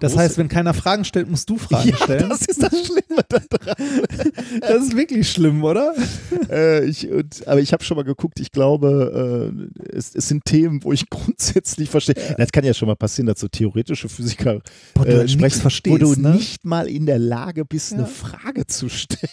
Das 0.00 0.16
heißt, 0.16 0.38
wenn 0.38 0.48
keiner 0.48 0.74
Fragen 0.74 1.04
stellt, 1.04 1.28
musst 1.30 1.48
du 1.50 1.56
Fragen 1.58 1.88
ja, 1.90 1.96
stellen. 1.96 2.28
das 2.28 2.42
ist 2.42 2.62
das 2.62 2.72
Schlimme 2.86 3.22
daran. 3.28 3.76
Das 4.60 4.82
ist 4.84 4.96
wirklich 4.96 5.28
schlimm, 5.30 5.62
oder? 5.64 5.94
äh, 6.50 6.84
ich, 6.84 7.08
und, 7.10 7.46
aber 7.46 7.60
ich 7.60 7.72
habe 7.72 7.82
schon 7.84 7.96
mal 7.96 8.02
geguckt, 8.04 8.40
ich 8.40 8.50
glaube, 8.52 9.52
äh, 9.82 9.96
es, 9.96 10.14
es 10.14 10.28
sind 10.28 10.44
Themen, 10.44 10.82
wo 10.84 10.92
ich 10.92 11.08
grundsätzlich 11.10 11.88
verstehe. 11.90 12.14
Das 12.38 12.52
kann 12.52 12.64
ja 12.64 12.74
schon 12.74 12.88
mal 12.88 12.94
passieren, 12.96 13.26
dass 13.26 13.40
so 13.40 13.48
theoretische 13.48 14.08
Physiker 14.08 14.60
Boah, 14.94 15.06
äh, 15.06 15.28
sprechen, 15.28 15.60
verstehst, 15.60 15.92
wo 15.94 15.98
du 16.14 16.20
ne? 16.20 16.30
nicht 16.34 16.64
mal 16.64 16.86
in 16.88 17.06
der 17.06 17.18
Lage 17.18 17.64
bist, 17.64 17.92
eine 17.92 18.02
Ja. 18.02 18.08
Frage 18.08 18.66
zu 18.66 18.88
stellen. 18.88 19.32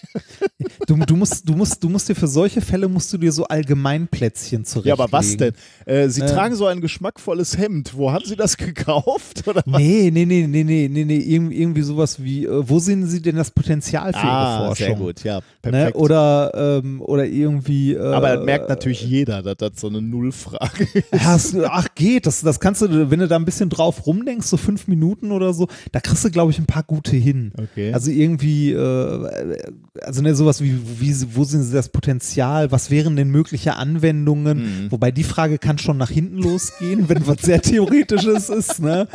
Du, 0.88 0.96
du, 0.98 1.16
musst, 1.16 1.48
du, 1.48 1.54
musst, 1.56 1.84
du 1.84 1.90
musst 1.90 2.10
dir 2.10 2.16
für 2.16 2.28
solche 2.28 2.62
Fälle 2.62 2.88
musst 2.88 3.12
du 3.14 3.18
dir 3.18 3.32
so 3.32 3.46
Allgemeinplätzchen 3.46 4.62
Ja, 4.62 4.66
zurechtlegen. 4.66 5.00
aber 5.02 5.12
was 5.12 5.38
denn? 5.38 5.54
Äh, 5.86 6.10
Sie 6.10 6.22
Äh. 6.22 6.26
tragen 6.34 6.56
so 6.56 6.66
ein 6.66 6.82
geschmackvolles 6.82 7.58
Hemd. 7.58 7.96
Wo 7.96 8.12
haben 8.12 8.26
Sie 8.26 8.36
das 8.36 8.58
gekauft? 8.58 9.48
Oder 9.48 9.62
was? 9.66 9.80
Nee, 9.82 10.10
nee, 10.12 10.19
nee, 10.26 10.48
nee, 10.48 10.64
nee, 10.64 10.88
nee, 10.92 11.06
nee, 11.06 11.18
irgendwie, 11.18 11.62
irgendwie 11.62 11.82
sowas 11.82 12.22
wie, 12.24 12.46
äh, 12.46 12.70
wo 12.70 12.80
sehen 12.80 13.06
Sie 13.08 13.22
denn 13.22 13.36
das 13.36 13.52
Potenzial 13.52 14.14
für 14.14 14.20
Ihre 14.26 14.28
Ah, 14.36 14.58
Forschung? 14.58 14.86
sehr 14.88 14.96
gut, 14.96 15.24
ja, 15.24 15.36
Ne? 15.38 15.44
perfekt. 15.62 15.98
Oder, 15.98 16.80
ähm, 16.84 17.02
oder 17.02 17.26
irgendwie. 17.26 17.94
Äh, 17.94 18.00
aber 18.14 18.38
das 18.38 18.46
merkt 18.46 18.70
natürlich 18.70 19.04
jeder, 19.06 19.42
dass 19.44 19.58
das 19.58 19.72
so 19.82 19.88
eine 19.88 20.02
Nullfrage 20.02 20.88
ist. 21.12 21.56
Ach 21.68 21.88
geht, 21.96 22.26
das, 22.26 22.42
das 22.42 22.60
kannst 22.60 22.82
du, 22.82 23.12
wenn 23.12 23.20
du 23.20 23.28
da 23.28 23.36
ein 23.36 23.46
bisschen 23.46 23.70
drauf 23.70 24.06
rumdenkst, 24.06 24.48
so 24.48 24.58
fünf 24.58 24.88
Minuten 24.88 25.32
oder 25.32 25.54
so, 25.54 25.68
da 25.92 26.00
kriegst 26.00 26.24
du, 26.26 26.32
glaube 26.32 26.52
ich, 26.52 26.60
ein 26.60 26.66
paar 26.66 26.84
gute 26.84 27.16
hin. 27.16 27.52
Okay. 27.62 27.92
Also 27.94 28.10
irgendwie, 28.12 28.72
äh, 28.72 29.58
also 30.02 30.22
ne, 30.22 30.36
sowas 30.36 30.62
wie, 30.64 30.78
wie, 31.00 31.16
wo 31.36 31.44
sind 31.44 31.64
sie 31.64 31.74
das 31.74 31.90
Potenzial, 31.90 32.72
was 32.72 32.90
wären 32.90 33.16
denn 33.16 33.30
mögliche 33.30 33.76
Anwendungen, 33.76 34.58
Mhm. 34.60 34.92
wobei 34.92 35.12
die 35.12 35.24
Frage 35.24 35.58
kann 35.58 35.78
schon 35.78 35.98
nach 35.98 36.10
hinten 36.10 36.38
losgehen, 36.38 37.10
wenn 37.10 37.28
was 37.28 37.42
sehr 37.42 37.62
Theoretisches 37.62 38.50
ist, 38.50 38.80
ne? 38.80 39.08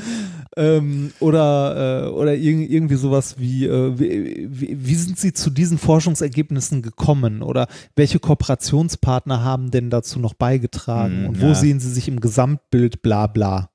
Ähm, 0.56 0.93
oder, 1.20 2.06
äh, 2.06 2.08
oder 2.10 2.34
irg 2.34 2.70
irgendwie 2.70 2.96
sowas 2.96 3.36
wie, 3.38 3.66
äh, 3.66 3.98
wie, 3.98 4.78
wie, 4.80 4.94
sind 4.94 5.18
sie 5.18 5.32
zu 5.32 5.50
diesen 5.50 5.78
Forschungsergebnissen 5.78 6.82
gekommen 6.82 7.42
oder 7.42 7.68
welche 7.96 8.18
Kooperationspartner 8.18 9.42
haben 9.42 9.70
denn 9.70 9.90
dazu 9.90 10.18
noch 10.18 10.34
beigetragen 10.34 11.22
Mhm, 11.22 11.26
und 11.28 11.40
wo 11.40 11.46
ja. 11.46 11.54
sehen 11.54 11.80
sie 11.80 11.90
sich 11.90 12.08
im 12.08 12.20
Gesamtbild, 12.20 13.02
bla 13.02 13.26
bla. 13.26 13.70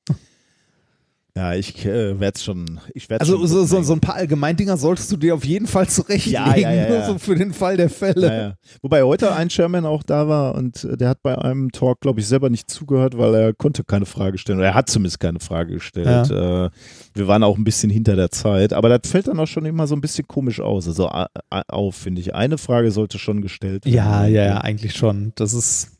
Ja, 1.40 1.54
ich 1.54 1.86
äh, 1.86 2.20
werde 2.20 2.36
es 2.36 2.44
schon. 2.44 2.82
Ich 2.94 3.10
werd's 3.10 3.22
Also 3.22 3.38
schon 3.38 3.48
so, 3.48 3.64
so, 3.64 3.82
so 3.82 3.94
ein 3.94 4.02
paar 4.02 4.16
Allgemeindinger 4.16 4.76
solltest 4.76 5.10
du 5.10 5.16
dir 5.16 5.36
auf 5.36 5.46
jeden 5.46 5.68
Fall 5.68 5.88
zurechtlegen, 5.88 6.34
Ja, 6.34 6.54
ja, 6.58 6.74
ja, 6.74 6.90
nur 6.90 7.06
so 7.06 7.18
für 7.18 7.34
den 7.34 7.54
Fall 7.54 7.78
der 7.78 7.90
Fälle. 7.90 8.58
Wobei 8.82 9.04
heute 9.04 9.34
ein 9.34 9.50
Chairman 9.50 9.86
auch 9.86 10.04
da 10.04 10.28
war 10.28 10.56
und 10.56 10.84
äh, 10.84 10.98
der 10.98 11.08
hat 11.08 11.22
bei 11.24 11.38
einem 11.38 11.72
Talk, 11.72 12.02
glaube 12.02 12.20
ich, 12.20 12.28
selber 12.28 12.50
nicht 12.50 12.70
zugehört, 12.70 13.18
weil 13.18 13.34
er 13.36 13.54
konnte 13.54 13.86
keine 13.86 14.06
Frage 14.06 14.38
stellen. 14.38 14.60
Oder 14.60 14.68
er 14.68 14.74
hat 14.74 14.90
zumindest 14.90 15.22
keine 15.22 15.40
Frage 15.40 15.76
gestellt. 15.76 16.30
Äh, 16.30 16.70
wir 17.14 17.28
waren 17.28 17.44
auch 17.44 17.58
ein 17.58 17.64
bisschen 17.64 17.90
hinter 17.90 18.18
der 18.18 18.32
Zeit, 18.32 18.74
aber 18.74 18.90
das 18.90 19.10
fällt 19.10 19.30
dann 19.30 19.40
auch 19.40 19.48
schon 19.48 19.64
immer 19.64 19.88
so 19.88 19.96
ein 19.96 20.02
bisschen 20.02 20.28
komisch 20.28 20.60
aus. 20.60 20.90
Also 20.90 21.10
auf, 21.50 21.96
finde 21.96 22.20
ich. 22.20 22.36
Eine 22.36 22.58
Frage 22.58 22.92
sollte 22.92 23.18
schon 23.18 23.42
gestellt 23.42 23.86
werden. 23.86 23.96
Ja, 23.96 24.26
ja, 24.26 24.44
ja, 24.44 24.58
eigentlich 24.58 24.94
schon. 24.94 25.32
Das 25.36 25.54
ist. 25.54 25.99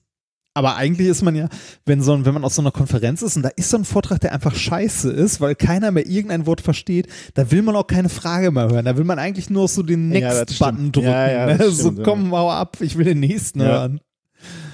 Aber 0.60 0.76
eigentlich 0.76 1.08
ist 1.08 1.22
man 1.24 1.36
ja, 1.36 1.48
wenn, 1.86 2.02
so 2.02 2.12
ein, 2.14 2.26
wenn 2.26 2.34
man 2.34 2.44
auf 2.44 2.54
so 2.54 2.62
einer 2.62 2.72
Konferenz 2.72 3.22
ist 3.22 3.38
und 3.38 3.44
da 3.44 3.50
ist 3.56 3.70
so 3.70 3.78
ein 3.78 3.86
Vortrag, 3.86 4.20
der 4.20 4.34
einfach 4.34 4.54
scheiße 4.56 5.10
ist, 5.10 5.40
weil 5.40 5.56
keiner 5.56 5.92
mehr 5.92 6.06
irgendein 6.06 6.46
Wort 6.46 6.60
versteht, 6.60 7.08
da 7.34 7.50
will 7.50 7.62
man 7.62 7.78
auch 7.78 7.88
keine 7.88 8.10
Frage 8.10 8.52
mehr 8.52 8.68
hören. 8.70 8.84
Da 8.84 8.98
will 8.98 9.06
man 9.06 9.20
eigentlich 9.20 9.50
nur 9.50 9.70
so 9.70 9.84
den 9.84 10.12
Ja, 10.12 10.34
Next-Button 10.34 10.76
stimmt. 10.78 10.96
drücken. 10.98 11.08
Ja, 11.08 11.32
ja, 11.32 11.46
ne? 11.58 11.72
so, 11.72 11.80
stimmt, 11.92 12.00
ja. 12.00 12.04
komm, 12.04 12.32
hau 12.34 12.52
ab, 12.52 12.76
ich 12.82 12.98
will 12.98 13.06
den 13.06 13.22
nächsten 13.22 13.62
Ja. 13.62 13.68
hören. 13.68 14.02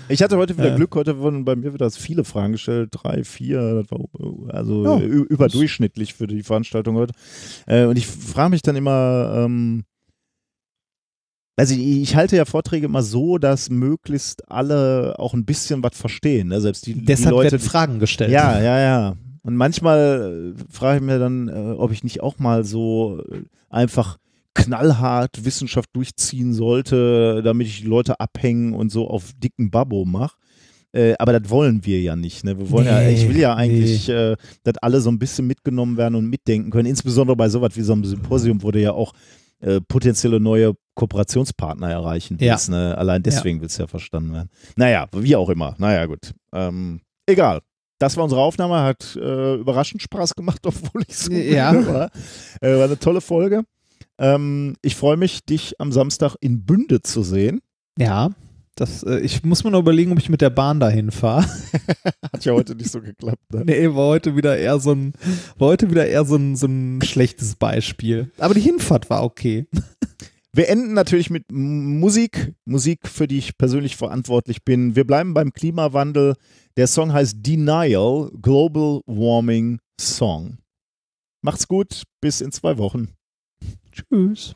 Ich 0.10 0.22
hatte 0.24 0.38
heute 0.38 0.58
wieder 0.58 0.70
Ja. 0.70 0.76
Glück, 0.76 0.96
heute 0.96 1.20
wurden 1.20 1.46
bei 1.46 1.56
mir 1.56 1.74
wieder 1.74 1.90
viele 1.92 2.24
Fragen 2.24 2.54
gestellt, 2.54 2.90
drei, 2.92 3.24
vier, 3.24 3.84
also 4.50 4.84
Ja. 4.84 4.98
ü- 5.00 5.26
überdurchschnittlich 5.30 6.16
für 6.16 6.26
die 6.28 6.42
Veranstaltung 6.44 6.96
heute. 6.96 7.14
Äh, 7.68 7.86
und 7.86 7.98
ich 7.98 8.08
frage 8.08 8.50
mich 8.52 8.62
dann 8.64 8.76
immer, 8.76 9.34
ähm, 9.46 9.84
also 11.56 11.74
ich, 11.74 12.02
ich 12.02 12.16
halte 12.16 12.36
ja 12.36 12.46
Vorträge 12.46 12.86
immer 12.86 13.04
so, 13.04 13.38
dass 13.38 13.70
möglichst 13.70 14.50
alle 14.52 15.16
auch 15.20 15.34
ein 15.34 15.46
bisschen 15.46 15.84
was 15.84 15.98
verstehen. 15.98 16.50
Ne? 16.50 16.62
Selbst 16.62 16.86
die, 16.86 16.94
die 16.94 17.06
Deshalb 17.06 17.32
Leute, 17.32 17.52
werden 17.54 17.62
Fragen 17.62 18.00
gestellt. 18.00 18.32
ja, 18.32 18.62
ja, 18.62 18.80
ja. 18.80 19.16
Und 19.44 19.56
manchmal 19.56 20.56
äh, 20.58 20.64
frage 20.72 20.98
ich 20.98 21.04
mir 21.04 21.20
dann, 21.20 21.48
äh, 21.50 21.52
ob 21.78 21.92
ich 21.92 22.04
nicht 22.04 22.22
auch 22.22 22.40
mal 22.40 22.64
so 22.64 23.22
äh, 23.32 23.42
einfach 23.70 24.18
knallhart 24.56 25.46
Wissenschaft 25.46 25.90
durchziehen 25.94 26.54
sollte, 26.54 27.42
damit 27.44 27.68
ich 27.68 27.82
die 27.82 27.88
Leute 27.88 28.20
abhängen 28.20 28.74
und 28.74 28.92
so 28.92 29.08
auf 29.08 29.34
dicken 29.38 29.70
Babbo 29.70 30.06
mache. 30.06 30.36
Äh, 30.94 31.14
aber 31.20 31.38
das 31.38 31.50
wollen 31.50 31.86
wir 31.86 32.02
ja 32.02 32.16
nicht. 32.16 32.46
Ne? 32.46 32.58
Wir 32.58 32.72
wollen 32.72 32.88
ja, 32.88 33.02
Nee, 33.02 33.14
ich 33.14 33.28
will 33.28 33.38
ja 33.38 33.54
eigentlich, 33.54 34.08
äh, 34.08 34.38
dass 34.64 34.78
alle 34.78 35.02
so 35.02 35.12
ein 35.12 35.20
bisschen 35.20 35.46
mitgenommen 35.46 35.98
werden 35.98 36.16
und 36.16 36.30
mitdenken 36.30 36.72
können. 36.72 36.88
Insbesondere 36.88 37.36
bei 37.36 37.50
sowas 37.50 37.72
wie 37.76 37.82
so 37.82 37.94
einem 37.94 38.06
Symposium, 38.06 38.64
wo 38.64 38.72
du 38.72 38.80
ja 38.80 38.94
auch 38.94 39.12
äh, 39.62 39.80
potenzielle 39.82 40.40
neue 40.40 40.74
Kooperationspartner 40.96 41.90
erreichen 41.92 42.38
Ja. 42.40 42.54
willst. 42.54 42.70
Ne? 42.70 42.98
Allein 42.98 43.22
deswegen 43.24 43.60
will 43.62 43.68
es 43.68 43.78
ja 43.78 43.88
verstanden 43.88 44.34
werden. 44.34 44.50
Naja, 44.76 45.08
wie 45.14 45.36
auch 45.36 45.50
immer. 45.50 45.76
Naja, 45.78 46.06
gut. 46.06 46.34
Ähm, 46.54 47.02
egal. 47.26 47.62
Das 48.00 48.18
war 48.18 48.24
unsere 48.26 48.42
Aufnahme, 48.42 48.82
hat 48.82 49.16
äh, 49.16 49.56
überraschend 49.56 50.02
Spaß 50.02 50.36
gemacht, 50.36 50.60
obwohl 50.66 51.04
ich 51.08 51.18
so 51.18 51.32
Ja. 51.32 51.74
war. 51.88 52.10
Äh, 52.62 52.76
war 52.78 52.86
eine 52.86 53.00
tolle 53.00 53.22
Folge. 53.22 53.64
Ähm, 54.18 54.76
ich 54.82 54.96
freue 54.96 55.18
mich, 55.18 55.44
dich 55.46 55.80
am 55.80 55.92
Samstag 55.92 56.36
in 56.40 56.66
Bünde 56.66 57.02
zu 57.02 57.24
sehen. 57.24 57.62
Ja. 57.98 58.32
Das, 58.76 59.04
äh, 59.04 59.20
ich 59.20 59.44
muss 59.44 59.64
mir 59.64 59.72
noch 59.72 59.80
überlegen, 59.80 60.12
ob 60.12 60.20
ich 60.20 60.30
mit 60.30 60.42
der 60.42 60.50
Bahn 60.50 60.82
dahin 60.82 61.12
fahre. 61.12 61.46
Hat 62.34 62.44
ja 62.44 62.54
heute 62.54 62.76
nicht 62.76 62.92
so 62.92 63.02
geklappt. 63.02 63.54
Ne? 63.54 63.64
Nee, 63.66 63.88
war 63.88 64.08
heute 64.08 64.36
wieder 64.36 64.58
eher 64.58 64.80
so 64.80 64.92
ein, 64.92 65.14
war 65.58 65.70
heute 65.70 65.90
wieder 65.90 66.06
eher 66.06 66.26
so 66.26 66.36
ein, 66.36 66.58
so 66.58 66.68
ein 66.68 67.02
schlechtes 67.02 67.56
Beispiel. 67.56 68.32
Aber 68.38 68.54
die 68.54 68.62
Hinfahrt 68.62 69.10
war 69.10 69.24
okay. 69.24 69.68
Wir 70.52 70.70
enden 70.70 70.94
natürlich 70.94 71.30
mit 71.30 71.52
Musik, 71.52 72.54
Musik, 72.66 73.08
für 73.08 73.28
die 73.28 73.38
ich 73.38 73.58
persönlich 73.58 73.96
verantwortlich 73.96 74.64
bin. 74.64 74.96
Wir 74.96 75.06
bleiben 75.06 75.34
beim 75.34 75.52
Klimawandel. 75.52 76.36
Der 76.78 76.88
Song 76.88 77.14
heißt 77.14 77.38
Denial, 77.40 78.30
Global 78.42 79.02
Warming 79.06 79.80
Song. 80.00 80.58
Macht's 81.42 81.68
gut, 81.68 82.04
bis 82.22 82.42
in 82.42 82.52
zwei 82.52 82.78
Wochen. 82.78 83.10
Tschüss. 83.92 84.56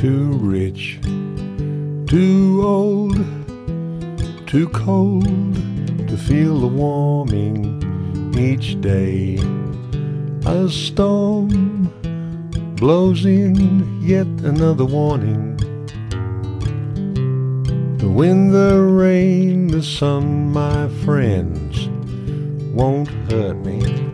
Too 0.00 0.32
rich, 0.40 0.98
too 2.06 2.62
old, 2.64 3.16
too 4.46 4.66
cold 4.70 5.26
to 6.08 6.16
feel 6.16 6.58
the 6.58 6.68
warming 6.68 8.34
each 8.34 8.80
day. 8.80 9.38
A 10.46 10.70
storm 10.70 11.92
blows 12.76 13.26
in, 13.26 14.00
yet 14.00 14.26
another 14.42 14.86
warning. 14.86 15.58
The 17.98 18.08
wind, 18.08 18.54
the 18.54 18.80
rain, 18.80 19.66
the 19.66 19.82
sun, 19.82 20.50
my 20.50 20.88
friends, 21.04 21.90
won't 22.74 23.10
hurt 23.30 23.58
me. 23.66 24.09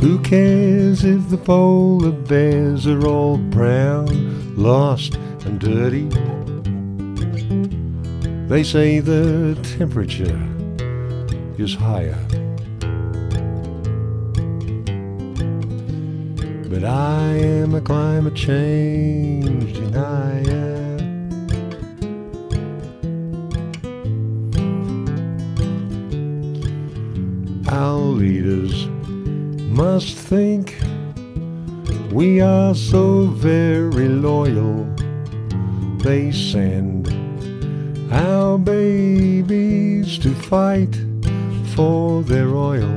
Who 0.00 0.18
cares 0.20 1.04
if 1.04 1.28
the 1.28 1.36
polar 1.36 2.10
bears 2.10 2.86
are 2.86 3.06
all 3.06 3.36
brown, 3.36 4.56
lost 4.56 5.16
and 5.44 5.60
dirty? 5.60 6.08
They 8.48 8.62
say 8.62 9.00
the 9.00 9.58
temperature 9.76 10.40
is 11.58 11.74
higher. 11.74 12.18
But 16.70 16.82
I 16.82 17.34
am 17.36 17.74
a 17.74 17.82
climate 17.82 18.34
change 18.34 19.74
denier. 19.74 20.96
Our 27.68 27.98
leaders 27.98 28.88
must 29.80 30.14
think 30.14 30.76
we 32.12 32.38
are 32.38 32.74
so 32.74 33.24
very 33.28 34.08
loyal. 34.10 34.84
They 36.04 36.32
send 36.32 37.08
our 38.12 38.58
babies 38.58 40.18
to 40.18 40.34
fight 40.34 40.94
for 41.74 42.22
their 42.22 42.48
oil. 42.48 42.92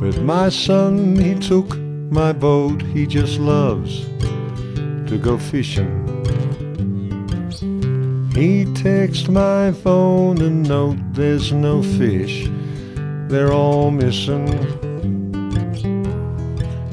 But 0.00 0.22
my 0.22 0.48
son, 0.48 1.16
he 1.16 1.34
took 1.34 1.76
my 2.10 2.32
boat, 2.32 2.80
he 2.80 3.06
just 3.06 3.38
loves 3.38 4.06
to 5.10 5.18
go 5.20 5.36
fishing. 5.36 5.92
He 8.34 8.64
texts 8.72 9.28
my 9.28 9.72
phone 9.72 10.40
a 10.40 10.48
note, 10.48 10.96
there's 11.12 11.52
no 11.52 11.82
fish 11.82 12.48
they're 13.28 13.52
all 13.52 13.90
missing. 13.90 14.48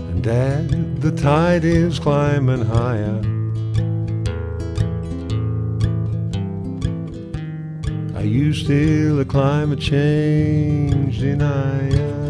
And 0.10 0.24
Dad, 0.24 1.02
the 1.02 1.12
tide 1.12 1.64
is 1.64 2.00
climbing 2.00 2.66
higher. 2.66 3.22
Are 8.16 8.26
you 8.26 8.53
still 8.53 9.20
a 9.20 9.26
climate 9.26 9.80
change 9.80 11.20
denier? 11.20 12.24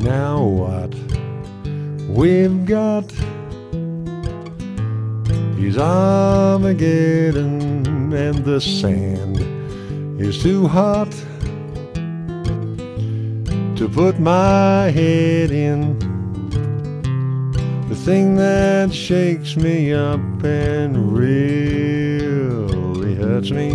Now 0.00 0.42
what 0.42 0.92
we've 2.08 2.66
got 2.66 3.04
is 5.66 5.78
Armageddon 5.78 7.42
and 8.12 8.44
the 8.44 8.60
sand 8.60 9.38
is 10.20 10.42
too 10.42 10.66
hot 10.68 11.10
to 13.74 13.88
put 13.88 14.20
my 14.20 14.90
head 14.90 15.50
in. 15.50 15.98
The 17.88 17.96
thing 17.96 18.36
that 18.36 18.92
shakes 18.92 19.56
me 19.56 19.94
up 19.94 20.20
and 20.44 21.16
really 21.16 23.14
hurts 23.14 23.50
me. 23.50 23.72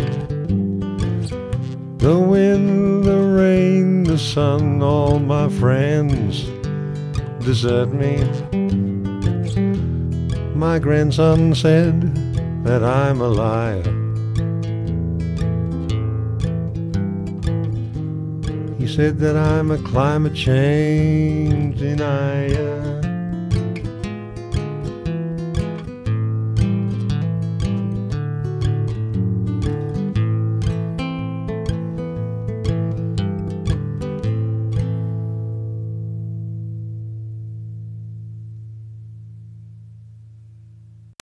The 1.98 2.20
wind, 2.20 3.04
the 3.04 3.18
rain, 3.18 4.04
the 4.04 4.20
sun, 4.20 4.84
all 4.84 5.18
my 5.18 5.50
friends 5.50 6.44
desert 7.44 7.92
me. 7.92 8.59
My 10.60 10.78
grandson 10.78 11.56
said 11.56 12.14
that 12.66 12.84
I'm 12.84 13.22
a 13.22 13.30
liar. 13.30 13.82
He 18.78 18.86
said 18.86 19.20
that 19.20 19.38
I'm 19.38 19.72
a 19.72 19.78
climate 19.78 20.36
change 20.36 21.80
denier. 21.80 22.99